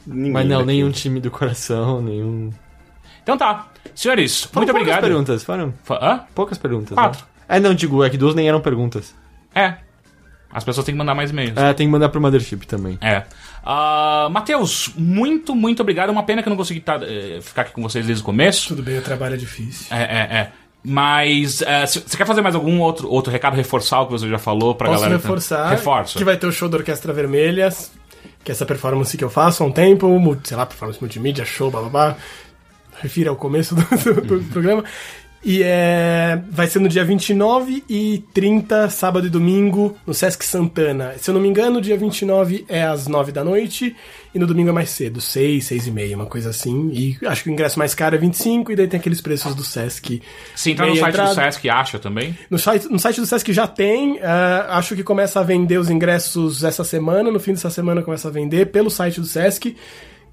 Mas 0.07 0.45
não, 0.47 0.57
daqui. 0.59 0.67
nenhum 0.67 0.91
time 0.91 1.19
do 1.19 1.29
coração, 1.31 2.01
nenhum. 2.01 2.51
Então 3.23 3.37
tá. 3.37 3.67
Senhores, 3.93 4.43
Foram 4.43 4.61
muito 4.65 4.71
poucas 4.71 4.81
obrigado. 4.81 5.01
perguntas, 5.01 5.43
foram 5.43 5.73
Hã? 5.89 6.21
poucas 6.33 6.57
perguntas. 6.57 6.93
Quatro. 6.93 7.21
Né? 7.21 7.57
É, 7.57 7.59
não, 7.59 7.73
digo, 7.73 8.03
é 8.03 8.09
que 8.09 8.17
duas 8.17 8.35
nem 8.35 8.47
eram 8.47 8.59
perguntas. 8.61 9.13
É. 9.53 9.75
As 10.51 10.63
pessoas 10.63 10.85
têm 10.85 10.93
que 10.95 10.99
mandar 10.99 11.13
mais 11.15 11.31
e-mails. 11.31 11.55
É, 11.57 11.73
tem 11.73 11.85
que 11.85 11.91
mandar 11.91 12.07
pro 12.09 12.21
Mothership 12.21 12.65
também. 12.65 12.97
É. 13.01 13.23
Ah, 13.63 14.29
Matheus, 14.31 14.89
muito, 14.95 15.53
muito 15.53 15.81
obrigado. 15.81 16.09
Uma 16.11 16.23
pena 16.23 16.41
que 16.41 16.47
eu 16.47 16.51
não 16.51 16.57
consegui 16.57 16.79
tá, 16.79 16.97
eh, 17.01 17.39
ficar 17.41 17.63
aqui 17.63 17.71
com 17.73 17.81
vocês 17.81 18.05
desde 18.05 18.21
o 18.23 18.25
começo. 18.25 18.69
Tudo 18.69 18.81
bem, 18.81 18.97
o 18.97 19.01
trabalho 19.01 19.33
é 19.33 19.37
difícil. 19.37 19.87
É, 19.95 20.01
é, 20.03 20.37
é. 20.37 20.51
Mas 20.85 21.63
se- 21.87 21.99
você 22.01 22.15
quer 22.15 22.25
fazer 22.27 22.41
mais 22.41 22.53
algum 22.53 22.79
outro, 22.79 23.09
outro 23.09 23.31
recado, 23.31 23.55
reforçar 23.55 24.01
o 24.01 24.05
que 24.05 24.11
você 24.11 24.29
já 24.29 24.37
falou 24.37 24.75
pra 24.75 24.87
Posso 24.89 25.01
galera? 25.01 25.19
reforçar 25.21 25.69
Reforça. 25.69 26.17
que 26.17 26.23
vai 26.23 26.37
ter 26.37 26.45
o 26.45 26.51
show 26.51 26.69
da 26.69 26.77
Orquestra 26.77 27.11
Vermelha, 27.11 27.69
que 28.43 28.51
é 28.51 28.53
essa 28.53 28.65
performance 28.65 29.17
que 29.17 29.23
eu 29.23 29.29
faço 29.29 29.63
há 29.63 29.65
um 29.65 29.71
tempo, 29.71 30.37
sei 30.43 30.55
lá, 30.55 30.65
performance 30.65 31.01
multimídia, 31.01 31.43
show, 31.43 31.71
blá 31.71 31.81
blá 31.81 31.89
blá. 31.89 32.15
Refira 33.01 33.29
ao 33.31 33.35
começo 33.35 33.73
do, 33.75 33.81
do- 34.21 34.39
do 34.39 34.43
programa. 34.51 34.83
E 35.45 35.61
é, 35.61 36.41
vai 36.49 36.65
ser 36.65 36.79
no 36.79 36.89
dia 36.89 37.05
29 37.05 37.83
e 37.87 38.23
30, 38.33 38.89
sábado 38.89 39.27
e 39.27 39.29
domingo, 39.29 39.95
no 40.05 40.11
Sesc 40.11 40.43
Santana. 40.43 41.13
Se 41.19 41.29
eu 41.29 41.35
não 41.35 41.41
me 41.41 41.47
engano, 41.47 41.79
dia 41.79 41.95
29 41.95 42.65
é 42.67 42.81
às 42.81 43.07
9 43.07 43.31
da 43.31 43.43
noite 43.43 43.95
e 44.33 44.39
no 44.39 44.47
domingo 44.47 44.69
é 44.69 44.71
mais 44.71 44.89
cedo, 44.89 45.21
6, 45.21 45.63
6 45.63 45.85
e 45.85 45.91
meia, 45.91 46.15
uma 46.15 46.25
coisa 46.25 46.49
assim. 46.49 46.89
E 46.91 47.15
acho 47.27 47.43
que 47.43 47.49
o 47.51 47.53
ingresso 47.53 47.77
mais 47.77 47.93
caro 47.93 48.15
é 48.15 48.17
25 48.17 48.71
e 48.71 48.75
daí 48.75 48.87
tem 48.87 48.99
aqueles 48.99 49.21
preços 49.21 49.53
do 49.53 49.63
Sesc. 49.63 50.19
Se 50.55 50.71
entrar 50.71 50.87
no 50.87 50.95
site 50.95 51.15
do. 51.15 51.33
Sesc, 51.35 51.69
acha 51.69 51.99
também. 51.99 52.35
No 52.49 52.57
site, 52.57 52.87
no 52.89 52.97
site 52.97 53.21
do 53.21 53.27
Sesc 53.27 53.53
já 53.53 53.67
tem, 53.67 54.19
ah, 54.23 54.79
acho 54.79 54.95
que 54.95 55.03
começa 55.03 55.39
a 55.39 55.43
vender 55.43 55.77
os 55.77 55.91
ingressos 55.91 56.63
essa 56.63 56.83
semana, 56.83 57.29
no 57.31 57.39
fim 57.39 57.51
dessa 57.51 57.69
semana 57.69 58.01
começa 58.01 58.29
a 58.29 58.31
vender 58.31 58.65
pelo 58.71 58.89
site 58.89 59.21
do 59.21 59.27
Sesc 59.27 59.75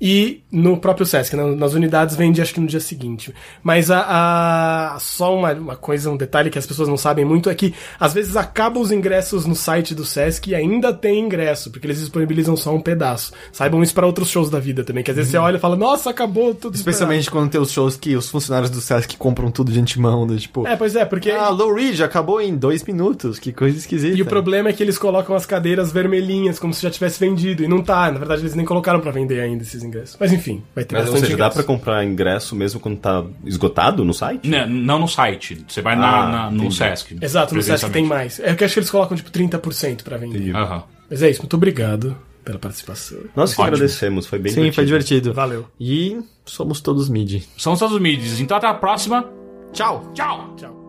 e 0.01 0.43
no 0.51 0.77
próprio 0.77 1.07
Sesc, 1.07 1.35
na- 1.37 1.47
nas 1.55 1.75
unidades 1.75 2.17
vende 2.17 2.43
acho 2.43 2.53
que 2.55 2.61
no 2.61 2.67
dia 2.67 2.81
seguinte. 2.81 3.33
Mas 3.63 3.91
a, 3.91 4.95
a- 4.95 4.99
só 4.99 5.35
uma, 5.37 5.53
uma 5.53 5.77
coisa, 5.77 6.11
um 6.11 6.17
detalhe 6.17 6.51
que 6.51 6.59
as 6.59 6.67
pessoas 6.67 6.89
não 6.89 6.97
sabem 6.97 7.25
muito 7.25 7.49
é 7.49 7.55
que 7.55 7.75
às 7.99 8.13
vezes 8.13 8.37
acabam 8.37 8.83
os 8.83 8.91
ingressos 8.93 9.47
no 9.47 9.55
site 9.55 9.95
do 9.95 10.05
Sesc 10.05 10.51
e 10.51 10.55
ainda 10.55 10.93
tem 10.93 11.21
ingresso, 11.21 11.71
porque 11.71 11.87
eles 11.87 12.01
disponibilizam 12.01 12.57
só 12.57 12.75
um 12.75 12.81
pedaço. 12.81 13.33
Saibam 13.53 13.83
isso 13.83 13.95
para 13.95 14.07
outros 14.07 14.29
shows 14.29 14.51
da 14.51 14.59
vida 14.59 14.83
também, 14.85 15.03
que 15.05 15.11
às 15.11 15.17
vezes 15.17 15.31
você 15.31 15.39
olha 15.39 15.57
e 15.57 15.61
fala, 15.61 15.77
nossa, 15.77 16.11
acabou 16.11 16.55
tudo 16.55 16.75
Especialmente 16.75 17.31
quando 17.31 17.51
tem 17.51 17.61
os 17.61 17.71
shows 17.71 17.97
que 17.97 18.17
os 18.17 18.29
funcionários 18.29 18.71
do 18.71 18.81
Sesc 18.81 19.17
compram 19.17 19.51
tudo 19.51 19.71
de 19.73 19.81
antemão, 19.81 20.27
né? 20.27 20.37
Tipo, 20.37 20.67
É, 20.67 20.77
pois 20.77 20.97
é, 20.97 21.05
porque 21.05 21.31
ah, 21.31 21.49
Low 21.49 21.75
Ridge 21.75 22.03
acabou 22.03 22.41
em 22.41 22.57
dois 22.57 22.83
minutos, 22.85 23.39
que 23.39 23.53
coisa 23.53 23.77
esquisita. 23.79 24.17
E 24.17 24.23
o 24.23 24.27
problema 24.27 24.69
é 24.69 24.73
que 24.73 24.83
eles 24.83 24.99
colocam 24.99 25.35
as 25.37 25.47
cadeiras 25.47 25.93
vermelhinhas, 25.93 26.59
como 26.59 26.75
se 26.75 26.83
já 26.83 26.91
tivesse 26.91 27.19
vendido. 27.21 27.63
E 27.63 27.69
não 27.69 27.83
tá, 27.83 28.11
na 28.11 28.19
verdade 28.19 28.43
eles 28.43 28.55
nem 28.55 28.65
colocaram 28.67 29.01
pra 29.01 29.11
vender 29.11 29.41
ainda 29.41 29.63
esses 29.63 29.82
ingressos. 29.83 30.17
Mas 30.21 30.33
enfim, 30.33 30.63
vai 30.75 30.85
ter 30.85 30.95
Mas, 30.95 31.07
ou 31.07 31.13
bastante 31.13 31.27
seja, 31.27 31.37
dá 31.39 31.45
ingresso. 31.47 31.55
pra 31.57 31.75
comprar 31.75 32.05
ingresso 32.05 32.55
mesmo 32.57 32.81
quando 32.81 32.99
tá 32.99 33.25
esgotado 33.45 34.05
no 34.05 34.13
site? 34.15 34.49
Não, 34.49 34.67
não 34.69 34.99
no 35.01 35.09
site. 35.09 35.65
Você 35.69 35.81
vai 35.83 35.95
Ah, 35.95 35.97
na, 35.97 36.29
na- 36.29 36.51
no 36.51 36.57
entendi. 36.59 36.75
Sesc. 36.77 37.17
Exato, 37.21 37.55
no 37.55 37.63
Sesc 37.63 37.91
tem 37.91 38.05
mais. 38.05 38.41
É 38.41 38.55
que 38.55 38.63
eu 38.63 38.67
acho 38.67 38.75
que 38.75 38.81
eles 38.81 38.91
colocam 38.91 39.17
tipo 39.17 39.31
30% 39.31 40.03
pra 40.03 40.17
vender. 40.17 40.37
Entendi. 40.39 40.53
Aham. 40.57 40.83
Mas 41.11 41.23
é 41.23 41.31
isso, 41.31 41.41
muito 41.43 41.55
obrigado 41.57 42.17
pela 42.45 42.59
participação. 42.59 43.19
Nós 43.37 43.55
que 43.55 43.63
agradecemos, 43.63 44.27
foi 44.27 44.39
bem 44.39 44.53
Sim, 44.53 44.73
foi 44.73 44.85
divertido. 44.85 45.33
Valeu. 45.33 45.67
E 45.79 46.19
somos 46.45 46.81
todos 46.81 47.09
mid. 47.09 47.43
São 47.57 47.73
os 47.73 47.77
Estados 47.79 47.95
Unidos. 47.97 48.41
Então 48.41 48.57
até 48.57 48.67
a 48.67 48.75
próxima. 48.75 49.29
Tchau! 49.73 50.11
Tchau! 50.15 50.55
Tchau. 50.57 50.82